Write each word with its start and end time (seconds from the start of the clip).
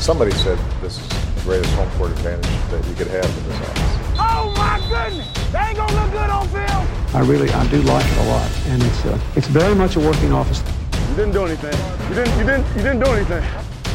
Somebody 0.00 0.30
said 0.30 0.58
this 0.80 0.98
is 0.98 1.08
the 1.08 1.42
greatest 1.44 1.74
home 1.74 1.90
court 1.98 2.10
advantage 2.12 2.48
that 2.70 2.82
you 2.88 2.94
could 2.94 3.08
have 3.08 3.28
in 3.38 3.44
this 3.48 3.60
office. 3.68 4.16
Oh 4.18 4.50
my 4.56 4.80
goodness! 4.88 5.28
They 5.52 5.58
ain't 5.58 5.76
gonna 5.76 5.92
look 5.92 6.10
good 6.10 6.30
on 6.30 6.48
film. 6.48 6.86
I 7.14 7.20
really, 7.20 7.50
I 7.50 7.66
do 7.68 7.82
like 7.82 8.06
it 8.06 8.18
a 8.18 8.26
lot, 8.30 8.50
and 8.68 8.82
it's 8.82 9.04
uh, 9.04 9.18
it's 9.36 9.46
very 9.46 9.74
much 9.74 9.96
a 9.96 10.00
working 10.00 10.32
office. 10.32 10.62
You 11.10 11.16
didn't 11.16 11.32
do 11.32 11.44
anything. 11.44 11.76
You 12.08 12.14
didn't. 12.14 12.38
You 12.38 12.46
didn't. 12.46 12.66
You 12.76 12.82
didn't 12.82 13.00
do 13.00 13.10
anything. 13.12 13.44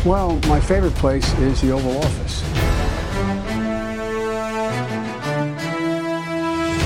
Well, 0.06 0.40
my 0.48 0.60
favorite 0.60 0.94
place 0.94 1.28
is 1.40 1.62
the 1.62 1.72
Oval 1.72 1.98
Office. 1.98 2.44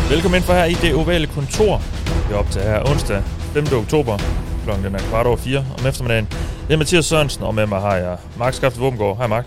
Velkommen 0.09 0.37
ind 0.37 0.45
for 0.45 0.53
her 0.53 0.65
i 0.65 0.73
det 0.73 0.95
ovale 0.95 1.27
kontor. 1.27 1.81
Vi 2.27 2.33
er 2.33 2.37
op 2.37 2.51
til 2.51 2.61
her 2.61 2.89
onsdag 2.89 3.23
5. 3.53 3.65
oktober. 3.73 4.17
Klokken 4.63 4.85
den 4.85 4.95
er 4.95 4.99
kvart 4.99 5.27
over 5.27 5.37
fire 5.37 5.65
om 5.77 5.85
eftermiddagen. 5.85 6.27
Det 6.69 6.73
er 6.73 6.77
Mathias 6.77 7.05
Sørensen, 7.05 7.43
og 7.43 7.55
med 7.55 7.65
mig 7.65 7.81
har 7.81 7.95
jeg 7.95 8.17
Mark 8.37 8.53
Skafte 8.53 8.79
Våbengård. 8.79 9.17
Hej 9.17 9.27
Mark. 9.27 9.45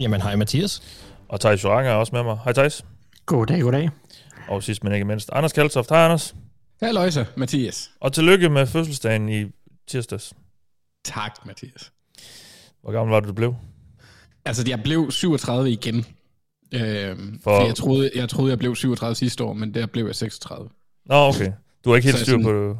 Jamen, 0.00 0.22
hej 0.22 0.36
Mathias. 0.36 0.82
Og 1.28 1.40
Thijs 1.40 1.64
Joranger 1.64 1.90
er 1.90 1.94
også 1.94 2.14
med 2.14 2.22
mig. 2.22 2.38
Hej 2.44 2.52
Thijs. 2.52 2.84
Goddag, 3.26 3.60
goddag. 3.60 3.90
Og 4.48 4.62
sidst 4.62 4.84
men 4.84 4.92
ikke 4.92 5.04
mindst, 5.04 5.30
Anders 5.32 5.52
Kaltoft. 5.52 5.88
Hej 5.90 6.04
Anders. 6.04 6.34
Hej 6.80 7.24
Mathias. 7.36 7.90
Og 8.00 8.12
tillykke 8.12 8.48
med 8.48 8.66
fødselsdagen 8.66 9.28
i 9.28 9.44
tirsdags. 9.88 10.32
Tak, 11.04 11.46
Mathias. 11.46 11.92
Hvor 12.82 12.92
gammel 12.92 13.12
var 13.12 13.20
du, 13.20 13.28
du 13.28 13.32
blev? 13.32 13.54
Altså, 14.44 14.64
jeg 14.68 14.82
blev 14.82 15.10
37 15.10 15.70
igen. 15.70 16.06
Øhm, 16.74 17.40
for... 17.42 17.56
for 17.56 17.66
jeg, 17.66 17.74
troede, 17.74 18.10
jeg 18.14 18.28
troede, 18.28 18.50
jeg 18.50 18.58
blev 18.58 18.76
37 18.76 19.14
sidste 19.14 19.44
år, 19.44 19.52
men 19.52 19.74
der 19.74 19.86
blev 19.86 20.06
jeg 20.06 20.14
36. 20.14 20.68
Nå, 21.06 21.14
okay. 21.14 21.52
Du 21.84 21.90
har 21.90 21.96
ikke 21.96 22.08
helt 22.08 22.18
styr 22.18 22.42
på 22.42 22.52
det? 22.52 22.78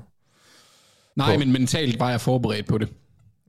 Nej, 1.16 1.34
på... 1.34 1.38
men 1.38 1.52
mentalt 1.52 2.00
var 2.00 2.10
jeg 2.10 2.20
forberedt 2.20 2.66
på 2.66 2.78
det. 2.78 2.88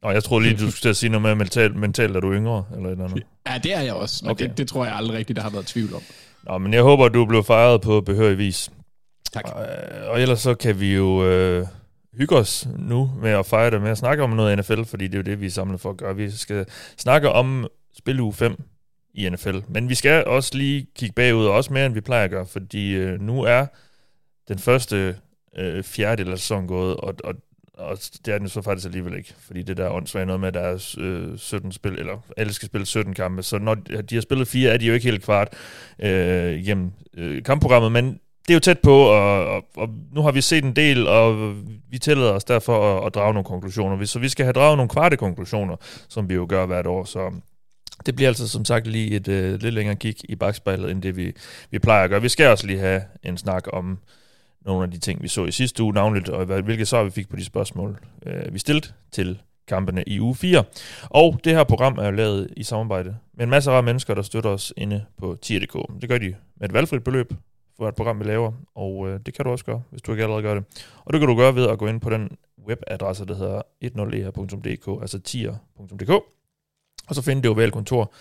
Nå, 0.04 0.12
jeg 0.12 0.24
tror 0.24 0.40
lige, 0.40 0.56
du 0.56 0.72
skulle 0.72 0.94
sige 0.94 1.10
noget 1.10 1.22
med 1.22 1.36
mentalt, 1.36 1.76
mentalt, 1.76 2.16
er 2.16 2.20
du 2.20 2.34
yngre, 2.34 2.66
eller 2.76 2.88
et 2.88 2.92
eller 2.92 3.06
andet. 3.06 3.24
Ja, 3.48 3.58
det 3.58 3.74
er 3.74 3.82
jeg 3.82 3.94
også, 3.94 4.26
men 4.26 4.32
okay. 4.32 4.48
det, 4.50 4.58
det 4.58 4.68
tror 4.68 4.86
jeg 4.86 4.96
aldrig 4.96 5.18
rigtigt, 5.18 5.38
der 5.38 5.44
har 5.44 5.50
været 5.50 5.66
tvivl 5.66 5.94
om. 5.94 6.02
Nå, 6.44 6.58
men 6.58 6.74
jeg 6.74 6.84
håber, 6.84 7.06
at 7.06 7.14
du 7.14 7.26
blev 7.26 7.44
fejret 7.44 7.82
på 7.82 8.02
behørig 8.02 8.38
vis. 8.38 8.72
Tak. 9.34 9.44
Og, 9.46 9.66
og 10.08 10.22
ellers 10.22 10.40
så 10.40 10.56
kan 10.56 10.80
vi 10.80 10.96
jo 10.96 11.26
øh, 11.26 11.68
hygge 12.18 12.36
os 12.36 12.68
nu 12.80 13.12
med 13.22 13.32
at 13.32 13.46
fejre 13.46 13.72
det, 13.72 13.82
med 13.82 13.92
at 13.92 13.98
snakke 13.98 14.24
om 14.24 14.30
noget 14.30 14.60
NFL, 14.60 14.84
fordi 14.84 15.08
det 15.08 15.14
er 15.14 15.18
jo 15.18 15.24
det, 15.24 15.42
vi 15.42 15.46
er 15.46 15.50
samlet 15.50 15.82
for 15.82 15.90
at 15.90 15.98
gøre. 15.98 16.16
Vi 16.16 16.32
skal 16.32 16.66
snakke 16.98 17.30
om 17.30 17.68
spil 17.98 18.20
uge 18.20 18.34
5 18.34 18.64
i 19.14 19.30
NFL. 19.30 19.58
Men 19.68 19.90
vi 19.90 19.96
skal 19.96 20.26
også 20.26 20.58
lige 20.58 20.88
kigge 20.96 21.14
bagud, 21.14 21.46
og 21.46 21.54
også 21.54 21.74
mere, 21.74 21.86
end 21.86 21.94
vi 21.94 22.02
plejer 22.02 22.24
at 22.24 22.30
gøre, 22.30 22.46
fordi 22.46 22.94
øh, 22.94 23.22
nu 23.22 23.44
er 23.44 23.66
den 24.48 24.60
første 24.60 25.16
øh, 25.58 25.84
fjerdedel 25.84 26.32
af 26.32 26.40
sæsonen 26.40 26.68
gået, 26.68 26.98
og, 26.98 27.16
og, 27.24 27.34
og 27.84 27.98
det 28.26 28.34
er 28.34 28.38
den 28.38 28.50
så 28.50 28.62
faktisk 28.62 28.86
alligevel 28.86 29.18
ikke, 29.18 29.34
fordi 29.40 29.62
det 29.62 29.78
der 29.78 29.90
åndssvagt 29.90 30.28
noget 30.28 30.40
med, 30.40 30.48
at 30.48 30.54
der 30.54 30.60
er 30.60 30.96
øh, 30.98 31.38
17 31.38 31.72
spil, 31.72 31.92
eller 31.92 32.26
alle 32.38 32.54
skal 32.54 32.66
spille 32.66 32.86
17 32.86 33.14
kampe, 33.14 33.44
så 33.44 33.58
når 33.58 33.76
de 33.76 34.16
har 34.16 34.22
spillet 34.22 34.48
fire, 34.48 34.72
er 34.72 34.78
de 34.78 34.86
jo 34.86 34.94
ikke 34.94 35.04
helt 35.04 35.24
kvart 35.24 35.54
øh, 36.00 36.54
igennem 36.54 36.92
øh, 37.18 37.44
kampprogrammet, 37.44 37.92
men 37.92 38.20
det 38.48 38.50
er 38.50 38.54
jo 38.54 38.60
tæt 38.60 38.80
på, 38.80 38.96
og, 38.96 39.46
og, 39.46 39.66
og 39.78 39.90
nu 40.12 40.22
har 40.22 40.32
vi 40.32 40.42
set 40.42 40.64
en 40.64 40.76
del, 40.76 41.08
og 41.08 41.56
vi 41.90 42.00
tillader 42.00 42.32
os 42.32 42.44
derfor 42.44 42.98
at, 42.98 43.06
at 43.06 43.16
drage 43.16 43.34
nogle 43.34 43.46
konklusioner. 43.46 44.06
Så 44.06 44.20
vi 44.20 44.30
skal 44.30 44.46
have 44.46 44.54
draget 44.54 44.78
nogle 44.78 44.90
kvarte 44.90 45.18
konklusioner, 45.18 45.76
som 46.10 46.30
vi 46.30 46.34
jo 46.34 46.46
gør 46.50 46.66
hvert 46.66 46.88
år, 46.88 47.04
så 47.04 47.32
det 48.06 48.16
bliver 48.16 48.30
altså 48.30 48.48
som 48.48 48.66
sagt 48.66 48.88
lige 48.88 49.16
et 49.16 49.28
øh, 49.28 49.62
lidt 49.62 49.74
længere 49.74 49.96
kig 49.96 50.16
i 50.30 50.36
bagspejlet, 50.36 50.92
end 50.92 51.02
det 51.02 51.18
vi, 51.18 51.34
vi 51.72 51.80
plejer 51.80 52.04
at 52.04 52.10
gøre. 52.10 52.22
Vi 52.22 52.30
skal 52.30 52.48
også 52.48 52.68
lige 52.68 52.80
have 52.80 53.02
en 53.24 53.38
snak 53.38 53.64
om 53.74 54.00
nogle 54.66 54.84
af 54.84 54.92
de 54.92 54.98
ting, 54.98 55.24
vi 55.24 55.28
så 55.28 55.46
i 55.46 55.52
sidste 55.52 55.84
uge, 55.84 55.94
navnligt, 55.94 56.30
og 56.30 56.46
hvilke 56.46 56.86
svar 56.86 57.04
vi 57.04 57.10
fik 57.10 57.30
på 57.30 57.36
de 57.36 57.46
spørgsmål, 57.46 58.00
øh, 58.26 58.54
vi 58.54 58.60
stillede 58.60 58.88
til 59.12 59.42
kampene 59.68 60.04
i 60.08 60.20
uge 60.20 60.36
4. 60.36 60.64
Og 61.04 61.40
det 61.44 61.54
her 61.54 61.64
program 61.64 61.98
er 61.98 62.12
lavet 62.12 62.54
i 62.58 62.64
samarbejde 62.64 63.18
med 63.34 63.44
en 63.44 63.50
masse 63.50 63.72
af 63.72 63.84
mennesker, 63.84 64.14
der 64.14 64.22
støtter 64.22 64.50
os 64.50 64.74
inde 64.78 65.06
på 65.18 65.38
tier.dk. 65.42 66.02
Det 66.02 66.10
gør 66.10 66.18
de 66.18 66.36
med 66.56 66.70
et 66.70 66.74
valgfrit 66.74 67.04
beløb 67.04 67.34
for 67.78 67.88
et 67.88 67.96
program, 67.96 68.20
vi 68.20 68.24
laver, 68.24 68.52
og 68.76 69.10
øh, 69.10 69.20
det 69.26 69.34
kan 69.34 69.46
du 69.46 69.52
også 69.52 69.66
gøre, 69.66 69.82
hvis 69.90 70.02
du 70.02 70.12
ikke 70.12 70.24
allerede 70.24 70.44
gør 70.44 70.54
det. 70.54 70.64
Og 71.06 71.14
det 71.14 71.20
kan 71.20 71.30
du 71.30 71.36
gøre 71.36 71.56
ved 71.56 71.70
at 71.70 71.78
gå 71.78 71.88
ind 71.88 72.02
på 72.02 72.10
den 72.10 72.38
webadresse, 72.68 73.26
der 73.26 73.36
hedder 73.36 73.62
10er.dk, 73.86 74.88
e 74.88 75.02
altså 75.02 75.20
tier.dk, 75.20 76.10
og 77.08 77.16
så 77.16 77.22
finde 77.22 77.42
det 77.42 77.52
ovale 77.52 77.72
kontor. 77.72 78.14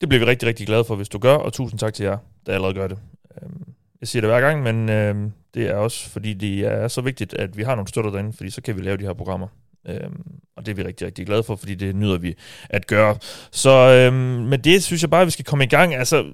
Det 0.00 0.08
bliver 0.08 0.24
vi 0.24 0.30
rigtig, 0.30 0.48
rigtig 0.48 0.66
glade 0.66 0.84
for, 0.84 0.96
hvis 0.96 1.08
du 1.08 1.18
gør, 1.18 1.34
og 1.34 1.52
tusind 1.52 1.78
tak 1.78 1.94
til 1.94 2.04
jer, 2.04 2.18
der 2.46 2.54
allerede 2.54 2.74
gør 2.74 2.86
det. 2.86 2.98
Øhm, 3.42 3.64
jeg 4.02 4.08
siger 4.08 4.20
det 4.20 4.30
hver 4.30 4.40
gang, 4.40 4.62
men 4.62 4.88
øh, 4.88 5.14
det 5.54 5.66
er 5.66 5.74
også, 5.74 6.10
fordi 6.10 6.34
det 6.34 6.58
er 6.58 6.88
så 6.88 7.00
vigtigt, 7.00 7.34
at 7.34 7.56
vi 7.56 7.62
har 7.62 7.74
nogle 7.74 7.88
støtter 7.88 8.10
derinde, 8.10 8.32
fordi 8.32 8.50
så 8.50 8.62
kan 8.62 8.76
vi 8.76 8.82
lave 8.82 8.96
de 8.96 9.04
her 9.04 9.12
programmer. 9.12 9.48
Øhm, 9.88 10.22
og 10.56 10.66
det 10.66 10.72
er 10.72 10.76
vi 10.76 10.82
rigtig, 10.82 11.06
rigtig 11.06 11.26
glade 11.26 11.42
for, 11.42 11.56
fordi 11.56 11.74
det 11.74 11.96
nyder 11.96 12.18
vi 12.18 12.34
at 12.70 12.86
gøre. 12.86 13.16
Så 13.50 13.70
øhm, 13.70 14.14
med 14.48 14.58
det 14.58 14.82
synes 14.82 15.02
jeg 15.02 15.10
bare, 15.10 15.20
at 15.20 15.26
vi 15.26 15.30
skal 15.30 15.44
komme 15.44 15.64
i 15.64 15.68
gang. 15.68 15.94
Altså, 15.94 16.24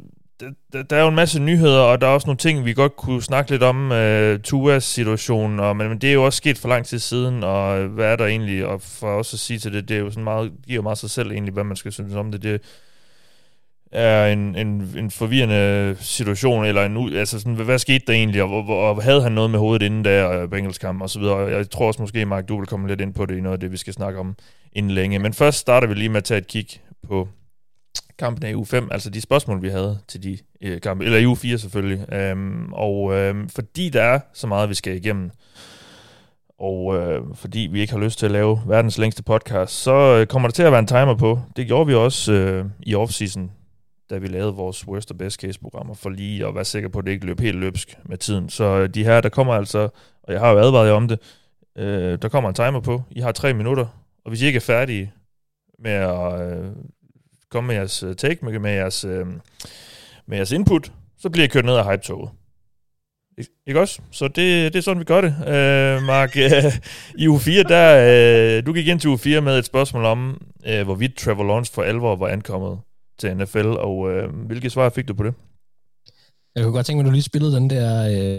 der, 0.73 0.83
der 0.83 0.97
er 0.97 1.03
jo 1.03 1.09
en 1.09 1.15
masse 1.15 1.41
nyheder, 1.41 1.81
og 1.81 2.01
der 2.01 2.07
er 2.07 2.11
også 2.11 2.27
nogle 2.27 2.39
ting, 2.39 2.65
vi 2.65 2.73
godt 2.73 2.97
kunne 2.97 3.23
snakke 3.23 3.51
lidt 3.51 3.63
om. 3.63 3.93
Øh, 3.93 4.41
Tuas 4.41 4.85
situation, 4.85 5.61
og, 5.61 5.77
men, 5.77 5.89
men 5.89 5.99
det 5.99 6.11
er 6.11 6.15
jo 6.15 6.25
også 6.25 6.37
sket 6.37 6.59
for 6.59 6.69
lang 6.69 6.87
tid 6.87 6.99
siden, 6.99 7.45
og 7.45 7.81
øh, 7.81 7.93
hvad 7.93 8.07
er 8.13 8.17
der 8.17 8.27
egentlig? 8.27 8.67
Og 8.67 8.83
for 8.83 9.07
også 9.07 9.37
at 9.37 9.41
sige 9.41 9.59
til 9.59 9.73
det, 9.73 9.89
det 9.89 9.97
er 9.97 10.01
jo 10.01 10.11
sådan 10.11 10.25
meget, 10.25 10.53
giver 10.67 10.77
jo 10.77 10.83
meget 10.83 10.99
sig 10.99 11.11
selv 11.11 11.31
egentlig, 11.31 11.55
hvad 11.55 11.65
man 11.65 11.77
skal 11.77 11.93
synes 11.93 12.15
om 12.15 12.33
det. 12.33 12.43
Det 12.43 12.63
er 13.93 14.27
en, 14.27 14.57
en, 14.57 14.95
en 14.99 15.11
forvirrende 15.11 15.97
situation, 16.01 16.65
eller 16.65 16.85
en, 16.85 17.17
altså 17.17 17.39
sådan, 17.39 17.55
hvad 17.55 17.79
skete 17.79 18.05
der 18.07 18.13
egentlig, 18.13 18.43
og, 18.43 18.51
og, 18.51 18.69
og 18.69 19.03
havde 19.03 19.23
han 19.23 19.33
noget 19.33 19.51
med 19.51 19.59
hovedet 19.59 19.87
inden 19.87 20.05
der 20.05 20.31
øh, 20.31 20.49
Bengals 20.49 20.79
kamp 20.79 21.03
og 21.03 21.11
så 21.11 21.19
videre. 21.19 21.37
Jeg 21.37 21.71
tror 21.71 21.87
også 21.87 22.03
måske, 22.03 22.25
Mark, 22.25 22.49
du 22.49 22.59
vil 22.59 22.67
komme 22.67 22.89
lidt 22.89 23.01
ind 23.01 23.15
på 23.15 23.27
det 23.27 23.37
i 23.37 23.41
noget 23.41 23.57
af 23.57 23.61
det, 23.61 23.73
vi 23.73 23.77
skal 23.77 23.93
snakke 23.93 24.21
om 24.21 24.37
inden 24.73 24.93
længe. 24.93 25.19
Men 25.19 25.35
først 25.35 25.59
starter 25.59 25.89
vi 25.89 25.95
lige 25.95 26.09
med 26.09 26.17
at 26.17 26.25
tage 26.25 26.39
et 26.39 26.47
kig 26.47 26.67
på 27.09 27.29
kampen 28.19 28.45
af 28.45 28.55
u 28.55 28.65
5, 28.65 28.89
altså 28.91 29.11
de 29.11 29.21
spørgsmål, 29.21 29.63
vi 29.63 29.69
havde 29.69 29.99
til 30.09 30.23
de 30.23 30.39
øh, 30.63 30.81
kampe, 30.81 31.05
eller 31.05 31.19
i 31.19 31.27
u 31.27 31.35
4 31.35 31.59
selvfølgelig. 31.59 32.13
Øhm, 32.13 32.73
og 32.73 33.15
øhm, 33.15 33.49
fordi 33.49 33.89
der 33.89 34.03
er 34.03 34.21
så 34.35 34.47
meget, 34.47 34.69
vi 34.69 34.75
skal 34.75 34.97
igennem, 34.97 35.31
og 36.59 36.97
øh, 36.97 37.23
fordi 37.35 37.69
vi 37.73 37.81
ikke 37.81 37.93
har 37.93 38.01
lyst 38.01 38.19
til 38.19 38.27
at 38.27 38.33
lave 38.33 38.61
verdens 38.67 38.99
længste 38.99 39.23
podcast, 39.23 39.73
så 39.73 39.93
øh, 39.93 40.27
kommer 40.27 40.49
der 40.49 40.53
til 40.53 40.63
at 40.63 40.73
være 40.73 40.79
en 40.79 40.87
timer 40.87 41.15
på. 41.15 41.41
Det 41.57 41.67
gjorde 41.67 41.87
vi 41.87 41.95
også 41.95 42.33
øh, 42.33 42.65
i 42.83 42.95
offseason, 42.95 43.51
da 44.11 44.19
vi 44.19 44.27
lavede 44.29 44.55
vores 44.55 44.89
worst 44.89 45.11
og 45.11 45.19
best 45.19 45.41
case 45.41 45.61
programmer, 45.61 45.95
for 45.95 46.11
lige 46.11 46.47
at 46.47 46.55
være 46.55 46.65
sikker 46.65 46.89
på, 46.89 46.99
at 46.99 47.05
det 47.05 47.11
ikke 47.11 47.27
løb 47.27 47.41
helt 47.41 47.59
løbsk 47.59 47.99
med 48.05 48.19
tiden. 48.19 48.49
Så 48.49 48.65
øh, 48.65 48.89
de 48.89 49.05
her, 49.05 49.21
der 49.21 49.29
kommer 49.29 49.55
altså, 49.55 49.89
og 50.23 50.33
jeg 50.33 50.41
har 50.41 50.51
jo 50.51 50.59
advaret 50.59 50.87
jer 50.87 50.93
om 50.93 51.09
det, 51.09 51.19
øh, 51.79 52.19
der 52.23 52.29
kommer 52.29 52.49
en 52.49 52.55
timer 52.55 52.81
på. 52.81 53.03
I 53.11 53.21
har 53.21 53.33
tre 53.33 53.55
minutter, 53.55 53.87
og 54.25 54.29
hvis 54.31 54.43
I 54.43 54.47
ikke 54.47 54.57
er 54.57 54.61
færdige 54.61 55.13
med 55.79 55.91
at 55.91 56.41
øh, 56.41 56.71
komme 57.51 57.67
med 57.67 57.75
jeres 57.75 58.03
øh, 58.03 58.15
take, 58.15 58.45
med, 58.45 58.59
med, 58.59 58.71
jeres, 58.71 59.05
øh, 59.05 59.27
med 60.27 60.37
jeres 60.37 60.53
input, 60.53 60.93
så 61.19 61.31
bliver 61.31 61.45
I 61.45 61.49
kørt 61.49 61.65
ned 61.65 61.77
af 61.77 61.91
hype-toget. 61.91 62.31
Ikke 63.67 63.81
også? 63.81 64.01
Så 64.11 64.29
det, 64.29 64.73
det 64.73 64.77
er 64.77 64.83
sådan, 64.83 65.01
vi 65.01 65.05
gør 65.05 65.21
det. 65.21 65.35
Øh, 65.41 66.03
Mark, 66.03 66.37
øh, 66.37 66.73
i 67.19 67.29
u 67.29 67.39
4, 67.39 67.63
der, 67.63 68.59
øh, 68.59 68.67
du 68.67 68.73
gik 68.73 68.89
ind 68.89 69.01
til 69.01 69.11
u 69.11 69.17
4 69.17 69.41
med 69.41 69.59
et 69.59 69.65
spørgsmål 69.65 70.05
om, 70.05 70.47
øh, 70.67 70.85
hvorvidt 70.85 71.17
Trevor 71.17 71.45
Lawrence 71.45 71.73
for 71.73 71.83
alvor 71.83 72.17
var 72.17 72.29
ankommet 72.29 72.79
til 73.19 73.37
NFL, 73.37 73.67
og 73.67 74.11
øh, 74.11 74.47
hvilke 74.47 74.71
svar 74.71 74.89
fik 74.91 75.09
du 75.09 75.15
på 75.15 75.23
det? 75.23 75.35
Jeg 76.55 76.65
kunne 76.65 76.73
godt 76.73 76.87
tænke 76.87 76.97
mig, 76.97 77.05
at 77.05 77.11
du 77.11 77.13
lige 77.13 77.23
spillede 77.23 77.57
den 77.57 77.71
der, 77.71 77.91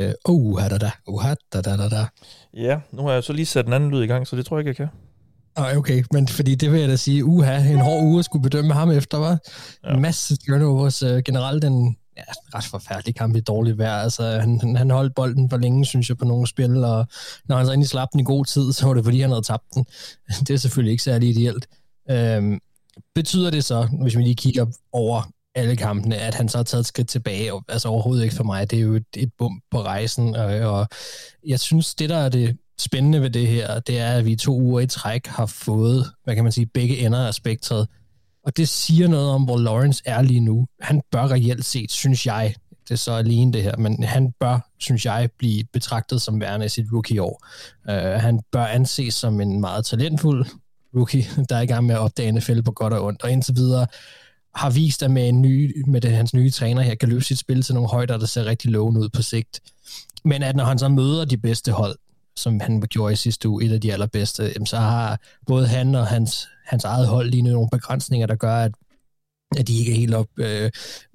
øh, 0.08 0.14
oh, 0.26 0.62
da 0.62 0.78
da, 0.78 0.92
oh, 1.08 1.24
da 1.54 1.62
da 1.62 1.78
da 1.78 1.90
da. 1.90 2.06
Ja, 2.54 2.80
nu 2.92 3.04
har 3.04 3.12
jeg 3.14 3.24
så 3.24 3.34
lige 3.34 3.46
sat 3.46 3.68
en 3.68 3.74
anden 3.74 3.92
lyd 3.92 4.02
i 4.02 4.08
gang, 4.08 4.28
så 4.28 4.36
det 4.36 4.46
tror 4.46 4.58
jeg 4.58 4.68
ikke, 4.68 4.70
jeg 4.70 4.76
kan. 4.76 4.98
Ah, 5.56 5.78
okay, 5.78 6.04
men 6.12 6.28
fordi 6.28 6.56
det 6.56 6.72
vil 6.72 6.80
jeg 6.80 6.90
da 6.90 6.96
sige, 6.96 7.26
uha, 7.26 7.72
en 7.72 7.80
hård 7.80 8.04
uge 8.04 8.20
at 8.20 8.26
skulle 8.26 8.44
bedømme 8.44 8.74
ham 8.74 8.92
efter, 8.92 9.18
var 9.18 9.38
ja. 9.84 9.94
En 9.94 10.02
masse 10.02 10.38
turnovers, 10.38 11.04
uh, 11.04 11.18
generelt 11.26 11.64
en 11.64 11.98
ja, 12.18 12.24
ret 12.56 12.64
forfærdelig 12.64 13.16
kamp 13.16 13.36
i 13.36 13.40
dårligt 13.40 13.78
vejr. 13.78 14.02
Altså, 14.02 14.40
han, 14.40 14.76
han 14.76 14.92
holdt 14.92 15.16
bolden 15.16 15.50
for 15.50 15.58
længe, 15.58 15.86
synes 15.86 16.10
jeg, 16.10 16.18
på 16.18 16.26
nogle 16.26 16.48
spil, 16.48 16.84
og 16.84 17.08
når 17.46 17.58
han 17.58 17.66
så 17.66 17.72
egentlig 17.72 17.90
slap 17.90 18.08
den 18.12 18.20
i 18.20 18.24
god 18.24 18.46
tid, 18.46 18.74
så 18.74 18.88
var 18.88 18.94
det, 18.94 19.04
fordi 19.04 19.22
han 19.22 19.30
havde 19.30 19.42
tabt 19.42 19.76
den. 19.76 19.86
Det 20.48 20.50
er 20.50 20.58
selvfølgelig 20.58 20.92
ikke 20.92 21.04
særlig 21.04 21.30
ideelt. 21.30 21.68
Øhm, 22.12 22.60
betyder 23.16 23.50
det 23.50 23.64
så, 23.64 23.88
hvis 24.02 24.18
vi 24.18 24.24
lige 24.24 24.36
kigger 24.36 24.66
over 24.92 25.22
alle 25.56 25.76
kampene, 25.76 26.18
at 26.18 26.36
han 26.36 26.50
så 26.50 26.58
har 26.58 26.64
taget 26.64 26.80
et 26.80 26.86
skridt 26.86 27.10
tilbage? 27.10 27.52
Altså 27.68 27.88
overhovedet 27.88 28.24
ikke 28.24 28.36
for 28.36 28.44
mig. 28.44 28.72
Det 28.72 28.80
er 28.80 28.84
jo 28.84 28.96
et, 28.96 29.06
et 29.18 29.32
bump 29.38 29.64
på 29.72 29.82
rejsen, 29.82 30.36
og, 30.36 30.46
og 30.46 30.88
jeg 31.48 31.60
synes, 31.60 31.96
det 31.96 32.10
der 32.10 32.18
er 32.18 32.30
det 32.30 32.58
spændende 32.80 33.22
ved 33.22 33.30
det 33.30 33.48
her, 33.48 33.80
det 33.80 34.00
er, 34.00 34.12
at 34.12 34.26
vi 34.26 34.36
to 34.36 34.60
uger 34.60 34.80
i 34.80 34.88
træk 34.88 35.28
har 35.28 35.46
fået, 35.46 36.12
hvad 36.24 36.36
kan 36.36 36.44
man 36.44 36.54
sige, 36.54 36.66
begge 36.66 36.98
ender 36.98 37.28
af 37.28 37.34
spektret. 37.34 37.88
Og 38.46 38.58
det 38.58 38.70
siger 38.70 39.08
noget 39.08 39.30
om, 39.30 39.44
hvor 39.44 39.58
Lawrence 39.58 40.04
er 40.06 40.22
lige 40.22 40.40
nu. 40.40 40.68
Han 40.82 41.02
bør 41.12 41.28
reelt 41.28 41.66
set, 41.66 41.92
synes 41.92 42.26
jeg, 42.26 42.56
det 42.90 42.92
er 42.92 42.96
så 42.96 43.12
alene 43.12 43.54
det 43.54 43.64
her, 43.64 43.78
men 43.78 44.04
han 44.04 44.32
bør, 44.40 44.70
synes 44.80 45.06
jeg, 45.06 45.30
blive 45.38 45.64
betragtet 45.74 46.22
som 46.22 46.40
værende 46.40 46.66
i 46.66 46.70
sit 46.70 46.86
rookie-år. 46.94 47.46
Uh, 47.90 47.94
han 47.96 48.40
bør 48.52 48.66
anses 48.66 49.14
som 49.14 49.42
en 49.42 49.62
meget 49.62 49.86
talentfuld 49.86 50.46
rookie, 50.96 51.26
der 51.50 51.56
er 51.56 51.62
i 51.62 51.66
gang 51.66 51.86
med 51.86 51.96
at 51.96 52.02
opdage 52.02 52.32
NFL 52.32 52.62
på 52.62 52.72
godt 52.72 52.94
og 52.94 53.06
ondt, 53.06 53.24
og 53.24 53.32
indtil 53.32 53.56
videre 53.56 53.88
har 54.56 54.70
vist, 54.70 55.04
at 55.04 55.12
med, 55.12 55.30
en 55.30 55.42
ny, 55.42 55.84
med 55.88 56.02
det, 56.02 56.12
hans 56.12 56.34
nye 56.34 56.52
træner 56.52 56.82
her, 56.82 56.96
kan 56.96 57.10
løfte 57.10 57.28
sit 57.28 57.40
spil 57.40 57.62
til 57.62 57.74
nogle 57.76 57.90
højder, 57.90 58.18
der 58.18 58.26
ser 58.26 58.46
rigtig 58.46 58.72
lovende 58.72 59.02
ud 59.02 59.10
på 59.10 59.22
sigt. 59.22 59.60
Men 60.24 60.44
at 60.44 60.56
når 60.56 60.64
han 60.64 60.80
så 60.80 60.88
møder 60.88 61.26
de 61.26 61.38
bedste 61.38 61.72
hold, 61.72 61.96
som 62.36 62.60
han 62.60 62.82
gjorde 62.82 63.14
i 63.14 63.16
sidste 63.16 63.50
uge, 63.50 63.66
et 63.66 63.72
af 63.72 63.82
de 63.82 63.94
allerbedste, 63.94 64.66
så 64.66 64.78
har 64.78 65.20
både 65.48 65.68
han 65.68 65.96
og 65.96 66.08
hans, 66.08 66.48
hans 66.66 66.84
eget 66.84 67.08
hold 67.08 67.30
lige 67.30 67.42
nu 67.42 67.52
nogle 67.52 67.70
begrænsninger, 67.72 68.28
der 68.28 68.36
gør, 68.36 68.56
at 68.56 68.72
at 69.58 69.68
de 69.68 69.78
ikke 69.78 69.92
er 69.92 69.96
helt 69.96 70.14
op 70.14 70.28
øh, 70.38 70.72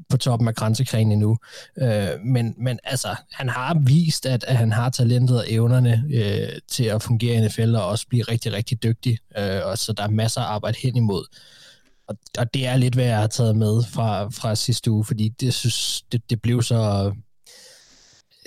på 0.09 0.17
toppen 0.17 0.49
af 0.49 0.55
grænsekrigen 0.55 1.13
endnu. 1.13 1.37
Øh, 1.79 2.09
men, 2.25 2.55
men 2.59 2.79
altså, 2.85 3.17
han 3.33 3.49
har 3.49 3.83
vist, 3.87 4.27
at, 4.27 4.45
at 4.49 4.57
han 4.57 4.73
har 4.73 4.91
talentet 4.91 5.39
og 5.39 5.45
evnerne 5.49 6.05
øh, 6.13 6.59
til 6.69 6.85
at 6.85 7.03
fungere 7.03 7.35
i 7.35 7.47
NFL 7.47 7.75
og 7.75 7.87
også 7.87 8.07
blive 8.09 8.23
rigtig, 8.23 8.53
rigtig 8.53 8.83
dygtig. 8.83 9.19
Øh, 9.39 9.61
og 9.65 9.79
så 9.79 9.93
der 9.93 10.03
er 10.03 10.11
masser 10.11 10.41
af 10.41 10.55
arbejde 10.55 10.79
hen 10.83 10.97
imod. 10.97 11.25
Og, 12.09 12.17
og 12.39 12.55
det 12.55 12.67
er 12.67 12.77
lidt, 12.77 12.95
hvad 12.95 13.05
jeg 13.05 13.19
har 13.19 13.27
taget 13.27 13.57
med 13.57 13.83
fra, 13.85 14.29
fra 14.29 14.55
sidste 14.55 14.91
uge, 14.91 15.05
fordi 15.05 15.29
det, 15.29 15.55
synes, 15.55 16.03
det, 16.13 16.31
det 16.31 16.43
blev 16.43 16.63
så... 16.63 17.13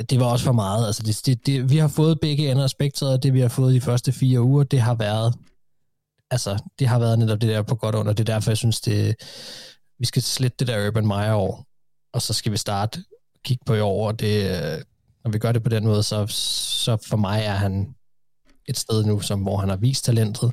Det 0.09 0.19
var 0.19 0.25
også 0.25 0.45
for 0.45 0.51
meget. 0.51 0.87
Altså 0.87 1.03
det, 1.03 1.21
det, 1.25 1.45
det, 1.45 1.69
vi 1.69 1.77
har 1.77 1.87
fået 1.87 2.19
begge 2.19 2.51
ender 2.51 2.63
af 2.63 2.69
spektret, 2.69 3.13
og 3.13 3.23
det 3.23 3.33
vi 3.33 3.39
har 3.39 3.47
fået 3.47 3.73
de 3.73 3.81
første 3.81 4.11
fire 4.11 4.41
uger, 4.41 4.63
det 4.63 4.81
har 4.81 4.95
været 4.95 5.33
altså, 6.31 6.63
det 6.79 6.87
har 6.87 6.99
været 6.99 7.19
netop 7.19 7.41
det 7.41 7.49
der 7.49 7.61
på 7.61 7.75
godt 7.75 7.95
under. 7.95 8.13
Det 8.13 8.29
er 8.29 8.33
derfor, 8.33 8.51
jeg 8.51 8.57
synes, 8.57 8.81
det, 8.81 9.15
vi 9.99 10.05
skal 10.05 10.21
slette 10.21 10.55
det 10.59 10.67
der 10.67 10.87
Urban 10.87 11.07
Meyer 11.07 11.33
år, 11.33 11.65
og 12.13 12.21
så 12.21 12.33
skal 12.33 12.51
vi 12.51 12.57
starte 12.57 13.03
kigge 13.45 13.63
på 13.65 13.73
i 13.73 13.79
år, 13.79 14.07
og 14.07 14.19
det, 14.19 14.43
øh, 14.43 14.81
når 15.23 15.31
vi 15.31 15.39
gør 15.39 15.51
det 15.51 15.63
på 15.63 15.69
den 15.69 15.85
måde, 15.85 16.03
så, 16.03 16.27
så 16.27 16.97
for 17.07 17.17
mig 17.17 17.43
er 17.43 17.55
han 17.55 17.95
et 18.65 18.77
sted 18.77 19.05
nu, 19.05 19.19
som, 19.19 19.41
hvor 19.41 19.57
han 19.57 19.69
har 19.69 19.75
vist 19.77 20.05
talentet, 20.05 20.51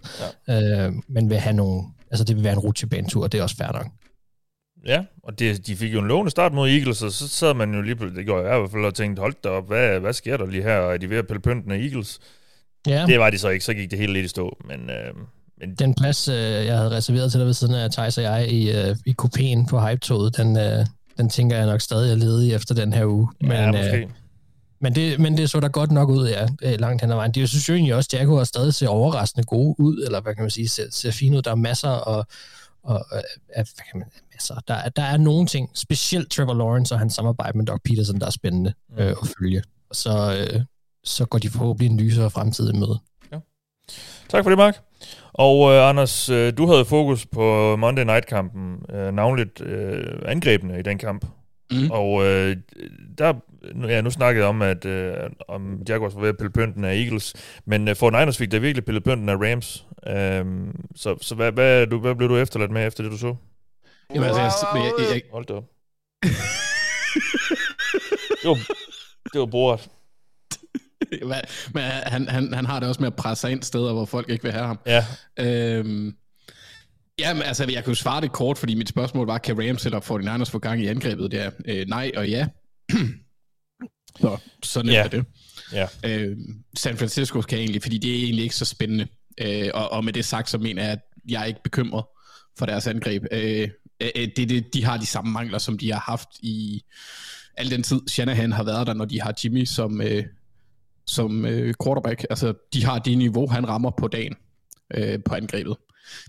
ja. 0.49 0.87
øh, 0.87 0.93
men 1.08 1.31
vil 1.31 1.38
have 1.38 1.56
nogle, 1.56 1.85
altså 2.11 2.25
det 2.25 2.37
vil 2.37 2.44
være 2.44 2.52
en 2.52 2.58
rutsjebanetur, 2.58 3.23
og 3.23 3.32
det 3.32 3.38
er 3.38 3.43
også 3.43 3.56
fair 3.56 3.73
nok. 3.73 3.87
Ja, 4.87 5.05
og 5.23 5.38
det, 5.38 5.67
de 5.67 5.76
fik 5.76 5.93
jo 5.93 6.00
en 6.00 6.08
lovende 6.08 6.31
start 6.31 6.52
mod 6.52 6.69
Eagles, 6.69 7.02
og 7.02 7.12
så 7.12 7.29
sad 7.29 7.55
man 7.55 7.75
jo 7.75 7.82
lige 7.82 7.96
på, 7.96 8.06
det 8.06 8.25
gjorde 8.25 8.49
jeg 8.49 8.56
i 8.56 8.61
hvert 8.61 8.70
fald, 8.70 8.85
og 8.85 8.94
tænkte, 8.94 9.20
hold 9.20 9.35
da 9.44 9.49
op, 9.49 9.67
hvad, 9.67 10.00
hvad 10.00 10.12
sker 10.12 10.37
der 10.37 10.46
lige 10.46 10.62
her? 10.62 10.73
Er 10.73 10.96
de 10.96 11.11
ved 11.11 11.17
at 11.17 11.26
pille 11.26 11.41
pynten 11.41 11.70
af 11.73 11.76
Eagles? 11.76 12.20
Ja. 12.87 13.06
Det 13.06 13.19
var 13.19 13.31
de 13.31 13.38
så 13.38 13.49
ikke, 13.49 13.64
så 13.64 13.75
gik 13.75 13.91
det 13.91 13.99
helt 13.99 14.12
lidt 14.12 14.25
i 14.25 14.29
stå, 14.29 14.56
men, 14.64 14.91
øh, 14.91 15.17
men... 15.17 15.26
Den 15.79 15.95
plads, 15.95 16.29
øh, 16.29 16.35
jeg 16.37 16.77
havde 16.77 16.91
reserveret 16.91 17.31
til 17.31 17.41
dig 17.41 17.47
ved 17.47 17.55
siden 17.55 17.75
af 17.75 17.91
Thijs 17.91 18.19
og 18.19 18.25
jeg 18.25 18.49
i, 18.49 18.71
øh, 18.71 18.97
i 19.07 19.15
kupéen 19.23 19.67
på 19.67 19.81
Hype-toget, 19.81 20.37
den, 20.37 20.57
øh, 20.57 20.87
den 21.17 21.29
tænker 21.29 21.57
jeg 21.57 21.67
nok 21.67 21.81
stadig 21.81 22.13
er 22.13 22.17
ledig 22.17 22.55
efter 22.55 22.75
den 22.75 22.93
her 22.93 23.07
uge. 23.07 23.29
Men, 23.41 23.51
ja, 23.51 23.67
måske. 23.73 23.97
Øh, 23.97 24.09
men 24.81 24.95
det, 24.95 25.21
men 25.21 25.37
det 25.37 25.51
så 25.51 25.61
da 25.61 25.67
godt 25.67 25.91
nok 25.91 26.09
ud, 26.09 26.29
ja, 26.29 26.77
langt 26.77 27.03
hen 27.03 27.11
ad 27.11 27.17
vejen. 27.17 27.33
Det 27.33 27.49
synes 27.49 27.69
jo 27.69 27.75
egentlig 27.75 27.95
også, 27.95 28.11
at 28.13 28.21
Jaguar 28.21 28.45
stadig 28.45 28.75
ser 28.75 28.89
overraskende 28.89 29.47
gode 29.47 29.75
ud, 29.79 30.03
eller 30.05 30.21
hvad 30.21 30.35
kan 30.35 30.43
man 30.43 30.51
sige, 30.51 30.69
ser, 30.69 30.87
ser 30.91 31.11
fint 31.11 31.35
ud. 31.35 31.43
Der 31.43 31.51
er 31.51 31.55
masser 31.55 31.89
og, 31.89 32.27
og 32.83 33.07
hvad 33.55 33.65
kan 33.91 33.99
man, 33.99 34.09
masser. 34.35 34.55
Der, 34.69 34.89
der 34.89 35.03
er 35.03 35.17
nogle 35.17 35.47
ting, 35.47 35.71
specielt 35.75 36.31
Trevor 36.31 36.55
Lawrence 36.55 36.95
og 36.95 36.99
hans 36.99 37.15
samarbejde 37.15 37.59
med 37.59 37.67
Doc 37.67 37.81
Peterson, 37.85 38.21
der 38.21 38.27
er 38.27 38.31
spændende 38.31 38.73
mm. 38.89 38.99
øh, 38.99 39.11
at 39.23 39.29
følge. 39.39 39.63
Så, 39.93 40.47
øh, 40.53 40.61
så 41.05 41.25
går 41.25 41.39
de 41.39 41.49
forhåbentlig 41.49 41.91
en 41.91 42.01
lysere 42.01 42.31
fremtid 42.31 42.71
i 42.71 42.77
møde. 42.77 42.99
Ja. 43.33 43.39
Tak 44.29 44.45
for 44.45 44.51
det, 44.51 44.59
Mark. 44.59 44.83
Og 45.35 45.59
uh, 45.59 45.89
Anders, 45.89 46.31
uh, 46.31 46.49
du 46.59 46.67
havde 46.67 46.85
fokus 46.85 47.27
på 47.27 47.77
Monday 47.77 48.05
Night-kampen, 48.05 48.77
uh, 48.95 49.15
navnligt 49.15 49.61
uh, 49.61 50.31
angrebene 50.31 50.79
i 50.79 50.83
den 50.83 50.99
kamp. 50.99 51.27
Mm. 51.71 51.91
Og 51.91 52.13
uh, 52.13 52.53
der, 53.19 53.35
ja, 53.89 54.01
nu 54.01 54.11
snakkede 54.11 54.45
jeg 54.45 54.49
om, 54.49 54.63
at 54.63 54.85
uh, 54.85 55.31
om 55.49 55.83
Jaguars 55.89 56.15
var 56.15 56.21
ved 56.21 56.29
at 56.29 56.37
pille 56.37 56.53
pynten 56.53 56.85
af 56.85 56.95
Eagles, 56.95 57.35
men 57.67 57.89
uh, 57.89 57.97
for 57.97 58.11
Niners 58.11 58.39
fik 58.39 58.51
der 58.51 58.59
virkelig 58.59 58.85
pillet 58.85 59.05
pynten 59.05 59.29
af 59.29 59.35
Rams. 59.35 59.87
Uh, 60.07 60.73
så 60.97 61.17
så 61.21 61.35
hvad, 61.35 61.53
hvad, 61.53 61.87
du, 61.87 61.99
hvad 61.99 62.15
blev 62.15 62.29
du 62.29 62.37
efterladt 62.37 62.71
med 62.71 62.87
efter 62.87 63.03
det, 63.03 63.13
du 63.13 63.19
så? 63.19 63.35
Jamen, 64.15 64.29
altså, 64.29 64.41
jeg, 64.41 64.51
jeg, 64.75 64.93
jeg, 64.99 65.15
jeg... 65.15 65.23
Hold 65.33 65.45
da 65.45 65.55
op. 65.55 65.65
det 68.43 68.49
var, 68.49 68.59
det 69.33 69.41
var 69.41 69.47
bordet. 69.47 69.89
Men 71.75 71.83
han, 71.83 72.29
han, 72.29 72.55
han 72.55 72.67
har 72.67 72.81
det 72.81 72.89
også 72.89 73.01
med 73.01 73.06
at 73.06 73.17
presse 73.17 73.41
sig 73.41 73.53
ind 73.53 73.62
steder, 73.62 73.93
hvor 73.93 74.05
folk 74.05 74.31
ikke 74.31 74.43
vil 74.43 74.53
have 74.53 74.67
ham. 74.67 74.79
Ja. 74.87 75.05
Øhm, 75.41 76.17
Ja, 77.19 77.35
men 77.35 77.43
altså, 77.43 77.65
jeg 77.65 77.85
kan 77.85 77.91
jo 77.91 77.95
svare 77.95 78.21
det 78.21 78.33
kort, 78.33 78.59
fordi 78.59 78.75
mit 78.75 78.89
spørgsmål 78.89 79.27
var, 79.27 79.39
kan 79.39 79.69
Rams 79.69 79.87
eller 79.87 80.01
49ers 80.01 80.51
få 80.51 80.59
gang 80.59 80.83
i 80.83 80.87
angrebet 80.87 81.31
der? 81.31 81.51
Øh, 81.69 81.87
nej 81.89 82.12
og 82.17 82.29
ja. 82.29 82.47
så 84.21 84.39
sådan 84.62 84.91
ja. 84.91 85.05
er 85.05 85.09
det. 85.09 85.25
Ja. 85.73 85.87
Øh, 86.05 86.37
San 86.77 86.97
Francisco 86.97 87.41
kan 87.41 87.59
egentlig, 87.59 87.83
fordi 87.83 87.99
det 87.99 88.11
er 88.11 88.23
egentlig 88.25 88.43
ikke 88.43 88.56
så 88.56 88.65
spændende. 88.65 89.06
Øh, 89.41 89.71
og, 89.75 89.93
og 89.93 90.05
med 90.05 90.12
det 90.12 90.25
sagt, 90.25 90.51
så 90.51 90.59
mener 90.59 90.83
jeg, 90.83 90.93
at 90.93 91.01
jeg 91.29 91.43
er 91.43 91.47
ikke 91.47 91.62
bekymret 91.65 92.05
for 92.59 92.67
deres 92.67 92.87
angreb. 92.87 93.23
Øh, 93.33 93.69
øh, 94.01 94.29
det, 94.37 94.49
det, 94.49 94.75
de 94.75 94.85
har 94.85 94.97
de 94.97 95.06
samme 95.06 95.33
mangler, 95.33 95.59
som 95.59 95.79
de 95.79 95.93
har 95.93 96.01
haft 96.01 96.29
i 96.41 96.83
al 97.56 97.71
den 97.71 97.83
tid, 97.83 98.01
Shanahan 98.09 98.53
har 98.53 98.65
været 98.65 98.87
der, 98.87 98.95
når 98.95 99.05
de 99.05 99.21
har 99.21 99.35
Jimmy 99.45 99.65
som, 99.65 100.01
øh, 100.01 100.25
som 101.06 101.47
øh, 101.47 101.75
quarterback. 101.85 102.27
Altså, 102.31 102.55
de 102.73 102.85
har 102.85 102.99
det 102.99 103.19
niveau, 103.19 103.49
han 103.49 103.69
rammer 103.69 103.91
på 103.99 104.09
dagen 104.09 104.35
øh, 104.95 105.19
på 105.25 105.35
angrebet. 105.35 105.77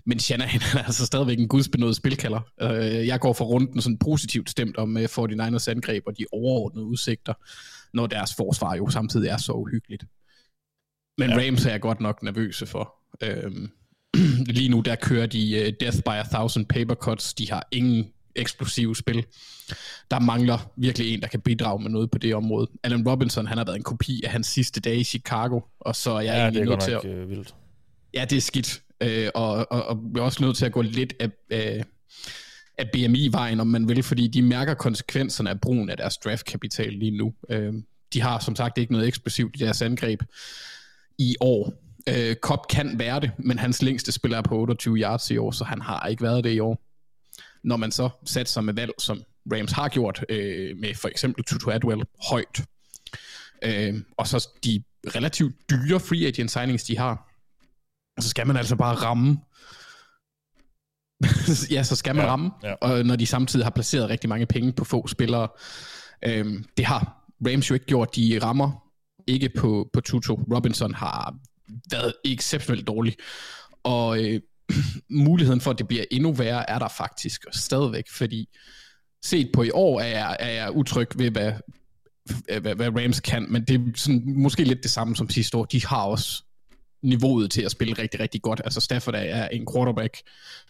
Men 0.06 0.18
Shanahan 0.18 0.60
er 0.80 0.84
altså 0.84 1.06
stadigvæk 1.06 1.38
en 1.38 1.48
gudsbenået 1.48 1.96
spilkalder. 1.96 2.40
Øh, 2.60 3.06
jeg 3.06 3.20
går 3.20 3.32
for 3.32 3.44
runden 3.44 3.80
sådan 3.80 3.98
positivt 3.98 4.50
stemt 4.50 4.76
om 4.76 4.96
øh, 4.96 5.04
49ers 5.04 5.70
angreb 5.70 6.02
og 6.06 6.18
de 6.18 6.24
overordnede 6.32 6.86
udsigter, 6.86 7.34
når 7.96 8.06
deres 8.06 8.34
forsvar 8.36 8.74
jo 8.74 8.90
samtidig 8.90 9.28
er 9.28 9.36
så 9.36 9.52
uhyggeligt. 9.52 10.04
Men 11.18 11.30
ja. 11.30 11.46
Rams 11.46 11.66
er 11.66 11.70
jeg 11.70 11.80
godt 11.80 12.00
nok 12.00 12.22
nervøse 12.22 12.66
for. 12.66 12.94
Øh, 13.22 13.52
lige 14.58 14.68
nu 14.68 14.80
der 14.80 14.96
kører 14.96 15.26
de 15.26 15.62
uh, 15.66 15.72
Death 15.80 15.98
by 15.98 16.08
a 16.08 16.22
Thousand 16.22 16.66
paper 16.66 16.94
cuts. 16.94 17.34
De 17.34 17.50
har 17.50 17.68
ingen 17.72 18.12
eksplosive 18.36 18.96
spil. 18.96 19.24
Der 20.10 20.20
mangler 20.20 20.70
virkelig 20.76 21.14
en, 21.14 21.20
der 21.20 21.28
kan 21.28 21.40
bidrage 21.40 21.82
med 21.82 21.90
noget 21.90 22.10
på 22.10 22.18
det 22.18 22.34
område. 22.34 22.68
Allen 22.82 23.08
Robinson, 23.08 23.46
han 23.46 23.58
har 23.58 23.64
været 23.64 23.76
en 23.76 23.82
kopi 23.82 24.22
af 24.24 24.30
hans 24.30 24.46
sidste 24.46 24.80
dage 24.80 24.96
i 24.96 25.04
Chicago, 25.04 25.60
og 25.80 25.96
så 25.96 26.10
er 26.10 26.20
jeg 26.20 26.34
ja, 26.34 26.40
egentlig 26.40 26.60
det 26.60 26.66
er 26.66 26.70
nødt 26.70 27.02
til 27.02 27.08
at... 27.08 27.14
Øh, 27.14 27.30
vildt. 27.30 27.54
Ja, 28.14 28.24
det 28.24 28.36
er 28.36 28.40
skidt. 28.40 28.82
Øh, 29.00 29.28
og, 29.34 29.72
og, 29.72 29.86
og 29.86 29.98
jeg 30.14 30.20
er 30.20 30.24
også 30.24 30.42
nødt 30.42 30.56
til 30.56 30.66
at 30.66 30.72
gå 30.72 30.82
lidt 30.82 31.14
af, 31.20 31.30
af, 31.50 31.84
af 32.78 32.90
BMI-vejen, 32.92 33.60
om 33.60 33.66
man 33.66 33.88
vil, 33.88 34.02
fordi 34.02 34.28
de 34.28 34.42
mærker 34.42 34.74
konsekvenserne 34.74 35.50
af 35.50 35.60
brugen 35.60 35.90
af 35.90 35.96
deres 35.96 36.16
draftkapital 36.16 36.92
lige 36.92 37.16
nu. 37.16 37.34
Øh, 37.50 37.74
de 38.12 38.20
har 38.20 38.38
som 38.38 38.56
sagt 38.56 38.78
ikke 38.78 38.92
noget 38.92 39.08
eksplosivt 39.08 39.56
i 39.56 39.58
deres 39.58 39.82
angreb 39.82 40.22
i 41.18 41.36
år. 41.40 41.72
Øh, 42.08 42.34
Cobb 42.34 42.68
kan 42.70 42.98
være 42.98 43.20
det, 43.20 43.30
men 43.38 43.58
hans 43.58 43.82
længste 43.82 44.12
spiller 44.12 44.38
er 44.38 44.42
på 44.42 44.58
28 44.58 44.96
yards 44.96 45.30
i 45.30 45.36
år, 45.36 45.50
så 45.50 45.64
han 45.64 45.80
har 45.80 46.06
ikke 46.06 46.22
været 46.22 46.44
det 46.44 46.52
i 46.52 46.60
år 46.60 46.85
når 47.66 47.76
man 47.76 47.92
så 47.92 48.08
satte 48.24 48.52
sig 48.52 48.64
med 48.64 48.74
valg, 48.74 48.92
som 48.98 49.22
Rams 49.52 49.72
har 49.72 49.88
gjort, 49.88 50.24
øh, 50.28 50.76
med 50.76 50.94
for 50.94 51.08
eksempel 51.08 51.44
Tutu 51.44 51.70
Adwell 51.70 52.02
højt, 52.30 52.64
øh, 53.64 53.94
og 54.16 54.26
så 54.26 54.48
de 54.64 54.82
relativt 55.14 55.54
dyre 55.70 56.00
free 56.00 56.26
agent 56.26 56.50
signings, 56.50 56.84
de 56.84 56.98
har, 56.98 57.32
så 58.20 58.28
skal 58.28 58.46
man 58.46 58.56
altså 58.56 58.76
bare 58.76 58.94
ramme. 58.94 59.38
ja, 61.76 61.82
så 61.82 61.96
skal 61.96 62.14
man 62.14 62.24
ja, 62.24 62.30
ramme, 62.30 62.50
ja. 62.62 62.74
og 62.74 63.06
når 63.06 63.16
de 63.16 63.26
samtidig 63.26 63.66
har 63.66 63.70
placeret 63.70 64.08
rigtig 64.08 64.28
mange 64.28 64.46
penge 64.46 64.72
på 64.72 64.84
få 64.84 65.06
spillere. 65.06 65.48
Øh, 66.24 66.64
det 66.76 66.84
har 66.84 67.26
Rams 67.46 67.70
jo 67.70 67.74
ikke 67.74 67.86
gjort. 67.86 68.16
De 68.16 68.38
rammer 68.42 68.86
ikke 69.26 69.48
på, 69.58 69.88
på 69.92 70.00
Tutu. 70.00 70.34
Robinson 70.34 70.94
har 70.94 71.36
været 71.90 72.14
exceptionelt 72.24 72.86
dårlig. 72.86 73.16
Og 73.84 74.24
øh, 74.24 74.40
muligheden 75.26 75.60
for, 75.60 75.70
at 75.70 75.78
det 75.78 75.88
bliver 75.88 76.04
endnu 76.10 76.32
værre, 76.32 76.70
er 76.70 76.78
der 76.78 76.88
faktisk 76.88 77.44
stadigvæk, 77.52 78.04
fordi 78.10 78.48
set 79.24 79.50
på 79.52 79.62
i 79.62 79.70
år 79.70 80.00
er 80.00 80.06
jeg, 80.06 80.36
er 80.40 80.50
jeg 80.50 80.76
utryg 80.76 81.08
ved, 81.16 81.30
hvad, 81.30 81.52
hvad, 82.60 82.74
hvad 82.74 83.02
Rams 83.02 83.20
kan, 83.20 83.46
men 83.52 83.64
det 83.64 83.74
er 83.74 83.92
sådan, 83.94 84.22
måske 84.36 84.64
lidt 84.64 84.82
det 84.82 84.90
samme 84.90 85.16
som 85.16 85.30
sidste 85.30 85.56
år. 85.56 85.64
De 85.64 85.86
har 85.86 86.02
også 86.02 86.42
niveauet 87.02 87.50
til 87.50 87.62
at 87.62 87.70
spille 87.70 87.94
rigtig, 87.98 88.20
rigtig 88.20 88.42
godt. 88.42 88.60
Altså 88.64 88.80
Stafford 88.80 89.14
er 89.16 89.48
en 89.48 89.66
quarterback, 89.74 90.16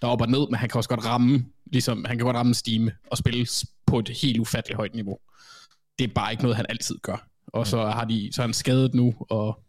der 0.00 0.06
er 0.06 0.12
op 0.12 0.20
og 0.20 0.28
ned, 0.28 0.46
men 0.50 0.54
han 0.54 0.68
kan 0.68 0.78
også 0.78 0.88
godt 0.88 1.04
ramme, 1.04 1.44
ligesom, 1.72 2.04
han 2.04 2.18
kan 2.18 2.24
godt 2.24 2.36
ramme 2.36 2.54
stime 2.54 2.92
og 3.10 3.18
spille 3.18 3.46
på 3.86 3.98
et 3.98 4.08
helt 4.08 4.40
ufatteligt 4.40 4.76
højt 4.76 4.94
niveau. 4.94 5.18
Det 5.98 6.04
er 6.04 6.14
bare 6.14 6.32
ikke 6.32 6.42
noget, 6.42 6.56
han 6.56 6.66
altid 6.68 6.98
gør. 7.02 7.28
Og 7.46 7.66
så 7.66 7.86
har 7.86 8.04
de, 8.04 8.30
så 8.32 8.42
er 8.42 8.46
han 8.46 8.54
skadet 8.54 8.94
nu, 8.94 9.14
og 9.20 9.64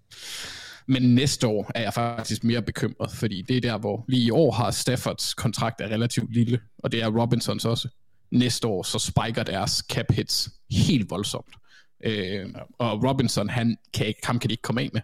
men 0.87 1.15
næste 1.15 1.47
år 1.47 1.71
er 1.75 1.81
jeg 1.81 1.93
faktisk 1.93 2.43
mere 2.43 2.61
bekymret, 2.61 3.11
fordi 3.11 3.41
det 3.41 3.57
er 3.57 3.61
der, 3.61 3.77
hvor 3.77 4.05
lige 4.07 4.23
i 4.23 4.31
år 4.31 4.51
har 4.51 4.71
Staffords 4.71 5.33
kontrakt 5.33 5.81
er 5.81 5.87
relativt 5.87 6.33
lille, 6.33 6.59
og 6.77 6.91
det 6.91 7.01
er 7.01 7.21
Robinsons 7.21 7.65
også. 7.65 7.89
Næste 8.31 8.67
år 8.67 8.83
så 8.83 8.99
spiker 8.99 9.43
deres 9.43 9.83
cap 9.89 10.11
hits 10.11 10.49
helt 10.71 11.09
voldsomt. 11.09 11.55
Øh, 12.03 12.45
og 12.77 13.03
Robinson, 13.03 13.49
han 13.49 13.77
kan, 13.93 14.07
ikke, 14.07 14.27
ham 14.27 14.39
kan 14.39 14.49
de 14.49 14.53
ikke 14.53 14.61
komme 14.61 14.81
af 14.81 14.89
med. 14.93 15.01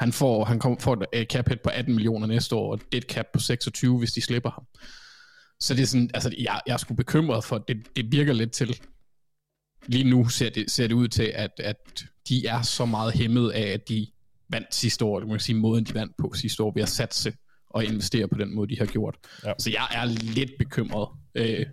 Han 0.00 0.12
får, 0.12 0.44
han 0.44 0.58
kom, 0.58 0.78
får 0.78 0.94
et 0.94 1.06
øh, 1.12 1.26
cap 1.26 1.48
hit 1.48 1.60
på 1.60 1.70
18 1.70 1.94
millioner 1.94 2.26
næste 2.26 2.56
år, 2.56 2.72
og 2.72 2.80
det 2.92 3.02
cap 3.02 3.26
på 3.32 3.40
26, 3.40 3.98
hvis 3.98 4.12
de 4.12 4.20
slipper 4.20 4.50
ham. 4.50 4.64
Så 5.60 5.74
det 5.74 5.82
er 5.82 5.86
sådan, 5.86 6.10
altså 6.14 6.34
jeg, 6.38 6.60
jeg 6.66 6.72
er 6.72 6.76
sgu 6.76 6.94
bekymret 6.94 7.44
for, 7.44 7.58
det, 7.58 7.96
det 7.96 8.12
virker 8.12 8.32
lidt 8.32 8.52
til, 8.52 8.80
lige 9.86 10.04
nu 10.04 10.28
ser 10.28 10.50
det, 10.50 10.70
ser 10.70 10.86
det 10.86 10.94
ud 10.94 11.08
til, 11.08 11.32
at, 11.34 11.50
at 11.58 12.04
de 12.28 12.46
er 12.46 12.62
så 12.62 12.86
meget 12.86 13.12
hæmmet 13.12 13.50
af, 13.50 13.66
at 13.66 13.88
de 13.88 14.06
vandt 14.50 14.74
sidste 14.74 15.04
år, 15.04 15.20
det 15.20 15.28
kan 15.28 15.40
sige 15.40 15.56
måden, 15.56 15.84
de 15.84 15.94
vandt 15.94 16.12
på 16.18 16.32
sidste 16.34 16.62
år, 16.62 16.72
ved 16.74 16.82
at 16.82 16.88
satse 16.88 17.32
og 17.70 17.84
investere 17.84 18.28
på 18.28 18.38
den 18.38 18.54
måde, 18.54 18.70
de 18.70 18.78
har 18.78 18.86
gjort. 18.86 19.16
Ja. 19.44 19.52
Så 19.58 19.70
jeg 19.70 19.88
er 19.92 20.04
lidt 20.34 20.50
bekymret. 20.58 21.08
Øh, 21.34 21.66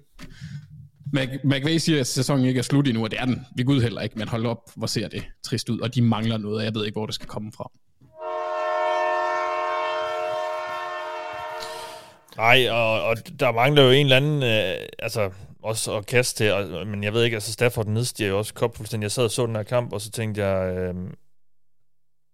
McVay 1.43 1.77
siger, 1.77 1.99
at 1.99 2.07
sæsonen 2.07 2.45
ikke 2.45 2.57
er 2.57 2.63
slut 2.63 2.87
endnu, 2.87 3.03
og 3.03 3.11
det 3.11 3.19
er 3.19 3.25
den. 3.25 3.45
Vi 3.55 3.63
gud 3.63 3.81
heller 3.81 4.01
ikke, 4.01 4.19
men 4.19 4.27
hold 4.27 4.45
op, 4.45 4.71
hvor 4.75 4.87
ser 4.87 5.07
det 5.07 5.23
trist 5.43 5.69
ud, 5.69 5.79
og 5.79 5.95
de 5.95 6.01
mangler 6.01 6.37
noget, 6.37 6.57
og 6.57 6.63
jeg 6.63 6.73
ved 6.75 6.85
ikke, 6.85 6.95
hvor 6.95 7.05
det 7.05 7.15
skal 7.15 7.27
komme 7.27 7.51
fra. 7.51 7.71
Nej, 12.37 12.69
og, 12.69 13.03
og 13.03 13.39
der 13.39 13.51
mangler 13.51 13.83
jo 13.83 13.89
en 13.89 14.05
eller 14.05 14.17
anden, 14.17 14.43
øh, 14.43 14.87
altså 14.99 15.31
også 15.63 15.97
at 15.97 16.05
kaste 16.05 16.43
til, 16.43 16.51
og, 16.51 16.87
men 16.87 17.03
jeg 17.03 17.13
ved 17.13 17.23
ikke, 17.23 17.35
altså 17.35 17.51
Stafford 17.51 17.87
nedstiger 17.87 18.29
jo 18.29 18.37
også 18.37 18.53
kop 18.53 18.77
fuldstændig. 18.77 19.03
Jeg 19.03 19.11
sad 19.11 19.23
og 19.23 19.31
så 19.31 19.45
den 19.45 19.55
her 19.55 19.63
kamp, 19.63 19.93
og 19.93 20.01
så 20.01 20.11
tænkte 20.11 20.45
jeg, 20.45 20.77
øh, 20.77 20.95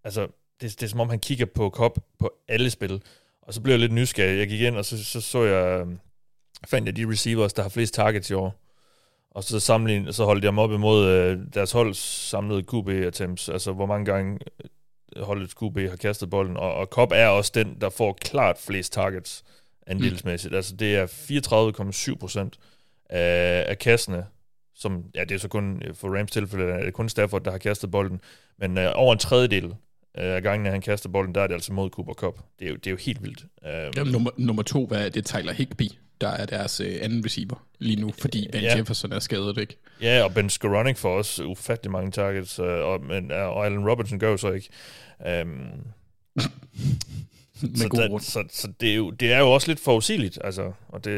altså 0.03 0.27
det, 0.61 0.79
det 0.79 0.83
er 0.83 0.87
som 0.87 0.99
om 0.99 1.09
han 1.09 1.19
kigger 1.19 1.45
på 1.45 1.69
kop 1.69 1.99
på 2.19 2.33
alle 2.47 2.69
spil, 2.69 3.01
og 3.41 3.53
så 3.53 3.61
blev 3.61 3.73
jeg 3.73 3.79
lidt 3.79 3.91
nysgerrig. 3.91 4.37
Jeg 4.37 4.47
gik 4.47 4.61
ind, 4.61 4.77
og 4.77 4.85
så 4.85 5.05
så, 5.05 5.21
så 5.21 5.43
jeg, 5.43 5.79
øh, 5.79 5.87
fandt 6.67 6.87
jeg 6.87 6.95
de 6.95 7.11
receivers, 7.11 7.53
der 7.53 7.61
har 7.61 7.69
flest 7.69 7.93
targets 7.93 8.29
i 8.29 8.33
år. 8.33 8.61
Og 9.31 9.43
så 9.43 9.59
sammenlign, 9.59 10.13
så 10.13 10.25
holdt 10.25 10.43
jeg 10.43 10.51
dem 10.51 10.59
op 10.59 10.71
imod 10.71 11.07
øh, 11.07 11.39
deres 11.53 11.71
hold 11.71 11.93
samlede 11.93 12.63
QB 12.63 12.89
attempts, 12.89 13.49
altså 13.49 13.71
hvor 13.71 13.85
mange 13.85 14.05
gange 14.05 14.39
øh, 15.15 15.23
holdet 15.23 15.49
QB 15.49 15.89
har 15.89 15.95
kastet 15.95 16.29
bolden, 16.29 16.57
og, 16.57 16.73
og 16.73 16.85
Cobb 16.85 17.11
er 17.15 17.27
også 17.27 17.51
den, 17.55 17.77
der 17.81 17.89
får 17.89 18.13
klart 18.13 18.57
flest 18.57 18.93
targets 18.93 19.43
andelsmæssigt. 19.87 20.51
Mm. 20.51 20.55
Altså 20.55 20.75
det 20.75 20.95
er 20.95 21.07
34,7 22.11 22.15
procent 22.15 22.59
af, 23.09 23.65
af 23.67 23.79
kassene, 23.79 24.25
som, 24.75 25.03
ja 25.15 25.23
det 25.23 25.35
er 25.35 25.39
så 25.39 25.47
kun, 25.47 25.83
for 25.93 26.17
Rams 26.17 26.31
tilfælde, 26.31 26.65
er 26.65 26.85
det 26.85 26.93
kun 26.93 27.09
Stafford, 27.09 27.43
der 27.43 27.51
har 27.51 27.57
kastet 27.57 27.91
bolden, 27.91 28.21
men 28.59 28.77
øh, 28.77 28.91
over 28.95 29.13
en 29.13 29.19
tredjedel 29.19 29.75
øh, 30.17 30.35
af 30.35 30.43
gangen, 30.43 30.71
han 30.71 30.81
kaster 30.81 31.09
bolden, 31.09 31.35
der 31.35 31.41
er 31.41 31.47
det 31.47 31.53
altså 31.53 31.73
mod 31.73 31.89
Cooper 31.89 32.13
Cup. 32.13 32.39
Det 32.59 32.65
er 32.65 32.69
jo, 32.69 32.75
det 32.75 32.87
er 32.87 32.91
jo 32.91 32.97
helt 32.97 33.23
vildt. 33.23 33.45
Uh, 33.61 33.97
ja, 33.97 34.03
nummer, 34.03 34.31
nummer 34.37 34.63
to, 34.63 34.85
hvad 34.85 35.05
er 35.05 35.09
det? 35.09 35.25
Tyler 35.25 35.53
Higby, 35.53 35.87
der 36.21 36.27
er 36.27 36.45
deres 36.45 36.79
øh, 36.79 36.97
anden 37.01 37.25
receiver 37.25 37.65
lige 37.79 38.01
nu, 38.01 38.13
fordi 38.19 38.47
Ben 38.51 38.61
ja. 38.61 38.77
Jefferson 38.77 39.11
er 39.11 39.19
skadet, 39.19 39.57
ikke? 39.57 39.77
Ja, 40.01 40.23
og 40.23 40.33
Ben 40.33 40.49
Skoranek 40.49 40.97
får 40.97 41.17
også 41.17 41.43
ufattelig 41.43 41.91
mange 41.91 42.11
targets, 42.11 42.59
øh, 42.59 42.65
og, 42.65 43.03
men, 43.05 43.31
og 43.31 43.65
Allen 43.65 43.89
Robinson 43.89 44.19
gør 44.19 44.31
jo 44.31 44.37
så 44.37 44.51
ikke. 44.51 44.69
Um, 45.43 45.69
så, 47.75 47.89
der, 47.93 48.17
så, 48.19 48.43
så 48.49 48.67
det, 48.79 48.91
er 48.91 48.95
jo, 48.95 49.09
det 49.09 49.33
er 49.33 49.39
jo 49.39 49.51
også 49.51 49.67
lidt 49.67 49.79
forudsigeligt, 49.79 50.39
altså, 50.43 50.71
og 50.87 51.05
det, 51.05 51.11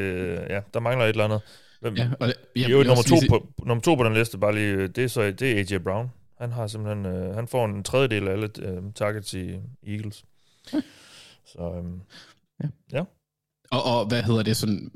ja, 0.49 0.59
der 0.73 0.79
mangler 0.79 1.05
et 1.05 1.09
eller 1.09 1.23
andet. 1.23 1.41
Hvem, 1.81 1.95
ja, 1.95 2.09
og 2.19 2.27
det, 2.27 2.35
ja, 2.55 2.67
jo, 2.67 2.77
nummer 2.77 3.03
to, 3.03 3.15
på, 3.29 3.47
nummer 3.65 3.81
to 3.81 3.95
på 3.95 4.03
den 4.03 4.13
liste, 4.13 4.37
bare 4.37 4.55
lige, 4.55 4.87
det 4.87 5.03
er, 5.03 5.07
så, 5.07 5.31
det 5.31 5.51
er 5.51 5.75
AJ 5.75 5.77
Brown. 5.77 6.11
Han 6.37 6.51
har 6.51 6.67
simpelthen, 6.67 7.05
øh, 7.05 7.35
han 7.35 7.47
får 7.47 7.65
en 7.65 7.83
tredjedel 7.83 8.27
af 8.27 8.31
alle 8.31 8.49
øh, 8.59 8.83
targets 8.95 9.33
i 9.33 9.59
Eagles. 9.87 10.25
Så, 11.51 11.83
øh, 11.83 11.99
ja. 12.63 12.97
ja. 12.97 13.03
Og, 13.71 13.83
og 13.83 14.05
hvad 14.05 14.23
hedder 14.23 14.43
det 14.43 14.57
sådan 14.57 14.91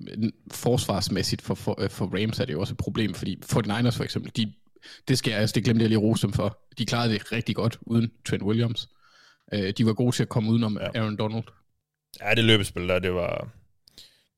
forsvarsmæssigt 0.51 1.41
for, 1.41 1.55
for, 1.55 1.87
for 1.89 2.05
Rams 2.05 2.39
er 2.39 2.45
det 2.45 2.53
jo 2.53 2.59
også 2.59 2.73
et 2.73 2.77
problem, 2.77 3.13
fordi 3.13 3.39
49ers 3.45 3.97
for 3.97 4.03
eksempel, 4.03 4.31
de, 4.35 4.53
det 5.07 5.17
skal 5.17 5.31
jeg, 5.31 5.39
altså, 5.39 5.53
det 5.53 5.63
glemte 5.63 5.81
jeg 5.81 5.89
lige 5.89 5.99
rose 5.99 6.27
dem 6.27 6.33
for. 6.33 6.59
De 6.77 6.85
klarede 6.85 7.13
det 7.13 7.31
rigtig 7.31 7.55
godt 7.55 7.79
uden 7.81 8.11
Trent 8.25 8.43
Williams. 8.43 8.89
Øh, 9.53 9.73
de 9.77 9.85
var 9.85 9.93
gode 9.93 10.15
til 10.15 10.23
at 10.23 10.29
komme 10.29 10.49
udenom 10.51 10.77
ja. 10.81 10.99
Aaron 10.99 11.17
Donald. 11.17 11.43
Ja, 12.21 12.33
det 12.35 12.43
løbespil 12.43 12.87
der, 12.87 12.99
det 12.99 13.13
var, 13.13 13.47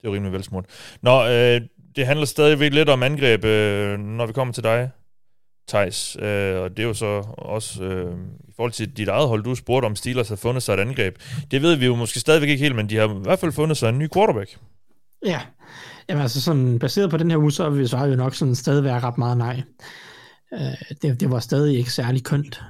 det 0.02 0.10
var 0.10 0.12
rimelig 0.12 0.32
velsmurt. 0.32 0.64
Nå, 1.02 1.26
øh, 1.26 1.60
det 1.96 2.06
handler 2.06 2.26
stadigvæk 2.26 2.72
lidt 2.72 2.88
om 2.88 3.02
angreb, 3.02 3.44
øh, 3.44 3.98
når 3.98 4.26
vi 4.26 4.32
kommer 4.32 4.54
til 4.54 4.62
dig, 4.62 4.90
Thijs. 5.70 6.16
Øh, 6.16 6.60
og 6.60 6.70
det 6.70 6.78
er 6.78 6.86
jo 6.86 6.94
så 6.94 7.24
også 7.38 7.84
øh, 7.84 8.14
i 8.48 8.52
forhold 8.56 8.72
til 8.72 8.96
dit 8.96 9.08
eget 9.08 9.28
hold, 9.28 9.44
du 9.44 9.54
spurgte 9.54 9.86
om 9.86 9.96
Steelers 9.96 10.28
har 10.28 10.36
fundet 10.36 10.62
sig 10.62 10.74
et 10.74 10.80
angreb. 10.80 11.16
Det 11.50 11.62
ved 11.62 11.76
vi 11.76 11.86
jo 11.86 11.94
måske 11.94 12.20
stadigvæk 12.20 12.48
ikke 12.48 12.62
helt, 12.62 12.76
men 12.76 12.88
de 12.88 12.96
har 12.96 13.08
i 13.08 13.22
hvert 13.22 13.38
fald 13.38 13.52
fundet 13.52 13.76
sig 13.76 13.88
en 13.88 13.98
ny 13.98 14.08
quarterback. 14.12 14.58
Ja, 15.26 15.40
Jamen, 16.10 16.22
altså 16.22 16.40
sådan, 16.40 16.78
baseret 16.78 17.10
på 17.10 17.16
den 17.16 17.30
her 17.30 17.38
uge, 17.38 17.52
så 17.52 17.70
vil 17.70 17.80
vi 17.80 17.96
jo 17.96 18.16
nok 18.16 18.34
sådan 18.34 18.54
stadig 18.54 18.84
være 18.84 19.00
ret 19.00 19.18
meget 19.18 19.38
nej. 19.38 19.62
Uh, 20.52 20.96
det, 21.02 21.20
det 21.20 21.30
var 21.30 21.38
stadig 21.38 21.78
ikke 21.78 21.92
særlig 21.92 22.24
kønt. 22.24 22.62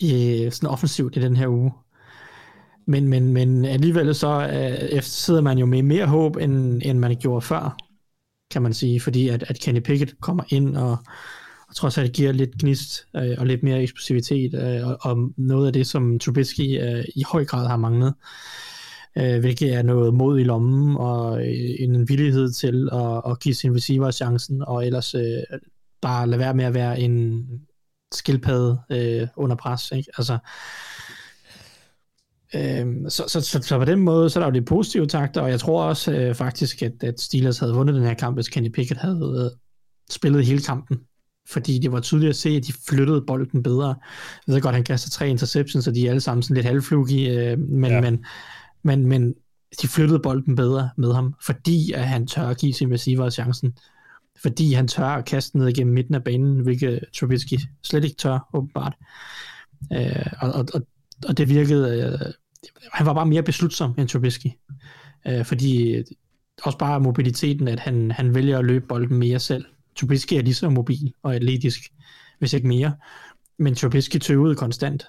I, 0.00 0.48
sådan 0.52 0.70
offensivt 0.70 1.16
i 1.16 1.20
den 1.20 1.36
her 1.36 1.48
uge. 1.48 1.72
Men, 2.86 3.08
men, 3.08 3.32
men 3.32 3.64
alligevel 3.64 4.14
så 4.14 4.48
uh, 4.92 5.00
sidder 5.00 5.40
man 5.40 5.58
jo 5.58 5.66
med 5.66 5.82
mere 5.82 6.06
håb, 6.06 6.36
end, 6.36 6.82
end 6.84 6.98
man 6.98 7.16
gjorde 7.16 7.40
før 7.40 7.76
kan 8.56 8.62
man 8.62 8.74
sige, 8.74 9.00
fordi 9.00 9.28
at, 9.28 9.44
at 9.48 9.60
Kenny 9.60 9.80
Pickett 9.80 10.20
kommer 10.20 10.44
ind 10.48 10.76
og, 10.76 10.98
og 11.68 11.74
trods 11.74 11.98
alt 11.98 12.12
giver 12.12 12.32
lidt 12.32 12.58
gnist 12.58 13.06
øh, 13.16 13.34
og 13.38 13.46
lidt 13.46 13.62
mere 13.62 13.82
eksplosivitet, 13.82 14.54
øh, 14.54 14.88
og, 14.88 14.98
og 15.00 15.30
noget 15.36 15.66
af 15.66 15.72
det, 15.72 15.86
som 15.86 16.18
Trubisky 16.18 16.82
øh, 16.82 17.04
i 17.16 17.22
høj 17.32 17.44
grad 17.44 17.68
har 17.68 17.76
manglet, 17.76 18.14
øh, 19.18 19.40
hvilket 19.40 19.74
er 19.74 19.82
noget 19.82 20.14
mod 20.14 20.40
i 20.40 20.44
lommen 20.44 20.96
og 20.96 21.46
øh, 21.46 21.70
en 21.78 22.08
villighed 22.08 22.52
til 22.52 22.88
at, 22.92 23.22
at 23.30 23.40
give 23.40 23.54
sin 23.54 23.74
receiver 23.74 24.10
chancen, 24.10 24.62
og 24.66 24.86
ellers 24.86 25.14
øh, 25.14 25.42
bare 26.02 26.26
lade 26.26 26.38
være 26.38 26.54
med 26.54 26.64
at 26.64 26.74
være 26.74 27.00
en 27.00 27.46
skildpadde 28.12 28.78
øh, 28.90 29.28
under 29.36 29.56
pres. 29.56 29.92
Ikke? 29.96 30.10
Altså, 30.18 30.38
Øhm, 32.56 33.10
så, 33.10 33.24
så, 33.28 33.40
så, 33.40 33.62
så 33.62 33.78
på 33.78 33.84
den 33.84 34.00
måde, 34.00 34.30
så 34.30 34.38
er 34.38 34.40
der 34.40 34.48
jo 34.48 34.54
det 34.54 34.64
positive 34.64 35.06
takter, 35.06 35.40
og 35.40 35.50
jeg 35.50 35.60
tror 35.60 35.82
også 35.82 36.12
øh, 36.12 36.34
faktisk, 36.34 36.82
at, 36.82 36.92
at 37.02 37.20
Steelers 37.20 37.58
havde 37.58 37.74
vundet 37.74 37.94
den 37.94 38.04
her 38.04 38.14
kamp, 38.14 38.36
hvis 38.36 38.48
Kenny 38.48 38.68
Pickett 38.68 39.00
havde 39.00 39.50
øh, 39.52 39.58
spillet 40.10 40.46
hele 40.46 40.62
kampen. 40.62 40.98
Fordi 41.48 41.78
det 41.78 41.92
var 41.92 42.00
tydeligt 42.00 42.30
at 42.30 42.36
se, 42.36 42.48
at 42.48 42.66
de 42.66 42.72
flyttede 42.88 43.24
bolden 43.26 43.62
bedre. 43.62 43.94
Jeg 44.46 44.54
ved 44.54 44.60
godt, 44.60 44.74
han 44.74 44.84
kaster 44.84 45.10
tre 45.10 45.28
interceptions, 45.28 45.84
så 45.84 45.90
de 45.90 46.06
er 46.06 46.10
alle 46.10 46.20
sammen 46.20 46.42
sådan 46.42 46.54
lidt 46.54 46.66
halvflugi, 46.66 47.28
øh, 47.28 47.58
men, 47.58 47.90
ja. 47.90 48.00
men, 48.00 48.24
men, 48.82 49.06
men 49.06 49.34
de 49.82 49.88
flyttede 49.88 50.18
bolden 50.18 50.56
bedre 50.56 50.90
med 50.96 51.12
ham, 51.12 51.34
fordi 51.46 51.92
at 51.92 52.08
han 52.08 52.26
tør 52.26 52.42
at 52.48 52.58
give 52.58 52.74
sin 52.74 52.92
receiver 52.92 53.30
chancen. 53.30 53.78
Fordi 54.42 54.72
han 54.72 54.88
tør 54.88 55.06
at 55.06 55.24
kaste 55.24 55.58
ned 55.58 55.68
igennem 55.68 55.94
midten 55.94 56.14
af 56.14 56.24
banen, 56.24 56.60
hvilket 56.60 57.00
Trubisky 57.18 57.54
slet 57.82 58.04
ikke 58.04 58.16
tør, 58.16 58.48
åbenbart. 58.54 58.94
Øh, 59.92 60.26
og, 60.40 60.52
og, 60.52 60.66
og 60.74 60.82
og 61.24 61.38
det 61.38 61.48
virkede, 61.48 62.02
øh, 62.02 62.32
han 62.92 63.06
var 63.06 63.14
bare 63.14 63.26
mere 63.26 63.42
beslutsom 63.42 63.94
end 63.98 64.08
Trubisky, 64.08 64.46
øh, 65.26 65.44
fordi 65.44 65.94
øh, 65.94 66.04
også 66.62 66.78
bare 66.78 67.00
mobiliteten, 67.00 67.68
at 67.68 67.80
han, 67.80 68.10
han 68.10 68.34
vælger 68.34 68.58
at 68.58 68.64
løbe 68.64 68.86
bolden 68.86 69.18
mere 69.18 69.38
selv. 69.38 69.64
Trubisky 69.96 70.34
er 70.34 70.42
lige 70.42 70.54
så 70.54 70.70
mobil 70.70 71.12
og 71.22 71.34
atletisk, 71.34 71.80
hvis 72.38 72.52
ikke 72.52 72.68
mere, 72.68 72.96
men 73.58 73.74
Trubisky 73.74 74.16
tøvede 74.16 74.54
konstant 74.56 75.06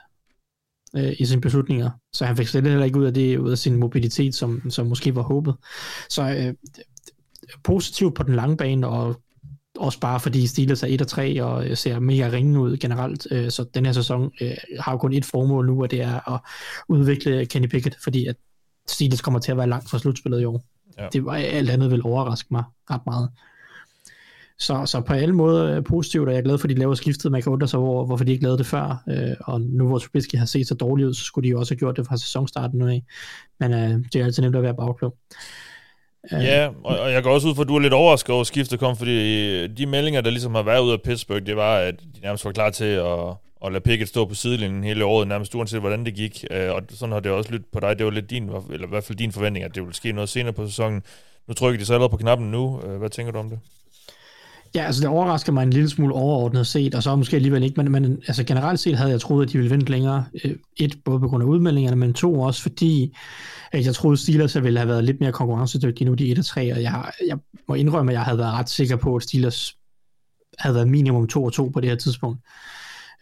øh, 0.95 1.13
i 1.19 1.25
sine 1.25 1.41
beslutninger, 1.41 1.89
så 2.13 2.25
han 2.25 2.37
fik 2.37 2.47
slet 2.47 2.63
heller 2.63 2.85
ikke 2.85 2.99
ud 2.99 3.05
af 3.05 3.13
det, 3.13 3.37
ud 3.37 3.51
af 3.51 3.57
sin 3.57 3.75
mobilitet, 3.75 4.35
som, 4.35 4.69
som 4.69 4.87
måske 4.87 5.15
var 5.15 5.21
håbet. 5.21 5.55
Så 6.09 6.21
øh, 6.23 6.53
positivt 7.63 8.15
på 8.15 8.23
den 8.23 8.35
lange 8.35 8.57
bane, 8.57 8.87
og 8.87 9.21
også 9.79 9.99
bare 9.99 10.19
fordi 10.19 10.47
Steelers 10.47 10.83
er 10.83 10.87
1 10.87 11.01
og 11.01 11.07
3 11.07 11.43
og 11.43 11.67
øh, 11.67 11.77
ser 11.77 11.99
mega 11.99 12.29
ringende 12.31 12.59
ud 12.59 12.77
generelt. 12.77 13.27
Øh, 13.31 13.51
så 13.51 13.65
den 13.73 13.85
her 13.85 13.93
sæson 13.93 14.31
øh, 14.41 14.51
har 14.79 14.91
jo 14.91 14.97
kun 14.97 15.13
et 15.13 15.25
formål 15.25 15.65
nu, 15.65 15.81
og 15.81 15.91
det 15.91 16.01
er 16.01 16.33
at 16.33 16.39
udvikle 16.87 17.45
Kenny 17.45 17.67
Pickett, 17.67 17.97
fordi 18.03 18.25
at 18.25 18.35
Steelers 18.87 19.21
kommer 19.21 19.39
til 19.39 19.51
at 19.51 19.57
være 19.57 19.69
langt 19.69 19.89
fra 19.89 19.99
slutspillet 19.99 20.41
i 20.41 20.45
år. 20.45 20.63
Ja. 20.97 21.07
Det 21.13 21.25
var 21.25 21.33
alt 21.33 21.69
andet 21.69 21.91
vil 21.91 22.01
overraske 22.03 22.47
mig 22.51 22.63
ret 22.91 23.01
meget. 23.05 23.29
Så, 24.59 24.85
så 24.85 25.01
på 25.01 25.13
alle 25.13 25.35
måder 25.35 25.81
positivt, 25.81 26.27
og 26.27 26.33
jeg 26.33 26.39
er 26.39 26.43
glad 26.43 26.57
for, 26.57 26.67
at 26.67 26.69
de 26.69 26.79
laver 26.79 26.95
skiftet. 26.95 27.31
Man 27.31 27.41
kan 27.41 27.51
undre 27.51 27.67
sig 27.67 27.79
over, 27.79 28.05
hvorfor 28.05 28.25
de 28.25 28.31
ikke 28.31 28.43
lavede 28.43 28.57
det 28.57 28.65
før. 28.65 29.03
og 29.39 29.61
nu 29.61 29.87
hvor 29.87 29.99
Trubisky 29.99 30.35
har 30.35 30.45
set 30.45 30.67
så 30.67 30.75
dårligt 30.75 31.07
ud, 31.07 31.13
så 31.13 31.23
skulle 31.23 31.47
de 31.47 31.49
jo 31.49 31.59
også 31.59 31.73
have 31.73 31.79
gjort 31.79 31.97
det 31.97 32.07
fra 32.07 32.17
sæsonstarten 32.17 32.79
nu 32.79 32.87
af. 32.87 33.03
Men 33.59 33.71
det 34.13 34.21
er 34.21 34.25
altid 34.25 34.43
nemt 34.43 34.55
at 34.55 34.63
være 34.63 34.75
bagklog. 34.75 35.17
Ja, 36.31 36.69
og, 36.83 36.99
og 36.99 37.11
jeg 37.11 37.23
går 37.23 37.31
også 37.31 37.47
ud 37.47 37.55
for, 37.55 37.61
at 37.61 37.67
du 37.67 37.75
er 37.75 37.79
lidt 37.79 37.93
overrasket 37.93 38.29
over, 38.29 38.41
at 38.41 38.47
skiftet 38.47 38.79
kom, 38.79 38.97
fordi 38.97 39.67
de 39.67 39.85
meldinger, 39.85 40.21
der 40.21 40.29
ligesom 40.29 40.55
har 40.55 40.63
været 40.63 40.81
ud 40.81 40.91
af 40.91 41.01
Pittsburgh, 41.01 41.45
det 41.45 41.55
var, 41.55 41.77
at 41.77 41.95
de 42.15 42.21
nærmest 42.21 42.45
var 42.45 42.51
klar 42.51 42.69
til 42.69 42.85
at, 42.85 43.19
at 43.65 43.71
lade 43.71 43.83
Pickett 43.83 44.09
stå 44.09 44.25
på 44.25 44.35
sidelinjen 44.35 44.83
hele 44.83 45.05
året, 45.05 45.27
nærmest 45.27 45.55
uanset 45.55 45.79
hvordan 45.79 46.05
det 46.05 46.15
gik. 46.15 46.45
Øh, 46.51 46.71
og 46.71 46.81
sådan 46.89 47.13
har 47.13 47.19
det 47.19 47.31
også 47.31 47.51
lyttet 47.51 47.67
på 47.73 47.79
dig. 47.79 47.97
Det 47.97 48.05
var 48.05 48.11
lidt 48.11 48.29
din, 48.29 48.49
eller 48.71 48.87
i 48.87 48.89
hvert 48.89 49.03
fald 49.03 49.17
din 49.17 49.31
forventning, 49.31 49.65
at 49.65 49.75
det 49.75 49.83
ville 49.83 49.95
ske 49.95 50.11
noget 50.11 50.29
senere 50.29 50.53
på 50.53 50.67
sæsonen. 50.67 51.03
Nu 51.47 51.53
trykker 51.53 51.79
de 51.79 51.85
så 51.85 51.93
allerede 51.93 52.11
på 52.11 52.17
knappen 52.17 52.51
nu. 52.51 52.81
Øh, 52.85 52.97
hvad 52.97 53.09
tænker 53.09 53.31
du 53.31 53.39
om 53.39 53.49
det? 53.49 53.59
Ja, 54.75 54.83
altså 54.83 55.01
det 55.01 55.09
overrasker 55.09 55.51
mig 55.51 55.63
en 55.63 55.69
lille 55.69 55.89
smule 55.89 56.13
overordnet 56.13 56.67
set, 56.67 56.95
og 56.95 57.03
så 57.03 57.15
måske 57.15 57.35
alligevel 57.35 57.63
ikke, 57.63 57.83
men, 57.83 57.91
men 57.91 58.21
altså 58.27 58.43
generelt 58.43 58.79
set 58.79 58.97
havde 58.97 59.11
jeg 59.11 59.21
troet, 59.21 59.45
at 59.45 59.51
de 59.51 59.57
ville 59.57 59.71
vente 59.71 59.91
længere. 59.91 60.25
Øh, 60.43 60.55
et, 60.77 60.95
både 61.05 61.19
på 61.19 61.27
grund 61.27 61.43
af 61.43 61.47
udmeldingerne, 61.47 61.95
men 61.95 62.13
to 62.13 62.41
også 62.41 62.61
fordi, 62.61 63.15
at 63.71 63.85
jeg 63.85 63.95
troede, 63.95 64.17
Steelers 64.17 64.63
ville 64.63 64.79
have 64.79 64.89
været 64.89 65.03
lidt 65.03 65.19
mere 65.19 65.31
konkurrencedygtige 65.31 66.05
nu, 66.05 66.13
de 66.13 66.31
1 66.31 66.39
og 66.39 66.45
3, 66.45 66.73
og 66.73 66.81
jeg, 66.81 67.11
jeg 67.27 67.37
må 67.67 67.75
indrømme, 67.75 68.11
at 68.11 68.13
jeg 68.13 68.23
havde 68.23 68.37
været 68.37 68.53
ret 68.53 68.69
sikker 68.69 68.95
på, 68.95 69.15
at 69.15 69.23
Steelers 69.23 69.77
havde 70.59 70.75
været 70.75 70.87
minimum 70.87 71.27
2 71.27 71.43
og 71.43 71.53
2 71.53 71.69
på 71.69 71.79
det 71.81 71.89
her 71.89 71.97
tidspunkt. 71.97 72.39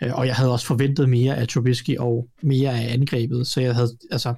Øh, 0.04 0.14
og 0.14 0.28
jeg 0.28 0.36
havde 0.36 0.52
også 0.52 0.66
forventet 0.66 1.10
mere 1.10 1.36
af 1.38 1.48
Trubisky 1.48 1.98
og 1.98 2.28
mere 2.44 2.70
af 2.70 2.94
angrebet, 2.94 3.48
så 3.48 3.62
jeg 3.62 3.76
havde, 3.76 3.98
altså, 4.12 4.34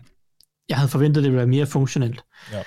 jeg 0.70 0.78
havde 0.78 0.90
forventet, 0.90 1.22
at 1.22 1.24
det 1.24 1.32
ville 1.32 1.38
være 1.38 1.48
mere 1.48 1.66
funktionelt. 1.66 2.24
Ja. 2.52 2.64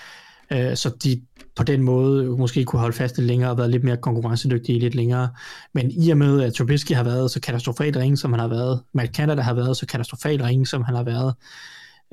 Øh, 0.52 0.76
så 0.76 0.90
de 1.04 1.22
på 1.56 1.62
den 1.62 1.82
måde 1.82 2.24
måske 2.24 2.64
kunne 2.64 2.80
holde 2.80 2.96
fast 2.96 3.18
lidt 3.18 3.26
længere 3.26 3.50
og 3.50 3.58
været 3.58 3.70
lidt 3.70 3.84
mere 3.84 3.96
konkurrencedygtige 3.96 4.78
lidt 4.78 4.94
længere. 4.94 5.28
Men 5.74 5.90
i 5.90 6.10
og 6.10 6.18
med, 6.18 6.42
at 6.42 6.54
Trubisky 6.54 6.92
har 6.92 7.04
været 7.04 7.30
så 7.30 7.40
katastrofalt 7.40 7.96
ringe, 7.96 8.16
som 8.16 8.32
han 8.32 8.40
har 8.40 8.48
været, 8.48 8.82
Matt 8.94 9.16
Canada 9.16 9.42
har 9.42 9.54
været 9.54 9.76
så 9.76 9.86
katastrofalt 9.86 10.42
ringe, 10.42 10.66
som 10.66 10.82
han 10.82 10.94
har 10.94 11.02
været, 11.02 11.34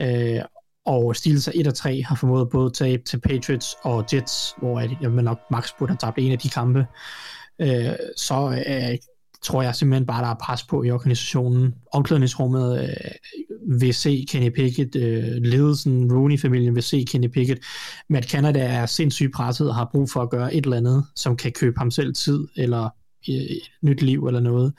øh, 0.01 0.41
og 0.88 1.15
Steelers 1.15 1.50
1 1.53 1.67
og 1.67 1.75
3 1.75 2.03
har 2.03 2.15
formået 2.15 2.50
både 2.50 2.72
tabe 2.72 3.03
til 3.03 3.20
Patriots 3.20 3.75
og 3.84 4.06
Jets, 4.13 4.56
hvor 4.58 4.79
jeg 4.79 5.10
nok 5.10 5.39
Max 5.51 5.70
burde 5.79 5.91
have 5.91 5.98
tabt 5.98 6.17
en 6.20 6.32
af 6.32 6.39
de 6.39 6.50
kampe, 6.50 6.86
øh, 7.60 7.96
så 8.17 8.63
øh, 8.67 8.98
tror 9.41 9.62
jeg 9.62 9.75
simpelthen 9.75 10.06
bare, 10.06 10.24
der 10.24 10.29
er 10.29 10.36
pres 10.41 10.63
på 10.63 10.84
i 10.84 10.91
organisationen. 10.91 11.75
Omklædningsrummet 11.94 12.82
øh, 12.82 13.79
vil 13.79 13.94
se 13.94 14.25
Kenny 14.29 14.50
Pickett, 14.50 14.96
øh, 14.96 15.24
ledelsen, 15.41 16.13
Rooney-familien 16.13 16.75
vil 16.75 16.84
se 16.84 17.06
Kenny 17.12 17.27
Pickett, 17.27 17.62
men 18.10 18.17
at 18.17 18.29
Canada 18.29 18.60
er 18.60 18.86
sindssygt 18.86 19.34
presset 19.34 19.70
og 19.70 19.75
har 19.75 19.89
brug 19.91 20.10
for 20.10 20.22
at 20.22 20.29
gøre 20.29 20.56
et 20.56 20.63
eller 20.63 20.77
andet, 20.77 21.06
som 21.15 21.38
kan 21.38 21.51
købe 21.51 21.77
ham 21.77 21.91
selv 21.91 22.13
tid, 22.13 22.48
eller 22.56 22.89
øh, 23.29 23.58
nyt 23.82 24.01
liv 24.01 24.27
eller 24.27 24.39
noget. 24.39 24.74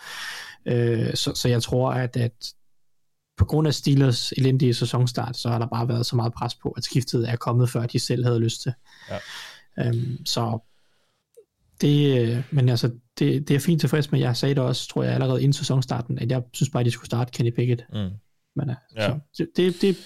Øh, 0.67 1.15
så, 1.15 1.33
så 1.35 1.49
jeg 1.49 1.63
tror, 1.63 1.91
at, 1.91 2.17
at 2.17 2.33
på 3.39 3.45
grund 3.45 3.69
af 3.69 3.75
Steelers 3.75 4.33
elendige 4.33 4.75
sæsonstart, 4.75 5.37
så 5.37 5.49
har 5.49 5.59
der 5.59 5.67
bare 5.67 5.89
været 5.89 6.07
så 6.07 6.17
meget 6.17 6.33
pres 6.33 6.55
på, 6.55 6.71
at 6.71 6.85
skiftet 6.85 7.31
er 7.31 7.37
kommet, 7.37 7.71
før 7.71 7.87
de 7.87 7.99
selv 7.99 8.25
havde 8.25 8.41
lyst 8.41 8.63
til. 8.63 8.73
Ja. 9.11 9.19
Øhm, 9.87 10.27
så 10.27 10.59
det, 11.81 12.21
øh, 12.21 12.43
men 12.51 12.69
altså, 12.69 12.91
det, 13.19 13.49
det 13.49 13.57
er 13.57 13.61
fint 13.61 13.81
tilfreds 13.81 14.13
med. 14.13 14.21
Jeg 14.21 14.37
sagde 14.37 14.55
det 14.55 14.63
også, 14.63 14.89
tror 14.89 15.03
jeg, 15.03 15.15
allerede 15.15 15.41
inden 15.41 15.53
sæsonstarten, 15.53 16.19
at 16.19 16.31
jeg 16.31 16.43
synes 16.53 16.71
bare, 16.71 16.81
at 16.81 16.87
de 16.87 16.91
skulle 16.91 17.07
starte 17.07 17.31
Kenny 17.31 17.51
Pickett. 17.51 17.85
Mm. 17.93 18.11
Men, 18.57 18.71
uh, 18.71 18.77
ja. 18.97 19.15
så, 19.33 19.47
det, 19.57 19.83
det, 19.83 19.97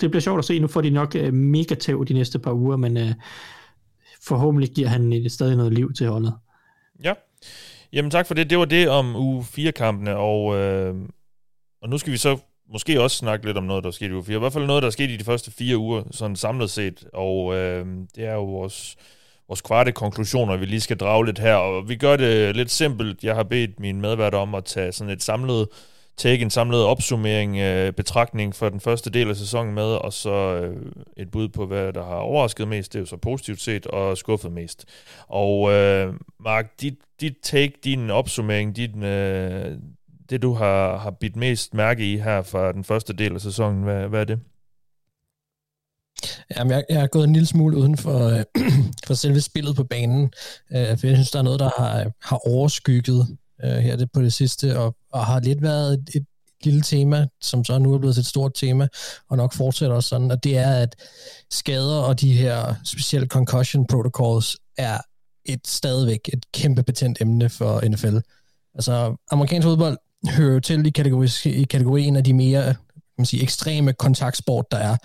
det 0.00 0.10
bliver 0.10 0.20
sjovt 0.20 0.38
at 0.38 0.44
se. 0.44 0.58
Nu 0.58 0.66
får 0.66 0.80
de 0.80 0.90
nok 0.90 1.16
uh, 1.20 1.34
mega 1.34 1.74
tæv 1.74 2.04
de 2.04 2.14
næste 2.14 2.38
par 2.38 2.52
uger, 2.52 2.76
men 2.76 2.96
uh, 2.96 3.12
forhåbentlig 4.22 4.70
giver 4.70 4.88
han 4.88 5.30
stadig 5.30 5.56
noget 5.56 5.72
liv 5.72 5.92
til 5.92 6.08
holdet. 6.08 6.34
Ja. 7.04 7.14
Jamen 7.92 8.10
tak 8.10 8.26
for 8.26 8.34
det. 8.34 8.50
Det 8.50 8.58
var 8.58 8.64
det 8.64 8.88
om 8.88 9.16
uge 9.16 9.42
4-kampene, 9.42 10.16
og, 10.16 10.56
øh, 10.56 10.94
og 11.82 11.88
nu 11.88 11.98
skal 11.98 12.12
vi 12.12 12.16
så 12.16 12.38
måske 12.72 13.00
også 13.00 13.16
snakke 13.16 13.46
lidt 13.46 13.56
om 13.58 13.64
noget, 13.64 13.84
der 13.84 13.88
er 13.88 13.92
sket 13.92 14.10
i 14.10 14.12
uge 14.12 14.24
4. 14.24 14.36
I 14.36 14.38
hvert 14.38 14.52
fald 14.52 14.66
noget, 14.66 14.82
der 14.82 14.86
er 14.86 14.90
sket 14.92 15.10
i 15.10 15.16
de 15.16 15.24
første 15.24 15.50
fire 15.50 15.76
uger, 15.76 16.02
sådan 16.10 16.36
samlet 16.36 16.70
set, 16.70 17.04
og 17.12 17.54
øh, 17.54 17.86
det 18.16 18.24
er 18.24 18.34
jo 18.34 18.44
vores 18.44 18.96
vores 19.48 19.60
kvarte 19.60 19.92
konklusioner, 19.92 20.56
vi 20.56 20.66
lige 20.66 20.80
skal 20.80 20.96
drage 20.96 21.26
lidt 21.26 21.38
her, 21.38 21.54
og 21.54 21.88
vi 21.88 21.96
gør 21.96 22.16
det 22.16 22.56
lidt 22.56 22.70
simpelt. 22.70 23.24
Jeg 23.24 23.34
har 23.34 23.42
bedt 23.42 23.80
min 23.80 24.00
medvært 24.00 24.34
om 24.34 24.54
at 24.54 24.64
tage 24.64 24.92
sådan 24.92 25.12
et 25.12 25.22
samlet 25.22 25.68
take 26.16 26.42
en 26.42 26.50
samlet 26.50 26.84
opsummering, 26.84 27.58
øh, 27.58 27.92
betragtning 27.92 28.54
for 28.54 28.68
den 28.68 28.80
første 28.80 29.10
del 29.10 29.30
af 29.30 29.36
sæsonen 29.36 29.74
med, 29.74 29.84
og 29.84 30.12
så 30.12 30.30
øh, 30.30 30.92
et 31.16 31.30
bud 31.30 31.48
på, 31.48 31.66
hvad 31.66 31.92
der 31.92 32.04
har 32.04 32.16
overrasket 32.16 32.68
mest, 32.68 32.92
det 32.92 32.98
er 32.98 33.02
jo 33.02 33.06
så 33.06 33.16
positivt 33.16 33.60
set, 33.60 33.86
og 33.86 34.18
skuffet 34.18 34.52
mest. 34.52 34.84
Og 35.28 35.72
øh, 35.72 36.14
Mark, 36.40 36.80
dit, 36.80 36.94
dit 37.20 37.36
take, 37.42 37.72
din 37.84 38.10
opsummering, 38.10 38.76
din, 38.76 39.02
øh, 39.02 39.78
det 40.32 40.42
du 40.42 40.54
har, 40.54 40.98
har 40.98 41.10
bidt 41.10 41.36
mest 41.36 41.74
mærke 41.74 42.12
i 42.12 42.16
her 42.16 42.42
fra 42.42 42.72
den 42.72 42.84
første 42.84 43.12
del 43.12 43.34
af 43.34 43.40
sæsonen, 43.40 43.82
hvad, 43.82 44.08
hvad 44.08 44.20
er 44.20 44.24
det? 44.24 44.40
Jamen, 46.56 46.70
jeg, 46.70 46.84
jeg 46.88 47.02
er 47.02 47.06
gået 47.06 47.24
en 47.24 47.32
lille 47.32 47.46
smule 47.46 47.76
uden 47.76 47.96
for, 47.96 48.28
øh, 48.28 48.44
for 49.06 49.14
selve 49.14 49.40
spillet 49.40 49.76
på 49.76 49.84
banen, 49.84 50.32
øh, 50.72 50.98
for 50.98 51.06
jeg 51.06 51.16
synes, 51.16 51.30
der 51.30 51.38
er 51.38 51.42
noget, 51.42 51.60
der 51.60 51.70
har, 51.78 52.12
har 52.22 52.48
overskygget 52.48 53.38
øh, 53.64 53.70
her 53.70 53.96
det 53.96 54.12
på 54.12 54.22
det 54.22 54.32
sidste, 54.32 54.78
og, 54.78 54.96
og 55.12 55.26
har 55.26 55.40
lidt 55.40 55.62
været 55.62 55.92
et, 55.92 56.10
et 56.14 56.26
lille 56.64 56.82
tema, 56.82 57.26
som 57.40 57.64
så 57.64 57.78
nu 57.78 57.94
er 57.94 57.98
blevet 57.98 58.18
et 58.18 58.26
stort 58.26 58.54
tema, 58.54 58.88
og 59.30 59.36
nok 59.36 59.52
fortsætter 59.52 59.96
også 59.96 60.08
sådan, 60.08 60.30
og 60.30 60.44
det 60.44 60.58
er, 60.58 60.74
at 60.74 60.96
skader 61.50 62.00
og 62.00 62.20
de 62.20 62.32
her 62.32 62.74
specielle 62.84 63.28
concussion 63.28 63.86
protocols 63.86 64.56
er 64.78 64.98
et 65.44 65.66
stadigvæk 65.66 66.30
et 66.32 66.52
kæmpe 66.52 66.82
patent 66.82 67.20
emne 67.20 67.48
for 67.48 67.88
NFL. 67.88 68.16
Altså, 68.74 69.16
amerikansk 69.30 69.64
fodbold 69.64 69.98
hører 70.30 70.60
til 70.60 70.86
i, 70.86 70.90
kategori, 70.90 71.28
i 71.44 71.64
kategorien 71.64 72.16
af 72.16 72.24
de 72.24 72.34
mere 72.34 72.74
kan 73.12 73.18
man 73.18 73.26
sige, 73.26 73.42
ekstreme 73.42 73.92
kontaktsport, 73.92 74.66
der 74.70 74.76
er. 74.76 74.96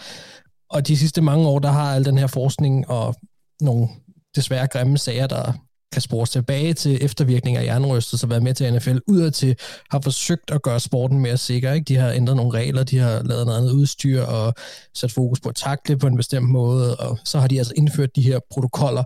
Og 0.70 0.88
de 0.88 0.98
sidste 0.98 1.22
mange 1.22 1.48
år, 1.48 1.60
der 1.60 1.72
har 1.72 1.96
al 1.96 2.06
den 2.06 2.18
her 2.18 2.28
forskning 2.28 2.90
og 2.90 3.16
nogle 3.62 3.88
desværre 4.36 4.68
grimme 4.68 4.98
sager, 4.98 5.28
der 5.28 5.54
kan 5.92 6.02
spores 6.02 6.30
tilbage 6.30 6.74
til 6.74 7.06
eftervirkninger 7.06 7.62
af 7.62 7.66
jernrystet, 7.66 8.20
så 8.20 8.28
været 8.28 8.44
med 8.44 8.54
til 8.54 8.74
NFL, 8.74 8.98
udadtil, 9.08 9.56
har 9.92 10.02
forsøgt 10.02 10.52
at 10.52 10.62
gøre 10.62 10.80
sporten 10.80 11.20
mere 11.20 11.38
sikker. 11.38 11.74
Ikke? 11.74 11.86
De 11.86 11.96
har 11.96 12.12
ændret 12.12 12.36
nogle 12.36 12.52
regler, 12.52 12.84
de 12.84 12.98
har 12.98 13.24
lavet 13.24 13.46
noget 13.46 13.58
andet 13.58 13.72
udstyr 13.72 14.22
og 14.22 14.54
sat 14.96 15.12
fokus 15.12 15.40
på 15.40 15.50
at 15.50 15.56
takle 15.56 15.98
på 15.98 16.08
en 16.08 16.18
bestemt 16.18 16.50
måde, 16.50 16.96
og 16.96 17.18
så 17.26 17.40
har 17.40 17.48
de 17.48 17.58
altså 17.58 17.74
indført 17.78 18.16
de 18.16 18.22
her 18.22 18.40
protokoller, 18.52 19.04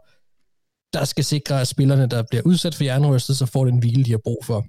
der 0.93 1.05
skal 1.05 1.23
sikre, 1.23 1.61
at 1.61 1.67
spillerne, 1.67 2.07
der 2.07 2.23
bliver 2.29 2.43
udsat 2.45 2.75
for 2.75 2.83
jernrystet, 2.83 3.37
så 3.37 3.45
får 3.45 3.65
den 3.65 3.79
hvile, 3.79 4.03
de 4.03 4.11
har 4.11 4.21
brug 4.23 4.45
for. 4.45 4.65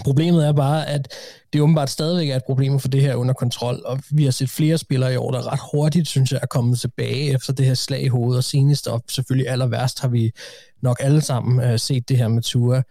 Problemet 0.00 0.46
er 0.46 0.52
bare, 0.52 0.88
at 0.88 1.12
det 1.52 1.60
åbenbart 1.60 1.90
stadigvæk 1.90 2.28
er 2.28 2.36
et 2.36 2.44
problem 2.46 2.80
for 2.80 2.88
det 2.88 3.00
her 3.00 3.14
under 3.14 3.34
kontrol, 3.34 3.82
og 3.84 4.00
vi 4.10 4.24
har 4.24 4.30
set 4.30 4.50
flere 4.50 4.78
spillere 4.78 5.12
i 5.12 5.16
år, 5.16 5.30
der 5.30 5.52
ret 5.52 5.60
hurtigt, 5.72 6.08
synes 6.08 6.32
jeg, 6.32 6.40
er 6.42 6.46
kommet 6.46 6.80
tilbage 6.80 7.34
efter 7.34 7.52
det 7.52 7.66
her 7.66 7.74
slag 7.74 8.02
i 8.02 8.08
hovedet, 8.08 8.36
og 8.36 8.44
senest, 8.44 8.88
og 8.88 9.04
selvfølgelig 9.08 9.48
aller 9.50 9.66
værst, 9.66 10.00
har 10.00 10.08
vi 10.08 10.32
nok 10.82 10.96
alle 11.00 11.20
sammen 11.20 11.60
øh, 11.60 11.78
set 11.78 12.08
det 12.08 12.16
her 12.16 12.28
med 12.28 12.42
Tua, 12.42 12.82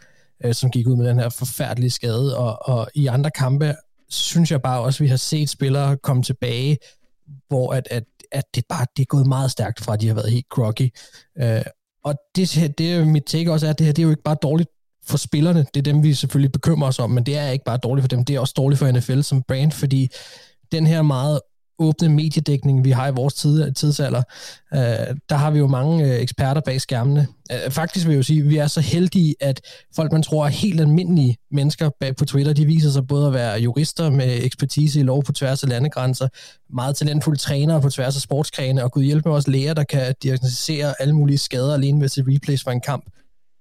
øh, 0.45 0.53
som 0.53 0.71
gik 0.71 0.87
ud 0.87 0.95
med 0.95 1.07
den 1.09 1.19
her 1.19 1.29
forfærdelige 1.29 1.89
skade, 1.89 2.37
og, 2.37 2.69
og 2.69 2.87
i 2.95 3.07
andre 3.07 3.31
kampe, 3.31 3.75
synes 4.09 4.51
jeg 4.51 4.61
bare 4.61 4.81
også, 4.81 4.97
at 4.97 5.01
vi 5.03 5.09
har 5.09 5.17
set 5.17 5.49
spillere 5.49 5.97
komme 5.97 6.23
tilbage, 6.23 6.77
hvor 7.47 7.73
at, 7.73 7.87
at, 7.91 8.03
at 8.31 8.43
det 8.55 8.63
bare 8.69 8.85
det 8.97 9.01
er 9.01 9.07
gået 9.07 9.27
meget 9.27 9.51
stærkt 9.51 9.79
fra, 9.81 9.93
at 9.93 10.01
de 10.01 10.07
har 10.07 10.15
været 10.15 10.31
helt 10.31 10.49
groggy. 10.49 10.89
Øh, 11.37 11.61
og 12.03 12.15
det, 12.35 12.73
det 12.77 13.07
mit 13.07 13.23
take 13.23 13.51
også 13.51 13.65
er, 13.65 13.69
at 13.69 13.79
det 13.79 13.85
her 13.85 13.93
det 13.93 14.01
er 14.01 14.03
jo 14.03 14.09
ikke 14.09 14.23
bare 14.23 14.37
dårligt 14.41 14.69
for 15.07 15.17
spillerne. 15.17 15.65
Det 15.73 15.79
er 15.79 15.93
dem, 15.93 16.03
vi 16.03 16.13
selvfølgelig 16.13 16.51
bekymrer 16.51 16.87
os 16.87 16.99
om, 16.99 17.11
men 17.11 17.25
det 17.25 17.37
er 17.37 17.49
ikke 17.49 17.65
bare 17.65 17.77
dårligt 17.77 18.03
for 18.03 18.07
dem, 18.07 18.25
det 18.25 18.35
er 18.35 18.39
også 18.39 18.53
dårligt 18.57 18.79
for 18.79 18.91
NFL 18.91 19.21
som 19.21 19.43
brand, 19.47 19.71
fordi 19.71 20.09
den 20.71 20.87
her 20.87 21.01
meget 21.01 21.39
åbne 21.79 22.09
mediedækning, 22.09 22.83
vi 22.83 22.91
har 22.91 23.07
i 23.07 23.11
vores 23.11 23.33
tid, 23.33 23.71
tidsalder, 23.71 24.23
øh, 24.73 24.79
der 25.29 25.35
har 25.35 25.51
vi 25.51 25.59
jo 25.59 25.67
mange 25.67 26.05
øh, 26.05 26.21
eksperter 26.21 26.61
bag 26.61 26.81
skærmene. 26.81 27.27
Øh, 27.51 27.71
faktisk 27.71 28.05
vil 28.05 28.13
jeg 28.13 28.17
jo 28.17 28.23
sige, 28.23 28.39
at 28.39 28.49
vi 28.49 28.57
er 28.57 28.67
så 28.67 28.81
heldige, 28.81 29.35
at 29.39 29.61
folk, 29.95 30.11
man 30.11 30.23
tror 30.23 30.45
er 30.45 30.49
helt 30.49 30.81
almindelige 30.81 31.37
mennesker 31.51 31.89
bag 31.99 32.15
på 32.15 32.25
Twitter, 32.25 32.53
de 32.53 32.65
viser 32.65 32.89
sig 32.89 33.07
både 33.07 33.27
at 33.27 33.33
være 33.33 33.59
jurister 33.59 34.09
med 34.09 34.39
ekspertise 34.43 34.99
i 34.99 35.03
lov 35.03 35.23
på 35.23 35.31
tværs 35.31 35.63
af 35.63 35.69
landegrænser, 35.69 36.27
meget 36.73 36.95
talentfulde 36.95 37.39
trænere 37.39 37.81
på 37.81 37.89
tværs 37.89 38.15
af 38.15 38.21
sportsgrene, 38.21 38.83
og 38.83 38.91
gud 38.91 39.03
hjælpe 39.03 39.29
med 39.29 39.35
også 39.35 39.51
læger, 39.51 39.73
der 39.73 39.83
kan 39.83 40.15
diagnostisere 40.23 40.93
alle 40.99 41.13
mulige 41.13 41.37
skader 41.37 41.73
alene 41.73 41.99
ved 41.99 42.05
at 42.05 42.11
se 42.11 42.23
replays 42.27 42.63
for 42.63 42.71
en 42.71 42.81
kamp 42.81 43.05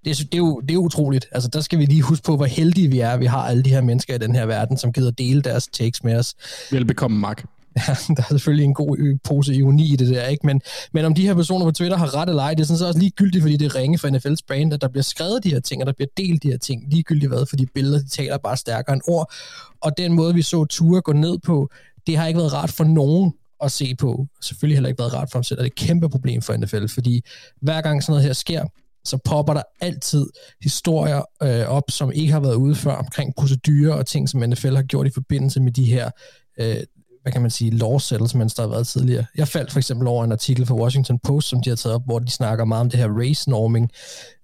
det, 0.04 0.18
det, 0.18 0.34
er 0.34 0.38
jo, 0.38 0.60
det 0.60 0.74
er 0.74 0.78
utroligt. 0.78 1.26
Altså, 1.32 1.48
der 1.48 1.60
skal 1.60 1.78
vi 1.78 1.86
lige 1.86 2.02
huske 2.02 2.24
på, 2.24 2.36
hvor 2.36 2.44
heldige 2.44 2.88
vi 2.88 3.00
er, 3.00 3.16
vi 3.16 3.26
har 3.26 3.42
alle 3.42 3.62
de 3.62 3.70
her 3.70 3.80
mennesker 3.80 4.14
i 4.14 4.18
den 4.18 4.34
her 4.34 4.46
verden, 4.46 4.76
som 4.76 4.92
gider 4.92 5.10
dele 5.10 5.42
deres 5.42 5.68
takes 5.68 6.04
med 6.04 6.16
os. 6.16 6.34
Velbekomme, 6.70 7.18
Mark. 7.18 7.44
Ja, 7.88 7.94
der 8.08 8.22
er 8.22 8.28
selvfølgelig 8.28 8.64
en 8.64 8.74
god 8.74 9.18
pose 9.24 9.54
ironi 9.54 9.92
i 9.92 9.96
det 9.96 10.08
der, 10.08 10.26
ikke? 10.26 10.46
Men, 10.46 10.60
men 10.92 11.04
om 11.04 11.14
de 11.14 11.26
her 11.26 11.34
personer 11.34 11.66
på 11.66 11.70
Twitter 11.70 11.96
har 11.96 12.16
ret 12.16 12.28
eller 12.28 12.42
ej, 12.42 12.54
det 12.54 12.60
er 12.60 12.66
sådan 12.66 12.78
så 12.78 12.86
også 12.86 12.98
ligegyldigt, 12.98 13.42
fordi 13.42 13.56
det 13.56 13.66
er 13.66 13.74
ringe 13.74 13.98
for 13.98 14.08
NFL's 14.08 14.46
brand, 14.48 14.74
at 14.74 14.80
der 14.80 14.88
bliver 14.88 15.02
skrevet 15.02 15.44
de 15.44 15.48
her 15.48 15.60
ting, 15.60 15.82
og 15.82 15.86
der 15.86 15.92
bliver 15.92 16.08
delt 16.16 16.42
de 16.42 16.50
her 16.50 16.58
ting, 16.58 16.84
ligegyldigt 16.90 17.30
hvad, 17.30 17.46
fordi 17.46 17.66
billeder, 17.74 17.98
de 17.98 18.08
taler 18.08 18.38
bare 18.38 18.56
stærkere 18.56 18.94
end 18.94 19.02
ord. 19.08 19.32
Og 19.80 19.98
den 19.98 20.12
måde, 20.12 20.34
vi 20.34 20.42
så 20.42 20.64
Ture 20.64 21.00
gå 21.00 21.12
ned 21.12 21.38
på, 21.38 21.70
det 22.06 22.16
har 22.16 22.26
ikke 22.26 22.38
været 22.38 22.52
rart 22.52 22.70
for 22.70 22.84
nogen 22.84 23.32
at 23.62 23.72
se 23.72 23.94
på. 23.94 24.26
Selvfølgelig 24.42 24.76
heller 24.76 24.88
ikke 24.88 24.98
været 24.98 25.14
rart 25.14 25.30
for 25.30 25.38
ham 25.38 25.44
selv, 25.44 25.58
og 25.58 25.64
det 25.64 25.70
er 25.70 25.72
et 25.72 25.88
kæmpe 25.88 26.08
problem 26.08 26.42
for 26.42 26.56
NFL, 26.56 26.86
fordi 26.86 27.24
hver 27.60 27.80
gang 27.80 28.02
sådan 28.02 28.12
noget 28.12 28.24
her 28.24 28.32
sker, 28.32 28.64
så 29.04 29.18
popper 29.24 29.54
der 29.54 29.62
altid 29.80 30.26
historier 30.62 31.22
øh, 31.42 31.68
op, 31.68 31.82
som 31.88 32.12
ikke 32.12 32.32
har 32.32 32.40
været 32.40 32.54
ude 32.54 32.74
før, 32.74 32.94
omkring 32.94 33.34
procedurer 33.36 33.94
og 33.94 34.06
ting, 34.06 34.28
som 34.28 34.40
NFL 34.40 34.74
har 34.74 34.82
gjort 34.82 35.06
i 35.06 35.10
forbindelse 35.10 35.60
med 35.60 35.72
de 35.72 35.84
her, 35.84 36.10
øh, 36.60 36.76
hvad 37.22 37.32
kan 37.32 37.42
man 37.42 37.50
sige, 37.50 37.70
law 37.70 37.98
settlements, 37.98 38.54
der 38.54 38.62
har 38.62 38.68
været 38.68 38.86
tidligere. 38.86 39.24
Jeg 39.36 39.48
faldt 39.48 39.72
for 39.72 39.78
eksempel 39.78 40.06
over 40.08 40.24
en 40.24 40.32
artikel 40.32 40.66
fra 40.66 40.74
Washington 40.74 41.18
Post, 41.18 41.48
som 41.48 41.62
de 41.62 41.68
har 41.68 41.76
taget 41.76 41.94
op, 41.94 42.04
hvor 42.04 42.18
de 42.18 42.30
snakker 42.30 42.64
meget 42.64 42.80
om 42.80 42.90
det 42.90 43.00
her 43.00 43.08
race 43.08 43.50
norming, 43.50 43.90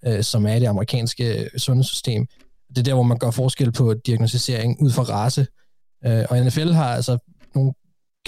øh, 0.07 0.23
som 0.23 0.47
er 0.47 0.59
det 0.59 0.67
amerikanske 0.67 1.45
øh, 1.45 1.51
sundhedssystem. 1.57 2.27
Det 2.69 2.79
er 2.79 2.83
der, 2.83 2.95
hvor 2.95 3.03
man 3.03 3.19
gør 3.19 3.31
forskel 3.31 3.73
på 3.73 3.95
diagnostisering 3.95 4.83
ud 4.83 4.91
fra 4.91 5.03
race. 5.03 5.47
Øh, 6.07 6.25
og 6.31 6.45
NFL 6.45 6.71
har 6.73 6.95
altså 6.95 7.19
nogle 7.55 7.73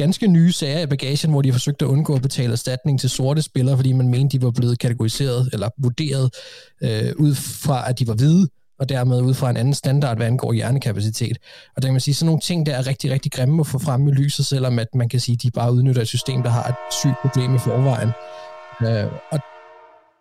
ganske 0.01 0.27
nye 0.27 0.53
sager 0.53 0.81
i 0.81 0.87
bagagen, 0.87 1.31
hvor 1.31 1.43
de 1.43 1.49
har 1.49 1.53
forsøgt 1.53 1.83
at 1.83 1.87
undgå 1.87 2.15
at 2.15 2.23
betale 2.23 2.53
erstatning 2.53 3.01
til 3.01 3.11
sorte 3.11 3.43
spillere, 3.43 3.77
fordi 3.77 3.93
man 3.93 4.09
mente, 4.09 4.39
de 4.39 4.43
var 4.45 4.51
blevet 4.51 4.79
kategoriseret 4.79 5.51
eller 5.53 5.69
vurderet 5.79 6.35
øh, 6.83 7.13
ud 7.17 7.35
fra, 7.35 7.91
at 7.91 7.99
de 7.99 8.07
var 8.07 8.15
hvide, 8.15 8.49
og 8.79 8.89
dermed 8.89 9.23
ud 9.23 9.35
fra 9.35 9.51
en 9.51 9.57
anden 9.57 9.75
standard, 9.75 10.17
hvad 10.17 10.27
angår 10.27 10.53
hjernekapacitet. 10.53 11.39
Og 11.77 11.83
der 11.83 11.89
kan 11.89 11.95
man 11.95 12.01
sige, 12.01 12.15
sådan 12.15 12.27
nogle 12.27 12.41
ting, 12.41 12.67
der 12.67 12.75
er 12.75 12.87
rigtig, 12.87 13.11
rigtig 13.11 13.33
grimme 13.33 13.61
at 13.61 13.67
få 13.67 13.79
frem 13.79 14.09
i 14.09 14.11
lyset, 14.11 14.47
selvom 14.47 14.79
at 14.79 14.89
man 14.95 15.09
kan 15.09 15.21
sige, 15.21 15.35
at 15.35 15.43
de 15.43 15.51
bare 15.51 15.73
udnytter 15.73 16.03
et 16.03 16.09
system, 16.09 16.43
der 16.43 16.51
har 16.51 16.69
et 16.69 16.95
sygt 17.01 17.21
problem 17.23 17.55
i 17.55 17.59
forvejen. 17.59 18.11
Øh, 18.83 19.13
og 19.33 19.39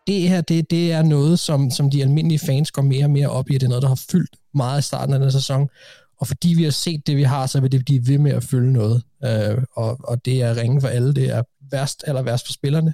det 0.07 0.29
her, 0.29 0.41
det, 0.41 0.71
det 0.71 0.91
er 0.91 1.01
noget, 1.01 1.39
som, 1.39 1.71
som 1.71 1.89
de 1.89 2.01
almindelige 2.01 2.39
fans 2.39 2.71
går 2.71 2.81
mere 2.81 3.05
og 3.05 3.11
mere 3.11 3.29
op 3.29 3.49
i, 3.49 3.53
det 3.53 3.63
er 3.63 3.67
noget, 3.67 3.81
der 3.81 3.87
har 3.87 4.01
fyldt 4.11 4.35
meget 4.53 4.79
i 4.79 4.81
starten 4.81 5.13
af 5.13 5.19
den 5.19 5.31
sæson, 5.31 5.69
og 6.19 6.27
fordi 6.27 6.53
vi 6.57 6.63
har 6.63 6.71
set 6.71 7.07
det, 7.07 7.17
vi 7.17 7.23
har, 7.23 7.45
så 7.47 7.61
vil 7.61 7.71
det 7.71 7.85
blive 7.85 8.07
ved 8.07 8.17
med 8.17 8.31
at 8.31 8.43
følge 8.43 8.73
noget. 8.73 9.03
Øh, 9.23 9.63
og, 9.71 9.97
og 10.03 10.25
det 10.25 10.41
er 10.41 10.57
ringe 10.57 10.81
for 10.81 10.87
alle. 10.87 11.13
Det 11.13 11.29
er 11.29 11.43
værst, 11.71 12.03
eller 12.07 12.21
værst 12.21 12.45
for 12.45 12.53
spillerne. 12.53 12.93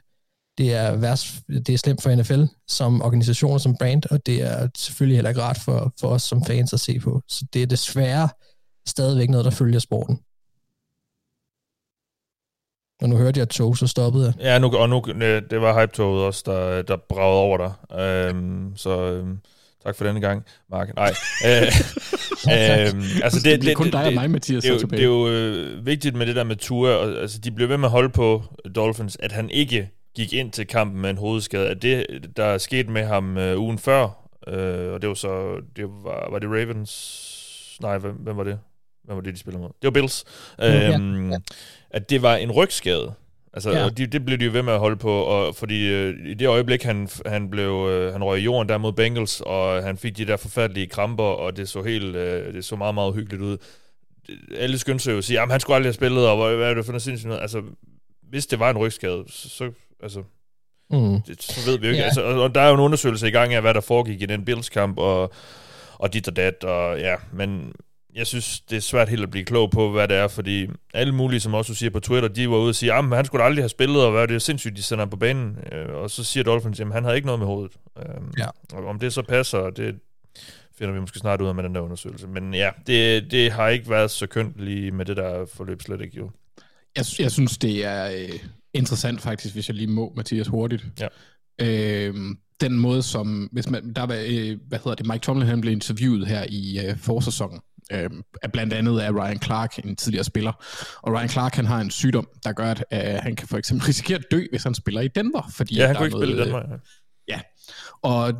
Det 0.57 0.73
er, 0.73 0.95
værst, 0.95 1.27
det 1.47 1.69
er 1.69 1.77
slemt 1.77 2.03
for 2.03 2.15
NFL 2.15 2.43
som 2.67 3.01
organisation 3.01 3.59
som 3.59 3.77
brand, 3.77 4.03
og 4.11 4.25
det 4.25 4.41
er 4.41 4.69
selvfølgelig 4.77 5.17
heller 5.17 5.29
ikke 5.29 5.41
rart 5.41 5.57
for, 5.57 5.93
for 5.99 6.07
os 6.07 6.23
som 6.23 6.45
fans 6.45 6.73
at 6.73 6.79
se 6.79 6.99
på. 6.99 7.21
Så 7.27 7.45
det 7.53 7.61
er 7.61 7.67
desværre 7.67 8.29
stadigvæk 8.87 9.29
noget, 9.29 9.45
der 9.45 9.51
følger 9.51 9.79
sporten. 9.79 10.19
Og 13.01 13.09
nu 13.09 13.17
hørte 13.17 13.37
jeg 13.37 13.43
et 13.43 13.49
tog, 13.49 13.77
så 13.77 13.87
stoppede 13.87 14.25
jeg. 14.25 14.33
Ja, 14.39 14.59
nu, 14.59 14.77
og 14.77 14.89
nu, 14.89 15.03
øh, 15.07 15.41
det 15.49 15.61
var 15.61 15.81
hype-toget 15.81 16.25
også, 16.25 16.43
der, 16.45 16.81
der 16.81 16.97
bragede 17.09 17.39
over 17.39 17.57
dig. 17.57 17.99
Øhm, 17.99 18.75
så 18.75 19.11
øhm, 19.11 19.39
Tak 19.85 19.95
for 19.95 20.05
denne 20.05 20.21
gang, 20.21 20.45
Mark. 20.69 20.95
Nej. 20.95 21.13
øh, 21.47 21.61
øh, 21.61 23.23
altså 23.23 23.39
det, 23.43 23.61
det, 23.61 23.71
er 23.71 23.75
kun 23.75 23.91
dig 23.91 24.05
og 24.05 24.13
mig, 24.13 24.31
Mathias, 24.31 24.63
det, 24.63 24.81
det, 24.81 24.91
det 24.91 24.99
er 24.99 25.03
jo 25.03 25.29
øh, 25.29 25.85
vigtigt 25.85 26.15
med 26.15 26.25
det 26.25 26.35
der 26.35 26.43
med 26.43 26.55
Tua. 26.55 26.89
Og, 26.89 27.21
altså, 27.21 27.39
de 27.39 27.51
blev 27.51 27.69
ved 27.69 27.77
med 27.77 27.87
at 27.87 27.91
holde 27.91 28.09
på 28.09 28.43
Dolphins, 28.75 29.17
at 29.19 29.31
han 29.31 29.49
ikke 29.49 29.89
gik 30.15 30.33
ind 30.33 30.51
til 30.51 30.67
kampen 30.67 31.01
med 31.01 31.09
en 31.09 31.17
hovedskade. 31.17 31.67
At 31.67 31.81
det, 31.81 32.05
der 32.35 32.57
skete 32.57 32.91
med 32.91 33.05
ham 33.05 33.37
øh, 33.37 33.59
ugen 33.59 33.79
før, 33.79 34.03
øh, 34.47 34.93
og 34.93 35.01
det 35.01 35.09
var 35.09 35.15
så, 35.15 35.61
det 35.75 35.85
var, 35.85 36.31
var 36.31 36.39
det 36.39 36.49
Ravens? 36.49 37.77
Nej, 37.81 37.97
hvem, 37.97 38.13
hvem 38.13 38.37
var 38.37 38.43
det? 38.43 38.59
Hvem 39.03 39.15
var 39.15 39.21
det, 39.21 39.33
de 39.33 39.39
spillede 39.39 39.61
mod? 39.61 39.69
Det 39.69 39.83
var 39.83 39.91
Bills. 39.91 40.23
Mm, 40.59 40.65
øhm, 40.65 41.31
ja. 41.31 41.37
At 41.89 42.09
det 42.09 42.21
var 42.21 42.35
en 42.35 42.51
rygskade. 42.51 43.13
Altså, 43.55 43.71
ja. 43.71 43.85
og 43.85 43.97
de, 43.97 44.07
det 44.07 44.25
blev 44.25 44.37
de 44.37 44.45
jo 44.45 44.51
ved 44.51 44.63
med 44.63 44.73
at 44.73 44.79
holde 44.79 44.95
på, 44.95 45.11
og 45.11 45.55
fordi 45.55 45.87
øh, 45.87 46.13
i 46.25 46.33
det 46.33 46.47
øjeblik, 46.47 46.83
han, 46.83 47.09
han, 47.25 47.49
blev, 47.49 47.87
øh, 47.91 48.13
han 48.13 48.23
røg 48.23 48.39
i 48.39 48.43
jorden 48.43 48.69
der 48.69 48.77
mod 48.77 48.93
Bengals, 48.93 49.41
og 49.41 49.83
han 49.83 49.97
fik 49.97 50.17
de 50.17 50.25
der 50.25 50.37
forfærdelige 50.37 50.87
kramper, 50.87 51.23
og 51.23 51.57
det 51.57 51.69
så 51.69 51.81
helt, 51.81 52.15
øh, 52.15 52.53
det 52.53 52.65
så 52.65 52.75
meget, 52.75 52.95
meget 52.95 53.15
hyggeligt 53.15 53.43
ud. 53.43 53.57
Alle 54.57 54.77
skyndte 54.77 55.03
sig 55.03 55.11
jo 55.11 55.17
at 55.17 55.23
sige, 55.23 55.41
at 55.41 55.51
han 55.51 55.59
skulle 55.59 55.75
aldrig 55.75 55.87
have 55.87 55.93
spillet, 55.93 56.27
og 56.27 56.37
hvad, 56.37 56.55
hvad 56.55 56.69
er 56.69 56.73
det 56.73 56.85
for 56.85 56.91
noget 56.91 57.01
sindssygt 57.01 57.27
noget? 57.27 57.41
Altså, 57.41 57.61
hvis 58.29 58.45
det 58.45 58.59
var 58.59 58.69
en 58.69 58.77
rygskade, 58.77 59.23
så, 59.27 59.49
så 59.49 59.71
altså, 60.03 60.23
mm. 60.91 61.21
det, 61.21 61.43
så 61.43 61.71
ved 61.71 61.79
vi 61.79 61.85
jo 61.85 61.91
ikke. 61.91 62.01
Ja. 62.01 62.05
Altså, 62.05 62.21
og, 62.21 62.41
og 62.41 62.55
der 62.55 62.61
er 62.61 62.67
jo 62.67 62.73
en 62.73 62.79
undersøgelse 62.79 63.27
i 63.27 63.31
gang 63.31 63.53
af, 63.53 63.61
hvad 63.61 63.73
der 63.73 63.81
foregik 63.81 64.21
i 64.21 64.25
den 64.25 64.45
Bills-kamp, 64.45 64.97
og, 64.97 65.33
og 65.93 66.13
dit 66.13 66.27
og 66.27 66.35
dat, 66.35 66.63
og 66.63 66.99
ja, 66.99 67.15
men 67.33 67.73
jeg 68.15 68.27
synes, 68.27 68.59
det 68.59 68.75
er 68.75 68.81
svært 68.81 69.09
helt 69.09 69.23
at 69.23 69.31
blive 69.31 69.45
klog 69.45 69.71
på, 69.71 69.91
hvad 69.91 70.07
det 70.07 70.17
er, 70.17 70.27
fordi 70.27 70.67
alle 70.93 71.15
mulige, 71.15 71.39
som 71.39 71.53
også 71.53 71.75
siger 71.75 71.89
på 71.89 71.99
Twitter, 71.99 72.29
de 72.29 72.49
var 72.49 72.57
ude 72.57 72.69
og 72.69 72.75
sige, 72.75 72.93
at 72.93 73.03
han 73.03 73.25
skulle 73.25 73.43
aldrig 73.43 73.63
have 73.63 73.69
spillet, 73.69 74.05
og 74.05 74.11
hvad 74.11 74.21
er 74.21 74.25
det 74.25 74.41
sindssygt, 74.41 74.77
de 74.77 74.83
sender 74.83 75.05
på 75.05 75.17
banen. 75.17 75.57
Øh, 75.71 75.95
og 75.95 76.11
så 76.11 76.23
siger 76.23 76.43
Dolphins, 76.43 76.79
at 76.79 76.93
han 76.93 77.03
havde 77.03 77.15
ikke 77.15 77.25
noget 77.25 77.39
med 77.39 77.47
hovedet. 77.47 77.71
Øh, 77.97 78.05
ja. 78.37 78.47
Og 78.73 78.85
om 78.85 78.99
det 78.99 79.13
så 79.13 79.21
passer, 79.21 79.69
det 79.69 79.95
finder 80.77 80.93
vi 80.93 80.99
måske 80.99 81.19
snart 81.19 81.41
ud 81.41 81.47
af 81.47 81.55
med 81.55 81.63
den 81.63 81.75
der 81.75 81.81
undersøgelse. 81.81 82.27
Men 82.27 82.53
ja, 82.53 82.69
det, 82.87 83.31
det 83.31 83.51
har 83.51 83.67
ikke 83.67 83.89
været 83.89 84.11
så 84.11 84.27
kønt 84.27 84.59
lige 84.59 84.91
med 84.91 85.05
det 85.05 85.17
der 85.17 85.45
forløb 85.53 85.81
slet 85.81 86.01
ikke 86.01 86.17
jo. 86.17 86.31
Jeg, 86.95 87.05
jeg 87.19 87.31
synes, 87.31 87.57
det 87.57 87.85
er 87.85 88.11
øh, 88.11 88.39
interessant 88.73 89.21
faktisk, 89.21 89.53
hvis 89.55 89.69
jeg 89.69 89.75
lige 89.75 89.87
må, 89.87 90.13
Mathias, 90.15 90.47
hurtigt. 90.47 90.85
Ja. 90.99 91.07
Øh, 91.61 92.15
den 92.61 92.79
måde, 92.79 93.03
som, 93.03 93.49
hvis 93.51 93.69
man, 93.69 93.93
der 93.93 94.03
var, 94.03 94.15
øh, 94.27 94.57
hvad 94.67 94.79
hedder 94.79 94.95
det, 94.95 95.07
Mike 95.07 95.21
Tomlin, 95.21 95.47
han 95.47 95.61
blev 95.61 95.73
interviewet 95.73 96.27
her 96.27 96.45
i 96.49 96.79
øh, 96.87 96.97
forsæsonen, 96.97 97.59
øh, 97.91 98.09
blandt 98.53 98.73
andet 98.73 98.99
af 98.99 99.11
Ryan 99.11 99.41
Clark, 99.41 99.79
en 99.85 99.95
tidligere 99.95 100.23
spiller. 100.23 100.51
Og 101.01 101.13
Ryan 101.13 101.29
Clark, 101.29 101.55
han 101.55 101.65
har 101.65 101.81
en 101.81 101.91
sygdom, 101.91 102.27
der 102.43 102.51
gør, 102.51 102.65
at 102.65 102.83
øh, 102.93 103.19
han 103.23 103.35
kan 103.35 103.47
for 103.47 103.57
eksempel 103.57 103.85
risikere 103.89 104.17
at 104.17 104.25
dø, 104.31 104.45
hvis 104.51 104.63
han 104.63 104.75
spiller 104.75 105.01
i 105.01 105.07
Denver. 105.07 105.51
Fordi 105.55 105.75
ja, 105.75 105.87
han 105.87 105.95
kunne 105.95 106.05
ikke 106.05 106.17
noget, 106.17 106.29
spille 106.29 106.43
i 106.43 106.45
Denver. 106.45 106.61
Ja. 107.27 107.33
ja. 107.35 107.41
Og 108.01 108.33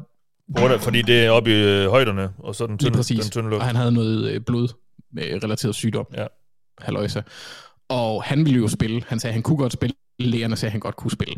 Hvor 0.47 0.77
fordi 0.77 1.01
det 1.01 1.25
er 1.25 1.29
oppe 1.29 1.51
i 1.51 1.53
øh, 1.53 1.89
højderne, 1.89 2.29
og 2.37 2.55
så 2.55 2.67
den 2.67 2.77
tynde, 2.77 2.91
præcis. 2.91 3.19
den 3.19 3.31
tynde 3.31 3.49
luft. 3.49 3.59
Og 3.59 3.67
han 3.67 3.75
havde 3.75 3.91
noget 3.91 4.31
øh, 4.31 4.41
blod 4.41 4.67
med 5.13 5.43
relateret 5.43 5.75
sygdom. 5.75 6.05
Ja. 6.17 6.27
Halløjsa. 6.81 7.21
Og 7.89 8.23
han 8.23 8.45
ville 8.45 8.59
jo 8.59 8.67
spille. 8.67 9.03
Han 9.07 9.19
sagde, 9.19 9.31
at 9.31 9.33
han 9.33 9.43
kunne 9.43 9.57
godt 9.57 9.73
spille. 9.73 9.95
Lægerne 10.19 10.55
sagde, 10.55 10.69
at 10.69 10.71
han 10.71 10.79
godt 10.79 10.95
kunne 10.95 11.11
spille. 11.11 11.35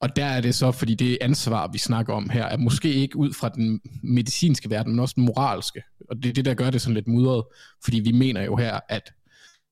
Og 0.00 0.16
der 0.16 0.24
er 0.24 0.40
det 0.40 0.54
så, 0.54 0.72
fordi 0.72 0.94
det 0.94 1.18
ansvar, 1.20 1.68
vi 1.72 1.78
snakker 1.78 2.14
om 2.14 2.30
her, 2.30 2.44
er 2.44 2.56
måske 2.56 2.92
ikke 2.92 3.16
ud 3.16 3.32
fra 3.32 3.48
den 3.48 3.80
medicinske 4.02 4.70
verden, 4.70 4.92
men 4.92 5.00
også 5.00 5.14
den 5.16 5.24
moralske. 5.24 5.82
Og 6.10 6.16
det 6.16 6.28
er 6.28 6.32
det, 6.32 6.44
der 6.44 6.54
gør 6.54 6.70
det 6.70 6.80
sådan 6.80 6.94
lidt 6.94 7.08
mudret, 7.08 7.44
fordi 7.84 8.00
vi 8.00 8.12
mener 8.12 8.42
jo 8.42 8.56
her, 8.56 8.80
at 8.88 9.12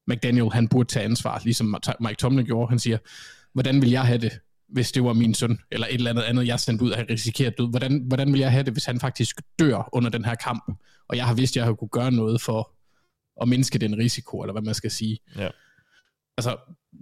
McDaniel, 0.09 0.53
han 0.53 0.69
burde 0.69 0.89
tage 0.89 1.05
ansvar, 1.05 1.41
ligesom 1.45 1.77
Mike 2.01 2.17
Tomlin 2.17 2.47
gjorde. 2.47 2.69
Han 2.69 2.79
siger, 2.79 2.99
hvordan 3.53 3.83
vil 3.83 3.91
jeg 3.91 4.05
have 4.05 4.19
det, 4.19 4.39
hvis 4.69 4.93
det 4.93 5.05
var 5.05 5.13
min 5.13 5.35
søn, 5.35 5.59
eller 5.71 5.87
et 5.87 5.95
eller 5.95 6.11
andet 6.11 6.23
andet, 6.23 6.47
jeg 6.47 6.61
sendte 6.61 6.85
ud 6.85 6.91
og 6.91 7.05
risikeret 7.11 7.59
død? 7.59 7.71
Hvordan, 7.71 8.03
hvordan 8.07 8.33
vil 8.33 8.41
jeg 8.41 8.51
have 8.53 8.65
det, 8.65 8.73
hvis 8.73 8.85
han 8.85 9.01
faktisk 9.01 9.41
dør 9.59 9.89
under 9.93 10.11
den 10.11 10.25
her 10.25 10.35
kamp? 10.35 10.65
Og 11.09 11.17
jeg 11.17 11.27
har 11.27 11.35
vidst, 11.35 11.53
at 11.53 11.57
jeg 11.57 11.65
har 11.65 11.73
kunne 11.73 11.89
gøre 11.89 12.11
noget 12.11 12.41
for 12.41 12.73
at 13.43 13.49
mindske 13.49 13.79
den 13.79 13.99
risiko, 13.99 14.41
eller 14.41 14.53
hvad 14.53 14.63
man 14.63 14.75
skal 14.75 14.91
sige. 14.91 15.19
Ja. 15.37 15.49
Altså, 16.39 16.57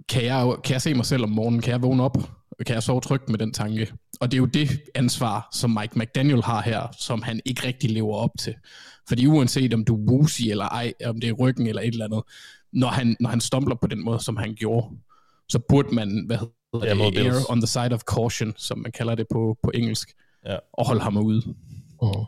kan 0.09 0.25
jeg, 0.25 0.55
kan 0.63 0.73
jeg 0.73 0.81
se 0.81 0.93
mig 0.93 1.05
selv 1.05 1.23
om 1.23 1.29
morgenen? 1.29 1.61
Kan 1.61 1.71
jeg 1.71 1.81
vågne 1.81 2.03
op 2.03 2.17
kan 2.65 2.73
jeg 2.73 2.83
sove 2.83 3.01
trygt 3.01 3.29
med 3.29 3.39
den 3.39 3.53
tanke. 3.53 3.93
Og 4.19 4.31
det 4.31 4.37
er 4.37 4.39
jo 4.39 4.45
det 4.45 4.81
ansvar, 4.95 5.47
som 5.53 5.77
Mike 5.81 5.99
McDaniel 5.99 6.43
har 6.43 6.61
her, 6.61 6.87
som 6.99 7.21
han 7.21 7.41
ikke 7.45 7.67
rigtig 7.67 7.91
lever 7.91 8.15
op 8.15 8.29
til. 8.39 8.55
Fordi 9.07 9.27
uanset 9.27 9.73
om 9.73 9.85
du 9.85 9.95
er 9.95 10.11
woozy 10.11 10.41
eller 10.41 10.65
ej, 10.65 10.93
om 11.05 11.19
det 11.19 11.29
er 11.29 11.33
ryggen 11.33 11.67
eller 11.67 11.81
et 11.81 11.87
eller 11.87 12.05
andet, 12.05 12.21
når 12.73 12.87
han, 12.87 13.15
når 13.19 13.29
han 13.29 13.41
stumbler 13.41 13.75
på 13.75 13.87
den 13.87 14.05
måde, 14.05 14.19
som 14.19 14.37
han 14.37 14.55
gjorde, 14.55 14.87
så 15.49 15.59
burde 15.69 15.95
man, 15.95 16.23
hvad 16.25 16.37
hedder 16.37 17.09
det, 17.09 17.17
air 17.17 17.51
on 17.51 17.61
the 17.61 17.67
side 17.67 17.91
of 17.91 18.01
caution, 18.01 18.53
som 18.57 18.79
man 18.79 18.91
kalder 18.91 19.15
det 19.15 19.25
på, 19.31 19.57
på 19.63 19.71
engelsk, 19.73 20.13
ja. 20.45 20.57
og 20.73 20.87
holde 20.87 21.01
ham 21.01 21.17
ude. 21.17 21.41
Uh-huh. 22.03 22.25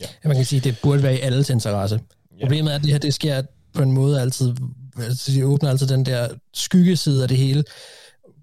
Ja. 0.00 0.06
ja. 0.24 0.28
man 0.28 0.36
kan 0.36 0.44
sige, 0.44 0.58
at 0.58 0.64
det 0.64 0.78
burde 0.82 1.02
være 1.02 1.14
i 1.14 1.20
alles 1.20 1.50
interesse. 1.50 2.00
Ja. 2.38 2.44
Problemet 2.44 2.72
er, 2.72 2.76
at 2.76 2.82
det 2.82 2.90
her 2.90 2.98
det 2.98 3.14
sker 3.14 3.42
på 3.74 3.82
en 3.82 3.92
måde 3.92 4.20
altid, 4.20 4.56
altså 4.96 5.32
de 5.32 5.46
åbner 5.46 5.70
altid 5.70 5.86
den 5.86 6.06
der 6.06 6.28
skyggeside 6.54 7.22
af 7.22 7.28
det 7.28 7.36
hele, 7.36 7.64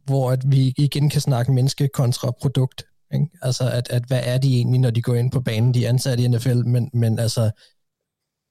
hvor 0.06 0.32
at 0.32 0.52
vi 0.52 0.74
igen 0.78 1.10
kan 1.10 1.22
snakke 1.22 1.52
menneske 1.52 1.88
kontra 1.88 2.32
produkt. 2.42 2.86
Ikke? 3.14 3.28
Altså, 3.42 3.70
at, 3.70 3.88
at 3.90 4.04
hvad 4.08 4.22
er 4.24 4.38
de 4.38 4.56
egentlig, 4.56 4.80
når 4.80 4.90
de 4.90 5.02
går 5.02 5.16
ind 5.16 5.32
på 5.32 5.42
banen? 5.42 5.74
De 5.74 5.86
er 5.86 5.90
ansat 5.90 6.20
i 6.20 6.28
NFL, 6.28 6.66
men, 6.66 6.90
men 6.94 7.20
altså, 7.20 7.52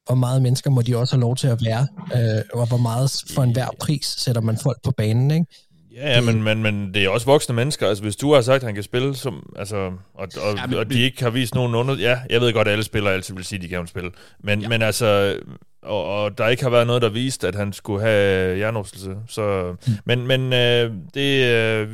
hvor 0.07 0.15
meget 0.15 0.43
mennesker 0.43 0.71
må 0.71 0.83
de 0.83 0.97
også 0.97 1.17
have 1.17 1.21
lov 1.21 1.37
til 1.37 1.49
at 1.49 1.65
være, 1.65 1.87
øh, 2.17 2.43
og 2.53 2.69
hvor 2.69 2.77
meget 2.77 3.25
for 3.31 3.43
enhver 3.43 3.69
pris 3.81 4.07
sætter 4.07 4.43
man 4.43 4.59
folk 4.59 4.83
på 4.83 4.91
banen, 4.91 5.31
ikke? 5.31 5.47
Ja, 5.95 6.11
ja 6.15 6.21
men, 6.21 6.43
men, 6.43 6.63
men 6.63 6.95
det 6.95 7.05
er 7.05 7.09
også 7.09 7.27
voksne 7.27 7.55
mennesker. 7.55 7.89
Altså, 7.89 8.05
hvis 8.05 8.17
du 8.17 8.33
har 8.33 8.41
sagt, 8.41 8.57
at 8.57 8.67
han 8.67 8.75
kan 8.75 8.83
spille, 8.83 9.15
som, 9.15 9.53
altså, 9.57 9.77
og, 9.77 9.97
og, 10.15 10.57
ja, 10.57 10.67
men, 10.67 10.79
og 10.79 10.91
de 10.91 11.01
ikke 11.01 11.23
har 11.23 11.31
vist 11.31 11.55
nogen 11.55 11.75
under... 11.75 11.97
Ja, 11.97 12.21
jeg 12.31 12.41
ved 12.41 12.53
godt, 12.53 12.69
at 12.69 12.73
alle 12.73 12.85
spillere 12.85 13.15
altid 13.15 13.35
vil 13.35 13.45
sige, 13.45 13.57
at 13.57 13.63
de 13.63 13.69
kan 13.69 13.87
spille. 13.87 14.11
Men, 14.39 14.61
ja. 14.61 14.69
men 14.69 14.83
altså, 14.83 15.39
og, 15.83 16.05
og 16.05 16.39
der 16.39 16.49
ikke 16.49 16.63
har 16.63 16.71
været 16.71 16.87
noget, 16.87 17.03
der 17.03 17.09
viste, 17.09 17.49
at 17.49 17.55
han 17.55 17.73
skulle 17.73 18.01
have 18.01 18.57
hjernerystelse. 18.57 19.17
Så, 19.29 19.77
mm. 19.87 19.93
Men, 20.05 20.27
men 20.27 20.53
øh, 20.53 20.93
det, 21.15 21.45
øh, 21.45 21.89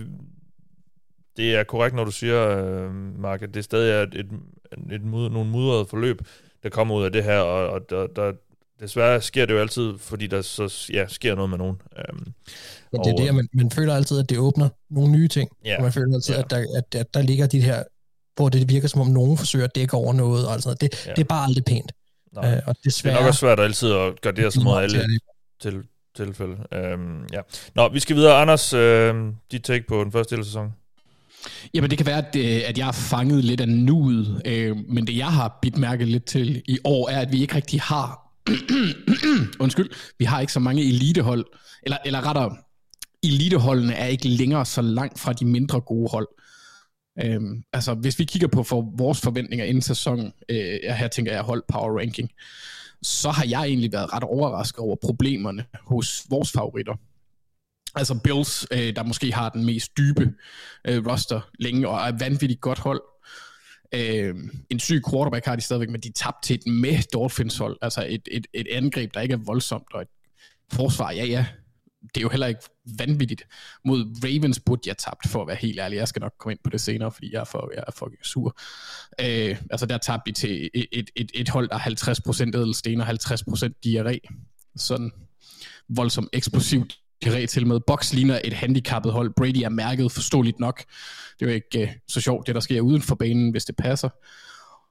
det 1.37 1.55
er 1.55 1.65
korrekt, 1.65 1.97
når 1.97 2.05
du 2.05 2.11
siger, 2.11 2.49
øh, 2.49 2.91
Mark, 3.19 3.43
at 3.43 3.55
det 3.55 3.65
stadig 3.65 3.93
er 3.93 4.03
et, 4.03 4.15
et, 4.15 4.29
et 4.93 5.03
mud, 5.03 5.31
nogle 5.31 5.51
mudrede 5.51 5.87
forløb, 5.87 6.21
der 6.63 6.69
kommer 6.69 6.95
ud 6.95 7.05
af 7.05 7.13
det 7.13 7.25
her, 7.25 7.39
og, 7.39 7.69
og 7.69 7.91
der, 7.91 8.07
der, 8.07 8.33
desværre 8.81 9.23
sker 9.23 9.47
det 9.47 9.55
jo 9.55 9.59
altid, 9.59 9.99
fordi 9.99 10.27
der 10.27 10.43
så 10.43 10.89
ja, 10.93 11.07
sker 11.09 11.35
noget 11.35 11.51
med 11.51 11.59
nogen. 11.59 11.77
Um, 12.13 12.35
ja, 12.93 12.99
det 12.99 13.13
er 13.13 13.25
det, 13.25 13.35
man, 13.35 13.49
man 13.53 13.71
føler 13.71 13.95
altid, 13.95 14.19
at 14.19 14.31
det 14.31 14.39
åbner 14.39 14.69
nogle 14.91 15.13
nye 15.13 15.29
ting. 15.29 15.51
Ja, 15.65 15.77
og 15.77 15.83
man 15.83 15.93
føler 15.93 16.15
altid, 16.15 16.35
ja. 16.35 16.41
at, 16.41 16.51
der, 16.51 16.65
at, 16.77 16.95
at 16.95 17.15
der 17.15 17.23
ligger 17.23 17.47
de 17.47 17.61
her, 17.61 17.83
hvor 18.37 18.49
det 18.49 18.69
virker 18.69 18.89
som 18.89 19.01
om 19.01 19.07
nogen 19.07 19.39
forsøger 19.39 19.65
at 19.65 19.75
dække 19.75 19.95
over 19.95 20.13
noget. 20.13 20.49
Og 20.49 20.63
sådan. 20.63 20.77
Det, 20.81 21.07
ja. 21.07 21.11
det 21.11 21.21
er 21.21 21.25
bare 21.25 21.45
aldrig 21.45 21.65
pænt. 21.65 21.93
Nej. 22.33 22.57
Øh, 22.57 22.63
og 22.67 22.77
desværre, 22.85 23.15
det 23.15 23.19
er 23.19 23.23
nok 23.23 23.29
også 23.29 23.41
svært 23.41 23.61
at 23.61 23.65
altid 23.65 23.93
at 23.93 24.21
gøre 24.21 24.33
det 24.33 24.53
som 24.53 24.65
mod 24.65 24.83
alle 24.83 25.05
til, 25.63 25.83
tilfælde. 26.17 26.57
Øhm, 26.73 27.27
ja. 27.33 27.41
Nå, 27.75 27.89
vi 27.89 28.01
skal 28.01 28.17
videre. 28.17 28.35
Anders, 28.35 28.73
øh, 28.73 29.15
dit 29.53 29.63
take 29.63 29.85
på 29.89 30.05
den 30.05 30.13
første 30.13 30.35
del 30.35 30.41
af 30.41 30.45
sæsonen. 30.45 30.73
Jamen 31.75 31.91
det 31.91 31.99
kan 31.99 32.07
være, 32.07 32.27
at, 32.29 32.37
øh, 32.37 32.69
at 32.69 32.79
jeg 32.79 32.85
har 32.85 32.93
fanget 32.93 33.45
lidt 33.45 33.61
af 33.61 33.69
nuet, 33.69 34.43
øh, 34.45 34.77
men 34.89 35.07
det 35.07 35.17
jeg 35.17 35.33
har 35.33 35.59
bidt 35.63 35.79
mærke 35.79 36.05
lidt 36.05 36.25
til 36.25 36.63
i 36.67 36.79
år, 36.85 37.09
er, 37.09 37.21
at 37.21 37.33
vi 37.33 37.41
ikke 37.41 37.55
rigtig 37.55 37.81
har, 37.81 38.30
undskyld, 39.65 39.91
vi 40.19 40.25
har 40.25 40.41
ikke 40.41 40.53
så 40.53 40.61
mange 40.61 40.89
elitehold, 40.89 41.45
eller, 41.83 41.99
eller 42.05 42.27
rettere, 42.27 42.57
eliteholdene 43.23 43.95
er 43.95 44.07
ikke 44.07 44.29
længere 44.29 44.67
så 44.67 44.83
langt 44.83 45.19
fra 45.19 45.33
de 45.33 45.45
mindre 45.45 45.81
gode 45.81 46.11
hold. 46.11 46.29
Øhm, 47.23 47.63
altså, 47.73 47.95
hvis 47.95 48.19
vi 48.19 48.25
kigger 48.25 48.49
på 48.49 48.63
for 48.63 48.93
vores 48.97 49.21
forventninger 49.21 49.65
inden 49.65 49.83
sæsonen, 49.83 50.33
øh, 50.49 50.79
her 50.83 51.09
tænker 51.09 51.33
jeg 51.33 51.43
hold 51.43 51.63
power 51.69 51.99
ranking, 51.99 52.31
så 53.03 53.31
har 53.31 53.45
jeg 53.45 53.63
egentlig 53.63 53.93
været 53.93 54.13
ret 54.13 54.25
overrasket 54.25 54.79
over 54.79 54.97
problemerne 55.03 55.65
hos 55.87 56.27
vores 56.31 56.53
favoritter. 56.53 56.95
Altså 57.95 58.21
Bills, 58.25 58.67
øh, 58.73 58.97
der 58.97 59.03
måske 59.03 59.33
har 59.33 59.49
den 59.49 59.65
mest 59.65 59.97
dybe 59.99 60.33
øh, 60.85 61.07
roster 61.07 61.41
længe, 61.59 61.89
og 61.89 62.09
er 62.09 62.13
vanvittigt 62.19 62.61
godt 62.61 62.79
hold. 62.79 63.03
Øh, 63.95 64.35
en 64.71 64.79
syg 64.79 65.03
quarterback 65.11 65.47
har 65.47 65.57
de 65.57 65.63
stadigvæk, 65.63 65.91
men 65.91 66.01
de 66.01 66.13
tabte 66.13 66.47
til 66.47 66.55
et 66.55 66.67
med 66.67 67.03
Dolphins 67.13 67.59
hold. 67.59 67.79
Altså 67.83 68.07
et, 68.09 68.29
et, 68.33 68.47
et 68.55 68.67
angreb, 68.71 69.15
der 69.15 69.21
ikke 69.21 69.33
er 69.33 69.45
voldsomt, 69.47 69.95
og 69.95 70.03
et 70.03 70.09
forsvar, 70.73 71.11
ja 71.11 71.25
ja, 71.25 71.47
det 72.03 72.17
er 72.17 72.21
jo 72.21 72.29
heller 72.29 72.47
ikke 72.47 72.61
vanvittigt. 72.99 73.47
Mod 73.85 74.25
Ravens 74.25 74.61
burde 74.61 74.83
jeg 74.87 74.99
tabt, 74.99 75.29
for 75.29 75.43
at 75.43 75.49
være 75.49 75.57
helt 75.57 75.81
ærlig. 75.81 75.97
Jeg 75.97 76.09
skal 76.09 76.21
nok 76.21 76.33
komme 76.39 76.53
ind 76.53 76.59
på 76.65 76.71
det 76.71 76.81
senere, 76.81 77.13
fordi 77.13 77.33
jeg 77.33 77.41
er 77.41 77.45
for, 77.45 77.71
jeg 77.75 77.85
er 77.87 77.93
for 77.93 78.11
sur. 78.23 78.59
Øh, 79.21 79.57
altså 79.71 79.87
der 79.87 79.99
tabte 79.99 80.23
vi 80.27 80.33
til 80.33 80.71
et, 80.75 80.87
et, 80.93 81.11
et, 81.17 81.31
et 81.35 81.49
hold, 81.49 81.69
der 81.69 81.75
er 81.75 82.51
50% 82.55 82.59
ædelsten 82.59 83.01
og 83.01 83.09
50% 83.09 83.81
diarré. 83.87 84.19
Sådan 84.77 85.11
voldsomt 85.89 86.29
eksplosivt 86.33 87.00
diarré 87.25 87.47
til 87.47 87.67
med. 87.67 87.81
Box 87.81 88.13
ligner 88.13 88.41
et 88.45 88.53
handicappet 88.53 89.13
hold. 89.13 89.33
Brady 89.37 89.63
er 89.65 89.69
mærket 89.69 90.13
forståeligt 90.13 90.61
nok. 90.61 90.85
Det 91.39 91.47
er 91.47 91.51
jo 91.51 91.55
ikke 91.55 91.83
øh, 91.83 91.89
så 92.09 92.21
sjovt, 92.21 92.47
det 92.47 92.55
der 92.55 92.61
sker 92.61 92.81
uden 92.81 93.03
for 93.03 93.15
banen, 93.15 93.51
hvis 93.51 93.65
det 93.65 93.77
passer. 93.77 94.09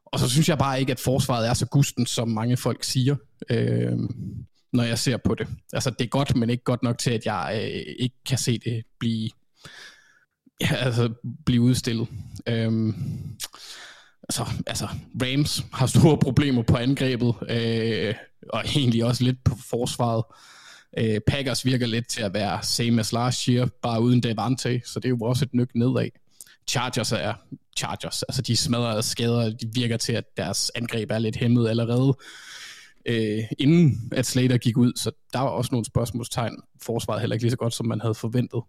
Og 0.06 0.20
så 0.20 0.30
synes 0.30 0.50
jeg 0.50 0.58
bare 0.58 0.80
ikke, 0.80 0.92
at 0.92 1.00
forsvaret 1.00 1.50
er 1.50 1.54
så 1.54 1.65
gusten, 1.65 2.06
som 2.06 2.28
mange 2.28 2.58
folk 2.58 2.84
siger. 2.84 3.15
Øh, 3.50 3.98
når 4.74 4.84
jeg 4.84 5.00
ser 5.00 5.18
på 5.18 5.36
det. 5.36 5.48
Altså, 5.74 5.89
det 5.89 6.06
er 6.06 6.10
godt, 6.10 6.36
men 6.36 6.50
ikke 6.50 6.63
godt 6.63 6.84
nok 6.84 6.98
til, 6.98 7.12
at 7.12 7.26
jeg 7.26 7.62
øh, 7.63 7.94
ikke 8.00 8.15
kan 8.26 8.38
se 8.38 8.60
det 8.60 8.84
blive, 9.00 9.30
ja, 10.62 10.76
altså, 10.86 11.13
blive 11.46 11.62
udstillet. 11.62 12.08
Øh, 12.48 12.94
altså, 14.24 14.46
altså 14.68 14.88
Rams 15.24 15.65
har 15.74 15.86
store 15.86 16.18
problemer 16.18 16.63
på 16.63 16.78
angrebet, 16.78 17.36
øh, 17.50 18.15
og 18.50 18.63
egentlig 18.76 19.06
også 19.06 19.24
lidt 19.24 19.44
på 19.44 19.56
forsvaret. 19.70 20.24
Øh, 20.30 20.59
Øh, 20.97 21.19
Packers 21.28 21.65
virker 21.65 21.88
lidt 21.88 22.08
til 22.08 22.21
at 22.21 22.34
være 22.34 22.63
same 22.63 22.99
as 22.99 23.13
last 23.13 23.45
year, 23.45 23.69
bare 23.82 24.02
uden 24.02 24.23
Devante, 24.23 24.82
så 24.86 24.99
det 24.99 25.06
er 25.06 25.10
jo 25.10 25.19
også 25.21 25.45
et 25.45 25.54
nyk 25.54 25.75
nedad. 25.75 26.10
Chargers 26.67 27.12
er 27.12 27.34
Chargers, 27.78 28.23
altså 28.23 28.41
de 28.41 28.58
smadrede 28.58 29.04
skader, 29.04 29.49
de 29.49 29.69
virker 29.73 29.97
til, 29.97 30.13
at 30.13 30.23
deres 30.38 30.71
angreb 30.75 31.12
er 31.12 31.19
lidt 31.19 31.36
hæmmet 31.36 31.69
allerede, 31.69 32.17
øh, 33.06 33.43
inden 33.60 34.10
at 34.12 34.25
Slater 34.25 34.58
gik 34.58 34.78
ud, 34.78 34.93
så 34.95 35.12
der 35.34 35.39
var 35.39 35.47
også 35.47 35.69
nogle 35.71 35.86
spørgsmålstegn. 35.86 36.58
Forsvaret 36.82 37.21
heller 37.21 37.34
ikke 37.34 37.43
lige 37.43 37.52
så 37.52 37.58
godt, 37.58 37.73
som 37.73 37.86
man 37.86 38.02
havde 38.02 38.15
forventet. 38.15 38.62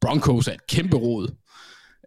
Broncos 0.00 0.48
er 0.48 0.52
et 0.52 0.66
kæmpe 0.66 0.96
rod, 0.96 1.28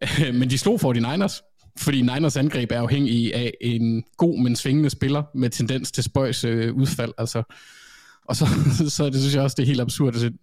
øh, 0.04 0.36
men 0.36 0.50
de 0.50 0.58
slog 0.58 0.80
for 0.80 0.94
de 0.94 1.00
Niners, 1.00 1.42
fordi 1.78 2.02
Niners 2.02 2.38
angreb 2.38 2.72
er 2.72 2.80
afhængig 2.80 3.36
af 3.36 3.54
en 3.62 4.04
god, 4.18 4.40
men 4.40 4.56
svingende 4.56 4.90
spiller 4.90 5.24
med 5.36 5.50
tendens 5.50 5.92
til 5.92 6.04
spøjs 6.04 6.44
øh, 6.44 6.74
udfald. 6.74 7.14
Altså. 7.18 7.44
Og 8.32 8.36
så, 8.36 8.46
så 8.98 9.10
det 9.10 9.20
synes 9.20 9.36
jeg 9.36 9.44
også, 9.44 9.56
det 9.56 9.64
er 9.64 9.68
helt 9.68 9.82
absurd. 9.82 10.16
At 10.16 10.34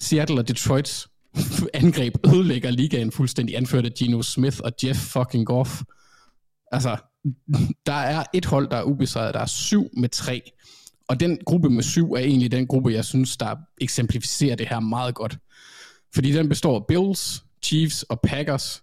Seattle 0.00 0.38
og 0.38 0.48
Detroits 0.48 1.08
angreb 1.82 2.14
ødelægger 2.26 2.70
ligaen 2.70 3.12
fuldstændig 3.12 3.56
anført 3.56 3.84
af 3.84 3.94
Geno 3.98 4.22
Smith 4.22 4.58
og 4.64 4.72
Jeff 4.84 4.98
fucking 4.98 5.46
Goff. 5.46 5.82
Altså, 6.72 6.96
der 7.86 7.92
er 7.92 8.24
et 8.34 8.44
hold, 8.44 8.70
der 8.70 8.76
er 8.76 8.82
ubesejret. 8.82 9.34
Der 9.34 9.40
er 9.40 9.46
syv 9.46 9.90
med 9.96 10.08
tre. 10.08 10.42
Og 11.08 11.20
den 11.20 11.38
gruppe 11.46 11.70
med 11.70 11.82
syv 11.82 12.12
er 12.12 12.20
egentlig 12.20 12.52
den 12.52 12.66
gruppe, 12.66 12.92
jeg 12.92 13.04
synes, 13.04 13.36
der 13.36 13.56
eksemplificerer 13.80 14.56
det 14.56 14.68
her 14.68 14.80
meget 14.80 15.14
godt. 15.14 15.38
Fordi 16.14 16.32
den 16.32 16.48
består 16.48 16.76
af 16.76 16.86
Bills, 16.86 17.44
Chiefs 17.62 18.02
og 18.02 18.20
Packers, 18.20 18.82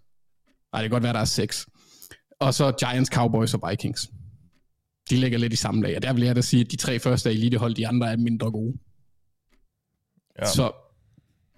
Nej, 0.74 0.82
det 0.82 0.90
kan 0.90 0.96
godt 0.96 1.04
være, 1.04 1.14
der 1.14 1.20
er 1.20 1.26
seks. 1.26 1.68
Og 2.40 2.54
så 2.54 2.72
Giants, 2.72 3.10
Cowboys 3.10 3.54
og 3.54 3.70
Vikings. 3.70 4.10
De 5.12 5.16
ligger 5.16 5.40
lidt 5.40 5.54
i 5.54 5.56
samme 5.56 5.82
lag, 5.84 5.96
og 5.96 6.04
der 6.04 6.14
vil 6.14 6.24
jeg 6.24 6.36
da 6.36 6.42
sige, 6.42 6.62
at 6.62 6.72
de 6.72 6.76
tre 6.76 7.00
første 7.00 7.30
er 7.30 7.34
elitehold, 7.34 7.76
de 7.76 7.88
andre 7.88 8.12
er 8.12 8.18
mindre 8.18 8.52
gode. 8.52 8.74
Ja. 10.40 10.46
Så 10.46 10.72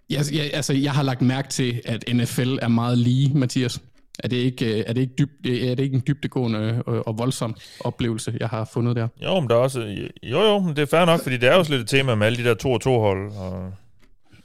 jeg, 0.10 0.26
jeg, 0.34 0.54
altså, 0.54 0.74
jeg 0.74 0.92
har 0.92 1.04
lagt 1.04 1.22
mærke 1.22 1.50
til, 1.50 1.82
at 1.86 2.04
NFL 2.14 2.58
er 2.62 2.68
meget 2.68 2.98
lige, 2.98 3.38
Mathias. 3.38 3.82
Er 4.20 4.28
det 4.28 4.38
ikke, 4.38 4.84
er 4.84 4.94
det 4.94 5.02
ikke, 5.02 5.14
dyb, 5.18 5.30
er 5.46 5.76
det 5.76 5.80
ikke 5.80 5.96
en 5.96 6.04
dybdegående 6.08 6.84
og, 6.86 7.08
og 7.08 7.18
voldsom 7.18 7.56
oplevelse, 7.80 8.38
jeg 8.40 8.50
har 8.50 8.70
fundet 8.74 8.96
der? 8.96 9.08
Jo, 9.24 9.40
men 9.40 9.50
der 9.50 9.56
er 9.56 9.60
også, 9.60 10.10
jo, 10.24 10.42
jo, 10.42 10.60
men 10.60 10.76
det 10.76 10.82
er 10.82 10.86
fair 10.86 11.06
nok, 11.06 11.24
fordi 11.24 11.38
det 11.38 11.50
er 11.50 11.56
jo 11.56 11.66
lidt 11.70 11.82
et 11.82 11.88
tema 11.88 12.16
med 12.16 12.28
alle 12.28 12.38
de 12.38 12.44
der 12.44 12.54
to 12.54 12.72
og 12.72 12.82
to 12.82 13.00
hold. 13.00 13.32
Og 13.32 13.74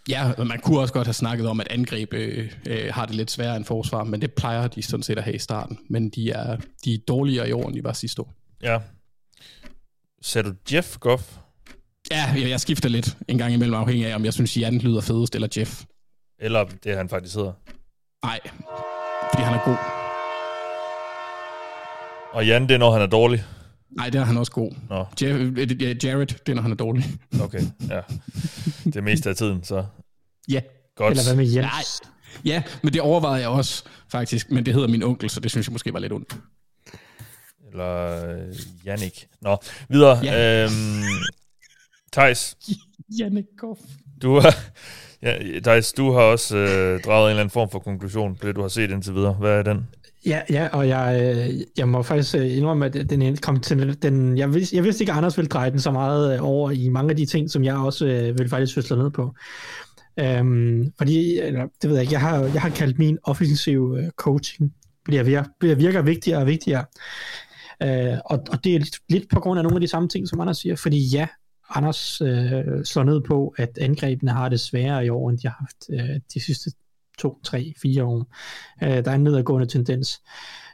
Ja, 0.08 0.32
og 0.38 0.46
man 0.46 0.60
kunne 0.60 0.80
også 0.80 0.94
godt 0.94 1.06
have 1.06 1.14
snakket 1.14 1.48
om, 1.48 1.60
at 1.60 1.68
angreb 1.70 2.14
øh, 2.14 2.52
øh, 2.68 2.90
har 2.90 3.06
det 3.06 3.14
lidt 3.14 3.30
sværere 3.30 3.56
end 3.56 3.64
forsvar, 3.64 4.04
men 4.04 4.20
det 4.20 4.32
plejer 4.32 4.68
de 4.68 4.82
sådan 4.82 5.02
set 5.02 5.18
at 5.18 5.24
have 5.24 5.34
i 5.34 5.38
starten. 5.38 5.78
Men 5.88 6.10
de 6.10 6.30
er, 6.30 6.56
de 6.84 6.94
er 6.94 6.98
dårligere 7.08 7.48
i 7.48 7.52
år, 7.52 7.66
end 7.66 7.74
de 7.74 7.84
var 7.84 7.92
sidste 7.92 8.22
år. 8.22 8.34
Ja. 8.62 8.78
Ser 10.22 10.42
du 10.42 10.52
Jeff 10.72 10.98
Goff? 10.98 11.36
Ja, 12.10 12.32
jeg, 12.36 12.48
jeg 12.48 12.60
skifter 12.60 12.88
lidt 12.88 13.16
en 13.28 13.38
gang 13.38 13.54
imellem, 13.54 13.74
afhængig 13.74 14.06
af, 14.06 14.14
om 14.14 14.24
jeg 14.24 14.32
synes, 14.32 14.56
Jan 14.56 14.78
lyder 14.78 15.00
fedest, 15.00 15.34
eller 15.34 15.48
Jeff. 15.56 15.82
Eller 16.40 16.64
det, 16.84 16.96
han 16.96 17.08
faktisk 17.08 17.34
hedder? 17.34 17.52
Nej, 18.26 18.40
fordi 19.32 19.42
han 19.42 19.54
er 19.54 19.64
god. 19.64 19.76
Og 22.32 22.46
Jan, 22.46 22.62
det 22.62 22.70
er, 22.70 22.78
når 22.78 22.92
han 22.92 23.02
er 23.02 23.06
dårlig? 23.06 23.44
Nej, 23.90 24.10
det 24.10 24.20
er 24.20 24.24
han 24.24 24.36
også 24.36 24.52
god. 24.52 24.72
Nå. 24.88 25.06
Jared, 25.20 26.04
Jared, 26.04 26.26
det 26.26 26.48
er, 26.48 26.54
når 26.54 26.62
han 26.62 26.70
er 26.72 26.76
dårlig. 26.76 27.04
Okay, 27.42 27.62
ja. 27.90 28.00
Det 28.84 29.04
meste 29.04 29.30
af 29.30 29.36
tiden, 29.36 29.64
så. 29.64 29.84
Ja. 30.48 30.60
Godt. 30.96 31.10
Eller 31.10 31.24
hvad 31.24 31.36
med 31.36 31.44
Jens? 31.44 31.56
Nej. 31.56 32.10
Ja, 32.44 32.62
men 32.82 32.92
det 32.92 33.00
overvejede 33.00 33.40
jeg 33.40 33.48
også, 33.48 33.84
faktisk. 34.08 34.50
Men 34.50 34.66
det 34.66 34.74
hedder 34.74 34.88
min 34.88 35.02
onkel, 35.02 35.30
så 35.30 35.40
det 35.40 35.50
synes 35.50 35.66
jeg 35.66 35.72
måske 35.72 35.92
var 35.92 35.98
lidt 35.98 36.12
ondt. 36.12 36.36
Eller 37.72 38.24
uh, 38.34 38.86
Jannik. 38.86 39.26
Nå, 39.40 39.56
videre. 39.88 40.18
Ja. 40.24 40.64
Øhm, 40.64 41.02
Thijs. 42.12 42.56
Jannik. 43.20 43.44
Du 44.22 44.34
har, 44.40 44.54
ja, 45.22 45.60
Thijs, 45.60 45.92
du 45.92 46.12
har 46.12 46.20
også 46.20 46.56
øh, 46.56 47.00
draget 47.00 47.24
en 47.24 47.30
eller 47.30 47.40
anden 47.40 47.50
form 47.50 47.70
for 47.70 47.78
konklusion 47.78 48.36
på 48.36 48.46
det, 48.46 48.56
du 48.56 48.60
har 48.60 48.68
set 48.68 48.90
indtil 48.90 49.14
videre. 49.14 49.32
Hvad 49.32 49.58
er 49.58 49.62
den? 49.62 49.86
Ja, 50.26 50.42
ja, 50.50 50.68
og 50.72 50.88
jeg, 50.88 51.36
øh, 51.36 51.60
jeg 51.78 51.88
må 51.88 52.02
faktisk 52.02 52.34
øh, 52.34 52.56
indrømme, 52.56 52.86
at 52.86 52.94
den 53.10 53.36
kom 53.36 53.60
til 53.60 54.02
den, 54.02 54.38
jeg, 54.38 54.54
vidste, 54.54 54.76
jeg 54.76 54.84
vidste 54.84 55.02
ikke, 55.02 55.12
at 55.12 55.18
Anders 55.18 55.36
ville 55.36 55.48
dreje 55.48 55.70
den 55.70 55.80
så 55.80 55.90
meget 55.90 56.34
øh, 56.34 56.44
over 56.48 56.70
i 56.70 56.88
mange 56.88 57.10
af 57.10 57.16
de 57.16 57.26
ting, 57.26 57.50
som 57.50 57.64
jeg 57.64 57.74
også 57.74 58.06
øh, 58.06 58.38
vil 58.38 58.48
faktisk 58.48 58.82
slå 58.82 58.96
ned 58.96 59.10
på. 59.10 59.34
Øhm, 60.20 60.92
fordi, 60.98 61.38
eller, 61.38 61.66
det 61.82 61.90
ved 61.90 61.96
jeg 61.96 62.02
ikke, 62.02 62.12
jeg 62.12 62.20
har, 62.20 62.38
jeg 62.38 62.62
har 62.62 62.68
kaldt 62.68 62.98
min 62.98 63.18
offensiv 63.22 63.96
øh, 63.98 64.10
coaching, 64.10 64.74
bliver, 65.04 65.44
bliver 65.60 65.74
virker 65.74 66.02
vigtigere 66.02 66.40
og 66.40 66.46
vigtigere. 66.46 66.84
Øh, 67.82 68.18
og, 68.24 68.44
og 68.50 68.64
det 68.64 68.74
er 68.74 68.78
lidt, 68.78 68.98
lidt 69.08 69.28
på 69.28 69.40
grund 69.40 69.58
af 69.58 69.64
nogle 69.64 69.76
af 69.76 69.80
de 69.80 69.88
samme 69.88 70.08
ting, 70.08 70.28
som 70.28 70.40
Anders 70.40 70.58
siger, 70.58 70.76
fordi 70.76 71.08
ja, 71.12 71.26
Anders 71.70 72.20
øh, 72.20 72.84
slår 72.84 73.04
ned 73.04 73.20
på, 73.20 73.54
at 73.56 73.78
angrebene 73.80 74.30
har 74.30 74.48
det 74.48 74.60
sværere 74.60 75.06
i 75.06 75.08
år, 75.08 75.30
end 75.30 75.38
de 75.38 75.48
har 75.48 75.56
haft 75.60 75.90
øh, 75.90 76.20
de 76.34 76.40
sidste 76.40 76.70
to, 77.18 77.40
tre, 77.44 77.72
fire 77.82 78.04
år. 78.04 78.26
Øh, 78.82 79.04
der 79.04 79.10
er 79.10 79.14
en 79.14 79.24
nedadgående 79.24 79.66
tendens. 79.66 80.22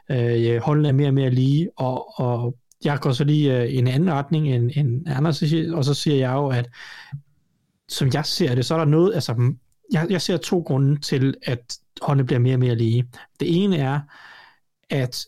Øh, 0.09 0.57
holdene 0.57 0.87
er 0.87 0.93
mere 0.93 1.07
og 1.07 1.13
mere 1.13 1.29
lige, 1.29 1.69
og, 1.77 2.19
og 2.19 2.55
jeg 2.85 2.99
går 2.99 3.11
så 3.11 3.23
lige 3.23 3.61
øh, 3.61 3.75
en 3.75 3.87
anden 3.87 4.11
retning 4.11 4.47
end, 4.47 4.71
end 4.75 5.07
Anders, 5.07 5.43
og 5.73 5.85
så 5.85 5.93
siger 5.93 6.17
jeg 6.17 6.33
jo, 6.33 6.47
at 6.47 6.69
som 7.89 8.09
jeg 8.13 8.25
ser 8.25 8.55
det, 8.55 8.65
så 8.65 8.73
er 8.73 8.77
der 8.77 8.85
noget, 8.85 9.13
altså 9.13 9.53
jeg, 9.91 10.07
jeg 10.09 10.21
ser 10.21 10.37
to 10.37 10.59
grunde 10.59 11.01
til, 11.01 11.33
at 11.43 11.77
holdene 12.01 12.25
bliver 12.25 12.39
mere 12.39 12.55
og 12.55 12.59
mere 12.59 12.75
lige. 12.75 13.07
Det 13.39 13.63
ene 13.63 13.77
er, 13.77 13.99
at 14.89 15.25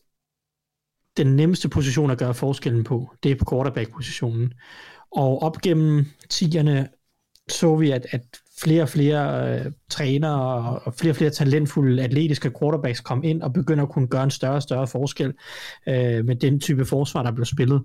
den 1.18 1.36
nemmeste 1.36 1.70
position 1.70 2.12
at 2.12 2.18
gøre 2.18 2.34
forskellen 2.34 2.84
på, 2.84 3.12
det 3.24 3.32
er 3.32 3.36
på 3.36 3.46
quarterback-positionen. 3.50 4.54
Og 5.12 5.42
op 5.42 5.62
gennem 5.62 6.06
tierne 6.30 6.88
så 7.50 7.76
vi, 7.76 7.92
at, 7.92 8.06
at 8.12 8.22
flere 8.62 8.82
og 8.82 8.90
flere 8.90 9.54
øh, 9.60 9.72
trænere 9.90 10.80
og 10.80 10.94
flere 10.94 11.12
og 11.12 11.16
flere 11.16 11.30
talentfulde 11.30 12.04
atletiske 12.04 12.52
quarterbacks 12.60 13.00
kom 13.00 13.24
ind 13.24 13.42
og 13.42 13.54
begynder 13.54 13.84
at 13.84 13.90
kunne 13.90 14.08
gøre 14.08 14.24
en 14.24 14.32
større 14.32 14.56
og 14.56 14.64
større 14.64 14.88
forskel 14.88 15.34
øh, 15.88 16.26
med 16.26 16.36
den 16.36 16.60
type 16.60 16.86
forsvar, 16.86 17.24
der 17.24 17.32
bliver 17.32 17.46
spillet. 17.46 17.84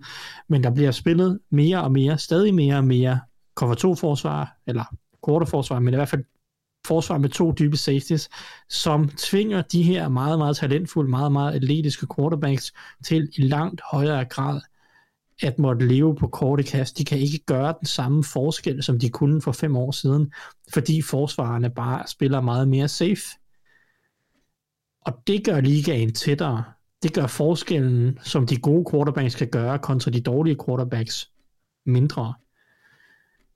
Men 0.48 0.64
der 0.64 0.70
bliver 0.70 0.90
spillet 0.90 1.38
mere 1.50 1.82
og 1.82 1.92
mere, 1.92 2.18
stadig 2.18 2.54
mere 2.54 2.76
og 2.76 2.84
mere 2.84 3.20
cover 3.54 3.74
2 3.74 3.94
forsvar, 3.94 4.56
eller 4.66 4.84
quarterforsvar, 5.26 5.78
men 5.78 5.94
i 5.94 5.96
hvert 5.96 6.08
fald 6.08 6.24
forsvar 6.86 7.18
med 7.18 7.28
to 7.28 7.52
dybe 7.52 7.76
safeties, 7.76 8.28
som 8.68 9.08
tvinger 9.08 9.62
de 9.62 9.82
her 9.82 10.08
meget, 10.08 10.38
meget 10.38 10.56
talentfulde, 10.56 11.10
meget, 11.10 11.32
meget 11.32 11.54
atletiske 11.54 12.06
quarterbacks 12.16 12.72
til 13.04 13.28
i 13.36 13.42
langt 13.42 13.80
højere 13.92 14.24
grad 14.24 14.60
at 15.42 15.58
måtte 15.58 15.86
leve 15.86 16.16
på 16.16 16.28
korte 16.28 16.62
kast. 16.62 16.98
De 16.98 17.04
kan 17.04 17.18
ikke 17.18 17.38
gøre 17.38 17.74
den 17.80 17.86
samme 17.86 18.24
forskel, 18.24 18.82
som 18.82 18.98
de 18.98 19.10
kunne 19.10 19.42
for 19.42 19.52
fem 19.52 19.76
år 19.76 19.90
siden, 19.90 20.32
fordi 20.72 21.02
forsvarerne 21.02 21.70
bare 21.70 22.06
spiller 22.06 22.40
meget 22.40 22.68
mere 22.68 22.88
safe. 22.88 23.22
Og 25.00 25.22
det 25.26 25.44
gør 25.44 25.60
ligaen 25.60 26.14
tættere. 26.14 26.64
Det 27.02 27.14
gør 27.14 27.26
forskellen, 27.26 28.18
som 28.22 28.46
de 28.46 28.56
gode 28.56 28.84
quarterbacks 28.90 29.34
kan 29.34 29.48
gøre, 29.48 29.78
kontra 29.78 30.10
de 30.10 30.20
dårlige 30.20 30.56
quarterbacks, 30.66 31.30
mindre. 31.86 32.34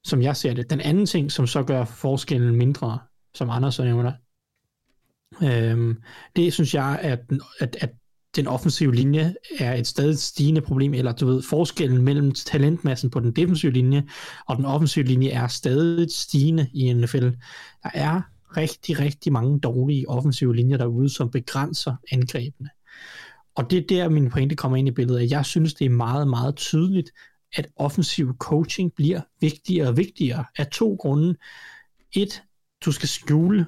Som 0.05 0.23
jeg 0.23 0.37
ser 0.37 0.55
det. 0.55 0.71
Den 0.71 0.81
anden 0.81 1.07
ting, 1.07 1.33
som 1.33 1.47
så 1.47 1.63
gør 1.63 1.85
forskellen 1.85 2.57
mindre, 2.57 2.99
som 3.37 3.51
Anders 3.51 3.75
så 3.75 3.85
nævner, 3.85 4.13
øhm, 5.43 6.03
det 6.37 6.53
synes 6.53 6.75
jeg, 6.75 6.99
at, 7.03 7.21
at, 7.61 7.77
at 7.81 7.91
den 8.37 8.47
offensive 8.47 8.95
linje 8.95 9.35
er 9.59 9.75
et 9.75 9.87
stadig 9.87 10.19
stigende 10.19 10.61
problem, 10.61 10.95
eller 10.95 11.13
du 11.13 11.27
ved, 11.27 11.43
forskellen 11.43 12.03
mellem 12.03 12.33
talentmassen 12.33 13.11
på 13.11 13.21
den 13.21 13.33
defensive 13.33 13.73
linje 13.73 14.07
og 14.47 14.57
den 14.57 14.65
offensive 14.65 15.05
linje 15.05 15.29
er 15.29 15.47
stadig 15.47 16.11
stigende 16.11 16.67
i 16.75 16.93
NFL. 16.93 17.31
Der 17.83 17.91
er 17.95 18.23
rigtig, 18.57 18.99
rigtig 18.99 19.33
mange 19.33 19.61
dårlige 19.61 20.09
offensive 20.09 20.57
linjer 20.57 20.77
derude, 20.77 21.09
som 21.09 21.31
begrænser 21.31 21.97
angrebene. 22.13 22.69
Og 23.55 23.71
det 23.71 23.79
er 23.79 23.87
der, 23.89 24.09
min 24.09 24.31
pointe 24.31 24.57
kommer 24.57 24.77
ind 24.77 24.89
i 24.89 24.91
billedet. 24.91 25.31
Jeg 25.31 25.45
synes, 25.45 25.75
det 25.75 25.85
er 25.85 25.91
meget, 25.91 26.29
meget 26.29 26.57
tydeligt, 26.57 27.11
at 27.57 27.67
offensiv 27.77 28.37
coaching 28.39 28.93
bliver 28.97 29.21
vigtigere 29.41 29.89
og 29.89 29.97
vigtigere 29.97 30.45
af 30.59 30.67
to 30.67 30.95
grunde. 30.95 31.35
Et, 32.13 32.43
du 32.85 32.93
skal 32.93 33.09
skjule 33.09 33.67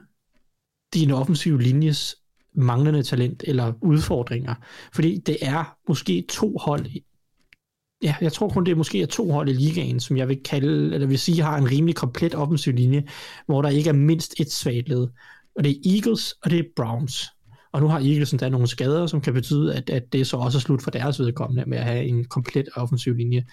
din 0.94 1.10
offensive 1.10 1.62
linjes 1.62 2.16
manglende 2.54 3.02
talent 3.02 3.44
eller 3.46 3.72
udfordringer. 3.82 4.54
Fordi 4.92 5.18
det 5.26 5.36
er 5.42 5.76
måske 5.88 6.24
to 6.28 6.58
hold, 6.58 6.86
ja, 8.02 8.14
jeg 8.20 8.32
tror 8.32 8.48
kun 8.48 8.64
det 8.64 8.72
er 8.72 8.76
måske 8.76 9.02
er 9.02 9.06
to 9.06 9.30
hold 9.30 9.48
i 9.48 9.52
ligaen, 9.52 10.00
som 10.00 10.16
jeg 10.16 10.28
vil 10.28 10.42
kalde, 10.44 10.94
eller 10.94 11.06
vil 11.06 11.18
sige, 11.18 11.42
har 11.42 11.58
en 11.58 11.70
rimelig 11.70 11.96
komplet 11.96 12.34
offensiv 12.34 12.72
linje, 12.72 13.04
hvor 13.46 13.62
der 13.62 13.68
ikke 13.68 13.88
er 13.88 13.94
mindst 13.94 14.34
et 14.40 14.52
svagt 14.52 14.88
led. 14.88 15.08
Og 15.56 15.64
det 15.64 15.70
er 15.70 15.94
Eagles, 15.94 16.32
og 16.42 16.50
det 16.50 16.58
er 16.58 16.64
Browns. 16.76 17.26
Og 17.72 17.80
nu 17.80 17.88
har 17.88 17.98
Eagles 17.98 18.30
der 18.30 18.48
nogle 18.48 18.66
skader, 18.66 19.06
som 19.06 19.20
kan 19.20 19.34
betyde, 19.34 19.74
at, 19.74 19.90
at 19.90 20.12
det 20.12 20.26
så 20.26 20.36
også 20.36 20.58
er 20.58 20.60
slut 20.60 20.82
for 20.82 20.90
deres 20.90 21.20
vedkommende 21.20 21.64
med 21.66 21.78
at 21.78 21.84
have 21.84 22.04
en 22.04 22.24
komplet 22.24 22.68
offensiv 22.76 23.14
linje. 23.14 23.46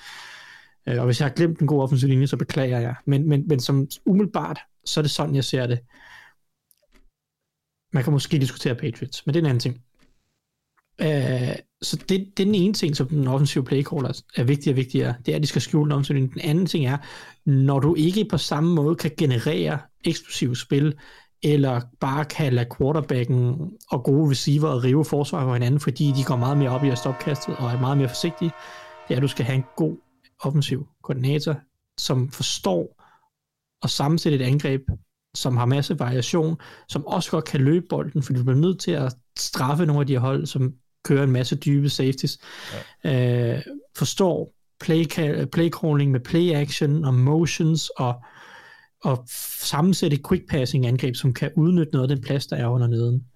Øh, 0.88 1.00
og 1.00 1.06
hvis 1.06 1.20
jeg 1.20 1.28
har 1.28 1.34
glemt 1.34 1.60
en 1.60 1.68
god 1.68 1.82
offensiv 1.82 2.10
linje, 2.10 2.28
så 2.28 2.38
beklager 2.38 2.80
jeg. 2.80 2.96
Men, 3.06 3.30
men, 3.30 3.48
men 3.48 3.60
som 3.60 3.88
umiddelbart, 4.06 4.60
så 4.86 5.00
er 5.00 5.02
det 5.02 5.12
sådan, 5.12 5.36
jeg 5.36 5.44
ser 5.44 5.68
det. 5.68 5.80
Man 7.94 8.04
kan 8.04 8.14
måske 8.14 8.40
diskutere 8.40 8.76
Patriots, 8.76 9.26
men 9.26 9.34
det 9.34 9.40
er 9.40 9.44
en 9.44 9.50
anden 9.50 9.60
ting. 9.60 9.82
Øh, 11.02 11.56
så 11.82 11.98
det, 11.98 12.10
det 12.10 12.40
er 12.40 12.46
den 12.46 12.56
ene 12.56 12.74
ting, 12.74 12.96
som 12.96 13.08
den 13.08 13.28
offensive 13.28 13.64
playcaller 13.64 14.22
er 14.36 14.44
vigtig 14.44 14.72
og 14.72 14.78
vigtigere. 14.78 15.16
Det 15.26 15.32
er, 15.32 15.36
at 15.36 15.42
de 15.42 15.48
skal 15.48 15.62
skjule 15.62 15.84
den 15.84 15.92
offensive 15.92 16.20
Den 16.20 16.42
anden 16.42 16.66
ting 16.66 16.86
er, 16.86 16.98
når 17.46 17.80
du 17.80 17.96
ikke 17.96 18.26
på 18.26 18.38
samme 18.38 18.76
måde 18.76 18.96
kan 18.96 19.12
generere 19.18 19.80
eksplosive 20.06 20.56
spil, 20.56 20.96
eller 21.44 21.82
bare 22.00 22.26
kan 22.26 22.54
lade 22.54 22.70
quarterbacken 22.78 23.72
og 23.90 24.04
gode 24.04 24.30
receiver 24.32 24.68
og 24.68 24.84
rive 24.84 25.06
forsvar 25.06 25.46
på 25.46 25.54
hinanden, 25.54 25.80
fordi 25.80 26.14
de 26.18 26.24
går 26.24 26.36
meget 26.36 26.58
mere 26.58 26.70
op 26.70 26.84
i 26.84 26.90
at 26.90 26.98
stoppe 26.98 27.24
kastet 27.24 27.56
og 27.56 27.72
er 27.72 27.80
meget 27.80 27.98
mere 27.98 28.10
forsigtige, 28.10 28.52
det 29.08 29.14
er, 29.14 29.18
at 29.18 29.22
du 29.24 29.28
skal 29.28 29.46
have 29.46 29.56
en 29.56 29.66
god 29.76 29.98
offensiv 30.40 30.88
koordinator, 31.04 31.56
som 31.98 32.32
forstår 32.32 32.95
at 33.84 33.90
sammensætte 33.90 34.38
et 34.38 34.42
angreb, 34.42 34.82
som 35.36 35.58
har 35.58 35.66
masse 35.66 36.00
variation, 36.00 36.58
som 36.90 37.06
også 37.06 37.32
godt 37.32 37.46
kan 37.46 37.62
løbe 37.62 37.86
bolden, 37.90 38.24
fordi 38.24 38.40
du 38.40 38.44
bliver 38.44 38.60
nødt 38.60 38.80
til 38.80 38.92
at 38.92 39.16
straffe 39.38 39.86
nogle 39.86 40.00
af 40.00 40.08
de 40.08 40.14
her 40.14 40.20
hold, 40.20 40.46
som 40.46 40.74
kører 41.04 41.24
en 41.24 41.32
masse 41.32 41.56
dybe 41.56 41.90
safeties. 41.90 42.38
Ja. 43.04 43.56
Øh, 43.56 43.62
forstår 43.98 44.54
play, 44.80 45.06
play 45.52 45.70
calling 45.70 46.12
med 46.12 46.20
play 46.20 46.52
action 46.54 47.06
og 47.06 47.14
motions 47.14 47.90
og, 47.90 48.24
og 49.04 49.24
sammensætte 49.58 50.20
quick 50.30 50.50
passing 50.50 50.86
angreb, 50.86 51.16
som 51.16 51.34
kan 51.34 51.52
udnytte 51.56 51.94
noget 51.94 52.10
af 52.12 52.16
den 52.16 52.24
plads, 52.24 52.48
der 52.48 52.56
er 52.56 52.68
under 52.68 52.88
neden. 52.88 53.28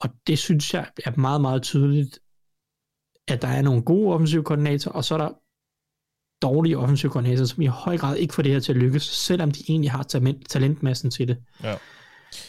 Og 0.00 0.08
det 0.26 0.38
synes 0.38 0.74
jeg 0.74 0.86
er 1.06 1.20
meget, 1.20 1.40
meget 1.40 1.62
tydeligt, 1.62 2.18
at 3.28 3.42
der 3.42 3.48
er 3.48 3.62
nogle 3.62 3.82
gode 3.82 4.14
offensive 4.14 4.44
koordinatorer, 4.44 4.94
og 4.94 5.04
så 5.04 5.14
er 5.14 5.18
der 5.18 5.30
dårlige 6.46 6.78
offensive 6.78 7.12
koordinatorer, 7.12 7.46
som 7.46 7.62
i 7.62 7.66
høj 7.66 7.98
grad 7.98 8.16
ikke 8.16 8.34
får 8.34 8.42
det 8.42 8.52
her 8.52 8.60
til 8.60 8.72
at 8.72 8.78
lykkes, 8.78 9.02
selvom 9.02 9.50
de 9.50 9.62
egentlig 9.68 9.90
har 9.90 10.02
talent, 10.02 10.48
talentmassen 10.48 11.10
til 11.10 11.28
det. 11.28 11.36
Ja. 11.64 11.74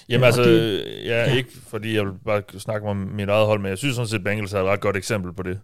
Jamen 0.09 0.23
altså, 0.23 0.43
det, 0.43 0.83
ja, 1.05 1.23
ja, 1.23 1.33
ikke 1.33 1.49
fordi 1.67 1.95
jeg 1.95 2.05
vil 2.05 2.13
bare 2.25 2.41
snakke 2.57 2.87
om 2.87 2.97
mit 2.97 3.29
eget 3.29 3.45
hold, 3.45 3.61
men 3.61 3.69
jeg 3.69 3.77
synes 3.77 3.95
sådan 3.95 4.07
set, 4.07 4.23
Bengals 4.23 4.53
er 4.53 4.59
et 4.59 4.65
ret 4.65 4.79
godt 4.79 4.97
eksempel 4.97 5.33
på 5.33 5.43
det. 5.43 5.59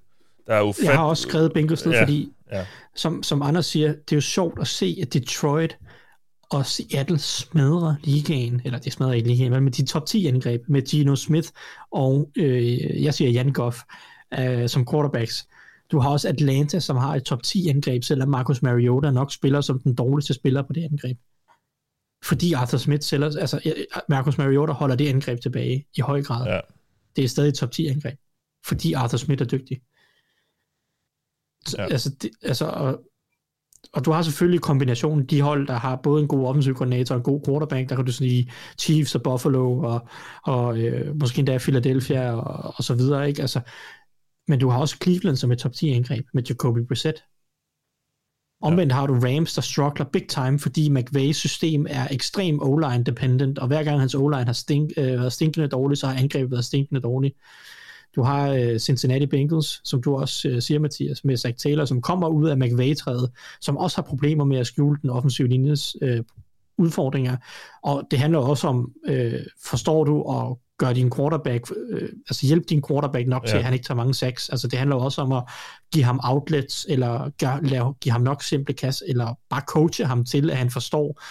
Der 0.48 0.56
er 0.56 0.62
ufat... 0.62 0.84
Jeg 0.84 0.93
har 0.93 1.04
også 1.04 1.24
skrevet 1.24 1.54
Bengals 1.54 1.86
ned, 1.86 1.93
ja, 1.93 2.02
fordi, 2.04 2.32
ja. 2.52 2.65
Som, 2.96 3.24
som 3.24 3.41
Anders 3.41 3.65
siger, 3.65 3.88
det 3.88 4.12
er 4.12 4.15
jo 4.15 4.22
sjovt 4.22 4.60
at 4.62 4.67
se, 4.67 4.98
at 5.02 5.13
Detroit 5.13 5.78
og 6.50 6.65
Seattle 6.65 7.19
smadrer 7.19 7.96
ligaen, 8.04 8.62
eller 8.65 8.80
det 8.80 8.93
smadrer 8.93 9.13
ikke 9.13 9.28
ligaen, 9.28 9.52
men 9.52 9.74
de 9.74 9.86
top 9.86 10.06
10 10.06 10.28
angreb 10.28 10.62
med 10.67 10.82
Gino 10.82 11.15
Smith 11.15 11.50
og, 11.91 12.30
øh, 12.36 13.04
jeg 13.04 13.13
siger 13.13 13.32
Jan 13.32 13.54
Goff, 13.54 13.78
øh, 14.39 14.69
som 14.69 14.88
quarterbacks. 14.91 15.48
Du 15.93 15.99
har 15.99 16.10
også 16.10 16.29
Atlanta, 16.29 16.79
som 16.79 16.97
har 16.97 17.15
et 17.15 17.23
top 17.23 17.43
10 17.43 17.67
angreb, 17.69 18.03
selvom 18.03 18.29
Marcus 18.29 18.62
Mariota 18.62 19.12
nok 19.12 19.32
spiller 19.32 19.62
som 19.62 19.79
den 19.79 19.95
dårligste 19.95 20.34
spiller 20.34 20.62
på 20.62 20.73
det 20.73 20.84
angreb. 20.84 21.17
Fordi 22.23 22.53
Arthur 22.53 22.77
Smith 22.77 23.03
sælger, 23.03 23.25
altså 23.25 23.73
Marcus 24.10 24.38
Mariota 24.38 24.73
holder 24.73 24.95
det 24.95 25.08
angreb 25.08 25.41
tilbage 25.41 25.86
i 25.97 26.01
høj 26.01 26.23
grad. 26.23 26.47
Ja. 26.47 26.60
Det 27.15 27.23
er 27.23 27.27
stadig 27.27 27.53
top 27.53 27.71
10 27.71 27.88
angreb. 27.88 28.19
Fordi 28.65 28.93
Arthur 28.93 29.17
Smith 29.17 29.41
er 29.41 29.45
dygtig. 29.45 29.82
Ja. 31.77 31.84
Altså, 31.84 32.10
det, 32.21 32.32
altså 32.41 32.65
og, 32.65 33.01
og 33.93 34.06
du 34.06 34.12
har 34.12 34.21
selvfølgelig 34.21 34.62
kombinationen, 34.62 35.25
de 35.25 35.41
hold, 35.41 35.67
der 35.67 35.73
har 35.73 35.95
både 35.95 36.21
en 36.21 36.27
god 36.27 36.47
offensiv 36.47 36.75
koordinator 36.75 37.15
og 37.15 37.19
en 37.19 37.23
god 37.23 37.41
quarterback, 37.45 37.89
der 37.89 37.95
kan 37.95 38.06
du 38.06 38.12
sige 38.12 38.51
Chiefs 38.79 39.15
og 39.15 39.23
Buffalo 39.23 39.77
og, 39.77 40.08
og 40.43 40.77
øh, 40.79 41.15
måske 41.15 41.39
endda 41.39 41.58
Philadelphia 41.58 42.32
og, 42.32 42.73
og 42.77 42.84
så 42.84 42.95
videre, 42.95 43.27
ikke? 43.27 43.41
Altså, 43.41 43.62
men 44.47 44.60
du 44.60 44.69
har 44.69 44.79
også 44.79 44.97
Cleveland 45.03 45.38
som 45.38 45.51
et 45.51 45.58
top 45.58 45.73
10 45.73 45.89
angreb 45.89 46.25
med 46.34 46.43
Jacoby 46.43 46.79
Brissett. 46.79 47.23
Omvendt 48.62 48.91
ja. 48.91 48.95
har 48.95 49.08
du 49.08 49.13
Rams, 49.13 49.53
der 49.53 49.62
struggler 49.62 50.06
big 50.06 50.27
time, 50.27 50.60
fordi 50.60 50.89
McVays 50.89 51.38
system 51.38 51.88
er 51.89 52.08
ekstrem 52.12 52.60
O-line 52.62 53.03
dependent, 53.03 53.60
og 53.60 53.67
hver 53.67 53.84
gang 53.84 53.99
hans 53.99 54.15
O-line 54.15 54.45
har 54.45 54.53
stink, 54.53 54.91
øh, 54.97 55.06
været 55.06 55.34
stinkende 55.34 55.67
dårligt, 55.67 55.99
så 55.99 56.08
har 56.08 56.19
angrebet 56.19 56.51
været 56.51 56.65
stinkende 56.65 57.01
dårligt. 57.01 57.36
Du 58.15 58.23
har 58.23 58.49
øh, 58.49 58.79
Cincinnati 58.79 59.25
Bengals, 59.25 59.82
som 59.84 60.01
du 60.01 60.15
også 60.15 60.49
øh, 60.49 60.62
siger, 60.62 60.79
Mathias, 60.79 61.25
med 61.25 61.38
Zach 61.38 61.58
Taylor, 61.58 61.86
som 61.86 62.01
kommer 62.01 62.27
ud 62.27 62.49
af 62.49 62.58
McVay-træet, 62.58 63.32
som 63.62 63.77
også 63.77 63.97
har 63.97 64.03
problemer 64.03 64.45
med 64.45 64.58
at 64.58 64.67
skjule 64.67 64.99
den 65.01 65.10
offensive 65.10 65.47
linjes 65.47 65.95
øh, 66.01 66.23
udfordringer. 66.77 67.38
Og 67.84 68.08
det 68.12 68.19
handler 68.19 68.39
også 68.39 68.67
om, 68.67 68.91
øh, 69.06 69.39
forstår 69.63 70.03
du 70.03 70.21
at 70.21 70.58
gøre 70.78 70.94
din 70.94 71.12
quarterback, 71.12 71.72
øh, 71.90 72.10
altså 72.30 72.48
hjælpe 72.48 72.66
din 72.70 72.84
quarterback 72.88 73.28
nok 73.28 73.44
ja. 73.44 73.50
til, 73.50 73.58
at 73.58 73.64
han 73.64 73.74
ikke 73.74 73.86
tager 73.86 73.96
mange 73.96 74.14
sacks. 74.14 74.50
Altså 74.50 74.68
det 74.68 74.80
handler 74.80 74.96
også 74.96 75.22
om 75.22 75.32
at 75.32 75.44
give 75.94 76.06
ham 76.06 76.20
outlets, 76.24 76.86
eller 76.90 77.30
gøre, 77.40 77.64
lave, 77.64 77.94
give 77.94 78.12
ham 78.12 78.22
nok 78.22 78.44
simple 78.44 78.74
kast, 78.74 79.04
eller 79.08 79.38
bare 79.50 79.62
coache 79.62 80.06
ham 80.06 80.26
til, 80.26 80.50
at 80.50 80.58
han 80.58 80.70
forstår, 80.70 81.22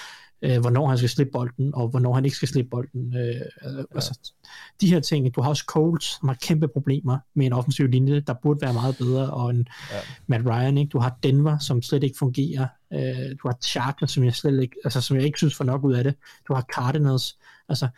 øh, 0.42 0.60
hvornår 0.60 0.88
han 0.88 0.98
skal 0.98 1.10
slippe 1.10 1.30
bolden, 1.32 1.74
og 1.74 1.88
hvornår 1.88 2.14
han 2.14 2.24
ikke 2.24 2.36
skal 2.36 2.48
slippe 2.48 2.70
bolden. 2.70 3.16
Øh, 3.16 3.40
ja. 3.64 3.82
altså, 3.94 4.32
de 4.80 4.90
her 4.90 5.00
ting. 5.00 5.34
Du 5.34 5.42
har 5.42 5.48
også 5.48 5.64
Colts, 5.66 6.18
som 6.20 6.28
har 6.28 6.36
kæmpe 6.42 6.68
problemer 6.68 7.18
med 7.34 7.46
en 7.46 7.52
offensiv 7.52 7.86
linje, 7.86 8.20
der 8.20 8.34
burde 8.42 8.60
være 8.62 8.72
meget 8.72 8.96
bedre, 8.96 9.30
og 9.30 9.50
en 9.50 9.66
ja. 9.90 9.96
Matt 10.26 10.46
Ryan. 10.46 10.78
Ikke? 10.78 10.90
Du 10.90 10.98
har 10.98 11.18
Denver, 11.22 11.58
som 11.58 11.82
slet 11.82 12.02
ikke 12.02 12.18
fungerer. 12.18 12.66
Øh, 12.92 13.36
du 13.42 13.48
har 13.48 13.56
Chargers, 13.62 14.10
som 14.10 14.24
jeg 14.24 14.34
slet 14.34 14.62
ikke, 14.62 14.76
altså, 14.84 15.00
som 15.00 15.16
jeg 15.16 15.24
ikke 15.24 15.38
synes 15.38 15.54
får 15.54 15.64
nok 15.64 15.84
ud 15.84 15.94
af 15.94 16.04
det. 16.04 16.14
Du 16.48 16.54
har 16.54 16.62
Cardinals. 16.74 17.38
Altså, 17.68 17.88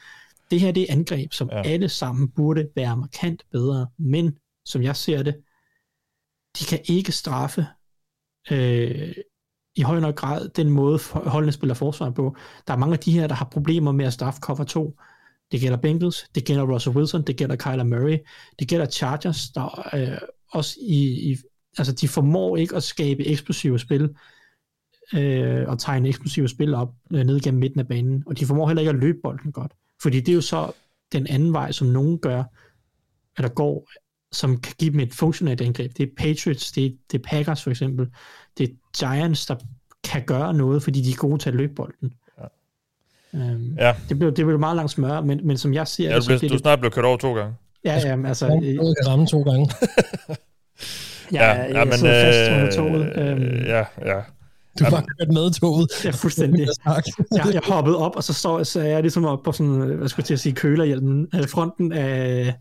det 0.50 0.60
her 0.60 0.72
det 0.72 0.82
er 0.82 0.92
angreb, 0.92 1.32
som 1.32 1.48
ja. 1.52 1.62
alle 1.62 1.88
sammen 1.88 2.28
burde 2.28 2.68
være 2.76 2.96
markant 2.96 3.42
bedre, 3.52 3.86
men 3.98 4.38
som 4.64 4.82
jeg 4.82 4.96
ser 4.96 5.22
det, 5.22 5.34
de 6.58 6.64
kan 6.64 6.80
ikke 6.84 7.12
straffe 7.12 7.66
øh, 8.50 9.14
i 9.76 9.82
høj 9.82 10.00
nok 10.00 10.14
grad 10.14 10.48
den 10.48 10.70
måde, 10.70 10.98
holdene 11.12 11.52
spiller 11.52 11.74
forsvar 11.74 12.10
på. 12.10 12.36
Der 12.66 12.72
er 12.72 12.78
mange 12.78 12.92
af 12.92 12.98
de 12.98 13.12
her, 13.12 13.26
der 13.26 13.34
har 13.34 13.48
problemer 13.52 13.92
med 13.92 14.04
at 14.06 14.12
straffe 14.12 14.40
cover 14.40 14.64
2. 14.64 14.98
Det 15.52 15.60
gælder 15.60 15.76
Bengals, 15.76 16.24
det 16.34 16.44
gælder 16.44 16.74
Russell 16.74 16.96
Wilson, 16.96 17.22
det 17.22 17.36
gælder 17.36 17.56
Kyler 17.56 17.84
Murray, 17.84 18.18
det 18.58 18.68
gælder 18.68 18.86
Chargers, 18.86 19.48
der 19.48 19.94
øh, 19.94 20.18
også 20.52 20.78
i, 20.82 21.30
i, 21.32 21.36
altså 21.78 21.92
de 21.92 22.08
formår 22.08 22.56
ikke 22.56 22.76
at 22.76 22.82
skabe 22.82 23.26
eksplosive 23.26 23.78
spil, 23.78 24.14
øh, 25.14 25.68
og 25.68 25.78
tegne 25.78 26.08
eksplosive 26.08 26.48
spil 26.48 26.74
op 26.74 26.94
øh, 27.12 27.24
ned 27.24 27.40
gennem 27.40 27.60
midten 27.60 27.80
af 27.80 27.88
banen, 27.88 28.22
og 28.26 28.38
de 28.38 28.46
formår 28.46 28.66
heller 28.68 28.80
ikke 28.80 28.90
at 28.90 29.00
løbe 29.00 29.18
bolden 29.22 29.52
godt. 29.52 29.72
Fordi 30.02 30.20
det 30.20 30.28
er 30.28 30.34
jo 30.34 30.40
så 30.40 30.72
den 31.12 31.26
anden 31.26 31.52
vej, 31.52 31.72
som 31.72 31.86
nogen 31.86 32.18
gør, 32.18 32.42
der 33.38 33.48
går, 33.48 33.90
som 34.32 34.60
kan 34.60 34.74
give 34.78 34.92
dem 34.92 35.00
et 35.00 35.14
funktionelt 35.14 35.60
angreb. 35.60 35.96
Det 35.96 36.02
er 36.02 36.12
Patriots, 36.16 36.72
det 36.72 36.86
er, 36.86 36.90
det 37.12 37.18
er 37.18 37.22
Packers 37.28 37.62
for 37.62 37.70
eksempel, 37.70 38.06
det 38.58 38.70
er 38.70 38.74
Giants, 38.98 39.46
der 39.46 39.56
kan 40.04 40.22
gøre 40.26 40.54
noget, 40.54 40.82
fordi 40.82 41.00
de 41.00 41.10
er 41.10 41.16
gode 41.16 41.38
til 41.38 41.48
at 41.48 41.54
løbe 41.54 41.74
bolden. 41.74 42.14
Ja. 42.38 42.44
Øhm, 43.38 43.76
ja. 43.78 43.94
Det, 44.08 44.18
blev, 44.18 44.32
det 44.32 44.46
blev 44.46 44.58
meget 44.58 44.76
langt 44.76 44.92
smør, 44.92 45.20
men, 45.20 45.46
men 45.46 45.58
som 45.58 45.74
jeg 45.74 45.88
siger... 45.88 46.10
Ja, 46.10 46.18
du, 46.18 46.26
blev, 46.26 46.38
det, 46.38 46.50
du 46.50 46.58
snart 46.58 46.80
blev 46.80 46.90
kørt 46.90 47.04
over 47.04 47.16
to 47.16 47.34
gange. 47.34 47.54
Ja, 47.84 47.98
ja, 47.98 48.28
altså... 48.28 48.48
Du 48.48 48.94
kan 49.02 49.08
ramme 49.08 49.26
to 49.26 49.42
gange. 49.42 49.70
ja, 51.32 51.52
ja, 51.52 51.78
ja, 51.78 51.84
men, 51.84 51.92
fast 51.92 52.50
under 52.50 52.72
toget. 52.72 53.18
Øhm, 53.18 53.64
ja, 53.64 53.84
ja. 54.04 54.22
Du 54.78 54.84
var 54.90 55.04
kørt 55.18 55.28
med 55.32 55.60
toget. 55.60 56.04
Ja, 56.04 56.10
fuldstændig. 56.10 56.68
jeg, 57.36 57.44
jeg 57.52 57.60
hoppede 57.64 57.98
op, 57.98 58.16
og 58.16 58.24
så, 58.24 58.32
så, 58.32 58.64
så 58.64 58.80
er 58.80 58.84
jeg 58.84 59.00
ligesom 59.00 59.24
op 59.24 59.42
på 59.42 59.52
sådan, 59.52 59.74
hvad 59.74 60.08
skulle 60.08 60.26
jeg 60.30 60.38
sige, 60.38 60.54
kølerhjelmen, 60.54 61.28
øh, 61.34 61.48
fronten 61.48 61.92
af, 61.92 62.54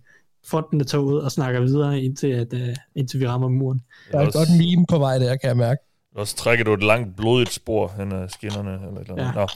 fronten 0.48 0.82
af 0.82 0.88
toget, 0.88 1.24
og 1.24 1.32
snakker 1.32 1.62
videre, 1.62 2.02
indtil, 2.02 2.28
at, 2.28 2.54
uh, 2.54 2.60
indtil 2.96 3.20
vi 3.20 3.28
rammer 3.28 3.50
muren. 3.50 3.82
Der 4.12 4.20
er 4.20 4.28
et 4.28 4.34
godt 4.34 4.50
meme 4.58 4.86
på 4.90 4.98
vej 4.98 5.18
der, 5.18 5.36
kan 5.36 5.48
jeg 5.48 5.58
mærke. 5.58 5.82
Og 6.16 6.28
så 6.28 6.36
trækker 6.36 6.66
du 6.66 6.74
et 6.74 6.84
langt 6.84 7.16
blodigt 7.16 7.54
spor 7.54 7.94
hen 7.98 8.12
ad 8.12 8.30
skinnerne. 8.30 8.74
Eller 8.88 9.02
eller 9.02 9.24
ja. 9.24 9.32
Nå. 9.32 9.48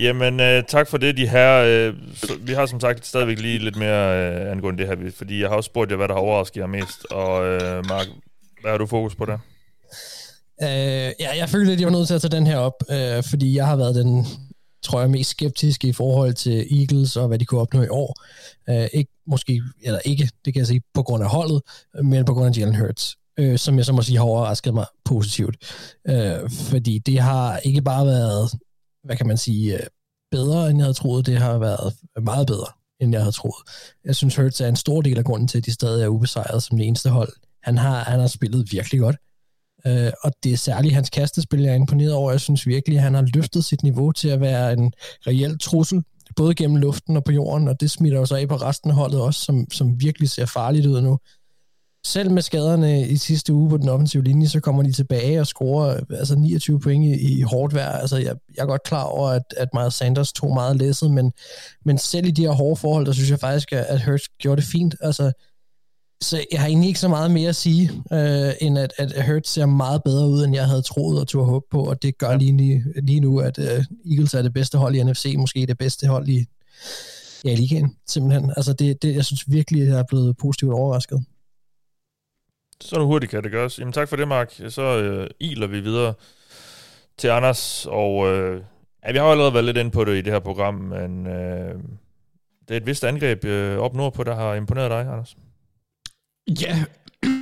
Jamen, 0.00 0.40
uh, 0.40 0.64
tak 0.68 0.88
for 0.88 0.98
det, 0.98 1.16
de 1.16 1.28
her. 1.28 1.92
Så, 2.14 2.32
vi 2.40 2.52
har 2.52 2.66
som 2.66 2.80
sagt 2.80 3.06
stadigvæk 3.06 3.38
lige 3.38 3.58
lidt 3.58 3.76
mere 3.76 4.42
uh, 4.42 4.50
angående 4.50 4.78
det 4.78 4.86
her, 4.86 5.10
fordi 5.16 5.40
jeg 5.40 5.48
har 5.48 5.56
også 5.56 5.68
spurgt 5.68 5.90
jer, 5.90 5.96
hvad 5.96 6.08
der 6.08 6.14
har 6.14 6.20
overrasket 6.20 6.60
jer 6.60 6.66
mest. 6.66 7.04
Og 7.10 7.40
uh, 7.40 7.86
Mark, 7.88 8.06
hvad 8.60 8.70
har 8.70 8.78
du 8.78 8.86
fokus 8.86 9.14
på 9.14 9.24
der? 9.24 9.38
Øh, 10.62 11.12
ja, 11.20 11.36
jeg 11.36 11.48
følte, 11.48 11.72
at 11.72 11.80
jeg 11.80 11.86
var 11.86 11.92
nødt 11.92 12.06
til 12.06 12.14
at 12.14 12.20
tage 12.20 12.36
den 12.36 12.46
her 12.46 12.56
op, 12.56 12.82
øh, 12.90 13.22
fordi 13.22 13.56
jeg 13.56 13.66
har 13.66 13.76
været 13.76 13.94
den, 13.94 14.26
tror 14.82 15.00
jeg, 15.00 15.10
mest 15.10 15.30
skeptiske 15.30 15.88
i 15.88 15.92
forhold 15.92 16.34
til 16.34 16.80
Eagles 16.80 17.16
og 17.16 17.28
hvad 17.28 17.38
de 17.38 17.44
kunne 17.44 17.60
opnå 17.60 17.82
i 17.82 17.88
år. 17.88 18.20
Øh, 18.68 18.88
ikke 18.92 19.10
måske, 19.26 19.62
eller 19.82 19.98
ikke, 20.04 20.30
det 20.44 20.52
kan 20.52 20.60
jeg 20.60 20.66
sige, 20.66 20.82
på 20.94 21.02
grund 21.02 21.22
af 21.22 21.30
holdet, 21.30 21.62
men 22.02 22.24
på 22.24 22.34
grund 22.34 22.46
af 22.46 22.58
Jalen 22.58 22.74
Hurts, 22.74 23.16
øh, 23.38 23.58
som 23.58 23.76
jeg 23.76 23.84
så 23.84 23.92
må 23.92 24.02
sige 24.02 24.18
har 24.18 24.24
overrasket 24.24 24.74
mig 24.74 24.86
positivt. 25.04 25.56
Øh, 26.08 26.50
fordi 26.50 26.98
det 26.98 27.18
har 27.18 27.58
ikke 27.58 27.82
bare 27.82 28.06
været, 28.06 28.50
hvad 29.04 29.16
kan 29.16 29.26
man 29.26 29.38
sige, 29.38 29.74
øh, 29.74 29.86
bedre, 30.30 30.70
end 30.70 30.78
jeg 30.78 30.84
havde 30.84 30.94
troet, 30.94 31.26
det 31.26 31.38
har 31.38 31.58
været 31.58 31.94
meget 32.22 32.46
bedre, 32.46 32.66
end 33.00 33.12
jeg 33.12 33.20
havde 33.20 33.32
troet. 33.32 33.62
Jeg 34.04 34.16
synes, 34.16 34.36
Hurts 34.36 34.60
er 34.60 34.68
en 34.68 34.76
stor 34.76 35.00
del 35.00 35.18
af 35.18 35.24
grunden 35.24 35.48
til, 35.48 35.58
at 35.58 35.66
de 35.66 35.72
stadig 35.72 36.04
er 36.04 36.08
ubesejret 36.08 36.62
som 36.62 36.78
det 36.78 36.86
eneste 36.86 37.10
hold. 37.10 37.32
Han 37.62 37.78
har, 37.78 38.04
han 38.04 38.20
har 38.20 38.26
spillet 38.26 38.72
virkelig 38.72 39.00
godt. 39.00 39.16
Øh, 39.86 40.12
og 40.22 40.32
det 40.42 40.52
er 40.52 40.56
særligt 40.56 40.94
hans 40.94 41.10
kastespil, 41.10 41.60
jeg 41.60 41.70
er 41.70 41.74
imponeret 41.74 42.12
over. 42.12 42.30
Jeg 42.30 42.40
synes 42.40 42.66
virkelig, 42.66 42.96
at 42.96 43.02
han 43.02 43.14
har 43.14 43.28
løftet 43.34 43.64
sit 43.64 43.82
niveau 43.82 44.12
til 44.12 44.28
at 44.28 44.40
være 44.40 44.72
en 44.72 44.92
reel 45.26 45.58
trussel, 45.58 46.02
både 46.36 46.54
gennem 46.54 46.76
luften 46.76 47.16
og 47.16 47.24
på 47.24 47.32
jorden, 47.32 47.68
og 47.68 47.80
det 47.80 47.90
smitter 47.90 48.18
jo 48.18 48.26
så 48.26 48.36
af 48.36 48.48
på 48.48 48.56
resten 48.56 48.90
af 48.90 48.96
holdet 48.96 49.20
også, 49.20 49.40
som, 49.40 49.70
som 49.70 50.00
virkelig 50.00 50.30
ser 50.30 50.46
farligt 50.46 50.86
ud 50.86 51.00
nu. 51.00 51.18
Selv 52.06 52.30
med 52.30 52.42
skaderne 52.42 53.08
i 53.08 53.16
sidste 53.16 53.52
uge 53.52 53.70
på 53.70 53.76
den 53.76 53.88
offensive 53.88 54.24
linje, 54.24 54.48
så 54.48 54.60
kommer 54.60 54.82
de 54.82 54.92
tilbage 54.92 55.40
og 55.40 55.46
scorer 55.46 56.00
altså 56.10 56.34
29 56.34 56.80
point 56.80 57.04
i, 57.04 57.38
i 57.38 57.42
hårdt 57.42 57.74
vejr. 57.74 57.92
Altså, 57.92 58.16
jeg, 58.16 58.36
jeg 58.56 58.62
er 58.62 58.66
godt 58.66 58.82
klar 58.82 59.04
over, 59.04 59.28
at, 59.28 59.42
at 59.56 59.68
Miles 59.74 59.94
Sanders 59.94 60.32
tog 60.32 60.54
meget 60.54 60.76
læsset, 60.76 61.10
men, 61.10 61.32
men 61.84 61.98
selv 61.98 62.26
i 62.26 62.30
de 62.30 62.42
her 62.42 62.50
hårde 62.50 62.76
forhold, 62.76 63.06
der 63.06 63.12
synes 63.12 63.30
jeg 63.30 63.38
faktisk, 63.38 63.72
at 63.72 64.04
Hurts 64.04 64.28
gjorde 64.28 64.60
det 64.60 64.68
fint. 64.68 64.94
Altså, 65.00 65.32
så 66.22 66.44
jeg 66.52 66.60
har 66.60 66.66
egentlig 66.66 66.88
ikke 66.88 67.00
så 67.00 67.08
meget 67.08 67.30
mere 67.30 67.48
at 67.48 67.56
sige, 67.56 67.90
øh, 68.12 68.52
end 68.60 68.78
at, 68.78 68.92
at 68.98 69.26
Hurts 69.26 69.50
ser 69.50 69.66
meget 69.66 70.02
bedre 70.02 70.28
ud, 70.28 70.44
end 70.44 70.54
jeg 70.54 70.66
havde 70.66 70.82
troet 70.82 71.20
og 71.20 71.28
turde 71.28 71.46
håbe 71.46 71.66
på, 71.70 71.84
og 71.84 72.02
det 72.02 72.18
gør 72.18 72.36
lige, 72.36 72.56
lige, 72.56 72.84
lige 73.02 73.20
nu, 73.20 73.40
at 73.40 73.58
øh, 73.58 73.84
Eagles 74.10 74.34
er 74.34 74.42
det 74.42 74.52
bedste 74.52 74.78
hold 74.78 74.94
i 74.94 75.02
NFC, 75.02 75.34
måske 75.38 75.66
det 75.66 75.78
bedste 75.78 76.06
hold 76.06 76.28
i, 76.28 76.46
ja, 77.44 77.54
ligaen, 77.54 77.96
simpelthen. 78.06 78.52
Altså 78.56 78.72
det, 78.72 79.02
det, 79.02 79.14
jeg 79.14 79.24
synes 79.24 79.50
virkelig, 79.50 79.88
jeg 79.88 79.98
er 79.98 80.04
blevet 80.08 80.36
positivt 80.36 80.72
overrasket. 80.72 81.24
Så 82.80 83.04
hurtigt 83.04 83.30
kan 83.30 83.42
det 83.42 83.50
gøres. 83.50 83.78
Jamen 83.78 83.92
tak 83.92 84.08
for 84.08 84.16
det, 84.16 84.28
Mark. 84.28 84.60
Så 84.68 84.82
øh, 84.82 85.30
iler 85.40 85.66
vi 85.66 85.80
videre 85.80 86.14
til 87.18 87.28
Anders, 87.28 87.86
og 87.90 88.28
øh, 88.28 88.62
ja, 89.06 89.12
vi 89.12 89.18
har 89.18 89.24
jo 89.24 89.30
allerede 89.30 89.54
været 89.54 89.64
lidt 89.64 89.76
inde 89.76 89.90
på 89.90 90.04
det 90.04 90.16
i 90.16 90.20
det 90.20 90.32
her 90.32 90.40
program, 90.40 90.74
men 90.74 91.26
øh, 91.26 91.74
det 92.68 92.74
er 92.74 92.76
et 92.76 92.86
vist 92.86 93.04
angreb 93.04 93.44
øh, 93.44 93.78
op 93.78 93.94
nordpå, 93.94 94.24
der 94.24 94.34
har 94.34 94.54
imponeret 94.54 94.90
dig, 94.90 95.00
Anders. 95.00 95.36
Ja, 96.48 96.84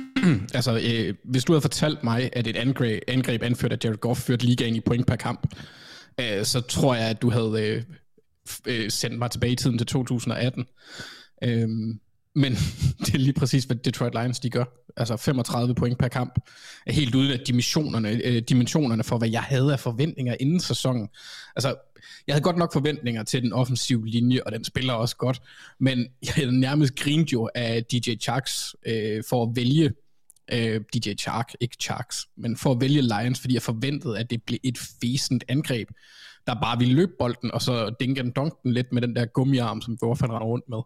altså 0.57 0.81
øh, 0.83 1.15
hvis 1.23 1.43
du 1.43 1.53
havde 1.53 1.61
fortalt 1.61 2.03
mig, 2.03 2.29
at 2.33 2.47
et 2.47 2.55
angreb, 2.55 3.01
angreb 3.07 3.43
anført 3.43 3.71
af 3.71 3.77
Jared 3.83 3.97
Goff 3.97 4.19
førte 4.21 4.45
ligaen 4.45 4.75
i 4.75 4.79
point 4.79 5.07
per 5.07 5.15
kamp, 5.15 5.55
øh, 6.19 6.45
så 6.45 6.61
tror 6.61 6.95
jeg, 6.95 7.09
at 7.09 7.21
du 7.21 7.29
havde 7.29 7.63
øh, 7.67 7.83
øh, 8.67 8.91
sendt 8.91 9.19
mig 9.19 9.31
tilbage 9.31 9.53
i 9.53 9.55
tiden 9.55 9.77
til 9.77 9.87
2018. 9.87 10.65
Øh, 11.43 11.69
men 12.35 12.51
det 13.05 13.13
er 13.13 13.17
lige 13.17 13.33
præcis, 13.33 13.63
hvad 13.63 13.75
Detroit 13.75 14.13
Lions 14.13 14.39
de 14.39 14.49
gør. 14.49 14.65
Altså 14.97 15.17
35 15.17 15.75
point 15.75 15.99
per 15.99 16.07
kamp. 16.07 16.39
Er 16.85 16.93
helt 16.93 17.15
uden 17.15 17.31
af 17.31 17.39
dimensionerne, 17.39 18.09
øh, 18.25 18.41
dimensionerne 18.41 19.03
for, 19.03 19.17
hvad 19.17 19.29
jeg 19.29 19.41
havde 19.41 19.73
af 19.73 19.79
forventninger 19.79 20.35
inden 20.39 20.59
sæsonen. 20.59 21.09
Altså, 21.55 21.75
jeg 22.27 22.33
havde 22.33 22.43
godt 22.43 22.57
nok 22.57 22.73
forventninger 22.73 23.23
til 23.23 23.41
den 23.41 23.53
offensive 23.53 24.07
linje, 24.07 24.43
og 24.45 24.51
den 24.51 24.63
spiller 24.63 24.93
også 24.93 25.15
godt. 25.15 25.41
Men 25.79 26.07
jeg 26.25 26.33
havde 26.33 26.59
nærmest 26.59 26.95
grint 26.95 27.33
jo 27.33 27.49
af 27.55 27.83
DJ 27.83 28.15
Charks 28.21 28.75
øh, 28.85 29.23
for 29.29 29.43
at 29.43 29.49
vælge 29.55 29.91
øh, 30.53 30.81
DJ 30.93 31.13
Chark, 31.13 31.53
ikke 31.59 31.77
Charks, 31.81 32.27
men 32.37 32.57
for 32.57 32.71
at 32.71 32.81
vælge 32.81 33.01
Lions, 33.01 33.39
fordi 33.39 33.53
jeg 33.53 33.61
forventede, 33.61 34.19
at 34.19 34.29
det 34.29 34.43
blev 34.43 34.59
et 34.63 34.77
fæsent 35.01 35.43
angreb, 35.47 35.89
der 36.47 36.53
bare 36.61 36.79
ville 36.79 36.93
løbe 36.93 37.11
bolden, 37.19 37.51
og 37.51 37.61
så 37.61 37.95
dinke 37.99 38.23
den 38.23 38.31
donken 38.31 38.73
lidt 38.73 38.91
med 38.91 39.01
den 39.01 39.15
der 39.15 39.25
gummiarm, 39.25 39.81
som 39.81 39.97
Vorfan 40.01 40.31
render 40.31 40.47
rundt 40.47 40.69
med. 40.69 40.79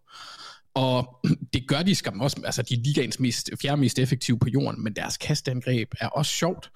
Og 0.74 1.20
det 1.54 1.68
gør 1.68 1.82
de 1.82 1.96
skam 1.96 2.22
også, 2.22 2.42
altså 2.46 2.62
de 2.62 2.74
er 2.74 2.80
ligaens 2.84 3.20
mest, 3.20 3.50
fjerde 3.62 3.82
mest 3.82 4.00
effektive 4.00 4.40
på 4.40 4.50
jorden, 4.50 4.84
men 4.84 4.94
deres 4.94 5.18
kastangreb 5.18 5.94
er 6.00 6.08
også 6.08 6.32
sjovt 6.32 6.72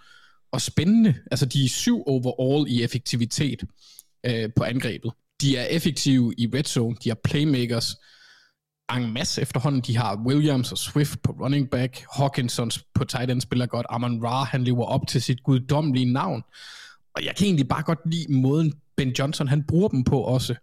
og 0.51 0.61
spændende. 0.61 1.15
Altså 1.31 1.45
de 1.45 1.65
er 1.65 1.69
syv 1.69 2.03
overall 2.07 2.71
i 2.71 2.83
effektivitet 2.83 3.63
øh, 4.25 4.49
på 4.55 4.63
angrebet. 4.63 5.11
De 5.41 5.57
er 5.57 5.65
effektive 5.65 6.33
i 6.37 6.47
red 6.53 6.63
zone, 6.63 6.95
de 7.03 7.09
har 7.09 7.17
playmakers 7.23 7.95
en 8.97 9.13
masse 9.13 9.41
efterhånden. 9.41 9.81
De 9.81 9.97
har 9.97 10.23
Williams 10.25 10.71
og 10.71 10.77
Swift 10.77 11.21
på 11.23 11.31
running 11.31 11.69
back, 11.69 12.05
Hawkinson 12.17 12.71
på 12.93 13.03
tight 13.03 13.31
end 13.31 13.41
spiller 13.41 13.65
godt, 13.65 13.85
Amon 13.89 14.25
Ra, 14.25 14.43
han 14.43 14.63
lever 14.63 14.85
op 14.85 15.07
til 15.07 15.21
sit 15.21 15.43
guddommelige 15.43 16.13
navn. 16.13 16.43
Og 17.15 17.25
jeg 17.25 17.35
kan 17.35 17.45
egentlig 17.45 17.67
bare 17.67 17.83
godt 17.83 17.99
lide 18.05 18.33
måden, 18.33 18.73
Ben 18.97 19.09
Johnson 19.19 19.47
han 19.47 19.63
bruger 19.63 19.87
dem 19.87 20.03
på 20.03 20.21
også. 20.21 20.55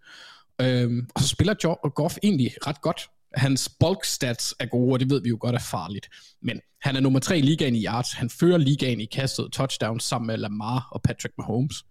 Øhm, 0.61 1.09
og 1.15 1.21
så 1.21 1.27
spiller 1.27 1.89
Goff 1.89 2.17
egentlig 2.23 2.51
ret 2.67 2.81
godt. 2.81 3.09
Hans 3.35 3.69
bulk 3.79 4.05
stats 4.05 4.55
er 4.59 4.65
gode, 4.65 4.93
og 4.93 4.99
det 4.99 5.09
ved 5.09 5.21
vi 5.21 5.29
jo 5.29 5.37
godt 5.39 5.55
er 5.55 5.59
farligt. 5.59 6.09
Men 6.41 6.59
han 6.81 6.95
er 6.95 6.99
nummer 6.99 7.19
tre 7.19 7.37
i 7.37 7.41
ligaen 7.41 7.75
i 7.75 7.85
yards. 7.85 8.13
Han 8.13 8.29
fører 8.29 8.57
ligaen 8.57 9.01
i 9.01 9.05
kastet 9.05 9.51
touchdowns 9.51 10.03
sammen 10.03 10.27
med 10.27 10.37
Lamar 10.37 10.87
og 10.91 11.01
Patrick 11.01 11.33
Mahomes. 11.37 11.85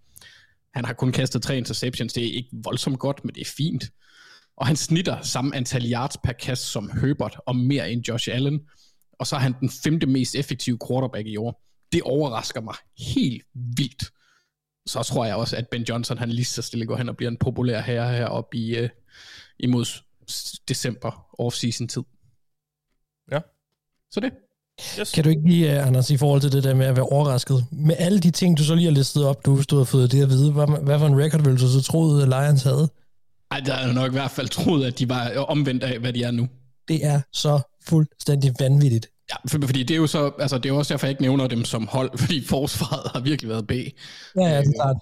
Han 0.77 0.85
har 0.85 0.93
kun 0.93 1.13
kastet 1.13 1.43
tre 1.43 1.57
interceptions. 1.57 2.13
Det 2.13 2.27
er 2.27 2.33
ikke 2.33 2.51
voldsomt 2.53 2.99
godt, 2.99 3.25
men 3.25 3.35
det 3.35 3.41
er 3.41 3.53
fint. 3.57 3.85
Og 4.57 4.67
han 4.67 4.77
snitter 4.77 5.23
samme 5.23 5.57
antal 5.57 5.93
yards 5.93 6.17
per 6.25 6.33
kast 6.33 6.63
som 6.63 6.91
Herbert, 6.91 7.41
og 7.47 7.57
mere 7.57 7.91
end 7.91 8.09
Josh 8.09 8.29
Allen. 8.33 8.61
Og 9.13 9.27
så 9.27 9.37
er 9.37 9.41
han 9.41 9.55
den 9.61 9.71
femte 9.71 10.07
mest 10.07 10.35
effektive 10.35 10.79
quarterback 10.89 11.27
i 11.27 11.37
år. 11.37 11.63
Det 11.93 12.03
overrasker 12.03 12.61
mig 12.61 12.75
helt 12.99 13.45
vildt. 13.55 14.13
Så 14.87 15.03
tror 15.03 15.25
jeg 15.25 15.37
også, 15.37 15.57
at 15.57 15.69
Ben 15.69 15.83
Johnson, 15.83 16.19
han 16.19 16.31
lige 16.31 16.45
så 16.45 16.63
stille 16.63 16.87
går 16.87 16.97
hen 16.97 17.09
og 17.09 17.17
bliver 17.17 17.31
en 17.31 17.39
populær 17.39 17.81
herre 17.81 18.17
heroppe 18.17 18.57
i, 18.57 18.83
uh, 18.85 18.89
imod 19.59 19.85
december 20.69 21.27
off-season 21.39 21.87
tid. 21.87 22.03
Ja. 23.33 23.41
Så 24.11 24.21
det. 24.21 24.33
Yes. 25.01 25.13
Kan 25.13 25.25
du 25.25 25.31
ikke 25.31 25.49
lige, 25.49 25.81
uh, 25.81 25.87
Anders, 25.87 26.11
i 26.11 26.17
forhold 26.17 26.41
til 26.41 26.53
det 26.53 26.65
der 26.65 26.75
med 26.75 26.87
at 26.87 26.97
være 26.97 27.07
overrasket, 27.07 27.67
med 27.73 27.95
alle 27.99 28.21
de 28.21 28.31
ting, 28.31 28.59
du 28.59 28.65
så 28.65 28.75
lige 28.75 28.85
har 28.85 28.93
listet 28.93 29.25
op, 29.25 29.47
du 29.47 29.63
stod 29.63 29.81
og 29.81 29.89
fået 29.89 30.13
det 30.13 30.23
at 30.23 30.29
vide, 30.29 30.53
hvad, 30.53 30.83
hvad 30.83 30.99
for 30.99 31.07
en 31.07 31.25
record 31.25 31.43
ville 31.43 31.59
du 31.59 31.69
så 31.69 31.83
troede, 31.83 32.23
at 32.23 32.29
Lions 32.29 32.63
havde? 32.63 32.89
Ej, 33.51 33.61
der 33.61 33.75
er 33.75 33.93
nok 33.93 34.11
i 34.11 34.13
hvert 34.13 34.31
fald 34.31 34.49
troet, 34.49 34.87
at 34.87 34.99
de 34.99 35.09
var 35.09 35.31
omvendt 35.39 35.83
af, 35.83 35.99
hvad 35.99 36.13
de 36.13 36.23
er 36.23 36.31
nu. 36.31 36.49
Det 36.89 37.05
er 37.05 37.21
så 37.33 37.61
fuldstændig 37.89 38.55
vanvittigt. 38.61 39.07
Ja, 39.31 39.37
for, 39.49 39.67
fordi 39.67 39.83
det 39.83 39.95
er 39.95 39.99
jo 39.99 40.07
så, 40.07 40.33
altså 40.39 40.59
det 40.59 40.69
er 40.69 40.73
også 40.73 40.95
derfor, 40.95 41.07
jeg 41.07 41.11
ikke 41.11 41.23
nævner 41.23 41.47
dem 41.47 41.65
som 41.65 41.87
hold, 41.87 42.19
fordi 42.23 42.45
forsvaret 42.45 43.11
har 43.13 43.21
virkelig 43.21 43.49
været 43.49 43.67
B. 43.67 43.71
Ja, 43.71 43.87
ja, 44.37 44.61
det 44.61 44.69
er 44.69 44.73
klart. 44.83 44.97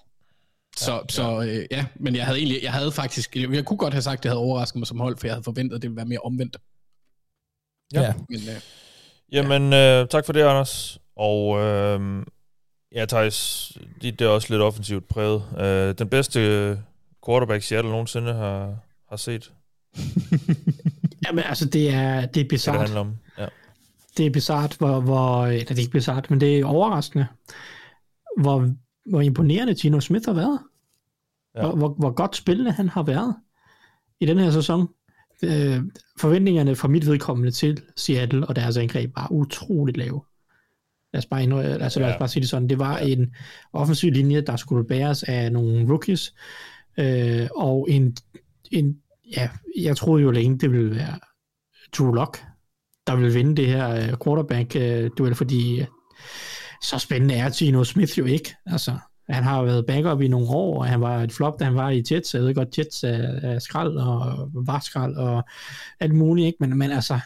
Så, 0.76 0.92
ja, 0.92 1.00
så 1.08 1.42
øh, 1.42 1.66
ja, 1.70 1.86
men 2.00 2.16
jeg 2.16 2.26
havde 2.26 2.38
egentlig, 2.38 2.62
jeg 2.62 2.72
havde 2.72 2.92
faktisk, 2.92 3.36
jeg, 3.36 3.52
jeg 3.52 3.64
kunne 3.64 3.76
godt 3.76 3.94
have 3.94 4.02
sagt, 4.02 4.18
at 4.18 4.22
det 4.22 4.28
havde 4.28 4.40
overrasket 4.40 4.78
mig 4.78 4.86
som 4.86 5.00
hold, 5.00 5.18
for 5.18 5.26
jeg 5.26 5.34
havde 5.34 5.44
forventet, 5.44 5.76
at 5.76 5.82
det 5.82 5.90
ville 5.90 5.96
være 5.96 6.06
mere 6.06 6.18
omvendt. 6.18 6.56
Ja. 7.94 8.02
ja. 8.02 8.12
Men, 8.28 8.40
øh, 8.40 8.60
Jamen, 9.34 9.72
ja. 9.72 10.02
øh, 10.02 10.08
tak 10.08 10.26
for 10.26 10.32
det, 10.32 10.40
Anders. 10.40 10.98
Og 11.16 11.60
øh, 11.60 12.22
ja, 12.94 13.04
Thijs, 13.06 13.72
det, 14.02 14.20
er 14.20 14.28
også 14.28 14.48
lidt 14.50 14.62
offensivt 14.62 15.08
præget. 15.08 15.42
Øh, 15.58 15.94
den 15.98 16.08
bedste 16.08 16.40
quarterback 17.26 17.62
Seattle 17.62 17.90
nogensinde 17.90 18.32
har, 18.32 18.74
har 19.08 19.16
set. 19.16 19.52
Jamen, 21.26 21.44
altså, 21.44 21.64
det 21.64 21.94
er, 21.94 22.26
det 22.26 22.40
er 22.40 22.48
bizarrt. 22.48 22.74
Det, 22.74 22.80
det 22.80 22.88
handler 22.88 23.00
om, 23.00 23.16
ja. 23.38 23.46
Det 24.16 24.26
er 24.26 24.30
bizarrt, 24.30 24.76
hvor, 24.78 25.00
hvor, 25.00 25.46
eller 25.46 25.64
det 25.64 25.76
er 25.76 25.80
ikke 25.80 25.90
bizarrt, 25.90 26.30
men 26.30 26.40
det 26.40 26.58
er 26.58 26.66
overraskende, 26.66 27.26
hvor 28.36 28.68
hvor 29.10 29.20
imponerende 29.20 29.74
Gino 29.74 30.00
Smith 30.00 30.26
har 30.26 30.32
været. 30.32 30.58
Ja. 31.54 31.60
Hvor, 31.60 31.76
hvor, 31.76 31.88
hvor 31.88 32.10
godt 32.10 32.36
spillende 32.36 32.72
han 32.72 32.88
har 32.88 33.02
været 33.02 33.36
i 34.20 34.26
den 34.26 34.38
her 34.38 34.50
sæson. 34.50 34.88
Øh, 35.44 35.82
forventningerne 36.20 36.76
fra 36.76 36.88
mit 36.88 37.06
vedkommende 37.06 37.50
til 37.50 37.82
Seattle 37.96 38.46
og 38.46 38.56
deres 38.56 38.76
angreb 38.76 39.16
var 39.16 39.28
utroligt 39.30 39.96
lave. 39.96 40.22
Lad 41.12 41.18
os 41.18 41.26
bare, 41.26 41.42
indrø- 41.42 41.82
altså, 41.82 42.00
lad 42.00 42.08
os 42.08 42.18
bare 42.18 42.28
sige 42.28 42.40
det 42.40 42.50
sådan. 42.50 42.68
Det 42.68 42.78
var 42.78 42.98
ja. 42.98 43.06
en 43.06 43.34
offensiv 43.72 44.10
linje, 44.10 44.40
der 44.40 44.56
skulle 44.56 44.86
bæres 44.86 45.22
af 45.22 45.52
nogle 45.52 45.88
rookies, 45.88 46.34
øh, 46.98 47.48
og 47.56 47.86
en, 47.90 48.16
en, 48.70 48.96
ja, 49.36 49.48
jeg 49.76 49.96
troede 49.96 50.22
jo 50.22 50.30
længe, 50.30 50.58
det 50.58 50.72
ville 50.72 50.90
være 50.90 51.18
Drew 51.98 52.12
Lock, 52.12 52.42
der 53.06 53.16
ville 53.16 53.32
vinde 53.32 53.56
det 53.56 53.66
her 53.66 53.90
øh, 53.90 54.14
quarterback-duel, 54.24 55.30
øh, 55.30 55.36
fordi 55.36 55.84
så 56.82 56.98
spændende 56.98 57.34
er 57.34 57.50
Gino 57.58 57.84
Smith 57.84 58.18
jo 58.18 58.24
ikke. 58.24 58.54
Altså, 58.66 58.98
han 59.28 59.44
har 59.44 59.62
været 59.62 59.86
backup 59.86 60.20
i 60.20 60.28
nogle 60.28 60.48
år, 60.48 60.78
og 60.78 60.86
han 60.86 61.00
var 61.00 61.22
et 61.22 61.32
flop, 61.32 61.60
da 61.60 61.64
han 61.64 61.74
var 61.74 61.90
i 61.90 62.02
Jets. 62.10 62.34
Jeg 62.34 62.42
ved 62.42 62.54
godt, 62.54 62.78
Jets 62.78 63.04
er, 63.04 63.08
er 63.42 63.58
skrald 63.58 63.96
og 63.96 64.50
var 64.54 64.80
skrald 64.80 65.16
og 65.16 65.44
alt 66.00 66.14
muligt, 66.14 66.46
ikke? 66.46 66.56
Men, 66.60 66.78
men 66.78 66.90
altså, 66.90 67.20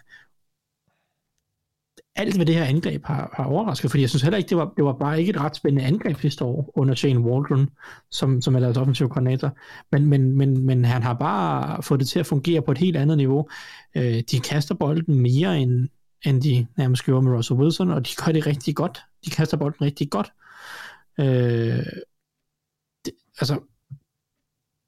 alt 2.17 2.37
hvad 2.37 2.47
det 2.47 2.55
her 2.55 2.65
angreb 2.65 3.05
har, 3.05 3.35
har 3.37 3.45
overrasket, 3.45 3.91
fordi 3.91 4.01
jeg 4.01 4.11
synes 4.11 4.23
heller 4.23 4.39
ikke, 4.39 4.49
det 4.49 4.57
var, 4.57 4.73
det 4.77 4.85
var 4.85 4.93
bare 4.93 5.19
ikke 5.21 5.31
et 5.31 5.41
ret 5.41 5.57
spændende 5.57 5.85
angreb 5.85 6.21
sidste 6.21 6.45
år 6.45 6.73
under 6.75 6.95
Shane 6.95 7.21
Waldron, 7.21 7.69
som, 8.11 8.43
som 8.43 8.55
er 8.55 8.61
deres 8.61 8.77
offensiv 8.77 9.09
koordinator, 9.09 9.57
men, 9.93 10.07
men, 10.07 10.33
men, 10.33 10.67
men 10.67 10.85
han 10.85 11.03
har 11.03 11.15
bare 11.15 11.83
fået 11.83 12.01
det 12.01 12.09
til 12.09 12.21
at 12.21 12.27
fungere 12.27 12.63
på 12.63 12.73
et 12.73 12.79
helt 12.79 12.97
andet 12.97 13.17
niveau. 13.17 13.49
Øh, 13.95 14.23
de 14.31 14.41
kaster 14.41 14.75
bolden 14.75 15.15
mere 15.21 15.59
end, 15.59 15.89
end 16.25 16.43
de 16.43 16.67
nærmest 16.77 17.05
gjorde 17.05 17.23
med 17.23 17.37
Russell 17.37 17.61
Wilson, 17.61 17.91
og 17.91 18.07
de 18.07 18.11
gør 18.25 18.33
det 18.33 18.47
rigtig 18.47 18.77
godt. 18.77 19.03
De 19.25 19.31
kaster 19.31 19.57
bolden 19.57 19.83
rigtig 19.83 20.11
godt. 20.11 20.27
Øh, 20.27 20.48
det, 23.05 23.13
altså, 23.41 23.61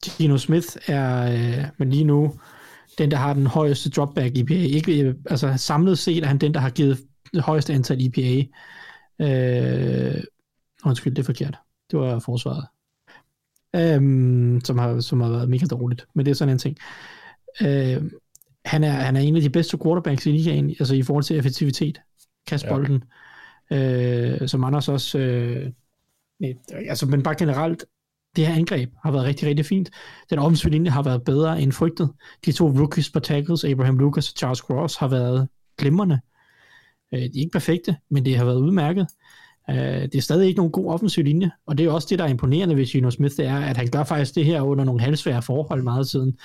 Gino 0.04 0.38
Smith 0.38 0.66
er, 0.86 1.32
øh, 1.32 1.64
men 1.78 1.90
lige 1.90 2.04
nu, 2.04 2.34
den, 2.98 3.10
der 3.10 3.16
har 3.16 3.34
den 3.34 3.46
højeste 3.46 3.90
dropback 3.90 4.36
IPA. 4.36 4.54
Ikke, 4.54 5.14
altså, 5.30 5.54
samlet 5.56 5.98
set 5.98 6.22
er 6.22 6.26
han 6.26 6.38
den, 6.38 6.54
der 6.54 6.60
har 6.60 6.70
givet 6.70 6.98
det 7.34 7.42
højeste 7.42 7.72
antal 7.72 8.00
IPA. 8.00 8.46
Øh, 9.20 10.24
undskyld, 10.84 11.14
det 11.14 11.22
er 11.22 11.26
forkert. 11.26 11.58
Det 11.90 11.98
var 11.98 12.18
forsvaret. 12.18 12.66
Øh, 13.76 14.60
som, 14.64 14.78
har, 14.78 15.00
som 15.00 15.20
har 15.20 15.28
været 15.28 15.50
mega 15.50 15.66
dårligt. 15.66 16.06
Men 16.14 16.26
det 16.26 16.30
er 16.30 16.34
sådan 16.34 16.52
en 16.52 16.58
ting. 16.58 16.76
Øh, 17.62 18.02
han 18.64 18.84
er, 18.84 18.90
han 18.90 19.16
er 19.16 19.20
en 19.20 19.36
af 19.36 19.42
de 19.42 19.50
bedste 19.50 19.78
quarterbacks 19.78 20.26
i 20.26 20.30
ligaen, 20.30 20.70
altså 20.70 20.94
i 20.94 21.02
forhold 21.02 21.24
til 21.24 21.38
effektivitet. 21.38 22.00
Kast 22.46 22.68
bolden. 22.68 23.04
Ja. 23.70 24.40
Øh, 24.42 24.48
som 24.48 24.64
Anders 24.64 24.88
også... 24.88 25.18
Øh, 25.18 25.72
Øh, 26.44 26.54
altså, 26.88 27.06
men 27.06 27.22
bare 27.22 27.34
generelt, 27.38 27.84
det 28.36 28.46
her 28.46 28.54
angreb 28.54 28.90
har 29.02 29.10
været 29.10 29.24
rigtig, 29.24 29.48
rigtig 29.48 29.66
fint. 29.66 29.90
Den 30.30 30.38
offensive 30.38 30.72
linje 30.72 30.90
har 30.90 31.02
været 31.02 31.24
bedre 31.24 31.62
end 31.62 31.72
frygtet. 31.72 32.10
De 32.44 32.52
to 32.52 32.68
rookies 32.68 33.10
på 33.10 33.20
tackles, 33.20 33.64
Abraham 33.64 33.98
Lucas 33.98 34.28
og 34.28 34.36
Charles 34.36 34.58
Cross, 34.58 34.96
har 34.96 35.08
været 35.08 35.48
glimrende. 35.78 36.20
Øh, 37.14 37.20
de 37.20 37.24
er 37.24 37.30
ikke 37.34 37.52
perfekte, 37.52 37.96
men 38.10 38.24
det 38.24 38.36
har 38.36 38.44
været 38.44 38.60
udmærket. 38.60 39.06
Øh, 39.70 39.76
det 39.76 40.14
er 40.14 40.20
stadig 40.20 40.46
ikke 40.48 40.58
nogen 40.58 40.72
god 40.72 40.92
offensiv 40.92 41.24
linje, 41.24 41.50
og 41.66 41.78
det 41.78 41.86
er 41.86 41.90
også 41.90 42.06
det, 42.10 42.18
der 42.18 42.24
er 42.24 42.28
imponerende 42.28 42.76
ved 42.76 42.86
Gino 42.86 43.10
Smith, 43.10 43.36
det 43.36 43.46
er, 43.46 43.56
at 43.56 43.76
han 43.76 43.86
gør 43.86 44.04
faktisk 44.04 44.34
det 44.34 44.44
her 44.44 44.60
under 44.60 44.84
nogle 44.84 45.00
halvsvære 45.00 45.42
forhold 45.42 45.82
meget 45.82 46.08
siden. 46.08 46.38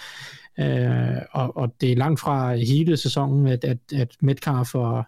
Øh, 0.60 1.22
og, 1.32 1.58
og 1.58 1.76
det 1.82 1.92
er 1.92 1.96
langt 1.96 2.20
fra 2.20 2.56
hele 2.56 2.98
sæsonen, 2.98 3.48
at, 3.48 3.64
at, 3.64 3.78
at 3.96 4.16
Metcalf 4.22 4.76
og, 4.76 5.04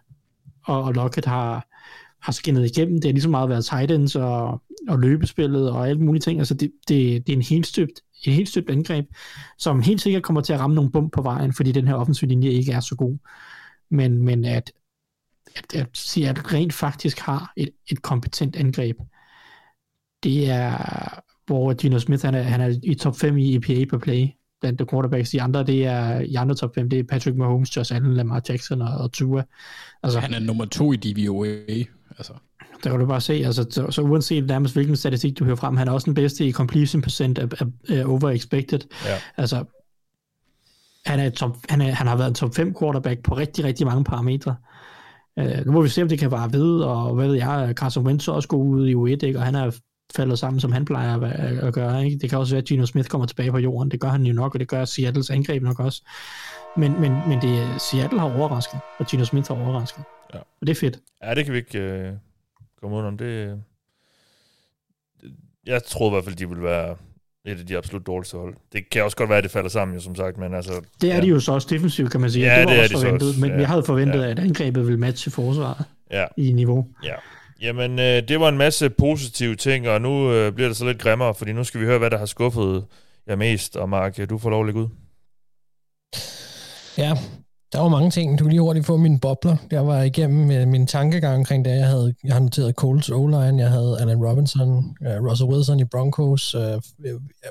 og, 0.65 0.83
og 0.83 0.93
Lockett 0.93 1.25
har, 1.25 1.67
har 2.21 2.31
skinnet 2.31 2.65
igennem. 2.65 2.95
Det 2.95 3.05
har 3.05 3.11
ligesom 3.11 3.31
meget 3.31 3.49
været 3.49 3.65
tight 3.65 3.91
ends 3.91 4.15
og, 4.15 4.61
og 4.87 4.99
løbespillet 4.99 5.71
og 5.71 5.89
alle 5.89 6.01
mulige 6.01 6.21
ting. 6.21 6.39
Altså 6.39 6.53
det, 6.53 6.71
det, 6.87 7.27
det 7.27 7.33
er 7.33 7.37
en 7.37 7.43
helt 7.43 7.67
støbt, 7.67 8.01
en 8.25 8.33
helt 8.33 8.49
støbt 8.49 8.69
angreb, 8.69 9.05
som 9.57 9.81
helt 9.81 10.01
sikkert 10.01 10.23
kommer 10.23 10.41
til 10.41 10.53
at 10.53 10.59
ramme 10.59 10.75
nogle 10.75 10.91
bump 10.91 11.13
på 11.13 11.21
vejen, 11.21 11.53
fordi 11.53 11.71
den 11.71 11.87
her 11.87 11.95
offensiv 11.95 12.29
linje 12.29 12.49
ikke 12.49 12.71
er 12.71 12.79
så 12.79 12.95
god. 12.95 13.17
Men, 13.91 14.23
men 14.23 14.45
at, 14.45 14.71
at, 15.55 15.75
at 15.75 15.87
Seattle 15.93 16.43
rent 16.53 16.73
faktisk 16.73 17.19
har 17.19 17.53
et, 17.57 17.69
et 17.91 18.01
kompetent 18.01 18.55
angreb, 18.55 18.97
det 20.23 20.49
er, 20.49 21.19
hvor 21.45 21.73
Gino 21.73 21.99
Smith 21.99 22.25
han 22.25 22.35
er, 22.35 22.41
han 22.41 22.61
er 22.61 22.79
i 22.83 22.95
top 22.95 23.15
5 23.15 23.37
i 23.37 23.55
EPA 23.55 23.85
per 23.85 23.97
play, 23.97 24.27
blandt 24.61 24.79
de 24.79 24.85
quarterbacks. 24.85 25.29
De 25.29 25.41
andre, 25.41 25.63
det 25.63 25.85
er 25.85 26.19
i 26.19 26.35
andre 26.35 26.55
top 26.55 26.75
5, 26.75 26.89
det 26.89 26.99
er 26.99 27.03
Patrick 27.03 27.37
Mahomes, 27.37 27.77
Josh 27.77 27.95
Allen, 27.95 28.13
Lamar 28.13 28.41
Jackson 28.49 28.81
og, 28.81 28.97
og 28.97 29.11
Tua. 29.11 29.43
Altså, 30.03 30.19
han 30.19 30.33
er 30.33 30.39
nummer 30.39 30.65
to 30.65 30.93
i 30.93 30.95
DVOA. 30.95 31.83
Altså. 32.17 32.33
Der 32.83 32.89
kan 32.89 32.99
du 32.99 33.05
bare 33.05 33.21
se, 33.21 33.33
altså, 33.33 33.65
så, 33.69 33.91
så 33.91 34.01
uanset 34.01 34.47
nærmest 34.47 34.75
hvilken 34.75 34.95
statistik 34.95 35.39
du 35.39 35.45
hører 35.45 35.55
frem, 35.55 35.77
han 35.77 35.87
er 35.87 35.91
også 35.91 36.05
den 36.05 36.13
bedste 36.13 36.45
i 36.45 36.51
completion 36.51 37.01
percent 37.01 37.37
af, 37.37 37.47
af, 37.59 37.65
af 37.89 38.05
over 38.05 38.29
expected. 38.29 38.79
Ja. 39.05 39.15
Altså, 39.37 39.63
han, 41.05 41.19
er 41.19 41.29
top, 41.29 41.57
han, 41.69 41.81
er, 41.81 41.91
han 41.91 42.07
har 42.07 42.15
været 42.15 42.27
en 42.27 42.35
top 42.35 42.55
5 42.55 42.75
quarterback 42.79 43.23
på 43.23 43.37
rigtig, 43.37 43.65
rigtig 43.65 43.87
mange 43.87 44.03
parametre. 44.03 44.55
Uh, 45.37 45.65
nu 45.65 45.71
må 45.71 45.81
vi 45.81 45.89
se, 45.89 46.01
om 46.01 46.09
det 46.09 46.19
kan 46.19 46.31
vare 46.31 46.53
ved, 46.53 46.79
og 46.81 47.15
hvad 47.15 47.27
ved 47.27 47.35
jeg, 47.35 47.73
Carson 47.75 48.05
Wentz 48.05 48.27
også 48.27 48.47
går 48.47 48.57
ud 48.57 48.87
i 48.87 48.95
U1, 48.95 49.27
ikke? 49.27 49.39
og 49.39 49.45
han 49.45 49.55
er 49.55 49.71
faldet 50.15 50.39
sammen, 50.39 50.59
som 50.59 50.71
han 50.71 50.85
plejer 50.85 51.21
at, 51.21 51.59
at 51.59 51.73
gøre. 51.73 52.05
Ikke? 52.05 52.17
Det 52.21 52.29
kan 52.29 52.39
også 52.39 52.53
være, 52.53 52.61
at 52.61 52.67
Gino 52.67 52.85
Smith 52.85 53.09
kommer 53.09 53.27
tilbage 53.27 53.51
på 53.51 53.57
jorden. 53.57 53.91
Det 53.91 53.99
gør 53.99 54.09
han 54.09 54.23
jo 54.23 54.33
nok, 54.33 54.53
og 54.53 54.59
det 54.59 54.67
gør 54.67 54.85
Seattles 54.85 55.29
angreb 55.29 55.63
nok 55.63 55.79
også. 55.79 56.01
Men, 56.77 57.01
men, 57.01 57.11
men 57.27 57.41
det, 57.41 57.81
Seattle 57.81 58.19
har 58.19 58.37
overrasket, 58.37 58.79
og 58.99 59.05
Gino 59.05 59.25
Smith 59.25 59.47
har 59.47 59.55
overrasket. 59.65 60.03
Ja. 60.33 60.39
Og 60.39 60.67
det 60.67 60.69
er 60.69 60.75
fedt. 60.75 60.99
Ja, 61.23 61.35
det 61.35 61.45
kan 61.45 61.53
vi 61.53 61.57
ikke 61.57 61.79
øh, 61.79 62.13
komme 62.81 62.97
ud 62.97 63.01
om. 63.01 63.17
Det, 63.17 63.61
jeg 65.65 65.83
troede 65.83 66.11
i 66.11 66.13
hvert 66.15 66.23
fald, 66.23 66.35
de 66.35 66.49
ville 66.49 66.63
være 66.63 66.95
et 67.45 67.59
af 67.59 67.65
de 67.65 67.77
absolut 67.77 68.07
dårligste 68.07 68.37
hold. 68.37 68.55
Det 68.73 68.89
kan 68.89 69.03
også 69.03 69.17
godt 69.17 69.29
være, 69.29 69.37
at 69.37 69.43
det 69.43 69.51
falder 69.51 69.69
sammen, 69.69 69.95
jo, 69.95 70.01
som 70.01 70.15
sagt, 70.15 70.37
men 70.37 70.53
altså... 70.53 70.81
Det 71.01 71.11
er 71.11 71.15
ja. 71.15 71.21
de 71.21 71.27
jo 71.27 71.39
så 71.39 71.51
også 71.51 71.67
defensivt, 71.71 72.11
kan 72.11 72.21
man 72.21 72.31
sige. 72.31 72.45
Ja, 72.45 72.59
det 72.59 72.65
var 72.65 72.71
det 72.71 72.79
er 72.79 72.83
også 72.83 72.95
de 72.95 73.01
forventet, 73.01 73.21
så 73.21 73.27
også. 73.29 73.41
men 73.41 73.49
Ja. 73.49 73.57
vi 73.57 73.63
havde 73.63 73.83
forventet, 73.83 74.21
Ja. 74.23 74.29
at 74.29 74.39
angrebet 74.39 74.83
ville 74.85 74.99
matche 74.99 75.31
forsvaret 75.31 75.85
Ja. 76.11 76.25
i 76.37 76.51
niveau. 76.51 76.87
Ja. 77.03 77.13
Jamen, 77.61 77.91
øh, 77.99 78.27
det 78.27 78.39
var 78.39 78.49
en 78.49 78.57
masse 78.57 78.89
positive 78.89 79.55
ting, 79.55 79.87
og 79.89 80.01
nu 80.01 80.31
øh, 80.33 80.51
bliver 80.53 80.67
det 80.67 80.77
så 80.77 80.85
lidt 80.85 80.99
grimmere, 80.99 81.35
fordi 81.35 81.53
nu 81.53 81.63
skal 81.63 81.81
vi 81.81 81.85
høre, 81.85 81.97
hvad 81.99 82.09
der 82.09 82.17
har 82.17 82.25
skuffet 82.25 82.85
jer 83.27 83.35
mest. 83.35 83.75
Og 83.77 83.89
Mark, 83.89 84.29
du 84.29 84.37
får 84.37 84.49
lov 84.49 84.59
at 84.61 84.65
lægge 84.65 84.79
ud. 84.81 84.87
Ja, 86.97 87.13
der 87.77 87.83
var 87.83 87.89
mange 87.89 88.11
ting. 88.11 88.39
Du 88.39 88.43
kan 88.43 88.51
lige 88.51 88.61
hurtigt 88.61 88.85
få 88.85 88.97
mine 88.97 89.19
bobler. 89.19 89.57
Jeg 89.71 89.87
var 89.87 90.01
igennem 90.01 90.47
med 90.47 90.65
min 90.65 90.87
tankegang 90.87 91.37
omkring 91.37 91.65
det. 91.65 91.71
Jeg 91.71 91.87
havde, 91.87 92.13
jeg 92.23 92.33
har 92.33 92.39
noteret 92.39 92.75
Coles 92.75 93.09
O-line, 93.09 93.61
jeg 93.61 93.69
havde 93.69 93.97
Allen 93.99 94.25
Robinson, 94.25 94.77
uh, 95.01 95.29
Russell 95.29 95.49
Wilson 95.49 95.79
i 95.79 95.83
Broncos. 95.83 96.55
Uh, 96.55 96.61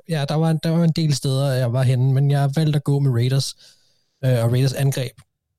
ja, 0.08 0.24
der 0.28 0.34
var, 0.34 0.52
der 0.52 0.70
var 0.70 0.84
en 0.84 0.92
del 0.92 1.14
steder, 1.14 1.52
jeg 1.52 1.72
var 1.72 1.82
henne, 1.82 2.12
men 2.12 2.30
jeg 2.30 2.50
valgte 2.56 2.76
at 2.76 2.84
gå 2.84 2.98
med 2.98 3.10
Raiders 3.10 3.54
uh, 4.26 4.44
og 4.44 4.52
Raiders 4.52 4.72
angreb. 4.72 5.12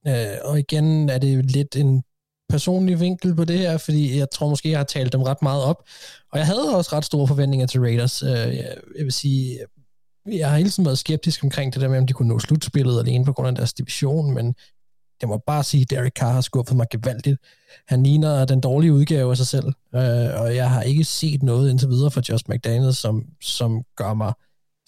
Uh, 0.10 0.14
og 0.44 0.60
igen 0.60 1.10
er 1.10 1.18
det 1.18 1.52
lidt 1.52 1.76
en 1.76 2.04
personlig 2.50 3.00
vinkel 3.00 3.36
på 3.36 3.46
det 3.46 3.60
her, 3.60 3.78
fordi 3.78 4.18
jeg 4.18 4.30
tror 4.32 4.50
måske, 4.50 4.70
jeg 4.70 4.80
har 4.80 4.84
talt 4.84 5.14
dem 5.14 5.22
ret 5.22 5.42
meget 5.42 5.64
op. 5.64 5.84
Og 6.32 6.40
jeg 6.40 6.48
havde 6.48 6.76
også 6.76 6.90
ret 6.94 7.06
store 7.06 7.28
forventninger 7.28 7.68
til 7.68 7.82
Raiders. 7.82 8.24
Uh, 8.24 8.30
jeg 8.30 9.04
vil 9.04 9.14
sige, 9.14 9.60
jeg 10.32 10.50
har 10.50 10.58
hele 10.58 10.70
tiden 10.70 10.86
været 10.86 10.98
skeptisk 10.98 11.44
omkring 11.44 11.74
det 11.74 11.82
der 11.82 11.88
med, 11.88 11.98
om 11.98 12.08
de 12.08 12.14
kunne 12.14 12.28
nå 12.28 12.40
slutspillet 12.40 13.00
alene 13.00 13.26
på 13.26 13.34
grund 13.34 13.48
af 13.48 13.56
deres 13.56 13.74
division, 13.74 14.34
men 14.34 14.56
jeg 15.22 15.30
må 15.30 15.38
bare 15.48 15.64
sige, 15.64 15.82
at 15.82 15.90
Derek 15.90 16.14
Carr 16.14 16.34
har 16.34 16.42
skuffet 16.42 16.78
mig 16.78 16.88
gevaldigt. 16.92 17.38
Han 17.88 18.04
ligner 18.04 18.46
den 18.46 18.62
dårlige 18.62 18.94
udgave 18.94 19.32
af 19.32 19.38
sig 19.38 19.48
selv, 19.48 19.66
øh, 19.96 20.42
og 20.42 20.56
jeg 20.56 20.70
har 20.70 20.82
ikke 20.82 21.04
set 21.04 21.44
noget 21.44 21.70
indtil 21.70 21.90
videre 21.90 22.12
fra 22.12 22.22
Josh 22.30 22.44
McDaniels, 22.50 22.98
som, 22.98 23.26
som 23.42 23.82
gør 23.96 24.14
mig 24.14 24.34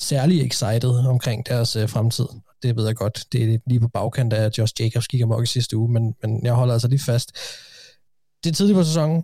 særlig 0.01 0.45
excited 0.45 0.89
omkring 0.89 1.45
deres 1.45 1.75
øh, 1.75 1.89
fremtid. 1.89 2.25
Det 2.63 2.75
ved 2.75 2.85
jeg 2.85 2.95
godt. 2.95 3.25
Det 3.31 3.53
er 3.53 3.57
lige 3.67 3.79
på 3.79 3.87
bagkant 3.87 4.33
af, 4.33 4.43
at 4.43 4.57
Josh 4.57 4.73
Jacobs 4.79 5.07
gik 5.07 5.21
amok 5.21 5.43
i 5.43 5.47
sidste 5.47 5.77
uge, 5.77 5.91
men, 5.91 6.15
men 6.21 6.45
jeg 6.45 6.53
holder 6.53 6.73
altså 6.73 6.87
lige 6.87 6.99
fast. 6.99 7.31
Det 8.43 8.49
er 8.49 8.53
tidligt 8.53 8.75
på 8.75 8.83
sæsonen 8.83 9.23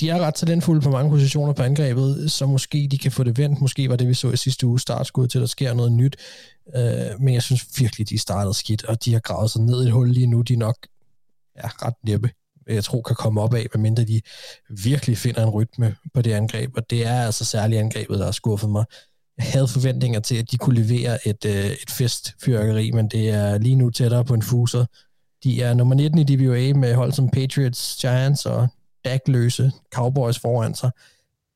de 0.00 0.10
er 0.10 0.18
ret 0.20 0.34
talentfulde 0.34 0.80
på 0.80 0.90
mange 0.90 1.10
positioner 1.10 1.52
på 1.52 1.62
angrebet, 1.62 2.32
så 2.32 2.46
måske 2.46 2.88
de 2.90 2.98
kan 2.98 3.12
få 3.12 3.24
det 3.24 3.38
vendt. 3.38 3.60
Måske 3.60 3.88
var 3.88 3.96
det, 3.96 4.08
vi 4.08 4.14
så 4.14 4.30
i 4.30 4.36
sidste 4.36 4.66
uge, 4.66 4.80
startskud 4.80 5.28
til, 5.28 5.38
at 5.38 5.40
der 5.40 5.46
sker 5.46 5.74
noget 5.74 5.92
nyt. 5.92 6.16
Øh, 6.76 7.20
men 7.20 7.34
jeg 7.34 7.42
synes 7.42 7.66
virkelig, 7.78 8.08
de 8.08 8.18
startede 8.18 8.54
skidt, 8.54 8.84
og 8.84 9.04
de 9.04 9.12
har 9.12 9.20
gravet 9.20 9.50
sig 9.50 9.62
ned 9.62 9.82
i 9.82 9.86
et 9.86 9.92
hul 9.92 10.08
lige 10.08 10.26
nu, 10.26 10.42
de 10.42 10.56
nok 10.56 10.76
ja, 11.56 11.68
ret 11.68 11.94
næppe, 12.04 12.30
jeg 12.66 12.84
tror, 12.84 13.02
kan 13.02 13.16
komme 13.16 13.40
op 13.40 13.54
af, 13.54 13.66
medmindre 13.74 14.04
de 14.04 14.20
virkelig 14.84 15.18
finder 15.18 15.42
en 15.42 15.50
rytme 15.50 15.96
på 16.14 16.22
det 16.22 16.32
angreb. 16.32 16.70
Og 16.76 16.90
det 16.90 17.06
er 17.06 17.22
altså 17.22 17.44
særligt 17.44 17.80
angrebet, 17.80 18.18
der 18.18 18.24
har 18.24 18.32
skuffet 18.32 18.70
mig. 18.70 18.84
Jeg 19.38 19.46
havde 19.46 19.68
forventninger 19.68 20.20
til, 20.20 20.36
at 20.36 20.50
de 20.50 20.56
kunne 20.56 20.82
levere 20.82 21.28
et, 21.28 21.44
øh, 21.44 21.66
et 21.66 21.90
festfyrkeri, 21.90 22.90
men 22.90 23.08
det 23.08 23.28
er 23.30 23.58
lige 23.58 23.76
nu 23.76 23.90
tættere 23.90 24.24
på 24.24 24.34
en 24.34 24.42
fuser. 24.42 24.84
De 25.44 25.62
er 25.62 25.74
nummer 25.74 25.94
19 25.94 26.18
i 26.18 26.24
DBA 26.24 26.78
med 26.78 26.94
hold 26.94 27.12
som 27.12 27.30
Patriots, 27.30 27.98
Giants 28.00 28.46
og 28.46 28.68
backløse 29.06 29.72
Cowboys 29.94 30.38
foran 30.38 30.74
sig. 30.74 30.90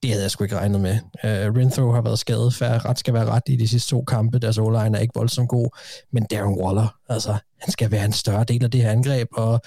Det 0.02 0.10
havde 0.10 0.22
jeg 0.22 0.30
sgu 0.30 0.44
ikke 0.44 0.56
regnet 0.56 0.80
med. 0.80 0.98
Øh, 1.24 1.48
uh, 1.48 1.56
Renthro 1.56 1.92
har 1.92 2.00
været 2.00 2.18
skadet, 2.18 2.54
færre 2.54 2.78
ret 2.78 2.98
skal 2.98 3.14
være 3.14 3.24
ret 3.24 3.42
i 3.46 3.56
de 3.56 3.68
sidste 3.68 3.90
to 3.90 4.02
kampe. 4.02 4.38
Deres 4.38 4.58
o 4.58 4.66
er 4.66 4.98
ikke 4.98 5.14
voldsomt 5.14 5.48
god, 5.48 5.78
men 6.12 6.26
Darren 6.30 6.60
Waller, 6.60 6.96
altså, 7.08 7.36
han 7.60 7.70
skal 7.70 7.90
være 7.90 8.04
en 8.04 8.12
større 8.12 8.44
del 8.44 8.64
af 8.64 8.70
det 8.70 8.82
her 8.82 8.90
angreb, 8.90 9.28
og 9.32 9.60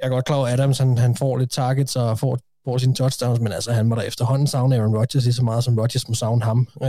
jeg 0.00 0.06
er 0.06 0.08
godt 0.08 0.24
klar 0.24 0.36
over, 0.36 0.46
at 0.46 0.60
Adams, 0.60 0.78
han, 0.78 0.98
han 0.98 1.16
får 1.16 1.36
lidt 1.36 1.50
targets 1.50 1.96
og 1.96 2.18
får, 2.18 2.38
får 2.64 2.78
sine 2.78 2.94
touchdowns, 2.94 3.40
men 3.40 3.52
altså, 3.52 3.72
han 3.72 3.86
må 3.86 3.94
da 3.94 4.00
efterhånden 4.00 4.46
savne 4.46 4.76
Aaron 4.76 4.96
Rodgers 4.96 5.24
lige 5.24 5.34
så 5.34 5.44
meget, 5.44 5.64
som 5.64 5.78
Rodgers 5.78 6.08
må 6.08 6.14
savne 6.14 6.42
ham. 6.42 6.68
Uh, 6.74 6.88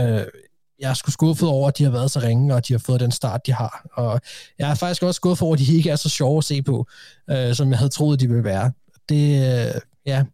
jeg 0.80 0.90
er 0.90 0.94
sgu 0.94 1.10
skuffet 1.10 1.48
over, 1.48 1.68
at 1.68 1.78
de 1.78 1.84
har 1.84 1.90
været 1.90 2.10
så 2.10 2.20
ringe, 2.20 2.54
og 2.54 2.68
de 2.68 2.72
har 2.72 2.78
fået 2.78 3.00
den 3.00 3.10
start, 3.10 3.46
de 3.46 3.52
har. 3.52 3.86
Og 3.92 4.20
jeg 4.58 4.70
er 4.70 4.74
faktisk 4.74 5.02
også 5.02 5.16
skuffet 5.16 5.46
over, 5.46 5.54
at 5.54 5.58
de 5.58 5.76
ikke 5.76 5.90
er 5.90 5.96
så 5.96 6.08
sjove 6.08 6.38
at 6.38 6.44
se 6.44 6.62
på, 6.62 6.86
uh, 7.32 7.52
som 7.52 7.70
jeg 7.70 7.78
havde 7.78 7.90
troet, 7.90 8.20
de 8.20 8.28
ville 8.28 8.44
være. 8.44 8.72
Det, 9.08 9.74
uh, 9.74 9.80
ja, 10.06 10.24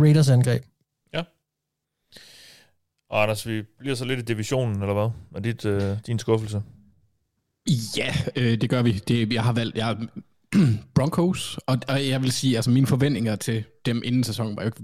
Raiders 0.00 0.28
angreb. 0.28 0.62
Ja. 1.14 1.22
Og 3.10 3.22
Anders, 3.22 3.46
vi 3.46 3.62
bliver 3.78 3.94
så 3.94 4.04
lidt 4.04 4.20
i 4.20 4.22
divisionen, 4.22 4.82
eller 4.82 4.94
hvad? 4.94 5.10
Er 5.34 5.40
dit, 5.40 5.64
øh, 5.64 5.96
din 6.06 6.18
skuffelse? 6.18 6.62
Ja, 7.96 8.14
øh, 8.36 8.60
det 8.60 8.70
gør 8.70 8.82
vi. 8.82 8.92
Det, 8.92 9.32
jeg 9.32 9.44
har 9.44 9.52
valgt 9.52 9.76
jeg, 9.76 9.96
Broncos, 10.94 11.58
og, 11.66 11.78
og 11.88 12.08
jeg 12.08 12.22
vil 12.22 12.32
sige, 12.32 12.56
altså 12.56 12.70
mine 12.70 12.86
forventninger 12.86 13.36
til 13.36 13.64
dem 13.86 14.02
inden 14.04 14.24
sæsonen 14.24 14.56
var 14.56 14.62
jo 14.62 14.68
ikke, 14.68 14.82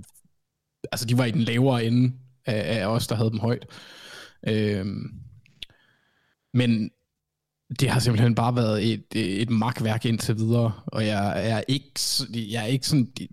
altså 0.93 1.07
de 1.07 1.19
var 1.19 1.25
i 1.25 1.31
den 1.31 1.41
lavere 1.41 1.85
ende 1.85 2.13
af, 2.47 2.81
af 2.81 2.87
os, 2.87 3.07
der 3.07 3.15
havde 3.15 3.31
dem 3.31 3.39
højt. 3.39 3.67
Øhm, 4.49 5.13
men 6.55 6.91
det 7.81 7.89
har 7.91 8.01
simpelthen 8.01 8.35
bare 8.35 8.57
været 8.57 8.93
et, 8.93 9.05
et 9.43 9.51
magtværk 9.51 10.07
indtil 10.07 10.37
videre, 10.37 10.73
og 10.87 11.07
jeg 11.07 11.51
er 11.51 11.63
ikke, 11.69 12.01
jeg 12.35 12.63
er 12.63 12.67
ikke 12.67 12.87
sådan, 12.87 13.13
jeg 13.21 13.29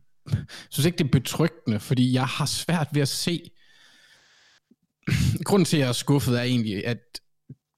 synes 0.69 0.85
ikke, 0.85 0.97
det 0.97 1.03
er 1.03 1.11
betryggende, 1.11 1.79
fordi 1.79 2.13
jeg 2.13 2.25
har 2.25 2.45
svært 2.45 2.87
ved 2.93 3.01
at 3.01 3.07
se, 3.07 3.51
grunden 5.45 5.65
til, 5.65 5.77
at 5.77 5.81
jeg 5.81 5.89
er 5.89 5.93
skuffet, 5.93 6.39
er 6.39 6.43
egentlig, 6.43 6.87
at 6.87 6.99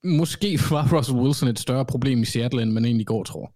måske 0.03 0.59
var 0.69 0.97
Russell 0.97 1.17
Wilson 1.17 1.49
et 1.49 1.59
større 1.59 1.85
problem 1.85 2.21
i 2.21 2.25
Seattle, 2.25 2.61
end 2.61 2.71
man 2.71 2.85
egentlig 2.85 3.07
går 3.07 3.23
tror. 3.23 3.53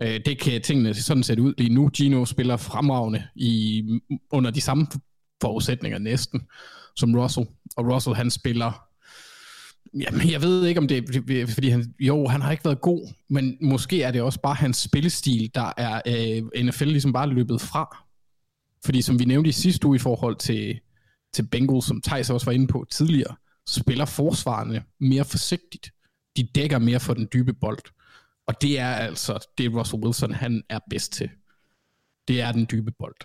Øh, 0.00 0.20
det 0.26 0.38
kan 0.38 0.62
tingene 0.62 0.94
sådan 0.94 1.22
set 1.22 1.38
ud 1.38 1.54
lige 1.58 1.74
nu. 1.74 1.88
Gino 1.88 2.24
spiller 2.24 2.56
fremragende 2.56 3.22
i, 3.34 3.82
under 4.30 4.50
de 4.50 4.60
samme 4.60 4.86
forudsætninger 5.40 5.98
næsten, 5.98 6.42
som 6.96 7.14
Russell. 7.14 7.46
Og 7.76 7.94
Russell, 7.94 8.16
han 8.16 8.30
spiller 8.30 8.88
Jamen, 10.00 10.30
jeg 10.30 10.42
ved 10.42 10.66
ikke, 10.66 10.80
om 10.80 10.88
det 10.88 10.98
er, 11.30 11.46
fordi 11.46 11.68
han, 11.68 11.94
jo, 12.00 12.26
han 12.26 12.42
har 12.42 12.50
ikke 12.50 12.64
været 12.64 12.80
god, 12.80 13.12
men 13.30 13.56
måske 13.60 14.02
er 14.02 14.10
det 14.10 14.22
også 14.22 14.40
bare 14.40 14.54
hans 14.54 14.76
spillestil, 14.76 15.50
der 15.54 15.72
er 15.76 16.00
øh, 16.06 16.64
NFL 16.64 16.84
ligesom 16.84 17.12
bare 17.12 17.28
løbet 17.28 17.60
fra. 17.60 17.96
Fordi 18.84 19.02
som 19.02 19.18
vi 19.18 19.24
nævnte 19.24 19.48
i 19.48 19.52
sidste 19.52 19.86
uge 19.86 19.96
i 19.96 19.98
forhold 19.98 20.36
til, 20.36 20.80
til 21.34 21.46
Bengals, 21.48 21.84
som 21.84 22.00
Thijs 22.02 22.30
også 22.30 22.46
var 22.46 22.52
inde 22.52 22.66
på 22.66 22.86
tidligere, 22.90 23.36
spiller 23.68 24.04
forsvarende 24.04 24.82
mere 25.00 25.24
forsigtigt. 25.24 25.90
De 26.36 26.48
dækker 26.54 26.78
mere 26.78 27.00
for 27.00 27.14
den 27.14 27.28
dybe 27.32 27.52
bold. 27.52 27.78
Og 28.46 28.62
det 28.62 28.78
er 28.78 28.94
altså 28.94 29.46
det, 29.58 29.74
Russell 29.74 30.04
Wilson 30.04 30.32
han 30.32 30.62
er 30.68 30.78
bedst 30.90 31.12
til. 31.12 31.30
Det 32.28 32.40
er 32.40 32.52
den 32.52 32.66
dybe 32.70 32.92
bold. 32.98 33.16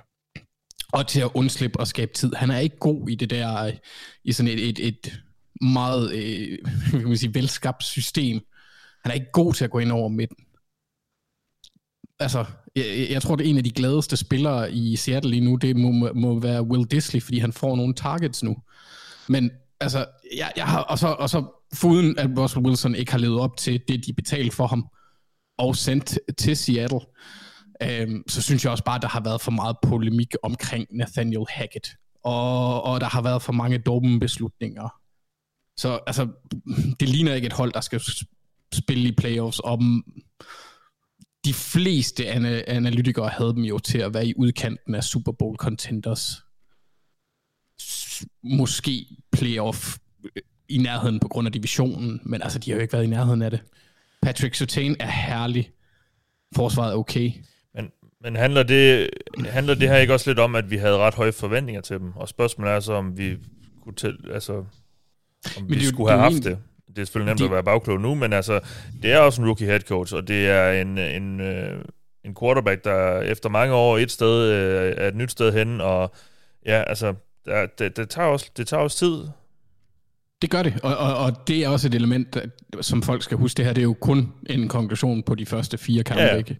Og 0.91 1.07
til 1.07 1.19
at 1.19 1.31
undslippe 1.33 1.79
og 1.79 1.87
skabe 1.87 2.13
tid. 2.13 2.33
Han 2.33 2.51
er 2.51 2.57
ikke 2.57 2.77
god 2.79 3.09
i 3.09 3.15
det 3.15 3.29
der, 3.29 3.71
i 4.23 4.31
sådan 4.31 4.51
et, 4.51 4.69
et, 4.69 4.87
et 4.87 5.21
meget 5.61 6.11
øh, 6.13 6.57
kan 6.91 7.07
man 7.07 7.17
sige, 7.17 7.33
velskabt 7.33 7.83
system. 7.83 8.41
Han 9.03 9.11
er 9.11 9.13
ikke 9.13 9.31
god 9.33 9.53
til 9.53 9.63
at 9.63 9.71
gå 9.71 9.79
ind 9.79 9.91
over 9.91 10.09
midten. 10.09 10.45
Altså, 12.19 12.45
jeg, 12.75 13.07
jeg 13.09 13.21
tror, 13.21 13.35
det 13.35 13.45
er 13.45 13.49
en 13.49 13.57
af 13.57 13.63
de 13.63 13.71
gladeste 13.71 14.17
spillere 14.17 14.71
i 14.71 14.95
Seattle 14.95 15.31
lige 15.31 15.45
nu, 15.45 15.55
det 15.55 15.75
må, 15.75 16.13
må 16.13 16.39
være 16.39 16.63
Will 16.63 16.91
Disley, 16.91 17.21
fordi 17.21 17.39
han 17.39 17.53
får 17.53 17.75
nogle 17.75 17.93
targets 17.93 18.43
nu. 18.43 18.57
Men 19.27 19.51
altså, 19.79 20.05
jeg, 20.37 20.51
jeg 20.55 20.65
har, 20.65 20.79
og, 20.81 20.99
så, 20.99 21.07
og 21.07 21.29
så 21.29 21.43
foruden 21.73 22.19
at 22.19 22.29
Russell 22.37 22.65
Wilson 22.65 22.95
ikke 22.95 23.11
har 23.11 23.19
levet 23.19 23.39
op 23.39 23.57
til 23.57 23.81
det, 23.87 24.05
de 24.05 24.13
betalte 24.13 24.55
for 24.55 24.67
ham, 24.67 24.87
og 25.57 25.75
sendt 25.75 26.19
til 26.37 26.57
Seattle, 26.57 26.99
øhm, 27.83 28.23
så 28.27 28.41
synes 28.41 28.63
jeg 28.63 28.71
også 28.71 28.83
bare, 28.83 28.95
at 28.95 29.01
der 29.01 29.07
har 29.07 29.23
været 29.23 29.41
for 29.41 29.51
meget 29.51 29.75
polemik 29.81 30.35
omkring 30.43 30.87
Nathaniel 30.91 31.45
Hackett, 31.49 31.87
og, 32.23 32.83
og 32.83 33.01
der 33.01 33.07
har 33.07 33.21
været 33.21 33.41
for 33.41 33.53
mange 33.53 33.77
dumme 33.77 34.19
beslutninger. 34.19 34.89
Så 35.77 35.99
altså, 36.07 36.27
det 36.99 37.09
ligner 37.09 37.33
ikke 37.33 37.45
et 37.45 37.53
hold, 37.53 37.73
der 37.73 37.81
skal 37.81 38.01
spille 38.73 39.09
i 39.09 39.15
playoffs, 39.17 39.61
om 39.63 40.03
de 41.45 41.53
fleste 41.53 42.27
analytikere 42.67 43.29
havde 43.29 43.53
dem 43.53 43.63
jo 43.63 43.79
til 43.79 43.97
at 43.97 44.13
være 44.13 44.27
i 44.27 44.33
udkanten 44.37 44.95
af 44.95 45.03
Super 45.03 45.31
Bowl 45.31 45.57
contenders. 45.57 46.43
Måske 48.43 49.05
playoff 49.31 49.97
i 50.69 50.77
nærheden 50.77 51.19
på 51.19 51.27
grund 51.27 51.47
af 51.47 51.51
divisionen, 51.51 52.21
men 52.23 52.41
altså, 52.41 52.59
de 52.59 52.71
har 52.71 52.75
jo 52.75 52.81
ikke 52.81 52.93
været 52.93 53.03
i 53.03 53.07
nærheden 53.07 53.41
af 53.41 53.51
det. 53.51 53.61
Patrick 54.21 54.55
Surtain 54.55 54.95
er 54.99 55.07
herlig. 55.07 55.71
Forsvaret 56.55 56.91
er 56.91 56.97
okay. 56.97 57.31
Men, 57.75 57.91
men 58.21 58.35
handler, 58.35 58.63
det, 58.63 59.09
handler 59.45 59.75
det 59.75 59.89
her 59.89 59.97
ikke 59.97 60.13
også 60.13 60.29
lidt 60.29 60.39
om, 60.39 60.55
at 60.55 60.71
vi 60.71 60.77
havde 60.77 60.97
ret 60.97 61.13
høje 61.13 61.31
forventninger 61.31 61.81
til 61.81 61.99
dem? 61.99 62.15
Og 62.15 62.29
spørgsmålet 62.29 62.73
er 62.73 62.79
så, 62.79 62.93
om 62.93 63.17
vi 63.17 63.37
kunne 63.83 63.95
til, 63.95 64.17
altså, 64.33 64.53
om 64.53 64.65
men 65.59 65.69
vi 65.69 65.75
det, 65.75 65.87
skulle 65.87 66.11
have 66.11 66.21
haft 66.21 66.43
det. 66.43 66.59
Det 66.95 67.01
er 67.01 67.05
selvfølgelig 67.05 67.31
nemt 67.31 67.39
de, 67.39 67.45
at 67.45 67.51
være 67.51 67.63
bagklog 67.63 68.01
nu, 68.01 68.15
men 68.15 68.33
altså, 68.33 68.59
det 69.01 69.11
er 69.11 69.19
også 69.19 69.41
en 69.41 69.47
rookie 69.47 69.67
head 69.67 69.79
coach, 69.79 70.15
og 70.15 70.27
det 70.27 70.49
er 70.49 70.71
en, 70.71 70.97
en, 70.97 71.41
øh, 71.41 71.81
en 72.25 72.35
quarterback, 72.39 72.83
der 72.83 73.21
efter 73.21 73.49
mange 73.49 73.73
år 73.73 73.97
et 73.97 74.11
sted 74.11 74.51
øh, 74.51 74.93
er 74.97 75.07
et 75.07 75.15
nyt 75.15 75.31
sted 75.31 75.53
hen, 75.53 75.81
og 75.81 76.11
ja, 76.65 76.83
altså, 76.87 77.13
det, 77.79 77.97
det, 77.97 78.09
tager 78.09 78.27
også, 78.27 78.51
det 78.57 78.67
tager 78.67 78.83
også 78.83 78.97
tid 78.97 79.27
det 80.41 80.49
gør 80.49 80.63
det, 80.63 80.79
og, 80.83 80.97
og, 80.97 81.15
og 81.17 81.47
det 81.47 81.63
er 81.63 81.69
også 81.69 81.87
et 81.87 81.93
element, 81.93 82.37
som 82.81 83.01
folk 83.01 83.23
skal 83.23 83.37
huske. 83.37 83.57
Det 83.57 83.65
her 83.65 83.73
det 83.73 83.81
er 83.81 83.83
jo 83.83 83.93
kun 84.01 84.31
en 84.49 84.67
konklusion 84.67 85.23
på 85.23 85.35
de 85.35 85.45
første 85.45 85.77
fire 85.77 86.03
kampe. 86.03 86.23
Ja, 86.23 86.35
ikke? 86.35 86.59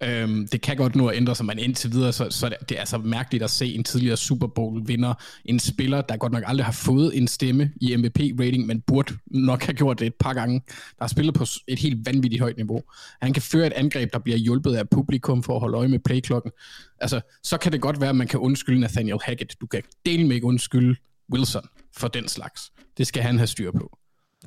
Ja. 0.00 0.22
Øhm, 0.22 0.48
det 0.48 0.60
kan 0.60 0.76
godt 0.76 0.96
nu 0.96 1.08
at 1.08 1.16
ændre 1.16 1.34
sig, 1.34 1.46
men 1.46 1.58
indtil 1.58 1.92
videre, 1.92 2.12
så, 2.12 2.26
så 2.30 2.48
det, 2.48 2.56
det 2.68 2.74
er 2.74 2.80
altså 2.80 2.98
mærkeligt 2.98 3.44
at 3.44 3.50
se 3.50 3.74
en 3.74 3.84
tidligere 3.84 4.16
Super 4.16 4.46
Bowl-vinder, 4.46 5.14
en 5.44 5.58
spiller, 5.58 6.00
der 6.00 6.16
godt 6.16 6.32
nok 6.32 6.42
aldrig 6.46 6.64
har 6.64 6.72
fået 6.72 7.16
en 7.18 7.28
stemme 7.28 7.70
i 7.80 7.96
MVP-rating, 7.96 8.66
men 8.66 8.80
burde 8.80 9.14
nok 9.26 9.62
have 9.62 9.74
gjort 9.74 9.98
det 9.98 10.06
et 10.06 10.14
par 10.20 10.34
gange, 10.34 10.62
der 10.68 11.04
har 11.04 11.08
spillet 11.08 11.34
på 11.34 11.44
et 11.68 11.78
helt 11.78 12.06
vanvittigt 12.06 12.40
højt 12.40 12.56
niveau. 12.56 12.82
Han 13.22 13.32
kan 13.32 13.42
føre 13.42 13.66
et 13.66 13.72
angreb, 13.72 14.12
der 14.12 14.18
bliver 14.18 14.38
hjulpet 14.38 14.74
af 14.74 14.88
publikum 14.88 15.42
for 15.42 15.54
at 15.54 15.60
holde 15.60 15.78
øje 15.78 15.88
med 15.88 15.98
playklokken. 15.98 16.52
Altså, 17.00 17.20
så 17.42 17.56
kan 17.58 17.72
det 17.72 17.80
godt 17.80 18.00
være, 18.00 18.10
at 18.10 18.16
man 18.16 18.26
kan 18.26 18.40
undskylde 18.40 18.80
Nathaniel 18.80 19.18
Hackett. 19.24 19.60
Du 19.60 19.66
kan 19.66 19.82
dele 20.06 20.26
med 20.26 20.34
ikke 20.34 20.46
undskylde 20.46 20.96
Wilson 21.32 21.68
for 21.96 22.08
den 22.08 22.28
slags. 22.28 22.72
Det 22.98 23.06
skal 23.06 23.22
han 23.22 23.38
have 23.38 23.46
styr 23.46 23.70
på. 23.70 23.98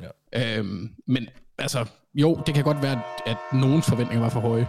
Ja. 0.02 0.58
Øhm, 0.60 0.90
men 1.08 1.28
altså, 1.58 1.86
jo, 2.14 2.42
det 2.46 2.56
kan 2.56 2.64
godt 2.64 2.82
være, 2.82 3.02
at 3.26 3.38
nogens 3.54 3.86
forventninger 3.86 4.24
var 4.24 4.30
for 4.30 4.40
høje. 4.40 4.68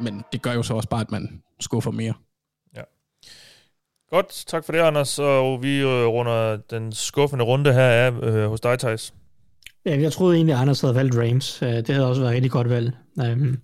Men 0.00 0.24
det 0.32 0.42
gør 0.42 0.52
jo 0.52 0.62
så 0.62 0.74
også 0.74 0.88
bare, 0.88 1.00
at 1.00 1.10
man 1.10 1.42
skuffer 1.60 1.90
mere. 1.90 2.14
Ja. 2.76 2.82
Godt, 4.10 4.44
tak 4.46 4.64
for 4.64 4.72
det, 4.72 4.78
Anders. 4.78 5.18
Og 5.18 5.62
vi 5.62 5.80
øh, 5.80 6.06
runder 6.06 6.56
den 6.56 6.92
skuffende 6.92 7.44
runde 7.44 7.72
her 7.72 7.88
af 7.88 8.12
øh, 8.22 8.48
hos 8.48 8.60
dig, 8.60 8.78
Thijs. 8.78 9.14
Ja, 9.86 10.00
jeg 10.00 10.12
troede 10.12 10.36
egentlig, 10.36 10.54
at 10.54 10.60
Anders 10.60 10.80
havde 10.80 10.94
valgt 10.94 11.16
Rams. 11.16 11.62
Øh, 11.62 11.68
det 11.68 11.88
havde 11.88 12.08
også 12.08 12.20
været 12.20 12.32
et 12.32 12.34
rigtig 12.34 12.50
godt 12.50 12.70
valg. 12.70 12.92
Øhm, 13.22 13.60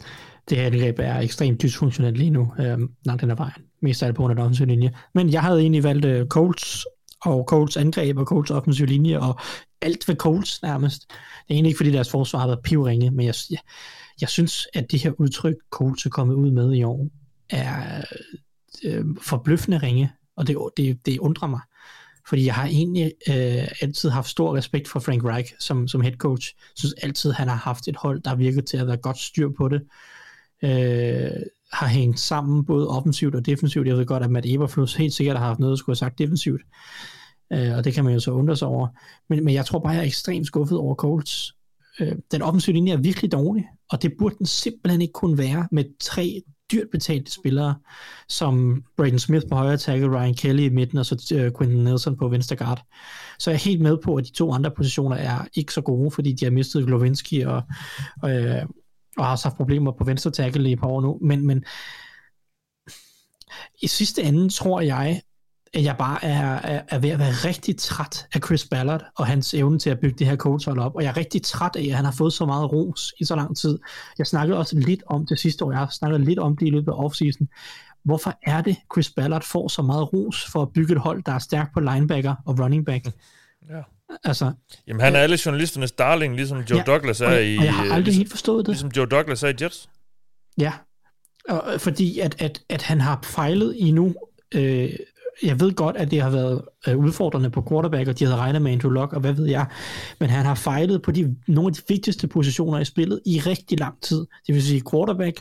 det 0.49 0.59
her 0.59 0.67
angreb 0.67 0.99
er 0.99 1.19
ekstremt 1.19 1.63
dysfunktionelt 1.63 2.19
lige 2.19 2.31
nu, 2.31 2.53
øhm, 2.59 2.91
langt 3.05 3.23
den 3.23 3.31
ad 3.31 3.37
vejen. 3.37 3.63
Mest 3.83 4.03
af 4.03 4.09
det 4.09 4.17
på 4.17 4.23
grund 4.23 4.61
af 4.61 4.67
linje. 4.69 4.91
Men 5.15 5.33
jeg 5.33 5.43
havde 5.43 5.61
egentlig 5.61 5.83
valgt 5.83 6.05
øh, 6.05 6.27
Colts 6.27 6.87
og 7.25 7.45
Colts 7.49 7.77
angreb 7.77 8.17
og 8.17 8.27
Colts 8.27 8.51
offensiv 8.51 8.87
linje 8.87 9.21
og 9.21 9.41
alt 9.83 10.09
ved 10.09 10.17
Colts 10.17 10.63
nærmest. 10.63 11.07
Det 11.09 11.17
er 11.49 11.55
egentlig 11.55 11.71
ikke, 11.71 11.79
fordi 11.79 11.93
deres 11.93 12.11
forsvar 12.11 12.41
har 12.41 12.47
været 12.47 12.63
pivringe, 12.63 13.11
men 13.11 13.27
jeg, 13.27 13.35
jeg, 13.51 13.59
jeg 14.21 14.29
synes, 14.29 14.67
at 14.75 14.91
det 14.91 15.03
her 15.03 15.13
udtryk, 15.19 15.55
Colts 15.71 16.07
er 16.07 16.11
kommet 16.11 16.35
ud 16.35 16.51
med 16.51 16.73
i 16.73 16.83
år, 16.83 17.09
er 17.51 18.05
øh, 18.85 19.05
forbløffende 19.21 19.79
ringe, 19.79 20.13
og 20.37 20.47
det, 20.47 20.57
det, 20.77 21.07
det 21.07 21.19
undrer 21.19 21.49
mig. 21.49 21.61
Fordi 22.29 22.47
jeg 22.47 22.55
har 22.55 22.67
egentlig 22.67 23.13
øh, 23.29 23.69
altid 23.81 24.11
haft 24.11 24.29
stor 24.29 24.57
respekt 24.57 24.89
for 24.89 25.01
Frank 25.01 25.25
Reich 25.25 25.55
som, 25.59 25.89
som 25.89 26.01
head 26.01 26.17
coach. 26.17 26.55
Jeg 26.57 26.79
synes 26.79 26.95
altid, 27.03 27.33
han 27.33 27.49
har 27.49 27.57
haft 27.57 27.89
et 27.89 27.97
hold, 27.97 28.23
der 28.23 28.35
virker 28.35 28.63
til 28.63 28.77
at 28.77 28.87
være 28.87 28.97
godt 28.97 29.19
styr 29.19 29.49
på 29.57 29.69
det. 29.69 29.83
Øh, 30.63 31.43
har 31.75 31.87
hængt 31.87 32.21
sammen 32.21 32.65
både 32.65 32.89
offensivt 32.89 33.35
og 33.35 33.47
defensivt. 33.47 33.87
Jeg 33.87 33.97
ved 33.97 34.07
godt, 34.07 34.23
at 34.23 34.31
Matt 34.31 34.47
Eberflus 34.49 34.95
helt 34.95 35.15
sikkert 35.15 35.39
har 35.39 35.47
haft 35.47 35.59
noget 35.59 35.73
at 35.73 35.79
skulle 35.79 35.95
have 35.95 35.99
sagt 35.99 36.19
defensivt. 36.19 36.61
Øh, 37.53 37.77
og 37.77 37.85
det 37.85 37.95
kan 37.95 38.05
man 38.05 38.13
jo 38.15 38.21
så 38.21 38.31
undre 38.31 38.57
sig 38.57 38.69
over. 38.69 38.89
Men, 39.29 39.45
men 39.45 39.55
jeg 39.55 39.67
tror 39.67 39.79
bare, 39.79 39.93
jeg 39.93 40.01
er 40.01 40.07
ekstremt 40.07 40.47
skuffet 40.47 40.79
over 40.79 40.95
Colts. 40.95 41.53
Øh, 42.01 42.13
den 42.33 42.43
offensive 42.43 42.75
linje 42.75 42.93
er 42.93 42.97
virkelig 42.97 43.33
dårlig, 43.33 43.65
og 43.91 44.03
det 44.03 44.13
burde 44.19 44.35
den 44.39 44.47
simpelthen 44.47 45.03
ikke 45.03 45.13
kunne 45.13 45.39
være 45.39 45.69
med 45.73 45.85
tre 46.01 46.43
dyrt 46.73 46.87
betalte 46.93 47.33
spillere, 47.33 47.75
som 48.29 48.85
Braden 48.97 49.19
Smith 49.19 49.47
på 49.51 49.57
højre 49.57 49.77
tackle, 49.77 50.19
Ryan 50.19 50.35
Kelly 50.35 50.63
i 50.63 50.69
midten, 50.69 50.99
og 50.99 51.07
så 51.07 51.35
øh, 51.35 51.53
Quentin 51.59 51.85
Nelson 51.85 52.17
på 52.17 52.29
venstre 52.29 52.57
guard. 52.57 52.83
Så 53.39 53.51
jeg 53.51 53.57
er 53.57 53.65
helt 53.65 53.81
med 53.81 53.99
på, 54.05 54.15
at 54.15 54.25
de 54.25 54.33
to 54.33 54.53
andre 54.53 54.71
positioner 54.71 55.17
er 55.17 55.47
ikke 55.55 55.73
så 55.73 55.81
gode, 55.81 56.11
fordi 56.11 56.33
de 56.33 56.45
har 56.45 56.53
mistet 56.53 56.87
Glovinski 56.87 57.41
og, 57.41 57.63
og, 58.23 58.31
øh, 58.31 58.63
og 59.19 59.25
har 59.25 59.33
også 59.33 59.49
haft 59.49 59.57
problemer 59.57 59.93
på 59.93 60.05
venstre 60.05 60.31
tackle 60.31 60.69
i 60.69 60.73
et 60.73 60.81
par 60.81 60.87
år 60.87 61.01
nu. 61.01 61.19
Men, 61.23 61.47
men 61.47 61.65
i 63.83 63.87
sidste 63.87 64.23
ende 64.23 64.49
tror 64.49 64.81
jeg, 64.81 65.23
at 65.75 65.85
jeg 65.85 65.97
bare 65.97 66.25
er, 66.25 66.45
er, 66.45 66.83
er 66.89 66.99
ved 66.99 67.11
at 67.11 67.19
være 67.19 67.33
rigtig 67.33 67.77
træt 67.77 68.27
af 68.35 68.41
Chris 68.41 68.69
Ballard 68.69 69.05
og 69.17 69.27
hans 69.27 69.55
evne 69.55 69.79
til 69.79 69.91
at 69.91 70.01
bygge 70.01 70.19
det 70.19 70.27
her 70.27 70.37
coachhold 70.37 70.79
op. 70.79 70.95
Og 70.95 71.03
jeg 71.03 71.09
er 71.09 71.17
rigtig 71.17 71.43
træt 71.43 71.77
af, 71.77 71.85
at 71.85 71.95
han 71.95 72.05
har 72.05 72.13
fået 72.13 72.33
så 72.33 72.47
meget 72.47 72.73
ros 72.73 73.15
i 73.21 73.25
så 73.25 73.37
lang 73.37 73.57
tid. 73.57 73.79
Jeg 74.19 74.27
snakkede 74.27 74.59
også 74.59 74.79
lidt 74.79 75.03
om 75.07 75.27
det 75.27 75.41
sidste 75.41 75.65
år. 75.65 75.71
Jeg 75.71 75.79
har 75.79 75.89
snakket 75.89 76.21
lidt 76.21 76.39
om 76.39 76.57
det 76.57 76.67
i 76.67 76.71
løbet 76.71 76.93
af 76.93 77.05
offseason. 77.05 77.49
Hvorfor 78.05 78.39
er 78.43 78.63
det, 78.63 78.77
Chris 78.93 79.11
Ballard 79.11 79.43
får 79.43 79.69
så 79.69 79.83
meget 79.83 80.13
ros 80.13 80.47
for 80.53 80.63
at 80.63 80.73
bygge 80.73 80.93
et 80.93 81.01
hold, 81.01 81.23
der 81.23 81.33
er 81.33 81.39
stærkt 81.39 81.75
på 81.75 81.81
linebacker 81.81 82.35
og 82.47 82.59
running 82.59 82.87
back? 82.87 83.05
Ja. 83.69 83.83
Altså, 84.25 84.53
Jamen 84.89 85.01
han 85.01 85.15
er 85.15 85.19
alle 85.19 85.39
journalisternes 85.47 85.93
darling, 85.93 86.37
ligesom 86.37 86.59
Joe 86.59 86.79
ja, 86.79 86.85
Douglas 86.85 87.21
er 87.21 87.27
og, 87.27 87.45
i... 87.45 87.59
Og 87.59 87.65
jeg 87.65 87.75
har 87.75 87.83
aldrig 87.83 88.05
ligesom, 88.05 88.19
helt 88.19 88.31
forstået 88.31 88.67
det. 88.67 88.73
Ligesom 88.73 88.91
Joe 88.97 89.07
Douglas 89.07 89.43
er 89.43 89.49
i 89.49 89.55
Jets. 89.61 89.89
Ja, 90.59 90.73
og, 91.49 91.81
fordi 91.81 92.19
at, 92.19 92.43
at, 92.43 92.63
at 92.69 92.83
han 92.83 93.01
har 93.01 93.21
fejlet 93.23 93.75
i 93.77 93.91
nu 93.91 94.15
øh, 94.55 94.91
jeg 95.43 95.61
ved 95.61 95.73
godt, 95.73 95.97
at 95.97 96.11
det 96.11 96.23
har 96.23 96.31
været 96.31 96.63
øh, 96.89 96.99
udfordrende 96.99 97.51
på 97.51 97.65
quarterback, 97.69 98.09
og 98.09 98.19
de 98.19 98.25
havde 98.25 98.37
regnet 98.37 98.63
med 98.63 98.73
Andrew 98.73 98.93
Luck, 98.93 99.13
og 99.13 99.21
hvad 99.21 99.33
ved 99.33 99.47
jeg, 99.47 99.67
men 100.21 100.31
han 100.31 100.45
har 100.45 100.55
fejlet 100.55 101.03
på 101.03 101.11
de, 101.11 101.37
nogle 101.47 101.69
af 101.69 101.75
de 101.75 101.83
vigtigste 101.89 102.29
positioner 102.29 102.79
i 102.79 102.85
spillet 102.85 103.21
i 103.27 103.41
rigtig 103.41 103.81
lang 103.81 104.03
tid. 104.03 104.27
Det 104.47 104.55
vil 104.55 104.63
sige 104.63 104.83
quarterback, 104.91 105.41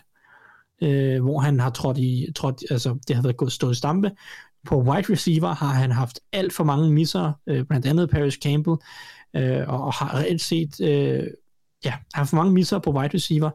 øh, 0.84 1.24
hvor 1.24 1.40
han 1.40 1.60
har 1.60 1.70
trådt 1.70 1.98
i, 1.98 2.28
trådt, 2.36 2.64
altså 2.72 2.98
det 3.08 3.16
har 3.16 3.24
været 3.24 3.38
gået 3.38 3.52
stået 3.52 3.78
stampe. 3.78 4.12
På 4.68 4.82
wide 4.82 5.14
receiver 5.14 5.54
har 5.54 5.74
han 5.74 5.92
haft 5.92 6.20
alt 6.32 6.54
for 6.54 6.64
mange 6.64 6.92
misser, 6.92 7.32
øh, 7.48 7.66
blandt 7.66 7.86
andet 7.86 8.10
Paris 8.10 8.34
Campbell, 8.34 8.78
øh, 9.36 9.68
og 9.68 9.94
har 9.94 10.16
reelt 10.16 10.42
set 10.42 10.82
øh, 10.82 11.24
ja, 11.86 11.90
han 11.90 12.00
har 12.14 12.26
for 12.26 12.36
mange 12.36 12.54
misser 12.54 12.80
på 12.80 12.92
wide 12.92 13.14
receiver. 13.14 13.50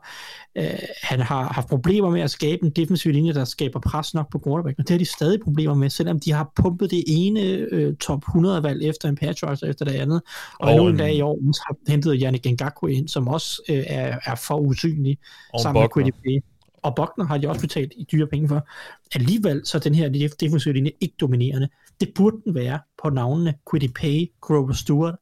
Uh, 0.58 0.64
han 1.02 1.20
har 1.20 1.52
haft 1.52 1.68
problemer 1.68 2.10
med 2.10 2.20
at 2.20 2.30
skabe 2.30 2.64
en 2.64 2.70
defensiv 2.70 3.12
linje, 3.12 3.34
der 3.34 3.44
skaber 3.44 3.80
pres 3.80 4.14
nok 4.14 4.30
på 4.32 4.42
quarterback, 4.46 4.78
og 4.78 4.84
det 4.88 4.90
har 4.90 4.98
de 4.98 5.04
stadig 5.04 5.40
problemer 5.40 5.74
med, 5.74 5.90
selvom 5.90 6.20
de 6.20 6.32
har 6.32 6.52
pumpet 6.56 6.90
det 6.90 7.04
ene 7.06 7.66
uh, 7.72 7.94
top 7.96 8.24
100-valg 8.24 8.82
efter 8.82 9.08
en 9.08 9.16
patch 9.16 9.44
efter 9.66 9.84
det 9.84 9.94
andet, 9.94 10.22
og, 10.60 10.68
og 10.68 10.76
nu 10.76 10.88
en 10.88 10.96
dag 10.96 11.14
i 11.14 11.20
år 11.20 11.38
har 11.66 11.90
hentet 11.90 12.20
Yannick 12.22 12.46
Ngakwe 12.46 12.92
ind, 12.92 13.08
som 13.08 13.28
også 13.28 13.62
uh, 13.68 13.76
er, 13.76 14.18
er 14.24 14.34
for 14.34 14.56
usynlig, 14.56 15.18
og 15.52 15.60
sammen 15.60 15.82
Buckner. 15.82 16.04
med 16.04 16.12
QDP. 16.12 16.44
Og 16.82 16.96
Bogner 16.96 17.24
har 17.24 17.38
de 17.38 17.48
også 17.48 17.60
betalt 17.60 17.92
i 17.96 18.06
dyre 18.12 18.26
penge 18.26 18.48
for. 18.48 18.68
Alligevel 19.14 19.62
så 19.64 19.78
er 19.78 19.80
den 19.80 19.94
her 19.94 20.28
defensive 20.40 20.74
linje 20.74 20.92
ikke 21.00 21.14
dominerende. 21.20 21.68
Det 22.00 22.12
burde 22.14 22.36
den 22.44 22.54
være 22.54 22.80
på 23.02 23.10
navnene 23.10 23.54
Pay, 23.94 24.32
Grover 24.40 24.72
Stewart, 24.72 25.14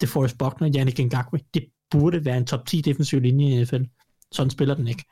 DeForest 0.00 0.38
Buckner, 0.38 0.72
Yannick 0.76 0.98
Ngakwe. 0.98 1.40
Det 1.54 1.64
burde 1.90 2.24
være 2.24 2.36
en 2.36 2.46
top 2.46 2.66
10 2.66 2.80
defensiv 2.80 3.20
linje 3.20 3.50
i 3.50 3.62
NFL. 3.62 3.82
Sådan 4.32 4.50
spiller 4.50 4.74
den 4.74 4.88
ikke. 4.88 5.04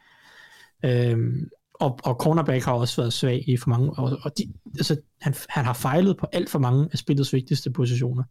Øhm, 0.84 1.48
og, 1.74 1.98
og 2.04 2.14
cornerback 2.14 2.64
har 2.64 2.72
også 2.72 3.02
været 3.02 3.12
svag 3.12 3.48
i 3.48 3.56
for 3.56 3.70
mange, 3.70 3.90
og, 3.90 4.18
og 4.22 4.38
de, 4.38 4.52
altså, 4.74 5.00
han, 5.20 5.34
han 5.48 5.64
har 5.64 5.72
fejlet 5.72 6.16
på 6.16 6.26
alt 6.32 6.50
for 6.50 6.58
mange 6.58 6.88
af 6.92 6.98
spillets 6.98 7.32
vigtigste 7.32 7.70
positioner. 7.70 8.24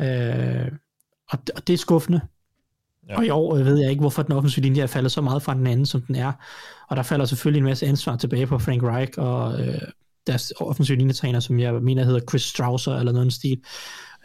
Øh, 0.00 0.72
og, 1.30 1.38
og 1.56 1.66
det 1.66 1.72
er 1.72 1.78
skuffende. 1.78 2.20
Ja. 3.08 3.16
Og 3.16 3.26
i 3.26 3.30
år 3.30 3.56
ved 3.56 3.78
jeg 3.78 3.90
ikke, 3.90 4.00
hvorfor 4.00 4.22
den 4.22 4.32
offensive 4.32 4.62
linje 4.62 4.82
er 4.82 4.86
faldet 4.86 5.12
så 5.12 5.20
meget 5.20 5.42
fra 5.42 5.54
den 5.54 5.66
anden, 5.66 5.86
som 5.86 6.00
den 6.00 6.14
er. 6.14 6.32
Og 6.88 6.96
der 6.96 7.02
falder 7.02 7.24
selvfølgelig 7.24 7.58
en 7.58 7.64
masse 7.64 7.86
ansvar 7.86 8.16
tilbage 8.16 8.46
på 8.46 8.58
Frank 8.58 8.82
Reich 8.82 9.12
og 9.16 9.60
øh, 9.60 9.80
deres 10.26 10.52
offensive 10.60 10.98
linjetræner, 10.98 11.40
som 11.40 11.60
jeg 11.60 11.74
mener 11.74 12.04
hedder 12.04 12.20
Chris 12.28 12.42
Strausser 12.42 12.96
eller 12.96 13.12
noget 13.12 13.32
stil. 13.32 13.58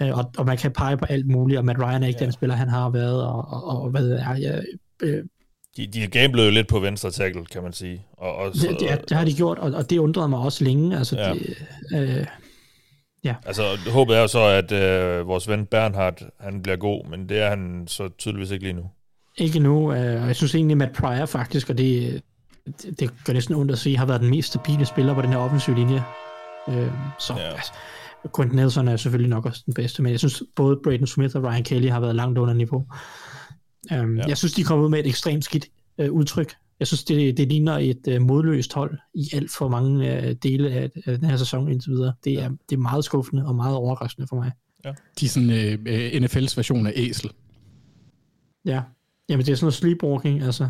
Øh, 0.02 0.18
og, 0.18 0.32
og 0.38 0.46
man 0.46 0.58
kan 0.58 0.72
pege 0.72 0.98
på 0.98 1.06
alt 1.06 1.28
muligt, 1.28 1.58
og 1.58 1.66
Matt 1.66 1.80
Ryan 1.80 2.04
er 2.04 2.08
ikke 2.08 2.20
ja. 2.20 2.26
den 2.26 2.34
spiller, 2.34 2.56
han 2.56 2.70
har 2.70 2.90
været, 2.90 3.24
og, 3.24 3.48
og, 3.48 3.82
og 3.82 3.90
hvad 3.90 4.10
er 4.10 4.36
jeg... 4.36 4.64
Øh, 5.02 5.24
de, 5.78 5.88
de 5.88 6.04
er 6.04 6.08
gamblet 6.08 6.46
jo 6.46 6.52
lidt 6.52 6.68
på 6.68 6.80
venstre 6.80 7.12
tackle, 7.12 7.46
kan 7.46 7.64
man 7.64 7.74
sige. 7.74 8.06
Og, 8.18 8.36
og 8.36 8.56
så, 8.56 8.68
det, 8.68 8.80
det, 8.80 9.10
det 9.10 9.18
har 9.18 9.26
de 9.26 9.34
gjort, 9.34 9.58
og, 9.58 9.72
og 9.72 9.90
det 9.90 9.98
undrede 9.98 10.30
mig 10.30 10.40
også 10.40 10.64
længe. 10.64 10.98
Altså, 10.98 11.18
ja. 11.18 11.34
det, 11.34 11.56
øh, 11.94 12.26
Ja. 13.24 13.36
Altså, 13.45 13.63
håbet 13.91 14.17
er 14.17 14.22
jo 14.22 14.28
så, 14.28 14.43
at 14.43 14.72
øh, 14.72 15.28
vores 15.28 15.47
ven 15.47 15.65
Bernhard, 15.65 16.22
han 16.39 16.61
bliver 16.61 16.76
god, 16.76 17.05
men 17.09 17.30
det 17.30 17.39
er 17.39 17.49
han 17.49 17.84
så 17.88 18.09
tydeligvis 18.17 18.51
ikke 18.51 18.63
lige 18.63 18.74
nu. 18.74 18.89
Ikke 19.38 19.59
nu, 19.59 19.93
øh, 19.93 20.28
jeg 20.28 20.36
synes 20.36 20.55
egentlig, 20.55 20.78
Matt 20.78 20.93
Pryor 20.93 21.26
faktisk, 21.26 21.69
og 21.69 21.78
det, 21.78 22.22
det, 22.65 22.99
det 22.99 23.11
gør 23.26 23.34
næsten 23.34 23.55
ondt 23.55 23.72
at 23.72 23.78
sige, 23.78 23.97
har 23.97 24.05
været 24.05 24.22
den 24.22 24.30
mest 24.30 24.47
stabile 24.47 24.86
spiller 24.86 25.13
på 25.13 25.22
den 25.22 25.30
her 25.30 25.38
offensive 25.38 25.76
linje. 25.76 26.03
Øh, 26.69 26.91
så 27.19 27.34
ja. 27.34 27.39
altså, 27.39 27.72
Quentin 28.36 28.55
Nelson 28.55 28.88
er 28.88 28.97
selvfølgelig 28.97 29.30
nok 29.30 29.45
også 29.45 29.63
den 29.65 29.74
bedste, 29.74 30.01
men 30.01 30.11
jeg 30.11 30.19
synes 30.19 30.43
både 30.55 30.80
Braden 30.84 31.07
Smith 31.07 31.36
og 31.36 31.43
Ryan 31.43 31.63
Kelly 31.63 31.89
har 31.89 31.99
været 31.99 32.15
langt 32.15 32.38
under 32.38 32.53
niveau. 32.53 32.86
Um, 33.91 34.17
ja. 34.17 34.24
Jeg 34.28 34.38
synes, 34.38 34.53
de 34.53 34.63
kommer 34.63 34.86
ud 34.86 34.89
med 34.89 34.99
et 34.99 35.07
ekstremt 35.07 35.43
skidt 35.43 35.65
uh, 35.97 36.09
udtryk. 36.09 36.55
Jeg 36.82 36.88
synes, 36.88 37.04
det, 37.04 37.38
det 37.38 37.48
ligner 37.48 37.78
et 37.78 38.08
uh, 38.08 38.22
modløst 38.22 38.74
hold 38.74 38.98
i 39.14 39.30
alt 39.34 39.52
for 39.52 39.68
mange 39.68 40.18
uh, 40.18 40.32
dele 40.44 40.72
af, 40.72 40.90
af 41.06 41.20
den 41.20 41.30
her 41.30 41.38
sæson 41.38 41.72
indtil 41.72 41.92
videre. 41.92 42.14
Det 42.24 42.34
er, 42.34 42.50
det 42.70 42.76
er 42.76 42.78
meget 42.78 43.06
skuffende 43.06 43.46
og 43.46 43.56
meget 43.56 43.76
overraskende 43.76 44.28
for 44.28 44.36
mig. 44.36 44.52
Ja. 44.86 44.94
De 45.20 45.26
er 45.26 45.30
sådan 45.30 45.50
uh, 45.50 46.26
NFL's 46.26 46.54
version 46.58 46.88
af 46.88 46.94
æsel. 46.96 47.32
Ja, 48.66 48.82
jamen 49.30 49.46
det 49.46 49.52
er 49.52 49.56
sådan 49.56 49.66
noget 49.66 49.74
sleepwalking, 49.74 50.44
altså. 50.44 50.70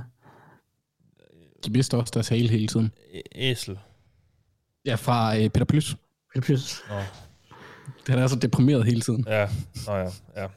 De 1.65 1.71
mister 1.71 1.97
også 1.97 2.11
deres 2.13 2.29
hale 2.29 2.49
hele 2.49 2.67
tiden. 2.67 2.91
Æsel? 3.35 3.79
Ja, 4.85 4.95
fra 4.95 5.37
uh, 5.37 5.47
Peter 5.47 5.65
Plys. 5.65 5.95
Peter 6.33 6.45
Plys. 6.45 6.81
Nå. 6.89 6.95
Han 8.07 8.19
er 8.19 8.27
så 8.27 8.35
deprimeret 8.35 8.85
hele 8.85 9.01
tiden. 9.01 9.25
Ja, 9.27 9.49
Nå 9.87 9.95
ja, 9.95 10.09
ja. 10.37 10.47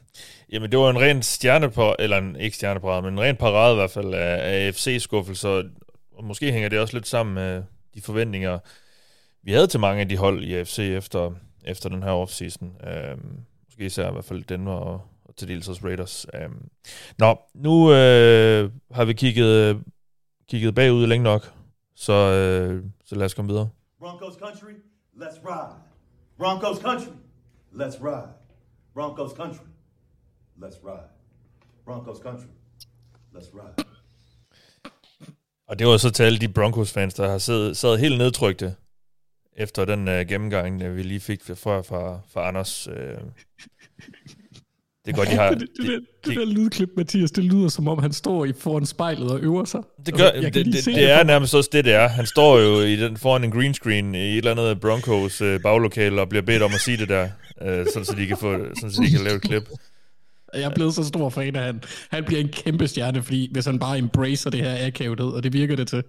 Jamen, 0.54 0.70
det 0.70 0.78
var 0.78 0.90
en 0.90 1.00
ren 1.00 1.22
stjerne 1.22 1.70
på, 1.70 1.94
eller 1.98 2.18
en, 2.18 2.36
ikke 2.36 2.56
stjerneparade, 2.56 3.02
men 3.02 3.12
en 3.12 3.20
ren 3.20 3.36
parade 3.36 3.72
i 3.72 3.76
hvert 3.76 3.90
fald 3.90 4.14
af, 4.14 4.66
af 4.66 4.74
FC-skuffelser. 4.74 5.70
Og 6.12 6.24
måske 6.24 6.52
hænger 6.52 6.68
det 6.68 6.78
også 6.78 6.96
lidt 6.96 7.06
sammen 7.06 7.34
med 7.34 7.62
de 7.94 8.02
forventninger, 8.02 8.58
vi 9.42 9.52
havde 9.52 9.66
til 9.66 9.80
mange 9.80 10.00
af 10.00 10.08
de 10.08 10.16
hold 10.16 10.44
i 10.44 10.54
AFC 10.54 10.78
efter, 10.78 11.32
efter 11.64 11.88
den 11.88 12.02
her 12.02 12.10
offseason. 12.10 12.76
Øhm, 12.86 13.40
måske 13.66 13.84
især 13.84 14.08
i 14.08 14.12
hvert 14.12 14.24
fald 14.24 14.44
Denver 14.44 14.72
og, 14.72 15.00
og 15.24 15.36
til 15.36 15.48
dels 15.48 15.68
også 15.68 15.80
Raiders. 15.84 16.26
Øhm. 16.34 16.68
Nå, 17.18 17.36
nu 17.54 17.92
øh, 17.92 18.70
har 18.92 19.04
vi 19.04 19.12
kigget, 19.12 19.82
kigget 20.48 20.74
bagud 20.74 21.06
længe 21.06 21.24
nok, 21.24 21.52
så, 21.96 22.12
øh, 22.12 22.84
så 23.04 23.14
lad 23.14 23.24
os 23.24 23.34
komme 23.34 23.50
videre. 23.50 23.68
Broncos 23.98 24.34
country, 24.34 24.72
let's 25.16 25.40
ride. 25.44 25.74
Broncos 26.38 26.78
country, 26.78 27.12
let's 27.72 28.04
ride. 28.04 28.28
Broncos 28.94 29.30
country, 29.30 29.73
let's 30.62 30.78
ride. 30.84 31.08
Broncos 31.84 32.18
country, 32.18 32.48
let's 33.34 33.50
ride. 33.54 33.84
Og 35.68 35.78
det 35.78 35.86
var 35.86 35.96
så 35.96 36.10
til 36.10 36.22
alle 36.22 36.38
de 36.38 36.48
Broncos-fans, 36.48 37.14
der 37.14 37.28
har 37.28 37.38
siddet, 37.38 37.76
sad 37.76 37.98
helt 37.98 38.18
nedtrykte 38.18 38.74
efter 39.56 39.84
den 39.84 40.08
uh, 40.08 40.14
gennemgang, 40.14 40.96
vi 40.96 41.02
lige 41.02 41.20
fik 41.20 41.44
fra, 41.44 41.80
fra, 41.80 42.20
fra 42.32 42.48
Anders. 42.48 42.88
Uh, 42.88 42.94
det 45.04 45.12
er 45.12 45.16
godt, 45.16 45.28
de 45.28 45.34
har... 45.34 45.50
det, 45.54 45.60
det, 45.60 45.68
det, 45.76 45.86
det, 45.86 46.00
det 46.24 46.36
der 46.36 46.44
lydklip, 46.44 46.88
Mathias, 46.96 47.30
det 47.30 47.44
lyder 47.44 47.68
som 47.68 47.88
om, 47.88 47.98
han 47.98 48.12
står 48.12 48.44
i 48.44 48.52
foran 48.52 48.86
spejlet 48.86 49.30
og 49.30 49.40
øver 49.40 49.64
sig. 49.64 49.82
Det, 50.06 50.14
gør, 50.14 50.30
det, 50.30 50.54
det, 50.54 50.66
det, 50.66 50.84
det 50.84 51.10
er 51.10 51.24
nærmest 51.24 51.54
også 51.54 51.70
det, 51.72 51.84
det 51.84 51.94
er. 51.94 52.08
Han 52.08 52.26
står 52.26 52.58
jo 52.58 52.80
i 52.80 52.96
den, 52.96 53.16
foran 53.16 53.44
en 53.44 53.50
green 53.50 53.74
screen 53.74 54.14
i 54.14 54.18
et 54.18 54.36
eller 54.36 54.50
andet 54.50 54.80
Broncos 54.80 55.42
uh, 55.42 55.60
baglokale 55.62 56.20
og 56.20 56.28
bliver 56.28 56.42
bedt 56.42 56.62
om 56.62 56.74
at 56.74 56.80
sige 56.80 56.96
det 56.96 57.08
der, 57.08 57.24
uh, 57.60 57.86
sådan, 57.92 58.04
så 58.04 58.14
de 58.18 58.26
kan, 58.26 58.36
få, 58.36 58.58
sådan, 58.74 58.90
så 58.90 59.02
de 59.02 59.10
kan 59.10 59.24
lave 59.24 59.36
et 59.36 59.42
klip. 59.42 59.68
Jeg 60.54 60.62
er 60.62 60.74
blevet 60.74 60.94
så 60.94 61.04
stor 61.04 61.28
fan 61.28 61.56
af 61.56 61.62
han. 61.62 61.82
Han 62.10 62.24
bliver 62.24 62.40
en 62.40 62.48
kæmpe 62.48 62.88
stjerne, 62.88 63.22
fordi 63.22 63.48
hvis 63.52 63.64
han 63.64 63.78
bare 63.78 63.98
embracer 63.98 64.50
det 64.50 64.60
her 64.60 64.86
akavethed, 64.86 65.26
og 65.26 65.42
det 65.42 65.52
virker 65.52 65.76
det 65.76 65.88
til. 65.88 66.02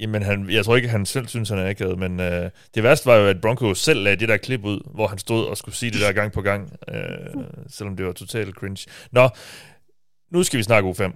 Jamen, 0.00 0.22
han, 0.22 0.50
jeg 0.50 0.64
tror 0.64 0.76
ikke, 0.76 0.88
han 0.88 1.06
selv 1.06 1.28
synes, 1.28 1.48
han 1.48 1.58
er 1.58 1.70
akavet, 1.70 1.98
men 1.98 2.20
øh, 2.20 2.50
det 2.74 2.82
værste 2.82 3.06
var 3.06 3.16
jo, 3.16 3.26
at 3.26 3.40
Bronco 3.40 3.74
selv 3.74 4.02
lagde 4.02 4.16
det 4.16 4.28
der 4.28 4.36
klip 4.36 4.64
ud, 4.64 4.80
hvor 4.94 5.06
han 5.06 5.18
stod 5.18 5.46
og 5.46 5.56
skulle 5.56 5.74
sige 5.74 5.90
det 5.90 6.00
der 6.00 6.12
gang 6.12 6.32
på 6.32 6.42
gang, 6.42 6.72
øh, 6.88 7.44
selvom 7.68 7.96
det 7.96 8.06
var 8.06 8.12
totalt 8.12 8.54
cringe. 8.54 8.90
Nå, 9.12 9.28
nu 10.32 10.42
skal 10.42 10.58
vi 10.58 10.62
snakke 10.62 10.90
U5, 10.90 11.12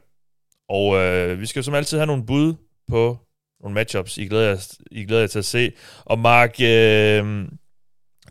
og 0.68 0.96
øh, 0.96 1.40
vi 1.40 1.46
skal 1.46 1.64
som 1.64 1.74
altid 1.74 1.98
have 1.98 2.06
nogle 2.06 2.26
bud 2.26 2.54
på 2.88 3.18
nogle 3.60 3.74
matchups, 3.74 4.18
I 4.18 4.26
glæder 4.26 4.48
jer, 4.48 4.76
I 4.90 5.04
glæder 5.04 5.22
jer 5.22 5.28
til 5.28 5.38
at 5.38 5.44
se. 5.44 5.72
Og 6.04 6.18
Mark, 6.18 6.60
øh, 6.60 7.48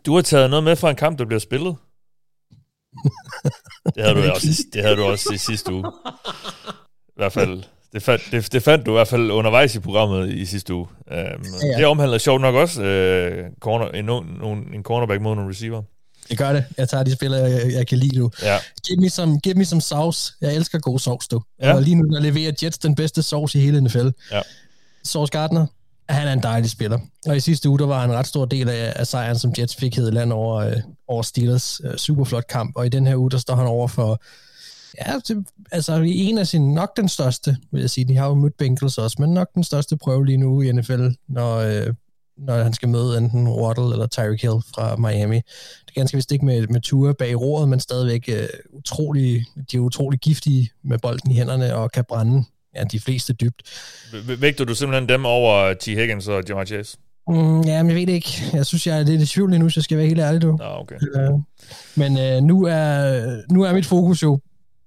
du 0.06 0.14
har 0.14 0.22
taget 0.22 0.50
noget 0.50 0.64
med 0.64 0.76
fra 0.76 0.90
en 0.90 0.96
kamp, 0.96 1.18
der 1.18 1.24
bliver 1.24 1.40
spillet. 1.40 1.76
Det 3.94 4.04
havde 4.04 4.14
du 4.14 4.30
også, 4.30 4.64
det 4.72 4.82
havde 4.82 4.96
du 4.96 5.04
også 5.04 5.32
i 5.34 5.38
sidste 5.38 5.72
uge. 5.72 5.92
I 7.08 7.16
hvert 7.16 7.32
fald 7.32 7.62
det 7.92 8.02
fandt, 8.02 8.22
det, 8.32 8.52
det 8.52 8.62
fandt 8.62 8.86
du 8.86 8.90
i 8.90 8.94
hvert 8.94 9.08
fald 9.08 9.30
undervejs 9.30 9.74
i 9.74 9.80
programmet 9.80 10.32
i 10.32 10.46
sidste 10.46 10.74
uge. 10.74 10.86
Um, 11.06 11.16
ja. 11.16 11.78
Det 11.78 11.86
omhandler 11.86 12.18
sjovt 12.18 12.40
nok 12.40 12.54
også 12.54 12.80
uh, 12.80 13.52
corner, 13.60 13.88
en, 13.88 14.10
en, 14.10 14.74
en 14.74 14.82
cornerback 14.82 15.22
mod 15.22 15.32
en 15.32 15.48
receiver. 15.48 15.82
Jeg 16.30 16.38
gør 16.38 16.52
det. 16.52 16.64
Jeg 16.78 16.88
tager 16.88 17.04
de 17.04 17.12
spillere, 17.12 17.42
jeg, 17.42 17.72
jeg 17.72 17.86
kan 17.86 17.98
lide 17.98 18.18
nu. 18.18 18.30
Ja. 18.42 18.58
Give, 18.86 19.00
me 19.00 19.08
some, 19.10 19.40
give 19.40 19.54
me 19.54 19.64
some 19.64 19.80
sauce. 19.80 20.32
Jeg 20.40 20.54
elsker 20.54 20.78
god 20.78 20.98
sovs, 20.98 21.28
du. 21.28 21.42
Ja. 21.62 21.74
Og 21.74 21.82
lige 21.82 21.94
nu 21.94 22.14
der 22.14 22.20
leverer 22.20 22.52
Jets 22.62 22.78
den 22.78 22.94
bedste 22.94 23.22
sovs 23.22 23.54
i 23.54 23.58
hele 23.58 23.80
NFL. 23.80 24.08
Ja. 24.32 24.40
Sauce 25.04 25.30
Gardner, 25.30 25.66
han 26.08 26.28
er 26.28 26.32
en 26.32 26.42
dejlig 26.42 26.70
spiller. 26.70 26.98
Og 27.26 27.36
i 27.36 27.40
sidste 27.40 27.68
uge, 27.68 27.78
der 27.78 27.86
var 27.86 28.04
en 28.04 28.12
ret 28.12 28.26
stor 28.26 28.44
del 28.44 28.68
af, 28.68 28.92
af 28.96 29.06
sejren, 29.06 29.38
som 29.38 29.52
Jets 29.58 29.76
fik 29.76 29.96
hed 29.96 30.10
land 30.10 30.32
over, 30.32 30.56
øh, 30.56 30.76
over 31.08 31.22
Steelers. 31.22 31.80
Øh, 31.84 31.96
superflot 31.96 32.46
kamp. 32.46 32.76
Og 32.76 32.86
i 32.86 32.88
den 32.88 33.06
her 33.06 33.16
uge, 33.16 33.30
der 33.30 33.38
står 33.38 33.54
han 33.54 33.66
over 33.66 33.88
for 33.88 34.22
Ja, 35.06 35.18
det, 35.28 35.46
altså 35.72 36.02
en 36.06 36.38
af 36.38 36.46
sine, 36.46 36.74
nok 36.74 36.96
den 36.96 37.08
største, 37.08 37.56
vil 37.72 37.80
jeg 37.80 37.90
sige. 37.90 38.04
De 38.04 38.16
har 38.16 38.26
jo 38.26 38.34
mødt 38.34 38.56
Bengals 38.56 38.98
også, 38.98 39.16
men 39.18 39.30
nok 39.30 39.54
den 39.54 39.64
største 39.64 39.96
prøve 39.96 40.26
lige 40.26 40.36
nu 40.36 40.60
i 40.60 40.72
NFL, 40.72 41.08
når, 41.28 41.56
øh, 41.56 41.94
når 42.36 42.62
han 42.62 42.72
skal 42.72 42.88
møde 42.88 43.18
enten 43.18 43.48
Waddle 43.48 43.92
eller 43.92 44.06
Tyreek 44.06 44.42
Hill 44.42 44.62
fra 44.74 44.96
Miami. 44.96 45.36
Det 45.36 45.88
er 45.88 46.00
ganske 46.00 46.16
vist 46.16 46.32
ikke 46.32 46.44
med, 46.44 46.66
med 46.66 46.80
ture 46.80 47.14
bag 47.14 47.40
roret, 47.40 47.68
men 47.68 47.80
stadigvæk 47.80 48.28
øh, 48.28 48.48
utrolig, 48.72 49.44
de 49.72 49.76
er 49.76 49.80
utrolig 49.80 50.20
giftige 50.20 50.70
med 50.84 50.98
bolden 50.98 51.30
i 51.30 51.34
hænderne 51.34 51.74
og 51.74 51.92
kan 51.92 52.04
brænde 52.08 52.44
ja, 52.76 52.84
de 52.84 53.00
fleste 53.00 53.32
dybt. 53.32 53.62
Vægter 54.40 54.64
du 54.64 54.74
simpelthen 54.74 55.08
dem 55.08 55.26
over 55.26 55.74
T. 55.74 55.84
Higgins 55.84 56.28
og 56.28 56.42
Jamar 56.48 56.64
Chase? 56.64 56.96
Mm, 57.28 57.60
ja, 57.60 57.82
men 57.82 57.90
jeg 57.90 57.96
ved 57.96 58.06
det 58.06 58.12
ikke. 58.12 58.42
Jeg 58.52 58.66
synes, 58.66 58.86
jeg 58.86 58.98
er 58.98 59.02
lidt 59.02 59.22
i 59.22 59.26
tvivl 59.26 59.50
lige 59.50 59.58
nu, 59.58 59.68
så 59.68 59.80
jeg 59.80 59.84
skal 59.84 59.98
være 59.98 60.06
helt 60.06 60.20
ærlig, 60.20 60.42
du. 60.42 60.58
Ah, 60.60 60.80
okay. 60.80 60.96
Uh, 61.30 61.40
men 61.96 62.12
uh, 62.12 62.44
nu, 62.44 62.64
er, 62.64 63.52
nu 63.52 63.62
er 63.62 63.72
mit 63.72 63.86
fokus 63.86 64.22
jo 64.22 64.40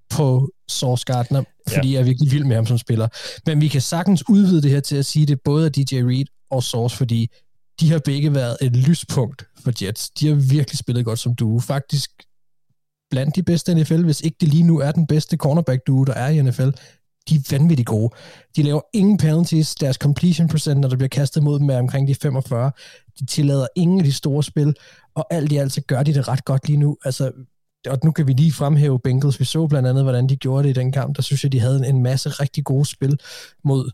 på 0.09 0.49
Source 0.69 1.05
Gardner, 1.05 1.43
fordi 1.67 1.87
ja. 1.87 1.93
jeg 1.93 1.99
er 1.99 2.03
virkelig 2.03 2.31
vild 2.31 2.43
med 2.43 2.55
ham 2.55 2.65
som 2.65 2.77
spiller. 2.77 3.07
Men 3.45 3.61
vi 3.61 3.67
kan 3.67 3.81
sagtens 3.81 4.29
udvide 4.29 4.61
det 4.61 4.71
her 4.71 4.79
til 4.79 4.95
at 4.95 5.05
sige, 5.05 5.25
det 5.25 5.41
både 5.41 5.65
er 5.65 5.69
DJ 5.69 5.95
Reed 5.95 6.25
og 6.51 6.63
Source, 6.63 6.97
fordi 6.97 7.29
de 7.79 7.91
har 7.91 7.99
begge 7.99 8.33
været 8.33 8.57
et 8.61 8.75
lyspunkt 8.75 9.45
for 9.63 9.71
Jets. 9.81 10.09
De 10.09 10.27
har 10.27 10.35
virkelig 10.35 10.77
spillet 10.77 11.05
godt 11.05 11.19
som 11.19 11.35
duo. 11.35 11.59
Faktisk 11.59 12.09
blandt 13.11 13.35
de 13.35 13.43
bedste 13.43 13.71
i 13.71 13.75
NFL, 13.75 14.03
hvis 14.03 14.21
ikke 14.21 14.37
det 14.39 14.47
lige 14.47 14.63
nu 14.63 14.79
er 14.79 14.91
den 14.91 15.07
bedste 15.07 15.37
cornerback 15.37 15.87
duo, 15.87 16.03
der 16.03 16.13
er 16.13 16.27
i 16.27 16.41
NFL. 16.41 16.69
De 17.29 17.35
er 17.35 17.39
vanvittigt 17.51 17.87
gode. 17.87 18.09
De 18.55 18.63
laver 18.63 18.81
ingen 18.93 19.17
penalties. 19.17 19.75
Deres 19.75 19.95
completion 19.95 20.47
percent, 20.47 20.79
når 20.79 20.89
der 20.89 20.95
bliver 20.95 21.09
kastet 21.09 21.43
mod 21.43 21.59
dem, 21.59 21.69
er 21.69 21.79
omkring 21.79 22.07
de 22.07 22.15
45. 22.15 22.71
De 23.19 23.25
tillader 23.25 23.67
ingen 23.75 23.99
af 23.99 24.03
de 24.03 24.13
store 24.13 24.43
spil, 24.43 24.75
og 25.15 25.25
alt 25.33 25.51
i 25.51 25.57
alt 25.57 25.71
så 25.73 25.81
gør 25.81 26.03
de 26.03 26.13
det 26.13 26.27
ret 26.27 26.45
godt 26.45 26.67
lige 26.67 26.77
nu. 26.77 26.97
Altså, 27.05 27.31
og 27.87 27.99
nu 28.03 28.11
kan 28.11 28.27
vi 28.27 28.33
lige 28.33 28.51
fremhæve 28.51 28.99
Bengals. 28.99 29.39
Vi 29.39 29.45
så 29.45 29.67
blandt 29.67 29.87
andet, 29.87 30.03
hvordan 30.03 30.29
de 30.29 30.35
gjorde 30.35 30.63
det 30.63 30.69
i 30.69 30.79
den 30.79 30.91
kamp. 30.91 31.15
Der 31.15 31.21
synes 31.21 31.43
jeg, 31.43 31.51
de 31.51 31.59
havde 31.59 31.87
en 31.87 32.03
masse 32.03 32.29
rigtig 32.29 32.63
gode 32.63 32.85
spil 32.85 33.19
mod 33.63 33.91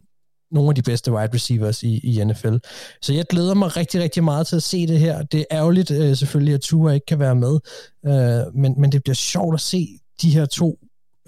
nogle 0.52 0.70
af 0.70 0.76
de 0.76 0.82
bedste 0.82 1.12
wide 1.12 1.34
receivers 1.34 1.84
i, 1.84 1.98
i 1.98 2.24
NFL. 2.24 2.56
Så 3.02 3.14
jeg 3.14 3.26
glæder 3.30 3.54
mig 3.54 3.78
rigtig, 3.78 4.02
rigtig 4.02 4.24
meget 4.24 4.48
til 4.48 4.56
at 4.56 4.64
se 4.64 4.88
det 4.88 5.00
her. 5.00 5.24
Det 5.24 5.40
er 5.40 5.46
ærgerligt 5.52 5.92
øh, 5.92 6.16
selvfølgelig, 6.16 6.54
at 6.54 6.62
Tua 6.62 6.92
ikke 6.92 7.06
kan 7.06 7.20
være 7.20 7.36
med, 7.36 7.60
øh, 8.06 8.56
men, 8.56 8.82
men 8.82 8.92
det 8.92 9.04
bliver 9.04 9.16
sjovt 9.16 9.54
at 9.54 9.62
se 9.62 9.88
de 10.22 10.30
her 10.30 10.46
to 10.46 10.80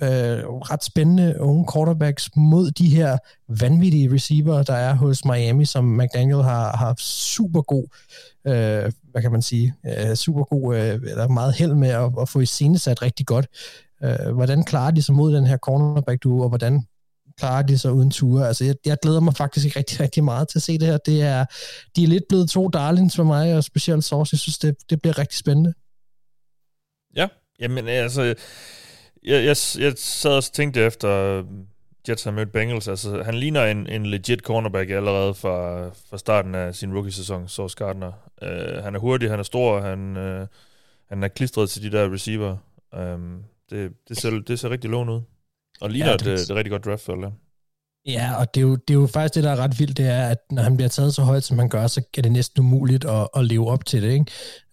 øh, 0.02 0.44
ret 0.48 0.84
spændende 0.84 1.36
unge 1.40 1.66
quarterbacks 1.74 2.30
mod 2.36 2.72
de 2.72 2.90
her 2.90 3.18
vanvittige 3.48 4.14
receiver, 4.14 4.64
der 4.64 4.74
er 4.74 4.94
hos 4.94 5.26
Miami, 5.26 5.66
som 5.66 5.84
McDaniel 5.84 6.44
har, 6.44 6.78
har 6.78 6.96
super 7.00 7.62
god 7.62 7.88
øh, 8.48 8.92
hvad 9.12 9.22
kan 9.22 9.32
man 9.32 9.42
sige, 9.42 9.74
øh, 9.86 10.16
super 10.16 10.44
god, 10.44 10.76
øh, 10.76 10.94
eller 10.94 11.28
meget 11.28 11.54
held 11.54 11.74
med 11.74 11.90
at, 11.90 12.12
at 12.22 12.30
få 12.30 12.46
scenesat 12.46 13.02
rigtig 13.02 13.26
godt. 13.26 13.48
Øh, 14.04 14.34
hvordan 14.34 14.64
klarer 14.64 14.92
de 14.92 15.02
sig 15.02 15.16
mod 15.16 15.36
den 15.36 15.46
her 15.46 15.58
cornerback 15.58 16.24
duo, 16.24 16.42
og 16.42 16.50
hvordan 16.50 16.88
klarer 17.38 17.62
de 17.62 17.78
sig 17.78 17.92
uden 17.92 18.12
ture. 18.12 18.48
Altså, 18.48 18.66
jeg, 18.66 18.76
jeg 18.86 18.98
glæder 19.02 19.20
mig 19.20 19.36
faktisk 19.36 19.66
ikke 19.66 19.80
rigtig, 19.80 20.00
rigtig 20.00 20.24
meget 20.24 20.48
til 20.48 20.60
at 20.60 20.64
se 20.64 20.78
det 20.78 20.88
her. 20.88 20.98
Det 20.98 21.22
er, 21.22 21.46
de 21.96 22.04
er 22.04 22.08
lidt 22.08 22.24
blevet 22.30 22.50
to 22.50 22.68
darlings 22.68 23.16
for 23.16 23.24
mig, 23.24 23.56
og 23.56 23.64
specielt 23.64 24.04
Sauce, 24.04 24.34
Jeg 24.34 24.40
synes, 24.40 24.58
det, 24.58 24.76
det 24.90 25.02
bliver 25.02 25.18
rigtig 25.18 25.38
spændende. 25.38 25.74
Ja, 27.16 27.28
jamen 27.60 27.88
altså, 27.88 28.36
jeg, 29.24 29.46
jeg, 29.46 29.56
jeg 29.80 29.94
sad 29.96 30.38
og 30.38 30.44
tænkte 30.44 30.82
efter, 30.82 31.44
Jets 32.10 32.24
har 32.24 32.32
mødt 32.32 32.52
Bengals. 32.52 32.88
Altså, 32.88 33.24
han 33.24 33.36
ligner 33.36 33.66
en, 33.66 33.88
en 33.88 34.06
legit 34.06 34.40
cornerback 34.40 34.90
allerede 34.90 35.34
fra, 35.34 35.88
fra 36.10 36.18
starten 36.18 36.56
af 36.56 36.76
sin 36.76 36.94
rookie-sæson, 36.94 37.48
Sauce 37.48 37.76
Gardner. 37.78 38.12
Uh, 38.42 38.84
han 38.84 38.96
er 38.96 39.00
hurtig, 39.00 39.30
han 39.30 39.40
er 39.40 39.44
stor, 39.44 39.82
han, 39.82 40.18
uh, 40.18 40.48
han 41.10 41.24
er 41.24 41.28
klistret 41.28 41.70
til 41.70 41.84
de 41.84 41.98
der 41.98 42.14
receiver. 42.14 42.58
Um, 42.98 43.44
det, 43.70 43.92
det, 44.10 44.18
ser, 44.18 44.30
det 44.30 44.60
ser 44.60 44.70
rigtig 44.70 44.90
lovende 44.90 45.14
ud. 45.14 45.22
Og 45.82 45.90
ligner 45.90 46.10
ja, 46.10 46.18
det, 46.18 46.34
et, 46.34 46.40
et 46.40 46.56
rigtig 46.56 46.72
godt 46.72 46.86
draft 46.86 47.06
for 47.06 47.16
det. 47.16 47.34
Ja, 48.08 48.36
og 48.36 48.56
det 48.56 48.62
er, 48.62 48.68
jo, 48.68 48.76
det 48.76 48.90
er 48.90 49.00
jo 49.00 49.08
faktisk 49.08 49.36
det, 49.36 49.44
der 49.44 49.52
er 49.52 49.56
ret 49.56 49.80
vildt, 49.80 49.98
det 49.98 50.08
er, 50.08 50.28
at 50.28 50.38
når 50.52 50.62
han 50.62 50.78
bliver 50.78 50.90
taget 50.90 51.16
så 51.16 51.22
højt, 51.22 51.44
som 51.44 51.60
han 51.60 51.70
gør, 51.70 51.88
så 51.88 52.02
er 52.18 52.22
det 52.22 52.32
næsten 52.32 52.60
umuligt 52.60 53.06
at, 53.06 53.28
at 53.36 53.46
leve 53.46 53.68
op 53.68 53.86
til 53.86 54.02
det. 54.02 54.12
Ikke? 54.12 54.26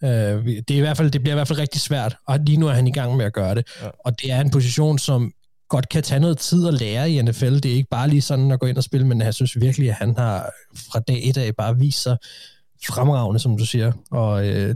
Øh, 0.03 0.45
det, 0.45 0.71
er 0.71 0.77
i 0.77 0.79
hvert 0.79 0.97
fald, 0.97 1.11
det 1.11 1.21
bliver 1.21 1.33
i 1.33 1.37
hvert 1.37 1.47
fald 1.47 1.59
rigtig 1.59 1.81
svært, 1.81 2.15
og 2.27 2.39
lige 2.39 2.57
nu 2.57 2.67
er 2.67 2.73
han 2.73 2.87
i 2.87 2.91
gang 2.91 3.17
med 3.17 3.25
at 3.25 3.33
gøre 3.33 3.55
det. 3.55 3.67
Ja. 3.81 3.87
Og 4.05 4.21
det 4.21 4.31
er 4.31 4.41
en 4.41 4.49
position, 4.49 4.99
som 4.99 5.33
godt 5.69 5.89
kan 5.89 6.03
tage 6.03 6.19
noget 6.19 6.37
tid 6.37 6.67
at 6.67 6.73
lære 6.73 7.11
i 7.11 7.21
NFL. 7.21 7.53
Det 7.55 7.65
er 7.65 7.75
ikke 7.75 7.89
bare 7.89 8.07
lige 8.09 8.21
sådan 8.21 8.51
at 8.51 8.59
gå 8.59 8.65
ind 8.65 8.77
og 8.77 8.83
spille, 8.83 9.07
men 9.07 9.21
jeg 9.21 9.33
synes 9.33 9.61
virkelig, 9.61 9.89
at 9.89 9.95
han 9.95 10.17
har 10.17 10.51
fra 10.91 10.99
dag 10.99 11.19
et 11.23 11.37
af 11.37 11.55
bare 11.55 11.77
vist 11.77 12.03
sig 12.03 12.17
fremragende, 12.87 13.39
som 13.39 13.57
du 13.57 13.65
siger. 13.65 13.91
Og 14.11 14.47
øh, 14.47 14.75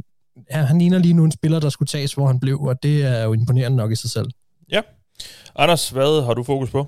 ja, 0.52 0.58
han 0.58 0.80
ligner 0.80 1.00
lige 1.00 1.14
nu 1.14 1.24
en 1.24 1.32
spiller, 1.32 1.60
der 1.60 1.70
skulle 1.70 1.88
tages, 1.88 2.14
hvor 2.14 2.28
han 2.28 2.40
blev, 2.40 2.62
og 2.62 2.84
det 2.84 3.04
er 3.04 3.24
jo 3.24 3.34
imponerende 3.34 3.78
nok 3.78 3.92
i 3.92 3.96
sig 3.96 4.10
selv. 4.10 4.28
Ja. 4.72 4.82
Anders, 5.56 5.90
hvad 5.90 6.26
har 6.26 6.34
du 6.34 6.44
fokus 6.44 6.70
på? 6.70 6.88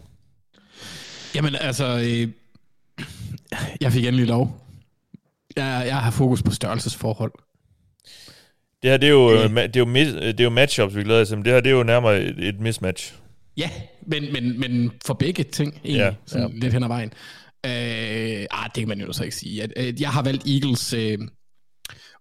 Jamen 1.35 1.55
altså, 1.55 1.85
øh, 1.85 2.27
jeg 3.81 3.91
fik 3.91 4.05
endelig 4.05 4.27
lov. 4.27 4.67
Jeg, 5.55 5.83
jeg 5.85 5.97
har 5.97 6.11
fokus 6.11 6.43
på 6.43 6.51
størrelsesforhold. 6.51 7.31
Det 8.81 8.89
her, 8.89 8.97
det 8.97 9.07
er 9.07 9.11
jo, 9.11 9.31
øh. 9.31 9.49
det 9.49 9.75
er 9.75 9.79
jo, 9.79 9.93
det 9.93 10.39
er 10.39 10.43
jo 10.43 10.49
matchups, 10.49 10.95
vi 10.95 11.03
glæder 11.03 11.21
os 11.21 11.27
til. 11.27 11.37
Det 11.37 11.47
her, 11.47 11.59
det 11.61 11.71
er 11.71 11.75
jo 11.75 11.83
nærmere 11.83 12.21
et, 12.21 12.47
et 12.47 12.59
mismatch. 12.59 13.13
Ja, 13.57 13.69
men, 14.07 14.33
men, 14.33 14.59
men 14.59 14.91
for 15.05 15.13
begge 15.13 15.43
ting, 15.43 15.73
egentlig, 15.73 15.95
ja, 15.95 16.13
sådan 16.25 16.47
ja. 16.47 16.59
lidt 16.59 16.73
hen 16.73 16.83
ad 16.83 16.87
vejen. 16.87 17.13
Øh, 17.65 18.45
ah, 18.51 18.69
det 18.75 18.81
kan 18.81 18.87
man 18.87 19.01
jo 19.01 19.13
så 19.13 19.23
ikke 19.23 19.35
sige. 19.35 19.69
Jeg, 19.77 20.01
jeg 20.01 20.09
har 20.09 20.23
valgt 20.23 20.47
Eagles... 20.47 20.93
Øh, 20.93 21.17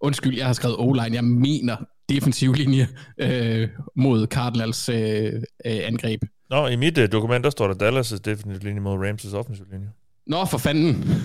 undskyld, 0.01 0.37
jeg 0.37 0.45
har 0.45 0.53
skrevet 0.53 0.77
O-line. 0.79 1.15
Jeg 1.15 1.23
mener 1.23 1.75
defensiv 2.09 2.53
linje 2.53 2.87
øh, 3.17 3.69
mod 3.95 4.27
Cardinals 4.27 4.89
øh, 4.89 5.33
øh, 5.65 5.79
angreb. 5.83 6.23
Nå, 6.51 6.67
i 6.67 6.75
mit 6.75 6.97
uh, 6.97 7.03
dokument, 7.11 7.43
der 7.43 7.49
står 7.49 7.73
der 7.73 7.89
Dallas' 7.89 8.17
defensiv 8.25 8.63
linje 8.63 8.79
mod 8.79 9.07
Rams' 9.07 9.35
offensiv 9.35 9.65
linje. 9.71 9.89
Nå, 10.27 10.45
for 10.45 10.57
fanden. 10.57 10.93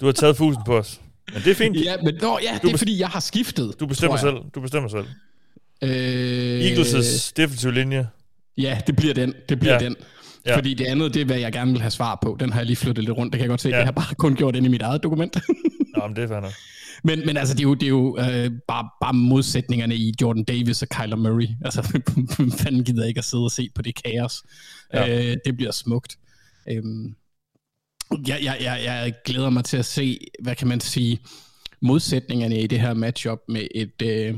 du 0.00 0.06
har 0.06 0.12
taget 0.12 0.36
fusen 0.36 0.62
på 0.66 0.78
os. 0.78 1.00
Men 1.32 1.42
det 1.42 1.50
er 1.50 1.54
fint. 1.54 1.76
Ja, 1.84 1.96
men 2.04 2.14
nå, 2.20 2.38
ja, 2.42 2.58
det 2.62 2.72
er 2.72 2.76
fordi, 2.76 3.00
jeg 3.00 3.08
har 3.08 3.20
skiftet. 3.20 3.80
Du 3.80 3.86
bestemmer 3.86 4.16
selv. 4.16 4.36
Du 4.54 4.60
bestemmer 4.60 4.88
selv. 4.88 5.06
Øh, 5.82 6.60
Eagles' 6.60 7.32
defensiv 7.36 7.70
linje. 7.70 8.08
Ja, 8.58 8.80
det 8.86 8.96
bliver 8.96 9.14
den. 9.14 9.34
Det 9.48 9.60
bliver 9.60 9.72
ja. 9.72 9.78
den. 9.78 9.96
Ja. 10.46 10.56
Fordi 10.56 10.74
det 10.74 10.84
andet, 10.84 11.14
det 11.14 11.22
er, 11.22 11.26
hvad 11.26 11.38
jeg 11.38 11.52
gerne 11.52 11.72
vil 11.72 11.80
have 11.80 11.90
svar 11.90 12.18
på. 12.22 12.36
Den 12.40 12.52
har 12.52 12.60
jeg 12.60 12.66
lige 12.66 12.76
flyttet 12.76 13.04
lidt 13.04 13.16
rundt. 13.16 13.32
Det 13.32 13.38
kan 13.38 13.44
jeg 13.44 13.48
godt 13.48 13.60
se. 13.60 13.68
Ja. 13.68 13.76
Jeg 13.76 13.84
har 13.84 13.92
bare 13.92 14.14
kun 14.14 14.34
gjort 14.34 14.54
det 14.54 14.64
i 14.64 14.68
mit 14.68 14.82
eget 14.82 15.02
dokument. 15.02 15.36
Nå, 15.96 16.06
men 16.06 16.16
det 16.16 16.24
er 16.24 16.28
fandme. 16.28 16.48
Men, 17.04 17.26
men 17.26 17.36
altså, 17.36 17.54
det 17.54 17.60
er 17.60 17.68
jo, 17.68 17.74
det 17.74 17.82
er 17.82 17.88
jo 17.88 18.18
øh, 18.18 18.50
bare, 18.68 18.88
bare 19.00 19.14
modsætningserne 19.14 19.96
i 19.96 20.14
Jordan 20.20 20.44
Davis 20.44 20.82
og 20.82 20.88
Kyler 20.88 21.16
Murray. 21.16 21.48
Altså, 21.64 21.82
fanden 22.62 22.84
gider 22.84 23.06
ikke 23.06 23.18
at 23.18 23.24
sidde 23.24 23.44
og 23.44 23.50
se 23.50 23.68
på 23.74 23.82
det 23.82 24.02
kaos. 24.02 24.42
Ja. 24.94 25.30
Øh, 25.30 25.36
det 25.44 25.56
bliver 25.56 25.72
smukt. 25.72 26.18
Øhm, 26.68 27.14
jeg, 28.26 28.40
jeg, 28.42 28.56
jeg, 28.60 28.80
jeg 28.84 29.14
glæder 29.24 29.50
mig 29.50 29.64
til 29.64 29.76
at 29.76 29.84
se, 29.84 30.18
hvad 30.42 30.56
kan 30.56 30.68
man 30.68 30.80
sige, 30.80 31.18
modsætningerne 31.82 32.60
i 32.60 32.66
det 32.66 32.80
her 32.80 32.94
matchup 32.94 33.38
med 33.48 33.66
et 33.74 34.02
øh, 34.02 34.34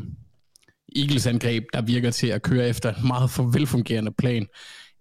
Eagles-angreb, 0.97 1.65
der 1.73 1.83
virker 1.83 2.11
til 2.11 2.27
at 2.27 2.43
køre 2.43 2.69
efter 2.69 2.95
en 2.95 3.07
meget 3.07 3.31
for 3.31 3.43
velfungerende 3.43 4.13
plan. 4.19 4.47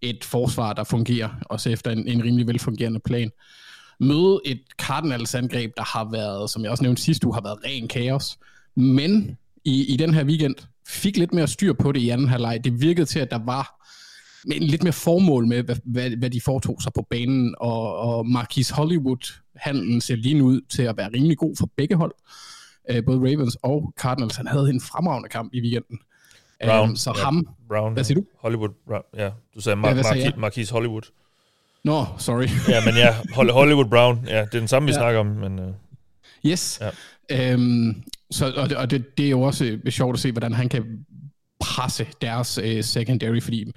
Et 0.01 0.23
forsvar, 0.23 0.73
der 0.73 0.83
fungerer 0.83 1.29
også 1.45 1.69
efter 1.69 1.91
en, 1.91 2.07
en 2.07 2.23
rimelig 2.23 2.47
velfungerende 2.47 2.99
plan 2.99 3.31
møde 4.01 4.39
et 4.45 4.59
Cardinals 4.77 5.35
angreb, 5.35 5.71
der 5.77 5.83
har 5.83 6.11
været, 6.11 6.49
som 6.49 6.63
jeg 6.63 6.71
også 6.71 6.83
nævnte 6.83 7.01
sidste 7.01 7.27
uge, 7.27 7.33
har 7.33 7.41
været 7.41 7.57
ren 7.65 7.87
kaos. 7.87 8.37
Men 8.75 9.37
i, 9.65 9.93
i 9.93 9.97
den 9.97 10.13
her 10.13 10.25
weekend 10.25 10.55
fik 10.87 11.17
lidt 11.17 11.33
mere 11.33 11.47
styr 11.47 11.73
på 11.73 11.91
det 11.91 11.99
i 11.99 12.09
anden 12.09 12.27
halvleg. 12.27 12.63
Det 12.63 12.81
virkede 12.81 13.05
til, 13.05 13.19
at 13.19 13.31
der 13.31 13.39
var 13.45 13.87
lidt 14.45 14.83
mere 14.83 14.93
formål 14.93 15.47
med, 15.47 15.63
hvad, 15.63 15.75
hvad, 15.85 16.09
hvad 16.09 16.29
de 16.29 16.41
foretog 16.41 16.81
sig 16.81 16.93
på 16.93 17.07
banen, 17.09 17.55
og, 17.57 17.97
og 17.97 18.27
Marquis 18.27 18.69
Hollywood, 18.69 19.33
handlen 19.55 20.01
ser 20.01 20.15
lige 20.15 20.43
ud 20.43 20.61
til 20.61 20.83
at 20.83 20.97
være 20.97 21.09
rimelig 21.13 21.37
god 21.37 21.55
for 21.57 21.69
begge 21.77 21.95
hold. 21.95 22.13
Uh, 22.93 23.05
både 23.05 23.17
Ravens 23.17 23.57
og 23.63 23.93
Cardinals, 23.99 24.35
han 24.35 24.47
havde 24.47 24.69
en 24.69 24.81
fremragende 24.81 25.29
kamp 25.29 25.53
i 25.53 25.61
weekenden. 25.61 25.99
Brown, 26.65 26.89
um, 26.89 26.95
så 26.95 27.13
ja, 27.17 27.23
ham, 27.23 27.47
Brown, 27.67 27.93
hvad 27.93 28.03
siger 28.03 28.19
du? 28.19 28.25
Hollywood, 28.39 28.69
ja, 29.17 29.29
du 29.55 29.61
sagde 29.61 29.81
Mar- 29.81 29.87
ja, 29.87 29.95
Marquis, 29.95 30.33
Marquis 30.37 30.69
Hollywood. 30.69 31.01
Nå, 31.83 31.99
no, 31.99 32.05
sorry. 32.17 32.47
ja, 32.69 32.85
men 32.85 32.95
ja, 32.95 33.15
Hollywood 33.53 33.89
Brown, 33.89 34.25
ja, 34.27 34.41
det 34.41 34.55
er 34.55 34.59
den 34.59 34.67
samme, 34.67 34.85
vi 34.85 34.91
ja. 34.91 34.97
snakker 34.97 35.19
om. 35.19 35.25
Men, 35.25 35.59
uh... 35.59 35.73
Yes. 36.45 36.81
Ja. 36.81 36.89
Øhm, 37.53 38.03
så, 38.31 38.53
og 38.57 38.69
det, 38.69 38.77
og 38.77 38.91
det, 38.91 39.17
det 39.17 39.25
er 39.25 39.29
jo 39.29 39.41
også 39.41 39.65
øh, 39.65 39.91
sjovt 39.91 40.13
at 40.13 40.19
se, 40.19 40.31
hvordan 40.31 40.53
han 40.53 40.69
kan 40.69 41.05
presse 41.59 42.07
deres 42.21 42.57
uh, 42.57 42.81
secondary, 42.81 43.41
fordi 43.41 43.59
jeg 43.59 43.73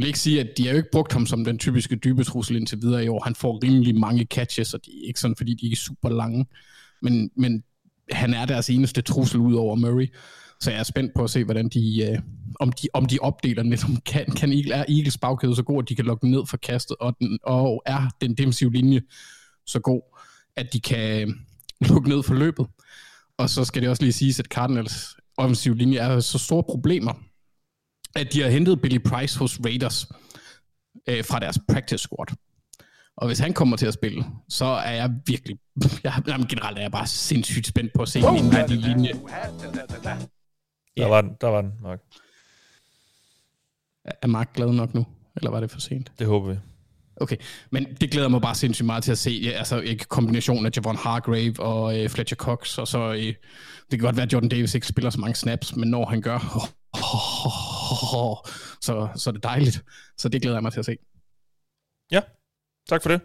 vil 0.00 0.06
ikke 0.06 0.18
sige, 0.18 0.40
at 0.40 0.48
de 0.56 0.64
har 0.64 0.70
jo 0.70 0.76
ikke 0.76 0.90
brugt 0.92 1.12
ham 1.12 1.26
som 1.26 1.44
den 1.44 1.58
typiske 1.58 1.96
dybe 1.96 2.24
trussel 2.24 2.56
indtil 2.56 2.78
videre 2.82 3.04
i 3.04 3.08
år. 3.08 3.24
Han 3.24 3.34
får 3.34 3.64
rimelig 3.64 3.94
mange 3.94 4.24
catches, 4.24 4.74
og 4.74 4.80
det 4.84 4.94
er 4.94 5.08
ikke 5.08 5.20
sådan, 5.20 5.36
fordi 5.36 5.54
de 5.54 5.72
er 5.72 5.76
super 5.76 6.08
lange. 6.08 6.46
Men, 7.02 7.30
men 7.36 7.62
han 8.10 8.34
er 8.34 8.46
deres 8.46 8.70
eneste 8.70 9.02
trussel 9.02 9.40
ud 9.40 9.54
over 9.54 9.74
Murray. 9.74 10.12
Så 10.60 10.70
jeg 10.70 10.80
er 10.80 10.84
spændt 10.84 11.12
på 11.14 11.24
at 11.24 11.30
se, 11.30 11.44
hvordan 11.44 11.68
de, 11.68 12.10
øh, 12.10 12.18
om, 12.60 12.72
de, 12.72 12.88
om 12.94 13.06
de 13.06 13.18
opdeler 13.18 13.62
den 13.62 13.70
lidt. 13.70 13.84
Om 13.84 13.96
kan, 13.96 14.26
kan 14.26 14.52
Eagle, 14.52 14.74
er 14.74 14.84
Eagles 14.88 15.18
bagkæde 15.18 15.56
så 15.56 15.62
god, 15.62 15.82
at 15.82 15.88
de 15.88 15.96
kan 15.96 16.04
lukke 16.04 16.22
den 16.22 16.30
ned 16.30 16.46
for 16.46 16.56
kastet, 16.56 16.96
og, 17.00 17.16
den, 17.20 17.38
og 17.42 17.82
er 17.86 18.10
den 18.20 18.34
defensive 18.34 18.72
linje 18.72 19.02
så 19.66 19.80
god, 19.80 20.02
at 20.56 20.72
de 20.72 20.80
kan 20.80 21.34
lukke 21.80 22.08
ned 22.08 22.22
for 22.22 22.34
løbet. 22.34 22.66
Og 23.38 23.50
så 23.50 23.64
skal 23.64 23.82
det 23.82 23.90
også 23.90 24.02
lige 24.02 24.12
siges, 24.12 24.40
at 24.40 24.46
Cardinals 24.46 25.16
offensiv 25.36 25.74
linje 25.74 25.98
er 25.98 26.20
så 26.20 26.38
store 26.38 26.62
problemer, 26.62 27.12
at 28.16 28.32
de 28.32 28.42
har 28.42 28.48
hentet 28.48 28.80
Billy 28.80 28.98
Price 28.98 29.38
hos 29.38 29.60
Raiders 29.64 30.06
øh, 31.08 31.24
fra 31.24 31.38
deres 31.38 31.58
practice 31.68 31.98
squad. 31.98 32.36
Og 33.16 33.26
hvis 33.26 33.38
han 33.38 33.52
kommer 33.52 33.76
til 33.76 33.86
at 33.86 33.94
spille, 33.94 34.24
så 34.48 34.64
er 34.64 34.92
jeg 34.92 35.10
virkelig, 35.26 35.58
jeg, 36.04 36.22
jamen 36.26 36.46
generelt 36.46 36.78
er 36.78 36.82
jeg 36.82 36.92
bare 36.92 37.06
sindssygt 37.06 37.66
spændt 37.66 37.92
på 37.94 38.02
at 38.02 38.08
se 38.08 38.18
en 38.18 38.52
af 38.54 38.68
de 38.68 38.76
linje. 38.76 39.12
Der 40.96 41.06
var 41.06 41.20
den, 41.20 41.30
der 41.40 41.46
var 41.46 41.62
den, 41.62 41.72
Mark. 41.82 42.00
Er 44.22 44.26
Mark 44.26 44.52
glad 44.54 44.72
nok 44.72 44.94
nu? 44.94 45.06
Eller 45.36 45.50
var 45.50 45.60
det 45.60 45.70
for 45.70 45.80
sent? 45.80 46.12
Det 46.18 46.26
håber 46.26 46.52
vi. 46.52 46.58
Okay, 47.20 47.36
men 47.70 47.86
det 48.00 48.10
glæder 48.10 48.28
mig 48.28 48.40
bare 48.40 48.54
sindssygt 48.54 48.86
meget 48.86 49.04
til 49.04 49.12
at 49.12 49.18
se, 49.18 49.30
ja, 49.30 49.50
altså 49.50 49.80
en 49.80 49.98
kombination 49.98 50.66
af 50.66 50.70
Javon 50.76 50.96
Hargrave 50.96 51.54
og 51.58 51.98
øh, 51.98 52.08
Fletcher 52.08 52.36
Cox, 52.36 52.78
og 52.78 52.88
så, 52.88 53.12
øh, 53.12 53.18
det 53.20 53.36
kan 53.90 53.98
godt 53.98 54.16
være, 54.16 54.26
at 54.26 54.32
Jordan 54.32 54.48
Davis 54.48 54.74
ikke 54.74 54.86
spiller 54.86 55.10
så 55.10 55.20
mange 55.20 55.34
snaps, 55.34 55.76
men 55.76 55.90
når 55.90 56.06
han 56.06 56.22
gør, 56.22 56.34
oh, 56.92 57.46
oh, 57.46 58.30
oh, 58.30 58.36
så, 58.80 59.08
så 59.16 59.30
er 59.30 59.32
det 59.32 59.42
dejligt. 59.42 59.84
Så 60.18 60.28
det 60.28 60.42
glæder 60.42 60.56
jeg 60.56 60.62
mig 60.62 60.72
til 60.72 60.78
at 60.78 60.86
se. 60.86 60.96
Ja, 62.10 62.20
tak 62.88 63.02
for 63.02 63.08
det. 63.08 63.20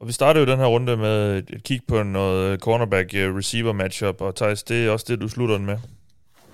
Og 0.00 0.06
vi 0.06 0.12
starter 0.12 0.40
jo 0.40 0.46
den 0.46 0.58
her 0.58 0.66
runde 0.66 0.96
med 0.96 1.38
et 1.38 1.62
kig 1.64 1.80
på 1.88 2.02
noget 2.02 2.60
cornerback-receiver 2.60 3.68
øh, 3.68 3.76
matchup, 3.76 4.20
og 4.20 4.34
Thijs, 4.34 4.62
det 4.62 4.86
er 4.86 4.90
også 4.90 5.06
det, 5.08 5.20
du 5.20 5.28
slutter 5.28 5.56
den 5.56 5.66
med. 5.66 5.78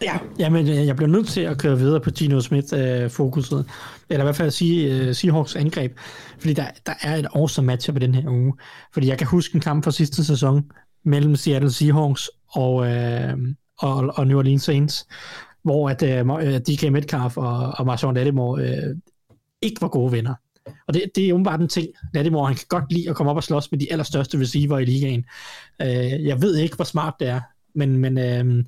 Ja, 0.03 0.18
jamen, 0.38 0.68
øh, 0.68 0.86
jeg 0.86 0.96
bliver 0.96 1.09
nødt 1.09 1.28
til 1.28 1.40
at 1.40 1.59
køre 1.59 1.78
videre 1.78 2.00
på 2.00 2.11
Gino 2.11 2.40
Smith-fokuset. 2.40 3.59
Øh, 3.59 3.64
eller 4.11 4.24
i 4.24 4.26
hvert 4.26 4.36
fald 4.36 4.46
at 4.46 4.53
sige 4.53 4.96
øh, 4.96 5.14
Seahawks 5.14 5.57
angreb. 5.57 5.98
Fordi 6.38 6.53
der, 6.53 6.66
der 6.86 6.92
er 7.03 7.16
et 7.16 7.26
awesome 7.34 7.66
matchup 7.66 7.96
i 7.96 7.98
den 7.98 8.14
her 8.14 8.30
uge. 8.30 8.55
Fordi 8.92 9.09
jeg 9.09 9.18
kan 9.18 9.26
huske 9.26 9.55
en 9.55 9.61
kamp 9.61 9.84
fra 9.84 9.90
sidste 9.90 10.24
sæson 10.24 10.70
mellem 11.05 11.36
Seattle 11.36 11.72
Seahawks 11.72 12.30
og, 12.48 12.86
øh, 12.86 13.38
og, 13.78 14.12
og 14.14 14.26
New 14.26 14.38
Orleans 14.38 14.62
Saints, 14.62 15.07
hvor 15.62 15.90
at 15.90 16.03
øh, 16.03 16.26
øh 16.28 16.61
DK 16.61 16.92
Metcalf 16.92 17.36
og, 17.36 17.74
og 17.78 17.86
Marshawn 17.86 18.14
Lattimore 18.14 18.62
øh, 18.62 18.96
ikke 19.62 19.80
var 19.80 19.88
gode 19.88 20.12
venner. 20.12 20.34
Og 20.88 20.94
det, 20.94 21.03
det 21.14 21.28
er 21.28 21.32
åbenbart 21.32 21.61
en 21.61 21.68
ting. 21.68 21.88
Lattimore, 22.14 22.46
han 22.46 22.57
kan 22.57 22.66
godt 22.68 22.92
lide 22.92 23.11
at 23.11 23.16
komme 23.16 23.30
op 23.30 23.36
og 23.36 23.44
slås 23.44 23.70
med 23.70 23.80
de 23.80 23.92
allerstørste 23.92 24.40
receiver 24.40 24.78
i 24.78 24.84
ligaen. 24.84 25.24
Øh, 25.82 26.26
jeg 26.26 26.42
ved 26.42 26.57
ikke, 26.57 26.76
hvor 26.76 26.84
smart 26.84 27.14
det 27.20 27.28
er, 27.28 27.40
men, 27.74 27.98
men 27.98 28.18
øh, 28.18 28.64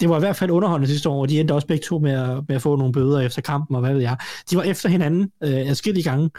det 0.00 0.08
var 0.08 0.16
i 0.16 0.20
hvert 0.20 0.36
fald 0.36 0.50
underholdende 0.50 0.88
sidste 0.88 1.08
år, 1.08 1.20
og 1.20 1.28
de 1.28 1.40
endte 1.40 1.52
også 1.52 1.66
begge 1.66 1.84
to 1.84 1.98
med 1.98 2.12
at, 2.12 2.48
med 2.48 2.56
at 2.56 2.62
få 2.62 2.76
nogle 2.76 2.92
bøder 2.92 3.20
efter 3.20 3.42
kampen, 3.42 3.76
og 3.76 3.80
hvad 3.80 3.92
ved 3.92 4.00
jeg. 4.00 4.16
De 4.50 4.56
var 4.56 4.62
efter 4.62 4.88
hinanden 4.88 5.30
øh, 5.42 5.68
adskillige 5.70 6.04
gange, 6.04 6.30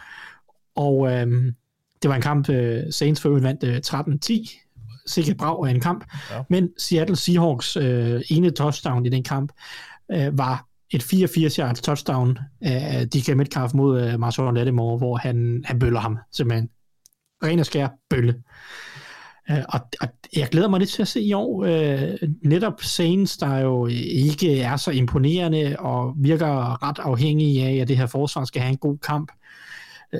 og 0.76 1.12
øh, 1.12 1.54
det 2.02 2.10
var 2.10 2.16
en 2.16 2.22
kamp, 2.22 2.50
øh, 2.50 2.84
Saints 2.92 3.22
for 3.22 3.30
vandt 3.30 3.64
øh, 3.64 3.82
13-10, 3.88 5.04
sikkert 5.06 5.38
brav 5.38 5.66
af 5.68 5.72
en 5.72 5.80
kamp, 5.80 6.06
ja. 6.32 6.42
men 6.50 6.70
Seattle 6.78 7.16
Seahawks 7.16 7.78
øh, 7.78 8.22
ene 8.30 8.52
touchdown 8.52 9.06
i 9.06 9.10
den 9.10 9.24
kamp 9.24 9.52
øh, 10.12 10.38
var 10.38 10.66
et 10.92 11.04
84 11.04 11.56
yards 11.56 11.82
touchdown 11.82 12.38
af 12.62 13.10
DK 13.10 13.36
Metcalf 13.36 13.74
mod 13.74 14.02
øh, 14.02 14.20
Marshall 14.20 14.56
Lattimore, 14.56 14.98
hvor 14.98 15.18
han, 15.18 15.64
han 15.66 15.80
bøller 15.80 16.00
ham 16.00 16.18
simpelthen. 16.32 16.70
Ren 17.44 17.60
og 17.60 17.66
skær 17.66 17.88
bølle. 18.10 18.36
Øh, 19.50 19.64
og, 19.70 19.80
og 20.02 20.08
jeg 20.36 20.48
glæder 20.50 20.68
mig 20.68 20.80
lidt 20.80 20.90
til 20.90 21.02
at 21.02 21.08
se 21.08 21.22
i 21.22 21.34
år 21.34 21.64
øh, 21.64 22.30
netop 22.44 22.82
Saints, 22.82 23.38
der 23.38 23.58
jo 23.58 23.88
ikke 23.88 24.62
er 24.62 24.78
så 24.78 24.92
imponerende 24.92 25.76
og 25.80 26.14
virker 26.18 26.84
ret 26.84 27.00
afhængige 27.00 27.66
af, 27.66 27.76
at 27.76 27.88
det 27.88 27.98
her 27.98 28.06
forsvar 28.06 28.46
skal 28.46 28.62
have 28.62 28.72
en 28.72 28.78
god 28.78 28.98
kamp. 28.98 29.32
Øh, 30.14 30.20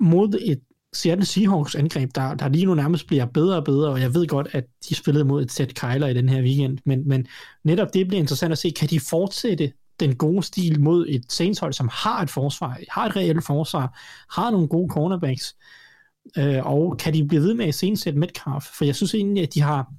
mod 0.00 0.34
et 0.40 0.60
Seattle 0.92 1.26
Seahawks 1.26 1.74
angreb, 1.74 2.10
der, 2.14 2.34
der 2.34 2.48
lige 2.48 2.66
nu 2.66 2.74
nærmest 2.74 3.06
bliver 3.06 3.24
bedre 3.24 3.56
og 3.56 3.64
bedre, 3.64 3.90
og 3.90 4.00
jeg 4.00 4.14
ved 4.14 4.26
godt, 4.26 4.48
at 4.52 4.64
de 4.88 4.94
spillede 4.94 5.24
mod 5.24 5.42
et 5.42 5.52
sæt 5.52 5.74
kejler 5.74 6.06
i 6.06 6.14
den 6.14 6.28
her 6.28 6.42
weekend, 6.42 6.78
men, 6.84 7.08
men 7.08 7.26
netop 7.64 7.94
det 7.94 8.08
bliver 8.08 8.20
interessant 8.20 8.52
at 8.52 8.58
se, 8.58 8.70
kan 8.70 8.88
de 8.88 9.00
fortsætte 9.00 9.72
den 10.00 10.16
gode 10.16 10.42
stil 10.42 10.80
mod 10.80 11.06
et 11.08 11.32
Saints-hold, 11.32 11.72
som 11.72 11.88
har 11.92 12.22
et 12.22 12.30
forsvar, 12.30 12.78
har 12.90 13.06
et 13.06 13.16
reelt 13.16 13.46
forsvar, 13.46 13.98
har 14.40 14.50
nogle 14.50 14.68
gode 14.68 14.88
cornerbacks, 14.90 15.56
øh, 15.58 15.85
Øh, 16.38 16.66
og 16.66 16.96
kan 16.98 17.14
de 17.14 17.24
blive 17.24 17.42
ved 17.42 17.54
med 17.54 17.66
at 17.66 17.74
sensætte 17.74 18.18
Metcalf? 18.18 18.64
For 18.64 18.84
jeg 18.84 18.96
synes 18.96 19.14
egentlig, 19.14 19.42
at 19.42 19.54
de 19.54 19.60
har, 19.60 19.92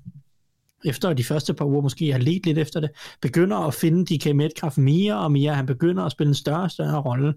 efter 0.86 1.14
de 1.14 1.24
første 1.24 1.54
par 1.54 1.66
uger 1.66 1.82
måske 1.82 2.12
har 2.12 2.20
let 2.20 2.46
lidt 2.46 2.58
efter 2.58 2.80
det, 2.80 2.90
begynder 3.22 3.58
at 3.58 3.74
finde 3.74 4.16
DK 4.16 4.36
Metcalf 4.36 4.78
mere 4.78 5.18
og 5.18 5.32
mere. 5.32 5.56
Han 5.56 5.66
begynder 5.66 6.04
at 6.04 6.12
spille 6.12 6.30
en 6.30 6.36
større 6.36 6.64
og 6.64 6.72
større 6.72 7.02
rolle. 7.02 7.34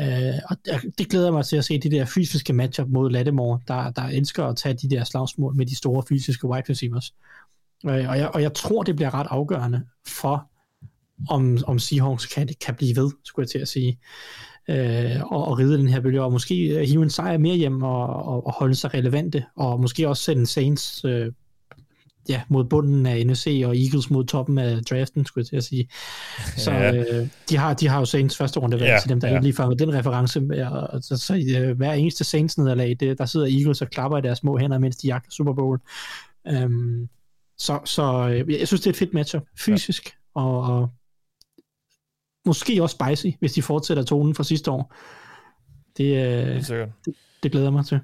Øh, 0.00 0.34
og 0.50 0.56
øh, 0.72 0.82
det 0.98 1.08
glæder 1.08 1.30
mig 1.30 1.44
til 1.44 1.56
at 1.56 1.64
se 1.64 1.78
de 1.78 1.90
der 1.90 2.04
fysiske 2.04 2.52
matchup 2.52 2.88
mod 2.88 3.10
Lattimore, 3.10 3.60
der, 3.68 3.90
der 3.90 4.02
elsker 4.02 4.44
at 4.44 4.56
tage 4.56 4.74
de 4.74 4.90
der 4.90 5.04
slagsmål 5.04 5.56
med 5.56 5.66
de 5.66 5.76
store 5.76 6.02
fysiske 6.08 6.46
wide 6.48 6.64
receivers. 6.70 7.14
Øh, 7.86 8.08
og, 8.08 8.18
jeg, 8.18 8.30
og 8.34 8.42
jeg 8.42 8.54
tror, 8.54 8.82
det 8.82 8.96
bliver 8.96 9.14
ret 9.14 9.26
afgørende 9.30 9.82
for, 10.06 10.50
om, 11.30 11.58
om 11.66 11.78
Seahawks 11.78 12.26
kan, 12.26 12.48
kan 12.60 12.74
blive 12.74 12.96
ved, 12.96 13.10
skulle 13.24 13.44
jeg 13.44 13.50
til 13.50 13.58
at 13.58 13.68
sige, 13.68 13.98
øh, 14.68 15.32
og, 15.32 15.44
og 15.48 15.58
ride 15.58 15.78
den 15.78 15.88
her 15.88 16.00
bølge, 16.00 16.22
og 16.22 16.32
måske 16.32 16.86
hive 16.86 17.02
en 17.02 17.10
sejr 17.10 17.38
mere 17.38 17.56
hjem 17.56 17.82
og, 17.82 18.06
og, 18.06 18.46
og 18.46 18.52
holde 18.52 18.74
sig 18.74 18.94
relevante, 18.94 19.44
og 19.56 19.80
måske 19.80 20.08
også 20.08 20.22
sende 20.22 20.46
Saints 20.46 21.04
øh, 21.04 21.32
ja, 22.28 22.42
mod 22.48 22.64
bunden 22.64 23.06
af 23.06 23.26
NFC 23.26 23.62
og 23.66 23.76
Eagles 23.76 24.10
mod 24.10 24.24
toppen 24.24 24.58
af 24.58 24.82
draften, 24.90 25.26
skulle 25.26 25.42
jeg 25.42 25.46
til 25.46 25.56
at 25.56 25.64
sige. 25.64 25.88
Så 26.56 26.72
ja. 26.72 26.94
øh, 26.94 27.28
de, 27.48 27.56
har, 27.56 27.74
de 27.74 27.88
har 27.88 27.98
jo 27.98 28.04
Saints 28.04 28.36
første 28.36 28.60
runde 28.60 28.80
valg 28.80 28.88
ja, 28.88 28.98
til 29.00 29.08
dem, 29.08 29.20
der 29.20 29.28
ja. 29.28 29.40
lige 29.40 29.52
fanget 29.52 29.78
den 29.78 29.94
reference. 29.94 30.40
Og, 30.70 31.02
så, 31.02 31.16
så 31.16 31.58
øh, 31.58 31.76
hver 31.76 31.92
eneste 31.92 32.24
Saints 32.24 32.58
nederlag, 32.58 32.96
det, 33.00 33.18
der 33.18 33.26
sidder 33.26 33.46
Eagles 33.46 33.82
og 33.82 33.88
klapper 33.90 34.18
i 34.18 34.22
deres 34.22 34.38
små 34.38 34.58
hænder, 34.58 34.78
mens 34.78 34.96
de 34.96 35.06
jagter 35.06 35.30
Super 35.30 35.52
Bowl. 35.52 35.80
Um, 36.64 37.08
så 37.58 37.80
så 37.84 38.28
øh, 38.28 38.60
jeg 38.60 38.68
synes, 38.68 38.80
det 38.80 38.86
er 38.86 38.90
et 38.90 38.96
fedt 38.96 39.14
matchup, 39.14 39.42
fysisk, 39.58 40.04
ja. 40.06 40.40
og, 40.40 40.62
og 40.62 40.88
måske 42.46 42.82
også 42.82 42.96
spicy, 43.00 43.36
hvis 43.38 43.52
de 43.52 43.62
fortsætter 43.62 44.02
tonen 44.02 44.34
fra 44.34 44.44
sidste 44.44 44.70
år. 44.70 44.94
Det, 45.96 46.04
øh, 46.04 46.56
det, 46.56 46.92
det, 47.04 47.14
det 47.42 47.52
glæder 47.52 47.70
mig 47.70 47.86
til. 47.86 48.00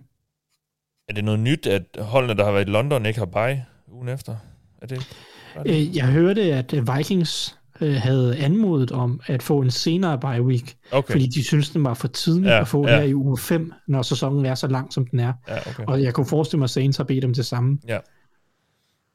Er 1.09 1.15
det 1.15 1.25
noget 1.25 1.41
nyt, 1.41 1.67
at 1.67 1.83
holdene, 1.99 2.35
der 2.35 2.45
har 2.45 2.53
været 2.53 2.69
i 2.69 2.71
London, 2.71 3.07
ikke 3.07 3.19
har 3.19 3.27
bye 3.27 3.65
ugen 3.89 4.09
efter? 4.09 4.37
Er 4.83 4.87
det, 4.87 5.17
er 5.55 5.63
det? 5.63 5.71
Øh, 5.71 5.97
jeg 5.97 6.07
hørte, 6.07 6.43
at 6.43 6.75
Vikings 6.97 7.59
øh, 7.81 7.95
havde 7.95 8.37
anmodet 8.37 8.93
om 8.93 9.21
at 9.27 9.43
få 9.43 9.61
en 9.61 9.71
senere 9.71 10.19
bye 10.19 10.43
week, 10.43 10.77
okay. 10.93 11.13
fordi 11.13 11.27
de 11.27 11.45
synes 11.45 11.71
den 11.71 11.85
var 11.85 11.95
for 11.95 12.09
tidligt 12.09 12.51
ja, 12.51 12.61
at 12.61 12.69
få 12.69 12.89
ja. 12.89 12.97
her 12.97 13.03
i 13.03 13.15
uge 13.15 13.39
5, 13.39 13.73
når 13.87 14.03
sæsonen 14.03 14.47
er 14.47 14.55
så 14.55 14.67
lang, 14.67 14.93
som 14.93 15.07
den 15.07 15.21
er. 15.21 15.33
Ja, 15.49 15.59
okay. 15.59 15.85
Og 15.87 16.03
jeg 16.03 16.15
kunne 16.15 16.27
forestille 16.27 16.59
mig, 16.59 16.65
at 16.65 16.71
Saints 16.71 16.97
har 16.97 17.05
bedt 17.05 17.23
dem 17.23 17.35
til 17.35 17.45
samme. 17.45 17.79
Ja. 17.89 17.99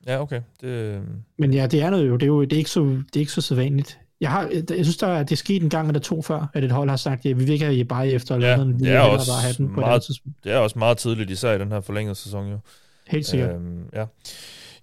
Ja, 0.08 0.22
okay. 0.22 0.42
Det... 0.62 1.02
Men 1.38 1.54
ja, 1.54 1.68
det 1.68 1.82
er 1.82 1.90
noget 1.90 2.08
jo. 2.08 2.14
Det 2.14 2.24
er 2.24 2.28
jo 2.28 2.44
det 2.44 2.54
er 2.54 2.58
ikke 2.58 2.70
så, 2.70 2.82
det 2.82 3.16
er 3.16 3.20
ikke 3.20 3.32
så 3.32 3.42
sædvanligt. 3.42 4.00
Jeg, 4.22 4.32
har, 4.32 4.50
jeg 4.70 4.86
synes, 4.86 4.98
der, 4.98 5.18
det 5.20 5.32
er 5.32 5.36
sket 5.36 5.64
en 5.64 5.70
gang 5.70 5.88
eller 5.88 6.00
to 6.00 6.22
før, 6.22 6.48
at 6.54 6.64
et 6.64 6.72
hold 6.72 6.90
har 6.90 6.98
sagt, 6.98 7.20
at 7.20 7.26
ja, 7.26 7.34
vi 7.34 7.44
vil 7.44 7.54
ikke 7.54 7.66
have 7.66 7.86
bare 7.86 8.08
efter 8.08 8.40
ja, 8.40 8.56
London, 8.56 8.80
vi 8.80 8.90
er 8.90 9.00
også 9.00 9.32
bare 9.32 9.42
have 9.42 9.54
den 9.58 9.74
på 9.74 9.80
meget, 9.80 10.10
det 10.44 10.52
er 10.52 10.58
også 10.58 10.80
meget 10.80 10.98
tidligt, 10.98 11.30
især 11.30 11.54
i 11.54 11.60
den 11.60 11.72
her 11.72 11.82
forlængede 11.82 12.16
sæson 12.16 12.52
jo. 12.52 12.60
Helt 13.08 13.26
sikkert. 13.26 13.56
Øhm, 13.56 13.90
ja. 13.94 14.06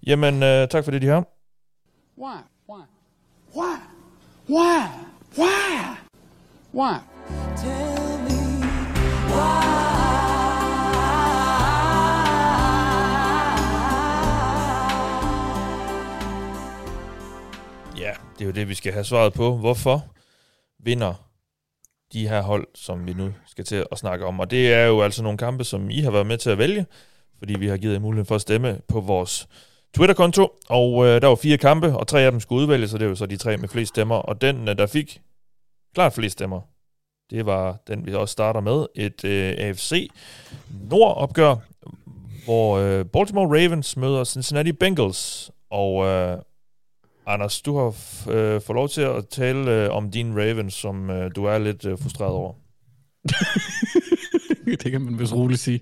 Jamen, 0.05 0.43
øh, 0.43 0.67
tak 0.67 0.83
for 0.83 0.91
det, 0.91 1.01
de 1.01 1.07
har. 1.07 1.25
Why? 2.17 2.35
Why? 2.69 2.81
Why? 3.55 3.75
Why? 4.49 4.87
Why? 5.37 5.97
Why? 6.73 6.97
Tell 7.57 8.19
me 8.19 8.65
why. 9.29 9.82
Det 18.43 18.49
er 18.49 18.53
jo 18.53 18.61
det, 18.61 18.69
vi 18.69 18.75
skal 18.75 18.93
have 18.93 19.03
svaret 19.03 19.33
på. 19.33 19.57
Hvorfor 19.57 20.05
vinder 20.79 21.13
de 22.13 22.27
her 22.27 22.41
hold, 22.41 22.67
som 22.75 23.07
vi 23.07 23.13
nu 23.13 23.33
skal 23.47 23.65
til 23.65 23.85
at 23.91 23.97
snakke 23.97 24.25
om? 24.25 24.39
Og 24.39 24.51
det 24.51 24.73
er 24.73 24.85
jo 24.85 25.01
altså 25.01 25.23
nogle 25.23 25.37
kampe, 25.37 25.63
som 25.63 25.89
I 25.89 25.99
har 25.99 26.11
været 26.11 26.25
med 26.25 26.37
til 26.37 26.49
at 26.49 26.57
vælge, 26.57 26.85
fordi 27.37 27.59
vi 27.59 27.67
har 27.67 27.77
givet 27.77 27.93
jer 27.93 27.99
mulighed 27.99 28.25
for 28.25 28.35
at 28.35 28.41
stemme 28.41 28.81
på 28.87 28.99
vores 29.01 29.47
Twitter-konto, 29.95 30.47
og 30.69 31.05
øh, 31.05 31.21
der 31.21 31.27
var 31.27 31.35
fire 31.35 31.57
kampe, 31.57 31.97
og 31.97 32.07
tre 32.07 32.21
af 32.21 32.31
dem 32.31 32.39
skulle 32.39 32.61
udvælges, 32.61 32.89
så 32.89 32.97
det 32.97 33.05
er 33.05 33.09
jo 33.09 33.15
så 33.15 33.25
de 33.25 33.37
tre 33.37 33.57
med 33.57 33.69
flest 33.69 33.89
stemmer. 33.89 34.15
Og 34.15 34.41
den, 34.41 34.69
øh, 34.69 34.77
der 34.77 34.87
fik 34.87 35.21
klart 35.95 36.13
flest 36.13 36.33
stemmer, 36.33 36.61
det 37.29 37.45
var 37.45 37.77
den, 37.87 38.05
vi 38.05 38.13
også 38.13 38.31
starter 38.31 38.59
med, 38.59 38.85
et 38.95 39.25
øh, 39.25 39.55
AFC 39.57 40.09
Nord-opgør, 40.89 41.55
hvor 42.45 42.77
øh, 42.77 43.05
Baltimore 43.05 43.47
Ravens 43.47 43.97
møder 43.97 44.23
Cincinnati 44.23 44.71
Bengals, 44.71 45.51
og 45.69 46.05
øh, 46.05 46.37
Anders, 47.25 47.61
du 47.61 47.77
har 47.77 47.87
øh, 48.31 48.61
fået 48.61 48.75
lov 48.75 48.89
til 48.89 49.01
at 49.01 49.27
tale 49.27 49.71
øh, 49.71 49.89
om 49.91 50.11
din 50.11 50.37
Ravens, 50.37 50.73
som 50.73 51.09
øh, 51.09 51.31
du 51.35 51.45
er 51.45 51.57
lidt 51.57 51.85
øh, 51.85 51.97
frustreret 51.99 52.31
over. 52.31 52.53
det 54.83 54.91
kan 54.91 55.01
man 55.01 55.19
vist 55.19 55.33
roligt 55.33 55.59
sige. 55.59 55.79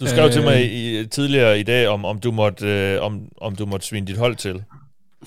Du 0.00 0.06
skrev 0.06 0.26
øh, 0.26 0.32
til 0.32 0.42
mig 0.42 0.54
øh. 0.54 0.72
i, 0.72 1.06
tidligere 1.06 1.60
i 1.60 1.62
dag, 1.62 1.88
om, 1.88 2.04
om, 2.04 2.18
du 2.18 2.32
måtte, 2.32 2.66
øh, 2.66 3.02
om, 3.02 3.28
om 3.36 3.56
du 3.56 3.66
måtte 3.66 3.86
svine 3.86 4.06
dit 4.06 4.16
hold 4.16 4.36
til. 4.36 4.64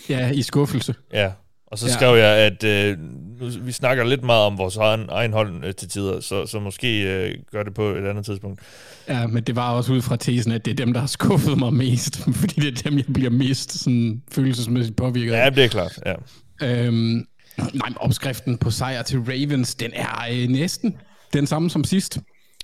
Ja, 0.09 0.31
i 0.31 0.41
skuffelse. 0.41 0.95
Ja, 1.13 1.31
og 1.67 1.79
så 1.79 1.87
ja. 1.87 1.93
skrev 1.93 2.17
jeg, 2.17 2.37
at 2.37 2.63
øh, 2.63 2.97
nu, 3.39 3.49
vi 3.61 3.71
snakker 3.71 4.03
lidt 4.03 4.23
meget 4.23 4.43
om 4.43 4.57
vores 4.57 4.77
egen, 4.77 5.05
egen 5.09 5.33
hold 5.33 5.63
øh, 5.63 5.75
til 5.75 5.89
tider, 5.89 6.19
så, 6.19 6.45
så 6.45 6.59
måske 6.59 7.01
øh, 7.01 7.35
gør 7.51 7.63
det 7.63 7.73
på 7.73 7.83
et 7.83 8.07
andet 8.07 8.25
tidspunkt. 8.25 8.61
Ja, 9.07 9.27
men 9.27 9.43
det 9.43 9.55
var 9.55 9.71
også 9.71 9.93
ud 9.93 10.01
fra 10.01 10.15
tesen, 10.15 10.51
at 10.51 10.65
det 10.65 10.71
er 10.71 10.75
dem, 10.75 10.93
der 10.93 10.99
har 10.99 11.07
skuffet 11.07 11.57
mig 11.57 11.73
mest, 11.73 12.17
fordi 12.41 12.61
det 12.61 12.79
er 12.79 12.89
dem, 12.89 12.97
jeg 12.97 13.05
bliver 13.13 13.29
mest 13.29 13.83
sådan, 13.83 14.21
følelsesmæssigt 14.31 14.97
påvirket 14.97 15.31
Ja, 15.31 15.49
det 15.49 15.63
er 15.63 15.67
klart, 15.67 15.99
ja. 16.05 16.13
Øhm, 16.61 17.27
nej, 17.57 17.93
opskriften 17.95 18.57
på 18.57 18.71
sejr 18.71 19.01
til 19.01 19.19
Ravens, 19.19 19.75
den 19.75 19.91
er 19.93 20.25
øh, 20.31 20.47
næsten 20.47 20.97
den 21.33 21.47
samme 21.47 21.69
som 21.69 21.83
sidst. 21.83 22.19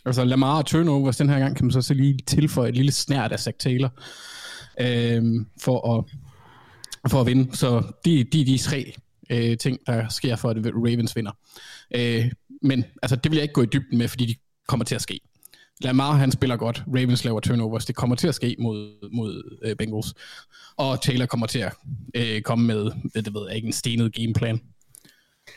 Altså 0.05 0.23
Lamar 0.23 0.57
og 0.57 0.65
turnovers 0.65 1.17
den 1.17 1.29
her 1.29 1.39
gang, 1.39 1.55
kan 1.55 1.65
man 1.65 1.71
så, 1.71 1.81
så 1.81 1.93
lige 1.93 2.19
tilføje 2.27 2.69
et 2.69 2.75
lille 2.75 2.91
snært 2.91 3.31
af 3.31 3.39
Zach 3.39 3.57
Taylor 3.59 3.91
øhm, 4.79 5.45
for, 5.61 5.97
at, 5.97 6.05
for 7.07 7.21
at 7.21 7.27
vinde. 7.27 7.57
Så 7.57 7.83
de, 8.05 8.23
de, 8.23 8.45
de 8.45 8.57
tre 8.57 8.93
øh, 9.29 9.57
ting, 9.57 9.79
der 9.87 10.09
sker 10.09 10.35
for, 10.35 10.49
at 10.49 10.57
Ravens 10.57 11.15
vinder. 11.15 11.31
Øh, 11.95 12.31
men 12.61 12.85
altså, 13.01 13.15
det 13.15 13.31
vil 13.31 13.37
jeg 13.37 13.43
ikke 13.43 13.53
gå 13.53 13.61
i 13.61 13.67
dybden 13.73 13.97
med, 13.97 14.07
fordi 14.07 14.25
de 14.25 14.35
kommer 14.67 14.85
til 14.85 14.95
at 14.95 15.01
ske. 15.01 15.19
Lamar, 15.81 16.13
han 16.13 16.31
spiller 16.31 16.57
godt. 16.57 16.83
Ravens 16.87 17.25
laver 17.25 17.39
turnovers. 17.39 17.85
Det 17.85 17.95
kommer 17.95 18.15
til 18.15 18.27
at 18.27 18.35
ske 18.35 18.55
mod, 18.59 19.09
mod 19.13 19.59
øh, 19.63 19.75
Bengals. 19.75 20.13
Og 20.77 21.01
Taylor 21.01 21.25
kommer 21.25 21.47
til 21.47 21.59
at 21.59 21.73
øh, 22.15 22.41
komme 22.41 22.67
med, 22.67 22.91
det, 23.15 23.25
det 23.25 23.33
ved 23.33 23.47
jeg 23.47 23.55
ikke, 23.55 23.65
en 23.65 23.73
stenet 23.73 24.13
gameplan. 24.13 24.61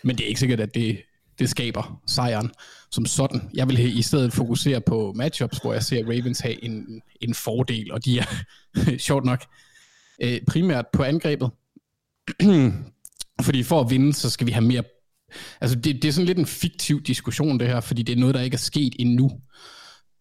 Men 0.03 0.17
det 0.17 0.25
er 0.25 0.29
ikke 0.29 0.41
sikkert, 0.41 0.61
at 0.61 0.75
det, 0.75 1.03
det 1.39 1.51
skaber 1.51 2.01
sejren 2.07 2.51
som 2.91 3.07
sådan. 3.07 3.51
Jeg 3.55 3.69
vil 3.69 3.99
i 3.99 4.03
stedet 4.03 4.33
fokusere 4.33 4.81
på 4.81 5.13
matchups, 5.17 5.59
hvor 5.59 5.73
jeg 5.73 5.83
ser 5.83 6.05
Ravens 6.05 6.41
have 6.41 6.65
en, 6.65 7.03
en 7.21 7.35
fordel, 7.35 7.93
og 7.93 8.05
de 8.05 8.19
er 8.19 8.27
sjovt 8.99 9.25
nok 9.25 9.45
øh, 10.23 10.41
primært 10.49 10.87
på 10.93 11.03
angrebet. 11.03 11.51
fordi 13.47 13.63
for 13.63 13.81
at 13.81 13.91
vinde, 13.91 14.13
så 14.13 14.31
skal 14.31 14.47
vi 14.47 14.53
have 14.53 14.65
mere... 14.65 14.83
Altså, 15.61 15.77
det, 15.77 16.03
det 16.03 16.09
er 16.09 16.13
sådan 16.13 16.27
lidt 16.27 16.39
en 16.39 16.47
fiktiv 16.47 17.03
diskussion, 17.03 17.61
det 17.61 17.69
her, 17.69 17.81
fordi 17.81 18.03
det 18.03 18.13
er 18.13 18.21
noget, 18.21 18.35
der 18.35 18.41
ikke 18.41 18.55
er 18.55 18.59
sket 18.59 18.95
endnu. 18.99 19.31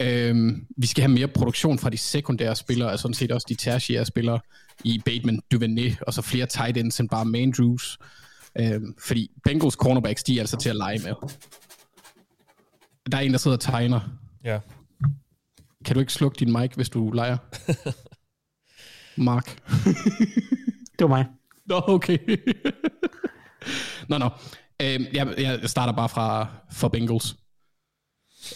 Øhm, 0.01 0.67
vi 0.77 0.87
skal 0.87 1.01
have 1.01 1.13
mere 1.13 1.27
produktion 1.27 1.79
fra 1.79 1.89
de 1.89 1.97
sekundære 1.97 2.55
spillere, 2.55 2.91
altså 2.91 3.01
sådan 3.01 3.13
set 3.13 3.31
også 3.31 3.45
de 3.49 3.55
tertiære 3.55 4.05
spillere 4.05 4.39
i 4.83 5.01
Bateman, 5.05 5.41
Duvernay, 5.51 5.91
og 6.01 6.13
så 6.13 6.21
flere 6.21 6.45
tight 6.45 6.77
ends 6.77 6.99
end 6.99 7.09
bare 7.09 7.25
Mandrews. 7.25 7.97
Øhm, 8.59 8.95
fordi 8.99 9.31
Bengals 9.43 9.73
cornerbacks, 9.73 10.23
de 10.23 10.35
er 10.35 10.39
altså 10.39 10.57
til 10.57 10.69
at 10.69 10.75
lege 10.75 10.99
med. 10.99 11.13
Der 13.11 13.17
er 13.17 13.21
en, 13.21 13.31
der 13.31 13.37
sidder 13.37 13.57
og 13.57 13.61
tegner. 13.61 13.99
Ja. 14.43 14.59
Kan 15.85 15.93
du 15.93 15.99
ikke 15.99 16.13
slukke 16.13 16.39
din 16.39 16.51
mic, 16.51 16.71
hvis 16.75 16.89
du 16.89 17.11
leger? 17.11 17.37
Mark. 19.17 19.57
det 20.99 21.01
var 21.01 21.07
mig. 21.07 21.25
Nå, 21.65 21.81
okay. 21.87 22.17
nå, 24.09 24.17
nå. 24.17 24.29
Øhm, 24.81 25.05
jeg, 25.13 25.33
jeg 25.37 25.59
starter 25.65 25.93
bare 25.93 26.09
fra 26.09 26.47
for 26.71 26.87
Bengals. 26.87 27.35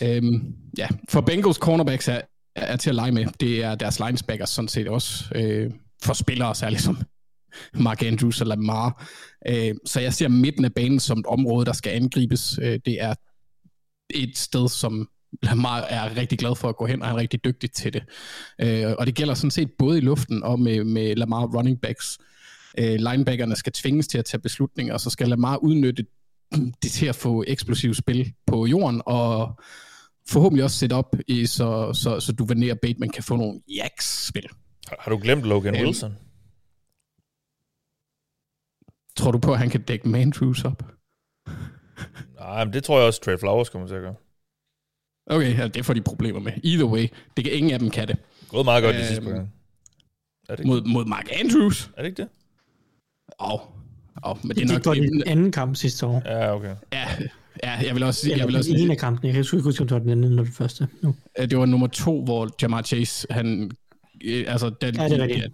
Øhm, 0.02 0.56
ja, 0.78 0.88
for 1.10 1.22
Bengals 1.22 1.58
cornerbacks 1.58 2.08
er, 2.08 2.22
er 2.56 2.76
til 2.76 2.90
at 2.90 2.96
lege 2.96 3.12
med. 3.12 3.26
Det 3.40 3.64
er 3.64 3.76
deres 3.76 4.00
linebackers 4.00 4.50
sådan 4.50 4.68
set 4.68 4.88
også. 4.88 5.26
Øh, 5.36 5.72
for 6.04 6.14
spillere 6.14 6.56
særligt 6.56 6.82
som 6.82 6.98
Mark 7.86 8.04
Andrews 8.04 8.42
eller 8.42 8.56
Lamar. 8.56 9.08
Øh, 9.48 9.76
så 9.86 10.00
jeg 10.00 10.14
ser 10.14 10.28
midten 10.28 10.66
af 10.66 10.74
banen 10.74 11.00
som 11.00 11.20
et 11.20 11.26
område, 11.26 11.66
der 11.66 11.74
skal 11.74 11.92
angribes. 11.92 12.60
Øh, 12.62 12.80
det 12.86 13.02
er 13.02 13.14
et 14.10 14.38
sted, 14.38 14.70
som 14.70 15.10
Lamar 15.44 15.80
er 15.80 16.18
rigtig 16.18 16.40
glad 16.40 16.56
for 16.56 16.70
at 16.70 16.76
gå 16.76 16.86
hen, 16.86 17.02
og 17.02 17.08
han 17.08 17.16
er 17.16 17.20
rigtig 17.20 17.44
dygtig 17.44 17.72
til 17.72 17.94
det. 17.94 18.04
Øh, 18.62 18.94
og 18.98 19.06
det 19.06 19.16
gælder 19.16 19.34
sådan 19.34 19.52
set 19.52 19.72
både 19.80 19.98
i 19.98 20.02
luften 20.02 20.44
og 20.44 20.60
med, 20.60 20.84
med 20.84 21.16
Lamar 21.16 21.46
running 21.46 21.82
backs. 21.82 22.18
Øh, 22.80 22.96
linebackerne 22.96 23.56
skal 23.56 23.74
tvinges 23.74 24.08
til 24.08 24.18
at 24.18 24.26
tage 24.26 24.42
beslutninger, 24.42 24.94
og 24.94 25.00
så 25.00 25.10
skal 25.10 25.30
Lamar 25.30 25.58
udnytte 25.58 26.06
det 26.84 26.92
til 26.92 27.06
at 27.06 27.16
få 27.16 27.44
eksplosiv 27.48 27.94
spil 27.94 28.34
på 28.46 28.66
jorden, 28.66 29.02
og 29.06 29.60
forhåbentlig 30.30 30.64
også 30.64 30.78
sætte 30.78 30.94
op, 30.94 31.16
i, 31.28 31.46
så, 31.46 31.94
så, 31.94 32.20
så 32.20 32.32
du 32.32 32.46
Vanner 32.46 32.76
Bateman 32.76 33.10
kan 33.10 33.24
få 33.24 33.36
nogle 33.36 33.62
jaks-spil. 33.78 34.50
Har 35.00 35.12
du 35.12 35.18
glemt 35.18 35.44
Logan 35.44 35.76
øhm, 35.76 35.86
Wilson? 35.86 36.16
Tror 39.16 39.32
du 39.32 39.40
på, 39.40 39.52
at 39.54 39.60
han 39.60 39.70
kan 39.70 39.82
dække 39.82 40.10
Mandrews 40.10 40.66
op? 40.66 40.84
Nej, 42.36 42.66
men 42.66 42.74
det 42.74 42.84
tror 42.84 42.98
jeg 42.98 43.08
også, 43.08 43.22
Trey 43.22 43.38
Flowers 43.40 43.70
kommer 43.70 43.88
til 43.88 43.96
at 43.96 44.02
gøre. 44.02 44.16
Okay, 45.30 45.58
ja, 45.58 45.68
det 45.68 45.86
får 45.86 45.94
de 45.94 46.02
problemer 46.02 46.40
med. 46.40 46.52
Either 46.64 46.86
way, 46.86 47.08
det 47.38 47.44
kan 47.46 47.54
ingen 47.54 47.74
af 47.74 47.80
dem 47.80 47.90
kan 47.90 48.08
det. 48.08 48.18
Gået 48.50 48.66
meget 48.66 48.84
godt 48.84 48.96
øhm, 48.96 49.02
de 49.02 49.08
sidste 49.08 49.24
par 49.24 49.32
gange. 49.32 49.50
Er 50.50 50.56
det 50.56 50.60
ikke? 50.60 50.68
mod, 50.68 50.82
mod 50.82 51.06
Mark 51.06 51.30
Andrews. 51.32 51.92
Er 51.98 52.02
det 52.02 52.10
ikke 52.10 52.22
det? 52.22 52.30
Åh, 53.40 53.54
oh. 53.54 53.60
oh, 54.24 54.38
men 54.44 54.56
det 54.56 54.64
er 54.64 54.74
nok... 54.74 54.78
Det 54.78 54.86
var 54.86 54.94
den 54.94 55.24
anden 55.28 55.52
kamp 55.52 55.76
sidste 55.76 56.06
år. 56.06 56.22
Ja, 56.26 56.56
okay. 56.56 56.76
Ja, 56.94 57.08
ja 57.64 57.72
jeg 57.86 57.96
vil 57.96 58.04
også 58.04 58.22
sige... 58.22 58.38
Jeg 58.38 58.48
vil 58.48 58.56
også 58.56 58.72
en 58.78 58.92
af 58.92 58.98
kampene. 58.98 59.28
Jeg 59.28 59.34
kan 59.34 59.58
ikke 59.58 59.64
huske, 59.64 59.82
om 59.82 59.88
det 59.88 59.96
var 59.96 60.00
den 60.00 60.10
anden 60.10 60.26
eller 60.26 60.44
den 60.44 60.54
første. 60.54 60.88
Nu. 61.02 61.16
Det 61.38 61.58
var 61.58 61.66
nummer 61.66 61.88
to, 61.88 62.24
hvor 62.24 62.50
Jamar 62.62 62.82
Chase, 62.82 63.28
han... 63.30 63.72
Øh, 64.26 64.46
altså, 64.48 64.70
den, 64.82 64.96
ja, 64.96 65.04
det 65.04 65.20
er 65.20 65.24
rigtigt 65.24 65.54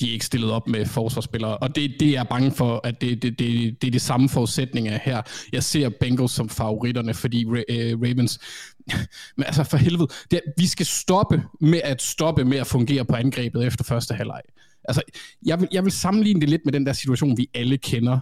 de 0.00 0.08
er 0.08 0.12
ikke 0.12 0.24
stillet 0.24 0.50
op 0.50 0.68
med 0.68 0.86
forsvarsspillere. 0.86 1.56
Og 1.56 1.76
det, 1.76 1.94
det 2.00 2.08
er 2.08 2.12
jeg 2.12 2.28
bange 2.28 2.52
for, 2.52 2.80
at 2.84 3.00
det, 3.00 3.22
det, 3.22 3.38
det, 3.38 3.82
det 3.82 3.86
er 3.86 3.90
de 3.90 3.98
samme 3.98 4.28
forudsætninger 4.28 4.98
her. 5.02 5.22
Jeg 5.52 5.62
ser 5.62 5.88
Bengals 6.00 6.32
som 6.32 6.48
favoritterne, 6.48 7.14
fordi 7.14 7.44
øh, 7.44 8.00
Ravens... 8.02 8.40
Men 9.36 9.44
altså 9.46 9.64
for 9.64 9.76
helvede, 9.76 10.08
det, 10.30 10.40
vi 10.56 10.66
skal 10.66 10.86
stoppe 10.86 11.42
med 11.60 11.80
at 11.84 12.02
stoppe 12.02 12.44
med 12.44 12.58
at 12.58 12.66
fungere 12.66 13.04
på 13.04 13.14
angrebet 13.14 13.66
efter 13.66 13.84
første 13.84 14.14
halvleg. 14.14 14.40
Altså, 14.84 15.02
jeg 15.46 15.60
vil, 15.60 15.68
jeg 15.72 15.84
vil 15.84 15.92
sammenligne 15.92 16.40
det 16.40 16.48
lidt 16.48 16.62
med 16.64 16.72
den 16.72 16.86
der 16.86 16.92
situation, 16.92 17.36
vi 17.36 17.50
alle 17.54 17.78
kender. 17.78 18.18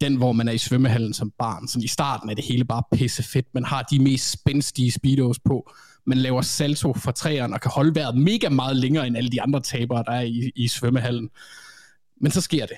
Den, 0.00 0.16
hvor 0.16 0.32
man 0.32 0.48
er 0.48 0.52
i 0.52 0.58
svømmehallen 0.58 1.14
som 1.14 1.32
barn. 1.38 1.68
Sådan 1.68 1.84
i 1.84 1.88
starten 1.88 2.30
er 2.30 2.34
det 2.34 2.44
hele 2.44 2.64
bare 2.64 2.82
pisse 2.92 3.22
fedt. 3.22 3.46
Man 3.54 3.64
har 3.64 3.82
de 3.82 3.98
mest 3.98 4.30
spændstige 4.30 4.92
speedos 4.92 5.38
på 5.38 5.70
man 6.08 6.18
laver 6.18 6.42
salto 6.42 6.92
fra 6.92 7.12
træerne 7.12 7.54
og 7.54 7.60
kan 7.60 7.70
holde 7.70 7.94
vejret 7.94 8.16
mega 8.16 8.48
meget 8.48 8.76
længere 8.76 9.06
end 9.06 9.16
alle 9.16 9.30
de 9.30 9.42
andre 9.42 9.60
tabere, 9.60 10.04
der 10.06 10.12
er 10.12 10.22
i, 10.22 10.52
i 10.56 10.68
svømmehallen. 10.68 11.30
Men 12.20 12.32
så 12.32 12.40
sker 12.40 12.66
det. 12.66 12.76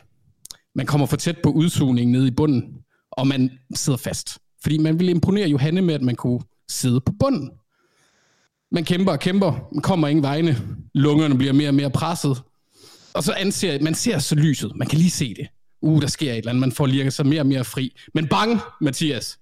Man 0.75 0.87
kommer 0.87 1.07
for 1.07 1.17
tæt 1.17 1.39
på 1.43 1.51
udsugningen 1.51 2.13
nede 2.13 2.29
i 2.29 2.31
bunden, 2.31 2.75
og 3.13 3.27
man 3.27 3.51
sidder 3.75 3.97
fast. 3.97 4.39
Fordi 4.63 4.79
man 4.79 4.99
ville 4.99 5.11
imponere 5.11 5.49
Johanne 5.49 5.81
med, 5.81 5.95
at 5.95 6.03
man 6.03 6.15
kunne 6.15 6.41
sidde 6.69 7.01
på 7.01 7.13
bunden. 7.21 7.51
Man 8.73 8.85
kæmper 8.85 9.13
og 9.13 9.21
kæmper, 9.21 9.69
man 9.75 9.83
kommer 9.83 10.09
ingen 10.09 10.23
vegne, 10.23 10.57
lungerne 10.95 11.39
bliver 11.39 11.53
mere 11.53 11.69
og 11.69 11.75
mere 11.75 11.91
presset, 11.91 12.43
og 13.15 13.25
så 13.25 13.33
anser 13.33 13.83
man 13.83 13.95
ser 13.95 14.19
så 14.19 14.35
lyset, 14.35 14.73
man 14.77 14.89
kan 14.89 14.99
lige 14.99 15.11
se 15.11 15.35
det. 15.35 15.47
Uh, 15.83 16.03
der 16.03 16.09
sker 16.09 16.33
et 16.33 16.39
eller 16.39 16.51
andet, 16.51 16.61
man 16.61 16.73
får 16.73 16.87
lige 16.87 17.11
sig 17.11 17.27
mere 17.27 17.41
og 17.41 17.47
mere 17.47 17.65
fri. 17.65 17.97
Men 18.15 18.29
bang, 18.29 18.61
Mathias, 18.81 19.39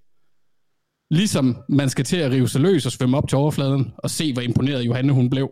Ligesom 1.11 1.57
man 1.69 1.89
skal 1.89 2.05
til 2.05 2.17
at 2.17 2.31
rive 2.31 2.49
sig 2.49 2.61
løs 2.61 2.85
og 2.85 2.91
svømme 2.91 3.17
op 3.17 3.29
til 3.29 3.37
overfladen 3.37 3.93
og 3.97 4.09
se, 4.09 4.33
hvor 4.33 4.41
imponeret 4.41 4.81
Johanne 4.81 5.13
hun 5.13 5.29
blev. 5.29 5.49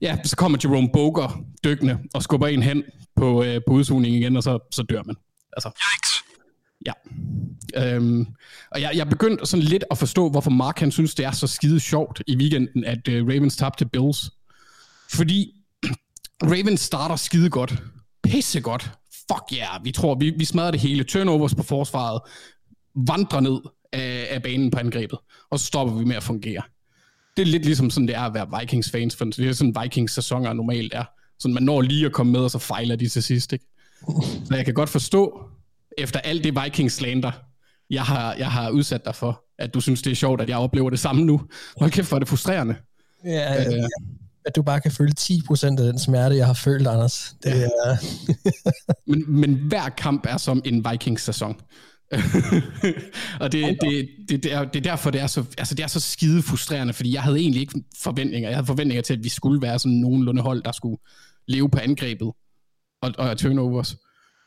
Ja, 0.00 0.18
så 0.24 0.36
kommer 0.36 0.58
Jerome 0.64 0.88
Boger 0.92 1.44
dykkende 1.64 1.98
og 2.14 2.22
skubber 2.22 2.46
en 2.46 2.62
hen 2.62 2.82
på, 3.16 3.42
øh, 3.42 3.60
på 3.66 3.72
udsugningen 3.74 4.20
igen, 4.20 4.36
og 4.36 4.42
så, 4.42 4.58
så 4.72 4.82
dør 4.82 5.02
man. 5.06 5.16
Altså. 5.52 5.70
Ja. 6.86 6.92
Øhm, 7.76 8.26
og 8.70 8.80
jeg, 8.80 8.90
jeg 8.94 9.08
begyndte 9.08 9.46
sådan 9.46 9.64
lidt 9.64 9.84
at 9.90 9.98
forstå, 9.98 10.28
hvorfor 10.28 10.50
Mark 10.50 10.78
han 10.78 10.90
synes, 10.90 11.14
det 11.14 11.26
er 11.26 11.30
så 11.30 11.46
skide 11.46 11.80
sjovt 11.80 12.22
i 12.26 12.36
weekenden, 12.36 12.84
at 12.84 13.08
øh, 13.08 13.26
Ravens 13.26 13.56
tabte 13.56 13.86
Bills. 13.86 14.30
Fordi 15.12 15.54
Ravens 16.52 16.80
starter 16.80 17.16
skide 17.16 17.50
godt. 17.50 17.82
Pisse 18.22 18.60
godt. 18.60 18.90
Fuck 19.32 19.52
yeah, 19.52 19.84
vi 19.84 19.92
tror, 19.92 20.14
vi, 20.14 20.32
vi 20.38 20.44
smadrer 20.44 20.70
det 20.70 20.80
hele. 20.80 21.04
Turnovers 21.04 21.54
på 21.54 21.62
forsvaret. 21.62 22.20
Vandrer 22.94 23.40
ned 23.40 23.60
af, 23.92 24.26
af 24.30 24.42
banen 24.42 24.70
på 24.70 24.78
angrebet, 24.78 25.18
og 25.50 25.58
så 25.58 25.66
stopper 25.66 25.94
vi 25.94 26.04
med 26.04 26.16
at 26.16 26.22
fungere. 26.22 26.62
Det 27.36 27.42
er 27.42 27.46
lidt 27.46 27.64
ligesom 27.64 27.90
sådan, 27.90 28.08
det 28.08 28.16
er 28.16 28.20
at 28.20 28.34
være 28.34 28.60
Vikings-fans, 28.60 29.16
for 29.16 29.24
det 29.24 29.48
er 29.48 29.52
sådan, 29.52 29.76
Vikings-sæsoner 29.82 30.52
normalt 30.52 30.94
er. 30.94 31.04
Så 31.38 31.48
man 31.48 31.62
når 31.62 31.80
lige 31.80 32.06
at 32.06 32.12
komme 32.12 32.32
med, 32.32 32.40
og 32.40 32.50
så 32.50 32.58
fejler 32.58 32.96
de 32.96 33.08
til 33.08 33.22
sidst. 33.22 33.52
Ikke? 33.52 33.64
Så 34.46 34.54
jeg 34.54 34.64
kan 34.64 34.74
godt 34.74 34.88
forstå, 34.88 35.40
efter 35.98 36.20
alt 36.20 36.44
det 36.44 36.54
Vikings-slander, 36.64 37.32
jeg 37.90 38.02
har, 38.02 38.34
jeg 38.34 38.50
har 38.50 38.70
udsat 38.70 39.04
dig 39.04 39.14
for, 39.14 39.44
at 39.58 39.74
du 39.74 39.80
synes, 39.80 40.02
det 40.02 40.10
er 40.10 40.14
sjovt, 40.14 40.40
at 40.40 40.48
jeg 40.48 40.56
oplever 40.56 40.90
det 40.90 40.98
samme 40.98 41.24
nu. 41.24 41.40
Hold 41.76 41.90
kæft, 41.90 42.08
hvor 42.08 42.16
er 42.16 42.18
det 42.18 42.28
frustrerende. 42.28 42.76
Ja, 43.24 43.76
øh, 43.76 43.84
at 44.44 44.56
du 44.56 44.62
bare 44.62 44.80
kan 44.80 44.92
føle 44.92 45.12
10% 45.20 45.64
af 45.64 45.76
den 45.76 45.98
smerte, 45.98 46.36
jeg 46.36 46.46
har 46.46 46.54
følt, 46.54 46.86
Anders. 46.86 47.34
Det 47.42 47.50
ja. 47.50 47.68
er... 47.84 47.96
men, 49.10 49.24
men 49.40 49.54
hver 49.54 49.88
kamp 49.88 50.26
er 50.28 50.36
som 50.36 50.62
en 50.64 50.86
Vikings-sæson. 50.90 51.60
Og 53.40 53.52
det, 53.52 53.78
det, 53.80 54.08
det, 54.28 54.42
det, 54.42 54.52
er, 54.52 54.64
det 54.64 54.76
er 54.76 54.90
derfor, 54.90 55.10
det 55.10 55.20
er, 55.20 55.26
så, 55.26 55.44
altså 55.58 55.74
det 55.74 55.82
er 55.82 55.86
så 55.86 56.00
skide 56.00 56.42
frustrerende, 56.42 56.92
fordi 56.92 57.14
jeg 57.14 57.22
havde 57.22 57.38
egentlig 57.38 57.60
ikke 57.60 57.82
forventninger. 58.02 58.48
Jeg 58.48 58.56
havde 58.56 58.66
forventninger 58.66 59.02
til, 59.02 59.14
at 59.14 59.24
vi 59.24 59.28
skulle 59.28 59.62
være 59.62 59.78
sådan 59.78 59.98
nogenlunde 59.98 60.42
hold, 60.42 60.62
der 60.62 60.72
skulle 60.72 60.96
leve 61.48 61.70
på 61.70 61.78
angrebet 61.78 62.32
og, 63.02 63.12
og 63.18 63.38
turnovers. 63.38 63.96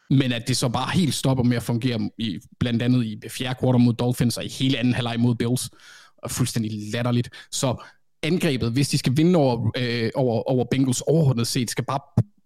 Men 0.09 0.31
at 0.31 0.47
det 0.47 0.57
så 0.57 0.69
bare 0.69 0.91
helt 0.93 1.13
stopper 1.13 1.43
med 1.43 1.57
at 1.57 1.63
fungere, 1.63 2.09
i, 2.17 2.39
blandt 2.59 2.81
andet 2.81 3.05
i 3.05 3.19
fjerde 3.29 3.59
kvartal 3.59 3.79
mod 3.79 3.93
Dolphins, 3.93 4.37
og 4.37 4.45
i 4.45 4.49
hele 4.49 4.77
anden 4.77 4.93
halvleg 4.93 5.19
mod 5.19 5.35
Bills. 5.35 5.69
Og 6.17 6.31
fuldstændig 6.31 6.71
latterligt. 6.93 7.29
Så 7.51 7.83
angrebet, 8.23 8.71
hvis 8.71 8.89
de 8.89 8.97
skal 8.97 9.17
vinde 9.17 9.39
over, 9.39 9.71
øh, 9.77 10.11
over, 10.15 10.49
over 10.49 10.65
Bengals 10.71 11.01
overordnet 11.01 11.47
set, 11.47 11.71
skal 11.71 11.85
bare 11.85 11.99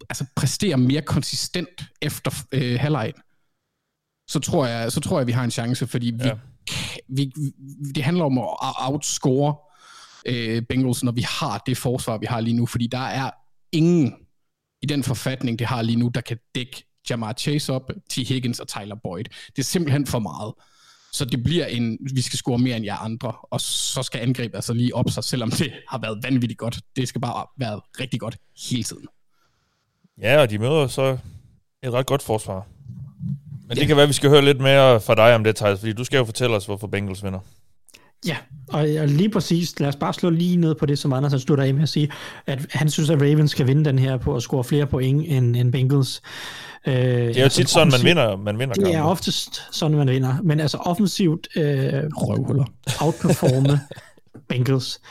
altså, 0.09 0.25
præstere 0.35 0.77
mere 0.77 1.01
konsistent 1.01 1.83
efter 2.01 2.31
øh, 2.51 2.79
halvlejen 2.79 3.13
så 4.29 4.39
tror 4.39 4.65
jeg, 4.65 4.91
så 4.91 4.99
tror 4.99 5.19
jeg, 5.19 5.27
vi 5.27 5.31
har 5.31 5.43
en 5.43 5.51
chance, 5.51 5.87
fordi 5.87 6.11
vi, 6.11 6.23
ja. 6.23 6.33
vi, 7.07 7.31
det 7.95 8.03
handler 8.03 8.25
om 8.25 8.37
at 8.37 8.47
outscore 8.61 9.55
øh, 10.25 10.61
Bengals, 10.69 11.03
når 11.03 11.11
vi 11.11 11.25
har 11.39 11.63
det 11.65 11.77
forsvar, 11.77 12.17
vi 12.17 12.25
har 12.25 12.39
lige 12.39 12.55
nu, 12.55 12.65
fordi 12.65 12.87
der 12.87 12.97
er 12.97 13.31
ingen 13.71 14.13
i 14.81 14.85
den 14.85 15.03
forfatning, 15.03 15.59
det 15.59 15.67
har 15.67 15.81
lige 15.81 15.95
nu, 15.95 16.07
der 16.07 16.21
kan 16.21 16.37
dække 16.55 16.83
Jamar 17.09 17.33
Chase 17.33 17.73
op, 17.73 17.91
T. 18.09 18.15
Higgins 18.15 18.59
og 18.59 18.67
Tyler 18.67 18.95
Boyd. 19.03 19.23
Det 19.23 19.59
er 19.59 19.63
simpelthen 19.63 20.05
for 20.05 20.19
meget. 20.19 20.53
Så 21.11 21.25
det 21.25 21.43
bliver 21.43 21.65
en, 21.65 21.97
vi 22.13 22.21
skal 22.21 22.37
score 22.37 22.57
mere 22.57 22.77
end 22.77 22.85
jer 22.85 22.95
andre, 22.95 23.33
og 23.43 23.61
så 23.61 24.03
skal 24.03 24.21
angrebet 24.21 24.55
altså 24.55 24.73
lige 24.73 24.95
op 24.95 25.09
sig, 25.09 25.23
selvom 25.23 25.51
det 25.51 25.73
har 25.89 25.97
været 25.97 26.23
vanvittigt 26.23 26.57
godt. 26.57 26.79
Det 26.95 27.07
skal 27.07 27.21
bare 27.21 27.45
være 27.57 27.81
rigtig 27.99 28.19
godt 28.19 28.37
hele 28.69 28.83
tiden. 28.83 29.07
Ja, 30.21 30.41
og 30.41 30.49
de 30.49 30.57
møder 30.57 30.87
så 30.87 31.17
et 31.83 31.93
ret 31.93 32.05
godt 32.05 32.21
forsvar. 32.21 32.67
Men 33.69 33.75
det 33.75 33.81
ja. 33.81 33.87
kan 33.87 33.95
være, 33.95 34.03
at 34.03 34.09
vi 34.09 34.13
skal 34.13 34.29
høre 34.29 34.41
lidt 34.41 34.61
mere 34.61 35.01
fra 35.01 35.15
dig 35.15 35.35
om 35.35 35.43
det, 35.43 35.55
Thijs, 35.55 35.79
fordi 35.79 35.93
du 35.93 36.03
skal 36.03 36.17
jo 36.17 36.25
fortælle 36.25 36.55
os, 36.55 36.65
hvorfor 36.65 36.87
Bengals 36.87 37.23
vinder. 37.23 37.39
Ja, 38.25 38.37
og 38.67 38.87
lige 39.07 39.29
præcis, 39.29 39.79
lad 39.79 39.89
os 39.89 39.95
bare 39.95 40.13
slå 40.13 40.29
lige 40.29 40.57
ned 40.57 40.75
på 40.75 40.85
det, 40.85 40.99
som 40.99 41.13
Anders 41.13 41.31
har 41.31 41.39
slutter 41.39 41.63
af 41.63 41.73
med 41.73 41.83
at 41.83 41.89
sige, 41.89 42.11
at 42.45 42.65
han 42.71 42.89
synes, 42.89 43.09
at 43.09 43.21
Ravens 43.21 43.51
skal 43.51 43.67
vinde 43.67 43.85
den 43.85 43.99
her 43.99 44.17
på 44.17 44.35
at 44.35 44.41
score 44.41 44.63
flere 44.63 44.87
point 44.87 45.25
end, 45.27 45.55
end 45.55 45.71
Bengals. 45.71 46.21
Øh, 46.87 46.93
det 46.93 47.03
er 47.03 47.39
jo 47.39 47.43
altså, 47.43 47.57
tit 47.57 47.69
sådan, 47.69 47.91
man 47.91 48.03
vinder, 48.03 48.37
man 48.37 48.59
vinder 48.59 48.73
Det 48.73 48.95
er 48.95 49.01
oftest 49.01 49.75
sådan, 49.75 49.97
man 49.97 50.09
vinder. 50.09 50.35
Men 50.43 50.59
altså 50.59 50.77
offensivt 50.77 51.47
øh, 51.55 51.63
Røvhuller. 51.63 52.65
outperforme 53.01 53.79
Bengals. 54.49 55.01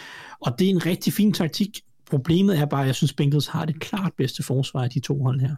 Og 0.40 0.58
det 0.58 0.66
er 0.66 0.70
en 0.70 0.86
rigtig 0.86 1.12
fin 1.12 1.32
taktik. 1.32 1.80
Problemet 2.10 2.58
er 2.58 2.64
bare, 2.64 2.80
at 2.80 2.86
jeg 2.86 2.94
synes, 2.94 3.12
Bengals 3.12 3.46
har 3.46 3.64
det 3.64 3.80
klart 3.80 4.12
bedste 4.18 4.42
forsvar 4.42 4.82
af 4.82 4.90
de 4.90 5.00
to 5.00 5.22
hold 5.22 5.40
her 5.40 5.54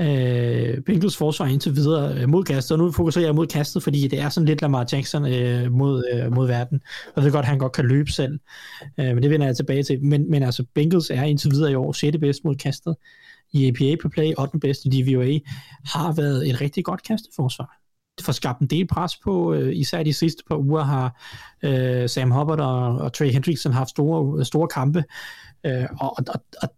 øh, 0.00 0.82
Bengals 0.82 1.16
forsvar 1.16 1.46
indtil 1.46 1.76
videre 1.76 2.14
øh, 2.14 2.28
mod 2.28 2.44
kastet, 2.44 2.72
og 2.72 2.78
nu 2.78 2.92
fokuserer 2.92 3.24
jeg 3.24 3.34
mod 3.34 3.46
kastet, 3.46 3.82
fordi 3.82 4.08
det 4.08 4.20
er 4.20 4.28
sådan 4.28 4.46
lidt 4.46 4.62
Lamar 4.62 4.86
Jackson 4.92 5.26
øh, 5.26 5.72
mod, 5.72 6.04
øh, 6.12 6.32
mod 6.32 6.46
verden. 6.46 6.80
Jeg 7.16 7.24
ved 7.24 7.32
godt, 7.32 7.42
at 7.42 7.48
han 7.48 7.58
godt 7.58 7.72
kan 7.72 7.84
løbe 7.84 8.12
selv, 8.12 8.38
øh, 8.98 9.06
men 9.06 9.22
det 9.22 9.30
vender 9.30 9.46
jeg 9.46 9.56
tilbage 9.56 9.82
til. 9.82 10.04
Men, 10.04 10.30
men 10.30 10.42
altså, 10.42 10.64
Bengals 10.74 11.10
er 11.10 11.22
indtil 11.22 11.50
videre 11.50 11.72
i 11.72 11.74
år 11.74 11.92
6. 11.92 12.16
bedst 12.20 12.44
mod 12.44 12.54
kastet 12.54 12.96
i 13.52 13.68
APA 13.68 13.96
på 14.02 14.08
play, 14.08 14.32
8. 14.38 14.58
bedst 14.58 14.84
i 14.84 14.88
DVOA, 14.88 15.38
har 15.84 16.12
været 16.12 16.48
et 16.48 16.60
rigtig 16.60 16.84
godt 16.84 17.02
kasteforsvar. 17.02 17.74
Det 18.16 18.24
får 18.24 18.32
skabt 18.32 18.60
en 18.60 18.66
del 18.66 18.86
pres 18.86 19.16
på, 19.24 19.54
øh, 19.54 19.76
især 19.76 20.02
de 20.02 20.12
sidste 20.12 20.42
par 20.48 20.56
uger 20.56 20.82
har 20.82 21.22
øh, 21.62 22.08
Sam 22.08 22.30
Hubbard 22.30 22.60
og, 22.60 22.96
og 22.98 23.12
Trey 23.12 23.32
Hendrickson 23.32 23.72
haft 23.72 23.90
store, 23.90 24.44
store 24.44 24.68
kampe, 24.68 25.04
øh, 25.66 25.86
og, 26.00 26.14
og, 26.18 26.42
og 26.62 26.68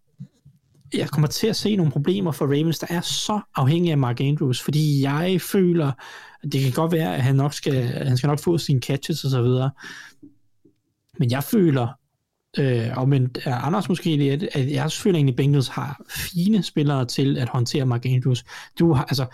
jeg 0.93 1.09
kommer 1.09 1.27
til 1.27 1.47
at 1.47 1.55
se 1.55 1.75
nogle 1.75 1.91
problemer 1.91 2.31
for 2.31 2.45
Ravens, 2.45 2.79
der 2.79 2.87
er 2.89 3.01
så 3.01 3.41
afhængige 3.55 3.91
af 3.91 3.97
Mark 3.97 4.21
Andrews, 4.21 4.61
fordi 4.61 5.01
jeg 5.01 5.41
føler, 5.41 5.91
det 6.51 6.61
kan 6.61 6.71
godt 6.71 6.91
være, 6.91 7.15
at 7.15 7.23
han 7.23 7.35
nok 7.35 7.53
skal, 7.53 7.83
han 7.83 8.17
skal 8.17 8.27
nok 8.27 8.39
få 8.39 8.57
sine 8.57 8.79
catches 8.79 9.23
og 9.23 9.31
så 9.31 9.41
videre, 9.41 9.71
men 11.19 11.31
jeg 11.31 11.43
føler, 11.43 11.87
øh, 12.57 12.97
og 12.97 13.09
men 13.09 13.31
er 13.45 13.55
Anders 13.55 13.89
måske, 13.89 14.09
at, 14.09 14.43
at 14.61 14.71
jeg 14.71 14.91
føler 14.91 15.17
egentlig, 15.17 15.33
at 15.33 15.37
Bengals 15.37 15.67
har 15.67 16.01
fine 16.09 16.63
spillere 16.63 17.05
til 17.05 17.37
at 17.37 17.49
håndtere 17.49 17.85
Mark 17.85 18.05
Andrews. 18.05 18.43
Du 18.79 18.93
har, 18.93 19.03
altså, 19.03 19.25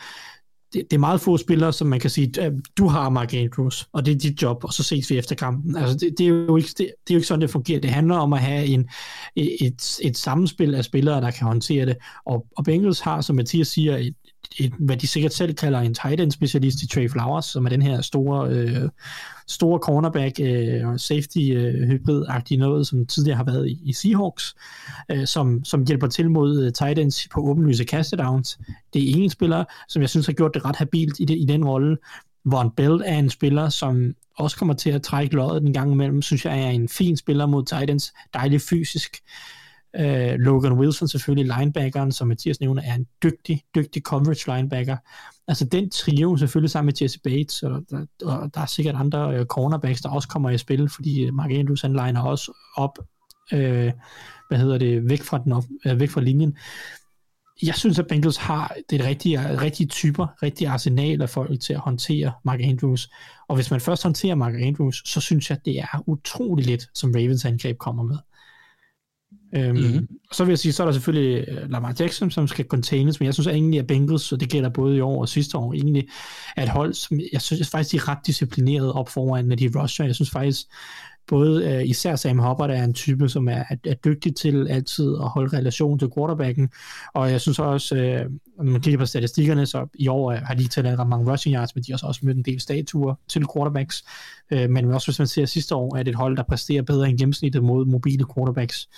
det, 0.73 0.83
det 0.91 0.93
er 0.93 0.99
meget 0.99 1.21
få 1.21 1.37
spillere, 1.37 1.73
som 1.73 1.87
man 1.87 1.99
kan 1.99 2.09
sige, 2.09 2.33
du 2.77 2.87
har 2.87 3.09
Mark 3.09 3.33
Andrews, 3.33 3.87
og 3.93 4.05
det 4.05 4.13
er 4.13 4.17
dit 4.17 4.41
job, 4.41 4.63
og 4.63 4.73
så 4.73 4.83
ses 4.83 5.09
vi 5.09 5.17
efter 5.17 5.35
kampen. 5.35 5.75
Altså, 5.75 5.97
det, 5.97 6.13
det, 6.17 6.23
er, 6.23 6.27
jo 6.27 6.57
ikke, 6.57 6.69
det, 6.69 6.77
det 6.77 6.85
er 6.85 7.13
jo 7.13 7.17
ikke 7.17 7.27
sådan, 7.27 7.41
det 7.41 7.49
fungerer. 7.49 7.79
Det 7.79 7.89
handler 7.89 8.15
om 8.15 8.33
at 8.33 8.39
have 8.39 8.65
en, 8.65 8.89
et, 9.35 9.99
et 10.01 10.17
sammenspil 10.17 10.75
af 10.75 10.85
spillere, 10.85 11.21
der 11.21 11.31
kan 11.31 11.47
håndtere 11.47 11.85
det. 11.85 11.97
Og, 12.25 12.45
og 12.57 12.63
Bengals 12.63 12.99
har, 12.99 13.21
som 13.21 13.35
Mathias 13.35 13.67
siger, 13.67 13.97
et, 13.97 14.15
et, 14.59 14.73
hvad 14.79 14.97
de 14.97 15.07
sikkert 15.07 15.33
selv 15.33 15.53
kalder 15.53 15.79
en 15.79 15.93
tight 15.93 16.21
end 16.21 16.31
specialist 16.31 16.81
i 16.81 16.87
Trey 16.87 17.09
Flowers, 17.09 17.45
som 17.45 17.65
er 17.65 17.69
den 17.69 17.81
her 17.81 18.01
store, 18.01 18.49
øh, 18.49 18.89
store 19.47 19.79
cornerback 19.79 20.39
øh, 20.39 20.87
og 20.87 20.99
safety 20.99 21.51
øh, 21.51 21.89
hybrid-agtige 21.89 22.57
noget, 22.57 22.87
som 22.87 23.05
tidligere 23.05 23.37
har 23.37 23.43
været 23.43 23.67
i, 23.69 23.79
i 23.83 23.93
Seahawks, 23.93 24.55
øh, 25.11 25.27
som, 25.27 25.63
som 25.63 25.83
hjælper 25.87 26.07
til 26.07 26.29
mod 26.29 26.63
øh, 26.63 26.73
tight 26.73 26.99
ends 26.99 27.27
på 27.33 27.41
åbenlyse 27.41 27.83
kastedowns. 27.83 28.59
Det 28.93 29.09
er 29.09 29.23
en 29.23 29.29
spiller, 29.29 29.63
som 29.87 30.01
jeg 30.01 30.09
synes 30.09 30.25
har 30.25 30.33
gjort 30.33 30.53
det 30.53 30.65
ret 30.65 30.75
habilt 30.75 31.19
i, 31.19 31.25
det, 31.25 31.37
i 31.37 31.45
den 31.45 31.65
rolle, 31.65 31.97
Von 32.45 32.71
Bell 32.71 33.01
er 33.05 33.19
en 33.19 33.29
spiller, 33.29 33.69
som 33.69 34.15
også 34.37 34.57
kommer 34.57 34.73
til 34.73 34.89
at 34.89 35.01
trække 35.01 35.35
løjet 35.35 35.61
den 35.61 35.73
gang 35.73 35.91
imellem, 35.91 36.21
synes 36.21 36.45
jeg 36.45 36.59
er 36.59 36.69
en 36.69 36.89
fin 36.89 37.17
spiller 37.17 37.45
mod 37.45 37.65
Titans, 37.65 38.13
dejlig 38.33 38.61
fysisk. 38.61 39.17
Uh, 39.99 40.39
Logan 40.39 40.73
Wilson 40.73 41.07
selvfølgelig, 41.07 41.57
linebackeren, 41.57 42.11
som 42.11 42.27
Mathias 42.27 42.59
nævner, 42.59 42.81
er 42.85 42.95
en 42.95 43.07
dygtig, 43.23 43.61
dygtig 43.75 44.01
coverage 44.01 44.55
linebacker. 44.55 44.97
Altså 45.47 45.65
den 45.65 45.89
trio 45.89 46.37
selvfølgelig 46.37 46.71
sammen 46.71 46.85
med 46.85 46.93
Jesse 47.01 47.19
Bates, 47.19 47.63
og 47.63 47.83
der, 47.89 48.05
og 48.25 48.49
der 48.53 48.61
er 48.61 48.65
sikkert 48.65 48.95
andre 48.95 49.39
uh, 49.39 49.45
cornerbacks, 49.45 50.01
der 50.01 50.09
også 50.09 50.27
kommer 50.27 50.49
i 50.49 50.57
spil, 50.57 50.89
fordi 50.89 51.25
øh, 51.25 51.33
Mark 51.33 51.51
Andrews 51.51 51.81
han 51.81 51.91
liner 51.91 52.21
også 52.21 52.51
op, 52.75 52.99
uh, 53.53 53.59
hvad 54.47 54.57
hedder 54.57 54.77
det, 54.77 55.09
væk 55.09 55.21
fra, 55.21 55.37
den 55.37 55.51
op, 55.51 55.63
uh, 55.85 55.99
væk 55.99 56.09
fra 56.09 56.21
linjen 56.21 56.57
jeg 57.61 57.75
synes, 57.75 57.99
at 57.99 58.07
Bengals 58.07 58.37
har 58.37 58.75
det 58.89 59.05
rigtige, 59.05 59.61
rigtige 59.61 59.87
typer, 59.87 60.27
rigtige 60.43 60.69
arsenal 60.69 61.21
af 61.21 61.29
folk 61.29 61.61
til 61.61 61.73
at 61.73 61.79
håndtere 61.79 62.33
Mark 62.45 62.59
Andrews. 62.61 63.09
Og 63.47 63.55
hvis 63.55 63.71
man 63.71 63.81
først 63.81 64.03
håndterer 64.03 64.35
Mark 64.35 64.53
Andrews, 64.53 65.01
så 65.05 65.21
synes 65.21 65.49
jeg, 65.49 65.57
at 65.57 65.65
det 65.65 65.79
er 65.79 66.03
utroligt 66.05 66.67
lidt, 66.67 66.87
som 66.93 67.11
Ravens 67.15 67.45
angreb 67.45 67.77
kommer 67.77 68.03
med. 68.03 68.17
Øhm, 69.55 69.75
mm-hmm. 69.75 70.07
Så 70.31 70.45
vil 70.45 70.51
jeg 70.51 70.59
sige, 70.59 70.73
så 70.73 70.83
er 70.83 70.87
der 70.87 70.93
selvfølgelig 70.93 71.45
øh, 71.47 71.71
Lamar 71.71 71.95
Jackson, 71.99 72.31
som 72.31 72.47
skal 72.47 72.65
containes, 72.65 73.19
men 73.19 73.25
jeg 73.25 73.33
synes 73.33 73.47
egentlig, 73.47 73.79
at 73.79 73.87
Bengals, 73.87 74.31
og 74.31 74.39
det 74.39 74.49
gælder 74.49 74.69
både 74.69 74.97
i 74.97 75.01
år 75.01 75.21
og 75.21 75.29
sidste 75.29 75.57
år, 75.57 75.73
egentlig 75.73 76.07
er 76.57 76.63
et 76.63 76.69
hold, 76.69 76.93
som 76.93 77.19
jeg 77.33 77.41
synes 77.41 77.69
faktisk, 77.69 77.91
de 77.91 77.97
er 77.97 78.09
ret 78.09 78.17
disciplineret 78.25 78.93
op 78.93 79.09
foran, 79.09 79.45
når 79.45 79.55
de 79.55 79.71
rusher. 79.75 80.05
Jeg 80.05 80.15
synes 80.15 80.31
faktisk, 80.31 80.65
både 81.27 81.77
uh, 81.77 81.89
især 81.89 82.15
Sam 82.15 82.39
Hubbard 82.39 82.69
er 82.69 82.83
en 82.83 82.93
type, 82.93 83.29
som 83.29 83.47
er, 83.47 83.63
er, 83.85 83.93
dygtig 83.93 84.35
til 84.35 84.67
altid 84.67 85.15
at 85.15 85.29
holde 85.29 85.57
relation 85.57 85.99
til 85.99 86.09
quarterbacken, 86.17 86.69
og 87.13 87.31
jeg 87.31 87.41
synes 87.41 87.59
også, 87.59 87.95
uh, 87.95 88.31
når 88.65 88.71
man 88.71 88.81
kigger 88.81 88.99
på 88.99 89.05
statistikkerne, 89.05 89.65
så 89.65 89.87
i 89.93 90.07
år 90.07 90.33
uh, 90.33 90.37
har 90.37 90.53
de 90.53 90.67
taget 90.67 90.99
ret 90.99 91.07
mange 91.07 91.31
rushing 91.31 91.55
yards, 91.55 91.75
men 91.75 91.83
de 91.83 91.91
har 91.91 92.07
også 92.07 92.21
mødt 92.23 92.37
en 92.37 92.43
del 92.43 92.61
statuer 92.61 93.15
til 93.27 93.45
quarterbacks, 93.55 94.03
uh, 94.51 94.69
men 94.69 94.93
også 94.93 95.07
hvis 95.07 95.19
man 95.19 95.27
ser 95.27 95.45
sidste 95.45 95.75
år, 95.75 95.95
er 95.95 96.03
det 96.03 96.11
et 96.11 96.17
hold, 96.17 96.37
der 96.37 96.43
præsterer 96.43 96.81
bedre 96.81 97.09
end 97.09 97.17
gennemsnittet 97.17 97.63
mod 97.63 97.85
mobile 97.85 98.25
quarterbacks. 98.35 98.89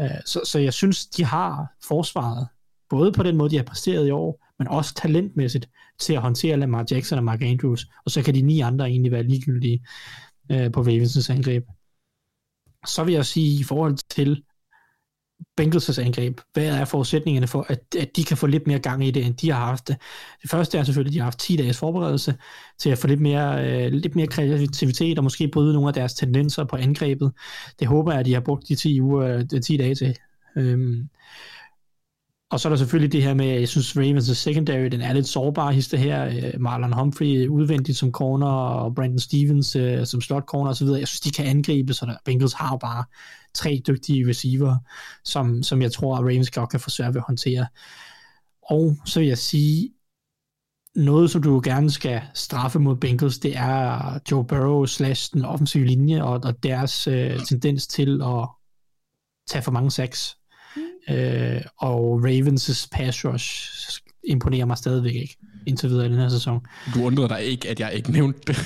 Øh, 0.00 0.10
så, 0.26 0.40
så 0.44 0.58
jeg 0.58 0.72
synes, 0.72 1.06
de 1.06 1.24
har 1.24 1.66
forsvaret, 1.84 2.48
både 2.90 3.12
på 3.12 3.22
den 3.22 3.36
måde, 3.36 3.50
de 3.50 3.56
har 3.56 3.64
præsteret 3.64 4.06
i 4.06 4.10
år, 4.10 4.44
men 4.58 4.68
også 4.68 4.94
talentmæssigt 4.94 5.68
til 5.98 6.12
at 6.12 6.22
håndtere 6.22 6.56
Lamar 6.56 6.86
Jackson 6.90 7.18
og 7.18 7.24
Mark 7.24 7.42
Andrews, 7.42 7.86
og 8.04 8.10
så 8.10 8.22
kan 8.22 8.34
de 8.34 8.42
ni 8.42 8.60
andre 8.60 8.88
egentlig 8.88 9.12
være 9.12 9.22
ligegyldige 9.22 9.86
øh, 10.50 10.72
på 10.72 10.80
Ravens' 10.80 11.32
angreb. 11.32 11.64
Så 12.86 13.04
vil 13.04 13.14
jeg 13.14 13.26
sige 13.26 13.60
i 13.60 13.62
forhold 13.62 13.98
til 14.10 14.42
Bengals' 15.60 16.00
angreb, 16.00 16.40
hvad 16.52 16.66
er 16.66 16.84
forudsætningerne 16.84 17.46
for, 17.46 17.66
at, 17.68 17.80
at 17.98 18.16
de 18.16 18.24
kan 18.24 18.36
få 18.36 18.46
lidt 18.46 18.66
mere 18.66 18.78
gang 18.78 19.06
i 19.06 19.10
det, 19.10 19.26
end 19.26 19.34
de 19.34 19.50
har 19.50 19.66
haft 19.66 19.88
det? 19.88 19.96
Det 20.42 20.50
første 20.50 20.78
er 20.78 20.84
selvfølgelig, 20.84 21.10
at 21.10 21.14
de 21.14 21.18
har 21.18 21.24
haft 21.24 21.38
10 21.38 21.56
dages 21.56 21.78
forberedelse 21.78 22.34
til 22.78 22.90
at 22.90 22.98
få 22.98 23.06
lidt 23.06 23.20
mere, 23.20 23.66
øh, 23.66 23.92
lidt 23.92 24.16
mere 24.16 24.26
kreativitet 24.26 25.18
og 25.18 25.24
måske 25.24 25.48
bryde 25.48 25.72
nogle 25.72 25.88
af 25.88 25.94
deres 25.94 26.14
tendenser 26.14 26.64
på 26.64 26.76
angrebet. 26.76 27.32
Det 27.80 27.88
håber 27.88 28.12
jeg, 28.12 28.20
at 28.20 28.26
de 28.26 28.34
har 28.34 28.40
brugt 28.40 28.68
de 28.68 28.74
10, 28.74 29.00
uger, 29.00 29.36
øh, 29.36 29.44
de 29.50 29.60
10 29.60 29.76
dage 29.76 29.94
til. 29.94 30.16
Øhm, 30.56 31.08
og 32.52 32.60
så 32.60 32.68
er 32.68 32.70
der 32.70 32.76
selvfølgelig 32.76 33.12
det 33.12 33.22
her 33.22 33.34
med, 33.34 33.46
jeg 33.46 33.68
synes 33.68 33.96
Ravens' 33.96 34.34
secondary, 34.34 34.86
den 34.86 35.00
er 35.00 35.12
lidt 35.12 35.28
sårbar 35.28 35.70
hister 35.70 35.98
her. 35.98 36.24
Øh, 36.24 36.60
Marlon 36.60 36.92
Humphrey 36.92 37.48
udvendigt 37.48 37.98
som 37.98 38.12
corner, 38.12 38.46
og 38.46 38.94
Brandon 38.94 39.18
Stevens 39.18 39.76
øh, 39.76 40.06
som 40.06 40.20
slot 40.20 40.44
corner 40.44 40.70
osv. 40.70 40.86
Jeg 40.86 41.08
synes, 41.08 41.20
de 41.20 41.30
kan 41.30 41.46
angribe, 41.46 41.94
så 41.94 42.06
der, 42.06 42.16
Bengals 42.24 42.52
har 42.52 42.76
bare 42.76 43.04
tre 43.54 43.82
dygtige 43.86 44.28
receiver, 44.28 44.76
som, 45.24 45.62
som 45.62 45.82
jeg 45.82 45.92
tror, 45.92 46.16
at 46.16 46.20
Ravens 46.20 46.50
godt 46.50 46.70
kan 46.70 46.80
få 46.80 46.90
svært 46.90 47.14
ved 47.14 47.20
at 47.20 47.26
håndtere. 47.26 47.66
Og 48.62 48.96
så 49.06 49.20
vil 49.20 49.28
jeg 49.28 49.38
sige, 49.38 49.90
noget, 50.94 51.30
som 51.30 51.42
du 51.42 51.60
gerne 51.64 51.90
skal 51.90 52.22
straffe 52.34 52.78
mod 52.78 52.96
Bengals, 52.96 53.38
det 53.38 53.56
er 53.56 54.18
Joe 54.30 54.44
Burrow 54.44 54.86
slash 54.86 55.32
den 55.34 55.44
offensive 55.44 55.84
linje, 55.84 56.22
og, 56.22 56.40
og 56.44 56.62
deres 56.62 57.06
øh, 57.06 57.40
tendens 57.48 57.86
til 57.86 58.22
at 58.22 58.48
tage 59.48 59.62
for 59.62 59.70
mange 59.70 59.90
sacks. 59.90 60.36
Øh, 61.10 61.60
og 61.78 62.20
Ravens' 62.24 62.88
pass 62.92 63.24
rush 63.24 63.70
imponerer 64.24 64.64
mig 64.64 64.78
stadigvæk 64.78 65.14
ikke 65.14 65.36
indtil 65.66 65.90
videre 65.90 66.06
i 66.06 66.08
den 66.08 66.18
her 66.18 66.28
sæson. 66.28 66.60
Du 66.94 67.04
undrer 67.04 67.28
dig 67.28 67.44
ikke, 67.44 67.68
at 67.68 67.80
jeg 67.80 67.92
ikke 67.94 68.12
nævnte 68.12 68.40
det. 68.46 68.58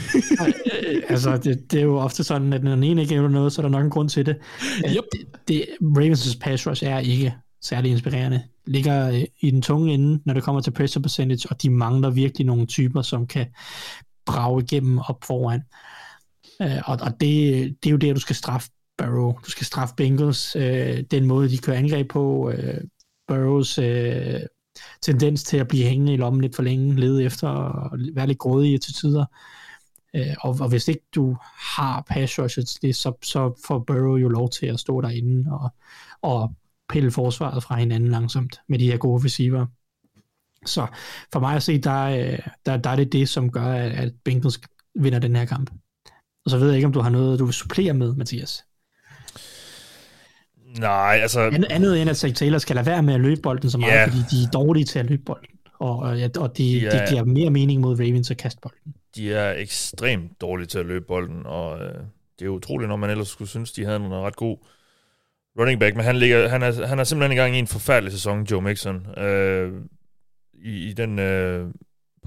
altså, 1.10 1.36
det, 1.36 1.72
det, 1.72 1.78
er 1.78 1.84
jo 1.84 1.98
ofte 1.98 2.24
sådan, 2.24 2.52
at 2.52 2.64
når 2.64 2.74
den 2.74 2.84
ene 2.84 3.00
ikke 3.00 3.14
nævner 3.14 3.28
noget, 3.28 3.52
så 3.52 3.60
er 3.60 3.62
der 3.62 3.70
nok 3.70 3.84
en 3.84 3.90
grund 3.90 4.08
til 4.08 4.26
det. 4.26 4.36
Yep. 4.88 5.04
Det, 5.12 5.48
det, 5.48 5.66
Ravens' 5.82 6.38
pass 6.40 6.66
rush 6.66 6.84
er 6.84 6.98
ikke 6.98 7.34
særlig 7.62 7.90
inspirerende. 7.90 8.42
Ligger 8.66 9.08
øh, 9.08 9.24
i 9.40 9.50
den 9.50 9.62
tunge 9.62 9.94
ende, 9.94 10.22
når 10.24 10.34
det 10.34 10.42
kommer 10.42 10.60
til 10.60 10.70
pressure 10.70 11.02
percentage, 11.02 11.48
og 11.50 11.62
de 11.62 11.70
mangler 11.70 12.10
virkelig 12.10 12.46
nogle 12.46 12.66
typer, 12.66 13.02
som 13.02 13.26
kan 13.26 13.46
brage 14.26 14.62
igennem 14.62 14.98
op 14.98 15.24
foran. 15.24 15.60
Og, 16.60 16.98
og 17.00 17.10
det, 17.20 17.76
det 17.82 17.86
er 17.86 17.90
jo 17.90 17.96
det, 17.96 18.16
du 18.16 18.20
skal 18.20 18.36
straffe 18.36 18.68
Burrow. 18.98 19.38
Du 19.46 19.50
skal 19.50 19.66
straffe 19.66 19.94
Bengals, 19.94 20.56
øh, 20.56 21.00
den 21.10 21.26
måde, 21.26 21.48
de 21.48 21.58
kører 21.58 21.76
angreb 21.76 22.10
på. 22.10 22.50
Øh, 22.50 22.80
Burrows 23.28 23.78
øh, 23.78 24.40
tendens 25.02 25.42
til 25.42 25.56
at 25.56 25.68
blive 25.68 25.86
hængende 25.86 26.12
i 26.14 26.16
lommen 26.16 26.42
lidt 26.42 26.56
for 26.56 26.62
længe, 26.62 26.94
lede 26.94 27.24
efter 27.24 27.48
og 27.48 27.98
være 28.14 28.26
lidt 28.26 28.38
grådig 28.38 28.80
til 28.80 28.94
tider. 28.94 29.24
Øh, 30.16 30.34
og, 30.40 30.56
og 30.60 30.68
hvis 30.68 30.88
ikke 30.88 31.04
du 31.14 31.36
har 31.76 32.04
pass 32.08 32.38
rushes, 32.38 32.74
det, 32.74 32.96
så, 32.96 33.12
så 33.22 33.62
får 33.66 33.78
Burrow 33.78 34.16
jo 34.16 34.28
lov 34.28 34.50
til 34.50 34.66
at 34.66 34.80
stå 34.80 35.00
derinde 35.00 35.52
og, 35.52 35.70
og 36.22 36.54
pille 36.88 37.10
forsvaret 37.10 37.62
fra 37.62 37.76
hinanden 37.76 38.10
langsomt 38.10 38.60
med 38.68 38.78
de 38.78 38.90
her 38.90 38.96
gode 38.96 39.24
receiver. 39.24 39.66
Så 40.66 40.86
for 41.32 41.40
mig 41.40 41.56
at 41.56 41.62
se, 41.62 41.78
der, 41.78 42.02
øh, 42.02 42.38
der, 42.66 42.76
der 42.76 42.90
er 42.90 42.96
det 42.96 43.12
det, 43.12 43.28
som 43.28 43.50
gør, 43.50 43.72
at 43.72 44.12
Bengals 44.24 44.60
vinder 44.94 45.18
den 45.18 45.36
her 45.36 45.44
kamp. 45.44 45.70
Og 46.44 46.50
så 46.50 46.58
ved 46.58 46.66
jeg 46.66 46.76
ikke, 46.76 46.86
om 46.86 46.92
du 46.92 47.00
har 47.00 47.10
noget, 47.10 47.38
du 47.38 47.44
vil 47.44 47.54
supplere 47.54 47.94
med, 47.94 48.14
Mathias. 48.14 48.65
Nej, 50.80 51.18
altså... 51.22 51.40
Andet, 51.40 51.66
andet 51.70 52.00
end 52.00 52.10
at 52.10 52.16
Zach 52.16 52.34
Taylor 52.34 52.58
skal 52.58 52.76
lade 52.76 52.86
være 52.86 53.02
med 53.02 53.14
at 53.14 53.20
løbe 53.20 53.40
bolden 53.40 53.70
så 53.70 53.78
meget, 53.78 53.92
yeah. 53.92 54.08
fordi 54.08 54.18
de 54.30 54.44
er 54.44 54.50
dårlige 54.50 54.84
til 54.84 54.98
at 54.98 55.06
løbe 55.06 55.22
bolden. 55.22 55.48
Og, 55.78 55.98
og, 55.98 56.16
og 56.38 56.48
det, 56.48 56.58
de 56.58 56.90
det 56.90 57.08
giver 57.08 57.24
mere 57.24 57.50
mening 57.50 57.80
mod 57.80 58.00
Ravens 58.00 58.30
at 58.30 58.36
kaste 58.36 58.60
bolden. 58.62 58.94
De 59.16 59.32
er 59.32 59.52
ekstremt 59.52 60.40
dårlige 60.40 60.66
til 60.66 60.78
at 60.78 60.86
løbe 60.86 61.04
bolden, 61.08 61.46
og 61.46 61.78
øh, 61.78 61.94
det 62.38 62.44
er 62.44 62.48
utroligt, 62.48 62.88
når 62.88 62.96
man 62.96 63.10
ellers 63.10 63.28
skulle 63.28 63.48
synes, 63.48 63.72
de 63.72 63.84
havde 63.84 63.96
en 63.96 64.14
ret 64.14 64.36
god 64.36 64.56
running 65.58 65.80
back, 65.80 65.96
men 65.96 66.04
han, 66.04 66.16
ligger, 66.16 66.48
han, 66.48 66.62
er, 66.62 66.86
han 66.86 66.98
er 66.98 67.04
simpelthen 67.04 67.38
i 67.38 67.40
gang 67.40 67.56
i 67.56 67.58
en 67.58 67.66
forfærdelig 67.66 68.12
sæson, 68.12 68.42
Joe 68.42 68.62
Mixon. 68.62 69.18
Øh, 69.18 69.72
i, 70.64 70.88
I 70.88 70.92
den 70.92 71.18
øh, 71.18 71.68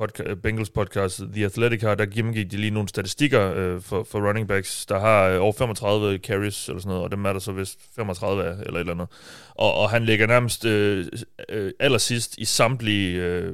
podca- 0.02 0.30
øh, 0.30 0.38
Bengals 0.38 0.70
podcast, 0.70 1.22
The 1.34 1.46
Athletic 1.46 1.82
har, 1.82 1.96
der 1.96 2.06
gennemgik 2.06 2.52
de 2.52 2.58
lige 2.58 2.72
nogle 2.72 2.90
statistikker 2.90 3.54
øh, 3.56 3.82
for, 3.82 4.04
for 4.04 4.28
running 4.28 4.48
backs, 4.48 4.86
der 4.86 5.00
har 5.00 5.28
øh, 5.28 5.42
over 5.42 5.54
35 5.54 6.18
carries 6.18 6.68
eller 6.68 6.82
sådan 6.82 6.90
noget, 6.90 7.04
og 7.04 7.12
dem 7.12 7.26
er 7.26 7.34
der 7.34 7.40
så 7.40 7.52
vist 7.52 7.80
35 7.96 8.44
af, 8.44 8.52
eller 8.52 8.74
et 8.74 8.80
eller 8.80 8.94
andet. 8.94 9.08
Og, 9.56 9.74
og 9.74 9.90
han 9.90 10.06
ligger 10.06 10.28
nærmest 10.28 10.66
øh, 10.66 11.06
øh, 11.50 11.72
allersidst 11.80 12.38
i 12.38 12.46
samtlige 12.46 13.22
øh, 13.22 13.54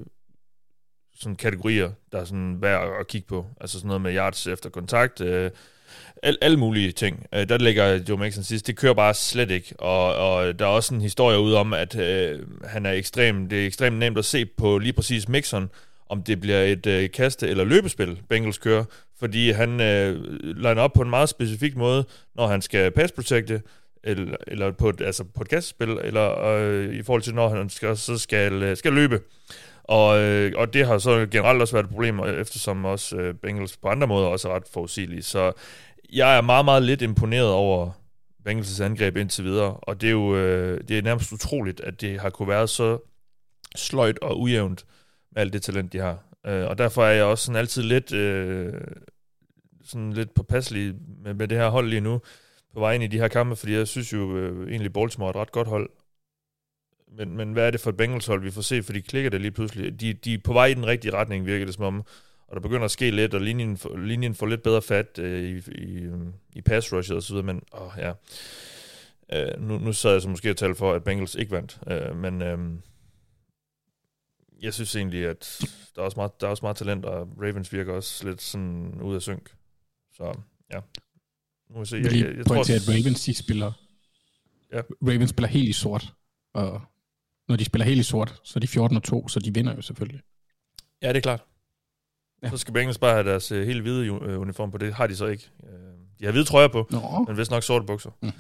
sådan 1.20 1.36
kategorier, 1.36 1.92
der 2.12 2.20
er 2.20 2.26
sådan 2.26 2.62
værd 2.62 2.90
at 3.00 3.08
kigge 3.08 3.28
på. 3.28 3.46
Altså 3.62 3.78
sådan 3.78 3.88
noget 3.88 4.02
med 4.02 4.16
yards 4.16 4.48
efter 4.48 4.70
kontakt, 4.70 5.22
øh, 5.22 5.52
al, 6.24 6.38
alle 6.42 6.58
mulige 6.58 6.92
ting. 6.92 7.26
Øh, 7.34 7.50
der 7.50 7.58
ligger 7.58 8.00
Joe 8.10 8.18
Mixon 8.18 8.44
sidst. 8.44 8.68
Det 8.68 8.78
kører 8.78 8.94
bare 8.94 9.14
slet 9.14 9.52
ikke. 9.52 9.76
Og, 9.80 10.16
og 10.16 10.60
der 10.60 10.66
er 10.66 10.70
også 10.70 10.94
en 10.94 11.02
historie 11.02 11.40
ud 11.40 11.54
om, 11.54 11.74
at 11.74 11.96
øh, 11.96 12.40
han 12.64 12.86
er 12.86 12.92
ekstrem, 12.92 13.50
det 13.50 13.62
er 13.62 13.66
ekstremt 13.68 13.98
nemt 13.98 14.18
at 14.18 14.26
se 14.26 14.46
på 14.46 14.78
lige 14.78 14.94
præcis 14.94 15.28
Mixon, 15.28 15.70
om 16.10 16.24
det 16.24 16.42
bliver 16.42 16.64
et 16.64 16.86
øh, 16.86 17.10
kaste- 17.14 17.48
eller 17.48 17.64
løbespil, 17.64 18.22
Bengals 18.30 18.58
kører, 18.58 18.84
fordi 19.20 19.52
han 19.52 19.82
øh, 19.82 20.24
liner 20.42 20.82
op 20.82 20.94
på 20.94 21.02
en 21.02 21.10
meget 21.10 21.30
specifik 21.30 21.76
måde, 21.76 22.06
når 22.36 22.48
han 22.48 22.62
skal 22.62 22.92
pass 22.92 23.12
protecte, 23.12 23.62
eller, 24.04 24.38
eller 24.48 24.72
på, 24.72 24.90
et, 24.90 25.02
altså 25.02 25.24
på 25.24 25.42
et 25.42 25.50
kastespil, 25.50 25.90
eller 25.90 26.40
øh, 26.46 26.96
i 26.96 27.04
forhold 27.04 27.22
til, 27.22 27.36
når 27.36 27.50
han 27.50 27.70
skal, 27.70 27.98
så 27.98 28.18
skal, 28.18 28.54
øh, 28.54 28.78
skal 28.78 28.94
løbe. 28.94 29.20
Og, 29.84 30.20
øh, 30.20 30.54
og 30.56 30.74
det 30.74 30.88
har 30.88 30.98
så 30.98 31.28
generelt 31.32 31.62
også 31.62 31.74
været 31.74 31.84
et 31.84 31.90
problem, 31.90 32.20
eftersom 32.20 32.86
også 32.86 33.18
øh, 33.18 33.34
Bengals 33.34 33.78
på 33.78 33.88
andre 33.88 34.08
måder 34.08 34.28
også 34.28 34.50
er 34.50 34.56
ret 34.56 34.68
forudsigelige. 34.74 35.24
Så 35.24 35.52
jeg 36.14 36.38
er 36.38 36.42
meget, 36.42 36.66
meget 36.66 36.84
lidt 36.84 37.02
imponeret 37.02 37.50
over 37.52 37.92
Bengals' 38.50 38.84
angreb 38.84 39.18
indtil 39.18 39.44
videre, 39.44 39.74
og 39.74 40.02
det 40.02 40.08
er 40.08 40.12
jo 40.12 40.36
øh, 40.36 40.82
det 40.88 40.98
er 40.98 41.02
nærmest 41.02 41.32
utroligt, 41.32 41.80
at 41.82 42.02
det 42.02 42.20
har 42.20 42.30
kunne 42.30 42.48
være 42.48 42.68
så 42.68 42.98
sløjt 43.76 44.20
og 44.20 44.40
ujævnt, 44.42 44.86
med 45.36 45.42
alt 45.42 45.54
det 45.54 45.62
talent, 45.62 45.94
de 45.94 46.00
har. 46.00 46.24
Øh, 46.46 46.66
og 46.66 46.78
derfor 46.78 47.06
er 47.06 47.12
jeg 47.12 47.24
også 47.24 47.46
sådan 47.46 47.60
altid 47.60 47.84
lidt, 47.84 48.14
øh, 48.14 48.74
sådan 49.84 50.14
lidt 50.14 50.34
påpasselig 50.34 50.96
med, 51.24 51.34
med 51.34 51.48
det 51.48 51.58
her 51.58 51.70
hold 51.70 51.88
lige 51.88 52.02
nu, 52.02 52.22
på 52.74 52.80
vej 52.80 52.94
ind 52.94 53.04
i 53.04 53.08
de 53.08 53.20
her 53.20 53.28
kampe, 53.28 53.56
fordi 53.56 53.74
jeg 53.74 53.88
synes 53.88 54.14
jo 54.14 54.38
øh, 54.38 54.70
egentlig, 54.70 54.94
Baltimore 54.94 55.28
er 55.28 55.34
et 55.34 55.36
ret 55.36 55.52
godt 55.52 55.68
hold. 55.68 55.90
Men, 57.18 57.38
men 57.38 57.54
hvad 57.54 57.68
er 57.68 57.72
det 57.72 57.80
for 57.80 57.90
et 57.90 57.98
Bengals 57.98 58.26
hold, 58.26 58.42
vi 58.42 58.52
får 58.52 58.62
se, 58.62 58.84
for 58.84 58.94
de 58.94 59.02
klikker 59.02 59.30
det 59.30 59.42
lige 59.42 59.52
pludselig. 59.52 60.00
De, 60.00 60.14
de 60.14 60.34
er 60.34 60.38
på 60.44 60.54
vej 60.54 60.66
i 60.66 60.74
den 60.74 60.88
rigtige 60.88 61.14
retning, 61.14 61.46
virker 61.46 61.66
det 61.66 61.76
som 61.76 61.84
om. 61.84 62.04
Og 62.48 62.56
der 62.56 62.62
begynder 62.62 62.86
at 62.86 62.92
ske 62.92 63.12
lidt, 63.12 63.34
og 63.34 63.42
linjen, 63.42 63.80
linjen 63.98 64.36
får 64.36 64.46
lidt 64.46 64.64
bedre 64.64 64.82
fat 64.82 65.20
øh, 65.20 65.44
i, 65.44 65.72
i, 65.72 66.10
i 66.54 66.62
pass 66.62 66.94
rushet 66.94 67.18
og 67.18 67.24
så 67.24 67.34
videre, 67.34 67.46
men 67.46 67.62
åh, 67.74 67.92
ja. 67.98 68.12
Øh, 69.34 69.62
nu, 69.62 69.78
nu 69.78 69.94
sad 69.94 70.12
jeg 70.12 70.22
så 70.22 70.30
måske 70.30 70.50
og 70.50 70.58
talte 70.58 70.76
for, 70.76 70.94
at 70.94 71.04
Bengals 71.04 71.36
ikke 71.36 71.52
vandt, 71.52 71.80
øh, 71.92 72.18
men... 72.18 72.42
Øh, 72.42 72.60
jeg 74.66 74.74
synes 74.74 74.96
egentlig, 74.96 75.26
at 75.26 75.62
der 75.96 76.02
er 76.02 76.06
også 76.06 76.20
meget, 76.20 76.42
der 76.42 76.48
er 76.48 76.52
også 76.52 76.66
meget 76.66 76.78
talent, 76.78 77.06
og 77.06 77.28
Ravens 77.42 77.74
virker 77.74 77.94
også 77.94 78.28
lidt 78.28 78.42
sådan 78.42 79.02
ud 79.02 79.16
af 79.16 79.22
synk. 79.22 79.56
Så 80.14 80.24
ja, 80.74 80.80
nu 81.70 81.78
må 81.78 81.86
se. 81.86 81.98
Jeg, 81.98 82.14
jeg, 82.14 82.38
jeg 82.38 82.46
tror, 82.46 82.64
til, 82.64 82.74
at 82.74 82.90
Ravens, 82.90 83.24
de 83.24 83.34
spiller, 83.34 83.72
ja. 84.74 84.82
Ravens 85.02 85.30
spiller 85.30 85.50
helt 85.50 85.70
i 85.70 85.74
sort, 85.74 86.14
og 86.54 86.82
når 87.48 87.56
de 87.56 87.66
spiller 87.66 87.86
helt 87.86 88.00
i 88.00 88.04
sort, 88.04 88.42
så 88.44 88.54
er 88.56 88.60
de 88.60 88.68
14 88.68 88.98
og 88.98 89.04
2, 89.04 89.28
så 89.28 89.40
de 89.40 89.54
vinder 89.54 89.76
jo 89.76 89.82
selvfølgelig. 89.82 90.22
Ja, 91.02 91.08
det 91.08 91.18
er 91.18 91.22
klart. 91.22 91.44
Ja. 92.44 92.50
Så 92.50 92.58
skal 92.58 92.74
Bengals 92.74 92.98
bare 92.98 93.14
have 93.14 93.30
deres 93.30 93.52
uh, 93.52 93.62
helt 93.62 93.82
hvide 93.82 94.12
uh, 94.12 94.42
uniform 94.42 94.72
på. 94.72 94.78
Det 94.78 94.94
har 94.94 95.08
de 95.08 95.16
så 95.16 95.26
ikke. 95.26 95.50
Uh, 95.60 95.70
de 96.20 96.26
har 96.26 96.32
hvide 96.32 96.46
trøjer 96.46 96.68
på, 96.68 96.88
Nå. 96.92 97.26
men 97.28 97.38
vist 97.38 97.52
nok 97.52 97.64
sorte 97.64 97.86
bukser. 97.86 98.10
Mm. 98.22 98.32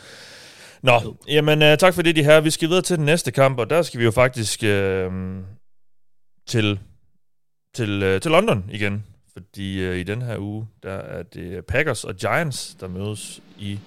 Nå, 0.81 1.17
jamen 1.27 1.61
uh, 1.61 1.77
tak 1.77 1.93
for 1.93 2.01
det, 2.01 2.15
de 2.15 2.23
her. 2.23 2.41
Vi 2.41 2.49
skal 2.49 2.69
videre 2.69 2.81
til 2.81 2.97
den 2.97 3.05
næste 3.05 3.31
kamp, 3.31 3.59
og 3.59 3.69
der 3.69 3.81
skal 3.81 3.99
vi 3.99 4.05
jo 4.05 4.11
faktisk 4.11 4.63
uh, 4.63 4.69
til, 6.47 6.79
til, 7.73 8.03
øh, 8.03 8.21
til 8.21 8.31
London 8.31 8.69
igen. 8.71 9.05
Fordi 9.33 9.83
øh, 9.83 9.97
i 9.97 10.03
den 10.03 10.21
her 10.21 10.37
uge, 10.37 10.67
der 10.83 10.93
er 10.93 11.23
det 11.23 11.65
Packers 11.65 12.03
og 12.03 12.15
Giants, 12.15 12.75
der 12.79 12.87
mødes 12.87 13.41
i 13.57 13.79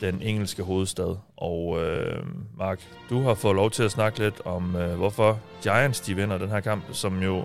den 0.00 0.22
engelske 0.22 0.62
hovedstad. 0.62 1.16
Og 1.36 1.82
øh, 1.82 2.26
Mark, 2.58 2.80
du 3.10 3.22
har 3.22 3.34
fået 3.34 3.56
lov 3.56 3.70
til 3.70 3.82
at 3.82 3.90
snakke 3.90 4.18
lidt 4.18 4.40
om, 4.44 4.76
øh, 4.76 4.96
hvorfor 4.96 5.40
Giants 5.62 6.00
de 6.00 6.16
vinder 6.16 6.38
den 6.38 6.48
her 6.48 6.60
kamp, 6.60 6.84
som 6.92 7.22
jo 7.22 7.44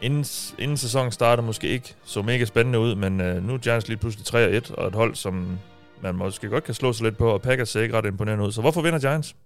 inden, 0.00 0.24
inden 0.58 0.76
sæsonen 0.76 1.12
starter 1.12 1.42
måske 1.42 1.68
ikke 1.68 1.94
så 2.04 2.22
mega 2.22 2.44
spændende 2.44 2.78
ud, 2.78 2.94
men 2.94 3.20
øh, 3.20 3.42
nu 3.42 3.54
er 3.54 3.58
Giants 3.58 3.88
lige 3.88 3.98
pludselig 3.98 4.58
3-1, 4.58 4.74
og 4.74 4.86
et 4.86 4.94
hold, 4.94 5.14
som 5.14 5.58
man 6.02 6.14
måske 6.14 6.48
godt 6.48 6.64
kan 6.64 6.74
slå 6.74 6.92
sig 6.92 7.04
lidt 7.04 7.18
på, 7.18 7.30
og 7.30 7.42
Packers 7.42 7.68
ser 7.68 7.80
ikke 7.80 7.96
ret 7.96 8.06
imponerende 8.06 8.44
ud. 8.44 8.52
Så 8.52 8.60
hvorfor 8.60 8.82
vinder 8.82 8.98
Giants? 8.98 9.36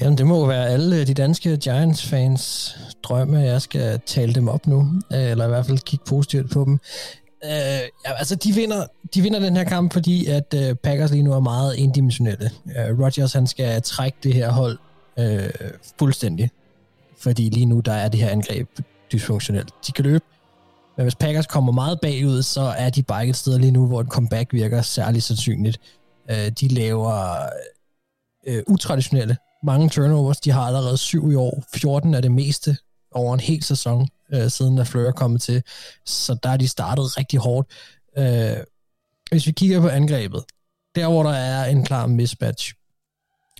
Jamen, 0.00 0.18
det 0.18 0.26
må 0.26 0.46
være 0.46 0.68
alle 0.68 1.06
de 1.06 1.14
danske 1.14 1.56
Giants-fans 1.56 2.76
drømme, 3.02 3.42
at 3.42 3.46
jeg 3.46 3.62
skal 3.62 4.00
tale 4.06 4.34
dem 4.34 4.48
op 4.48 4.66
nu, 4.66 4.80
øh, 5.12 5.30
eller 5.30 5.44
i 5.44 5.48
hvert 5.48 5.66
fald 5.66 5.78
kigge 5.78 6.04
positivt 6.04 6.50
på 6.50 6.64
dem. 6.64 6.78
Uh, 7.44 7.50
ja, 8.06 8.12
altså, 8.18 8.34
de 8.34 8.52
vinder, 8.52 8.86
de 9.14 9.22
vinder 9.22 9.40
den 9.40 9.56
her 9.56 9.64
kamp, 9.64 9.92
fordi 9.92 10.26
at 10.26 10.54
uh, 10.56 10.76
Packers 10.76 11.10
lige 11.10 11.22
nu 11.22 11.32
er 11.32 11.40
meget 11.40 11.76
indimensionelle. 11.76 12.50
Uh, 12.64 13.04
Rodgers, 13.04 13.32
han 13.32 13.46
skal 13.46 13.82
trække 13.82 14.18
det 14.22 14.34
her 14.34 14.50
hold 14.50 14.78
uh, 15.16 15.70
fuldstændig 15.98 16.50
fordi 17.20 17.48
lige 17.48 17.66
nu 17.66 17.80
der 17.80 17.92
er 17.92 18.08
det 18.08 18.20
her 18.20 18.28
angreb 18.28 18.68
dysfunktionelt. 19.12 19.70
De 19.86 19.92
kan 19.92 20.04
løbe, 20.04 20.24
men 20.96 21.04
hvis 21.04 21.14
Packers 21.14 21.46
kommer 21.46 21.72
meget 21.72 22.00
bagud, 22.00 22.42
så 22.42 22.60
er 22.60 22.90
de 22.90 23.02
bare 23.02 23.22
ikke 23.22 23.30
et 23.30 23.36
sted 23.36 23.58
lige 23.58 23.70
nu, 23.70 23.86
hvor 23.86 24.00
et 24.00 24.06
comeback 24.06 24.52
virker 24.52 24.82
særlig 24.82 25.22
sandsynligt. 25.22 25.80
Øh, 26.30 26.48
de 26.60 26.68
laver 26.68 27.36
øh, 28.46 28.62
utraditionelle 28.66 29.36
mange 29.62 29.88
turnovers. 29.88 30.40
De 30.40 30.50
har 30.50 30.62
allerede 30.62 30.96
syv 30.96 31.30
i 31.32 31.34
år. 31.34 31.64
14 31.74 32.14
er 32.14 32.20
det 32.20 32.32
meste 32.32 32.76
over 33.12 33.34
en 33.34 33.40
hel 33.40 33.62
sæson, 33.62 34.08
øh, 34.32 34.50
siden 34.50 34.76
der 34.76 34.84
Fleur 34.84 35.08
er 35.08 35.12
kommet 35.12 35.42
til. 35.42 35.62
Så 36.06 36.38
der 36.42 36.48
er 36.48 36.56
de 36.56 36.68
startet 36.68 37.18
rigtig 37.18 37.38
hårdt. 37.38 37.68
Øh, 38.18 38.56
hvis 39.30 39.46
vi 39.46 39.52
kigger 39.52 39.80
på 39.80 39.88
angrebet, 39.88 40.44
der 40.94 41.08
hvor 41.08 41.22
der 41.22 41.30
er 41.30 41.64
en 41.64 41.84
klar 41.84 42.06
mismatch, 42.06 42.74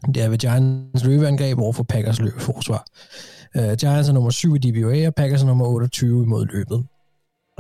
det 0.07 0.23
er 0.23 0.29
ved 0.29 0.39
Giants 0.39 1.05
løbeangreb 1.05 1.59
over 1.59 1.73
for 1.73 1.83
Packers 1.83 2.21
løbeforsvar. 2.21 2.85
Uh, 3.55 3.63
øh, 3.63 3.77
Giants 3.77 4.09
er 4.09 4.13
nummer 4.13 4.31
7 4.31 4.55
i 4.55 4.59
DBA, 4.59 5.07
og 5.07 5.15
Packers 5.15 5.43
er 5.43 5.47
nummer 5.47 5.67
28 5.67 6.23
imod 6.23 6.47
løbet. 6.47 6.87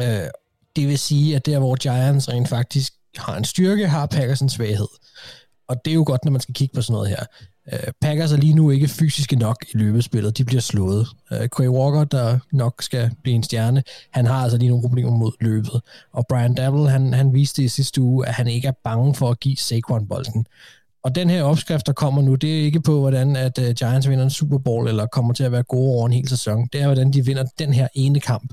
Uh, 0.02 0.30
det 0.76 0.88
vil 0.88 0.98
sige, 0.98 1.36
at 1.36 1.46
der 1.46 1.58
hvor 1.58 1.76
Giants 1.76 2.28
rent 2.28 2.48
faktisk 2.48 2.92
har 3.16 3.36
en 3.36 3.44
styrke, 3.44 3.88
har 3.88 4.06
Packers 4.06 4.40
en 4.40 4.48
svaghed. 4.48 4.88
Og 5.68 5.84
det 5.84 5.90
er 5.90 5.94
jo 5.94 6.04
godt, 6.06 6.24
når 6.24 6.32
man 6.32 6.40
skal 6.40 6.54
kigge 6.54 6.74
på 6.74 6.82
sådan 6.82 6.92
noget 6.92 7.08
her. 7.08 7.24
Øh, 7.72 7.92
Packers 8.00 8.32
er 8.32 8.36
lige 8.36 8.54
nu 8.54 8.70
ikke 8.70 8.88
fysiske 8.88 9.36
nok 9.36 9.64
i 9.74 9.76
løbespillet. 9.76 10.38
De 10.38 10.44
bliver 10.44 10.60
slået. 10.60 11.08
Øh, 11.32 11.48
Quay 11.56 11.68
Walker, 11.68 12.04
der 12.04 12.38
nok 12.52 12.82
skal 12.82 13.10
blive 13.22 13.34
en 13.34 13.42
stjerne, 13.42 13.82
han 14.10 14.26
har 14.26 14.42
altså 14.42 14.58
lige 14.58 14.68
nogle 14.68 14.82
problemer 14.82 15.10
mod 15.10 15.32
løbet. 15.40 15.80
Og 16.12 16.26
Brian 16.28 16.54
Dabble, 16.54 16.90
han, 16.90 17.14
han 17.14 17.34
viste 17.34 17.62
i 17.62 17.68
sidste 17.68 18.00
uge, 18.00 18.26
at 18.26 18.34
han 18.34 18.48
ikke 18.48 18.68
er 18.68 18.72
bange 18.84 19.14
for 19.14 19.30
at 19.30 19.40
give 19.40 19.56
Saquon 19.56 20.06
bolden. 20.08 20.46
Og 21.02 21.14
den 21.14 21.30
her 21.30 21.42
opskrift, 21.42 21.86
der 21.86 21.92
kommer 21.92 22.22
nu, 22.22 22.34
det 22.34 22.60
er 22.60 22.62
ikke 22.64 22.80
på, 22.80 23.00
hvordan 23.00 23.36
at 23.36 23.58
uh, 23.58 23.70
Giants 23.70 24.08
vinder 24.08 24.24
en 24.24 24.30
Super 24.30 24.58
Bowl, 24.58 24.88
eller 24.88 25.06
kommer 25.06 25.32
til 25.32 25.44
at 25.44 25.52
være 25.52 25.62
gode 25.62 25.90
over 25.90 26.06
en 26.06 26.12
hel 26.12 26.28
sæson. 26.28 26.68
Det 26.72 26.80
er, 26.80 26.86
hvordan 26.86 27.12
de 27.12 27.24
vinder 27.24 27.44
den 27.58 27.72
her 27.72 27.88
ene 27.94 28.20
kamp. 28.20 28.52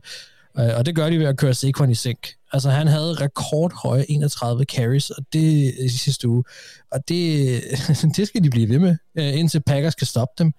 Øh, 0.59 0.69
og 0.77 0.85
det 0.85 0.95
gør 0.95 1.09
de 1.09 1.19
ved 1.19 1.25
at 1.25 1.37
køre 1.37 1.53
Saquon 1.53 1.89
i 1.89 1.95
sink. 1.95 2.27
Altså, 2.53 2.69
han 2.69 2.87
havde 2.87 3.13
rekordhøje 3.13 4.05
31 4.09 4.63
carries, 4.63 5.09
og 5.09 5.23
det 5.33 5.73
øh, 5.79 5.85
i 5.85 5.89
sidste 5.89 6.29
uge. 6.29 6.43
Og 6.91 6.99
det, 7.07 7.61
det 8.17 8.27
skal 8.27 8.43
de 8.43 8.49
blive 8.49 8.69
ved 8.69 8.79
med, 8.79 8.95
øh, 9.17 9.39
indtil 9.39 9.61
Packers 9.61 9.95
kan 9.95 10.07
stoppe 10.07 10.43
dem. 10.43 10.53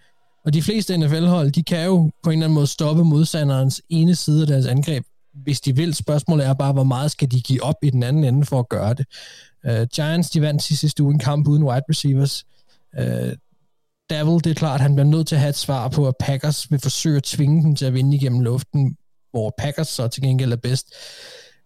Og 0.44 0.54
de 0.54 0.62
fleste 0.62 0.96
NFL-hold, 0.96 1.50
de 1.50 1.62
kan 1.62 1.84
jo 1.84 2.10
på 2.22 2.30
en 2.30 2.38
eller 2.38 2.46
anden 2.46 2.54
måde 2.54 2.66
stoppe 2.66 3.04
modstanderens 3.04 3.82
ene 3.90 4.14
side 4.14 4.40
af 4.40 4.46
deres 4.46 4.66
angreb, 4.66 5.04
hvis 5.32 5.60
de 5.60 5.76
vil. 5.76 5.94
Spørgsmålet 5.94 6.46
er 6.46 6.54
bare, 6.54 6.72
hvor 6.72 6.84
meget 6.84 7.10
skal 7.10 7.30
de 7.30 7.40
give 7.40 7.62
op 7.62 7.74
i 7.82 7.90
den 7.90 8.02
anden 8.02 8.24
ende 8.24 8.46
for 8.46 8.58
at 8.58 8.68
gøre 8.68 8.94
det. 8.94 9.06
Uh, 9.68 9.86
Giants, 9.94 10.30
de 10.30 10.40
vandt 10.40 10.62
sidste 10.62 11.02
uge 11.02 11.12
en 11.12 11.18
kamp 11.18 11.48
uden 11.48 11.62
wide 11.62 11.84
receivers. 11.90 12.44
Uh, 12.98 13.32
Davil, 14.10 14.44
det 14.44 14.46
er 14.46 14.54
klart, 14.54 14.80
han 14.80 14.94
bliver 14.94 15.06
nødt 15.06 15.26
til 15.26 15.34
at 15.34 15.40
have 15.40 15.50
et 15.50 15.56
svar 15.56 15.88
på, 15.88 16.08
at 16.08 16.14
Packers 16.20 16.70
vil 16.70 16.80
forsøge 16.80 17.16
at 17.16 17.22
tvinge 17.22 17.62
dem 17.62 17.76
til 17.76 17.84
at 17.84 17.94
vinde 17.94 18.16
igennem 18.16 18.40
luften, 18.40 18.96
hvor 19.30 19.54
Packers 19.58 19.88
så 19.88 20.08
til 20.08 20.22
gengæld 20.22 20.52
er 20.52 20.56
bedst. 20.56 20.92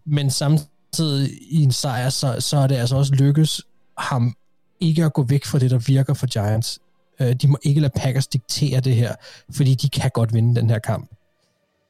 Men 0.06 0.30
samtidig 0.30 1.30
i 1.50 1.62
en 1.62 1.72
sejr, 1.72 2.08
så, 2.08 2.36
så 2.38 2.56
er 2.56 2.66
det 2.66 2.74
altså 2.74 2.96
også 2.96 3.14
lykkes 3.14 3.60
ham 3.98 4.36
ikke 4.80 5.04
at 5.04 5.12
gå 5.12 5.22
væk 5.22 5.44
fra 5.44 5.58
det, 5.58 5.70
der 5.70 5.78
virker 5.78 6.14
for 6.14 6.26
Giants. 6.26 6.78
Øh, 7.20 7.32
de 7.32 7.48
må 7.48 7.58
ikke 7.62 7.80
lade 7.80 7.92
Packers 7.96 8.26
diktere 8.26 8.80
det 8.80 8.94
her, 8.94 9.14
fordi 9.54 9.74
de 9.74 9.88
kan 9.88 10.10
godt 10.14 10.34
vinde 10.34 10.60
den 10.60 10.70
her 10.70 10.78
kamp. 10.78 11.10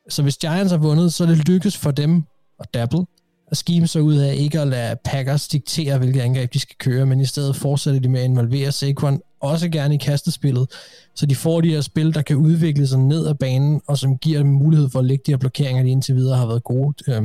Så 0.09 0.23
hvis 0.23 0.37
Giants 0.37 0.71
har 0.71 0.79
vundet, 0.79 1.15
så 1.15 1.25
er 1.25 1.29
det 1.29 1.49
lykkes 1.49 1.77
for 1.77 1.91
dem 1.91 2.25
og 2.59 2.75
Dabble 2.75 3.07
at 3.53 3.57
skime 3.57 3.87
sig 3.87 4.03
ud 4.03 4.17
af 4.17 4.35
ikke 4.35 4.61
at 4.61 4.69
lade 4.69 4.97
Packers 5.05 5.49
diktere, 5.49 5.99
hvilke 5.99 6.23
angreb 6.23 6.53
de 6.53 6.59
skal 6.59 6.77
køre, 6.79 7.07
men 7.07 7.21
i 7.21 7.27
stedet 7.27 7.57
fortsætter 7.57 8.01
de 8.01 8.09
med 8.09 8.21
at 8.21 8.25
involvere 8.25 8.73
Saquon 8.73 9.21
også 9.43 9.69
gerne 9.69 9.95
i 9.95 9.99
kastespillet, 9.99 10.67
så 11.15 11.27
de 11.27 11.35
får 11.35 11.61
de 11.61 11.71
her 11.71 11.81
spil, 11.81 12.15
der 12.15 12.23
kan 12.23 12.37
udvikle 12.37 12.87
sig 12.87 12.99
ned 12.99 13.27
ad 13.27 13.35
banen, 13.35 13.81
og 13.87 13.99
som 13.99 14.19
giver 14.19 14.39
dem 14.39 14.49
mulighed 14.49 14.91
for 14.91 14.99
at 14.99 15.05
lægge 15.05 15.23
de 15.27 15.33
her 15.33 15.39
blokeringer, 15.39 15.83
de 15.83 15.91
indtil 15.91 16.15
videre 16.15 16.37
har 16.37 16.47
været 16.47 16.65
gode 16.65 17.13
øh, 17.13 17.23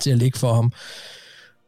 til 0.00 0.10
at 0.10 0.18
lægge 0.18 0.38
for 0.38 0.54
ham. 0.54 0.72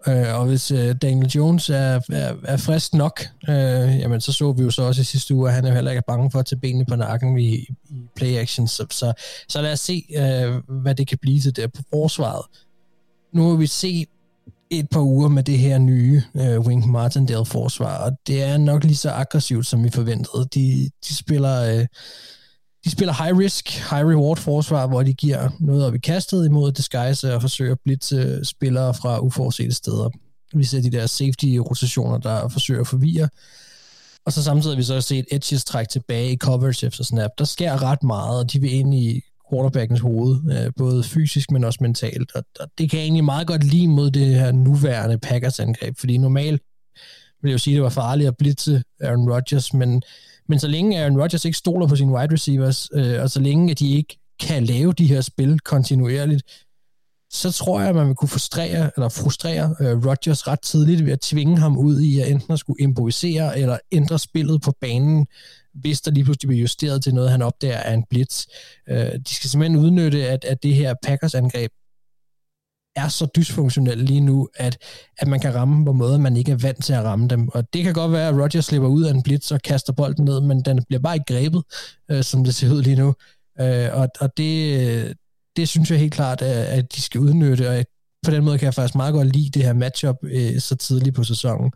Øh, 0.08 0.40
og 0.40 0.46
hvis 0.46 0.70
øh, 0.70 0.94
Daniel 1.02 1.30
Jones 1.30 1.70
er, 1.70 2.00
er, 2.12 2.34
er 2.44 2.56
frisk 2.56 2.94
nok, 2.94 3.20
øh, 3.48 3.98
jamen 3.98 4.20
så 4.20 4.32
så 4.32 4.52
vi 4.52 4.62
jo 4.62 4.70
så 4.70 4.82
også 4.82 5.00
i 5.00 5.04
sidste 5.04 5.34
uge, 5.34 5.48
at 5.48 5.54
han 5.54 5.64
er 5.64 5.74
heller 5.74 5.90
ikke 5.90 6.02
bange 6.06 6.30
for 6.30 6.38
at 6.38 6.46
tage 6.46 6.60
benene 6.60 6.84
på 6.84 6.96
nakken 6.96 7.38
i, 7.38 7.54
i 7.54 8.02
play 8.16 8.36
action. 8.36 8.68
Så, 8.68 8.86
så, 8.90 9.12
så 9.48 9.62
lad 9.62 9.72
os 9.72 9.80
se, 9.80 10.04
øh, 10.16 10.80
hvad 10.82 10.94
det 10.94 11.08
kan 11.08 11.18
blive 11.18 11.40
til 11.40 11.56
der 11.56 11.66
på 11.66 11.82
forsvaret. 11.90 12.46
Nu 13.32 13.50
har 13.50 13.56
vi 13.56 13.66
set 13.66 14.08
et 14.70 14.88
par 14.90 15.00
uger 15.00 15.28
med 15.28 15.42
det 15.42 15.58
her 15.58 15.78
nye 15.78 16.22
øh, 16.34 16.60
Wink 16.60 16.86
Martindale-forsvar, 16.86 17.98
og 17.98 18.12
det 18.26 18.42
er 18.42 18.58
nok 18.58 18.84
lige 18.84 18.96
så 18.96 19.10
aggressivt, 19.10 19.66
som 19.66 19.84
vi 19.84 19.90
forventede. 19.90 20.48
De, 20.54 20.90
de 21.08 21.14
spiller... 21.16 21.62
Øh, 21.62 21.86
de 22.84 22.90
spiller 22.90 23.24
high 23.24 23.38
risk, 23.38 23.70
high 23.70 24.06
reward 24.06 24.36
forsvar, 24.36 24.86
hvor 24.86 25.02
de 25.02 25.14
giver 25.14 25.50
noget 25.60 25.86
op 25.86 25.94
i 25.94 25.98
kastet 25.98 26.46
imod 26.46 26.72
disguise 26.72 27.34
og 27.34 27.40
forsøger 27.40 27.72
at 27.72 27.78
blitse 27.84 28.16
øh, 28.16 28.44
spillere 28.44 28.94
fra 28.94 29.20
uforudsete 29.20 29.74
steder. 29.74 30.10
Vi 30.54 30.64
ser 30.64 30.80
de 30.80 30.90
der 30.90 31.06
safety-rotationer, 31.06 32.18
der 32.18 32.48
forsøger 32.48 32.80
at 32.80 32.86
forvirre. 32.86 33.28
Og 34.26 34.32
så 34.32 34.42
samtidig 34.42 34.74
har 34.74 34.76
vi 34.76 34.82
så 34.82 35.00
set 35.00 35.24
edges 35.30 35.64
trække 35.64 35.90
tilbage 35.90 36.32
i 36.32 36.36
coverage 36.36 36.86
efter 36.86 37.04
snap. 37.04 37.30
Der 37.38 37.44
sker 37.44 37.82
ret 37.82 38.02
meget, 38.02 38.38
og 38.38 38.52
de 38.52 38.60
vil 38.60 38.74
egentlig 38.74 39.00
i 39.00 39.20
quarterbackens 39.52 40.00
hoved, 40.00 40.40
øh, 40.52 40.72
både 40.76 41.02
fysisk, 41.02 41.50
men 41.50 41.64
også 41.64 41.78
mentalt. 41.80 42.34
Og, 42.34 42.44
og 42.60 42.70
det 42.78 42.90
kan 42.90 42.98
jeg 42.98 43.04
egentlig 43.04 43.24
meget 43.24 43.46
godt 43.46 43.64
lide 43.64 43.88
mod 43.88 44.10
det 44.10 44.26
her 44.26 44.52
nuværende 44.52 45.18
Packers-angreb, 45.18 45.98
fordi 45.98 46.18
normalt 46.18 46.62
vil 47.42 47.48
jeg 47.50 47.52
jo 47.52 47.58
sige, 47.58 47.74
at 47.74 47.76
det 47.76 47.82
var 47.82 47.88
farligt 47.88 48.28
at 48.28 48.36
blitse 48.36 48.82
Aaron 49.00 49.30
Rodgers, 49.32 49.74
men 49.74 50.02
men 50.48 50.58
så 50.58 50.68
længe 50.68 51.00
Aaron 51.00 51.20
Rodgers 51.20 51.44
ikke 51.44 51.58
stoler 51.58 51.86
på 51.86 51.96
sine 51.96 52.12
wide 52.12 52.32
receivers, 52.32 52.88
øh, 52.94 53.22
og 53.22 53.30
så 53.30 53.40
længe 53.40 53.70
at 53.70 53.78
de 53.78 53.96
ikke 53.96 54.18
kan 54.40 54.64
lave 54.64 54.92
de 54.92 55.06
her 55.06 55.20
spil 55.20 55.60
kontinuerligt, 55.60 56.42
så 57.32 57.52
tror 57.52 57.80
jeg, 57.80 57.88
at 57.88 57.94
man 57.94 58.06
vil 58.06 58.14
kunne 58.14 58.28
frustrere, 58.28 58.90
eller 58.96 59.08
frustrere 59.08 59.74
øh, 59.80 60.06
Rodgers 60.06 60.48
ret 60.48 60.60
tidligt 60.60 61.04
ved 61.06 61.12
at 61.12 61.20
tvinge 61.20 61.58
ham 61.58 61.78
ud 61.78 62.00
i 62.00 62.20
at 62.20 62.30
enten 62.30 62.52
at 62.52 62.58
skulle 62.58 62.82
improvisere 62.82 63.58
eller 63.58 63.78
ændre 63.92 64.18
spillet 64.18 64.62
på 64.62 64.72
banen, 64.80 65.26
hvis 65.80 66.00
der 66.00 66.10
lige 66.10 66.24
pludselig 66.24 66.48
bliver 66.48 66.60
justeret 66.60 67.02
til 67.02 67.14
noget, 67.14 67.30
han 67.30 67.42
opdager 67.42 67.76
er 67.76 67.94
en 67.94 68.04
blitz. 68.10 68.46
Øh, 68.88 68.96
de 68.96 69.34
skal 69.34 69.50
simpelthen 69.50 69.80
udnytte, 69.80 70.28
at, 70.28 70.44
at 70.44 70.62
det 70.62 70.74
her 70.74 70.94
Packers-angreb 71.02 71.70
er 72.96 73.08
så 73.08 73.26
dysfunktionelt 73.36 74.02
lige 74.02 74.20
nu, 74.20 74.48
at, 74.54 74.78
at 75.18 75.28
man 75.28 75.40
kan 75.40 75.54
ramme 75.54 75.84
på 75.84 75.92
måder, 75.92 76.18
man 76.18 76.36
ikke 76.36 76.52
er 76.52 76.56
vant 76.56 76.84
til 76.84 76.92
at 76.92 77.04
ramme 77.04 77.28
dem. 77.28 77.48
Og 77.48 77.72
det 77.72 77.84
kan 77.84 77.94
godt 77.94 78.12
være, 78.12 78.28
at 78.28 78.34
Roger 78.34 78.60
slipper 78.60 78.88
ud 78.88 79.04
af 79.04 79.10
en 79.10 79.22
blitz 79.22 79.50
og 79.50 79.62
kaster 79.62 79.92
bolden 79.92 80.24
ned, 80.24 80.40
men 80.40 80.62
den 80.62 80.84
bliver 80.84 81.00
bare 81.00 81.14
ikke 81.14 81.34
grebet, 81.34 81.62
øh, 82.10 82.24
som 82.24 82.44
det 82.44 82.54
ser 82.54 82.72
ud 82.72 82.82
lige 82.82 82.96
nu. 82.96 83.14
Øh, 83.60 83.88
og 83.92 84.08
og 84.20 84.36
det, 84.36 85.16
det 85.56 85.68
synes 85.68 85.90
jeg 85.90 85.98
helt 85.98 86.12
klart, 86.12 86.42
at 86.42 86.94
de 86.94 87.02
skal 87.02 87.20
udnytte, 87.20 87.68
og 87.70 87.84
på 88.24 88.30
den 88.30 88.44
måde 88.44 88.58
kan 88.58 88.66
jeg 88.66 88.74
faktisk 88.74 88.94
meget 88.94 89.14
godt 89.14 89.36
lide 89.36 89.50
det 89.50 89.64
her 89.64 89.72
matchup 89.72 90.16
øh, 90.22 90.60
så 90.60 90.76
tidligt 90.76 91.16
på 91.16 91.24
sæsonen. 91.24 91.70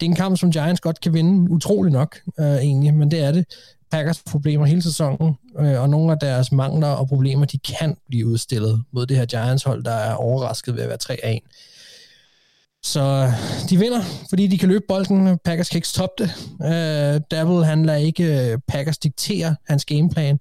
Det 0.00 0.06
er 0.06 0.10
en 0.10 0.16
kamp, 0.16 0.38
som 0.38 0.50
Giants 0.52 0.80
godt 0.80 1.00
kan 1.00 1.14
vinde, 1.14 1.50
utrolig 1.50 1.92
nok 1.92 2.18
øh, 2.40 2.46
egentlig, 2.46 2.94
men 2.94 3.10
det 3.10 3.20
er 3.20 3.32
det. 3.32 3.44
Packers 3.90 4.22
problemer 4.30 4.66
hele 4.66 4.82
sæsonen, 4.82 5.34
øh, 5.58 5.80
og 5.80 5.90
nogle 5.90 6.12
af 6.12 6.18
deres 6.18 6.52
mangler 6.52 6.88
og 6.88 7.08
problemer, 7.08 7.44
de 7.44 7.58
kan 7.58 7.96
blive 8.08 8.26
udstillet 8.26 8.84
mod 8.92 9.06
det 9.06 9.16
her 9.16 9.26
Giants-hold, 9.26 9.84
der 9.84 9.94
er 9.94 10.14
overrasket 10.14 10.76
ved 10.76 10.82
at 10.82 10.88
være 10.88 11.40
3-1. 11.40 12.78
Så 12.84 13.00
øh, 13.00 13.68
de 13.70 13.78
vinder, 13.78 14.02
fordi 14.28 14.46
de 14.46 14.58
kan 14.58 14.68
løbe 14.68 14.84
bolden. 14.88 15.38
Packers 15.44 15.68
kan 15.68 15.78
ikke 15.78 15.88
stoppe 15.88 16.24
det. 16.24 16.30
Øh, 16.64 17.20
Dabble, 17.30 17.64
han 17.64 17.86
lader 17.86 17.98
ikke 17.98 18.50
øh, 18.52 18.58
Packers 18.68 18.98
diktere 18.98 19.56
hans 19.68 19.84
gameplan. 19.84 20.38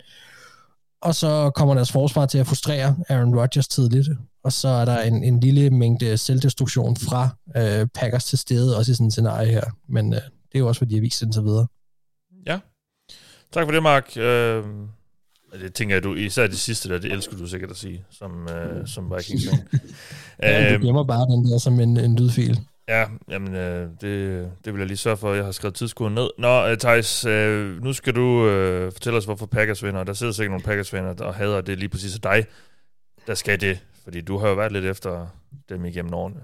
Og 1.02 1.16
så 1.16 1.52
kommer 1.56 1.74
deres 1.74 1.92
forsvar 1.92 2.26
til 2.26 2.38
at 2.38 2.48
frustrere 2.48 2.96
Aaron 3.10 3.36
Rodgers 3.36 3.68
tidligt. 3.68 4.10
Og 4.44 4.54
så 4.54 4.68
er 4.68 4.86
der 4.86 5.02
en, 5.02 5.24
en 5.24 5.40
lille 5.40 5.70
mængde 5.70 6.18
selvdestruktion 6.18 6.98
fra 6.98 7.30
uh, 7.46 7.88
Packers 7.94 8.26
til 8.26 8.38
stede, 8.38 8.78
også 8.78 8.92
i 8.92 8.96
sådan 8.96 9.08
et 9.08 9.14
scenarie 9.14 9.52
her. 9.52 9.64
Men 9.90 10.06
uh, 10.08 10.14
det 10.14 10.56
er 10.56 10.60
jo 10.60 10.68
også, 10.68 10.80
fordi 10.80 10.90
de 10.90 10.96
har 10.96 11.02
vist 11.02 11.22
indtil 11.22 11.44
videre. 11.44 11.68
Ja. 12.46 12.60
Tak 13.52 13.66
for 13.66 13.72
det, 13.72 13.84
Mark. 13.84 14.18
Øh, 14.18 14.64
det 15.62 15.74
tænker 15.74 15.96
jeg, 15.96 16.04
du, 16.04 16.14
især 16.14 16.48
det 16.48 16.60
sidste 16.60 16.90
der, 16.90 16.98
det 16.98 17.12
elsker 17.12 17.38
du 17.38 17.48
sikkert 17.48 17.72
at 17.72 17.78
sige, 17.78 18.06
som, 18.10 18.48
øh, 18.50 18.88
som 18.88 19.14
Vikings 19.18 19.46
ja, 20.44 20.70
du 20.70 20.74
øhm, 20.74 20.84
gemmer 20.84 21.04
bare 21.04 21.26
den 21.36 21.52
der 21.52 21.58
som 21.58 21.80
en, 21.80 21.98
en 21.98 22.16
lydfil. 22.16 22.60
Ja, 22.92 23.06
jamen, 23.30 23.56
øh, 23.56 23.90
det, 24.02 24.52
det 24.66 24.74
vil 24.74 24.80
jeg 24.80 24.88
lige 24.88 24.98
sørge 24.98 25.18
for, 25.18 25.32
at 25.32 25.38
jeg 25.38 25.46
har 25.46 25.52
skrevet 25.52 25.76
tidskoden 25.76 26.14
ned. 26.16 26.30
Nå, 26.38 26.68
øh, 26.68 26.78
Thijs, 26.78 27.26
øh, 27.26 27.84
nu 27.84 27.94
skal 27.94 28.16
du 28.16 28.48
øh, 28.48 28.92
fortælle 28.92 29.18
os, 29.18 29.26
hvorfor 29.26 29.46
Packers 29.46 29.84
vinder. 29.84 30.04
Der 30.04 30.14
sidder 30.14 30.34
sikkert 30.34 30.52
nogle 30.52 30.64
Packers-venner, 30.64 31.14
der 31.14 31.32
hader 31.32 31.62
det 31.62 31.80
lige 31.80 31.90
præcis 31.90 32.16
af 32.16 32.22
dig, 32.22 32.46
der 33.28 33.36
skal 33.36 33.62
det. 33.62 33.80
Fordi 34.04 34.22
du 34.22 34.38
har 34.38 34.48
jo 34.48 34.54
været 34.54 34.72
lidt 34.72 34.86
efter 34.86 35.28
dem 35.70 35.86
igennem 35.86 36.14
årene. 36.14 36.40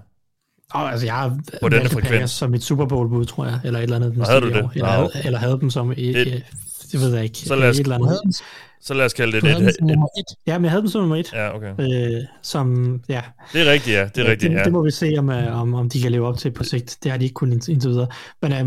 Oh, 0.74 0.92
altså, 0.92 1.06
jeg 1.06 1.14
har 1.14 1.38
på 1.62 1.68
denne 1.68 1.88
frekvens. 1.88 2.30
som 2.30 2.54
et 2.54 2.62
Super 2.62 2.86
Bowl-bud, 2.86 3.24
tror 3.24 3.46
jeg, 3.46 3.60
eller 3.64 3.78
et 3.78 3.82
eller 3.82 3.96
andet. 3.96 4.26
havde 4.28 4.40
du 4.40 4.48
det? 4.48 4.70
Eller, 4.74 4.86
no. 4.86 4.92
havde, 4.92 5.10
eller 5.24 5.38
havde 5.38 5.60
dem 5.60 5.70
som 5.70 5.90
et, 5.90 5.96
det, 6.14 6.44
det 6.92 7.00
ved 7.00 7.14
jeg 7.14 7.24
ikke. 7.24 7.38
Så 7.38 7.56
lad 7.56 7.68
os, 7.68 7.78
et 7.78 7.82
eller 7.82 7.94
andet. 7.96 8.42
Så 8.80 8.94
lad 8.94 9.04
os 9.04 9.12
kalde 9.12 9.40
det 9.40 9.50
et, 9.50 9.62
et, 9.62 9.68
et, 9.68 10.24
Ja, 10.46 10.58
men 10.58 10.64
jeg 10.64 10.70
havde 10.70 10.82
dem 10.82 10.88
som 10.88 11.00
nummer 11.00 11.16
et. 11.16 11.32
Ja, 11.32 11.56
okay. 11.56 11.72
Øh, 11.80 12.22
som, 12.42 13.00
ja. 13.08 13.22
Det 13.52 13.68
er 13.68 13.72
rigtigt, 13.72 13.96
ja. 13.96 14.08
Det 14.14 14.26
er 14.26 14.30
rigtigt, 14.30 14.50
det, 14.50 14.58
ja. 14.58 14.64
det 14.64 14.72
må 14.72 14.84
vi 14.84 14.90
se, 14.90 15.14
om, 15.18 15.30
øh, 15.30 15.60
om, 15.60 15.74
om 15.74 15.88
de 15.88 16.00
kan 16.00 16.12
leve 16.12 16.26
op 16.26 16.38
til 16.38 16.50
på 16.50 16.64
sigt. 16.64 16.98
Det 17.02 17.10
har 17.10 17.18
de 17.18 17.24
ikke 17.24 17.34
kunnet 17.34 17.68
indtil 17.68 17.90
videre. 17.90 18.08
Men, 18.42 18.52
øh, 18.52 18.66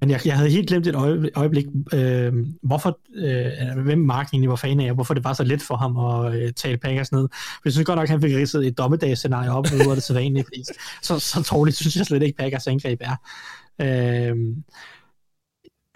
men 0.00 0.10
jeg, 0.10 0.20
jeg 0.26 0.36
havde 0.36 0.50
helt 0.50 0.68
glemt 0.68 0.86
et 0.86 0.94
øjeblik, 1.34 1.66
øh, 1.92 2.32
hvorfor, 2.62 2.98
øh, 3.16 3.82
hvem 3.84 3.98
Mark 3.98 4.28
egentlig 4.32 4.50
var 4.50 4.56
fan 4.56 4.80
af, 4.80 4.88
og 4.88 4.94
hvorfor 4.94 5.14
det 5.14 5.24
var 5.24 5.32
så 5.32 5.44
let 5.44 5.62
for 5.62 5.76
ham 5.76 5.98
at 5.98 6.34
øh, 6.34 6.52
tale 6.52 6.76
Packers 6.76 7.12
ned. 7.12 7.28
For 7.32 7.60
jeg 7.64 7.72
synes 7.72 7.86
godt 7.86 7.96
nok, 7.96 8.02
at 8.02 8.10
han 8.10 8.20
fik 8.20 8.34
ridset 8.34 8.66
et 8.66 8.78
dommedagsscenarie 8.78 9.50
op, 9.50 9.66
ud 9.74 9.90
af 9.90 9.96
det 9.96 10.02
så 10.02 10.14
vanligt, 10.14 10.46
fordi 10.46 10.64
så, 11.02 11.18
så 11.18 11.48
dårligt 11.52 11.76
synes 11.76 11.96
jeg 11.96 12.06
slet 12.06 12.22
ikke, 12.22 12.36
Packers 12.36 12.66
angreb 12.66 13.00
er. 13.00 13.16
Øh, 13.80 14.36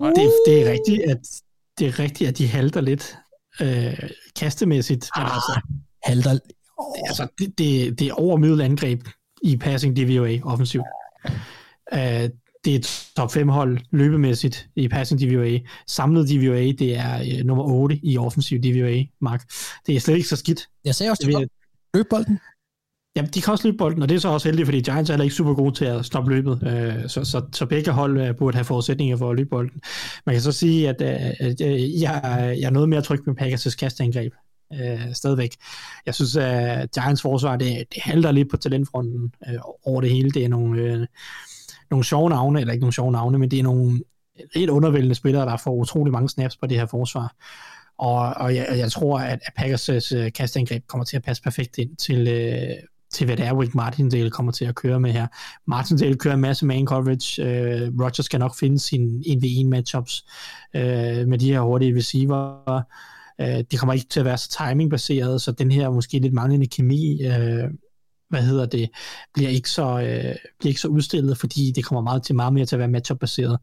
det, 0.00 0.32
det 0.46 0.62
er 0.62 0.72
rigtigt, 0.72 1.02
at 1.02 1.18
det 1.78 1.86
er 1.86 1.98
rigtigt, 1.98 2.28
at 2.28 2.38
de 2.38 2.48
halter 2.48 2.80
lidt 2.80 3.16
øh, 3.60 4.10
kastemæssigt. 4.36 5.10
Men 5.16 5.26
ah, 5.26 5.34
altså, 5.34 5.60
halter. 6.04 6.38
Oh. 6.78 7.08
Altså, 7.08 7.26
det, 7.38 7.58
det, 7.58 7.98
det 7.98 8.08
er 8.08 8.12
over 8.12 8.36
middel 8.36 8.60
angreb 8.60 9.00
i 9.42 9.56
passing 9.56 9.96
DVOA 9.96 10.38
offensivt. 10.42 10.84
Uh, 11.92 12.28
det 12.64 12.74
er 12.74 13.10
top 13.16 13.32
5 13.32 13.48
hold 13.48 13.78
løbemæssigt 13.90 14.68
i 14.76 14.88
passing 14.88 15.20
DVOA. 15.20 15.58
Samlet 15.86 16.28
DVOA, 16.28 16.72
det 16.78 16.96
er 16.96 17.20
uh, 17.20 17.46
nummer 17.46 17.64
8 17.64 18.00
i 18.02 18.18
offensiv 18.18 18.58
DVOA, 18.58 19.02
Mark. 19.20 19.44
Det 19.86 19.96
er 19.96 20.00
slet 20.00 20.16
ikke 20.16 20.28
så 20.28 20.36
skidt. 20.36 20.68
Jeg 20.84 20.94
sagde 20.94 21.10
også, 21.10 21.38
at 21.42 21.48
løbe 21.94 22.08
bolden. 22.10 22.40
Jamen, 23.16 23.30
de 23.30 23.42
kan 23.42 23.52
også 23.52 23.68
løbe 23.68 23.76
bolden, 23.76 24.02
og 24.02 24.08
det 24.08 24.14
er 24.14 24.18
så 24.18 24.28
også 24.28 24.48
heldigt, 24.48 24.66
fordi 24.66 24.80
Giants 24.80 25.10
er 25.10 25.14
heller 25.14 25.24
ikke 25.24 25.34
super 25.34 25.54
gode 25.54 25.74
til 25.74 25.84
at 25.84 26.04
stoppe 26.04 26.30
løbet, 26.30 26.62
øh, 26.66 27.08
så, 27.08 27.24
så, 27.24 27.42
så 27.52 27.66
begge 27.66 27.90
hold 27.90 28.20
øh, 28.20 28.36
burde 28.36 28.56
have 28.56 28.64
forudsætninger 28.64 29.16
for 29.16 29.30
at 29.30 29.36
løbe 29.36 29.50
bolden. 29.50 29.80
Man 30.26 30.34
kan 30.34 30.42
så 30.42 30.52
sige, 30.52 30.88
at, 30.88 31.00
øh, 31.00 31.30
at 31.40 31.60
øh, 31.60 32.02
jeg, 32.02 32.20
jeg 32.60 32.66
er 32.66 32.70
noget 32.70 32.88
mere 32.88 33.02
tryg 33.02 33.20
med 33.26 33.34
Packers' 33.40 33.76
kastangreb 33.76 34.32
øh, 34.72 35.12
stadigvæk. 35.12 35.56
Jeg 36.06 36.14
synes, 36.14 36.36
at 36.36 36.90
Giants 36.90 37.22
forsvar, 37.22 37.56
det, 37.56 37.84
det 37.94 38.02
halter 38.02 38.32
lidt 38.32 38.50
på 38.50 38.56
talentfronten 38.56 39.32
øh, 39.48 39.58
over 39.84 40.00
det 40.00 40.10
hele. 40.10 40.30
Det 40.30 40.44
er 40.44 40.48
nogle, 40.48 40.82
øh, 40.82 41.06
nogle 41.90 42.04
sjove 42.04 42.30
navne, 42.30 42.60
eller 42.60 42.72
ikke 42.72 42.82
nogle 42.82 42.94
sjove 42.94 43.12
navne, 43.12 43.38
men 43.38 43.50
det 43.50 43.58
er 43.58 43.62
nogle 43.62 44.00
lidt 44.54 44.70
undervældende 44.70 45.14
spillere, 45.14 45.46
der 45.46 45.56
får 45.56 45.74
utrolig 45.74 46.12
mange 46.12 46.28
snaps 46.28 46.56
på 46.56 46.66
det 46.66 46.78
her 46.78 46.86
forsvar. 46.86 47.34
Og, 47.98 48.18
og 48.18 48.54
jeg, 48.54 48.66
jeg 48.76 48.92
tror, 48.92 49.18
at, 49.18 49.40
at 49.46 49.52
Packers' 49.60 50.16
øh, 50.16 50.32
kastangreb 50.32 50.86
kommer 50.86 51.04
til 51.04 51.16
at 51.16 51.22
passe 51.22 51.42
perfekt 51.42 51.78
ind 51.78 51.96
til, 51.96 52.28
øh, 52.28 52.76
til 53.14 53.26
hvad 53.26 53.36
det 53.36 53.46
er, 53.46 53.60
Rick 53.60 53.74
Martindale 53.74 54.30
kommer 54.30 54.52
til 54.52 54.64
at 54.64 54.74
køre 54.74 55.00
med 55.00 55.12
her. 55.12 55.26
Martindale 55.66 56.16
kører 56.16 56.34
en 56.34 56.40
masse 56.40 56.66
man 56.66 56.86
coverage. 56.86 57.42
Øh, 57.42 57.92
Rogers 58.00 58.24
skal 58.24 58.40
nok 58.40 58.56
finde 58.56 58.78
sin 58.78 59.22
1v1 59.26 59.68
matchups 59.68 60.24
øh, 60.76 61.28
med 61.28 61.38
de 61.38 61.52
her 61.52 61.60
hurtige 61.60 61.96
receiver. 61.96 62.82
Øh, 63.40 63.64
det 63.70 63.78
kommer 63.78 63.92
ikke 63.92 64.06
til 64.06 64.20
at 64.20 64.26
være 64.26 64.38
så 64.38 64.56
timingbaseret, 64.68 65.42
så 65.42 65.52
den 65.52 65.72
her 65.72 65.90
måske 65.90 66.18
lidt 66.18 66.34
manglende 66.34 66.66
kemi 66.66 67.22
øh, 67.22 67.70
hvad 68.34 68.42
hedder 68.42 68.66
det, 68.66 68.90
bliver 69.34 69.50
ikke 69.50 69.70
så, 69.70 69.82
øh, 69.82 70.34
bliver 70.58 70.70
ikke 70.70 70.80
så 70.80 70.88
udstillet, 70.88 71.38
fordi 71.38 71.72
det 71.76 71.84
kommer 71.84 72.02
meget 72.02 72.22
til 72.22 72.34
meget 72.34 72.52
mere 72.52 72.66
til 72.66 72.76
at 72.76 72.78
være 72.78 72.88
matchup-baseret. 72.88 73.58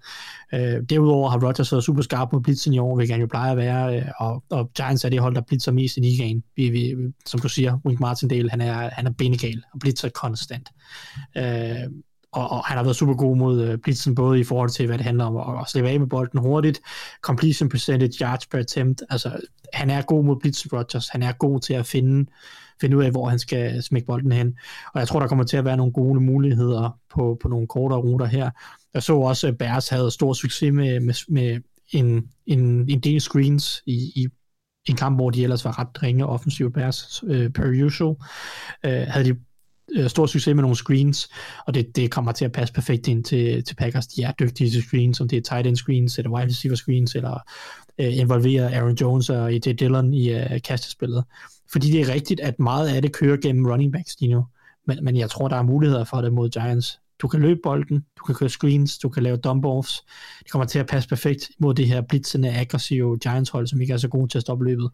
Øh, 0.53 0.83
derudover 0.89 1.29
har 1.29 1.47
Rodgers 1.47 1.71
været 1.71 1.83
super 1.83 2.01
skarp 2.01 2.33
mod 2.33 2.41
blitzen 2.41 2.73
i 2.73 2.79
år, 2.79 2.95
hvilket 2.95 3.13
han 3.13 3.21
jo 3.21 3.27
plejer 3.27 3.51
at 3.51 3.57
være, 3.57 3.97
øh, 3.97 4.05
og, 4.19 4.43
og 4.49 4.73
Giants 4.73 5.05
er 5.05 5.09
det 5.09 5.19
hold, 5.19 5.35
der 5.35 5.41
blitzer 5.41 5.71
mest 5.71 5.97
i 5.97 5.99
ligaen. 5.99 6.43
Vi, 6.55 6.69
vi, 6.69 6.95
som 7.25 7.39
du 7.39 7.49
siger, 7.49 7.79
Wink 7.85 7.99
Martindale, 7.99 8.49
han 8.49 8.61
er, 8.61 8.89
han 8.93 9.07
er 9.07 9.11
benegal 9.11 9.63
og 9.73 9.79
blitzer 9.79 10.09
konstant. 10.09 10.69
Øh, 11.37 11.87
og, 12.31 12.51
og 12.51 12.65
han 12.65 12.77
har 12.77 12.83
været 12.83 12.95
super 12.95 13.13
god 13.13 13.37
mod 13.37 13.61
øh, 13.61 13.77
blitzen, 13.77 14.15
både 14.15 14.39
i 14.39 14.43
forhold 14.43 14.69
til, 14.69 14.85
hvad 14.85 14.97
det 14.97 15.05
handler 15.05 15.25
om 15.25 15.37
at, 15.37 15.61
at 15.61 15.69
slippe 15.69 15.89
af 15.89 15.99
med 15.99 16.07
bolden 16.07 16.39
hurtigt, 16.39 16.81
completion 17.21 17.69
percentage, 17.69 18.17
yards 18.21 18.45
per 18.45 18.59
attempt, 18.59 19.01
altså 19.09 19.31
han 19.73 19.89
er 19.89 20.01
god 20.01 20.23
mod 20.23 20.39
blitzen, 20.39 20.69
Rodgers, 20.73 21.09
han 21.09 21.23
er 21.23 21.31
god 21.31 21.59
til 21.59 21.73
at 21.73 21.85
finde 21.85 22.29
finde 22.81 22.97
ud 22.97 23.03
af, 23.03 23.11
hvor 23.11 23.29
han 23.29 23.39
skal 23.39 23.83
smække 23.83 24.05
bolden 24.05 24.31
hen. 24.31 24.57
Og 24.93 24.99
jeg 24.99 25.07
tror, 25.07 25.19
der 25.19 25.27
kommer 25.27 25.43
til 25.43 25.57
at 25.57 25.65
være 25.65 25.77
nogle 25.77 25.93
gode 25.93 26.21
muligheder 26.21 26.99
på, 27.09 27.37
på 27.41 27.47
nogle 27.47 27.67
kortere 27.67 27.99
ruter 27.99 28.25
her. 28.25 28.49
Jeg 28.93 29.03
så 29.03 29.15
også, 29.15 29.47
at 29.47 29.57
Bears 29.57 29.89
havde 29.89 30.11
stor 30.11 30.33
succes 30.33 30.73
med, 30.73 30.99
med, 30.99 31.13
med 31.27 31.61
en, 31.91 32.27
en, 32.45 32.89
en 32.89 32.99
del 32.99 33.21
screens 33.21 33.83
i, 33.85 34.11
i 34.15 34.27
en 34.89 34.95
kamp, 34.95 35.17
hvor 35.17 35.29
de 35.29 35.43
ellers 35.43 35.65
var 35.65 35.79
ret 35.79 36.03
ringe 36.03 36.25
offensivt 36.25 36.73
Bears 36.73 37.23
øh, 37.27 37.49
per 37.49 37.85
usual. 37.85 38.15
Øh, 38.85 39.07
havde 39.07 39.25
de 39.25 39.35
øh, 39.91 40.09
stor 40.09 40.25
succes 40.25 40.55
med 40.55 40.61
nogle 40.61 40.75
screens, 40.75 41.29
og 41.67 41.73
det, 41.73 41.95
det 41.95 42.11
kommer 42.11 42.31
til 42.31 42.45
at 42.45 42.51
passe 42.51 42.73
perfekt 42.73 43.07
ind 43.07 43.23
til, 43.23 43.63
til 43.63 43.75
Packers. 43.75 44.07
De 44.07 44.23
er 44.23 44.31
dygtige 44.31 44.69
til 44.69 44.83
screens, 44.83 45.21
om 45.21 45.27
det 45.27 45.37
er 45.37 45.41
tight 45.41 45.67
end 45.67 45.75
screens, 45.75 46.17
eller 46.17 46.31
wide 46.31 46.47
receiver 46.47 46.75
screens, 46.75 47.15
eller 47.15 47.39
øh, 47.99 48.17
involverer 48.17 48.79
Aaron 48.79 48.95
Jones 48.95 49.29
og 49.29 49.55
E.J. 49.55 49.71
Dillon 49.71 50.13
i 50.13 50.31
øh, 50.31 50.61
kastespillet. 50.61 51.23
Fordi 51.71 51.91
det 51.91 52.01
er 52.01 52.13
rigtigt, 52.13 52.39
at 52.39 52.59
meget 52.59 52.95
af 52.95 53.01
det 53.01 53.13
kører 53.13 53.37
gennem 53.37 53.65
running 53.65 53.93
backs 53.93 54.15
lige 54.19 54.33
nu. 54.33 54.45
Men, 54.87 54.97
men 55.03 55.17
jeg 55.17 55.29
tror, 55.29 55.47
der 55.47 55.55
er 55.55 55.63
muligheder 55.63 56.03
for 56.03 56.21
det 56.21 56.33
mod 56.33 56.49
Giants. 56.49 56.99
Du 57.19 57.27
kan 57.27 57.39
løbe 57.39 57.59
bolden, 57.63 58.05
du 58.19 58.23
kan 58.23 58.35
køre 58.35 58.49
screens, 58.49 58.97
du 58.97 59.09
kan 59.09 59.23
lave 59.23 59.37
dump-offs. 59.37 60.05
Det 60.39 60.51
kommer 60.51 60.65
til 60.65 60.79
at 60.79 60.87
passe 60.87 61.09
perfekt 61.09 61.51
mod 61.59 61.73
det 61.73 61.87
her 61.87 62.01
blitzende, 62.01 62.49
aggressive 62.49 63.17
Giants-hold, 63.19 63.67
som 63.67 63.81
ikke 63.81 63.93
er 63.93 63.97
så 63.97 64.07
gode 64.07 64.27
til 64.27 64.37
at 64.37 64.41
stoppe 64.41 64.65
løbet. 64.65 64.89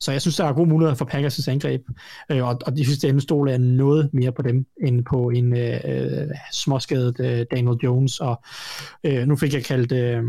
Så 0.00 0.12
jeg 0.12 0.20
synes, 0.20 0.36
der 0.36 0.44
er 0.44 0.52
gode 0.52 0.68
muligheder 0.68 0.94
for 0.94 1.10
Packers' 1.14 1.50
angreb, 1.50 1.82
øh, 2.30 2.46
og, 2.48 2.58
og 2.66 2.76
de 2.76 2.84
sidste 2.84 3.08
ende 3.08 3.20
stoler 3.20 3.52
jeg 3.52 3.58
noget 3.58 4.10
mere 4.12 4.32
på 4.32 4.42
dem, 4.42 4.66
end 4.82 5.04
på 5.04 5.30
en 5.30 5.56
øh, 5.56 6.30
småskadet 6.52 7.20
øh, 7.20 7.46
Daniel 7.50 7.78
Jones, 7.82 8.20
og 8.20 8.42
øh, 9.04 9.26
nu 9.26 9.36
fik 9.36 9.54
jeg 9.54 9.64
kaldt 9.64 9.92
øh, 9.92 10.22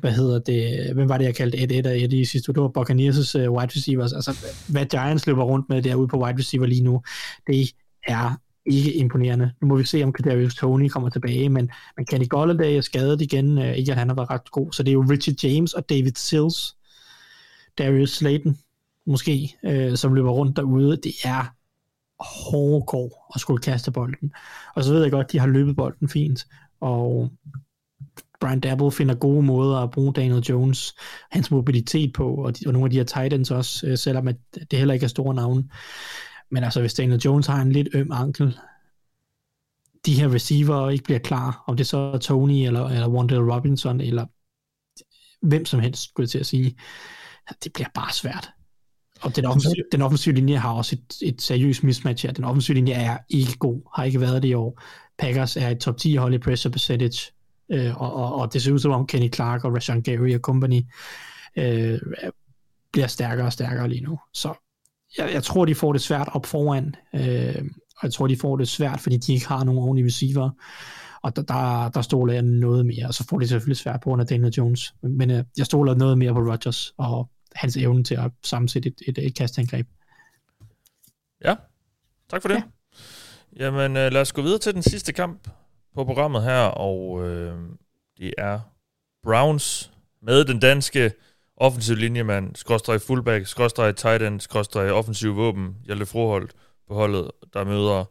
hvad 0.00 0.12
hedder 0.12 0.38
det, 0.38 0.94
hvem 0.94 1.08
var 1.08 1.18
det, 1.18 1.24
jeg 1.24 1.34
kaldte 1.34 1.58
1-1 1.58 1.86
af 1.86 1.96
Eddie 1.96 2.20
i 2.20 2.24
sidste 2.24 2.50
uge? 2.50 2.54
Det 2.54 2.62
var 2.62 2.82
Buccaneers' 2.82 3.48
uh, 3.48 3.56
wide 3.56 3.72
receivers. 3.76 4.12
Altså, 4.12 4.36
hvad 4.68 4.86
Giants 4.86 5.26
løber 5.26 5.44
rundt 5.44 5.68
med 5.68 5.82
derude 5.82 6.08
på 6.08 6.24
wide 6.24 6.38
receiver 6.38 6.66
lige 6.66 6.84
nu, 6.84 7.02
det 7.46 7.72
er 8.06 8.40
ikke 8.66 8.94
imponerende. 8.94 9.52
Nu 9.60 9.68
må 9.68 9.76
vi 9.76 9.84
se, 9.84 10.02
om 10.02 10.12
Kadarius 10.12 10.54
Tony 10.54 10.88
kommer 10.88 11.08
tilbage, 11.08 11.48
men, 11.48 11.70
men 11.96 12.06
Kenny 12.06 12.28
Golladay 12.28 12.76
er 12.76 12.80
skadet 12.80 13.20
igen. 13.20 13.58
Uh, 13.58 13.78
ikke 13.78 13.92
at 13.92 13.98
han 13.98 14.08
har 14.08 14.14
været 14.14 14.30
ret 14.30 14.50
god, 14.50 14.72
så 14.72 14.82
det 14.82 14.90
er 14.90 14.92
jo 14.92 15.06
Richard 15.10 15.36
James 15.44 15.72
og 15.72 15.88
David 15.88 16.12
Sills, 16.16 16.76
Darius 17.78 18.10
Slayton 18.10 18.58
måske, 19.06 19.56
uh, 19.62 19.94
som 19.94 20.14
løber 20.14 20.30
rundt 20.30 20.56
derude. 20.56 20.96
Det 20.96 21.12
er 21.24 21.54
hårdgård 22.50 23.32
at 23.34 23.40
skulle 23.40 23.62
kaste 23.62 23.90
bolden. 23.90 24.32
Og 24.74 24.84
så 24.84 24.92
ved 24.92 25.02
jeg 25.02 25.10
godt, 25.10 25.32
de 25.32 25.38
har 25.38 25.46
løbet 25.46 25.76
bolden 25.76 26.08
fint, 26.08 26.46
og 26.80 27.30
Brian 28.42 28.60
Dabble 28.60 28.92
finder 28.92 29.14
gode 29.14 29.42
måder 29.42 29.76
at 29.76 29.90
bruge 29.90 30.12
Daniel 30.12 30.42
Jones, 30.42 30.94
hans 31.30 31.50
mobilitet 31.50 32.12
på, 32.12 32.34
og, 32.34 32.58
de, 32.58 32.66
og 32.66 32.72
nogle 32.72 32.86
af 32.86 32.90
de 32.90 32.96
her 32.96 33.04
Titans 33.04 33.50
også, 33.50 33.86
øh, 33.86 33.98
selvom 33.98 34.28
at 34.28 34.36
det 34.70 34.78
heller 34.78 34.94
ikke 34.94 35.04
er 35.04 35.08
store 35.08 35.34
navne. 35.34 35.68
Men 36.50 36.64
altså, 36.64 36.80
hvis 36.80 36.94
Daniel 36.94 37.20
Jones 37.20 37.46
har 37.46 37.62
en 37.62 37.72
lidt 37.72 37.88
øm 37.94 38.12
ankel, 38.12 38.58
de 40.06 40.20
her 40.20 40.34
receiver 40.34 40.90
ikke 40.90 41.04
bliver 41.04 41.18
klar, 41.18 41.64
om 41.66 41.76
det 41.76 41.86
så 41.86 41.96
er 41.96 42.18
Tony, 42.18 42.66
eller, 42.66 42.88
eller 42.88 43.08
Wandale 43.08 43.54
Robinson, 43.54 44.00
eller 44.00 44.26
hvem 45.46 45.64
som 45.64 45.80
helst, 45.80 46.02
skulle 46.02 46.24
jeg 46.24 46.30
til 46.30 46.38
at 46.38 46.46
sige, 46.46 46.76
det 47.64 47.72
bliver 47.72 47.88
bare 47.94 48.12
svært. 48.12 48.50
Og 49.20 49.36
den 49.36 49.44
offensive, 49.44 49.84
den 49.92 50.02
offensive 50.02 50.34
linje 50.34 50.56
har 50.56 50.72
også 50.72 50.96
et, 50.96 51.28
et 51.28 51.42
seriøst 51.42 51.84
mismatch 51.84 52.26
her. 52.26 52.32
Den 52.32 52.44
offensive 52.44 52.74
linje 52.74 52.92
er 52.92 53.18
ikke 53.28 53.58
god, 53.58 53.80
har 53.96 54.04
ikke 54.04 54.20
været 54.20 54.42
det 54.42 54.48
i 54.48 54.54
år. 54.54 54.82
Packers 55.18 55.56
er 55.56 55.68
et 55.68 55.78
top 55.78 55.96
10 55.96 56.16
hold 56.16 56.34
i 56.34 56.38
pressure 56.38 56.70
percentage, 56.70 57.32
øh, 57.72 58.00
og, 58.00 58.14
og, 58.14 58.34
og 58.34 58.52
det 58.52 58.62
ser 58.62 58.72
ud 58.72 58.78
som 58.78 58.92
om 58.92 59.06
Kenny 59.06 59.34
Clark 59.34 59.64
og 59.64 59.74
Rashawn 59.74 60.02
Gary 60.02 60.34
og 60.34 60.40
company 60.40 60.82
øh, 61.56 62.00
bliver 62.92 63.06
stærkere 63.06 63.46
og 63.46 63.52
stærkere 63.52 63.88
lige 63.88 64.04
nu. 64.04 64.18
Så 64.34 64.54
jeg, 65.18 65.32
jeg 65.32 65.42
tror, 65.42 65.64
de 65.64 65.74
får 65.74 65.92
det 65.92 66.02
svært 66.02 66.28
op 66.32 66.46
foran, 66.46 66.94
øh, 67.14 67.64
og 67.96 68.02
jeg 68.02 68.12
tror, 68.12 68.26
de 68.26 68.36
får 68.36 68.56
det 68.56 68.68
svært, 68.68 69.00
fordi 69.00 69.16
de 69.16 69.34
ikke 69.34 69.48
har 69.48 69.64
nogen 69.64 69.80
ordentlige 69.80 70.06
receiver, 70.06 70.50
og 71.22 71.36
der, 71.36 71.42
der, 71.42 71.88
der 71.88 72.02
stoler 72.02 72.32
jeg 72.32 72.42
noget 72.42 72.86
mere, 72.86 73.06
og 73.06 73.14
så 73.14 73.24
får 73.30 73.38
de 73.38 73.48
selvfølgelig 73.48 73.76
svært 73.76 74.00
på 74.00 74.10
under 74.10 74.24
Daniel 74.24 74.52
Jones, 74.52 74.94
men, 75.02 75.18
men 75.18 75.30
øh, 75.30 75.44
jeg 75.56 75.66
stoler 75.66 75.94
noget 75.94 76.18
mere 76.18 76.32
på 76.32 76.40
Rodgers, 76.40 76.94
og 76.96 77.30
hans 77.54 77.76
evne 77.76 78.04
til 78.04 78.14
at 78.14 78.30
sammensætte 78.44 78.88
et, 78.88 79.02
et, 79.08 79.26
et 79.26 79.36
kastangreb. 79.36 79.86
Ja, 81.44 81.54
tak 82.30 82.42
for 82.42 82.48
det. 82.48 82.54
Ja. 82.54 82.62
Jamen, 83.56 83.96
øh, 83.96 84.12
lad 84.12 84.20
os 84.20 84.32
gå 84.32 84.42
videre 84.42 84.58
til 84.58 84.74
den 84.74 84.82
sidste 84.82 85.12
kamp 85.12 85.48
på 85.94 86.04
programmet 86.04 86.42
her, 86.42 86.60
og 86.60 87.28
øh, 87.28 87.54
det 88.18 88.34
er 88.38 88.60
Browns 89.22 89.92
med 90.22 90.44
den 90.44 90.60
danske 90.60 91.12
offensiv 91.56 91.96
linjemand, 91.96 92.56
skråstrej 92.56 92.98
fullback, 92.98 93.46
skråstrej 93.46 93.92
tight 93.92 94.22
end, 94.22 94.40
skråstrej 94.40 94.90
offensiv 94.90 95.36
våben, 95.36 95.76
Hjalte 95.86 96.06
Froholt 96.06 96.52
på 96.88 96.94
holdet, 96.94 97.30
der 97.54 97.64
møder 97.64 98.04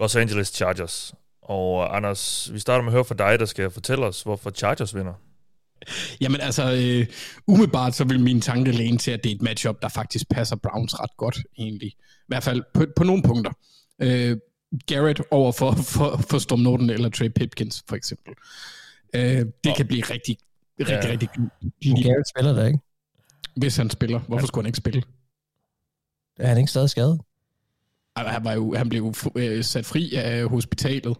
Los 0.00 0.16
Angeles 0.16 0.48
Chargers. 0.48 1.14
Og 1.42 1.84
øh, 1.84 1.96
Anders, 1.96 2.52
vi 2.52 2.58
starter 2.58 2.82
med 2.82 2.92
at 2.92 2.92
høre 2.92 3.04
fra 3.04 3.14
dig, 3.14 3.38
der 3.38 3.46
skal 3.46 3.70
fortælle 3.70 4.06
os, 4.06 4.22
hvorfor 4.22 4.50
Chargers 4.50 4.94
vinder. 4.94 5.14
Jamen 6.20 6.40
altså, 6.40 6.62
øh, 6.62 7.06
umiddelbart 7.46 7.94
så 7.94 8.04
vil 8.04 8.20
min 8.20 8.40
tanke 8.40 8.72
læne 8.72 8.98
til, 8.98 9.10
at 9.10 9.24
det 9.24 9.30
er 9.30 9.34
et 9.34 9.42
matchup, 9.42 9.82
der 9.82 9.88
faktisk 9.88 10.28
passer 10.30 10.56
Browns 10.56 11.00
ret 11.00 11.16
godt, 11.16 11.38
egentlig. 11.58 11.88
I 11.88 12.28
hvert 12.28 12.42
fald 12.42 12.62
på, 12.74 12.86
på 12.96 13.04
nogle 13.04 13.22
punkter. 13.22 13.52
Øh, 14.02 14.36
Garrett 14.86 15.22
over 15.30 15.52
for, 15.52 15.72
for, 15.72 16.16
for 16.30 16.38
Storm 16.38 16.60
Norton 16.60 16.90
eller 16.90 17.08
Trey 17.08 17.28
Pipkins, 17.28 17.84
for 17.88 17.96
eksempel. 17.96 18.34
Øh, 19.14 19.22
det 19.22 19.52
oh. 19.68 19.76
kan 19.76 19.86
blive 19.86 20.02
rigtig, 20.02 20.36
rigtig, 20.80 20.94
ja. 21.04 21.10
rigtig... 21.10 21.28
rigtig 21.84 22.04
Garrett 22.04 22.28
spiller 22.28 22.52
der 22.52 22.66
ikke. 22.66 22.78
Hvis 23.56 23.76
han 23.76 23.90
spiller. 23.90 24.18
Hvorfor 24.18 24.46
skulle 24.46 24.64
han 24.64 24.68
ikke 24.68 24.76
spille? 24.76 25.02
Er 26.38 26.48
han 26.48 26.58
ikke 26.58 26.70
stadig 26.70 26.90
skadet? 26.90 27.20
Han, 28.16 28.44
var 28.44 28.52
jo, 28.52 28.74
han 28.74 28.88
blev 28.88 29.14
øh, 29.34 29.64
sat 29.64 29.86
fri 29.86 30.14
af 30.14 30.48
hospitalet. 30.48 31.16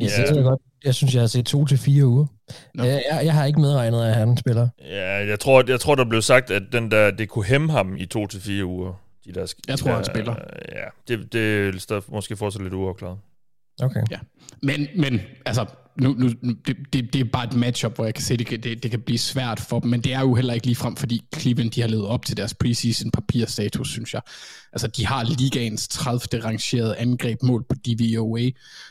Ja, 0.00 0.04
det 0.04 0.38
er 0.38 0.42
godt. 0.42 0.60
Jeg 0.84 0.94
synes, 0.94 1.14
jeg 1.14 1.22
har 1.22 1.26
set 1.26 1.46
to 1.46 1.66
til 1.66 1.78
fire 1.78 2.06
uger. 2.06 2.26
No. 2.74 2.84
Jeg, 2.84 3.04
jeg, 3.10 3.24
jeg 3.24 3.34
har 3.34 3.44
ikke 3.44 3.60
medregnet, 3.60 4.04
at 4.04 4.14
han 4.14 4.36
spiller. 4.36 4.68
Ja, 4.78 5.26
jeg 5.26 5.40
tror, 5.40 5.64
jeg 5.68 5.80
tror 5.80 5.94
der 5.94 6.04
blev 6.04 6.22
sagt, 6.22 6.50
at 6.50 6.62
den 6.72 6.90
der, 6.90 7.10
det 7.10 7.28
kunne 7.28 7.44
hæmme 7.44 7.72
ham 7.72 7.96
i 7.96 8.06
to 8.06 8.26
til 8.26 8.40
fire 8.40 8.64
uger. 8.64 8.92
De 9.24 9.32
der, 9.32 9.54
jeg 9.68 9.78
tror, 9.78 9.88
der, 9.88 9.96
han 9.96 10.04
spiller. 10.04 10.36
Ja, 10.72 10.84
det, 11.08 11.32
det 11.32 11.90
er 11.90 12.10
måske 12.10 12.36
fortsat 12.36 12.62
lidt 12.62 12.74
uafklaret. 12.74 13.18
Okay. 13.82 14.02
Ja. 14.10 14.18
Men, 14.62 14.88
men 14.96 15.20
altså, 15.46 15.66
nu, 16.00 16.12
nu, 16.12 16.28
det, 16.66 16.76
det, 16.92 17.12
det 17.12 17.20
er 17.20 17.24
bare 17.24 17.44
et 17.44 17.54
matchup, 17.54 17.94
hvor 17.94 18.04
jeg 18.04 18.14
kan 18.14 18.24
se, 18.24 18.36
det, 18.36 18.64
det, 18.64 18.82
det 18.82 18.90
kan 18.90 19.00
blive 19.00 19.18
svært 19.18 19.60
for 19.60 19.80
dem, 19.80 19.90
men 19.90 20.00
det 20.00 20.12
er 20.12 20.20
jo 20.20 20.34
heller 20.34 20.54
ikke 20.54 20.66
lige 20.66 20.76
frem, 20.76 20.96
fordi 20.96 21.22
Cleveland 21.36 21.70
de 21.70 21.80
har 21.80 21.88
levet 21.88 22.06
op 22.06 22.24
til 22.24 22.36
deres 22.36 22.54
preseason 22.54 23.10
papirstatus, 23.10 23.90
synes 23.90 24.14
jeg. 24.14 24.22
Altså, 24.72 24.86
de 24.88 25.06
har 25.06 25.24
ligaens 25.24 25.88
30. 25.88 26.44
rangerede 26.44 26.96
angreb 26.96 27.42
mål 27.42 27.64
på 27.68 27.74
DVOA, 27.74 28.50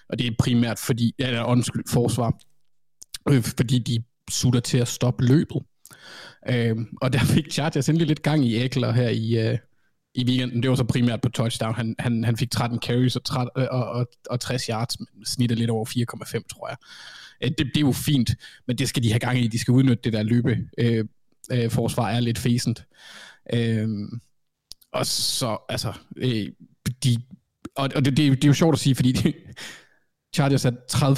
og 0.10 0.20
det 0.20 0.28
er 0.28 0.32
primært 0.40 0.80
fordi, 0.80 1.16
ja, 1.20 1.52
undskyld, 1.52 1.84
forsvar, 1.90 2.40
øh, 3.30 3.44
fordi 3.44 3.80
de 3.80 4.04
sutter 4.32 4.60
til 4.60 4.78
at 4.78 4.88
stoppe 4.88 5.26
løbet. 5.26 5.62
Øh, 6.50 6.78
og 7.02 7.14
der 7.14 7.20
fik 7.20 7.52
Chargers 7.52 7.90
endelig 7.90 8.08
lidt 8.08 8.24
gang 8.24 8.46
i 8.46 8.66
Eckler 8.66 8.92
her 8.92 9.10
i, 9.10 9.48
øh, 9.48 9.58
i 10.16 10.26
weekenden, 10.26 10.62
det 10.64 10.70
var 10.70 10.76
så 10.76 10.84
primært 10.84 11.22
på 11.22 11.30
touchdown. 11.30 11.76
Han, 11.76 11.96
han, 12.00 12.24
han 12.24 12.38
fik 12.38 12.52
13 12.52 12.80
carries 12.80 13.16
og, 13.16 13.24
30, 13.24 13.52
øh, 13.58 13.68
og, 13.72 13.86
og, 13.86 14.08
og 14.30 14.40
60 14.40 14.66
yards, 14.66 14.98
snittet 15.26 15.58
lidt 15.58 15.70
over 15.70 15.86
4,5, 15.86 16.48
tror 16.48 16.68
jeg. 16.68 16.78
Øh, 17.44 17.50
det, 17.50 17.58
det 17.58 17.78
er 17.78 17.82
jo 17.82 17.92
fint, 17.92 18.32
men 18.68 18.78
det 18.78 18.90
skal 18.90 19.04
de 19.04 19.10
have 19.10 19.20
gang 19.20 19.40
i. 19.40 19.48
De 19.48 19.60
skal 19.60 19.72
udnytte 19.72 20.02
det 20.04 20.14
der 20.14 20.24
løbe. 20.24 20.58
Øh, 20.78 21.06
øh, 21.52 21.72
forsvar 21.72 22.10
er 22.10 22.20
lidt 22.20 22.38
fæsent. 22.38 22.86
Øh, 23.54 23.88
og 24.94 25.06
så, 25.06 25.58
altså, 25.70 25.94
øh, 26.18 26.48
de, 27.04 27.18
og, 27.76 27.90
og 27.96 28.06
det, 28.06 28.18
det, 28.18 28.32
det 28.32 28.44
er 28.44 28.48
jo 28.48 28.54
sjovt 28.54 28.74
at 28.74 28.80
sige, 28.80 28.96
fordi 28.96 29.12
de, 29.12 29.34
Chargers 30.36 30.66
er 30.66 30.72
30. 30.90 31.16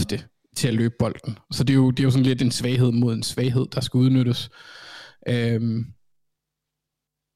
til 0.56 0.68
at 0.68 0.74
løbe 0.74 0.96
bolden. 1.00 1.38
Så 1.52 1.64
det 1.64 1.74
er, 1.74 1.78
jo, 1.78 1.92
det 1.92 2.00
er 2.00 2.04
jo 2.04 2.12
sådan 2.12 2.26
lidt 2.26 2.42
en 2.42 2.52
svaghed 2.52 2.92
mod 2.92 3.14
en 3.14 3.24
svaghed, 3.24 3.66
der 3.72 3.82
skal 3.82 3.98
udnyttes. 3.98 4.50
Øh, 5.28 5.86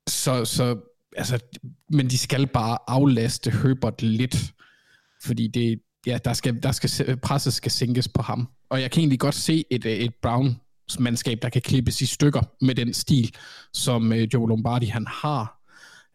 så, 0.10 0.46
så 0.46 0.95
altså, 1.16 1.40
men 1.90 2.10
de 2.10 2.18
skal 2.18 2.48
bare 2.48 2.78
aflaste 2.88 3.52
Herbert 3.52 4.02
lidt, 4.02 4.54
fordi 5.24 5.48
det, 5.48 5.80
ja, 6.06 6.18
der 6.26 6.34
skal, 6.34 6.64
der 6.64 6.72
skal, 6.72 7.18
presset 7.18 7.54
skal 7.54 7.72
sænkes 7.72 8.08
på 8.08 8.22
ham. 8.22 8.48
Og 8.70 8.82
jeg 8.82 8.92
kan 8.92 9.00
egentlig 9.00 9.20
godt 9.20 9.36
se 9.36 9.66
et, 9.72 9.86
øh, 9.86 9.92
et 9.92 10.16
Brown 10.22 10.56
mandskab, 11.00 11.42
der 11.42 11.50
kan 11.50 11.62
klippes 11.62 12.02
i 12.02 12.06
stykker 12.06 12.42
med 12.62 12.76
den 12.76 12.94
stil, 12.94 13.36
som 13.74 14.14
øh, 14.14 14.28
Joe 14.34 14.50
Lombardi 14.50 14.86
han 14.86 15.08
har. 15.08 15.62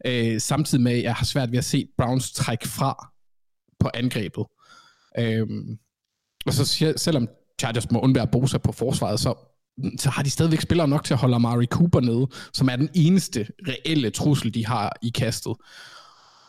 Øh, 0.05 0.41
samtidig 0.41 0.83
med, 0.83 0.91
at 0.91 1.03
jeg 1.03 1.15
har 1.15 1.25
svært 1.25 1.51
ved 1.51 1.57
at 1.57 1.65
se 1.65 1.87
Browns 1.97 2.31
trække 2.31 2.67
fra 2.67 3.11
på 3.79 3.89
angrebet. 3.93 4.45
Øh, 5.19 5.47
og 6.45 6.53
så 6.53 6.93
selvom 6.97 7.27
Chargers 7.59 7.91
må 7.91 7.99
undvære 7.99 8.27
Bosa 8.27 8.57
på 8.57 8.71
forsvaret, 8.71 9.19
så 9.19 9.50
så 9.97 10.09
har 10.09 10.23
de 10.23 10.29
stadigvæk 10.29 10.61
spillere 10.61 10.87
nok 10.87 11.03
til 11.03 11.13
at 11.13 11.19
holde 11.19 11.35
Amari 11.35 11.65
Cooper 11.65 11.99
nede, 11.99 12.27
som 12.53 12.69
er 12.69 12.75
den 12.75 12.89
eneste 12.93 13.47
reelle 13.67 14.09
trussel, 14.09 14.53
de 14.53 14.65
har 14.65 14.93
i 15.01 15.09
kastet. 15.09 15.53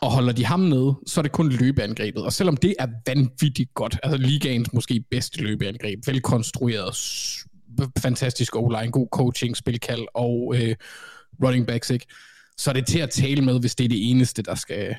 Og 0.01 0.11
holder 0.11 0.33
de 0.33 0.45
ham 0.45 0.59
nede, 0.59 0.95
så 1.07 1.19
er 1.19 1.21
det 1.21 1.31
kun 1.31 1.49
løbeangrebet. 1.49 2.23
Og 2.23 2.33
selvom 2.33 2.57
det 2.57 2.75
er 2.79 2.87
vanvittigt 3.07 3.73
godt, 3.73 3.99
altså 4.03 4.17
ligaens 4.17 4.73
måske 4.73 5.05
bedste 5.11 5.41
løbeangreb, 5.41 6.07
velkonstrueret, 6.07 6.95
fantastisk 7.97 8.55
o 8.55 8.61
god 8.91 9.07
coaching, 9.11 9.57
spilkald 9.57 10.05
og 10.13 10.53
øh, 10.57 10.75
running 11.43 11.67
backs, 11.67 11.89
ikke? 11.89 12.05
så 12.57 12.69
er 12.71 12.73
det 12.73 12.87
til 12.87 12.99
at 12.99 13.09
tale 13.09 13.41
med, 13.41 13.59
hvis 13.59 13.75
det 13.75 13.83
er 13.83 13.89
det 13.89 14.09
eneste, 14.09 14.41
der 14.41 14.55
skal, 14.55 14.95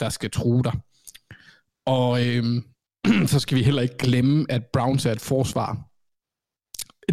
der 0.00 0.08
skal 0.08 0.30
true 0.30 0.62
dig. 0.64 0.72
Og 1.86 2.26
øh, 2.26 2.62
så 3.32 3.38
skal 3.38 3.58
vi 3.58 3.62
heller 3.62 3.82
ikke 3.82 3.98
glemme, 3.98 4.46
at 4.48 4.62
Browns 4.72 5.06
er 5.06 5.12
et 5.12 5.20
forsvar, 5.20 5.88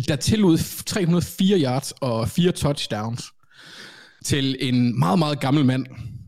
der 0.08 0.16
tillod 0.16 0.58
304 0.86 1.60
yards 1.60 1.92
og 1.92 2.30
fire 2.30 2.52
touchdowns 2.52 3.24
til 4.26 4.58
en 4.60 5.00
meget, 5.00 5.20
meget 5.20 5.40
gammel 5.40 5.66
mand. 5.66 5.86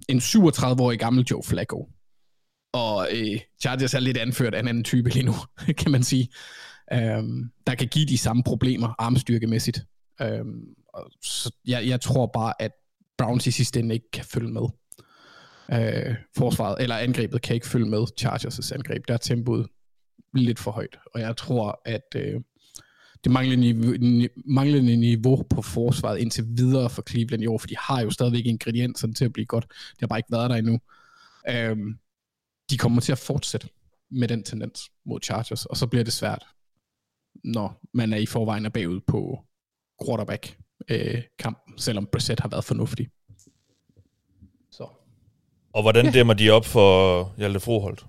En 0.10 0.18
37-årig 0.18 1.00
gammel 1.00 1.26
Joe 1.32 1.44
Flacco. 1.44 1.90
Og 2.74 3.08
øh, 3.12 3.40
Chargers 3.62 3.94
er 3.94 4.00
lidt 4.00 4.18
anført 4.18 4.54
af 4.54 4.60
en 4.60 4.68
anden 4.68 4.84
type 4.84 5.10
lige 5.10 5.26
nu, 5.26 5.34
kan 5.82 5.92
man 5.92 6.04
sige. 6.04 6.30
øhm, 6.94 7.50
der 7.68 7.76
kan 7.76 7.88
give 7.88 8.06
de 8.06 8.18
samme 8.18 8.44
problemer 8.44 8.96
armstyrkemæssigt. 9.00 9.82
Um, 10.24 10.62
så 11.24 11.52
jeg, 11.68 11.88
jeg 11.88 12.02
tror 12.02 12.26
bare, 12.34 12.62
at 12.62 12.72
Browns 13.18 13.48
i 13.48 13.52
sidste 13.52 13.80
ende 13.80 13.96
ikke 13.96 14.12
kan 14.14 14.26
følge 14.26 14.52
med. 14.52 14.62
Øh, 15.72 16.16
forsvaret, 16.38 16.82
eller 16.82 16.96
angrebet 16.96 17.42
kan 17.42 17.56
ikke 17.56 17.68
følge 17.68 17.86
med 17.86 18.06
Chargers' 18.22 18.74
angreb. 18.74 19.08
Der 19.08 19.14
er 19.14 19.18
tempoet 19.18 19.68
lidt 20.34 20.60
for 20.60 20.72
højt. 20.72 20.98
Og 21.14 21.22
jeg 21.22 21.38
tror, 21.38 21.82
at 21.86 22.16
Øh, 22.16 22.42
det 23.26 23.34
manglende 23.34 23.73
niveau, 23.73 24.27
manglende 24.45 24.95
niveau 24.95 25.43
på 25.43 25.61
forsvaret 25.61 26.19
indtil 26.19 26.45
videre 26.47 26.89
for 26.89 27.03
Cleveland 27.10 27.43
i 27.43 27.47
år, 27.47 27.57
for 27.57 27.68
de 27.68 27.76
har 27.80 28.02
jo 28.02 28.10
stadigvæk 28.10 28.45
ingredienserne 28.45 29.14
til 29.14 29.26
at 29.26 29.34
blive 29.34 29.45
godt. 29.45 29.65
Det 29.69 29.99
har 29.99 30.07
bare 30.07 30.19
ikke 30.19 30.31
været 30.31 30.49
der 30.49 30.56
endnu. 30.56 30.80
Øhm, 31.49 31.97
de 32.69 32.77
kommer 32.77 33.02
til 33.02 33.11
at 33.11 33.18
fortsætte 33.18 33.69
med 34.11 34.27
den 34.27 34.43
tendens 34.43 34.91
mod 35.06 35.19
Chargers, 35.23 35.65
og 35.65 35.77
så 35.77 35.88
bliver 35.88 36.03
det 36.03 36.14
svært, 36.14 36.45
når 37.43 37.81
man 37.93 38.14
er 38.14 38.18
i 38.18 38.26
forvejen 38.26 38.65
er 38.65 38.69
bagud 38.69 38.99
på 39.07 39.39
quarterback 40.06 40.57
øh, 40.89 41.22
kampen, 41.39 41.77
selvom 41.77 42.07
Brissett 42.11 42.39
har 42.39 42.49
været 42.49 42.64
fornuftig. 42.64 43.10
Så. 44.72 44.88
Og 45.73 45.81
hvordan 45.81 46.06
ja. 46.06 46.11
dæmmer 46.11 46.34
de 46.34 46.49
op 46.49 46.65
for 46.65 47.34
Hjalte 47.38 47.60
Froholt? 47.60 48.06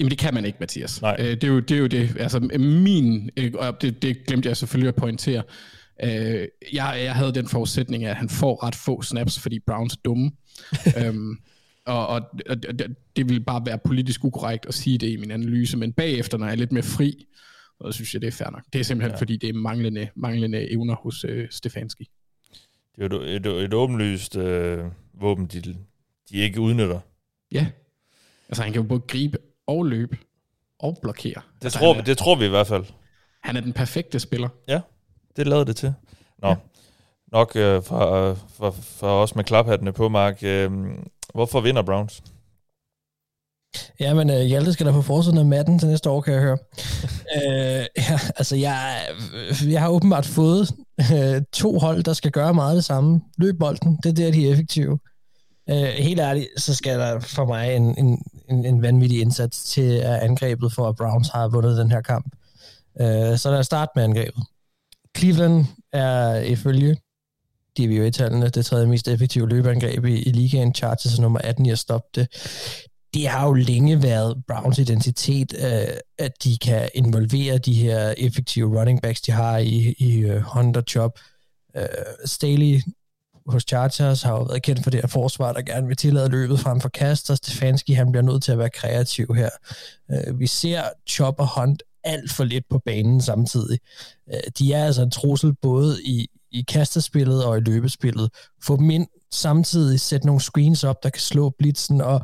Jamen 0.00 0.10
det 0.10 0.18
kan 0.18 0.34
man 0.34 0.44
ikke, 0.44 0.56
Mathias. 0.60 1.02
Nej. 1.02 1.16
Øh, 1.18 1.26
det, 1.26 1.44
er 1.44 1.48
jo, 1.48 1.60
det 1.60 1.74
er 1.74 1.78
jo 1.78 1.86
det. 1.86 2.16
Altså 2.20 2.40
min, 2.58 3.30
øh, 3.36 3.52
og 3.54 3.82
det, 3.82 4.02
det 4.02 4.26
glemte 4.26 4.48
jeg 4.48 4.56
selvfølgelig 4.56 4.88
at 4.88 4.94
pointere. 4.94 5.42
Øh, 6.04 6.48
jeg, 6.72 7.00
jeg 7.04 7.14
havde 7.14 7.34
den 7.34 7.48
forudsætning, 7.48 8.04
at 8.04 8.16
han 8.16 8.28
får 8.28 8.64
ret 8.64 8.74
få 8.74 9.02
snaps, 9.02 9.38
fordi 9.38 9.58
Browns 9.66 9.94
er 9.94 9.98
dumme. 10.04 10.32
øhm, 11.04 11.38
og, 11.86 12.06
og, 12.06 12.20
og 12.48 12.56
det 13.16 13.28
vil 13.28 13.44
bare 13.44 13.62
være 13.66 13.78
politisk 13.78 14.24
ukorrekt 14.24 14.66
at 14.66 14.74
sige 14.74 14.98
det 14.98 15.08
i 15.08 15.16
min 15.16 15.30
analyse, 15.30 15.76
men 15.76 15.92
bagefter, 15.92 16.38
når 16.38 16.46
jeg 16.46 16.52
er 16.52 16.56
lidt 16.56 16.72
mere 16.72 16.82
fri, 16.82 17.26
så 17.82 17.92
synes 17.92 18.14
jeg, 18.14 18.22
det 18.22 18.28
er 18.28 18.32
fair 18.32 18.50
nok. 18.50 18.62
Det 18.72 18.78
er 18.78 18.84
simpelthen, 18.84 19.10
ja. 19.10 19.20
fordi 19.20 19.36
det 19.36 19.48
er 19.48 19.54
manglende, 19.54 20.08
manglende 20.16 20.72
evner 20.72 20.94
hos 20.94 21.24
øh, 21.24 21.48
Stefanski. 21.50 22.08
Det 22.96 23.12
er 23.12 23.16
jo 23.16 23.22
et, 23.22 23.46
et, 23.46 23.64
et 23.64 23.74
åbenlyst 23.74 24.36
øh, 24.36 24.84
våben, 25.20 25.46
de, 25.46 25.60
de 26.30 26.36
ikke 26.36 26.60
udnytter. 26.60 27.00
Ja. 27.52 27.66
Altså, 28.48 28.62
han 28.62 28.72
kan 28.72 28.82
jo 28.82 28.88
både 28.88 29.00
gribe 29.00 29.38
og 29.70 29.86
løbe 29.86 30.16
og 30.78 30.98
blokere. 31.02 31.40
Det, 31.58 31.64
altså, 31.64 31.78
tror, 31.78 31.94
vi, 31.94 32.00
det 32.06 32.18
tror 32.18 32.34
vi 32.34 32.44
i 32.44 32.48
hvert 32.48 32.66
fald. 32.66 32.84
Han 33.42 33.56
er 33.56 33.60
den 33.60 33.72
perfekte 33.72 34.20
spiller. 34.20 34.48
Ja, 34.68 34.80
det 35.36 35.46
lavede 35.46 35.64
det 35.64 35.76
til. 35.76 35.94
Nå, 36.38 36.48
ja. 36.48 36.56
nok 37.32 37.56
øh, 37.56 37.82
for, 37.82 38.34
for, 38.56 38.70
for 38.70 39.22
os 39.22 39.34
med 39.34 39.44
klaphattene 39.44 39.92
på, 39.92 40.08
Mark. 40.08 40.42
Øh, 40.42 40.70
hvorfor 41.34 41.60
vinder 41.60 41.82
Browns? 41.82 42.22
Ja, 44.00 44.14
men 44.14 44.30
uh, 44.30 44.36
Hjalte 44.36 44.72
skal 44.72 44.86
da 44.86 44.92
på 44.92 45.02
forsiden 45.02 45.38
af 45.38 45.46
matten 45.46 45.78
til 45.78 45.88
næste 45.88 46.10
år, 46.10 46.20
kan 46.20 46.34
jeg 46.34 46.42
høre. 46.42 46.58
Øh, 47.36 47.86
ja, 47.96 48.18
altså, 48.36 48.56
jeg, 48.56 48.96
jeg 49.66 49.80
har 49.80 49.88
åbenbart 49.88 50.26
fået 50.26 50.70
øh, 51.12 51.42
to 51.52 51.78
hold, 51.78 52.02
der 52.02 52.12
skal 52.12 52.30
gøre 52.30 52.54
meget 52.54 52.76
det 52.76 52.84
samme. 52.84 53.20
Løb 53.38 53.58
bolden, 53.58 53.98
det 54.02 54.10
er 54.10 54.14
der, 54.14 54.32
de 54.32 54.48
er 54.48 54.52
effektive. 54.52 54.98
Øh, 55.70 55.88
helt 55.88 56.20
ærligt, 56.20 56.48
så 56.56 56.74
skal 56.74 56.98
der 56.98 57.20
for 57.20 57.44
mig 57.44 57.76
en, 57.76 57.98
en, 57.98 58.22
en, 58.48 58.64
en 58.64 58.82
vanvittig 58.82 59.20
indsats 59.20 59.64
til 59.64 59.92
at 59.96 60.20
angrebet 60.20 60.72
for, 60.72 60.88
at 60.88 60.96
Browns 60.96 61.28
har 61.28 61.48
vundet 61.48 61.78
den 61.78 61.90
her 61.90 62.00
kamp. 62.00 62.34
Øh, 63.00 63.38
så 63.38 63.50
lad 63.50 63.58
os 63.58 63.66
starte 63.66 63.92
med 63.94 64.04
angrebet. 64.04 64.44
Cleveland 65.16 65.64
er 65.92 66.34
ifølge 66.40 66.96
DVOA-tallene 67.78 68.48
det 68.48 68.66
tredje 68.66 68.86
mest 68.86 69.08
effektive 69.08 69.48
løbeangreb 69.48 70.04
i, 70.04 70.22
i 70.22 70.30
ligaen. 70.30 70.74
Chargers 70.74 71.18
er 71.18 71.22
nummer 71.22 71.38
18 71.38 71.66
i 71.66 71.70
at 71.70 71.78
stoppe 71.78 72.08
det. 72.14 72.28
Det 73.14 73.28
har 73.28 73.46
jo 73.46 73.52
længe 73.52 74.02
været 74.02 74.42
Browns 74.48 74.78
identitet, 74.78 75.54
øh, 75.58 75.96
at 76.18 76.44
de 76.44 76.58
kan 76.58 76.88
involvere 76.94 77.58
de 77.58 77.74
her 77.74 78.14
effektive 78.18 78.80
running 78.80 79.02
backs, 79.02 79.20
de 79.20 79.32
har 79.32 79.58
i, 79.58 79.94
i 79.98 80.30
uh, 80.30 80.36
Hunter 80.36 80.82
Chop. 80.82 81.18
Uh, 81.74 81.82
øh, 81.82 81.88
Staley 82.24 82.80
hos 83.46 83.62
Chargers 83.62 84.22
har 84.22 84.32
jo 84.32 84.42
været 84.42 84.62
kendt 84.62 84.82
for 84.82 84.90
det 84.90 85.00
her 85.00 85.08
forsvar, 85.08 85.52
der 85.52 85.62
gerne 85.62 85.86
vil 85.86 85.96
tillade 85.96 86.28
løbet 86.28 86.60
frem 86.60 86.80
for 86.80 86.88
kast, 86.88 87.30
og 87.30 87.36
Stefanski 87.36 87.92
han 87.92 88.12
bliver 88.12 88.22
nødt 88.22 88.42
til 88.42 88.52
at 88.52 88.58
være 88.58 88.70
kreativ 88.70 89.34
her. 89.34 89.50
Øh, 90.10 90.40
vi 90.40 90.46
ser 90.46 90.82
Chop 91.08 91.34
og 91.38 91.60
Hunt 91.60 91.82
alt 92.04 92.32
for 92.32 92.44
lidt 92.44 92.64
på 92.70 92.78
banen 92.78 93.20
samtidig. 93.20 93.78
Øh, 94.32 94.40
de 94.58 94.72
er 94.72 94.84
altså 94.84 95.02
en 95.02 95.10
trussel 95.10 95.54
både 95.62 96.02
i, 96.04 96.26
i 96.52 96.64
kastespillet 96.68 97.44
og 97.44 97.58
i 97.58 97.60
løbespillet. 97.60 98.30
Få 98.62 98.76
dem 98.76 98.90
ind 98.90 99.06
samtidig, 99.32 100.00
sætte 100.00 100.26
nogle 100.26 100.40
screens 100.40 100.84
op, 100.84 101.02
der 101.02 101.10
kan 101.10 101.20
slå 101.20 101.50
blitzen, 101.58 102.00
og, 102.00 102.20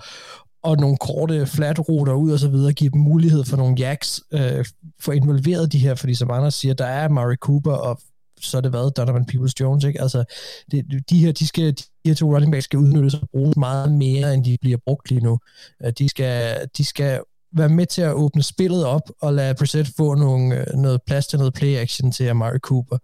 og 0.62 0.76
nogle 0.76 0.96
korte 0.96 1.46
flatruter 1.46 2.12
ud 2.12 2.32
og 2.32 2.38
så 2.38 2.48
videre, 2.48 2.72
give 2.72 2.90
dem 2.90 3.00
mulighed 3.00 3.44
for 3.44 3.56
nogle 3.56 3.76
jacks, 3.78 4.20
øh, 4.32 4.64
få 5.00 5.10
involveret 5.12 5.72
de 5.72 5.78
her, 5.78 5.94
fordi 5.94 6.14
som 6.14 6.30
andre 6.30 6.50
siger, 6.50 6.74
der 6.74 6.86
er 6.86 7.08
Murray 7.08 7.36
Cooper, 7.36 7.72
og 7.72 8.00
så 8.40 8.56
er 8.56 8.60
det 8.60 8.72
været 8.72 8.96
Donovan 8.96 9.26
Peoples-Jones, 9.32 9.86
ikke? 9.86 10.02
Altså, 10.02 10.24
det, 10.70 10.84
de 11.10 11.18
her, 11.18 11.32
de, 11.32 11.46
skal, 11.46 11.72
de 11.76 11.82
her 12.04 12.14
to 12.14 12.34
running 12.34 12.52
backs 12.52 12.64
skal 12.64 12.78
udnyttes 12.78 13.14
og 13.14 13.28
bruges 13.30 13.56
meget 13.56 13.92
mere, 13.92 14.34
end 14.34 14.44
de 14.44 14.56
bliver 14.60 14.78
brugt 14.86 15.10
lige 15.10 15.20
nu. 15.20 15.38
Øh, 15.84 15.92
de 15.98 16.08
skal, 16.08 16.58
de 16.76 16.84
skal 16.84 17.20
være 17.52 17.68
med 17.68 17.86
til 17.86 18.02
at 18.02 18.12
åbne 18.12 18.42
spillet 18.42 18.84
op 18.84 19.10
og 19.20 19.34
lade 19.34 19.54
Brissett 19.54 19.88
få 19.96 20.14
nogle, 20.14 20.60
øh, 20.60 20.76
noget 20.76 21.00
plads 21.06 21.26
til 21.26 21.38
noget 21.38 21.54
play-action 21.54 22.12
til 22.12 22.24
Amari 22.24 22.58
Cooper. 22.58 22.98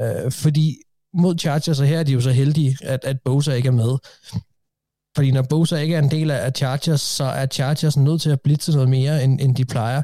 Øh, 0.00 0.32
fordi 0.32 0.76
mod 1.14 1.38
Chargers, 1.38 1.80
og 1.80 1.86
her 1.86 1.98
er 1.98 2.02
de 2.02 2.12
jo 2.12 2.20
så 2.20 2.30
heldige, 2.30 2.76
at, 2.82 3.04
at 3.04 3.16
Bosa 3.24 3.52
ikke 3.52 3.66
er 3.66 3.72
med. 3.72 3.98
Fordi 5.16 5.30
når 5.30 5.42
Bosa 5.42 5.76
ikke 5.76 5.94
er 5.94 5.98
en 5.98 6.10
del 6.10 6.30
af 6.30 6.52
Chargers, 6.52 7.00
så 7.00 7.24
er 7.24 7.46
Chargers 7.46 7.96
nødt 7.96 8.22
til 8.22 8.30
at 8.30 8.40
blitse 8.40 8.72
noget 8.72 8.88
mere, 8.88 9.24
end, 9.24 9.40
end 9.40 9.56
de 9.56 9.64
plejer. 9.64 10.02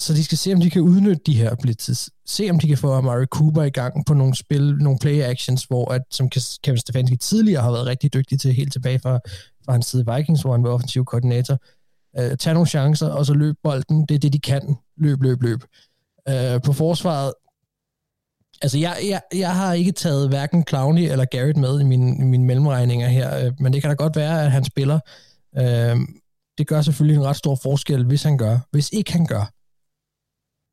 Så 0.00 0.14
de 0.14 0.24
skal 0.24 0.38
se, 0.38 0.52
om 0.52 0.60
de 0.60 0.70
kan 0.70 0.82
udnytte 0.82 1.22
de 1.26 1.34
her 1.34 1.54
blitzes. 1.62 2.10
Se, 2.26 2.50
om 2.50 2.58
de 2.58 2.68
kan 2.68 2.78
få 2.78 2.92
Amari 2.92 3.26
Cooper 3.26 3.62
i 3.62 3.70
gang 3.70 4.06
på 4.06 4.14
nogle 4.14 4.36
spil, 4.36 4.76
nogle 4.76 4.98
play 4.98 5.22
actions, 5.22 5.64
hvor 5.64 5.92
at, 5.92 6.02
som 6.10 6.30
Kevin 6.62 6.78
Stefanski 6.78 7.16
tidligere 7.16 7.62
har 7.62 7.70
været 7.70 7.86
rigtig 7.86 8.14
dygtig 8.14 8.40
til, 8.40 8.52
helt 8.52 8.72
tilbage 8.72 8.98
fra, 8.98 9.20
fra 9.64 9.72
hans 9.72 9.86
side 9.86 10.14
Vikings, 10.14 10.42
hvor 10.42 10.52
han 10.52 10.64
var 10.64 10.70
offensiv 10.70 11.04
koordinator. 11.04 11.58
Uh, 12.18 12.36
tag 12.38 12.54
nogle 12.54 12.68
chancer, 12.68 13.08
og 13.08 13.26
så 13.26 13.34
løb 13.34 13.56
bolden. 13.62 14.06
Det 14.06 14.14
er 14.14 14.18
det, 14.18 14.32
de 14.32 14.40
kan. 14.40 14.76
Løb, 14.96 15.22
løb, 15.22 15.42
løb. 15.42 15.64
Uh, 16.30 16.62
på 16.64 16.72
forsvaret, 16.72 17.32
Altså, 18.62 18.78
jeg, 18.78 18.96
jeg, 19.08 19.20
jeg 19.34 19.56
har 19.56 19.72
ikke 19.72 19.92
taget 19.92 20.28
hverken 20.28 20.64
Clowney 20.68 21.02
eller 21.02 21.24
Garrett 21.24 21.56
med 21.56 21.80
i 21.80 21.84
mine, 21.84 22.16
i 22.18 22.24
mine 22.24 22.44
mellemregninger 22.44 23.08
her, 23.08 23.46
øh, 23.46 23.52
men 23.60 23.72
det 23.72 23.82
kan 23.82 23.90
da 23.90 23.94
godt 23.94 24.16
være, 24.16 24.44
at 24.44 24.50
han 24.50 24.64
spiller. 24.64 25.00
Øh, 25.58 25.96
det 26.58 26.66
gør 26.66 26.82
selvfølgelig 26.82 27.16
en 27.16 27.24
ret 27.24 27.36
stor 27.36 27.54
forskel, 27.54 28.04
hvis 28.04 28.22
han 28.22 28.38
gør. 28.38 28.58
Hvis 28.70 28.90
ikke 28.92 29.12
han 29.12 29.26
gør, 29.26 29.52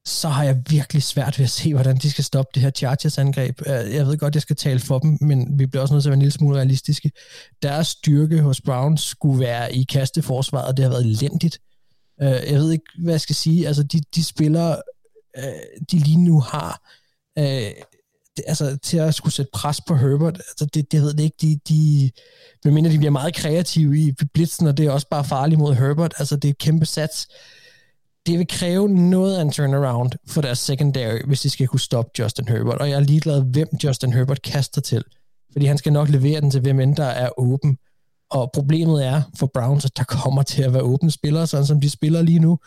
så 0.07 0.29
har 0.29 0.43
jeg 0.43 0.63
virkelig 0.69 1.03
svært 1.03 1.39
ved 1.39 1.43
at 1.43 1.49
se, 1.49 1.73
hvordan 1.73 1.97
de 1.97 2.11
skal 2.11 2.23
stoppe 2.23 2.51
det 2.53 2.63
her 2.63 2.69
Chargers-angreb. 2.69 3.61
Øh, 3.67 3.95
jeg 3.95 4.07
ved 4.07 4.17
godt, 4.17 4.35
jeg 4.35 4.41
skal 4.41 4.55
tale 4.55 4.79
for 4.79 4.99
dem, 4.99 5.17
men 5.21 5.59
vi 5.59 5.65
bliver 5.65 5.81
også 5.81 5.93
nødt 5.93 6.03
til 6.03 6.09
at 6.09 6.11
være 6.11 6.17
en 6.17 6.21
lille 6.21 6.31
smule 6.31 6.57
realistiske. 6.57 7.11
Deres 7.63 7.87
styrke 7.87 8.41
hos 8.41 8.61
Browns 8.61 9.01
skulle 9.01 9.39
være 9.39 9.75
i 9.75 9.83
kasteforsvaret, 9.83 10.67
og 10.67 10.77
det 10.77 10.83
har 10.83 10.89
været 10.89 11.05
elendigt. 11.05 11.59
Øh, 12.21 12.51
jeg 12.51 12.59
ved 12.59 12.71
ikke, 12.71 12.85
hvad 13.03 13.13
jeg 13.13 13.21
skal 13.21 13.35
sige. 13.35 13.67
Altså, 13.67 13.83
de, 13.83 14.01
de 14.15 14.23
spillere, 14.23 14.81
øh, 15.37 15.43
de 15.91 15.99
lige 15.99 16.23
nu 16.23 16.39
har, 16.39 16.81
altså, 18.47 18.77
til 18.83 18.97
at 18.97 19.15
skulle 19.15 19.33
sætte 19.33 19.51
pres 19.53 19.81
på 19.87 19.95
Herbert, 19.95 20.37
altså 20.37 20.65
det, 20.73 20.91
det 20.91 21.01
ved 21.01 21.13
jeg 21.17 21.23
ikke, 21.23 21.37
de, 21.41 21.59
de, 22.63 22.71
mener, 22.71 22.89
de 22.89 22.97
bliver 22.97 23.11
meget 23.11 23.35
kreative 23.35 23.99
i 23.99 24.13
blitzen, 24.33 24.67
og 24.67 24.77
det 24.77 24.85
er 24.85 24.91
også 24.91 25.07
bare 25.11 25.25
farligt 25.25 25.59
mod 25.59 25.75
Herbert, 25.75 26.13
altså 26.17 26.35
det 26.35 26.45
er 26.45 26.49
et 26.49 26.57
kæmpe 26.57 26.85
sats. 26.85 27.27
Det 28.27 28.39
vil 28.39 28.47
kræve 28.47 28.89
noget 28.89 29.37
af 29.37 29.41
en 29.41 29.51
turnaround 29.51 30.11
for 30.27 30.41
deres 30.41 30.59
secondary, 30.59 31.19
hvis 31.27 31.41
de 31.41 31.49
skal 31.49 31.67
kunne 31.67 31.79
stoppe 31.79 32.11
Justin 32.19 32.47
Herbert, 32.47 32.77
og 32.77 32.89
jeg 32.89 32.95
er 32.95 32.99
ligeglad, 32.99 33.41
hvem 33.41 33.67
Justin 33.83 34.13
Herbert 34.13 34.41
kaster 34.41 34.81
til, 34.81 35.03
fordi 35.51 35.65
han 35.65 35.77
skal 35.77 35.93
nok 35.93 36.09
levere 36.09 36.41
den 36.41 36.51
til 36.51 36.61
hvem 36.61 36.79
end 36.79 36.95
der 36.95 37.05
er 37.05 37.39
åben. 37.39 37.77
Og 38.29 38.51
problemet 38.53 39.05
er 39.05 39.21
for 39.37 39.51
Browns, 39.53 39.85
at 39.85 39.97
der 39.97 40.03
kommer 40.03 40.43
til 40.43 40.63
at 40.63 40.73
være 40.73 40.81
åbne 40.81 41.11
spillere, 41.11 41.47
sådan 41.47 41.65
som 41.65 41.81
de 41.81 41.89
spiller 41.89 42.21
lige 42.21 42.39
nu. 42.39 42.59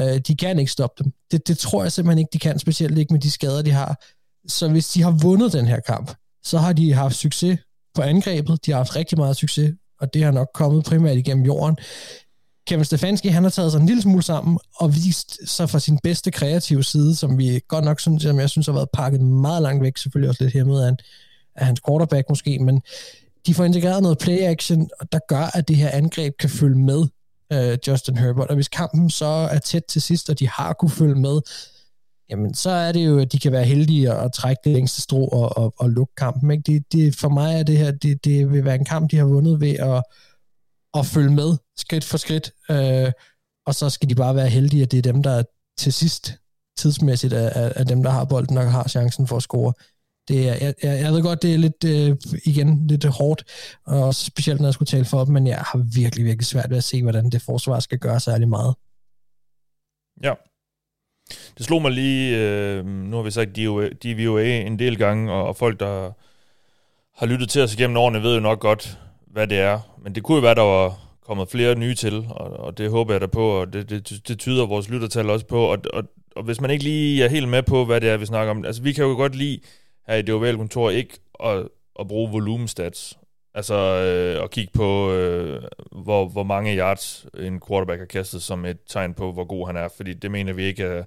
Uh, 0.00 0.16
de 0.16 0.36
kan 0.36 0.58
ikke 0.58 0.72
stoppe 0.72 1.04
dem. 1.04 1.12
Det, 1.30 1.48
det 1.48 1.58
tror 1.58 1.82
jeg 1.82 1.92
simpelthen 1.92 2.18
ikke, 2.18 2.30
de 2.32 2.38
kan, 2.38 2.58
specielt 2.58 2.98
ikke 2.98 3.12
med 3.12 3.20
de 3.20 3.30
skader, 3.30 3.62
de 3.62 3.70
har. 3.70 4.04
Så 4.48 4.68
hvis 4.68 4.88
de 4.88 5.02
har 5.02 5.10
vundet 5.10 5.52
den 5.52 5.66
her 5.66 5.80
kamp, 5.80 6.14
så 6.44 6.58
har 6.58 6.72
de 6.72 6.92
haft 6.92 7.16
succes 7.16 7.58
på 7.94 8.02
angrebet. 8.02 8.66
De 8.66 8.70
har 8.70 8.78
haft 8.78 8.96
rigtig 8.96 9.18
meget 9.18 9.36
succes, 9.36 9.74
og 10.00 10.14
det 10.14 10.22
har 10.22 10.30
nok 10.30 10.48
kommet 10.54 10.84
primært 10.84 11.16
igennem 11.16 11.44
jorden. 11.44 11.76
Kevin 12.66 12.84
Stefanski, 12.84 13.28
han 13.28 13.42
har 13.42 13.50
taget 13.50 13.72
sig 13.72 13.80
en 13.80 13.86
lille 13.86 14.02
smule 14.02 14.22
sammen 14.22 14.58
og 14.76 14.94
vist 14.94 15.50
sig 15.50 15.70
fra 15.70 15.78
sin 15.78 15.98
bedste 16.02 16.30
kreative 16.30 16.84
side, 16.84 17.16
som 17.16 17.38
vi 17.38 17.60
godt 17.68 17.84
nok 17.84 18.00
synes, 18.00 18.22
som 18.22 18.40
jeg 18.40 18.50
synes 18.50 18.66
har 18.66 18.74
været 18.74 18.88
pakket 18.92 19.20
meget 19.20 19.62
langt 19.62 19.82
væk, 19.82 19.96
selvfølgelig 19.96 20.28
også 20.28 20.44
lidt 20.44 20.54
hæmmet 20.54 20.82
af, 20.82 20.92
af 21.54 21.66
hans 21.66 21.80
quarterback 21.88 22.28
måske, 22.28 22.58
men 22.58 22.82
de 23.46 23.54
får 23.54 23.64
integreret 23.64 24.02
noget 24.02 24.18
play-action, 24.18 24.88
der 25.12 25.18
gør, 25.28 25.56
at 25.56 25.68
det 25.68 25.76
her 25.76 25.90
angreb 25.90 26.34
kan 26.40 26.50
følge 26.50 26.78
med 26.78 27.06
øh, 27.52 27.78
Justin 27.86 28.16
Herbert. 28.16 28.48
Og 28.48 28.54
hvis 28.54 28.68
kampen 28.68 29.10
så 29.10 29.26
er 29.26 29.58
tæt 29.58 29.84
til 29.88 30.02
sidst, 30.02 30.30
og 30.30 30.38
de 30.38 30.48
har 30.48 30.72
kunne 30.72 30.90
følge 30.90 31.14
med, 31.14 31.40
jamen 32.30 32.54
så 32.54 32.70
er 32.70 32.92
det 32.92 33.06
jo, 33.06 33.18
at 33.18 33.32
de 33.32 33.38
kan 33.38 33.52
være 33.52 33.64
heldige 33.64 34.12
at 34.12 34.32
trække 34.32 34.60
det 34.64 34.72
længste 34.72 35.02
strå 35.02 35.24
og, 35.24 35.58
og, 35.58 35.74
og 35.78 35.90
lukke 35.90 36.14
kampen. 36.14 36.50
Ikke? 36.50 36.62
Det, 36.72 36.92
det, 36.92 37.16
for 37.16 37.28
mig 37.28 37.54
er 37.58 37.62
det 37.62 37.78
her, 37.78 37.90
det, 37.90 38.24
det 38.24 38.52
vil 38.52 38.64
være 38.64 38.74
en 38.74 38.84
kamp, 38.84 39.10
de 39.10 39.16
har 39.16 39.24
vundet 39.24 39.60
ved 39.60 39.74
at, 39.74 40.02
at 40.98 41.06
følge 41.06 41.30
med 41.30 41.56
skridt 41.76 42.04
for 42.04 42.18
skridt, 42.18 42.52
øh, 42.70 43.12
og 43.66 43.74
så 43.74 43.90
skal 43.90 44.08
de 44.08 44.14
bare 44.14 44.36
være 44.36 44.48
heldige, 44.48 44.82
at 44.82 44.90
det 44.90 44.98
er 44.98 45.12
dem, 45.12 45.22
der 45.22 45.42
til 45.78 45.92
sidst 45.92 46.34
tidsmæssigt 46.78 47.32
er, 47.32 47.48
er 47.76 47.84
dem, 47.84 48.02
der 48.02 48.10
har 48.10 48.24
bolden 48.24 48.58
og 48.58 48.72
har 48.72 48.88
chancen 48.88 49.26
for 49.26 49.36
at 49.36 49.42
score 49.42 49.72
det 50.28 50.48
er, 50.48 50.54
jeg, 50.60 50.74
jeg 50.82 51.12
ved 51.12 51.22
godt, 51.22 51.42
det 51.42 51.54
er 51.54 51.58
lidt, 51.58 51.84
øh, 51.84 52.16
igen, 52.44 52.86
lidt 52.86 53.04
hårdt, 53.04 53.44
og 53.86 54.14
specielt 54.14 54.60
når 54.60 54.66
jeg 54.68 54.74
skulle 54.74 54.86
tale 54.86 55.04
for 55.04 55.24
dem, 55.24 55.34
men 55.34 55.46
jeg 55.46 55.58
har 55.58 55.82
virkelig, 55.94 56.24
virkelig 56.24 56.46
svært 56.46 56.70
ved 56.70 56.76
at 56.76 56.84
se, 56.84 57.02
hvordan 57.02 57.30
det 57.30 57.42
forsvar 57.42 57.80
skal 57.80 57.98
gøre 57.98 58.20
særlig 58.20 58.48
meget. 58.48 58.74
Ja. 60.22 60.34
Det 61.58 61.66
slog 61.66 61.82
mig 61.82 61.90
lige, 61.90 62.38
øh, 62.38 62.86
nu 62.86 63.16
har 63.16 63.22
vi 63.22 63.30
sagt 63.30 63.56
DVOA 64.02 64.60
en 64.60 64.78
del 64.78 64.98
gange, 64.98 65.32
og, 65.32 65.46
og 65.48 65.56
folk, 65.56 65.80
der 65.80 66.10
har 67.18 67.26
lyttet 67.26 67.48
til 67.48 67.62
os 67.62 67.74
igennem 67.74 67.96
årene, 67.96 68.22
ved 68.22 68.34
jo 68.34 68.40
nok 68.40 68.60
godt, 68.60 68.98
hvad 69.36 69.46
det 69.46 69.58
er. 69.58 69.80
Men 70.02 70.14
det 70.14 70.22
kunne 70.22 70.36
jo 70.36 70.40
være, 70.40 70.54
der 70.54 70.62
var 70.62 70.98
kommet 71.26 71.48
flere 71.48 71.74
nye 71.74 71.94
til, 71.94 72.26
og, 72.30 72.50
og 72.50 72.78
det 72.78 72.90
håber 72.90 73.14
jeg 73.14 73.20
da 73.20 73.26
på, 73.26 73.48
og 73.60 73.72
det, 73.72 73.90
det, 73.90 74.28
det 74.28 74.38
tyder 74.38 74.66
vores 74.66 74.88
lyttertal 74.88 75.30
også 75.30 75.46
på. 75.46 75.60
Og, 75.60 75.78
og, 75.92 76.04
og 76.36 76.44
hvis 76.44 76.60
man 76.60 76.70
ikke 76.70 76.84
lige 76.84 77.24
er 77.24 77.28
helt 77.28 77.48
med 77.48 77.62
på, 77.62 77.84
hvad 77.84 78.00
det 78.00 78.10
er, 78.10 78.16
vi 78.16 78.26
snakker 78.26 78.50
om, 78.50 78.64
altså 78.64 78.82
vi 78.82 78.92
kan 78.92 79.04
jo 79.04 79.10
godt 79.10 79.34
lide 79.34 79.60
her 80.06 80.14
i 80.14 80.22
det 80.22 80.34
ovale 80.34 80.56
kontor 80.56 80.90
ikke 80.90 81.18
at, 81.44 81.68
at 82.00 82.08
bruge 82.08 82.30
volumestats. 82.30 83.18
Altså 83.54 83.74
øh, 83.74 84.44
at 84.44 84.50
kigge 84.50 84.72
på, 84.74 85.12
øh, 85.12 85.62
hvor, 85.92 86.28
hvor 86.28 86.42
mange 86.42 86.76
yards 86.76 87.26
en 87.38 87.60
quarterback 87.68 87.98
har 87.98 88.06
kastet 88.06 88.42
som 88.42 88.64
et 88.64 88.78
tegn 88.86 89.14
på, 89.14 89.32
hvor 89.32 89.44
god 89.44 89.66
han 89.66 89.76
er. 89.76 89.88
Fordi 89.96 90.14
det 90.14 90.30
mener 90.30 90.52
vi 90.52 90.64
ikke 90.64 90.82
er, 90.82 91.04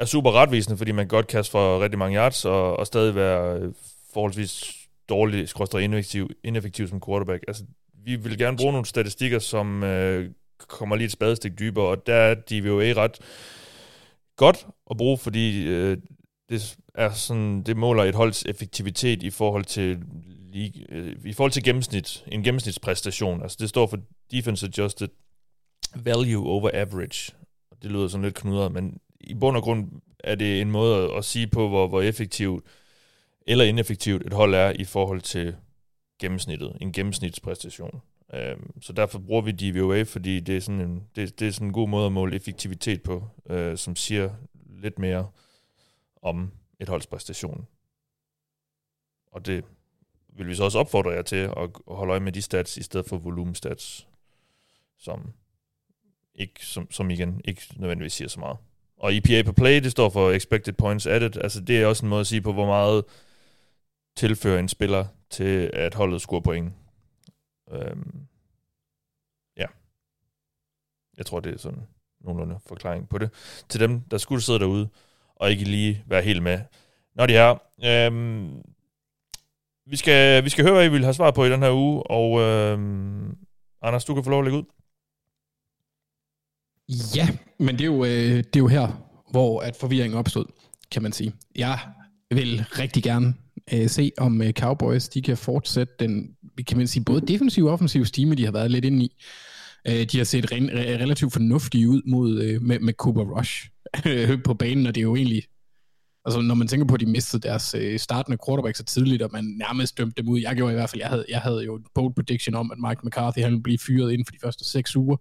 er 0.00 0.04
super 0.04 0.32
retvisende, 0.32 0.78
fordi 0.78 0.92
man 0.92 1.04
kan 1.04 1.16
godt 1.16 1.26
kaste 1.26 1.50
for 1.50 1.80
rigtig 1.80 1.98
mange 1.98 2.16
yards 2.16 2.44
og, 2.44 2.76
og 2.76 2.86
stadig 2.86 3.14
være 3.14 3.58
øh, 3.58 3.72
forholdsvis 4.14 4.85
dårlig, 5.08 5.48
skråstrej 5.48 5.80
ineffektiv, 5.80 6.30
ineffektiv 6.44 6.88
som 6.88 7.00
quarterback. 7.06 7.44
Altså, 7.48 7.64
vi 8.04 8.16
vil 8.16 8.38
gerne 8.38 8.56
bruge 8.56 8.72
nogle 8.72 8.86
statistikker, 8.86 9.38
som 9.38 9.82
øh, 9.82 10.30
kommer 10.58 10.96
lige 10.96 11.06
et 11.06 11.12
spadestik 11.12 11.58
dybere, 11.58 11.86
og 11.86 12.06
der 12.06 12.14
er 12.14 12.34
DVOA 12.34 12.92
ret 12.96 13.18
godt 14.36 14.66
at 14.90 14.96
bruge, 14.96 15.18
fordi 15.18 15.66
øh, 15.68 15.96
det 16.48 16.76
er 16.94 17.12
sådan, 17.12 17.62
det 17.62 17.76
måler 17.76 18.04
et 18.04 18.14
holds 18.14 18.44
effektivitet 18.44 19.22
i 19.22 19.30
forhold 19.30 19.64
til 19.64 20.02
øh, 20.88 21.16
i 21.24 21.32
forhold 21.32 21.52
til 21.52 21.62
gennemsnit, 21.62 22.24
en 22.32 22.42
gennemsnitspræstation. 22.42 23.42
Altså 23.42 23.56
det 23.60 23.68
står 23.68 23.86
for 23.86 23.98
defense 24.30 24.66
adjusted 24.66 25.08
value 25.94 26.46
over 26.46 26.70
average. 26.74 27.32
Det 27.82 27.90
lyder 27.90 28.08
sådan 28.08 28.24
lidt 28.24 28.34
knudret, 28.34 28.72
men 28.72 28.98
i 29.20 29.34
bund 29.34 29.56
og 29.56 29.62
grund 29.62 29.88
er 30.24 30.34
det 30.34 30.60
en 30.60 30.70
måde 30.70 31.14
at 31.14 31.24
sige 31.24 31.46
på, 31.46 31.68
hvor, 31.68 31.88
hvor 31.88 32.02
effektivt 32.02 32.64
eller 33.46 33.64
ineffektivt 33.64 34.26
et 34.26 34.32
hold 34.32 34.54
er 34.54 34.70
i 34.70 34.84
forhold 34.84 35.20
til 35.20 35.56
gennemsnittet, 36.20 36.76
en 36.80 36.92
gennemsnitspræstation. 36.92 38.02
Øhm, 38.34 38.80
så 38.82 38.92
derfor 38.92 39.18
bruger 39.18 39.42
vi 39.42 39.52
DVOA, 39.52 40.02
fordi 40.02 40.40
det 40.40 40.56
er 40.56 40.60
sådan 40.60 40.80
en, 40.80 41.02
det, 41.16 41.40
det 41.40 41.48
er 41.48 41.52
sådan 41.52 41.66
en 41.66 41.72
god 41.72 41.88
måde 41.88 42.06
at 42.06 42.12
måle 42.12 42.36
effektivitet 42.36 43.02
på, 43.02 43.28
øh, 43.50 43.76
som 43.78 43.96
siger 43.96 44.30
lidt 44.82 44.98
mere 44.98 45.28
om 46.22 46.52
et 46.80 46.88
holds 46.88 47.06
præstation. 47.06 47.66
Og 49.32 49.46
det 49.46 49.64
vil 50.28 50.48
vi 50.48 50.54
så 50.54 50.64
også 50.64 50.78
opfordre 50.78 51.10
jer 51.10 51.22
til 51.22 51.36
at 51.36 51.70
holde 51.88 52.10
øje 52.10 52.20
med 52.20 52.32
de 52.32 52.42
stats, 52.42 52.76
i 52.76 52.82
stedet 52.82 53.06
for 53.06 53.16
volumestats, 53.16 54.06
som, 54.98 55.32
ikke, 56.34 56.66
som, 56.66 56.90
som 56.90 57.10
igen 57.10 57.40
ikke 57.44 57.62
nødvendigvis 57.76 58.12
siger 58.12 58.28
så 58.28 58.40
meget. 58.40 58.56
Og 58.96 59.16
EPA 59.16 59.42
per 59.42 59.52
play, 59.52 59.82
det 59.82 59.90
står 59.90 60.08
for 60.08 60.30
expected 60.30 60.72
points 60.72 61.06
added. 61.06 61.36
Altså 61.36 61.60
det 61.60 61.82
er 61.82 61.86
også 61.86 62.06
en 62.06 62.10
måde 62.10 62.20
at 62.20 62.26
sige 62.26 62.40
på, 62.40 62.52
hvor 62.52 62.66
meget 62.66 63.04
tilføre 64.16 64.58
en 64.58 64.68
spiller 64.68 65.06
til, 65.30 65.70
at 65.72 65.94
holdet 65.94 66.20
scorer 66.20 66.40
point. 66.40 66.72
Øhm, 67.72 68.26
ja. 69.56 69.66
Jeg 71.16 71.26
tror, 71.26 71.40
det 71.40 71.54
er 71.54 71.58
sådan 71.58 71.82
nogenlunde 72.20 72.58
forklaring 72.66 73.08
på 73.08 73.18
det. 73.18 73.30
Til 73.68 73.80
dem, 73.80 74.00
der 74.00 74.18
skulle 74.18 74.42
sidde 74.42 74.58
derude, 74.58 74.88
og 75.34 75.50
ikke 75.50 75.64
lige 75.64 76.04
være 76.06 76.22
helt 76.22 76.42
med. 76.42 76.60
Når 77.14 77.26
de 77.26 77.36
er. 77.36 77.58
Øhm, 77.84 78.62
vi, 79.86 79.96
skal, 79.96 80.44
vi 80.44 80.48
skal 80.48 80.64
høre, 80.64 80.74
hvad 80.74 80.86
I 80.86 80.90
vil 80.90 81.04
have 81.04 81.14
svar 81.14 81.30
på 81.30 81.44
i 81.44 81.50
den 81.50 81.62
her 81.62 81.72
uge, 81.72 82.02
og 82.02 82.40
øhm, 82.40 83.36
Anders, 83.82 84.04
du 84.04 84.14
kan 84.14 84.24
få 84.24 84.30
lov 84.30 84.40
at 84.40 84.44
lægge 84.44 84.58
ud. 84.58 84.64
Ja, 87.16 87.28
men 87.58 87.78
det 87.78 87.80
er 87.80 87.86
jo, 87.86 88.04
øh, 88.04 88.36
det 88.36 88.56
er 88.56 88.60
jo 88.60 88.66
her, 88.66 89.08
hvor 89.30 89.60
at 89.60 89.76
forvirringen 89.76 90.18
opstod, 90.18 90.44
kan 90.90 91.02
man 91.02 91.12
sige. 91.12 91.34
Jeg 91.56 91.78
vil 92.30 92.64
rigtig 92.78 93.02
gerne 93.02 93.34
øh, 93.72 93.88
se, 93.88 94.12
om 94.18 94.42
øh, 94.42 94.52
Cowboys 94.52 95.08
de 95.08 95.22
kan 95.22 95.36
fortsætte 95.36 95.92
den, 96.00 96.28
kan 96.66 96.76
man 96.76 96.86
sige, 96.86 97.04
både 97.04 97.26
defensiv 97.26 97.64
og 97.64 97.72
offensiv 97.72 98.04
stime, 98.04 98.34
de 98.34 98.44
har 98.44 98.52
været 98.52 98.70
lidt 98.70 98.84
inde 98.84 99.04
i. 99.04 99.16
Øh, 99.88 100.04
de 100.12 100.18
har 100.18 100.24
set 100.24 100.52
re- 100.52 100.70
re- 100.70 101.02
relativt 101.02 101.32
fornuftige 101.32 101.88
ud 101.88 102.02
mod, 102.06 102.42
øh, 102.42 102.62
med, 102.62 102.78
med 102.80 102.92
Cooper 102.92 103.38
Rush 103.38 103.68
øh, 104.06 104.42
på 104.42 104.54
banen, 104.54 104.86
og 104.86 104.94
det 104.94 105.00
er 105.00 105.02
jo 105.02 105.16
egentlig, 105.16 105.42
altså 106.24 106.40
når 106.40 106.54
man 106.54 106.68
tænker 106.68 106.86
på, 106.86 106.94
at 106.94 107.00
de 107.00 107.06
mistede 107.06 107.48
deres 107.48 107.74
øh, 107.78 107.98
startende 107.98 108.38
quarterback 108.46 108.76
så 108.76 108.84
tidligt, 108.84 109.22
og 109.22 109.30
man 109.32 109.44
nærmest 109.44 109.98
dømte 109.98 110.22
dem 110.22 110.28
ud. 110.28 110.40
Jeg 110.40 110.56
gjorde 110.56 110.72
i 110.72 110.76
hvert 110.76 110.90
fald, 110.90 111.02
jeg 111.02 111.08
havde, 111.08 111.24
jeg 111.28 111.40
havde 111.40 111.64
jo 111.64 111.76
en 111.76 111.84
bold 111.94 112.14
prediction 112.14 112.54
om, 112.54 112.72
at 112.72 112.78
Mike 112.88 113.00
McCarthy 113.06 113.38
han 113.38 113.50
ville 113.50 113.62
blive 113.62 113.78
fyret 113.86 114.12
inden 114.12 114.24
for 114.24 114.32
de 114.32 114.38
første 114.42 114.64
seks 114.64 114.96
uger. 114.96 115.16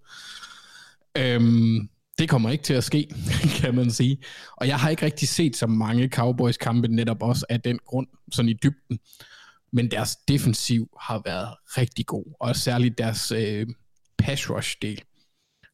Øhm, 1.17 1.89
det 2.17 2.29
kommer 2.29 2.49
ikke 2.49 2.63
til 2.63 2.73
at 2.73 2.83
ske, 2.83 3.07
kan 3.61 3.75
man 3.75 3.91
sige. 3.91 4.17
Og 4.57 4.67
jeg 4.67 4.79
har 4.79 4.89
ikke 4.89 5.05
rigtig 5.05 5.27
set 5.27 5.55
så 5.55 5.67
mange 5.67 6.09
Cowboys-kampe 6.09 6.87
netop 6.87 7.23
også 7.23 7.45
af 7.49 7.61
den 7.61 7.79
grund, 7.85 8.07
sådan 8.31 8.49
i 8.49 8.53
dybden. 8.53 8.99
Men 9.73 9.91
deres 9.91 10.15
defensiv 10.15 10.89
har 11.01 11.21
været 11.25 11.49
rigtig 11.77 12.05
god, 12.05 12.35
og 12.39 12.55
særligt 12.55 12.97
deres 12.97 13.31
øh, 13.31 13.67
pass 14.17 14.49
rush 14.49 14.77
del 14.81 15.01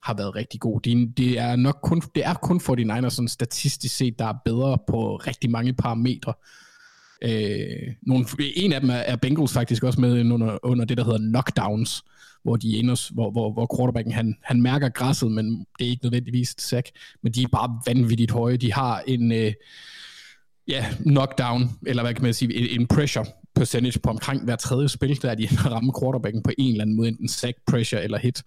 har 0.04 0.14
været 0.14 0.36
rigtig 0.36 0.60
god. 0.60 0.82
De, 0.82 1.14
det 1.18 1.40
er 1.40 1.56
nok 1.56 1.80
kun, 1.84 2.02
det 2.16 2.26
er 2.26 2.34
kun 2.34 2.58
49ers 2.58 3.10
sådan 3.10 3.28
statistisk 3.28 3.96
set, 3.96 4.20
der 4.20 4.26
er 4.26 4.34
bedre 4.46 4.78
på 4.88 5.16
rigtig 5.16 5.52
mange 5.52 5.74
parametre. 5.74 6.34
Øh, 7.24 7.94
nogle, 8.02 8.26
en 8.56 8.74
af 8.74 8.82
dem 8.82 8.90
er, 8.90 8.94
er 8.96 9.16
Bengals 9.16 9.54
faktisk 9.54 9.84
også 9.84 10.02
med 10.02 10.32
under, 10.32 10.58
under 10.64 10.86
det, 10.86 10.98
der 10.98 11.04
hedder 11.04 11.18
knockdowns, 11.18 12.04
hvor 12.44 12.56
de 12.56 12.78
ender, 12.78 13.14
hvor, 13.14 13.32
hvor, 13.32 13.52
hvor 13.52 13.76
quarterbacken 13.78 14.14
han, 14.14 14.36
han 14.42 14.62
mærker 14.62 14.90
græsset, 14.90 15.32
men 15.32 15.66
det 15.80 15.86
er 15.86 15.90
ikke 15.90 16.04
nødvendigvis 16.04 16.52
et 16.52 16.62
sack, 16.62 16.90
men 17.22 17.32
de 17.34 17.44
er 17.44 17.48
bare 17.48 17.82
vanvittigt 17.86 18.32
høje. 18.32 18.58
De 18.58 18.74
har 18.74 19.04
en 19.08 19.32
øh, 19.32 19.54
ja, 20.68 20.86
knockdown, 21.00 21.70
eller 21.88 22.04
hvad 22.04 22.14
kan 22.14 22.24
man 22.24 22.34
sige, 22.34 22.56
en, 22.56 22.82
en 22.82 22.88
pressure 22.88 23.26
percentage 23.56 24.00
på 24.00 24.10
omkring 24.10 24.44
hver 24.44 24.56
tredje 24.56 24.90
spil, 24.90 25.22
der 25.22 25.32
er 25.32 25.36
de 25.36 25.48
rammer 25.72 26.00
quarterbacken 26.02 26.44
på 26.44 26.52
en 26.58 26.72
eller 26.72 26.82
anden 26.82 26.96
måde, 26.96 27.08
enten 27.08 27.28
sack, 27.28 27.58
pressure 27.68 28.04
eller 28.04 28.18
hit, 28.18 28.44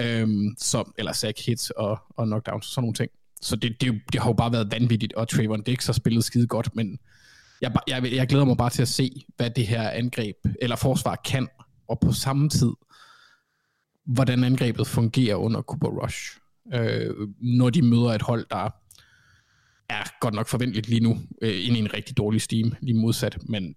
øhm, 0.00 0.54
som, 0.58 0.94
eller 0.98 1.12
sack, 1.12 1.46
hit 1.46 1.70
og, 1.70 1.98
og 2.16 2.26
knockdown, 2.26 2.62
sådan 2.62 2.82
nogle 2.82 2.94
ting. 2.94 3.10
Så 3.40 3.56
det, 3.56 3.80
det, 3.80 4.00
det 4.12 4.20
har 4.20 4.28
jo 4.28 4.32
bare 4.32 4.52
været 4.52 4.72
vanvittigt, 4.72 5.12
og 5.12 5.28
Trayvon 5.28 5.62
Dix 5.62 5.86
har 5.86 5.92
spillet 5.92 6.24
skide 6.24 6.46
godt, 6.46 6.76
men 6.76 6.98
jeg, 7.62 7.72
jeg, 7.88 8.12
jeg 8.12 8.26
glæder 8.26 8.44
mig 8.44 8.56
bare 8.56 8.70
til 8.70 8.82
at 8.82 8.88
se, 8.88 9.24
hvad 9.36 9.50
det 9.50 9.66
her 9.66 9.90
angreb, 9.90 10.36
eller 10.62 10.76
forsvar 10.76 11.16
kan, 11.24 11.48
og 11.88 12.00
på 12.00 12.12
samme 12.12 12.48
tid, 12.48 12.70
hvordan 14.08 14.44
angrebet 14.44 14.86
fungerer 14.86 15.36
under 15.36 15.62
Cooper 15.62 15.88
Rush, 15.88 16.36
øh, 16.74 17.14
når 17.40 17.70
de 17.70 17.82
møder 17.82 18.08
et 18.08 18.22
hold, 18.22 18.46
der 18.50 18.70
er 19.90 20.20
godt 20.20 20.34
nok 20.34 20.48
forventeligt 20.48 20.88
lige 20.88 21.00
nu, 21.00 21.18
øh, 21.42 21.66
ind 21.66 21.76
i 21.76 21.78
en 21.78 21.94
rigtig 21.94 22.16
dårlig 22.16 22.40
steam, 22.40 22.72
lige 22.80 22.98
modsat, 22.98 23.38
men 23.48 23.74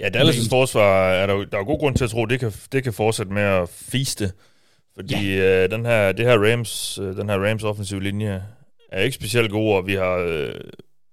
Ja, 0.00 0.08
Dallas' 0.08 0.48
forsvar 0.50 1.10
er 1.10 1.26
der, 1.26 1.44
der 1.44 1.58
er 1.58 1.64
god 1.64 1.78
grund 1.78 1.96
til 1.96 2.04
at 2.04 2.10
tro, 2.10 2.22
at 2.22 2.30
det 2.30 2.40
kan, 2.40 2.52
det 2.72 2.84
kan 2.84 2.92
fortsætte 2.92 3.32
med 3.32 3.42
at 3.42 3.68
fiste. 3.68 4.32
Fordi 4.94 5.34
ja. 5.34 5.64
øh, 5.64 5.70
den 5.70 5.86
her, 5.86 6.12
det 6.12 6.26
her 6.26 6.52
Rams, 6.52 6.98
øh, 6.98 7.16
den 7.16 7.28
her 7.28 7.48
Rams 7.48 7.64
offensive 7.64 8.02
linje 8.02 8.42
er 8.92 9.02
ikke 9.02 9.14
specielt 9.14 9.50
god, 9.50 9.74
og 9.74 9.86
vi 9.86 9.94
har, 9.94 10.16
øh, 10.16 10.54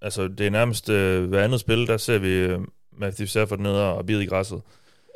altså 0.01 0.27
det 0.27 0.45
er 0.45 0.49
nærmest 0.49 0.89
øh, 0.89 1.29
hver 1.29 1.43
andet 1.43 1.59
spil, 1.59 1.87
der 1.87 1.97
ser 1.97 2.17
vi 2.17 2.29
øh, 2.29 2.59
Matthew 2.97 3.25
Stafford 3.25 3.59
ned 3.59 3.71
og 3.71 4.05
bide 4.05 4.23
i 4.23 4.27
græsset. 4.27 4.61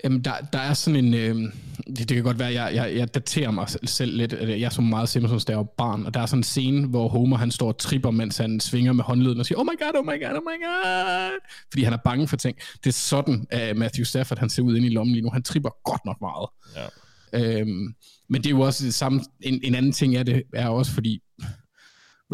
Jamen, 0.04 0.22
der, 0.22 0.34
der 0.54 0.60
er 0.60 0.74
sådan 0.74 1.06
en... 1.06 1.14
Øh, 1.14 1.52
det, 1.88 1.98
det 1.98 2.16
kan 2.16 2.24
godt 2.24 2.40
være, 2.40 2.54
jeg, 2.54 2.76
jeg, 2.76 2.96
jeg 2.96 3.14
daterer 3.14 3.52
mig 3.52 3.68
selv 3.84 4.18
lidt. 4.18 4.34
Jeg 4.34 4.72
så 4.72 4.82
meget 4.82 5.10
Simpsons, 5.10 5.46
da 5.46 5.52
jeg 5.52 5.58
var 5.58 5.74
barn, 5.78 6.06
og 6.06 6.14
der 6.14 6.20
er 6.20 6.26
sådan 6.26 6.40
en 6.40 6.44
scene, 6.44 6.88
hvor 6.88 7.08
Homer 7.08 7.38
han 7.38 7.52
står 7.52 7.68
og 7.68 7.78
tripper, 7.78 8.12
mens 8.12 8.38
han 8.38 8.60
svinger 8.60 8.94
med 8.94 9.04
håndleden 9.04 9.40
og 9.40 9.46
siger, 9.46 9.60
oh 9.60 9.66
my 9.66 9.80
god, 9.80 10.00
oh 10.00 10.06
my 10.06 10.24
god, 10.24 10.38
oh 10.38 10.44
my 10.44 10.66
god, 10.66 11.40
fordi 11.72 11.84
han 11.84 11.94
er 11.94 11.98
bange 11.98 12.28
for 12.28 12.38
ting. 12.38 12.58
Det 12.84 12.90
er 12.90 12.94
sådan, 12.94 13.48
at 13.50 13.78
Matthew 13.78 14.04
Stafford 14.04 14.40
han 14.40 14.50
ser 14.50 14.64
ud 14.64 14.76
inde 14.76 14.88
i 14.88 14.92
lommen 14.92 15.14
lige 15.14 15.24
nu. 15.24 15.30
Han 15.30 15.44
tripper 15.44 15.70
godt 15.84 16.06
nok 16.06 16.18
meget. 16.22 16.48
Ja. 16.76 17.60
Øhm, 17.60 17.94
men 18.30 18.42
det 18.42 18.46
er 18.46 18.52
jo 18.52 18.62
også 18.62 18.86
det 18.86 18.94
samme. 18.94 19.22
En, 19.42 19.60
en 19.64 19.76
anden 19.76 19.92
ting 19.92 20.16
er 20.16 20.24
det 20.24 20.44
er 20.54 20.68
også, 20.68 20.92
fordi 20.92 21.20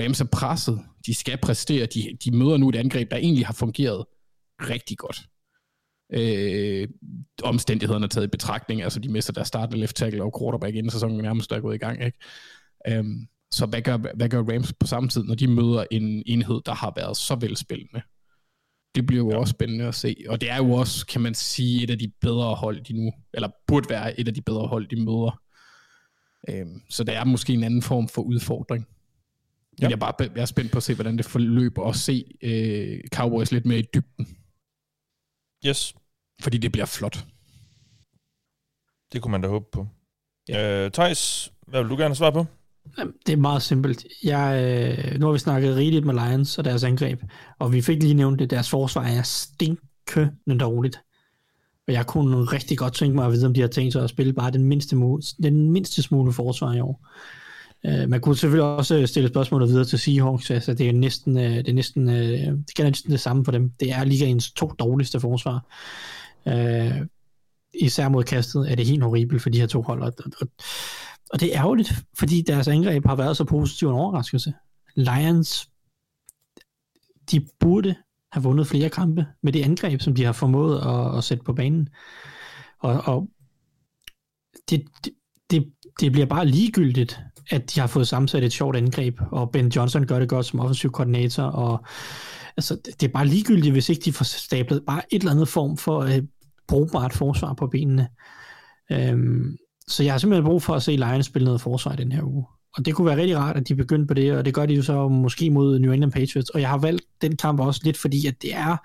Rams 0.02 0.22
er 0.22 0.26
presset. 0.26 0.80
De 1.06 1.14
skal 1.14 1.38
præstere. 1.38 1.86
De, 1.86 2.18
de 2.26 2.32
møder 2.32 2.58
nu 2.58 2.70
et 2.70 2.76
angreb, 2.76 3.12
der 3.12 3.18
egentlig 3.18 3.46
har 3.46 3.54
fungeret 3.54 4.06
rigtig 4.62 4.98
godt 4.98 5.26
øh, 6.14 6.88
omstændighederne 7.44 8.08
taget 8.08 8.26
i 8.26 8.30
betragtning. 8.30 8.82
Altså, 8.82 9.00
de 9.00 9.10
mister 9.10 9.34
deres 9.34 9.48
startende 9.48 9.80
left 9.80 9.96
tackle 9.96 10.24
og 10.24 10.40
quarterback 10.40 10.76
inden 10.76 10.90
sæsonen 10.90 11.18
nærmest 11.18 11.52
er 11.52 11.60
gået 11.60 11.76
i 11.76 11.78
gang. 11.78 12.06
Ikke? 12.06 13.00
Um, 13.00 13.28
så 13.52 13.66
hvad 13.66 13.82
gør, 13.82 13.98
hvad 13.98 14.30
gør 14.30 14.44
Rams 14.44 14.74
på 14.74 14.88
samme 14.88 15.10
tid, 15.10 15.24
når 15.24 15.36
de 15.36 15.48
møder 15.48 15.86
en 15.92 16.24
enhed, 16.26 16.62
der 16.66 16.74
har 16.74 16.94
været 16.96 17.18
så 17.18 17.36
velspillende? 17.36 18.02
Det 18.96 19.06
bliver 19.06 19.24
jo 19.24 19.32
ja. 19.32 19.38
også 19.38 19.52
spændende 19.52 19.86
at 19.86 19.96
se. 19.96 20.16
Og 20.30 20.42
det 20.42 20.50
er 20.50 20.58
jo 20.58 20.72
også, 20.72 21.06
kan 21.06 21.22
man 21.22 21.34
sige, 21.34 21.84
et 21.84 21.90
af 21.90 22.00
de 22.00 22.12
bedre 22.22 22.56
hold, 22.56 22.82
de 22.82 22.94
nu, 22.94 23.12
eller 23.34 23.50
burde 23.68 23.90
være 23.90 24.20
et 24.20 24.28
af 24.28 24.34
de 24.34 24.42
bedre 24.42 24.68
hold, 24.68 24.88
de 24.88 24.96
møder. 24.96 25.42
Um, 26.54 26.82
så 26.90 27.04
det 27.04 27.16
er 27.16 27.24
måske 27.24 27.54
en 27.54 27.64
anden 27.64 27.82
form 27.82 28.08
for 28.08 28.22
udfordring. 28.22 28.88
Ja. 29.82 29.88
Jeg, 29.88 29.92
er 29.92 30.00
bare, 30.00 30.14
jeg 30.36 30.42
er 30.42 30.46
spændt 30.46 30.72
på 30.72 30.78
at 30.78 30.84
se, 30.84 30.94
hvordan 30.94 31.18
det 31.18 31.26
forløber, 31.26 31.82
og 31.82 31.96
se 31.96 32.24
uh, 32.44 33.10
Cowboys 33.16 33.52
lidt 33.52 33.66
mere 33.66 33.80
i 33.80 33.86
dybden. 33.94 34.38
Yes. 35.68 35.96
Fordi 36.42 36.58
det 36.58 36.72
bliver 36.72 36.86
flot. 36.86 37.26
Det 39.14 39.22
kunne 39.22 39.32
man 39.32 39.42
da 39.42 39.48
håbe 39.48 39.66
på. 39.72 39.88
Ja. 40.50 40.86
Øh, 40.86 40.92
Thijs, 40.92 41.52
hvad 41.68 41.82
vil 41.82 41.90
du 41.90 41.98
gerne 41.98 42.16
svare 42.16 42.32
på? 42.32 42.46
Det 43.26 43.34
er 43.34 43.38
meget 43.38 43.62
simpelt. 43.62 44.06
Jeg, 44.24 44.64
øh, 44.64 45.20
nu 45.20 45.26
har 45.26 45.34
vi 45.34 45.40
snakket 45.40 45.76
rigeligt 45.76 46.06
med 46.06 46.14
Lions 46.14 46.58
og 46.58 46.66
deres 46.66 46.84
angreb, 46.84 47.24
og 47.60 47.74
vi 47.74 47.82
fik 47.82 48.04
lige 48.04 48.14
nævnt 48.14 48.40
det, 48.40 48.50
deres 48.50 48.70
forsvar 48.70 49.04
er 49.04 49.22
stinkende 49.22 50.60
dårligt. 50.60 51.00
Og 51.88 51.94
jeg 51.94 52.08
kunne 52.08 52.38
rigtig 52.38 52.78
godt 52.78 52.94
tænke 52.94 53.16
mig 53.16 53.26
at 53.26 53.32
vide, 53.32 53.46
om 53.46 53.54
de 53.54 53.62
har 53.62 53.68
tænkt 53.68 53.94
sig 53.94 54.04
at 54.04 54.10
spille 54.10 54.34
bare 54.34 54.52
den 54.52 54.64
mindste, 54.64 54.96
den 55.44 55.72
mindste 55.72 56.02
smule 56.02 56.34
forsvar 56.34 56.74
i 56.74 56.80
år. 56.80 57.08
Øh, 57.86 58.10
man 58.10 58.22
kunne 58.22 58.36
selvfølgelig 58.36 58.76
også 58.78 58.96
øh, 58.96 59.08
stille 59.08 59.30
spørgsmålet 59.30 59.70
videre 59.70 59.86
til 59.86 60.00
Seahawks, 60.00 60.52
altså 60.52 60.74
det 60.74 60.90
er 60.90 60.94
næsten, 60.94 61.38
øh, 61.38 61.56
det 61.56 61.70
er 61.70 61.74
næsten, 61.74 62.10
øh, 62.10 62.16
det 62.16 62.80
er 62.80 62.84
næsten 62.84 63.12
det 63.12 63.20
samme 63.20 63.46
for 63.46 63.52
dem. 63.52 63.70
Det 63.80 63.92
er 63.92 64.04
ligaens 64.04 64.52
to 64.52 64.68
dårligste 64.68 65.20
forsvar. 65.20 65.66
Uh, 66.46 67.08
især 67.74 68.10
mod 68.10 68.24
kastet 68.24 68.72
er 68.72 68.76
det 68.76 68.86
helt 68.86 69.04
horribelt 69.04 69.42
for 69.42 69.50
de 69.50 69.60
her 69.60 69.68
to 69.68 69.82
hold, 69.82 70.02
og, 70.02 70.14
og, 70.42 70.48
og 71.30 71.40
det 71.40 71.56
er 71.56 71.62
ærgerligt, 71.62 71.94
fordi 72.18 72.42
deres 72.42 72.68
angreb 72.68 73.06
har 73.06 73.16
været 73.16 73.38
så 73.38 73.44
positiv 73.44 73.88
en 73.88 73.94
overraskelse. 73.94 74.54
Lions, 74.96 75.70
de 77.32 77.48
burde 77.60 77.96
have 78.32 78.44
vundet 78.44 78.68
flere 78.68 78.90
kampe 78.90 79.26
med 79.44 79.54
det 79.54 79.64
angreb, 79.64 80.02
som 80.02 80.16
de 80.16 80.24
har 80.24 80.32
formået 80.32 80.80
at, 80.80 81.18
at 81.18 81.24
sætte 81.24 81.44
på 81.44 81.54
banen. 81.54 81.90
Og, 82.80 83.02
og 83.06 83.30
det, 84.70 84.86
det, 85.06 85.14
det, 85.52 85.72
det 86.00 86.12
bliver 86.12 86.28
bare 86.28 86.46
ligegyldigt, 86.46 87.20
at 87.52 87.76
de 87.76 87.80
har 87.80 87.88
fået 87.88 88.08
sammensat 88.08 88.44
et 88.44 88.54
sjovt 88.54 88.76
angreb, 88.76 89.20
og 89.32 89.52
Ben 89.52 89.68
Johnson 89.68 90.06
gør 90.06 90.20
det 90.20 90.30
godt 90.30 90.46
som 90.46 90.60
offensiv 90.60 90.92
koordinator, 90.92 91.44
og 91.44 91.86
altså, 92.58 92.78
det 93.00 93.04
er 93.04 93.14
bare 93.14 93.28
ligegyldigt, 93.28 93.72
hvis 93.72 93.90
ikke 93.90 94.02
de 94.06 94.14
får 94.14 94.26
stablet 94.26 94.84
bare 94.88 95.02
et 95.12 95.20
eller 95.20 95.32
andet 95.32 95.48
form 95.48 95.78
for 95.78 96.00
øh, 96.00 96.22
brugbart 96.68 97.14
forsvar 97.14 97.54
på 97.54 97.68
benene. 97.68 98.08
Øhm, 98.92 99.58
så 99.88 100.04
jeg 100.04 100.14
har 100.14 100.18
simpelthen 100.18 100.46
brug 100.46 100.62
for 100.64 100.76
at 100.76 100.84
se 100.84 100.92
Lions 100.92 101.26
spille 101.26 101.46
noget 101.46 101.62
forsvar 101.62 101.94
i 101.94 101.96
den 101.96 102.12
her 102.12 102.24
uge. 102.24 102.46
Og 102.78 102.86
det 102.86 102.96
kunne 102.96 103.08
være 103.08 103.18
rigtig 103.18 103.38
rart, 103.38 103.58
at 103.58 103.68
de 103.68 103.76
begyndte 103.76 104.08
på 104.08 104.14
det, 104.14 104.38
og 104.38 104.46
det 104.46 104.54
gør 104.54 104.66
de 104.66 104.74
jo 104.74 104.84
så 104.84 105.08
måske 105.08 105.50
mod 105.50 105.80
New 105.80 105.92
England 105.92 106.12
Patriots. 106.12 106.50
Og 106.50 106.62
jeg 106.62 106.70
har 106.70 106.78
valgt 106.78 107.06
den 107.22 107.38
kamp 107.38 107.60
også 107.60 107.82
lidt, 107.84 107.98
fordi 107.98 108.28
at 108.28 108.42
det 108.42 108.56
er 108.56 108.78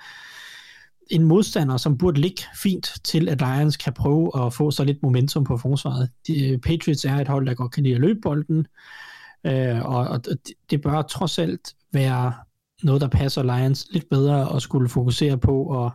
en 1.11 1.25
modstander, 1.25 1.77
som 1.77 1.99
burde 1.99 2.21
ligge 2.21 2.43
fint 2.63 2.93
til, 3.05 3.29
at 3.29 3.41
Lions 3.41 3.77
kan 3.77 3.93
prøve 3.93 4.47
at 4.47 4.55
få 4.55 4.71
så 4.71 4.85
lidt 4.85 5.03
momentum 5.03 5.45
på 5.45 5.57
forsvaret. 5.57 6.11
De, 6.27 6.49
øh, 6.49 6.59
Patriots 6.59 7.05
er 7.05 7.15
et 7.15 7.29
hold, 7.29 7.47
der 7.47 7.55
godt 7.55 7.73
kan 7.73 7.83
lide 7.83 7.95
at 7.95 8.01
løbe 8.01 8.21
bolden, 8.21 8.67
øh, 9.47 9.85
og, 9.85 10.09
og 10.09 10.21
det 10.71 10.83
bør 10.83 11.03
trods 11.03 11.39
alt 11.39 11.75
være 11.93 12.35
noget, 12.83 13.01
der 13.01 13.09
passer 13.09 13.43
Lions 13.43 13.87
lidt 13.91 14.09
bedre 14.11 14.49
og 14.49 14.63
skulle 14.63 14.89
fokusere 14.89 15.39
på 15.39 15.85
at 15.85 15.93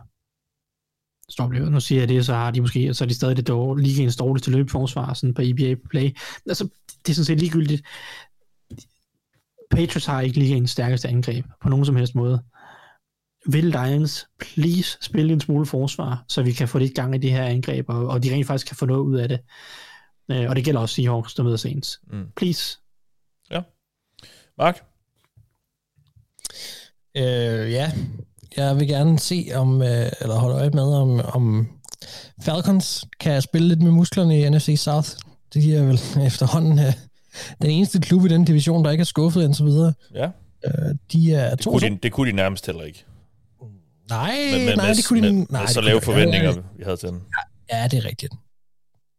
Stop 1.28 1.52
lige. 1.52 1.70
Nu 1.70 1.80
siger 1.80 2.00
jeg 2.00 2.08
det, 2.08 2.26
så 2.26 2.34
har 2.34 2.50
de 2.50 2.60
måske, 2.60 2.94
så 2.94 3.04
er 3.04 3.08
de 3.08 3.14
stadig 3.14 3.36
det 3.36 3.48
dårlige, 3.48 3.86
ligegens 3.86 4.16
dårligste 4.16 4.50
løbeforsvar 4.50 5.14
sådan 5.14 5.34
på 5.34 5.42
EBA 5.44 5.74
Play. 5.90 6.16
Altså, 6.46 6.68
det 6.88 7.12
er 7.12 7.14
sådan 7.14 7.24
set 7.24 7.40
ligegyldigt. 7.40 7.82
Patriots 9.70 10.06
har 10.06 10.20
ikke 10.20 10.38
ligegens 10.38 10.70
stærkeste 10.70 11.08
angreb 11.08 11.44
på 11.62 11.68
nogen 11.68 11.84
som 11.84 11.96
helst 11.96 12.14
måde. 12.14 12.42
Vil 13.48 13.64
Lions 13.64 14.26
please 14.38 14.98
spille 15.00 15.32
en 15.32 15.40
smule 15.40 15.66
forsvar, 15.66 16.24
så 16.28 16.42
vi 16.42 16.52
kan 16.52 16.68
få 16.68 16.78
lidt 16.78 16.94
gang 16.94 17.14
i 17.14 17.18
de 17.18 17.30
her 17.30 17.44
angreb, 17.44 17.88
og, 17.88 18.06
og 18.06 18.22
de 18.22 18.32
rent 18.32 18.46
faktisk 18.46 18.66
kan 18.66 18.76
få 18.76 18.86
noget 18.86 19.00
ud 19.00 19.16
af 19.16 19.28
det. 19.28 19.40
Øh, 20.30 20.50
og 20.50 20.56
det 20.56 20.64
gælder 20.64 20.80
også 20.80 20.94
Seahawks, 20.94 21.34
der 21.34 21.42
møder 21.42 21.56
Saints. 21.56 22.00
Mm. 22.12 22.24
Please. 22.36 22.78
Ja. 23.50 23.60
Mark? 24.58 24.84
Øh, 27.16 27.72
ja, 27.72 27.92
jeg 28.56 28.76
vil 28.76 28.88
gerne 28.88 29.18
se, 29.18 29.48
om, 29.54 29.82
øh, 29.82 30.12
eller 30.20 30.34
holde 30.34 30.56
øje 30.56 30.70
med, 30.70 30.82
om, 30.82 31.20
om 31.20 31.68
Falcons 32.42 33.04
kan 33.20 33.42
spille 33.42 33.68
lidt 33.68 33.82
med 33.82 33.90
musklerne 33.90 34.40
i 34.40 34.50
NFC 34.50 34.74
South. 34.78 35.08
Det 35.54 35.76
er 35.76 35.82
vel 35.82 36.26
efterhånden 36.26 36.78
øh, 36.78 36.92
den 37.62 37.70
eneste 37.70 38.00
klub 38.00 38.24
i 38.24 38.28
den 38.28 38.44
division, 38.44 38.84
der 38.84 38.90
ikke 38.90 39.00
er 39.00 39.04
skuffet 39.04 39.44
indtil 39.44 39.64
videre. 39.64 39.92
Ja. 40.14 40.30
Øh, 40.64 40.94
de 41.12 41.32
er 41.32 41.54
det, 41.54 41.66
kunne 41.66 41.90
de, 41.90 41.98
det 42.02 42.12
kunne 42.12 42.30
de 42.30 42.36
nærmest 42.36 42.66
heller 42.66 42.82
ikke. 42.82 43.04
Nej, 44.10 44.36
men, 44.52 44.66
men, 44.66 44.76
nej, 44.78 44.92
det 44.92 45.04
kunne 45.06 45.28
de... 45.28 45.32
Med, 45.32 45.46
nej, 45.50 45.66
så 45.66 45.80
lave 45.80 46.00
forventninger, 46.00 46.50
ja, 46.50 46.60
vi 46.76 46.82
havde 46.84 46.96
til 46.96 47.08
dem. 47.08 47.22
Ja, 47.72 47.88
det 47.90 47.96
er 47.98 48.04
rigtigt. 48.04 48.32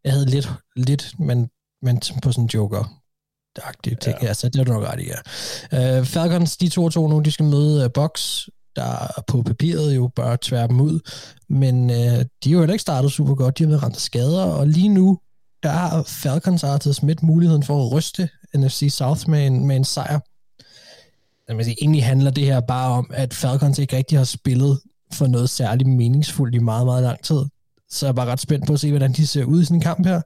Jeg 0.03 0.11
havde 0.14 0.26
lidt, 0.26 0.49
lidt 0.76 1.19
men, 1.19 1.49
men 1.81 2.01
på 2.23 2.31
sådan 2.31 2.43
en 2.43 2.49
joker 2.53 2.97
agtige 3.64 3.95
ting. 4.01 4.15
Ja. 4.22 4.27
ja, 4.27 4.34
så 4.34 4.49
det 4.49 4.59
er 4.59 4.64
du 4.64 4.72
nok 4.72 4.84
ret 4.84 4.99
i, 4.99 5.07
ja. 5.72 5.99
Uh, 5.99 6.05
Falcons, 6.05 6.57
de 6.57 6.69
to 6.69 6.84
og 6.84 6.91
to 6.91 7.07
nu, 7.07 7.19
de 7.19 7.31
skal 7.31 7.45
møde 7.45 7.85
uh, 7.85 7.91
Box, 7.93 8.41
der 8.76 9.22
på 9.27 9.41
papiret 9.41 9.95
jo 9.95 10.07
bør 10.15 10.35
tvære 10.35 10.68
dem 10.68 10.81
ud, 10.81 10.99
men 11.49 11.89
uh, 11.89 11.95
de 11.95 12.26
har 12.45 12.51
jo 12.51 12.59
heller 12.59 12.73
ikke 12.73 12.81
startet 12.81 13.11
super 13.11 13.35
godt. 13.35 13.57
De 13.57 13.64
har 13.64 13.69
været 13.69 13.84
ramt 13.84 13.95
af 13.95 14.01
skader, 14.01 14.43
og 14.43 14.68
lige 14.68 14.89
nu, 14.89 15.19
der 15.64 15.69
har 15.69 16.03
Falcons 16.03 16.64
Arthur 16.64 16.91
Smith 16.91 17.23
muligheden 17.23 17.64
for 17.64 17.85
at 17.85 17.91
ryste 17.91 18.30
NFC 18.55 18.88
South 18.91 19.30
med 19.30 19.47
en, 19.47 19.68
med 19.68 19.76
en 19.76 19.84
sejr. 19.84 20.19
Jeg 21.49 21.65
sige, 21.65 21.75
egentlig 21.81 22.05
handler 22.05 22.31
det 22.31 22.45
her 22.45 22.59
bare 22.59 22.91
om, 22.91 23.11
at 23.13 23.33
Falcons 23.33 23.79
ikke 23.79 23.97
rigtig 23.97 24.17
har 24.17 24.25
spillet 24.25 24.79
for 25.13 25.27
noget 25.27 25.49
særligt 25.49 25.89
meningsfuldt 25.89 26.55
i 26.55 26.59
meget, 26.59 26.85
meget 26.85 27.03
lang 27.03 27.23
tid. 27.23 27.45
Så 27.89 28.05
jeg 28.05 28.11
er 28.11 28.15
bare 28.15 28.31
ret 28.31 28.39
spændt 28.39 28.67
på 28.67 28.73
at 28.73 28.79
se, 28.79 28.89
hvordan 28.89 29.13
de 29.13 29.27
ser 29.27 29.43
ud 29.43 29.61
i 29.61 29.65
sådan 29.65 29.77
en 29.77 29.81
kamp 29.81 30.05
her. 30.05 30.21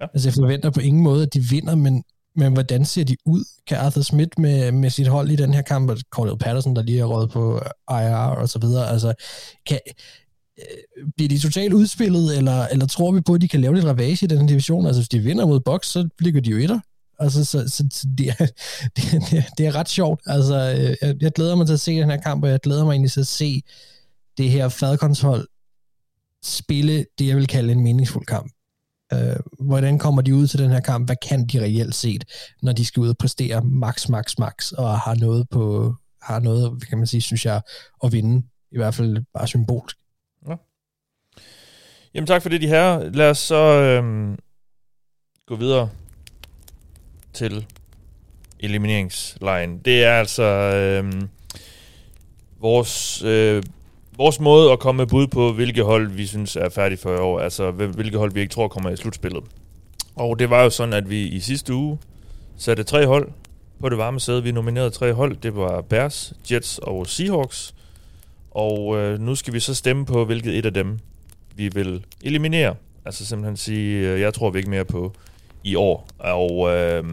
Ja. 0.00 0.06
Altså, 0.14 0.28
jeg 0.28 0.34
forventer 0.34 0.70
på 0.70 0.80
ingen 0.80 1.02
måde, 1.02 1.22
at 1.22 1.34
de 1.34 1.40
vinder, 1.40 1.74
men, 1.74 2.04
men 2.36 2.52
hvordan 2.52 2.84
ser 2.84 3.04
de 3.04 3.16
ud? 3.26 3.44
Kan 3.66 3.76
Arthur 3.76 4.02
Smith 4.02 4.30
med, 4.38 4.72
med 4.72 4.90
sit 4.90 5.06
hold 5.06 5.30
i 5.30 5.36
den 5.36 5.54
her 5.54 5.62
kamp, 5.62 5.90
og 5.90 5.98
Cordell 6.10 6.38
Patterson, 6.38 6.76
der 6.76 6.82
lige 6.82 6.98
har 6.98 7.06
råd 7.06 7.26
på 7.26 7.60
IR 7.90 8.36
og 8.40 8.48
så 8.48 8.58
videre, 8.58 8.88
altså, 8.88 9.14
kan, 9.66 9.80
øh, 10.58 11.08
bliver 11.16 11.28
de 11.28 11.38
totalt 11.38 11.72
udspillet, 11.72 12.36
eller, 12.36 12.66
eller 12.66 12.86
tror 12.86 13.12
vi 13.12 13.20
på, 13.20 13.34
at 13.34 13.40
de 13.40 13.48
kan 13.48 13.60
lave 13.60 13.74
lidt 13.74 13.86
ravage 13.86 14.24
i 14.24 14.26
den 14.26 14.46
division? 14.46 14.86
Altså, 14.86 15.00
hvis 15.00 15.08
de 15.08 15.18
vinder 15.18 15.46
mod 15.46 15.60
Box, 15.60 15.86
så 15.86 16.08
ligger 16.20 16.40
de 16.40 16.50
jo 16.50 16.56
etter. 16.56 16.80
Altså, 17.18 17.44
så, 17.44 17.68
så, 17.68 17.84
så 17.90 18.06
det, 18.18 18.28
er, 18.28 18.46
det, 18.96 19.30
det, 19.30 19.44
det 19.58 19.66
er 19.66 19.74
ret 19.74 19.88
sjovt. 19.88 20.20
Altså, 20.26 20.54
øh, 20.54 20.96
jeg, 21.02 21.16
jeg 21.20 21.32
glæder 21.32 21.54
mig 21.54 21.66
til 21.66 21.74
at 21.74 21.80
se 21.80 21.96
den 22.00 22.10
her 22.10 22.20
kamp, 22.20 22.44
og 22.44 22.50
jeg 22.50 22.60
glæder 22.60 22.84
mig 22.84 22.92
egentlig 22.92 23.12
til 23.12 23.20
at 23.20 23.26
se 23.26 23.62
det 24.38 24.50
her 24.50 24.68
fadkontrol 24.68 25.46
spille 26.46 27.06
det, 27.18 27.26
jeg 27.26 27.36
vil 27.36 27.46
kalde 27.46 27.72
en 27.72 27.80
meningsfuld 27.80 28.26
kamp. 28.26 28.52
Øh, 29.12 29.36
hvordan 29.60 29.98
kommer 29.98 30.22
de 30.22 30.34
ud 30.34 30.46
til 30.46 30.58
den 30.58 30.70
her 30.70 30.80
kamp? 30.80 31.08
Hvad 31.08 31.16
kan 31.28 31.46
de 31.46 31.60
reelt 31.60 31.94
set, 31.94 32.24
når 32.62 32.72
de 32.72 32.84
skal 32.84 33.00
ud 33.00 33.08
og 33.08 33.16
præstere 33.18 33.62
max, 33.64 34.08
max, 34.08 34.38
max, 34.38 34.72
og 34.72 34.98
har 34.98 35.14
noget 35.14 35.48
på, 35.50 35.94
har 36.22 36.40
noget, 36.40 36.88
kan 36.88 36.98
man 36.98 37.06
sige, 37.06 37.20
synes 37.20 37.46
jeg, 37.46 37.60
at 38.04 38.12
vinde. 38.12 38.46
I 38.72 38.76
hvert 38.76 38.94
fald 38.94 39.24
bare 39.34 39.46
symbolsk. 39.46 39.96
Ja. 40.48 40.54
Jamen 42.14 42.26
tak 42.26 42.42
for 42.42 42.48
det, 42.48 42.60
de 42.60 42.68
her. 42.68 43.10
Lad 43.10 43.30
os 43.30 43.38
så 43.38 43.56
øhm, 43.56 44.38
gå 45.46 45.56
videre 45.56 45.90
til 47.36 47.66
elimineringslejen. 48.60 49.78
Det 49.84 50.04
er 50.04 50.12
altså 50.12 50.42
øh, 50.42 51.12
vores 52.60 53.22
øh, 53.22 53.62
vores 54.16 54.40
måde 54.40 54.72
at 54.72 54.78
komme 54.78 54.96
med 54.96 55.06
bud 55.06 55.26
på, 55.26 55.52
hvilke 55.52 55.82
hold 55.82 56.10
vi 56.10 56.26
synes 56.26 56.56
er 56.56 56.68
færdige 56.68 56.98
for 56.98 57.14
i 57.14 57.18
år, 57.18 57.40
altså 57.40 57.70
hvilke 57.70 58.18
hold 58.18 58.32
vi 58.32 58.40
ikke 58.40 58.52
tror 58.52 58.68
kommer 58.68 58.90
i 58.90 58.96
slutspillet. 58.96 59.44
Og 60.14 60.38
det 60.38 60.50
var 60.50 60.62
jo 60.62 60.70
sådan, 60.70 60.94
at 60.94 61.10
vi 61.10 61.26
i 61.26 61.40
sidste 61.40 61.74
uge 61.74 61.98
satte 62.56 62.82
tre 62.82 63.06
hold 63.06 63.28
på 63.80 63.88
det 63.88 63.98
varme 63.98 64.20
sæde. 64.20 64.42
Vi 64.42 64.52
nominerede 64.52 64.90
tre 64.90 65.12
hold. 65.12 65.36
Det 65.36 65.56
var 65.56 65.80
Bears, 65.80 66.32
Jets 66.52 66.78
og 66.78 67.06
Seahawks. 67.06 67.74
Og 68.50 68.96
øh, 68.96 69.20
nu 69.20 69.34
skal 69.34 69.54
vi 69.54 69.60
så 69.60 69.74
stemme 69.74 70.06
på, 70.06 70.24
hvilket 70.24 70.58
et 70.58 70.66
af 70.66 70.74
dem 70.74 70.98
vi 71.54 71.68
vil 71.68 72.04
eliminere. 72.22 72.74
Altså 73.04 73.26
simpelthen 73.26 73.56
sige, 73.56 74.08
øh, 74.08 74.20
jeg 74.20 74.34
tror 74.34 74.50
vi 74.50 74.58
ikke 74.58 74.70
mere 74.70 74.84
på 74.84 75.12
i 75.66 75.74
år. 75.74 76.08
Og 76.18 76.70
øh, 76.76 77.04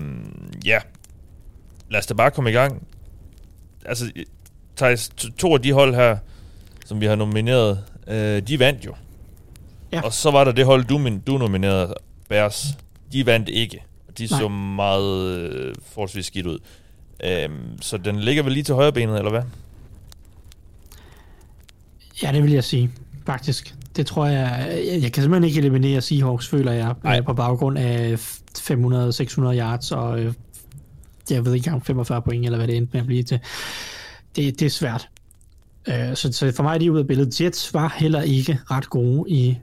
ja, 0.66 0.80
lad 1.90 2.00
os 2.00 2.06
da 2.06 2.14
bare 2.14 2.32
komme 2.32 2.50
i 2.50 2.54
gang. 2.54 2.88
Altså, 3.86 4.12
Thijs, 4.76 5.10
to 5.38 5.54
af 5.54 5.62
de 5.62 5.74
hold 5.74 5.96
her, 5.96 6.18
som 6.86 7.02
vi 7.02 7.06
har 7.06 7.16
nomineret, 7.16 7.84
øh, 8.08 8.42
de 8.48 8.60
vandt 8.60 8.86
jo. 8.86 8.96
Ja. 9.92 10.02
Og 10.02 10.14
så 10.14 10.32
var 10.32 10.44
der 10.44 10.52
det 10.52 10.66
hold, 10.66 10.86
du, 10.86 11.20
du 11.28 11.38
nominerede, 11.38 11.94
Bears. 12.30 12.68
De 13.12 13.26
vandt 13.26 13.50
ikke. 13.50 13.84
De 14.18 14.28
Nej. 14.32 14.40
så 14.40 14.48
meget 14.48 15.38
øh, 15.38 15.76
forholdsvis 15.86 16.26
skidt 16.26 16.46
ud. 16.46 16.60
Øhm, 17.24 17.82
så 17.82 17.98
den 17.98 18.20
ligger 18.20 18.44
vel 18.44 18.54
lige 18.54 18.64
til 18.64 18.76
højre 18.76 18.92
benet, 18.94 19.18
eller 19.18 19.32
hvad? 19.32 19.44
Ja, 22.24 22.32
det 22.32 22.44
vil 22.44 22.52
jeg 22.52 22.64
sige, 22.64 22.92
faktisk. 23.26 23.76
Det 23.96 24.06
tror 24.06 24.26
jeg... 24.26 24.82
Jeg, 25.02 25.12
kan 25.14 25.24
simpelthen 25.24 25.44
ikke 25.44 25.60
eliminere 25.60 26.02
Seahawks, 26.02 26.48
føler 26.48 26.72
jeg, 26.72 26.94
Nej. 27.04 27.22
på 27.22 27.34
baggrund 27.34 27.78
af 27.78 28.16
500-600 28.58 29.42
yards 29.42 29.92
og 29.92 30.20
øh, 30.20 30.34
jeg 31.30 31.46
ved 31.46 31.54
ikke 31.54 31.68
engang 31.68 31.86
45 31.86 32.22
point, 32.22 32.46
eller 32.46 32.58
hvad 32.58 32.68
det 32.68 32.78
endte 32.78 32.90
med 32.94 33.02
at 33.02 33.08
blive 33.08 33.24
til. 33.24 33.40
Det, 34.36 34.60
det 34.60 34.66
er 34.66 34.70
svært. 34.70 35.10
Øh, 35.88 36.16
så, 36.16 36.32
så 36.32 36.52
for 36.56 36.64
mig 36.64 36.74
er 36.74 36.80
de 36.80 36.92
ude 36.92 37.00
af 37.00 37.08
billedet. 37.08 37.42
Jets 37.42 37.74
var 37.74 37.96
heller 37.98 38.22
ikke 38.22 38.60
ret 38.72 38.90
gode 38.90 39.30
i 39.30 39.58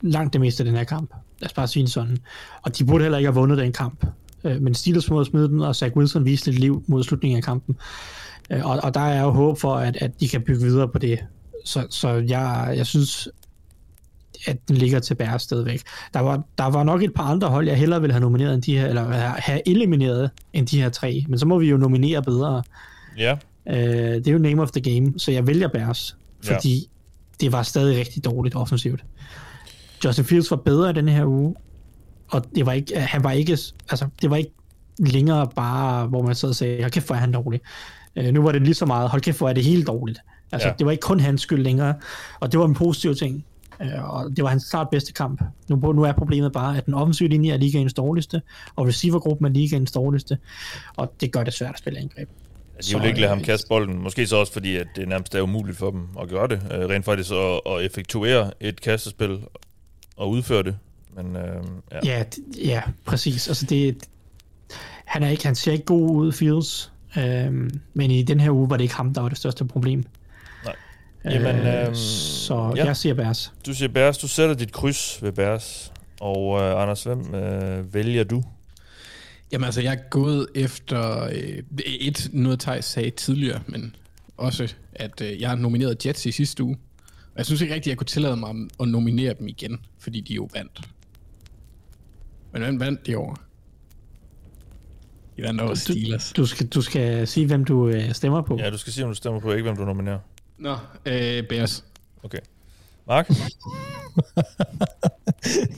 langt 0.00 0.32
det 0.32 0.40
meste 0.40 0.60
af 0.60 0.64
den 0.64 0.76
her 0.76 0.84
kamp. 0.84 1.10
Lad 1.40 1.48
os 1.48 1.52
bare 1.52 1.68
sige 1.68 1.88
sådan. 1.88 2.18
Og 2.62 2.78
de 2.78 2.84
burde 2.84 3.04
heller 3.04 3.18
ikke 3.18 3.26
have 3.26 3.34
vundet 3.34 3.58
den 3.58 3.72
kamp. 3.72 4.06
Øh, 4.44 4.62
men 4.62 4.74
Steelers 4.74 5.10
måde 5.10 5.20
at 5.20 5.26
smide 5.26 5.48
den, 5.48 5.60
og 5.60 5.76
Zach 5.76 5.96
Wilson 5.96 6.24
viste 6.24 6.50
lidt 6.50 6.60
liv 6.60 6.84
mod 6.86 7.02
slutningen 7.02 7.36
af 7.36 7.44
kampen. 7.44 7.76
Øh, 8.50 8.66
og, 8.66 8.80
og 8.82 8.94
der 8.94 9.00
er 9.00 9.22
jo 9.22 9.30
håb 9.30 9.58
for, 9.58 9.74
at, 9.74 9.96
at 9.96 10.20
de 10.20 10.28
kan 10.28 10.42
bygge 10.42 10.60
videre 10.60 10.88
på 10.88 10.98
det. 10.98 11.18
Så, 11.64 11.86
så 11.90 12.08
jeg, 12.08 12.74
jeg 12.76 12.86
synes, 12.86 13.28
at 14.46 14.68
den 14.68 14.76
ligger 14.76 15.00
til 15.00 15.14
bære 15.14 15.38
stadigvæk. 15.38 15.82
Der 16.14 16.20
var, 16.20 16.42
der 16.58 16.64
var 16.64 16.82
nok 16.82 17.02
et 17.02 17.14
par 17.14 17.22
andre 17.22 17.48
hold, 17.48 17.68
jeg 17.68 17.76
hellere 17.76 18.00
ville 18.00 18.12
have 18.12 18.20
nomineret 18.20 18.54
end 18.54 18.62
de 18.62 18.78
her, 18.78 18.86
eller 18.86 19.04
have 19.36 19.68
elimineret 19.68 20.30
end 20.52 20.66
de 20.66 20.82
her 20.82 20.88
tre. 20.88 21.24
Men 21.28 21.38
så 21.38 21.46
må 21.46 21.58
vi 21.58 21.70
jo 21.70 21.76
nominere 21.76 22.22
bedre. 22.22 22.62
Ja. 23.18 23.32
Uh, 23.66 23.74
det 23.74 24.28
er 24.28 24.32
jo 24.32 24.38
name 24.38 24.62
of 24.62 24.70
the 24.70 24.94
game, 24.94 25.12
så 25.18 25.32
jeg 25.32 25.46
vælger 25.46 25.68
Bears, 25.68 26.16
fordi 26.44 26.74
ja. 26.74 26.84
det 27.40 27.52
var 27.52 27.62
stadig 27.62 27.98
rigtig 27.98 28.24
dårligt 28.24 28.54
offensivt. 28.54 29.04
Justin 30.04 30.24
Fields 30.24 30.50
var 30.50 30.56
bedre 30.56 30.90
i 30.90 30.92
denne 30.92 31.12
her 31.12 31.24
uge, 31.24 31.54
og 32.30 32.44
det 32.54 32.66
var 32.66 32.72
ikke, 32.72 33.00
han 33.00 33.24
var 33.24 33.30
ikke, 33.30 33.58
altså, 33.90 34.08
det 34.22 34.30
var 34.30 34.36
ikke 34.36 34.52
længere 34.98 35.48
bare, 35.56 36.06
hvor 36.06 36.22
man 36.22 36.34
sad 36.34 36.48
og 36.48 36.54
sagde, 36.54 36.82
hold 36.82 36.90
kæft, 36.90 37.06
hvor 37.06 37.14
er 37.14 37.20
han 37.20 37.32
dårlig. 37.32 37.60
Uh, 38.20 38.24
nu 38.24 38.42
var 38.42 38.52
det 38.52 38.62
lige 38.62 38.74
så 38.74 38.86
meget, 38.86 39.08
hold 39.08 39.22
kæft, 39.22 39.38
hvor 39.38 39.48
er 39.48 39.52
det 39.52 39.64
helt 39.64 39.86
dårligt. 39.86 40.18
Altså, 40.52 40.68
ja. 40.68 40.74
det 40.78 40.86
var 40.86 40.92
ikke 40.92 41.02
kun 41.02 41.20
hans 41.20 41.40
skyld 41.40 41.62
længere, 41.62 41.94
og 42.40 42.52
det 42.52 42.60
var 42.60 42.66
en 42.66 42.74
positiv 42.74 43.14
ting. 43.14 43.44
Uh, 43.80 44.14
og 44.14 44.36
det 44.36 44.44
var 44.44 44.50
hans 44.50 44.70
klart 44.70 44.90
bedste 44.90 45.12
kamp. 45.12 45.42
Nu, 45.68 45.92
nu 45.92 46.02
er 46.02 46.12
problemet 46.12 46.52
bare, 46.52 46.76
at 46.76 46.86
den 46.86 46.94
offensive 46.94 47.28
linje 47.28 47.52
er 47.52 47.56
ligaens 47.56 47.94
dårligste, 47.94 48.42
og 48.76 48.86
receivergruppen 48.86 49.46
er 49.46 49.50
ligaens 49.50 49.92
dårligste, 49.92 50.38
og 50.96 51.14
det 51.20 51.32
gør 51.32 51.44
det 51.44 51.52
svært 51.52 51.72
at 51.72 51.78
spille 51.78 51.98
angreb. 51.98 52.28
De 52.88 52.98
vil 52.98 53.08
ikke 53.08 53.20
lade 53.20 53.28
ham 53.28 53.42
kaste 53.42 53.68
bolden. 53.68 54.02
Måske 54.02 54.26
så 54.26 54.36
også 54.36 54.52
fordi, 54.52 54.76
at 54.76 54.86
det 54.96 55.08
nærmest 55.08 55.34
er 55.34 55.40
umuligt 55.40 55.78
for 55.78 55.90
dem 55.90 56.08
at 56.20 56.28
gøre 56.28 56.48
det. 56.48 56.60
Øh, 56.72 56.88
rent 56.88 57.04
faktisk 57.04 57.30
at, 57.32 57.72
at 57.72 57.84
effektuere 57.84 58.50
et 58.60 58.80
kastespil 58.80 59.38
og 60.16 60.30
udføre 60.30 60.62
det. 60.62 60.76
Men, 61.16 61.36
øh, 61.36 61.64
ja. 61.92 61.98
Ja, 62.04 62.24
ja, 62.64 62.82
præcis. 63.04 63.48
Altså 63.48 63.66
det, 63.66 64.08
han, 65.04 65.22
er 65.22 65.28
ikke, 65.28 65.44
han 65.44 65.54
ser 65.54 65.72
ikke 65.72 65.84
god 65.84 66.10
ud, 66.10 66.32
Fields. 66.32 66.92
Øh, 67.18 67.70
men 67.94 68.10
i 68.10 68.22
den 68.22 68.40
her 68.40 68.50
uge 68.50 68.70
var 68.70 68.76
det 68.76 68.84
ikke 68.84 68.94
ham, 68.94 69.14
der 69.14 69.20
var 69.20 69.28
det 69.28 69.38
største 69.38 69.64
problem. 69.64 70.04
Jamen, 71.24 71.56
øh, 71.56 71.88
øh, 71.88 71.94
så 71.94 72.72
ja. 72.76 72.84
jeg 72.84 72.96
siger 72.96 73.14
Bærs. 73.14 73.52
Du 73.66 73.74
siger 73.74 73.88
Bærs. 73.88 74.18
Du 74.18 74.28
sætter 74.28 74.54
dit 74.54 74.72
kryds 74.72 75.22
ved 75.22 75.32
Bærs. 75.32 75.92
Og 76.20 76.60
øh, 76.60 76.82
Anders, 76.82 77.04
hvem 77.04 77.34
øh, 77.34 77.94
vælger 77.94 78.24
du? 78.24 78.42
Jamen 79.52 79.64
altså, 79.64 79.80
jeg 79.80 79.92
er 79.92 80.08
gået 80.10 80.46
efter 80.54 81.24
øh, 81.24 81.62
et, 81.86 82.30
noget 82.32 82.60
Thijs 82.60 82.84
sagde 82.84 83.10
tidligere, 83.10 83.60
men 83.66 83.96
også, 84.36 84.74
at 84.92 85.20
øh, 85.20 85.40
jeg 85.40 85.48
har 85.48 85.56
nomineret 85.56 86.06
Jets 86.06 86.26
i 86.26 86.32
sidste 86.32 86.64
uge. 86.64 86.78
Og 87.24 87.36
jeg 87.36 87.46
synes 87.46 87.60
ikke 87.60 87.74
rigtigt, 87.74 87.86
at 87.86 87.90
jeg 87.90 87.98
kunne 87.98 88.06
tillade 88.06 88.36
mig 88.36 88.68
at 88.80 88.88
nominere 88.88 89.34
dem 89.38 89.48
igen, 89.48 89.80
fordi 89.98 90.20
de 90.20 90.34
jo 90.34 90.48
vandt. 90.54 90.88
Men 92.52 92.62
hvem 92.62 92.80
vandt 92.80 93.06
de 93.06 93.16
over? 93.16 93.34
Jylland 95.38 95.60
over 95.60 95.74
Steelers. 95.74 96.32
Du 96.32 96.46
skal, 96.46 96.66
du 96.66 96.82
skal 96.82 97.26
sige, 97.26 97.46
hvem 97.46 97.64
du 97.64 97.88
øh, 97.88 98.12
stemmer 98.12 98.42
på. 98.42 98.58
Ja, 98.58 98.70
du 98.70 98.78
skal 98.78 98.92
sige, 98.92 99.04
om 99.04 99.10
du 99.10 99.14
stemmer 99.14 99.40
på, 99.40 99.52
ikke 99.52 99.62
hvem 99.62 99.76
du 99.76 99.84
nominerer. 99.84 100.18
Nå, 100.60 100.76
øh, 101.06 101.42
Bears. 101.48 101.84
Okay. 102.22 102.38
Mark? 103.08 103.30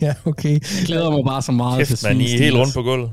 ja, 0.01 0.15
okay. 0.25 0.51
Jeg 0.53 0.87
glæder 0.87 1.11
mig 1.11 1.25
bare 1.25 1.43
så 1.43 1.53
meget 1.53 1.79
Kæft, 1.79 1.99
til 1.99 2.07
at 2.07 2.13
man, 2.17 2.21
I 2.21 2.27
sige 2.27 2.39
er 2.39 2.43
helt 2.45 2.57
rundt 2.57 2.75
på 2.75 2.83
gulvet. 2.83 3.13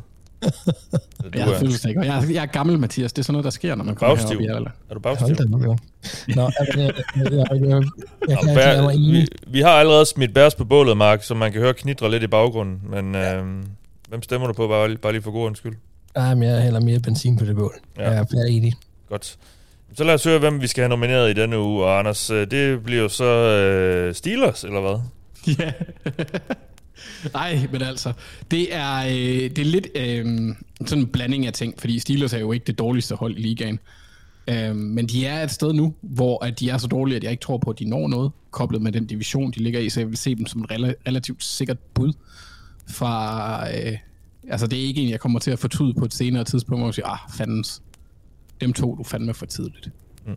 Jeg 1.35 1.49
er 1.49 1.59
fuldstændig 1.59 1.95
godt. 1.95 2.07
Jeg, 2.07 2.17
er- 2.25 2.29
jeg 2.31 2.41
er 2.41 2.45
gammel, 2.45 2.79
Mathias. 2.79 3.13
Det 3.13 3.19
er 3.21 3.23
sådan 3.23 3.33
noget, 3.33 3.43
der 3.43 3.49
sker, 3.49 3.75
når 3.75 3.83
man 3.83 3.95
kommer 3.95 4.15
Bagstiv. 4.15 4.39
herop 4.39 4.51
i 4.51 4.55
alder. 4.55 4.71
Er 4.89 4.93
du 4.93 4.99
Hold 4.99 5.01
bagstiv? 5.01 5.45
Nå, 6.35 6.41
jeg, 6.59 6.77
jeg, 6.77 6.93
jeg, 7.15 7.31
jeg, 7.31 7.69
jeg, 7.69 7.83
jeg 8.29 8.37
kan 8.43 8.55
Bær, 8.55 8.87
vi, 8.97 9.27
vi 9.47 9.61
har 9.61 9.69
allerede 9.69 10.05
smidt 10.05 10.33
bærs 10.33 10.55
på 10.55 10.65
bålet, 10.65 10.97
Mark, 10.97 11.23
så 11.23 11.33
man 11.33 11.51
kan 11.51 11.61
høre 11.61 11.73
knitre 11.73 12.11
lidt 12.11 12.23
i 12.23 12.27
baggrunden. 12.27 12.81
Men 12.89 13.15
øh, 13.15 13.43
hvem 14.09 14.21
stemmer 14.23 14.47
du 14.47 14.53
på, 14.53 14.67
bare, 14.67 14.97
bare 14.97 15.11
lige 15.11 15.21
for 15.21 15.31
god 15.31 15.45
undskyld? 15.45 15.75
Nej, 16.15 16.35
men 16.35 16.49
jeg 16.49 16.61
hælder 16.63 16.79
mere 16.79 16.99
benzin 16.99 17.37
på 17.37 17.45
det 17.45 17.55
bål. 17.55 17.73
Ja. 17.97 18.03
Ja. 18.03 18.11
Jeg 18.11 18.41
er 18.41 18.45
enig. 18.49 18.73
Godt. 19.09 19.37
Så 19.93 20.03
lad 20.03 20.13
os 20.13 20.23
høre, 20.23 20.39
hvem 20.39 20.61
vi 20.61 20.67
skal 20.67 20.81
have 20.81 20.89
nomineret 20.89 21.29
i 21.29 21.33
denne 21.41 21.59
uge. 21.59 21.83
Og 21.83 21.99
Anders, 21.99 22.29
øh, 22.29 22.51
det 22.51 22.83
bliver 22.83 23.01
jo 23.01 23.09
så 23.09 23.23
øh, 23.25 24.15
Steelers, 24.15 24.63
eller 24.63 24.81
hvad? 24.81 24.99
Ja. 25.59 25.71
Nej, 27.33 27.67
men 27.71 27.81
altså, 27.81 28.13
det 28.51 28.75
er, 28.75 28.95
øh, 28.97 29.49
det 29.49 29.57
er 29.57 29.65
lidt 29.65 29.87
øh, 29.95 30.55
sådan 30.85 31.03
en 31.03 31.07
blanding 31.07 31.45
af 31.45 31.53
ting, 31.53 31.73
fordi 31.79 31.99
Steelers 31.99 32.33
er 32.33 32.39
jo 32.39 32.51
ikke 32.51 32.63
det 32.67 32.79
dårligste 32.79 33.15
hold 33.15 33.37
i 33.37 33.41
ligaen. 33.41 33.79
Øh, 34.47 34.75
men 34.75 35.07
de 35.07 35.25
er 35.25 35.43
et 35.43 35.51
sted 35.51 35.73
nu, 35.73 35.93
hvor 36.01 36.45
at 36.45 36.59
de 36.59 36.69
er 36.69 36.77
så 36.77 36.87
dårlige, 36.87 37.15
at 37.15 37.23
jeg 37.23 37.31
ikke 37.31 37.41
tror 37.41 37.57
på, 37.57 37.69
at 37.69 37.79
de 37.79 37.85
når 37.89 38.07
noget, 38.07 38.31
koblet 38.51 38.81
med 38.81 38.91
den 38.91 39.05
division, 39.05 39.51
de 39.51 39.63
ligger 39.63 39.79
i, 39.79 39.89
så 39.89 39.99
jeg 39.99 40.09
vil 40.09 40.17
se 40.17 40.35
dem 40.35 40.45
som 40.45 40.61
et 40.61 40.71
rel- 40.71 40.95
relativt 41.07 41.43
sikkert 41.43 41.79
bud 41.93 42.13
fra... 42.89 43.67
Øh, 43.77 43.97
altså, 44.49 44.67
det 44.67 44.79
er 44.79 44.83
ikke 44.83 45.01
en, 45.01 45.09
jeg 45.09 45.19
kommer 45.19 45.39
til 45.39 45.51
at 45.51 45.59
fortryde 45.59 45.93
på 45.93 46.05
et 46.05 46.13
senere 46.13 46.43
tidspunkt, 46.43 46.79
hvor 46.81 46.87
jeg 46.87 46.93
siger, 46.93 47.07
ah, 47.07 47.19
fandens, 47.37 47.81
dem 48.61 48.73
to 48.73 48.95
du 48.95 49.03
fandme 49.03 49.33
for 49.33 49.45
tidligt. 49.45 49.89
Mm. 50.25 50.35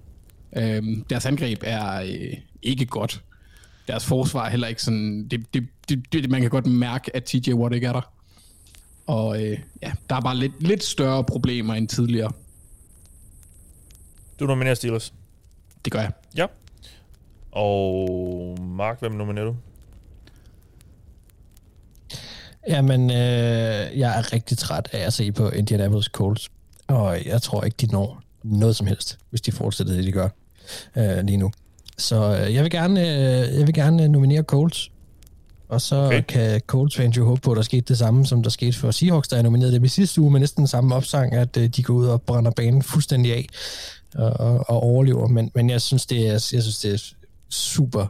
Øhm, 0.56 1.04
deres 1.10 1.26
angreb 1.26 1.62
er 1.66 2.00
øh, 2.00 2.36
ikke 2.62 2.86
godt. 2.86 3.22
Deres 3.88 4.04
forsvar 4.04 4.46
er 4.46 4.50
heller 4.50 4.68
ikke 4.68 4.82
sådan... 4.82 5.28
Det, 5.28 5.54
det, 5.54 5.68
det, 5.88 6.12
det, 6.12 6.30
man 6.30 6.40
kan 6.40 6.50
godt 6.50 6.66
mærke, 6.66 7.16
at 7.16 7.24
TJ 7.24 7.52
Watt 7.52 7.74
ikke 7.74 7.86
er 7.86 7.92
der. 7.92 8.12
Og 9.06 9.42
øh, 9.42 9.58
ja, 9.82 9.92
der 10.10 10.16
er 10.16 10.20
bare 10.20 10.36
lidt, 10.36 10.62
lidt 10.62 10.84
større 10.84 11.24
problemer 11.24 11.74
end 11.74 11.88
tidligere. 11.88 12.32
Du 14.40 14.46
nominerer 14.46 14.74
Steelers. 14.74 15.14
Det 15.84 15.92
gør 15.92 16.00
jeg. 16.00 16.12
Ja. 16.36 16.46
Og 17.52 18.58
Mark, 18.60 19.00
hvem 19.00 19.12
nominerer 19.12 19.44
du? 19.44 19.56
Jamen, 22.68 23.10
øh, 23.10 23.98
jeg 23.98 24.18
er 24.18 24.32
rigtig 24.32 24.58
træt 24.58 24.88
af 24.92 25.06
at 25.06 25.12
se 25.12 25.32
på 25.32 25.48
Indianapolis 25.48 26.06
Colts. 26.06 26.50
Og 26.92 27.26
jeg 27.26 27.42
tror 27.42 27.64
ikke, 27.64 27.76
de 27.80 27.86
når 27.86 28.22
noget 28.44 28.76
som 28.76 28.86
helst, 28.86 29.18
hvis 29.30 29.40
de 29.40 29.52
fortsætter 29.52 29.94
det, 29.94 30.04
de 30.04 30.12
gør 30.12 30.28
øh, 30.96 31.24
lige 31.24 31.36
nu. 31.36 31.50
Så 31.98 32.38
øh, 32.38 32.54
jeg 32.54 32.62
vil 32.62 32.70
gerne, 32.70 33.00
øh, 33.00 33.58
jeg 33.58 33.66
vil 33.66 33.74
gerne 33.74 34.08
nominere 34.08 34.42
Colts. 34.42 34.90
Og 35.68 35.80
så 35.80 35.96
Okay. 35.96 36.22
kan 36.28 36.60
Colts 36.66 36.96
fans 36.96 37.16
jo 37.16 37.24
håbe 37.26 37.40
på, 37.40 37.50
at 37.50 37.56
der 37.56 37.62
skete 37.62 37.80
det 37.80 37.98
samme, 37.98 38.26
som 38.26 38.42
der 38.42 38.50
skete 38.50 38.78
for 38.78 38.90
Seahawks, 38.90 39.28
der 39.28 39.36
er 39.36 39.42
nomineret 39.42 39.72
dem 39.72 39.84
i 39.84 39.88
sidste 39.88 40.20
uge, 40.20 40.30
med 40.30 40.40
næsten 40.40 40.60
den 40.60 40.66
samme 40.66 40.94
opsang, 40.94 41.34
at 41.34 41.56
øh, 41.56 41.68
de 41.68 41.82
går 41.82 41.94
ud 41.94 42.06
og 42.06 42.22
brænder 42.22 42.50
banen 42.50 42.82
fuldstændig 42.82 43.32
af 43.32 43.46
og, 44.14 44.64
og, 44.68 44.82
overlever. 44.82 45.28
Men, 45.28 45.50
men 45.54 45.70
jeg 45.70 45.80
synes, 45.80 46.06
det 46.06 46.26
er, 46.26 46.32
jeg 46.32 46.40
synes, 46.40 46.78
det 46.78 46.94
er 46.94 47.14
super 47.48 48.06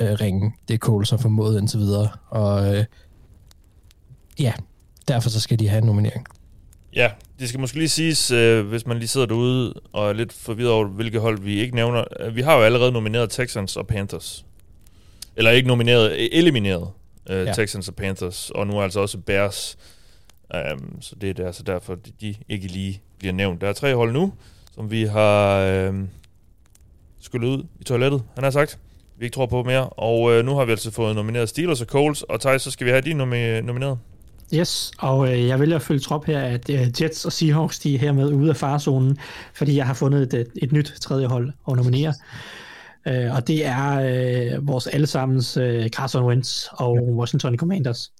øh, 0.00 0.12
ringen, 0.12 0.52
det 0.68 0.80
Colts 0.80 1.10
har 1.10 1.16
formået 1.16 1.58
indtil 1.60 1.78
videre. 1.78 2.08
Og 2.28 2.76
øh, 2.76 2.84
ja, 4.38 4.52
derfor 5.08 5.30
så 5.30 5.40
skal 5.40 5.58
de 5.58 5.68
have 5.68 5.78
en 5.78 5.86
nominering. 5.86 6.26
Ja, 6.94 7.10
det 7.38 7.48
skal 7.48 7.60
måske 7.60 7.78
lige 7.78 7.88
siges, 7.88 8.30
øh, 8.30 8.66
hvis 8.66 8.86
man 8.86 8.98
lige 8.98 9.08
sidder 9.08 9.26
derude 9.26 9.74
og 9.92 10.08
er 10.08 10.12
lidt 10.12 10.32
forvirret 10.32 10.70
over, 10.70 10.84
hvilke 10.86 11.18
hold 11.18 11.38
vi 11.40 11.60
ikke 11.60 11.74
nævner. 11.74 12.04
Øh, 12.20 12.36
Vi 12.36 12.40
har 12.42 12.56
jo 12.56 12.62
allerede 12.62 12.92
nomineret 12.92 13.30
Texans 13.30 13.76
og 13.76 13.86
Panthers. 13.86 14.44
Eller 15.36 15.50
ikke 15.50 15.68
nomineret, 15.68 16.12
øh, 16.12 16.28
elimineret 16.32 16.88
øh, 17.30 17.46
ja. 17.46 17.52
Texans 17.52 17.88
og 17.88 17.94
Panthers, 17.94 18.50
og 18.50 18.66
nu 18.66 18.78
er 18.78 18.82
altså 18.82 19.00
også 19.00 19.18
Bears. 19.18 19.78
Um, 20.72 21.02
så 21.02 21.14
det 21.20 21.30
er 21.30 21.34
der, 21.34 21.52
så 21.52 21.62
derfor 21.62 21.94
de, 21.94 22.12
de 22.20 22.34
ikke 22.48 22.66
lige 22.66 23.00
bliver 23.18 23.32
nævnt. 23.32 23.60
Der 23.60 23.68
er 23.68 23.72
tre 23.72 23.94
hold 23.94 24.12
nu, 24.12 24.32
som 24.74 24.90
vi 24.90 25.04
har 25.04 25.58
øh, 25.58 25.94
skyllet 27.20 27.48
ud 27.48 27.64
i 27.80 27.84
toilettet, 27.84 28.22
han 28.34 28.44
har 28.44 28.50
sagt. 28.50 28.78
Vi 29.18 29.24
ikke 29.24 29.34
tror 29.34 29.46
på 29.46 29.62
mere. 29.62 29.88
Og 29.88 30.32
øh, 30.32 30.44
nu 30.44 30.54
har 30.56 30.64
vi 30.64 30.70
altså 30.70 30.90
fået 30.90 31.14
nomineret 31.14 31.48
Steelers 31.48 31.80
og 31.80 31.86
Coles. 31.86 32.22
Og 32.22 32.40
Thijs, 32.40 32.62
så 32.62 32.70
skal 32.70 32.84
vi 32.86 32.90
have 32.90 33.02
de 33.02 33.10
nomi- 33.12 33.60
nomineret. 33.66 33.98
Yes, 34.54 34.92
og 34.98 35.32
øh, 35.32 35.46
jeg 35.46 35.60
vælger 35.60 35.76
at 35.76 35.82
følge 35.82 36.00
trop 36.00 36.24
her, 36.24 36.40
at 36.40 36.70
øh, 36.70 37.02
Jets 37.02 37.24
og 37.24 37.32
Seahawks, 37.32 37.78
de 37.78 37.94
er 37.94 37.98
hermed 37.98 38.32
ude 38.32 38.50
af 38.50 38.56
farezonen, 38.56 39.18
fordi 39.54 39.76
jeg 39.76 39.86
har 39.86 39.94
fundet 39.94 40.34
et, 40.34 40.48
et 40.62 40.72
nyt 40.72 40.92
tredje 41.00 41.26
hold 41.26 41.52
at 41.70 41.76
nominere. 41.76 42.14
Øh, 43.08 43.34
og 43.34 43.48
det 43.48 43.66
er 43.66 44.00
øh, 44.00 44.66
vores 44.66 44.86
allesammens 44.86 45.56
øh, 45.56 45.88
Carson 45.88 46.24
Wentz 46.24 46.66
og 46.72 46.92
Washington 46.92 47.56
Commanders. 47.56 48.12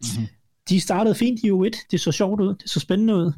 Mm-hmm. 0.00 0.28
De 0.68 0.80
startede 0.80 1.14
fint 1.14 1.40
i 1.40 1.50
U1, 1.50 1.86
det 1.90 2.00
så 2.00 2.12
sjovt 2.12 2.40
ud, 2.40 2.54
det 2.54 2.70
så 2.70 2.80
spændende 2.80 3.14
ud. 3.14 3.32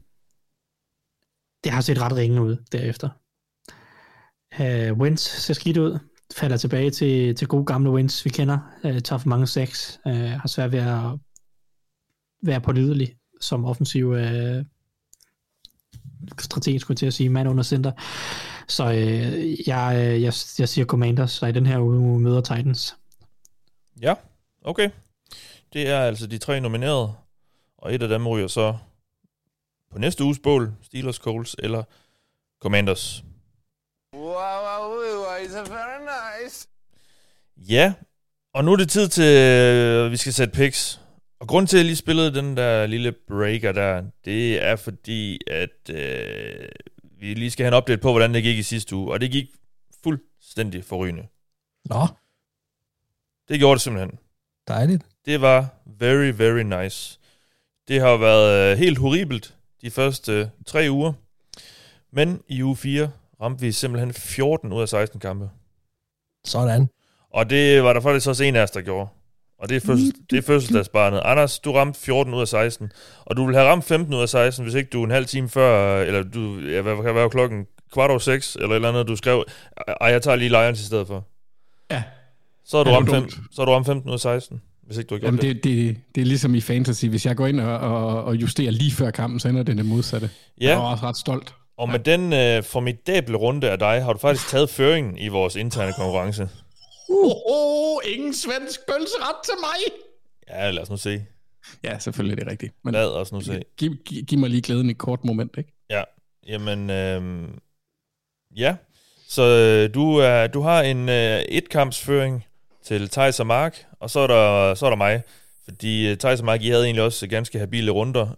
Det 1.65 1.73
har 1.73 1.81
set 1.81 2.01
ret 2.01 2.17
ringe 2.17 2.43
ud 2.43 2.57
derefter. 2.73 3.09
Øh, 4.61 4.99
Wentz 4.99 5.23
ser 5.23 5.55
skidt 5.55 5.77
ud, 5.77 5.99
falder 6.37 6.57
tilbage 6.57 6.91
til, 6.91 7.35
til 7.35 7.49
gode 7.49 7.65
gamle 7.65 7.91
Wentz, 7.91 8.25
vi 8.25 8.31
kender, 8.31 8.59
øh, 8.85 9.01
tager 9.01 9.19
for 9.19 9.29
mange 9.29 9.47
sacks, 9.47 10.01
øh, 10.07 10.15
har 10.15 10.49
svært 10.49 10.73
ved 10.73 10.79
at 10.79 11.19
være 12.43 12.61
pålidelig 12.61 13.17
som 13.41 13.65
offensiv 13.65 14.13
øh, 14.13 14.65
strateg, 16.39 16.81
skulle 16.81 16.95
jeg 16.95 16.99
til 16.99 17.07
at 17.07 17.15
sige, 17.15 17.29
mand 17.29 17.49
under 17.49 17.63
center. 17.63 17.93
Så 18.69 18.85
øh, 18.85 19.69
jeg, 19.69 19.95
øh, 19.97 20.23
jeg, 20.23 20.33
jeg 20.59 20.69
siger 20.69 20.85
Commanders, 20.85 21.33
så 21.33 21.47
i 21.47 21.53
den 21.53 21.67
her 21.67 21.79
uge 21.79 22.21
møder 22.21 22.41
Titans. 22.41 22.97
Ja, 24.03 24.15
okay. 24.63 24.91
Det 25.73 25.89
er 25.89 26.01
altså 26.01 26.27
de 26.27 26.39
tre 26.39 26.61
nominerede, 26.61 27.13
og 27.79 27.95
et 27.95 28.03
af 28.03 28.09
dem 28.09 28.29
ryger 28.29 28.49
så 28.49 28.77
på 29.93 29.99
næste 29.99 30.25
uges 30.25 30.39
bål, 30.39 30.73
Steelers, 30.83 31.17
Coles 31.17 31.57
eller 31.59 31.83
Commanders. 32.63 33.25
Wow, 34.15 34.23
wow, 34.23 34.89
wow, 34.89 35.37
it's 35.45 35.73
very 35.73 36.01
nice. 36.45 36.69
Ja, 37.57 37.95
og 38.55 38.65
nu 38.65 38.73
er 38.73 38.77
det 38.77 38.91
tid 38.91 39.09
til, 39.09 39.23
at 39.23 40.11
vi 40.11 40.17
skal 40.17 40.33
sætte 40.33 40.55
picks. 40.55 41.01
Og 41.41 41.49
grund 41.49 41.67
til, 41.67 41.77
at 41.77 41.79
jeg 41.79 41.85
lige 41.87 41.97
spillede 41.97 42.35
den 42.35 42.57
der 42.57 42.87
lille 42.87 43.13
breaker 43.13 43.73
der, 43.73 44.03
det 44.25 44.63
er 44.65 44.77
fordi, 44.77 45.39
at 45.47 45.91
øh, 45.95 46.69
vi 47.21 47.35
lige 47.35 47.51
skal 47.51 47.65
have 47.65 47.75
en 47.75 47.79
update 47.79 48.01
på, 48.03 48.11
hvordan 48.11 48.35
det 48.35 48.43
gik 48.43 48.59
i 48.59 48.63
sidste 48.63 48.97
uge. 48.97 49.13
Og 49.13 49.21
det 49.21 49.31
gik 49.31 49.47
fuldstændig 50.03 50.85
forrygende. 50.85 51.27
Nå, 51.85 52.07
Det 53.49 53.59
gjorde 53.59 53.75
det 53.75 53.81
simpelthen. 53.83 54.19
dejligt. 54.69 55.03
Det 55.25 55.41
var 55.41 55.69
very, 55.87 56.29
very 56.35 56.83
nice. 56.83 57.19
Det 57.89 58.01
har 58.01 58.17
været 58.17 58.73
øh, 58.73 58.79
helt 58.79 58.99
horribelt 58.99 59.55
de 59.83 59.91
første 59.91 60.33
øh, 60.33 60.47
tre 60.67 60.87
uger. 60.91 61.13
Men 62.13 62.43
i 62.49 62.63
uge 62.63 62.77
4 62.77 63.11
ramte 63.41 63.61
vi 63.61 63.73
simpelthen 63.73 64.13
14 64.15 64.73
ud 64.73 64.83
af 64.83 64.89
16 64.89 65.21
kampe. 65.21 65.51
Sådan. 66.45 66.89
Og 67.31 67.51
det 67.51 67.83
var 67.83 67.93
der 67.93 68.01
faktisk 68.01 68.29
også 68.29 68.45
en 68.45 68.57
af 68.57 68.63
os, 68.63 68.71
der 68.71 68.81
gjorde. 68.81 69.09
Og 69.61 69.69
det 69.69 69.77
er, 69.77 69.81
fødsel, 69.81 70.13
det 70.31 70.39
er 70.39 70.43
fødselsdagsbarnet. 70.43 71.21
Anders, 71.25 71.59
du 71.59 71.73
ramte 71.73 72.01
14 72.01 72.35
ud 72.35 72.41
af 72.41 72.49
16. 72.49 72.93
Og 73.21 73.37
du 73.37 73.45
ville 73.45 73.59
have 73.59 73.71
ramt 73.71 73.85
15 73.85 74.15
ud 74.15 74.21
af 74.21 74.29
16, 74.29 74.65
hvis 74.65 74.75
ikke 74.75 74.91
du 74.91 75.05
en 75.05 75.11
halv 75.11 75.27
time 75.27 75.49
før, 75.49 76.01
eller 76.01 76.23
du, 76.23 76.59
ja, 76.59 76.81
hvad 76.81 76.97
kan 76.97 77.15
være 77.15 77.31
klokken, 77.31 77.67
kvart 77.93 78.11
over 78.11 78.19
6, 78.19 78.55
eller 78.55 78.69
et 78.69 78.75
eller 78.75 78.89
andet, 78.89 79.09
du 79.09 79.17
skrev, 79.17 79.45
ej, 80.01 80.09
jeg 80.11 80.23
tager 80.23 80.37
lige 80.37 80.49
Lions 80.49 80.81
i 80.81 80.85
stedet 80.85 81.07
for. 81.07 81.27
Ja. 81.91 82.03
Så 82.65 82.77
har 82.77 82.85
du, 82.85 82.91
Ja, 82.91 82.97
ramt, 82.97 83.11
var 83.11 83.21
fem, 83.21 83.31
så 83.31 83.61
har 83.63 83.65
du 83.65 83.73
ramt 83.73 83.87
15 83.87 84.09
ud 84.09 84.15
af 84.15 84.21
16, 84.21 84.61
hvis 84.87 84.99
ikke 84.99 85.09
du 85.09 85.15
har 85.15 85.19
gjort 85.21 85.27
Jamen, 85.29 85.41
det. 85.41 85.65
det, 85.65 85.65
det, 85.65 85.97
det 86.15 86.21
er 86.21 86.25
ligesom 86.25 86.55
i 86.55 86.61
fantasy. 86.61 87.07
Hvis 87.07 87.27
jeg 87.27 87.37
går 87.37 87.47
ind 87.47 87.61
og, 87.61 87.79
og, 87.79 88.25
og 88.25 88.35
justerer 88.37 88.71
lige 88.71 88.93
før 88.93 89.11
kampen, 89.11 89.41
så 89.41 89.49
ender 89.49 89.63
det 89.63 89.77
det 89.77 89.87
modsatte. 89.87 90.31
Ja. 90.61 90.69
Jeg 90.69 90.75
er 90.75 90.79
også 90.79 91.05
ret 91.07 91.17
stolt. 91.17 91.55
Og 91.79 91.89
med 91.89 91.99
den 91.99 92.33
øh, 92.33 92.63
formidable 92.63 93.37
runde 93.37 93.71
af 93.71 93.79
dig, 93.79 94.05
har 94.05 94.13
du 94.13 94.19
faktisk 94.19 94.49
taget 94.49 94.71
føringen 94.71 95.19
i 95.19 95.29
vores 95.29 95.57
interne 95.57 95.93
konkurrence. 95.93 96.49
Oh, 97.11 97.33
oh, 97.47 98.01
ingen 98.07 98.35
svensk 98.35 98.81
pølseret 98.87 99.37
til 99.45 99.55
mig! 99.61 99.95
Ja, 100.49 100.71
lad 100.71 100.83
os 100.83 100.91
nu 100.91 100.97
se. 100.97 101.25
Ja, 101.85 101.99
selvfølgelig 101.99 102.39
er 102.39 102.45
det 102.45 102.51
rigtigt. 102.51 102.75
Men 102.85 102.95
Lad 102.95 103.07
os 103.07 103.33
nu 103.33 103.41
se. 103.41 103.63
giv, 103.77 103.97
giv, 104.05 104.23
giv 104.23 104.39
mig 104.39 104.51
lige 104.51 104.63
glæden 104.63 104.87
i 104.89 104.91
et 104.91 104.99
kort 104.99 105.25
moment, 105.25 105.55
ikke? 105.59 105.73
Ja, 105.91 106.03
jamen, 106.47 106.91
øh, 106.91 107.49
ja. 108.57 108.77
Så 109.29 109.43
øh, 109.43 109.95
du, 109.95 110.17
er, 110.17 110.47
du 110.47 110.61
har 110.61 110.83
en 110.83 111.09
øh, 111.09 111.41
etkampsføring 111.41 112.47
til 112.83 113.09
Thijs 113.09 113.41
og 113.41 113.47
Mark, 113.47 113.85
og 114.01 114.11
så 114.11 114.21
er 114.21 114.27
der, 114.27 114.75
så 114.75 114.87
er 114.87 114.91
der 114.91 114.97
mig. 114.97 115.23
Fordi 115.65 116.11
øh, 116.11 116.17
Thijs 116.17 116.41
og 116.41 116.47
Mark, 116.47 116.63
I 116.63 116.69
havde 116.69 116.85
egentlig 116.85 117.05
også 117.05 117.27
ganske 117.27 117.59
habile 117.59 117.91
runder, 117.91 118.35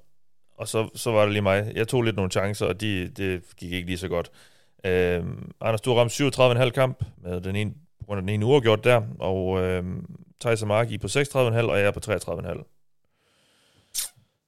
og 0.59 0.69
så, 0.69 0.89
så 0.95 1.11
var 1.11 1.23
det 1.23 1.33
lige 1.33 1.43
mig. 1.43 1.73
Jeg 1.75 1.89
tog 1.89 2.03
lidt 2.03 2.17
nogle 2.17 2.31
chancer, 2.31 2.67
og 2.67 2.81
de, 2.81 3.09
det 3.09 3.43
gik 3.57 3.73
ikke 3.73 3.87
lige 3.87 3.99
så 3.99 4.09
godt. 4.09 4.31
Øh, 4.87 5.25
Anders, 5.61 5.81
du 5.81 5.95
har 5.95 6.01
ramt 6.01 6.65
37,5 6.67 6.71
kamp 6.71 7.05
med 7.23 7.41
den 7.41 7.57
ene, 7.57 7.73
på 8.03 8.07
grund 8.07 8.19
af 8.19 8.23
den 8.23 8.29
ene 8.29 8.47
uafgjort 8.47 8.85
der, 8.85 9.03
og 9.19 9.61
øh, 9.61 9.85
Thijs 10.41 10.63
og 10.63 10.69
Mark, 10.69 10.91
I 10.91 10.95
er 10.95 10.99
på 10.99 11.07
36,5, 11.07 11.71
og 11.71 11.79
jeg 11.79 11.87
er 11.87 11.91
på 11.91 12.01
33,5. 12.07 12.69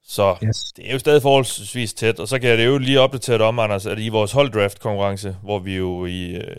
Så 0.06 0.36
Yes. 0.44 0.56
det 0.76 0.88
er 0.88 0.92
jo 0.92 0.98
stadig 0.98 1.22
forholdsvis 1.22 1.94
tæt, 1.94 2.20
og 2.20 2.28
så 2.28 2.38
kan 2.38 2.48
jeg 2.50 2.58
det 2.58 2.66
jo 2.66 2.78
lige 2.78 3.00
opdatere 3.00 3.38
dig 3.38 3.46
om, 3.46 3.58
Anders, 3.58 3.86
at 3.86 3.98
i 3.98 4.08
vores 4.08 4.32
holddraft-konkurrence, 4.32 5.36
hvor 5.42 5.58
vi 5.58 5.76
jo 5.76 6.06
i, 6.06 6.30
øh, 6.34 6.56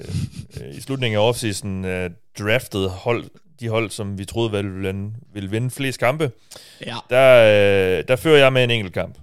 i 0.78 0.82
slutningen 0.82 1.20
af 1.20 1.28
offseason 1.28 1.86
øh, 1.86 2.10
draftede 2.40 2.90
hold, 2.90 3.24
de 3.60 3.70
hold, 3.70 3.90
som 3.90 4.18
vi 4.18 4.26
troede 4.26 4.52
ville, 4.52 4.72
vinde- 4.72 5.14
ville 5.34 5.50
vinde 5.50 5.70
flest 5.72 6.00
kampe, 6.00 6.32
Ja. 6.86 6.96
der, 7.10 7.98
øh, 8.00 8.04
der 8.08 8.16
fører 8.16 8.38
jeg 8.38 8.54
med 8.54 8.64
en 8.64 8.72
enkelt 8.72 8.94
kamp. 8.94 9.18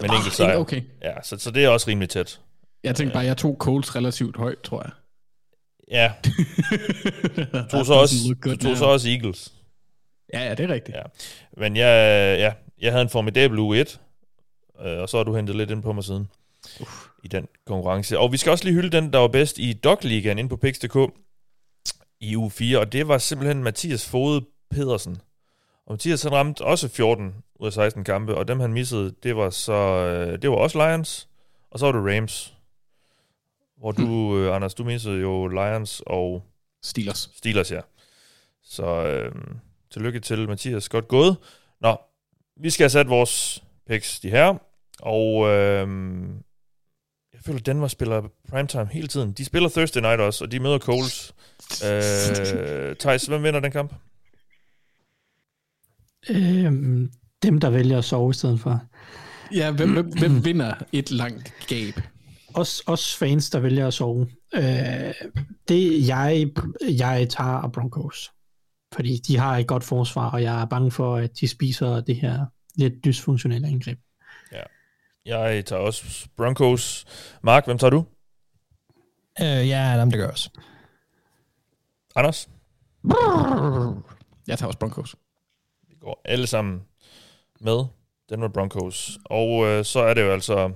Med 0.00 0.04
en 0.04 0.10
Ah, 0.10 0.16
enkelt 0.16 0.34
sejr. 0.34 0.56
okay. 0.58 0.82
Ja, 1.02 1.12
så, 1.22 1.38
så 1.38 1.50
det 1.50 1.64
er 1.64 1.68
også 1.68 1.90
rimelig 1.90 2.08
tæt. 2.08 2.40
Jeg 2.84 2.96
tænkte 2.96 3.12
bare, 3.14 3.24
jeg 3.24 3.36
tog 3.36 3.56
Coles 3.58 3.96
relativt 3.96 4.36
højt, 4.36 4.60
tror 4.64 4.82
jeg. 4.82 4.90
Ja, 5.90 6.12
du 7.52 7.68
tog 7.70 7.86
så 7.86 7.94
også, 7.94 8.14
du 8.44 8.56
tog 8.56 8.76
så 8.76 8.84
også 8.84 9.08
Eagles. 9.08 9.52
Ja, 10.34 10.44
ja, 10.44 10.54
det 10.54 10.70
er 10.70 10.74
rigtigt. 10.74 10.96
Ja. 10.96 11.02
Men 11.56 11.76
jeg, 11.76 12.38
ja, 12.38 12.52
jeg 12.80 12.92
havde 12.92 13.02
en 13.02 13.08
formidabel 13.08 13.58
uge 13.58 13.80
1, 13.80 14.00
øh, 14.84 14.98
og 14.98 15.08
så 15.08 15.16
har 15.16 15.24
du 15.24 15.36
hentet 15.36 15.56
lidt 15.56 15.70
ind 15.70 15.82
på 15.82 15.92
mig 15.92 16.04
siden 16.04 16.28
Uff. 16.80 17.06
i 17.24 17.28
den 17.28 17.48
konkurrence. 17.66 18.18
Og 18.18 18.32
vi 18.32 18.36
skal 18.36 18.50
også 18.50 18.64
lige 18.64 18.74
hylde 18.74 18.90
den, 18.90 19.12
der 19.12 19.18
var 19.18 19.28
bedst 19.28 19.58
i 19.58 19.72
Dog-ligaen 19.72 20.38
inde 20.38 20.48
på 20.48 20.56
Pix.dk 20.56 21.12
i 22.20 22.36
uge 22.36 22.50
4, 22.50 22.78
og 22.78 22.92
det 22.92 23.08
var 23.08 23.18
simpelthen 23.18 23.62
Mathias 23.62 24.08
Fode 24.08 24.46
Pedersen. 24.70 25.18
Og 25.86 25.92
Mathias 25.92 26.22
han 26.22 26.32
ramte 26.32 26.62
også 26.62 26.88
14 26.88 27.34
ud 27.60 27.66
af 27.66 27.72
16 27.72 28.04
kampe, 28.04 28.34
og 28.34 28.48
dem 28.48 28.60
han 28.60 28.72
missede, 28.72 29.14
det 29.22 29.36
var 29.36 29.50
så 29.50 29.72
øh, 29.72 30.42
det 30.42 30.50
var 30.50 30.56
også 30.56 30.78
Lions, 30.78 31.28
og 31.70 31.78
så 31.78 31.86
var 31.86 31.92
det 31.92 32.16
Rams. 32.16 32.54
Hvor 33.80 33.92
du, 33.92 34.38
øh, 34.38 34.56
Anders, 34.56 34.74
du 34.74 34.84
missede 34.84 35.20
jo 35.20 35.46
Lions 35.46 36.02
og 36.06 36.42
Steelers. 36.82 37.30
Steelers, 37.36 37.72
ja. 37.72 37.80
Så 38.62 39.06
øh, 39.06 39.32
tillykke 39.90 40.20
til 40.20 40.48
Mathias. 40.48 40.88
Godt 40.88 41.08
gået. 41.08 41.36
Nå, 41.80 41.96
vi 42.56 42.70
skal 42.70 42.84
have 42.84 42.90
sat 42.90 43.08
vores 43.08 43.64
picks 43.88 44.20
de 44.20 44.30
her. 44.30 44.54
Og 45.00 45.48
øh, 45.48 45.88
jeg 47.32 47.40
føler, 47.46 47.58
at 47.58 47.66
Denver 47.66 47.88
spiller 47.88 48.22
primetime 48.48 48.88
hele 48.92 49.08
tiden. 49.08 49.32
De 49.32 49.44
spiller 49.44 49.68
Thursday 49.68 50.00
night 50.00 50.20
også, 50.20 50.44
og 50.44 50.52
de 50.52 50.60
møder 50.60 50.78
Coles. 50.78 51.34
Øh, 51.84 52.96
Thijs, 52.96 53.26
hvem 53.26 53.42
vinder 53.42 53.60
den 53.60 53.72
kamp? 53.72 53.94
Øhm, 56.30 57.12
dem, 57.42 57.60
der 57.60 57.70
vælger 57.70 57.98
at 57.98 58.04
sove 58.04 58.30
i 58.30 58.34
stedet 58.34 58.60
for. 58.60 58.82
Ja, 59.54 59.70
hvem, 59.70 59.92
hvem, 59.92 60.06
hvem 60.18 60.44
vinder 60.44 60.74
et 60.92 61.10
langt 61.10 61.54
gab? 61.68 61.94
Os, 62.54 62.82
os 62.86 63.16
fans, 63.16 63.50
der 63.50 63.58
vælger 63.60 63.86
at 63.86 63.94
sove. 63.94 64.30
Øh, 64.54 65.14
det 65.68 66.08
jeg, 66.08 66.46
jeg 66.82 67.28
tager 67.30 67.50
af 67.50 67.72
Broncos. 67.72 68.32
Fordi 68.94 69.16
de 69.16 69.38
har 69.38 69.56
et 69.56 69.66
godt 69.66 69.84
forsvar, 69.84 70.30
og 70.30 70.42
jeg 70.42 70.60
er 70.60 70.64
bange 70.64 70.90
for, 70.90 71.16
at 71.16 71.40
de 71.40 71.48
spiser 71.48 72.00
det 72.00 72.16
her 72.16 72.46
lidt 72.76 73.04
dysfunktionelle 73.04 73.68
angreb. 73.68 73.98
Jeg 75.24 75.64
tager 75.66 75.82
også 75.82 76.28
Broncos. 76.36 77.04
Mark, 77.42 77.64
hvem 77.64 77.78
tager 77.78 77.90
du? 77.90 78.04
Øh, 79.40 79.68
ja, 79.68 79.92
jamen, 79.92 80.10
det 80.10 80.18
gør 80.18 80.24
jeg 80.24 80.32
også. 80.32 80.50
Anders? 82.16 82.48
Jeg 84.46 84.58
tager 84.58 84.66
også 84.66 84.78
Broncos. 84.78 85.16
Vi 85.88 85.94
går 86.00 86.20
alle 86.24 86.46
sammen 86.46 86.82
med 87.60 87.84
Denver 88.30 88.48
Broncos. 88.48 89.18
Og 89.24 89.66
øh, 89.66 89.84
så 89.84 90.00
er 90.00 90.14
det 90.14 90.22
jo 90.22 90.32
altså 90.32 90.72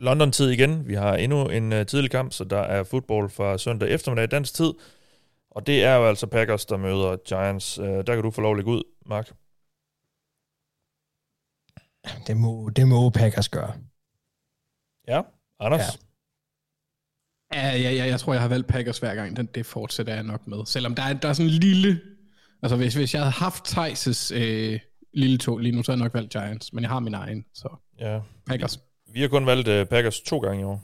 London-tid 0.00 0.50
igen. 0.50 0.88
Vi 0.88 0.94
har 0.94 1.14
endnu 1.16 1.48
en 1.48 1.72
øh, 1.72 1.86
tidlig 1.86 2.10
kamp, 2.10 2.32
så 2.32 2.44
der 2.44 2.58
er 2.60 2.84
fodbold 2.84 3.30
fra 3.30 3.58
søndag 3.58 3.88
eftermiddag 3.90 4.30
dansk 4.30 4.54
tid. 4.54 4.72
Og 5.50 5.66
det 5.66 5.84
er 5.84 5.94
jo 5.94 6.08
altså 6.08 6.26
Packers, 6.26 6.66
der 6.66 6.76
møder 6.76 7.16
Giants. 7.16 7.78
Øh, 7.78 7.84
der 7.86 8.14
kan 8.14 8.22
du 8.22 8.30
få 8.30 8.40
lov 8.40 8.52
at 8.52 8.58
lægge 8.58 8.70
ud, 8.70 8.82
Mark. 9.06 9.32
Det 12.26 12.36
må, 12.36 12.70
det 12.76 12.88
må 12.88 13.10
Packers 13.10 13.48
gøre. 13.48 13.74
Ja, 15.08 15.22
Anders? 15.60 15.80
Ja. 15.80 15.86
Ja, 17.54 17.76
ja, 17.76 17.90
ja, 17.90 18.04
jeg 18.06 18.20
tror, 18.20 18.32
jeg 18.32 18.42
har 18.42 18.48
valgt 18.48 18.68
Packers 18.68 18.98
hver 18.98 19.14
gang. 19.14 19.36
Den, 19.36 19.46
det 19.46 19.66
fortsætter 19.66 20.14
jeg 20.14 20.22
nok 20.22 20.46
med. 20.46 20.66
Selvom 20.66 20.94
der 20.94 21.02
er, 21.02 21.12
der 21.12 21.28
er 21.28 21.32
sådan 21.32 21.50
en 21.50 21.58
lille... 21.58 22.00
Altså, 22.62 22.76
hvis, 22.76 22.94
hvis 22.94 23.14
jeg 23.14 23.22
havde 23.22 23.32
haft 23.32 23.68
Thijs' 23.68 24.34
øh, 24.34 24.80
lille 25.14 25.38
tog 25.38 25.58
lige 25.58 25.76
nu, 25.76 25.82
så 25.82 25.92
havde 25.92 26.00
jeg 26.00 26.04
nok 26.04 26.14
valgt 26.14 26.32
Giants. 26.32 26.72
Men 26.72 26.82
jeg 26.82 26.90
har 26.90 27.00
min 27.00 27.14
egen, 27.14 27.44
så 27.54 27.76
Ja. 27.98 28.20
Packers. 28.46 28.89
Vi 29.12 29.20
har 29.20 29.28
kun 29.28 29.46
valgt 29.46 29.68
øh, 29.68 29.86
Packers 29.86 30.20
to 30.20 30.38
gange 30.38 30.60
i 30.60 30.64
år. 30.64 30.82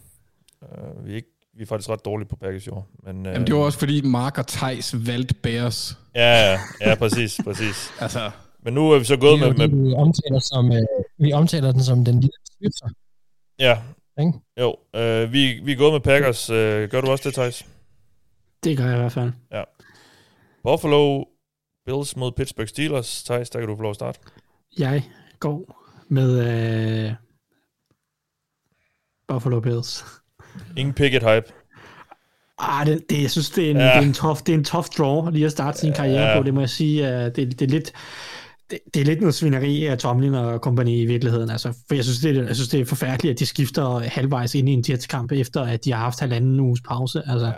Uh, 0.62 1.06
vi, 1.06 1.12
er 1.12 1.16
ikke, 1.16 1.28
vi 1.56 1.62
er 1.62 1.66
faktisk 1.66 1.90
ret 1.90 2.04
dårlige 2.04 2.28
på 2.28 2.36
Packers 2.36 2.66
i 2.66 2.70
år. 2.70 2.88
Men, 3.04 3.26
øh, 3.26 3.32
Jamen, 3.32 3.46
det 3.46 3.54
var 3.54 3.60
også 3.60 3.78
fordi 3.78 4.00
Mark 4.02 4.38
og 4.38 4.46
Thijs 4.46 5.06
valgte 5.06 5.34
Bears. 5.34 5.98
Ja, 6.14 6.52
ja, 6.52 6.58
ja, 6.80 6.94
præcis, 6.94 7.40
præcis. 7.44 7.90
Altså, 8.00 8.30
Men 8.62 8.74
nu 8.74 8.90
er 8.90 8.98
vi 8.98 9.04
så 9.04 9.16
gået 9.16 9.40
med, 9.40 9.54
med 9.54 9.68
det, 9.68 9.84
vi 9.84 9.92
omtaler, 9.92 10.38
som, 10.38 10.72
øh, 10.72 10.82
vi 11.18 11.32
omtaler 11.32 11.72
den 11.72 11.82
som 11.82 12.04
den 12.04 12.14
lille 12.20 12.36
svipser. 12.58 12.88
Ja. 13.58 13.78
Ikke? 14.20 14.32
Jo, 14.60 14.76
øh, 14.94 15.32
vi, 15.32 15.60
vi 15.64 15.72
er 15.72 15.76
gået 15.76 15.92
med 15.92 16.00
Packers. 16.00 16.50
Øh, 16.50 16.88
gør 16.88 17.00
du 17.00 17.10
også 17.10 17.28
det, 17.28 17.34
Thijs? 17.34 17.66
Det 18.64 18.76
gør 18.76 18.84
jeg 18.84 18.94
i 18.94 19.00
hvert 19.00 19.12
fald. 19.12 19.32
Ja. 19.52 19.62
Buffalo 20.62 21.24
Bills 21.86 22.16
mod 22.16 22.32
Pittsburgh 22.32 22.68
Steelers. 22.68 23.22
Thijs, 23.24 23.50
der 23.50 23.58
kan 23.58 23.68
du 23.68 23.76
få 23.76 23.82
lov 23.82 23.90
at 23.90 23.96
starte. 23.96 24.18
Jeg 24.78 25.02
går 25.40 25.86
med 26.08 26.30
øh, 27.06 27.12
Buffalo 29.28 29.60
Bills. 29.60 30.04
Ingen 30.76 30.94
picket 30.94 31.22
hype. 31.22 31.52
Ah, 32.58 32.86
det, 32.86 33.02
det, 33.10 33.22
jeg 33.22 33.30
synes, 33.30 33.50
det 33.50 33.66
er 33.66 33.70
en, 33.70 33.76
Ja. 33.76 33.82
det 33.84 33.90
er 33.92 34.00
en, 34.00 34.12
tough, 34.12 34.38
det 34.46 34.48
er 34.54 34.58
en 34.58 34.64
tough 34.64 34.86
draw 34.98 35.30
lige 35.30 35.46
at 35.46 35.52
starte 35.52 35.78
sin 35.78 35.92
karriere 35.92 36.22
Ja. 36.30 36.38
på. 36.38 36.42
Det 36.46 36.54
må 36.54 36.60
jeg 36.60 36.70
sige. 36.70 37.02
Uh, 37.02 37.08
det, 37.08 37.36
det 37.36 37.62
er 37.62 37.66
lidt 37.66 37.92
det, 38.70 38.78
det 38.94 39.00
er 39.00 39.04
lidt 39.04 39.20
noget 39.20 39.34
svineri 39.34 39.86
af 39.86 39.98
Tomlin 39.98 40.34
og 40.34 40.60
kompagni 40.60 41.00
i 41.02 41.06
virkeligheden. 41.06 41.50
Altså, 41.50 41.72
for 41.88 41.94
jeg 41.94 42.04
synes, 42.04 42.18
det 42.18 42.36
er, 42.36 42.42
jeg 42.44 42.54
synes, 42.54 42.68
det 42.68 42.80
er 42.80 42.84
forfærdeligt, 42.84 43.32
at 43.32 43.38
de 43.38 43.46
skifter 43.46 43.98
halvvejs 43.98 44.54
ind 44.54 44.68
i 44.68 44.72
en 44.72 44.84
Jets-kamp, 44.88 45.32
efter 45.32 45.62
at 45.62 45.84
de 45.84 45.92
har 45.92 46.00
haft 46.00 46.20
halvanden 46.20 46.60
uges 46.60 46.80
pause. 46.88 47.22
Altså, 47.26 47.46
ja. 47.46 47.52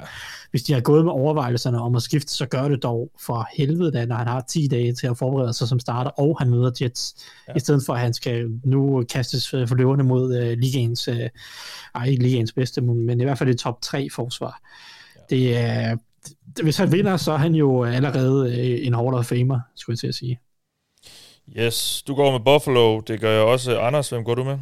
Hvis 0.51 0.63
de 0.63 0.73
har 0.73 0.81
gået 0.81 1.05
med 1.05 1.13
overvejelserne 1.13 1.81
om 1.81 1.95
at 1.95 2.03
skifte, 2.03 2.33
så 2.33 2.47
gør 2.47 2.69
det 2.69 2.83
dog 2.83 3.11
for 3.21 3.49
helvede, 3.57 3.93
da, 3.93 4.07
når 4.07 4.17
han 4.17 4.27
har 4.27 4.41
10 4.41 4.67
dage 4.67 4.95
til 4.95 5.07
at 5.07 5.19
forberede 5.19 5.53
sig 5.53 5.69
som 5.69 5.81
starter, 5.81 6.11
og 6.11 6.37
han 6.39 6.51
møder 6.51 6.71
Jets, 6.81 7.15
ja. 7.49 7.53
i 7.57 7.61
stedet 7.61 7.83
for 7.87 7.95
at 7.95 8.01
han 8.01 8.15
skal 8.15 8.47
nu 8.65 9.05
kastes 9.13 9.51
for 9.51 9.75
løverne 9.75 10.03
mod 10.03 10.43
uh, 10.43 10.59
ligaens, 10.59 11.09
uh, 11.09 11.17
ej, 11.95 12.05
ikke 12.07 12.23
ligaens 12.23 12.53
bedste, 12.53 12.81
men 12.81 13.21
i 13.21 13.25
hvert 13.25 13.39
fald 13.39 13.49
det 13.49 13.59
top 13.59 13.83
3 13.83 14.09
forsvar. 14.11 14.61
Ja. 15.17 15.37
Det 15.37 15.57
er, 15.57 15.97
hvis 16.63 16.77
han 16.77 16.93
vinder, 16.93 17.17
så 17.17 17.33
er 17.33 17.37
han 17.37 17.55
jo 17.55 17.85
allerede 17.85 18.59
øh, 18.59 18.87
en 18.87 18.95
Hall 18.95 19.15
of 19.15 19.27
Famer, 19.27 19.61
skulle 19.77 19.95
jeg 19.95 19.99
til 19.99 20.07
at 20.07 20.15
sige. 20.15 20.39
Yes, 21.57 22.03
du 22.07 22.15
går 22.15 22.33
med 22.33 22.41
Buffalo. 22.41 23.01
Det 23.01 23.21
gør 23.21 23.33
jeg 23.33 23.43
også. 23.43 23.79
Anders, 23.79 24.09
hvem 24.09 24.25
går 24.25 24.35
du 24.35 24.45
med? 24.45 24.59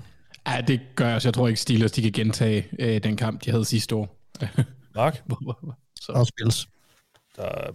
ja, 0.47 0.61
det 0.61 0.81
gør 0.95 1.07
jeg 1.07 1.15
også. 1.15 1.29
Jeg 1.29 1.35
tror 1.35 1.49
ikke, 1.49 1.61
Steelers 1.61 1.93
de 1.93 2.03
kan 2.03 2.13
gentage 2.13 2.67
øh, 2.79 3.03
den 3.03 3.17
kamp, 3.17 3.45
de 3.45 3.51
havde 3.51 3.65
sidste 3.65 3.95
år. 3.95 4.17
Mark? 4.97 5.23
så. 6.01 6.13
Og 6.13 6.27
spils. 6.27 6.69
Der 7.37 7.43
er 7.43 7.73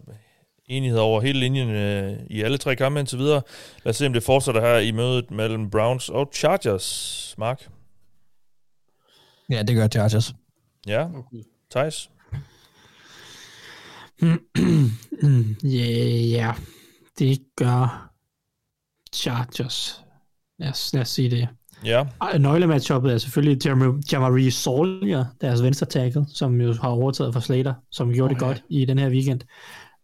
enighed 0.66 1.00
over 1.00 1.22
hele 1.22 1.40
linjen 1.40 1.70
øh, 1.70 2.20
i 2.30 2.42
alle 2.42 2.58
tre 2.58 2.76
kampe 2.76 3.00
indtil 3.00 3.18
videre. 3.20 3.42
Lad 3.84 3.90
os 3.90 3.96
se, 3.96 4.06
om 4.06 4.14
det 4.14 4.24
fortsætter 4.24 4.62
her 4.62 4.78
i 4.78 4.92
mødet 4.92 5.32
mellem 5.32 5.70
Browns 5.70 6.10
og 6.10 6.32
Chargers. 6.34 7.36
Mark? 7.38 7.70
Ja, 9.50 9.64
det 9.64 9.76
gør 9.76 9.88
Chargers. 9.88 10.34
Ja. 10.88 11.08
Thijs? 11.72 12.10
Ja, 15.64 16.38
yeah, 16.38 16.56
det 17.20 17.42
gør 17.56 18.12
Chargers. 19.16 20.04
Lad 20.60 20.70
os, 20.70 20.94
lad 20.94 21.02
os 21.02 21.10
sige 21.10 21.32
det. 21.32 21.50
Ja. 21.86 22.06
Ej, 22.22 22.38
Nøglematchuppet 22.38 23.14
er 23.14 23.18
selvfølgelig 23.18 23.66
Jam- 23.66 24.02
Jamari 24.12 24.50
Sawyer, 24.50 25.26
deres 25.42 25.64
venstre 25.64 25.86
tackle, 25.86 26.26
som 26.34 26.62
jo 26.62 26.74
har 26.82 26.90
overtaget 26.90 27.34
for 27.34 27.40
Slater, 27.40 27.74
som 27.92 28.14
gjorde 28.14 28.24
oh, 28.32 28.36
det 28.36 28.42
ja. 28.42 28.48
godt 28.48 28.64
i 28.70 28.86
den 28.86 29.00
her 29.00 29.10
weekend. 29.10 29.42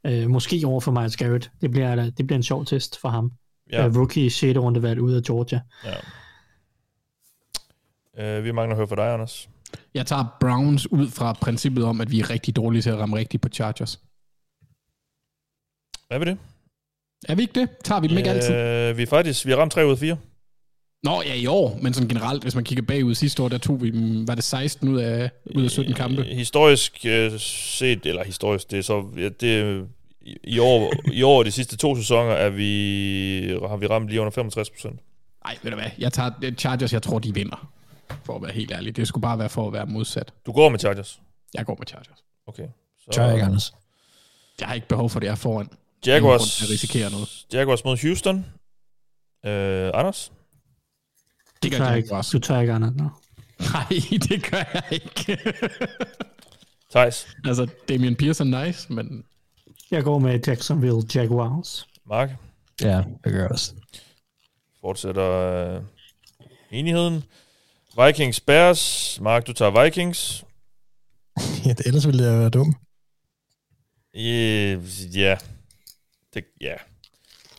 Uh, 0.09 0.29
måske 0.29 0.61
over 0.65 0.79
for 0.79 0.91
Miles 0.91 1.17
Garrett. 1.17 1.51
Det 1.61 1.71
bliver, 1.71 1.95
det 1.95 2.27
bliver 2.27 2.35
en 2.37 2.43
sjov 2.43 2.65
test 2.65 3.01
for 3.01 3.09
ham. 3.09 3.31
Ja. 3.71 3.87
Uh, 3.87 3.97
rookie 3.97 4.29
6. 4.29 4.57
rundevalg 4.59 5.01
ud 5.01 5.13
af 5.13 5.23
Georgia. 5.23 5.61
ja. 5.85 5.93
Øh, 8.19 8.43
vi 8.43 8.51
mangler 8.51 8.73
at 8.75 8.77
høre 8.77 8.87
fra 8.87 8.95
dig, 8.95 9.13
Anders. 9.13 9.49
Jeg 9.93 10.05
tager 10.05 10.37
Browns 10.39 10.91
ud 10.91 11.07
fra 11.07 11.33
princippet 11.33 11.83
om, 11.83 12.01
at 12.01 12.11
vi 12.11 12.19
er 12.19 12.29
rigtig 12.29 12.55
dårlige 12.55 12.81
til 12.81 12.89
at 12.89 12.97
ramme 12.99 13.17
rigtigt 13.17 13.41
på 13.41 13.49
Chargers. 13.49 13.99
Hvad 16.07 16.19
vil 16.19 16.27
det? 16.27 16.37
Er 17.29 17.35
vi 17.35 17.41
ikke 17.41 17.59
det? 17.59 17.69
Tager 17.83 18.01
vi 18.01 18.07
dem 18.07 18.17
ikke 18.17 18.29
altid? 18.29 18.55
Øh, 18.55 18.97
vi 18.97 19.03
er 19.03 19.07
faktisk, 19.07 19.45
vi 19.45 19.51
har 19.51 19.57
ramt 19.57 19.71
3 19.71 19.85
ud 19.85 19.91
af 19.91 19.97
4. 19.97 20.17
Nå, 21.03 21.21
ja, 21.21 21.33
i 21.33 21.45
år, 21.45 21.79
men 21.81 21.93
sådan 21.93 22.09
generelt, 22.09 22.43
hvis 22.43 22.55
man 22.55 22.63
kigger 22.63 22.83
bagud 22.85 23.15
sidste 23.15 23.43
år, 23.43 23.47
der 23.49 23.57
tog 23.57 23.81
vi 23.81 23.89
dem, 23.91 24.27
var 24.27 24.35
det 24.35 24.43
16 24.43 24.89
ud 24.89 24.99
af, 24.99 25.29
ud 25.55 25.63
af 25.63 25.71
17 25.71 25.93
kampe? 25.93 26.23
Historisk 26.23 27.05
øh, 27.07 27.39
set, 27.39 28.05
eller 28.05 28.23
historisk, 28.23 28.71
det 28.71 28.79
er 28.79 28.83
så, 28.83 29.05
ja, 29.17 29.29
det, 29.29 29.85
i- 30.43 30.59
år, 30.59 30.93
i 31.11 31.23
år 31.23 31.43
de 31.43 31.51
sidste 31.51 31.77
to 31.77 31.95
sæsoner, 31.95 32.31
er 32.31 32.49
vi, 32.49 33.57
har 33.67 33.77
vi 33.77 33.87
ramt 33.87 34.09
lige 34.09 34.21
under 34.21 34.31
65 34.31 34.69
procent. 34.69 34.99
Nej, 35.45 35.57
ved 35.63 35.71
du 35.71 35.77
hvad, 35.77 35.89
jeg 35.99 36.13
tager 36.13 36.31
Chargers, 36.57 36.93
jeg 36.93 37.01
tror, 37.01 37.19
de 37.19 37.33
vinder. 37.33 37.71
For 38.25 38.35
at 38.35 38.41
være 38.41 38.51
helt 38.51 38.71
ærlig. 38.71 38.95
Det 38.95 39.07
skulle 39.07 39.21
bare 39.21 39.39
være 39.39 39.49
for 39.49 39.67
at 39.67 39.73
være 39.73 39.85
modsat. 39.85 40.33
Du 40.45 40.51
går 40.51 40.69
med 40.69 40.79
Chargers? 40.79 41.19
Jeg 41.53 41.65
går 41.65 41.75
med 41.79 41.87
Chargers. 41.87 42.23
Okay. 42.47 42.67
Så, 42.99 43.11
Tør 43.11 43.23
jeg 43.25 43.33
ikke, 43.33 43.45
Anders. 43.45 43.73
Jeg 44.59 44.67
har 44.67 44.75
ikke 44.75 44.87
behov 44.87 45.09
for 45.09 45.19
det, 45.19 45.25
jeg 45.27 45.31
er 45.31 45.35
foran. 45.35 45.65
Grund 45.65 45.77
Jaguars, 46.05 46.57
til 46.57 46.65
at 46.65 46.69
risikere 46.69 47.11
noget. 47.11 47.45
Jaguars 47.53 47.83
mod 47.85 47.97
Houston. 48.01 48.45
Øh, 49.45 49.91
Anders? 49.93 50.31
Det 51.63 51.71
gør 51.71 51.77
tager 51.77 51.93
Jaguars. 51.95 52.33
ikke, 52.33 52.43
du 52.43 52.47
tager 52.47 52.61
ikke 52.61 52.73
andet, 52.73 52.95
no. 52.95 53.09
Nej, 53.59 53.87
det 54.29 54.51
gør 54.51 54.57
jeg 54.73 54.83
ikke. 54.91 55.37
Thijs, 56.91 57.27
altså, 57.45 57.67
Damian 57.89 58.15
Pearson 58.15 58.47
nice, 58.47 58.93
men 58.93 59.23
Jeg 59.91 60.03
går 60.03 60.19
med 60.19 60.39
Jacksonville 60.47 61.01
Jaguars. 61.15 61.87
Mark, 62.05 62.29
Ja, 62.81 63.03
det 63.23 63.33
gør 63.33 63.41
jeg 63.41 63.51
også. 63.51 63.73
fortsætter 64.81 65.31
øh, 65.31 65.81
enigheden. 66.71 67.23
Vikings 68.05 68.39
Bears. 68.39 69.17
Mark, 69.21 69.47
du 69.47 69.53
tager 69.53 69.83
Vikings. 69.83 70.43
Ja, 71.65 71.69
det, 71.73 71.85
ellers 71.85 72.07
ville 72.07 72.25
det 72.31 72.39
være 72.39 72.49
dumt. 72.49 72.75
Øh, 74.15 75.17
ja. 75.17 75.37
Det, 76.33 76.43
ja. 76.61 76.73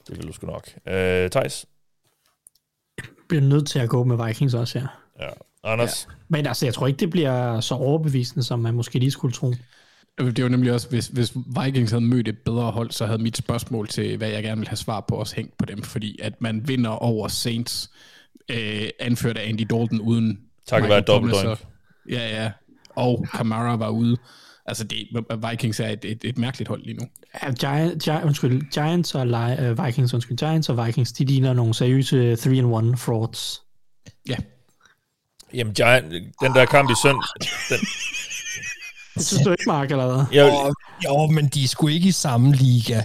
Det 0.08 0.16
vil 0.16 0.26
du 0.28 0.32
sgu 0.32 0.46
nok. 0.46 0.70
Øh, 0.86 1.30
Thijs. 1.30 1.66
Bliver 3.28 3.42
nødt 3.42 3.66
til 3.68 3.78
at 3.78 3.88
gå 3.88 4.04
med 4.04 4.26
Vikings 4.26 4.54
også, 4.54 4.78
ja. 4.78 4.86
Ja. 5.24 5.30
Anders. 5.64 6.06
Ja. 6.10 6.14
Men 6.28 6.46
altså, 6.46 6.66
jeg 6.66 6.74
tror 6.74 6.86
ikke, 6.86 6.98
det 7.00 7.10
bliver 7.10 7.60
så 7.60 7.74
overbevisende, 7.74 8.42
som 8.44 8.58
man 8.60 8.74
måske 8.74 8.98
lige 8.98 9.10
skulle 9.10 9.34
tro. 9.34 9.52
det 10.18 10.42
var 10.44 10.48
nemlig 10.50 10.72
også, 10.72 10.88
hvis, 10.88 11.06
hvis 11.06 11.32
Vikings 11.64 11.90
havde 11.90 12.04
mødt 12.04 12.28
et 12.28 12.38
bedre 12.38 12.70
hold, 12.70 12.90
så 12.90 13.06
havde 13.06 13.22
mit 13.22 13.36
spørgsmål 13.36 13.88
til, 13.88 14.16
hvad 14.16 14.28
jeg 14.28 14.42
gerne 14.42 14.58
vil 14.60 14.68
have 14.68 14.76
svar 14.76 15.04
på, 15.08 15.14
også 15.14 15.36
hængt 15.36 15.58
på 15.58 15.64
dem, 15.64 15.82
fordi 15.82 16.18
at 16.22 16.40
man 16.40 16.68
vinder 16.68 16.90
over 16.90 17.28
Saints, 17.28 17.90
øh, 18.50 18.88
anført 19.00 19.36
af 19.38 19.48
Andy 19.48 19.60
Dalton 19.70 20.00
uden... 20.00 20.38
Takket 20.66 20.88
være 20.88 20.98
og- 20.98 21.58
Ja, 22.10 22.42
ja. 22.42 22.50
Og 22.96 23.26
Kamara 23.32 23.76
var 23.76 23.88
ude. 23.88 24.16
Altså, 24.68 24.84
det, 24.84 25.08
Vikings 25.50 25.80
er 25.80 25.88
et, 25.88 26.04
et, 26.04 26.18
et 26.24 26.38
mærkeligt 26.38 26.68
hold 26.68 26.82
lige 26.84 26.96
nu. 26.96 27.06
Ja, 27.42 27.50
Giant, 27.52 28.02
Giant, 28.02 28.24
undskyld, 28.24 28.70
Giants 28.70 29.14
og 29.14 29.22
Li- 29.22 29.70
uh, 29.70 29.84
Vikings, 29.86 30.14
undskyld, 30.14 30.36
Giants 30.36 30.68
og 30.68 30.86
Vikings, 30.86 31.12
de 31.12 31.24
ligner 31.24 31.52
nogle 31.52 31.74
seriøse 31.74 32.32
3-1 32.34 32.46
frauds. 32.96 33.62
Ja. 34.28 34.36
Jamen, 35.54 35.74
Giant, 35.74 36.12
den 36.42 36.54
der 36.54 36.64
kamp 36.66 36.90
i 36.90 36.94
sønd... 37.02 37.16
Den, 37.70 37.78
Det 39.14 39.26
synes 39.26 39.44
du 39.44 39.50
ikke, 39.50 39.64
Mark, 39.66 39.90
eller 39.90 40.06
hvad? 40.06 40.24
Jo, 40.38 40.74
jo, 41.04 41.26
men 41.26 41.46
de 41.48 41.64
er 41.64 41.68
sgu 41.68 41.88
ikke 41.88 42.08
i 42.08 42.12
samme 42.12 42.52
liga, 42.52 43.02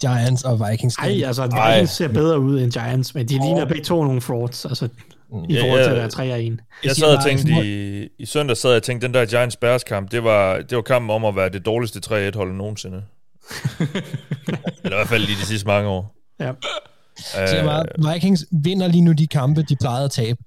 Giants 0.00 0.42
og 0.42 0.60
Vikings. 0.70 0.96
Ej, 0.96 1.22
altså, 1.26 1.42
Ej. 1.42 1.74
Vikings 1.74 1.92
ser 1.92 2.08
bedre 2.08 2.40
ud 2.40 2.60
end 2.60 2.72
Giants, 2.72 3.14
men 3.14 3.28
de 3.28 3.34
ligner 3.34 3.64
begge 3.64 3.84
to 3.84 4.04
nogle 4.04 4.20
frauds, 4.20 4.64
altså, 4.64 4.88
i 5.48 5.54
Ja, 5.54 5.62
forhold 5.62 5.84
til 5.84 5.90
at 5.90 5.96
være 5.96 6.08
3 6.08 6.32
og 6.32 6.44
1. 6.44 6.58
jeg 6.84 6.96
sad 6.96 7.16
og 7.16 7.24
tænkte 7.24 7.52
i, 7.64 8.08
i 8.18 8.26
søndag, 8.26 8.56
sad 8.56 8.70
jeg 8.70 8.76
og 8.76 8.82
tænkte, 8.82 9.06
den 9.06 9.14
der 9.14 9.24
Giants 9.26 9.56
Bears 9.56 9.84
kamp, 9.84 10.10
det 10.10 10.24
var, 10.24 10.56
det 10.56 10.76
var 10.76 10.82
kampen 10.82 11.10
om 11.10 11.24
at 11.24 11.36
være 11.36 11.48
det 11.48 11.66
dårligste 11.66 12.00
3-1-hold 12.06 12.54
nogensinde. 12.54 12.96
Eller 14.84 14.96
i 14.96 15.00
hvert 15.00 15.08
fald 15.08 15.22
i 15.22 15.34
de 15.34 15.46
sidste 15.46 15.66
mange 15.66 15.88
år. 15.88 16.14
Ja. 16.40 16.52
Så 17.16 17.56
jeg 17.56 17.64
bare, 17.64 18.14
Vikings 18.14 18.44
vinder 18.64 18.86
lige 18.88 19.02
nu 19.02 19.12
de 19.12 19.26
kampe, 19.26 19.62
de 19.62 19.76
plejede 19.76 20.04
at 20.04 20.10
tabe. 20.10 20.38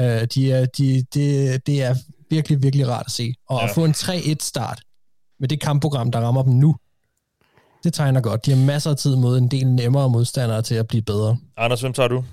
Uh, 0.00 0.06
de 0.06 0.52
er, 0.52 0.66
de, 0.66 1.04
det, 1.14 1.66
det 1.66 1.82
er 1.82 1.94
virkelig, 2.30 2.62
virkelig 2.62 2.88
rart 2.88 3.06
at 3.06 3.12
se. 3.12 3.34
Og 3.48 3.58
ja. 3.60 3.64
at 3.64 3.70
få 3.74 3.84
en 3.84 3.90
3-1 3.90 4.34
start 4.40 4.80
med 5.40 5.48
det 5.48 5.60
kampprogram, 5.60 6.10
der 6.12 6.20
rammer 6.20 6.42
dem 6.42 6.52
nu, 6.52 6.76
det 7.84 7.94
tegner 7.94 8.20
godt. 8.20 8.46
De 8.46 8.50
har 8.50 8.58
masser 8.66 8.90
af 8.90 8.96
tid 8.96 9.16
mod 9.16 9.38
en 9.38 9.48
del 9.48 9.66
nemmere 9.66 10.10
modstandere 10.10 10.62
til 10.62 10.74
at 10.74 10.88
blive 10.88 11.02
bedre. 11.02 11.36
Anders, 11.56 11.80
hvem 11.80 11.92
tager 11.92 12.08
du? 12.08 12.24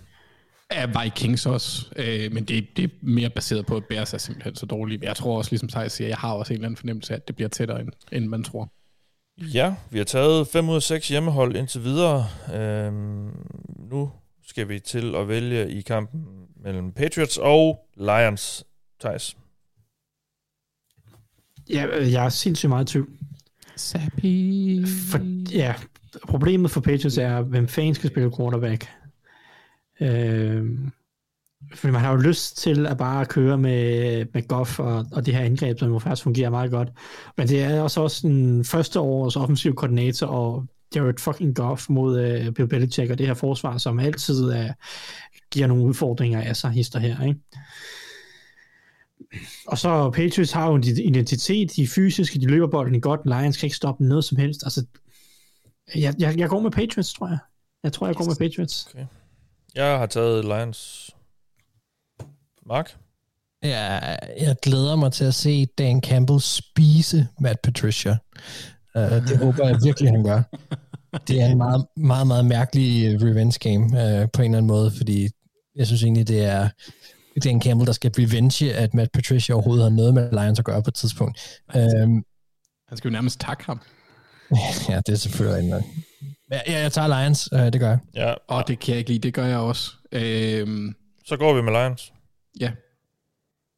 Er 0.75 1.03
Vikings 1.03 1.45
også, 1.45 1.85
øh, 1.95 2.33
men 2.33 2.45
det, 2.45 2.77
det 2.77 2.83
er 2.83 2.89
mere 3.01 3.29
baseret 3.29 3.65
på, 3.65 3.77
at 3.77 3.85
Bears 3.85 4.13
er 4.13 4.17
simpelthen 4.17 4.55
så 4.55 4.65
dårlige. 4.65 4.99
Jeg 5.03 5.15
tror 5.15 5.37
også, 5.37 5.51
ligesom 5.51 5.69
Thijs 5.69 5.91
siger, 5.91 6.07
jeg 6.07 6.17
har 6.17 6.33
også 6.33 6.53
en 6.53 6.57
eller 6.57 6.67
anden 6.67 6.77
fornemmelse 6.77 7.13
af, 7.13 7.17
at 7.17 7.27
det 7.27 7.35
bliver 7.35 7.49
tættere, 7.49 7.81
end, 7.81 7.89
end 8.11 8.25
man 8.25 8.43
tror. 8.43 8.71
Ja, 9.37 9.75
vi 9.91 9.97
har 9.97 10.05
taget 10.05 10.47
5 10.47 10.69
ud 10.69 10.75
af 10.75 10.81
6 10.81 11.07
hjemmehold 11.07 11.55
indtil 11.55 11.83
videre. 11.83 12.27
Øhm, 12.53 13.29
nu 13.91 14.11
skal 14.47 14.69
vi 14.69 14.79
til 14.79 15.15
at 15.15 15.27
vælge 15.27 15.69
i 15.71 15.81
kampen 15.81 16.25
mellem 16.63 16.91
Patriots 16.91 17.37
og 17.37 17.89
Lions. 17.97 18.63
Thijs. 18.99 19.37
Ja, 21.69 21.85
øh, 21.85 22.11
jeg 22.11 22.25
er 22.25 22.29
sindssygt 22.29 22.69
meget 22.69 22.89
i 22.89 22.91
tvivl. 22.91 23.09
Sappy. 23.75 24.85
For, 24.87 25.19
ja, 25.51 25.73
problemet 26.27 26.71
for 26.71 26.81
Patriots 26.81 27.17
er, 27.17 27.41
hvem 27.41 27.67
fanden 27.67 27.95
skal 27.95 28.09
spille 28.09 28.31
quarterback. 28.37 28.87
Øh, 30.01 30.65
fordi 31.75 31.91
man 31.91 32.01
har 32.01 32.11
jo 32.11 32.17
lyst 32.17 32.57
til 32.57 32.87
at 32.87 32.97
bare 32.97 33.25
køre 33.25 33.57
med, 33.57 34.25
med 34.33 34.47
Goff 34.47 34.79
og, 34.79 35.05
og 35.11 35.25
det 35.25 35.35
her 35.35 35.41
angreb, 35.43 35.79
som 35.79 35.91
jo 35.91 35.99
faktisk 35.99 36.23
fungerer 36.23 36.49
meget 36.49 36.71
godt. 36.71 36.89
Men 37.37 37.47
det 37.47 37.63
er 37.63 37.81
også, 37.81 38.01
også 38.01 38.27
en 38.27 38.65
første 38.65 38.99
års 38.99 39.35
offensiv 39.35 39.75
koordinator, 39.75 40.27
og 40.27 40.65
Jared 40.95 41.17
fucking 41.19 41.55
Goff 41.55 41.89
mod 41.89 42.19
uh, 42.19 42.53
Bill 42.53 42.67
Belichick 42.67 43.11
og 43.11 43.17
det 43.17 43.27
her 43.27 43.33
forsvar, 43.33 43.77
som 43.77 43.99
altid 43.99 44.43
uh, 44.43 44.69
giver 45.51 45.67
nogle 45.67 45.83
udfordringer 45.83 46.41
af 46.41 46.55
sig, 46.55 46.71
hister 46.71 46.99
her, 46.99 47.23
ikke? 47.23 47.39
Og 49.67 49.77
så 49.77 50.09
Patriots 50.09 50.51
har 50.51 50.67
jo 50.67 50.75
en 50.75 50.83
identitet, 50.83 51.75
de 51.75 51.83
er 51.83 51.87
fysiske, 51.87 52.39
de 52.39 52.47
løber 52.47 52.67
bolden 52.67 53.01
godt, 53.01 53.21
Lions 53.25 53.57
kan 53.57 53.65
ikke 53.65 53.75
stoppe 53.75 54.03
noget 54.03 54.23
som 54.23 54.37
helst. 54.37 54.63
Altså, 54.63 54.85
jeg, 55.95 56.13
jeg, 56.19 56.37
jeg 56.37 56.49
går 56.49 56.59
med 56.59 56.71
Patriots, 56.71 57.13
tror 57.13 57.27
jeg. 57.27 57.37
Jeg 57.83 57.93
tror, 57.93 58.07
jeg 58.07 58.15
går 58.15 58.25
med 58.25 58.35
Patriots. 58.35 58.87
Okay. 58.93 59.05
Jeg 59.75 59.97
har 59.97 60.05
taget 60.05 60.45
Lions. 60.45 61.11
Mark? 62.65 62.97
Ja, 63.63 63.99
jeg 64.39 64.55
glæder 64.61 64.95
mig 64.95 65.11
til 65.13 65.25
at 65.25 65.33
se 65.33 65.65
Dan 65.65 66.01
Campbell 66.01 66.39
spise 66.41 67.27
Matt 67.39 67.61
Patricia. 67.61 68.17
Uh, 68.95 69.01
det 69.01 69.37
håber 69.37 69.67
jeg 69.67 69.77
virkelig, 69.83 70.11
han 70.11 70.23
gør. 70.23 70.41
Det 71.27 71.41
er 71.41 71.45
en 71.45 71.57
meget, 71.57 71.85
meget, 71.97 72.27
meget 72.27 72.45
mærkelig 72.45 73.21
revenge 73.21 73.59
game 73.59 73.85
uh, 73.85 74.29
på 74.33 74.41
en 74.41 74.45
eller 74.45 74.57
anden 74.57 74.67
måde, 74.67 74.91
fordi 74.97 75.27
jeg 75.75 75.87
synes 75.87 76.03
egentlig, 76.03 76.27
det 76.27 76.45
er 76.45 76.69
Dan 77.43 77.61
Campbell, 77.61 77.87
der 77.87 77.93
skal 77.93 78.11
revenge, 78.17 78.73
at 78.73 78.93
Matt 78.93 79.11
Patricia 79.11 79.55
overhovedet 79.55 79.83
har 79.83 79.89
noget 79.89 80.13
med 80.13 80.31
Lions 80.31 80.59
at 80.59 80.65
gøre 80.65 80.83
på 80.83 80.87
et 80.87 80.95
tidspunkt. 80.95 81.61
Um, 81.75 82.23
Han 82.87 82.97
skal 82.97 83.07
jo 83.07 83.11
nærmest 83.11 83.39
takke 83.39 83.65
ham. 83.65 83.81
ja, 84.89 85.01
det 85.05 85.13
er 85.13 85.15
selvfølgelig 85.15 85.73
en 85.73 85.83
Ja, 86.51 86.59
jeg, 86.67 86.81
jeg 86.81 86.91
tager 86.91 87.07
Lions, 87.21 87.49
uh, 87.53 87.59
det 87.59 87.79
gør 87.79 87.89
jeg. 87.89 87.99
Ja. 88.15 88.33
Og 88.47 88.67
det 88.67 88.79
kan 88.79 88.91
jeg 88.91 88.97
ikke 88.99 89.09
lide, 89.09 89.19
det 89.19 89.33
gør 89.33 89.45
jeg 89.45 89.57
også. 89.57 89.91
Øhm, 90.11 90.95
Så 91.25 91.37
går 91.37 91.53
vi 91.53 91.61
med 91.61 91.71
Lions. 91.73 92.13
ja. 92.59 92.71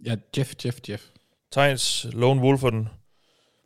Ja, 0.05 0.15
Jeff, 0.37 0.49
Jeff, 0.65 0.77
Jeff. 0.89 1.03
Tegns 1.51 2.05
Lone 2.13 2.41
Wolf 2.41 2.61
på 2.61 2.69
den, 2.69 2.89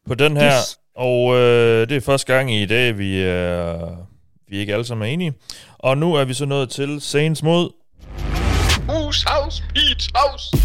på 0.08 0.16
den 0.16 0.38
her. 0.38 0.58
Yes. 0.60 0.80
Og 0.96 1.36
øh, 1.36 1.90
det 1.90 1.98
er 1.98 2.02
første 2.02 2.34
gang 2.34 2.54
i 2.54 2.66
dag, 2.66 2.98
vi 2.98 3.22
er, 3.22 3.96
vi 4.50 4.56
er 4.56 4.60
ikke 4.60 4.74
alle 4.74 4.86
sammen 4.86 5.08
er 5.10 5.14
enige. 5.14 5.34
Og 5.78 5.98
nu 5.98 6.14
er 6.14 6.26
vi 6.26 6.34
så 6.34 6.46
nået 6.46 6.70
til 6.70 7.02
Saints 7.02 7.44
mod... 7.44 7.72
Hus, 8.90 9.24
house, 9.28 9.64
beach, 9.74 10.10
house. 10.16 10.58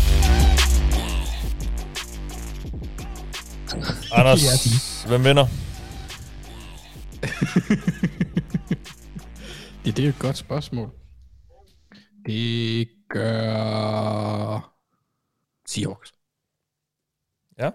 Anders, 4.13 5.03
hvem 5.09 5.25
vinder? 5.25 5.47
Ja, 9.87 9.91
det 9.91 10.05
er 10.05 10.09
et 10.09 10.19
godt 10.19 10.37
spørgsmål. 10.37 10.91
Det 12.27 12.89
gør... 13.09 14.75
Seahawks. 15.67 16.13
Ja. 17.59 17.71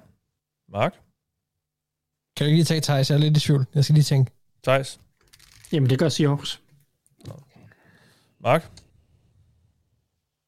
Mark? 0.70 0.94
Kan 2.36 2.46
du 2.46 2.46
ikke 2.46 2.58
lige 2.58 2.66
tage 2.66 2.82
Thijs? 2.82 3.10
Jeg 3.10 3.16
er 3.16 3.20
lidt 3.20 3.38
i 3.38 3.40
tvivl. 3.40 3.66
Jeg 3.76 3.84
skal 3.84 3.94
lige 3.94 4.04
tænke. 4.04 4.32
Thijs? 4.64 5.00
Jamen, 5.72 5.90
det 5.90 6.00
gør 6.00 6.10
Seahawks. 6.10 6.62
Mark? 8.40 8.72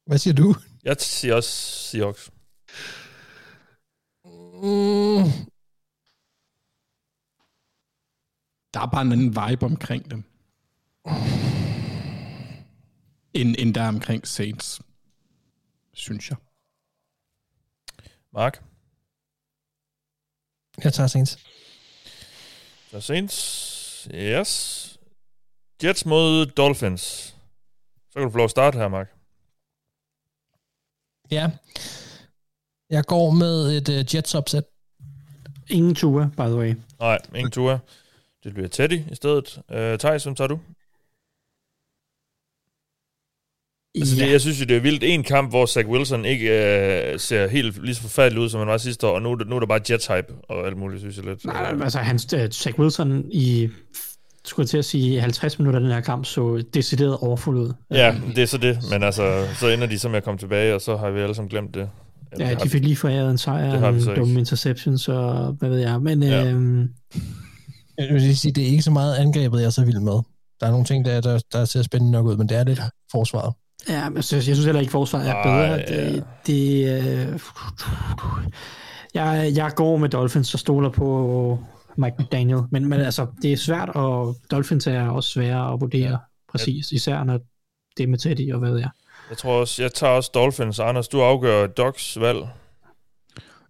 Hvad 0.05 0.17
siger 0.17 0.33
du? 0.33 0.55
Jeg 0.83 0.95
siger 0.99 1.35
også 1.35 1.49
Seahawks. 1.89 2.31
Mm, 4.25 5.50
Der 8.73 8.79
er 8.79 8.85
bare 8.85 9.01
en 9.01 9.11
anden 9.11 9.35
vibe 9.35 9.65
omkring 9.65 10.11
dem. 10.11 10.23
End, 13.33 13.55
end 13.59 13.73
der 13.73 13.81
er 13.81 13.87
omkring 13.87 14.27
Saints. 14.27 14.81
Synes 15.93 16.29
jeg. 16.29 16.37
Mark? 18.33 18.63
jeg 20.83 20.93
tager 20.93 21.07
Saints. 21.07 21.37
Så 22.91 23.01
Saints. 23.01 24.07
Yes. 24.13 24.99
Jets 25.83 26.05
mod 26.05 26.45
Dolphins. 26.45 27.01
Så 28.09 28.13
kan 28.13 28.23
du 28.23 28.29
få 28.29 28.37
lov 28.37 28.45
at 28.45 28.51
starte 28.51 28.77
her, 28.77 28.87
Mark. 28.87 29.13
Ja. 31.31 31.51
Jeg 32.89 33.05
går 33.05 33.31
med 33.31 33.77
et 33.77 33.89
uh, 33.89 34.15
Jets 34.15 34.35
opsæt. 34.35 34.63
Ingen 35.69 35.95
ture, 35.95 36.31
by 36.37 36.41
the 36.41 36.55
way. 36.55 36.75
Nej, 36.99 37.17
ingen 37.35 37.51
tur. 37.51 37.81
Det 38.43 38.53
bliver 38.53 38.69
Teddy 38.69 38.99
i 39.11 39.15
stedet. 39.15 39.59
Uh, 39.69 39.99
Thijs, 39.99 40.23
hvem 40.23 40.35
tager 40.35 40.47
du? 40.47 40.59
Altså, 43.95 44.15
det, 44.15 44.31
jeg 44.31 44.41
synes 44.41 44.59
jo, 44.61 44.65
det 44.65 44.77
er 44.77 44.81
vildt. 44.81 45.03
En 45.03 45.23
kamp, 45.23 45.49
hvor 45.49 45.65
Zach 45.65 45.87
Wilson 45.87 46.25
ikke 46.25 46.45
uh, 47.13 47.19
ser 47.19 47.47
helt 47.47 47.83
lige 47.85 47.95
så 47.95 48.01
forfærdelig 48.01 48.41
ud, 48.41 48.49
som 48.49 48.59
han 48.59 48.67
var 48.67 48.77
sidste 48.77 49.07
år, 49.07 49.11
og 49.15 49.21
nu, 49.21 49.31
er 49.31 49.43
nu 49.45 49.55
er 49.55 49.59
der 49.59 49.67
bare 49.67 49.81
Jets 49.89 50.07
hype 50.07 50.33
og 50.49 50.67
alt 50.67 50.77
muligt, 50.77 51.01
synes 51.01 51.17
jeg 51.17 51.25
lidt. 51.25 51.45
Nej, 51.45 51.75
altså 51.83 51.99
han, 51.99 52.15
uh, 52.15 52.19
Zach 52.49 52.79
Wilson 52.79 53.25
i 53.31 53.69
skulle 54.45 54.63
jeg 54.63 54.69
til 54.69 54.77
at 54.77 54.85
sige, 54.85 55.21
50 55.21 55.59
minutter 55.59 55.79
den 55.79 55.91
her 55.91 56.01
kamp 56.01 56.25
så 56.25 56.63
decideret 56.73 57.17
overfuld 57.17 57.59
ud. 57.59 57.73
Ja, 57.91 58.15
det 58.35 58.37
er 58.37 58.45
så 58.45 58.57
det. 58.57 58.79
Men 58.91 59.03
altså, 59.03 59.47
så 59.59 59.67
ender 59.67 59.87
de 59.87 59.99
så 59.99 60.09
med 60.09 60.17
at 60.17 60.23
komme 60.23 60.37
tilbage, 60.37 60.75
og 60.75 60.81
så 60.81 60.97
har 60.97 61.09
vi 61.09 61.19
alle 61.19 61.35
sammen 61.35 61.49
glemt 61.49 61.75
det. 61.75 61.89
Eller, 62.31 62.47
Ja, 62.47 62.55
de 62.55 62.69
fik 62.69 62.83
lige 62.83 62.95
foræret 62.95 63.31
en 63.31 63.37
sejr, 63.37 63.89
en 63.89 64.15
dum 64.15 64.37
interception, 64.37 64.97
så 64.97 65.43
hvad 65.59 65.69
ved 65.69 65.79
jeg. 65.79 66.01
Men 66.01 66.23
Ja. 66.23 66.43
ja. 66.43 66.53
Jeg 67.97 68.13
vil 68.13 68.37
sige, 68.37 68.51
det 68.51 68.63
er 68.63 68.67
ikke 68.67 68.83
så 68.83 68.91
meget 68.91 69.15
angrebet, 69.15 69.59
jeg 69.59 69.65
er 69.65 69.69
så 69.69 69.85
vild 69.85 69.99
med. 69.99 70.19
Der 70.59 70.67
er 70.67 70.71
nogle 70.71 70.85
ting, 70.85 71.05
der, 71.05 71.21
der, 71.21 71.39
der 71.51 71.65
ser 71.65 71.81
spændende 71.81 72.11
nok 72.11 72.25
ud, 72.25 72.37
men 72.37 72.49
det 72.49 72.57
er 72.57 72.63
lidt 72.63 72.81
forsvaret. 73.11 73.53
ja, 73.89 74.09
men 74.09 74.15
jeg 74.15 74.23
synes, 74.23 74.47
jeg 74.47 74.55
synes 74.55 74.65
heller 74.65 74.81
ikke, 74.81 74.91
forsvaret 74.91 75.29
er 75.29 75.33
Ej, 75.33 75.43
bedre. 75.43 75.95
ja. 75.97 76.11
Det, 76.11 76.23
det, 76.47 77.29
øh, 77.33 77.39
jeg, 79.13 79.51
jeg 79.55 79.71
går 79.75 79.97
med 79.97 80.09
Dolphins 80.09 80.53
og 80.53 80.59
stoler 80.59 80.89
på 80.89 81.59
Mike 81.97 82.15
McDaniel, 82.19 82.61
men, 82.71 82.85
men 82.89 83.01
altså, 83.01 83.27
det 83.41 83.53
er 83.53 83.57
svært, 83.57 83.89
og 83.89 84.35
Dolphins 84.51 84.87
er 84.87 85.09
også 85.09 85.29
svære 85.29 85.73
at 85.73 85.81
vurdere 85.81 86.09
ja. 86.11 86.17
præcis, 86.51 86.91
især 86.91 87.23
når 87.23 87.39
det 87.97 88.03
er 88.03 88.07
med 88.07 88.17
Teddy 88.17 88.53
og 88.53 88.59
hvad 88.59 88.71
ved 88.71 88.79
jeg. 88.79 88.89
Jeg 89.29 89.37
tror 89.37 89.59
også, 89.59 89.81
jeg 89.81 89.93
tager 89.93 90.13
også 90.13 90.31
Dolphins. 90.33 90.79
Anders, 90.79 91.07
du 91.07 91.21
afgør 91.21 91.67
Docs 91.67 92.19
valg. 92.19 92.47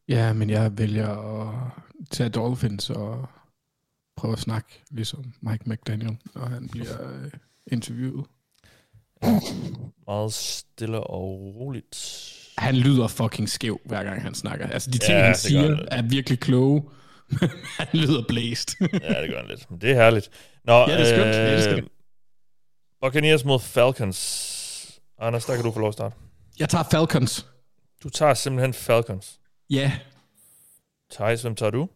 Ja, 0.09 0.33
men 0.33 0.49
jeg 0.49 0.77
vælger 0.77 1.09
at 1.41 1.47
tage 2.11 2.29
Dolphins 2.29 2.89
og 2.89 3.29
prøve 4.21 4.33
at 4.33 4.39
snakke, 4.39 4.81
ligesom 4.91 5.33
Mike 5.41 5.69
McDaniel, 5.69 6.17
når 6.35 6.45
han 6.45 6.69
bliver 6.69 7.11
øh, 7.11 7.31
interviewet. 7.71 8.25
Meget 10.07 10.33
stille 10.33 10.99
og 10.99 11.23
roligt. 11.55 12.27
Han 12.57 12.75
lyder 12.75 13.07
fucking 13.07 13.49
skæv, 13.49 13.81
hver 13.85 14.03
gang 14.03 14.21
han 14.21 14.33
snakker. 14.33 14.67
Altså, 14.67 14.91
de 14.91 14.97
ting, 14.97 15.17
Ja, 15.17 15.25
han 15.25 15.35
siger, 15.35 15.61
han 15.61 15.87
er 15.91 16.01
virkelig 16.01 16.39
kloge. 16.39 16.83
han 17.79 17.87
lyder 17.93 18.23
blæst. 18.27 18.75
Ja, 18.81 19.21
det 19.21 19.29
gør 19.29 19.37
han 19.39 19.47
lidt. 19.47 19.71
Men 19.71 19.81
det 19.81 19.91
er 19.91 19.95
herligt. 19.95 20.29
Nå, 20.63 20.73
Ja, 20.73 20.85
det 20.85 21.01
er 21.01 21.15
skønt. 21.15 21.35
Elsker 21.35 21.75
det. 21.75 21.87
Buccaneers 23.01 23.45
mod 23.45 23.59
Falcons. 23.59 24.99
Anders, 25.19 25.45
der 25.45 25.55
kan 25.55 25.63
du 25.65 25.71
få 25.71 25.79
lov 25.79 25.87
at 25.87 25.93
starte. 25.93 26.15
jeg 26.59 26.69
tager 26.69 26.83
Falcons. 26.91 27.47
Du 28.03 28.09
tager 28.09 28.33
simpelthen 28.33 28.73
Falcons. 28.73 29.39
Ja. 29.69 29.91
Thijs, 31.11 31.41
hvem 31.41 31.55
tager 31.55 31.69
du? 31.69 31.89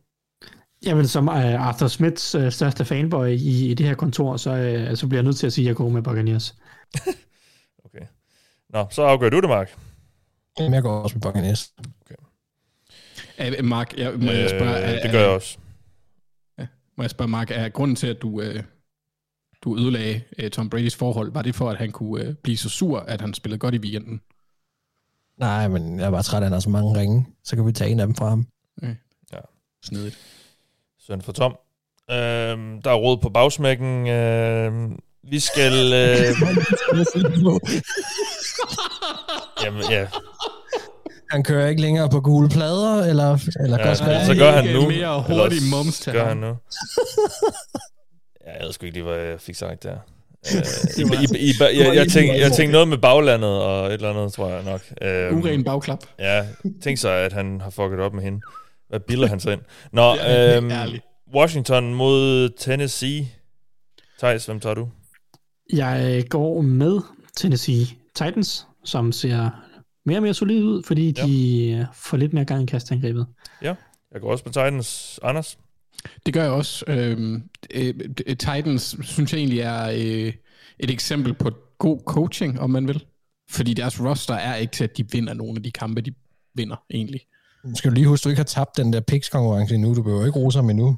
Jamen, 0.85 1.07
som 1.07 1.27
uh, 1.27 1.35
Arthur 1.67 1.87
Smiths 1.87 2.35
uh, 2.35 2.49
største 2.49 2.85
fanboy 2.85 3.27
i, 3.27 3.71
i 3.71 3.73
det 3.73 3.85
her 3.85 3.95
kontor, 3.95 4.37
så, 4.37 4.51
uh, 4.91 4.97
så 4.97 5.07
bliver 5.07 5.17
jeg 5.19 5.23
nødt 5.25 5.37
til 5.37 5.47
at 5.47 5.53
sige, 5.53 5.65
at 5.65 5.67
jeg 5.67 5.75
går 5.75 5.89
med 5.89 6.01
Buccaneers. 6.01 6.55
Okay. 7.85 8.05
Nå, 8.69 8.87
så 8.91 9.03
afgør 9.03 9.29
du 9.29 9.39
det, 9.41 9.49
Mark. 9.49 9.75
Jamen, 10.59 10.73
jeg 10.73 10.81
går 10.81 10.99
også 11.01 11.15
med 11.15 11.21
Buccaneers. 11.21 11.73
Uh, 13.59 13.65
Mark, 13.65 13.97
jeg, 13.97 14.13
må 14.19 14.31
jeg 14.31 14.49
spørge... 14.49 14.77
Øh, 14.77 14.89
er- 14.89 15.01
det 15.01 15.11
gør 15.11 15.19
jeg 15.19 15.29
også. 15.29 15.57
Må 16.97 17.03
jeg 17.03 17.09
spørge, 17.11 17.27
Mark, 17.31 17.51
er 17.51 17.69
grunden 17.69 17.95
til, 17.95 18.07
at 18.07 18.21
du, 18.21 18.41
øh, 18.41 18.63
du 19.63 19.77
ødelagde 19.77 20.21
øh, 20.39 20.49
Tom 20.51 20.69
Bradys 20.69 20.95
forhold, 20.95 21.31
var 21.31 21.41
det 21.41 21.55
for, 21.55 21.69
at 21.69 21.77
han 21.77 21.91
kunne 21.91 22.23
øh, 22.25 22.33
blive 22.43 22.57
så 22.57 22.69
sur, 22.69 22.99
at 22.99 23.21
han 23.21 23.33
spillede 23.33 23.59
godt 23.59 23.75
i 23.75 23.77
weekenden? 23.79 24.21
Nej, 25.37 25.67
men 25.67 25.99
jeg 25.99 26.05
er 26.05 26.11
bare 26.11 26.23
træt 26.23 26.37
af, 26.37 26.41
at 26.41 26.45
han 26.45 26.53
har 26.53 26.59
så 26.59 26.69
mange 26.69 26.99
ringe. 26.99 27.25
Så 27.43 27.55
kan 27.55 27.65
vi 27.67 27.71
tage 27.71 27.89
en 27.91 27.99
af 27.99 28.07
dem 28.07 28.15
fra 28.15 28.29
ham. 28.29 28.47
Snedigt. 29.83 30.17
Søn 31.07 31.21
for 31.21 31.31
Tom. 31.31 31.51
Øhm, 32.11 32.81
der 32.81 32.91
er 32.91 32.95
råd 32.95 33.17
på 33.17 33.29
bagsmækken. 33.29 34.07
Øhm, 34.07 34.99
vi 35.29 35.39
skal... 35.39 35.73
Øh, 35.93 36.35
jamen, 39.63 39.83
ja. 39.89 40.07
Han 41.31 41.43
kører 41.43 41.67
ikke 41.67 41.81
længere 41.81 42.09
på 42.09 42.21
gule 42.21 42.49
plader, 42.49 43.03
eller, 43.03 43.37
eller 43.59 43.77
ja 43.79 43.87
godt 43.87 43.97
så, 43.97 44.23
så 44.25 44.35
gør 44.35 44.51
han 44.51 44.73
nu. 44.73 44.87
mere 44.87 45.23
hurtig 45.27 45.57
mums 45.71 45.99
til 45.99 46.13
gør 46.13 46.27
han 46.27 46.37
nu. 46.37 46.47
Ja, 48.45 48.51
jeg 48.57 48.65
ved 48.65 48.73
sgu 48.73 48.85
ikke 48.85 48.97
lige, 48.97 49.03
hvad 49.03 49.17
jeg 49.17 49.41
fik 49.41 49.55
sagt 49.55 49.83
der. 49.83 49.97
Øh, 50.55 50.61
I, 50.97 51.01
I, 51.01 51.37
I, 51.39 51.49
I, 51.49 51.53
jeg, 51.61 51.95
jeg, 51.95 52.07
tænkte, 52.07 52.39
jeg 52.39 52.51
tænkte 52.51 52.71
noget 52.71 52.87
med 52.87 52.97
baglandet 52.97 53.61
og 53.61 53.87
et 53.87 53.93
eller 53.93 54.09
andet, 54.09 54.33
tror 54.33 54.49
jeg 54.49 54.63
nok. 54.63 54.81
Øhm, 55.01 55.37
Uren 55.37 55.63
bagklap. 55.63 55.99
Ja, 56.19 56.45
tænk 56.83 56.97
så, 56.97 57.09
at 57.09 57.33
han 57.33 57.61
har 57.61 57.69
fucket 57.69 57.99
op 57.99 58.13
med 58.13 58.23
hende. 58.23 58.41
Hvad 58.95 58.99
bilder 59.07 59.27
han 59.27 59.39
sig 59.39 59.53
ind? 59.53 59.61
Nå, 59.91 60.11
øhm, 60.11 60.71
ærligt. 60.71 61.03
Washington 61.33 61.93
mod 61.93 62.49
Tennessee. 62.57 63.27
Thijs, 64.19 64.45
hvem 64.45 64.59
tager 64.59 64.73
du? 64.73 64.89
Jeg 65.73 66.23
går 66.29 66.61
med 66.61 66.99
Tennessee 67.37 67.85
Titans, 68.15 68.67
som 68.83 69.11
ser 69.11 69.49
mere 70.05 70.17
og 70.17 70.23
mere 70.23 70.33
solid 70.33 70.63
ud, 70.63 70.83
fordi 70.83 71.13
Ja. 71.17 71.25
de 71.25 71.71
øh, 71.71 71.85
får 71.93 72.17
lidt 72.17 72.33
mere 72.33 72.45
gang 72.45 72.63
i 72.63 72.65
kastangrebet. 72.65 73.27
Ja, 73.61 73.75
jeg 74.11 74.21
går 74.21 74.31
også 74.31 74.43
på 74.43 74.49
Titans. 74.49 75.19
Anders? 75.23 75.57
Det 76.25 76.33
gør 76.33 76.41
jeg 76.43 76.51
også. 76.51 76.85
Øhm, 76.87 77.43
øh, 77.73 77.93
øh, 78.27 78.37
Titans 78.37 78.97
synes 79.01 79.33
jeg 79.33 79.37
egentlig 79.39 79.59
er 79.59 79.89
øh, 79.89 80.33
et 80.79 80.89
eksempel 80.91 81.33
på 81.33 81.51
god 81.77 81.99
coaching, 82.05 82.59
om 82.59 82.69
man 82.69 82.87
vil. 82.87 83.05
Fordi 83.49 83.73
deres 83.73 84.01
roster 84.01 84.33
er 84.33 84.55
ikke 84.55 84.71
til, 84.73 84.83
at 84.83 84.97
de 84.97 85.11
vinder 85.11 85.33
nogle 85.33 85.53
af 85.57 85.63
de 85.63 85.71
kampe, 85.71 86.01
de 86.01 86.13
vinder 86.55 86.75
egentlig. 86.89 87.21
Skal 87.73 87.91
du 87.91 87.93
lige 87.95 88.07
huske, 88.07 88.21
at 88.21 88.23
du 88.23 88.29
ikke 88.29 88.39
har 88.39 88.43
tabt 88.43 88.77
den 88.77 88.93
der 88.93 89.01
picks-konkurrence 89.01 89.75
endnu. 89.75 89.95
Du 89.95 90.03
behøver 90.03 90.25
ikke 90.25 90.39
rose 90.39 90.57
ham 90.57 90.69
endnu. 90.69 90.97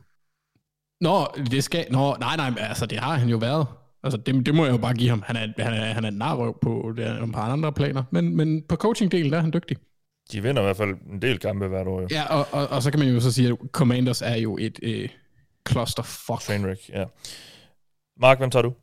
Nå, 1.01 1.27
det 1.51 1.63
skal... 1.63 1.85
Nå, 1.91 2.15
nej, 2.19 2.35
nej, 2.35 2.53
altså, 2.59 2.85
det 2.85 2.99
har 2.99 3.15
han 3.15 3.29
jo 3.29 3.37
været. 3.37 3.67
Altså, 4.03 4.17
det, 4.17 4.45
det 4.45 4.55
må 4.55 4.65
jeg 4.65 4.71
jo 4.71 4.77
bare 4.77 4.93
give 4.93 5.09
ham. 5.09 5.23
Han 5.25 5.35
er, 5.35 5.63
han 5.63 5.73
er, 5.73 5.85
han 5.85 6.03
er 6.03 6.07
en 6.07 6.17
narrøv 6.17 6.59
på 6.61 6.93
det 6.97 7.07
et 7.07 7.31
par 7.31 7.51
andre 7.51 7.73
planer. 7.73 8.03
Men, 8.11 8.35
men 8.35 8.63
på 8.69 8.75
coaching-delen, 8.75 9.31
der 9.31 9.37
er 9.37 9.41
han 9.41 9.53
dygtig. 9.53 9.77
De 10.31 10.43
vinder 10.43 10.61
i 10.61 10.65
hvert 10.65 10.77
fald 10.77 10.95
en 11.13 11.21
del 11.21 11.39
kampe 11.39 11.67
hvert 11.67 11.87
år. 11.87 12.01
Jo. 12.01 12.07
Ja, 12.11 12.23
og, 12.23 12.47
og, 12.51 12.67
og 12.67 12.83
så 12.83 12.91
kan 12.91 12.99
man 12.99 13.09
jo 13.09 13.19
så 13.19 13.31
sige, 13.31 13.49
at 13.49 13.57
Commanders 13.71 14.21
er 14.21 14.35
jo 14.35 14.57
et 14.57 14.79
øh, 14.83 15.09
clusterfuck. 15.69 16.41
Trainwreck, 16.41 16.89
ja. 16.89 17.05
Mark, 18.21 18.37
hvem 18.37 18.49
tager 18.49 18.63
du? 18.63 18.73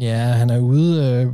Ja, 0.00 0.16
han 0.16 0.50
er 0.50 0.58
ude. 0.58 1.04
Øh, 1.04 1.32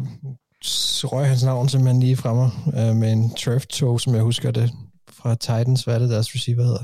røg 1.04 1.28
hans 1.28 1.44
navn 1.44 1.68
simpelthen 1.68 2.00
lige 2.00 2.16
fra 2.16 2.34
mig 2.34 2.50
øh, 2.66 2.96
med 2.96 3.12
en 3.12 3.34
turf 3.34 3.66
toe, 3.66 4.00
som 4.00 4.14
jeg 4.14 4.22
husker 4.22 4.50
det 4.50 4.72
fra 5.10 5.34
Titans. 5.34 5.84
Hvad 5.84 5.94
er 5.94 5.98
det, 5.98 6.10
deres 6.10 6.34
receiver 6.34 6.62
hedder? 6.62 6.82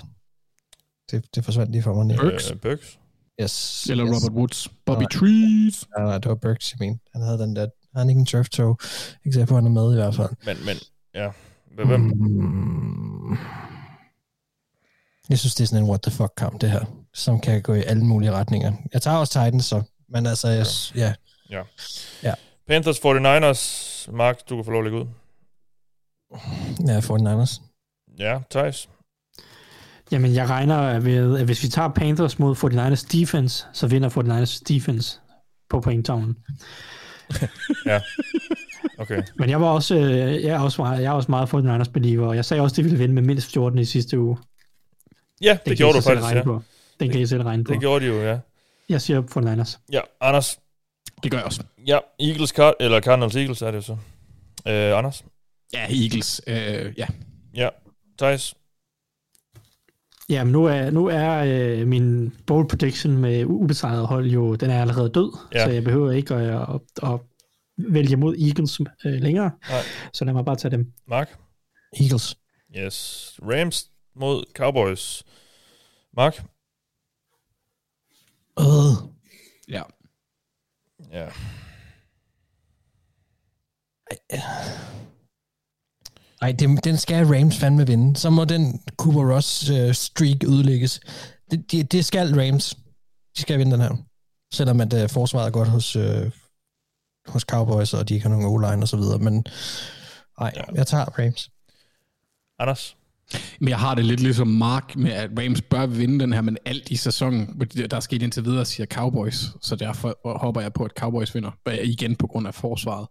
Det, 1.10 1.34
det 1.34 1.44
forsvandt 1.44 1.72
lige 1.72 1.82
fra 1.82 1.92
mig. 1.92 2.16
Burks? 2.16 2.50
Øh, 2.50 2.56
Burks? 2.56 2.98
Yes. 3.40 3.86
Eller 3.90 4.06
yes. 4.06 4.14
Robert 4.14 4.36
Woods. 4.36 4.68
Bobby 4.86 5.02
Nej. 5.02 5.08
Trees. 5.10 5.86
Nej, 5.96 6.06
nej, 6.06 6.18
det 6.18 6.28
var 6.28 6.34
Burks, 6.34 6.72
jeg 6.72 6.86
mente. 6.86 7.04
Han 7.12 7.22
havde 7.22 7.38
den 7.38 7.56
der... 7.56 7.66
Han 7.96 8.08
ikke 8.08 8.18
en 8.18 8.26
turf 8.26 8.48
toe? 8.48 8.76
Ikke 9.24 9.34
sikker 9.34 9.46
på, 9.46 9.54
han 9.54 9.66
er 9.66 9.70
med 9.70 9.92
i 9.92 9.94
hvert 9.94 10.14
fald. 10.14 10.30
Men, 10.46 10.56
men, 10.66 10.76
ja. 11.14 11.30
Hvem? 11.74 12.00
Mm. 12.00 13.36
Jeg 15.28 15.38
synes, 15.38 15.54
det 15.54 15.64
er 15.64 15.66
sådan 15.68 15.84
en 15.84 15.88
what 15.88 16.02
the 16.02 16.12
fuck 16.12 16.32
kamp, 16.36 16.60
det 16.60 16.70
her. 16.70 16.84
Som 17.14 17.40
kan 17.40 17.62
gå 17.62 17.74
i 17.74 17.82
alle 17.82 18.04
mulige 18.04 18.32
retninger. 18.32 18.72
Jeg 18.92 19.02
tager 19.02 19.16
også 19.16 19.32
Titans, 19.32 19.64
så. 19.64 19.82
Men 20.08 20.26
altså, 20.26 20.48
jeg, 20.48 20.66
ja. 20.94 21.14
Ja. 21.50 21.62
Ja. 22.22 22.34
Panthers 22.66 22.98
49ers. 22.98 24.12
Mark, 24.12 24.48
du 24.48 24.56
kan 24.56 24.64
få 24.64 24.70
lov 24.70 24.80
at 24.80 24.84
lægge 24.84 24.98
ud. 24.98 25.06
Ja, 26.86 26.98
49ers. 26.98 27.62
Ja, 28.18 28.38
Thijs. 28.50 28.88
Jamen, 30.12 30.34
jeg 30.34 30.48
regner 30.48 31.00
med, 31.00 31.38
at 31.38 31.44
hvis 31.44 31.62
vi 31.62 31.68
tager 31.68 31.88
Panthers 31.88 32.38
mod 32.38 32.56
49ers 32.56 33.08
defense, 33.18 33.66
så 33.72 33.86
vinder 33.86 34.08
49ers 34.08 34.62
defense 34.68 35.20
på 35.70 35.80
pointtavlen. 35.80 36.36
Ja. 37.86 38.00
Okay. 38.98 39.22
Men 39.36 39.50
jeg 39.50 39.60
var 39.60 39.66
også, 39.66 39.96
øh, 39.96 40.42
jeg 40.42 40.54
er 40.54 40.60
også 40.60 40.82
meget, 40.82 41.02
jeg 41.02 41.08
er 41.08 41.12
også 41.12 41.30
meget 41.30 41.54
49ers 41.54 41.90
believer, 41.92 42.26
og 42.28 42.36
jeg 42.36 42.44
sagde 42.44 42.62
også, 42.62 42.74
at 42.74 42.76
de 42.76 42.82
ville 42.82 42.98
vinde 42.98 43.14
med 43.14 43.22
mindst 43.22 43.52
14 43.52 43.78
i 43.78 43.84
sidste 43.84 44.18
uge. 44.18 44.38
Ja, 45.40 45.52
det, 45.52 45.66
det 45.66 45.76
gjorde 45.76 45.96
du 45.96 46.02
faktisk, 46.02 46.24
regne 46.24 46.38
ja. 46.38 46.44
På. 46.44 46.62
Den 47.00 47.10
kan 47.10 47.20
I 47.20 47.26
selv 47.26 47.42
regne 47.42 47.64
på. 47.64 47.72
Det 47.72 47.80
gjorde 47.80 48.04
de 48.04 48.10
jo, 48.10 48.22
ja. 48.22 48.38
Jeg 48.88 49.00
siger 49.00 49.22
49ers. 49.22 49.78
Ja, 49.92 50.00
Anders. 50.20 50.58
Det 51.22 51.30
gør 51.30 51.38
jeg 51.38 51.44
også. 51.44 51.62
Ja, 51.86 51.98
Eagles, 52.20 52.50
Card 52.50 52.74
eller 52.80 53.00
Cardinals 53.00 53.36
Eagles 53.36 53.62
er 53.62 53.70
det 53.70 53.76
jo 53.76 53.82
så. 53.82 53.92
Øh, 54.68 54.98
Anders. 54.98 55.24
Ja, 55.72 55.86
Eagles. 56.02 56.40
Øh, 56.46 56.94
ja. 56.98 57.06
Ja, 57.54 57.68
Thijs. 58.18 58.54
Jamen, 60.28 60.52
nu 60.52 60.64
er, 60.64 60.90
nu 60.90 61.06
er 61.06 61.44
øh, 61.46 61.86
min 61.86 62.34
bold 62.46 62.68
prediction 62.68 63.16
med 63.18 63.44
ubesejret 63.44 64.06
hold 64.06 64.26
jo, 64.30 64.54
den 64.54 64.70
er 64.70 64.80
allerede 64.80 65.08
død, 65.08 65.38
Ja. 65.54 65.64
så 65.64 65.70
jeg 65.70 65.84
behøver 65.84 66.10
ikke 66.12 66.34
at, 66.34 66.74
at, 66.74 67.10
at 67.12 67.20
vælge 67.92 68.16
mod 68.16 68.36
Eagles 68.36 68.80
øh, 69.04 69.12
længere. 69.22 69.50
Nej. 69.68 69.80
Så 70.12 70.24
lad 70.24 70.32
mig 70.32 70.44
bare 70.44 70.56
tage 70.56 70.72
dem. 70.76 70.92
Mark. 71.08 71.38
Eagles. 72.00 72.36
Yes. 72.78 73.38
Rams 73.42 73.90
mod 74.16 74.44
Cowboys. 74.54 75.22
Mark. 76.16 76.44
Øh. 78.60 79.08
Ja. 79.68 79.82
Ja. 81.12 81.28
Ej, 86.42 86.52
det, 86.52 86.84
den 86.84 86.96
skal 86.96 87.26
Rams 87.26 87.58
fandme 87.58 87.86
vinde. 87.86 88.16
Så 88.16 88.30
må 88.30 88.44
den 88.44 88.82
Cooper 88.96 89.34
Ross 89.34 89.70
øh, 89.70 89.94
streak 89.94 90.44
ødelægges. 90.44 91.00
Det, 91.50 91.72
det, 91.72 91.92
det 91.92 92.04
skal 92.04 92.40
Rams. 92.40 92.74
De 93.36 93.42
skal 93.42 93.58
vinde 93.58 93.72
den 93.72 93.80
her. 93.80 93.96
Selvom 94.54 94.80
at 94.80 95.02
øh, 95.02 95.08
forsvaret 95.08 95.46
er 95.46 95.50
godt 95.50 95.68
hos, 95.68 95.96
øh, 95.96 96.30
hos 97.26 97.42
Cowboys, 97.42 97.94
og 97.94 98.08
de 98.08 98.14
ikke 98.14 98.28
har 98.28 98.36
nogen 98.36 98.46
O-line 98.46 98.82
og 98.82 98.88
så 98.88 98.96
videre. 98.96 99.18
Men 99.18 99.44
nej, 100.40 100.52
ja. 100.56 100.62
jeg 100.74 100.86
tager 100.86 101.04
Rams. 101.04 101.50
Anders. 102.58 102.96
Men 103.60 103.68
jeg 103.68 103.78
har 103.78 103.94
det 103.94 104.04
lidt 104.04 104.20
ligesom 104.20 104.48
Mark 104.48 104.96
med, 104.96 105.12
at 105.12 105.30
Rams 105.38 105.62
bør 105.62 105.86
vinde 105.86 106.20
den 106.20 106.32
her, 106.32 106.40
men 106.40 106.58
alt 106.64 106.90
i 106.90 106.96
sæsonen, 106.96 107.60
der 107.90 107.96
er 107.96 108.00
sket 108.00 108.22
indtil 108.22 108.44
videre, 108.44 108.64
siger 108.64 108.86
Cowboys. 108.86 109.46
Så 109.62 109.76
derfor 109.76 110.38
håber 110.38 110.60
jeg 110.60 110.72
på, 110.72 110.84
at 110.84 110.90
Cowboys 110.98 111.34
vinder. 111.34 111.50
Igen 111.82 112.16
på 112.16 112.26
grund 112.26 112.46
af 112.46 112.54
forsvaret. 112.54 113.06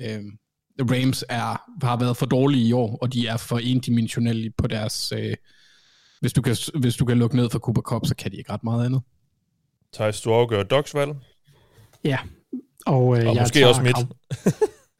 Øhm, 0.00 0.30
Rams 0.80 1.24
er, 1.28 1.62
har 1.86 1.96
været 1.96 2.16
for 2.16 2.26
dårlige 2.26 2.64
i 2.64 2.72
år, 2.72 2.98
og 3.02 3.12
de 3.12 3.26
er 3.26 3.36
for 3.36 3.58
endimensionelle 3.58 4.50
på 4.50 4.66
deres... 4.66 5.12
Øh, 5.16 5.34
hvis, 6.20 6.32
du 6.32 6.42
kan, 6.42 6.56
hvis 6.74 6.96
du 6.96 7.04
kan 7.04 7.18
lukke 7.18 7.36
ned 7.36 7.50
for 7.50 7.58
Cooper 7.58 7.82
Cup, 7.82 8.06
så 8.06 8.14
kan 8.14 8.30
de 8.30 8.36
ikke 8.36 8.52
ret 8.52 8.64
meget 8.64 8.86
andet. 8.86 9.02
Thijs, 9.92 10.20
du 10.20 10.32
afgør 10.32 10.62
Dogs 10.62 10.94
valg. 10.94 11.12
Ja, 12.04 12.18
og, 12.86 13.18
øh, 13.18 13.28
og 13.28 13.34
jeg 13.34 13.42
måske 13.42 13.68
også 13.68 13.82
mit. 13.82 13.96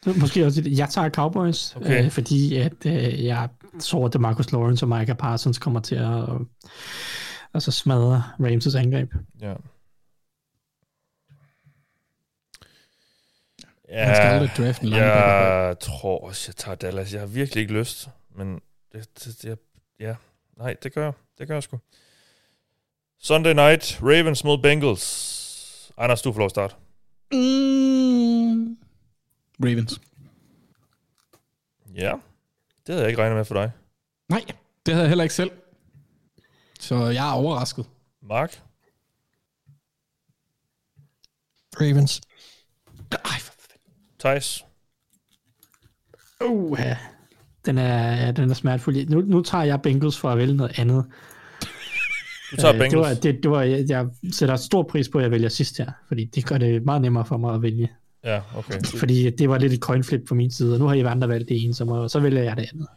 måske 0.20 0.46
også, 0.46 0.62
jeg 0.66 0.88
tager 0.88 1.08
Cowboys, 1.08 1.76
okay. 1.76 2.04
øh, 2.04 2.10
fordi 2.10 2.56
at, 2.56 2.86
øh, 2.86 3.24
jeg 3.24 3.48
tror, 3.80 4.06
at 4.06 4.20
Marcus 4.20 4.52
Lawrence 4.52 4.84
og 4.84 4.88
Micah 4.88 5.16
Parsons 5.16 5.58
kommer 5.58 5.80
til 5.80 5.94
at 5.94 6.18
øh, 6.18 6.40
altså 7.54 7.70
smadre 7.70 8.22
Rams' 8.40 8.78
angreb. 8.78 9.12
Ja. 9.40 9.54
Ja, 13.92 14.04
Han 14.04 14.16
skal 14.48 14.64
draften 14.66 14.88
jeg 14.88 15.76
tror 15.80 16.24
også, 16.24 16.48
jeg 16.48 16.56
tager 16.56 16.74
Dallas. 16.74 17.12
Jeg 17.12 17.20
har 17.20 17.26
virkelig 17.26 17.60
ikke 17.60 17.72
lyst, 17.72 18.08
men 18.30 18.60
det, 18.92 19.24
det, 19.24 19.42
det, 19.42 19.58
ja, 20.00 20.14
nej, 20.56 20.76
det 20.82 20.94
gør 20.94 21.04
jeg. 21.04 21.12
Det 21.38 21.48
gør 21.48 21.54
jeg 21.54 21.62
sgu. 21.62 21.78
Sunday 23.18 23.52
night, 23.52 23.98
Ravens 24.02 24.44
mod 24.44 24.58
Bengals. 24.62 25.92
Anders, 25.96 26.22
du 26.22 26.32
får 26.32 26.38
lov 26.38 26.44
at 26.46 26.50
starte. 26.50 26.74
Mm. 27.32 28.78
Ravens. 29.64 30.00
Ja, 31.94 32.12
det 32.86 32.94
havde 32.94 33.00
jeg 33.00 33.08
ikke 33.08 33.22
regnet 33.22 33.36
med 33.36 33.44
for 33.44 33.54
dig. 33.54 33.72
Nej, 34.28 34.44
det 34.86 34.94
havde 34.94 35.04
jeg 35.04 35.08
heller 35.08 35.24
ikke 35.24 35.34
selv. 35.34 35.50
Så 36.80 37.06
jeg 37.06 37.28
er 37.28 37.32
overrasket. 37.32 37.86
Mark? 38.22 38.62
Ravens. 41.80 42.20
Ej, 43.12 43.51
Thijs? 44.24 44.64
Uh, 46.44 46.78
ja. 46.80 46.96
Den 47.66 47.78
er, 47.78 48.32
den 48.32 48.50
er 48.50 48.54
smertefuld. 48.54 49.08
Nu, 49.08 49.20
nu 49.20 49.42
tager 49.42 49.64
jeg 49.64 49.82
Bengals 49.82 50.18
for 50.18 50.30
at 50.30 50.38
vælge 50.38 50.56
noget 50.56 50.78
andet. 50.78 51.04
Du 52.50 52.56
tager 52.56 52.72
Bengals? 52.72 52.90
Det 52.92 52.98
var, 52.98 53.14
det, 53.14 53.42
det 53.42 53.50
var, 53.50 53.62
jeg, 53.62 53.84
jeg 53.88 54.06
sætter 54.32 54.56
stor 54.56 54.82
pris 54.82 55.08
på, 55.08 55.18
at 55.18 55.24
jeg 55.24 55.30
vælger 55.30 55.48
sidst 55.48 55.78
her, 55.78 55.90
fordi 56.08 56.24
det 56.24 56.46
gør 56.46 56.58
det 56.58 56.84
meget 56.84 57.02
nemmere 57.02 57.24
for 57.24 57.36
mig 57.36 57.54
at 57.54 57.62
vælge. 57.62 57.90
Ja, 58.24 58.40
okay. 58.56 58.82
Fordi 58.96 59.30
det 59.30 59.48
var 59.48 59.58
lidt 59.58 59.72
et 59.72 59.80
coin 59.80 60.04
flip 60.04 60.20
på 60.28 60.34
min 60.34 60.50
side, 60.50 60.72
og 60.72 60.78
nu 60.78 60.86
har 60.86 60.94
I 60.94 61.00
andre 61.00 61.28
valgt 61.28 61.48
det 61.48 61.64
ene, 61.64 61.74
så, 61.74 61.84
må, 61.84 62.08
så 62.08 62.20
vælger 62.20 62.42
jeg 62.42 62.56
det 62.56 62.68
andet. 62.72 62.88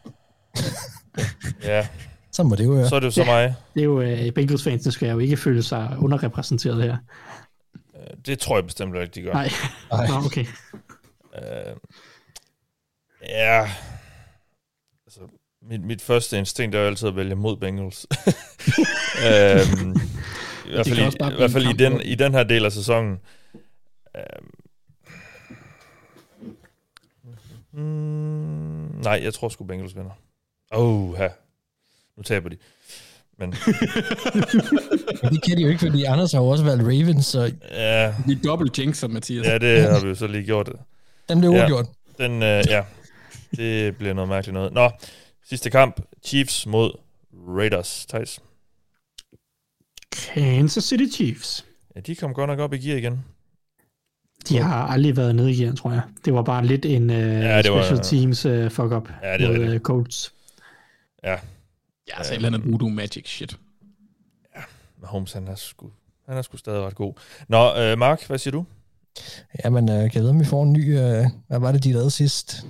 ja. 1.74 1.88
Så 2.32 2.44
må 2.44 2.56
det 2.56 2.66
jo 2.66 2.72
være. 2.72 2.90
Så 2.90 2.96
er 2.96 3.00
det 3.00 3.08
jo 3.08 3.12
så 3.12 3.24
ja, 3.24 3.32
mig. 3.32 3.56
Det 3.74 3.82
er 3.82 3.86
jo, 3.86 4.02
uh, 4.02 4.34
Bengals 4.36 4.64
fans, 4.64 4.94
skal 4.94 5.10
jo 5.10 5.20
ikke 5.20 5.38
føle 5.38 5.64
sig 5.64 5.96
underrepræsenteret 6.00 6.84
her. 6.84 6.98
Det 8.26 8.40
tror 8.40 8.58
jeg 8.58 8.66
bestemt 8.66 8.96
ikke, 8.96 9.12
de 9.16 9.22
gør. 9.22 9.34
Nej, 9.34 9.50
Nej. 9.92 10.08
Nå, 10.08 10.14
okay. 10.26 10.46
Uh, 11.38 11.78
ja, 13.22 13.72
altså, 15.06 15.20
mit, 15.62 15.82
mit 15.82 16.02
første 16.02 16.38
instinkt 16.38 16.76
er 16.76 16.80
jo 16.80 16.88
altid 16.88 17.08
at 17.08 17.16
vælge 17.16 17.36
mod 17.36 17.58
Bengals. 17.58 18.08
um, 18.12 19.96
I 20.68 20.72
hvert 20.72 20.88
fald, 20.88 21.00
i, 21.00 21.34
i, 21.34 21.38
hvert 21.38 21.52
fald 21.52 21.68
i, 21.68 21.74
den, 21.74 22.02
i 22.02 22.16
den 22.16 22.34
her 22.34 22.44
del 22.44 22.66
af 22.66 22.72
sæsonen. 22.72 23.20
Um, 27.74 27.82
mm, 27.82 29.02
nej, 29.04 29.20
jeg 29.24 29.34
tror 29.34 29.50
sgu 29.50 29.64
Bengals 29.64 29.96
vinder. 29.96 30.12
Oh, 30.72 31.18
ha. 31.18 31.28
Nu 32.18 32.24
taber 32.24 32.50
de. 32.50 32.58
Men... 33.38 33.52
det 35.32 35.44
kan 35.44 35.58
de 35.58 35.62
jo 35.62 35.68
ikke, 35.68 35.80
fordi 35.80 36.04
Anders 36.04 36.32
har 36.32 36.40
jo 36.42 36.48
også 36.48 36.64
valgt 36.64 36.84
Ravens, 36.84 37.26
så... 37.26 37.52
Ja. 37.72 38.14
Vi 38.26 38.32
er 38.32 38.38
dobbelt 38.44 38.80
jinxer, 38.80 39.08
Mathias. 39.08 39.46
Ja, 39.46 39.58
det 39.58 39.82
har 39.82 40.02
vi 40.02 40.08
jo 40.08 40.16
så 40.16 40.28
lige 40.28 40.44
gjort. 40.44 40.70
Den 41.30 41.40
blev 41.40 41.52
ja. 41.52 41.58
uafgjort. 41.58 41.86
Den, 42.18 42.44
øh, 42.44 42.64
ja. 42.68 42.84
Det 43.58 43.98
bliver 43.98 44.14
noget 44.14 44.30
mærkeligt 44.30 44.54
noget. 44.54 44.74
Nå, 44.74 44.92
sidste 45.50 45.70
kamp. 45.70 46.02
Chiefs 46.24 46.66
mod 46.66 46.92
Raiders. 47.48 48.06
Thijs? 48.10 48.40
Kansas 50.12 50.84
City 50.84 51.16
Chiefs. 51.16 51.66
Ja, 51.96 52.00
de 52.00 52.16
kom 52.16 52.34
godt 52.34 52.48
nok 52.48 52.60
op 52.60 52.74
i 52.74 52.78
gear 52.78 52.98
igen. 52.98 53.26
De 54.50 54.58
har 54.58 54.88
aldrig 54.88 55.18
været 55.18 55.36
nede 55.36 55.52
i 55.52 55.56
gear, 55.56 55.76
tror 55.76 55.92
jeg. 55.92 56.02
Det 56.26 56.34
var 56.34 56.42
bare 56.42 56.66
lidt 56.66 56.86
en 56.86 57.10
uh, 57.10 57.16
ja, 57.16 57.58
det 57.58 57.66
special 57.66 57.96
var, 57.96 58.04
teams 58.04 58.46
uh, 58.46 58.72
fuck-up 58.72 59.10
ja, 59.24 59.38
det 59.38 59.60
med 59.60 59.76
uh, 59.76 59.82
Colts. 59.82 60.34
Ja. 61.24 61.32
Ja, 62.08 62.18
altså 62.18 62.34
et 62.34 62.36
eller 62.36 62.50
andet 62.50 62.72
voodoo 62.72 62.90
magic 62.90 63.28
shit. 63.30 63.58
Ja, 64.56 64.62
Mahomes, 65.02 65.34
han 65.34 65.48
er 65.48 65.56
sgu, 65.56 65.92
han 66.26 66.38
er 66.38 66.42
sgu 66.42 66.58
stadig 66.58 66.82
ret 66.82 66.96
god. 66.96 67.14
Nå, 67.48 67.76
øh, 67.78 67.98
Mark, 67.98 68.28
hvad 68.28 68.38
siger 68.38 68.52
du? 68.52 68.66
Jamen, 69.66 69.90
øh, 69.90 69.96
kan 69.96 70.12
jeg 70.14 70.22
vide, 70.22 70.30
om 70.30 70.40
vi 70.40 70.46
får 70.46 70.64
en 70.64 70.74
ny... 70.74 71.00
Øh, 71.00 71.26
hvad 71.48 71.60
var 71.60 71.72
det, 71.72 71.84
de 71.84 71.92
lavede 71.92 72.12
sidst? 72.12 72.66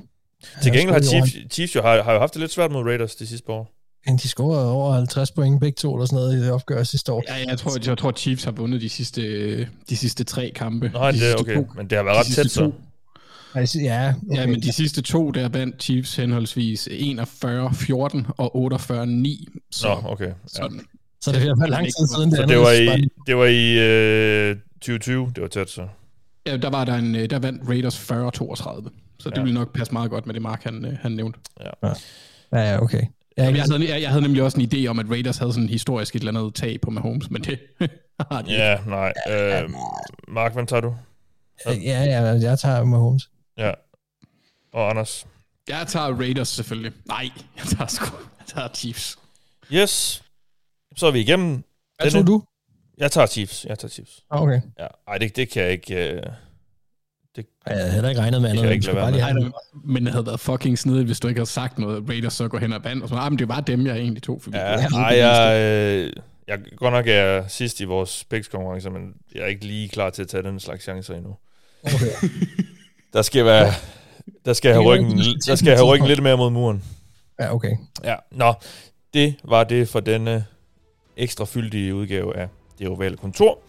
Til 0.63 0.72
gengæld 0.72 0.93
har 0.93 1.01
Chiefs, 1.01 1.53
Chiefs 1.53 1.76
jo, 1.76 1.81
har, 1.81 2.03
har 2.03 2.13
jo 2.13 2.19
haft 2.19 2.34
det 2.34 2.39
lidt 2.39 2.51
svært 2.51 2.72
mod 2.72 2.84
Raiders 2.84 3.15
de 3.15 3.27
sidste 3.27 3.49
år. 3.49 3.72
Men 4.07 4.17
de 4.17 4.27
scorede 4.27 4.72
over 4.72 4.93
50 4.93 5.31
point 5.31 5.59
begge 5.59 5.76
to, 5.76 5.95
eller 5.95 6.05
sådan 6.05 6.15
noget, 6.15 6.38
i 6.38 6.41
det 6.41 6.51
opgør 6.51 6.84
sidste 6.84 7.11
år. 7.11 7.23
Ja, 7.27 7.45
jeg 7.47 7.57
tror, 7.57 7.88
jeg 7.88 7.97
tror 7.97 8.11
Chiefs 8.11 8.43
har 8.43 8.51
vundet 8.51 8.81
de 8.81 8.89
sidste, 8.89 9.22
de 9.89 9.97
sidste 9.97 10.23
tre 10.23 10.51
kampe. 10.55 10.91
Nej, 10.93 11.11
de 11.11 11.19
det 11.19 11.31
er 11.31 11.35
okay, 11.35 11.55
to. 11.55 11.67
men 11.76 11.89
det 11.89 11.97
har 11.97 12.03
været 12.03 12.17
ret 12.17 12.26
tæt 12.26 12.51
så. 12.51 12.72
Ja, 13.55 13.61
okay. 13.61 14.35
ja, 14.35 14.47
men 14.47 14.61
de 14.61 14.73
sidste 14.73 15.01
to, 15.01 15.31
der 15.31 15.49
vandt 15.49 15.84
Chiefs 15.84 16.15
henholdsvis 16.15 16.88
41-14 16.88 18.31
og 18.38 18.73
48-9. 18.73 19.69
Så, 19.72 19.88
Nå, 19.88 20.09
okay. 20.09 20.26
Ja. 20.26 20.31
Sådan. 20.47 20.81
Så 21.22 21.31
det 21.31 21.41
har 21.41 21.55
været 21.59 21.69
lang 21.69 21.85
tid 21.85 22.07
siden. 22.15 22.31
Det, 22.31 22.38
så 22.38 22.45
det 22.45 22.57
var 22.57 22.72
i, 22.72 23.09
det 23.27 23.38
var 23.38 23.45
i 23.45 23.80
øh, 24.49 24.55
2020, 24.81 25.31
det 25.35 25.41
var 25.41 25.47
tæt 25.47 25.69
så. 25.69 25.88
Ja, 26.45 26.57
der 26.57 26.69
var 26.69 26.85
der 26.85 26.95
en, 26.95 27.13
der 27.13 27.39
vandt 27.39 27.69
Raiders 27.69 28.11
40-32. 28.11 28.89
Så 29.19 29.30
det 29.30 29.38
ja. 29.38 29.43
ville 29.43 29.53
nok 29.53 29.73
passe 29.73 29.93
meget 29.93 30.09
godt 30.09 30.26
med 30.26 30.34
det, 30.34 30.41
Mark 30.41 30.63
han, 30.63 30.97
han 31.01 31.11
nævnte. 31.11 31.39
Ja, 31.59 31.88
ja, 32.53 32.72
ja 32.72 32.81
okay. 32.81 33.01
Jeg, 33.38 33.55
jeg, 33.55 33.63
havde, 33.63 33.93
jeg, 33.93 34.01
jeg 34.01 34.09
havde 34.09 34.22
nemlig 34.22 34.43
også 34.43 34.59
en 34.59 34.69
idé 34.73 34.88
om, 34.88 34.99
at 34.99 35.05
Raiders 35.09 35.38
havde 35.38 35.53
sådan 35.53 35.63
en 35.63 35.69
historisk 35.69 36.15
et 36.15 36.19
eller 36.19 36.39
andet 36.39 36.55
tag 36.55 36.81
på 36.81 36.91
Mahomes, 36.91 37.30
men 37.30 37.43
det 37.43 37.59
har 38.31 38.41
de 38.41 38.51
Ja, 38.51 38.77
nej. 38.88 39.13
Øh, 39.30 39.69
Mark, 40.27 40.53
hvem 40.53 40.67
tager 40.67 40.81
du? 40.81 40.95
Ja, 41.65 42.03
ja, 42.03 42.22
jeg 42.23 42.59
tager 42.59 42.84
Mahomes. 42.84 43.30
Ja. 43.57 43.72
Og 44.73 44.89
Anders? 44.89 45.27
Jeg 45.67 45.85
tager 45.88 46.15
Raiders 46.19 46.47
selvfølgelig. 46.47 46.91
Nej, 47.05 47.30
jeg 47.57 47.65
tager 47.65 47.88
sgu. 47.88 48.05
Jeg 48.39 48.45
tager 48.47 48.67
Chiefs. 48.73 49.17
Yes. 49.73 50.23
Så 50.95 51.07
er 51.07 51.11
vi 51.11 51.19
igennem. 51.19 51.63
Hvad 52.01 52.11
tror 52.11 52.22
du? 52.22 52.43
Jeg 52.97 53.11
tager 53.11 53.27
Chiefs. 53.27 53.65
Jeg 53.69 53.80
tager 53.80 53.89
Chiefs. 53.89 54.23
Okay. 54.30 54.61
Ja, 54.80 54.88
ej, 55.07 55.17
det, 55.17 55.35
det 55.35 55.49
kan 55.49 55.63
jeg 55.63 55.72
ikke... 55.72 56.22
Uh... 56.26 56.31
Det, 57.35 57.45
jeg 57.67 57.77
havde 57.77 57.91
heller 57.91 58.09
ikke 58.09 58.22
regnet 58.22 58.41
med 58.41 58.49
andet. 58.49 58.63
Jeg 58.63 58.73
ikke 58.73 58.93
bare 58.93 59.11
lige 59.11 59.34
med. 59.34 59.51
Men 59.84 60.05
det 60.05 60.11
havde 60.11 60.26
været 60.26 60.39
fucking 60.39 60.80
snedigt, 60.80 61.05
hvis 61.05 61.19
du 61.19 61.27
ikke 61.27 61.39
havde 61.39 61.49
sagt 61.49 61.80
noget. 61.80 62.09
Raiders 62.09 62.34
så 62.34 62.47
går 62.47 62.57
hen 62.57 62.73
og 62.73 62.84
vand. 62.84 63.03
Og 63.03 63.09
så, 63.09 63.15
ah, 63.15 63.31
men 63.31 63.39
det 63.39 63.47
var 63.47 63.61
dem, 63.61 63.85
jeg 63.85 63.97
egentlig 63.97 64.23
tog. 64.23 64.41
For 64.41 64.51
ja, 64.53 64.88
ej, 64.88 65.17
jeg, 65.17 65.61
øh, 65.61 66.13
jeg 66.47 66.59
godt 66.77 66.93
nok 66.93 67.07
er 67.07 67.47
sidst 67.47 67.80
i 67.80 67.84
vores 67.84 68.26
konkurrence, 68.51 68.89
men 68.89 69.13
jeg 69.35 69.41
er 69.41 69.47
ikke 69.47 69.65
lige 69.65 69.89
klar 69.89 70.09
til 70.09 70.22
at 70.22 70.27
tage 70.27 70.43
den 70.43 70.59
slags 70.59 70.84
chancer 70.84 71.15
endnu. 71.15 71.35
Okay. 71.84 72.30
der 73.13 73.22
skal 73.22 73.45
være... 73.45 73.73
Der 74.45 74.53
skal 74.53 74.69
jeg 74.69 74.76
have 74.76 74.85
ryggen, 74.85 75.17
der 75.47 75.55
skal 75.55 75.67
jeg 75.69 75.77
have 75.77 75.93
ryggen 75.93 76.07
lidt 76.07 76.23
mere 76.23 76.38
mod 76.38 76.49
muren. 76.49 76.84
Ja, 77.39 77.53
okay. 77.53 77.77
Ja, 78.03 78.15
nå. 78.31 78.53
Det 79.13 79.35
var 79.43 79.63
det 79.63 79.89
for 79.89 79.99
denne 79.99 80.45
ekstra 81.17 81.45
fyldige 81.45 81.95
udgave 81.95 82.38
af 82.38 82.47
det 82.80 82.88
Ovale 82.88 83.18
Kontor. 83.18 83.60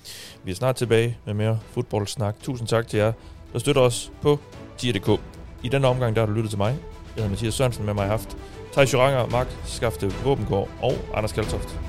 Vi 0.45 0.51
er 0.51 0.55
snart 0.55 0.77
tilbage 0.77 1.19
med 1.25 1.35
mere 1.35 1.59
fodboldsnak. 1.71 2.37
Tusind 2.43 2.69
tak 2.69 2.89
til 2.89 2.99
jer, 2.99 3.13
der 3.53 3.59
støtter 3.59 3.83
os 3.83 4.13
på 4.23 4.39
tier.dk. 4.79 5.21
I 5.63 5.69
denne 5.69 5.87
omgang, 5.87 6.17
der 6.17 6.23
har 6.23 6.27
du 6.27 6.33
lyttet 6.33 6.51
til 6.51 6.59
mig. 6.59 6.69
Jeg 6.71 7.15
hedder 7.15 7.29
Mathias 7.31 7.55
Sørensen, 7.55 7.87
med 7.87 7.95
mig 7.95 8.07
haft 8.07 8.37
Thijs 8.73 8.93
Joranger, 8.93 9.27
Mark 9.27 9.47
Skafte 9.65 10.13
Våbengård 10.25 10.69
og 10.83 10.95
Anders 11.15 11.33
Kaltoft. 11.33 11.81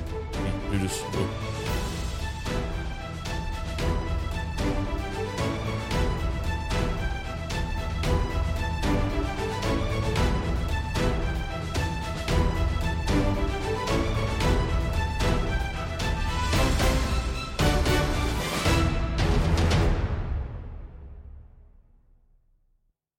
Vi 0.71 0.77
lyttes 0.77 1.03
ud. 1.03 1.56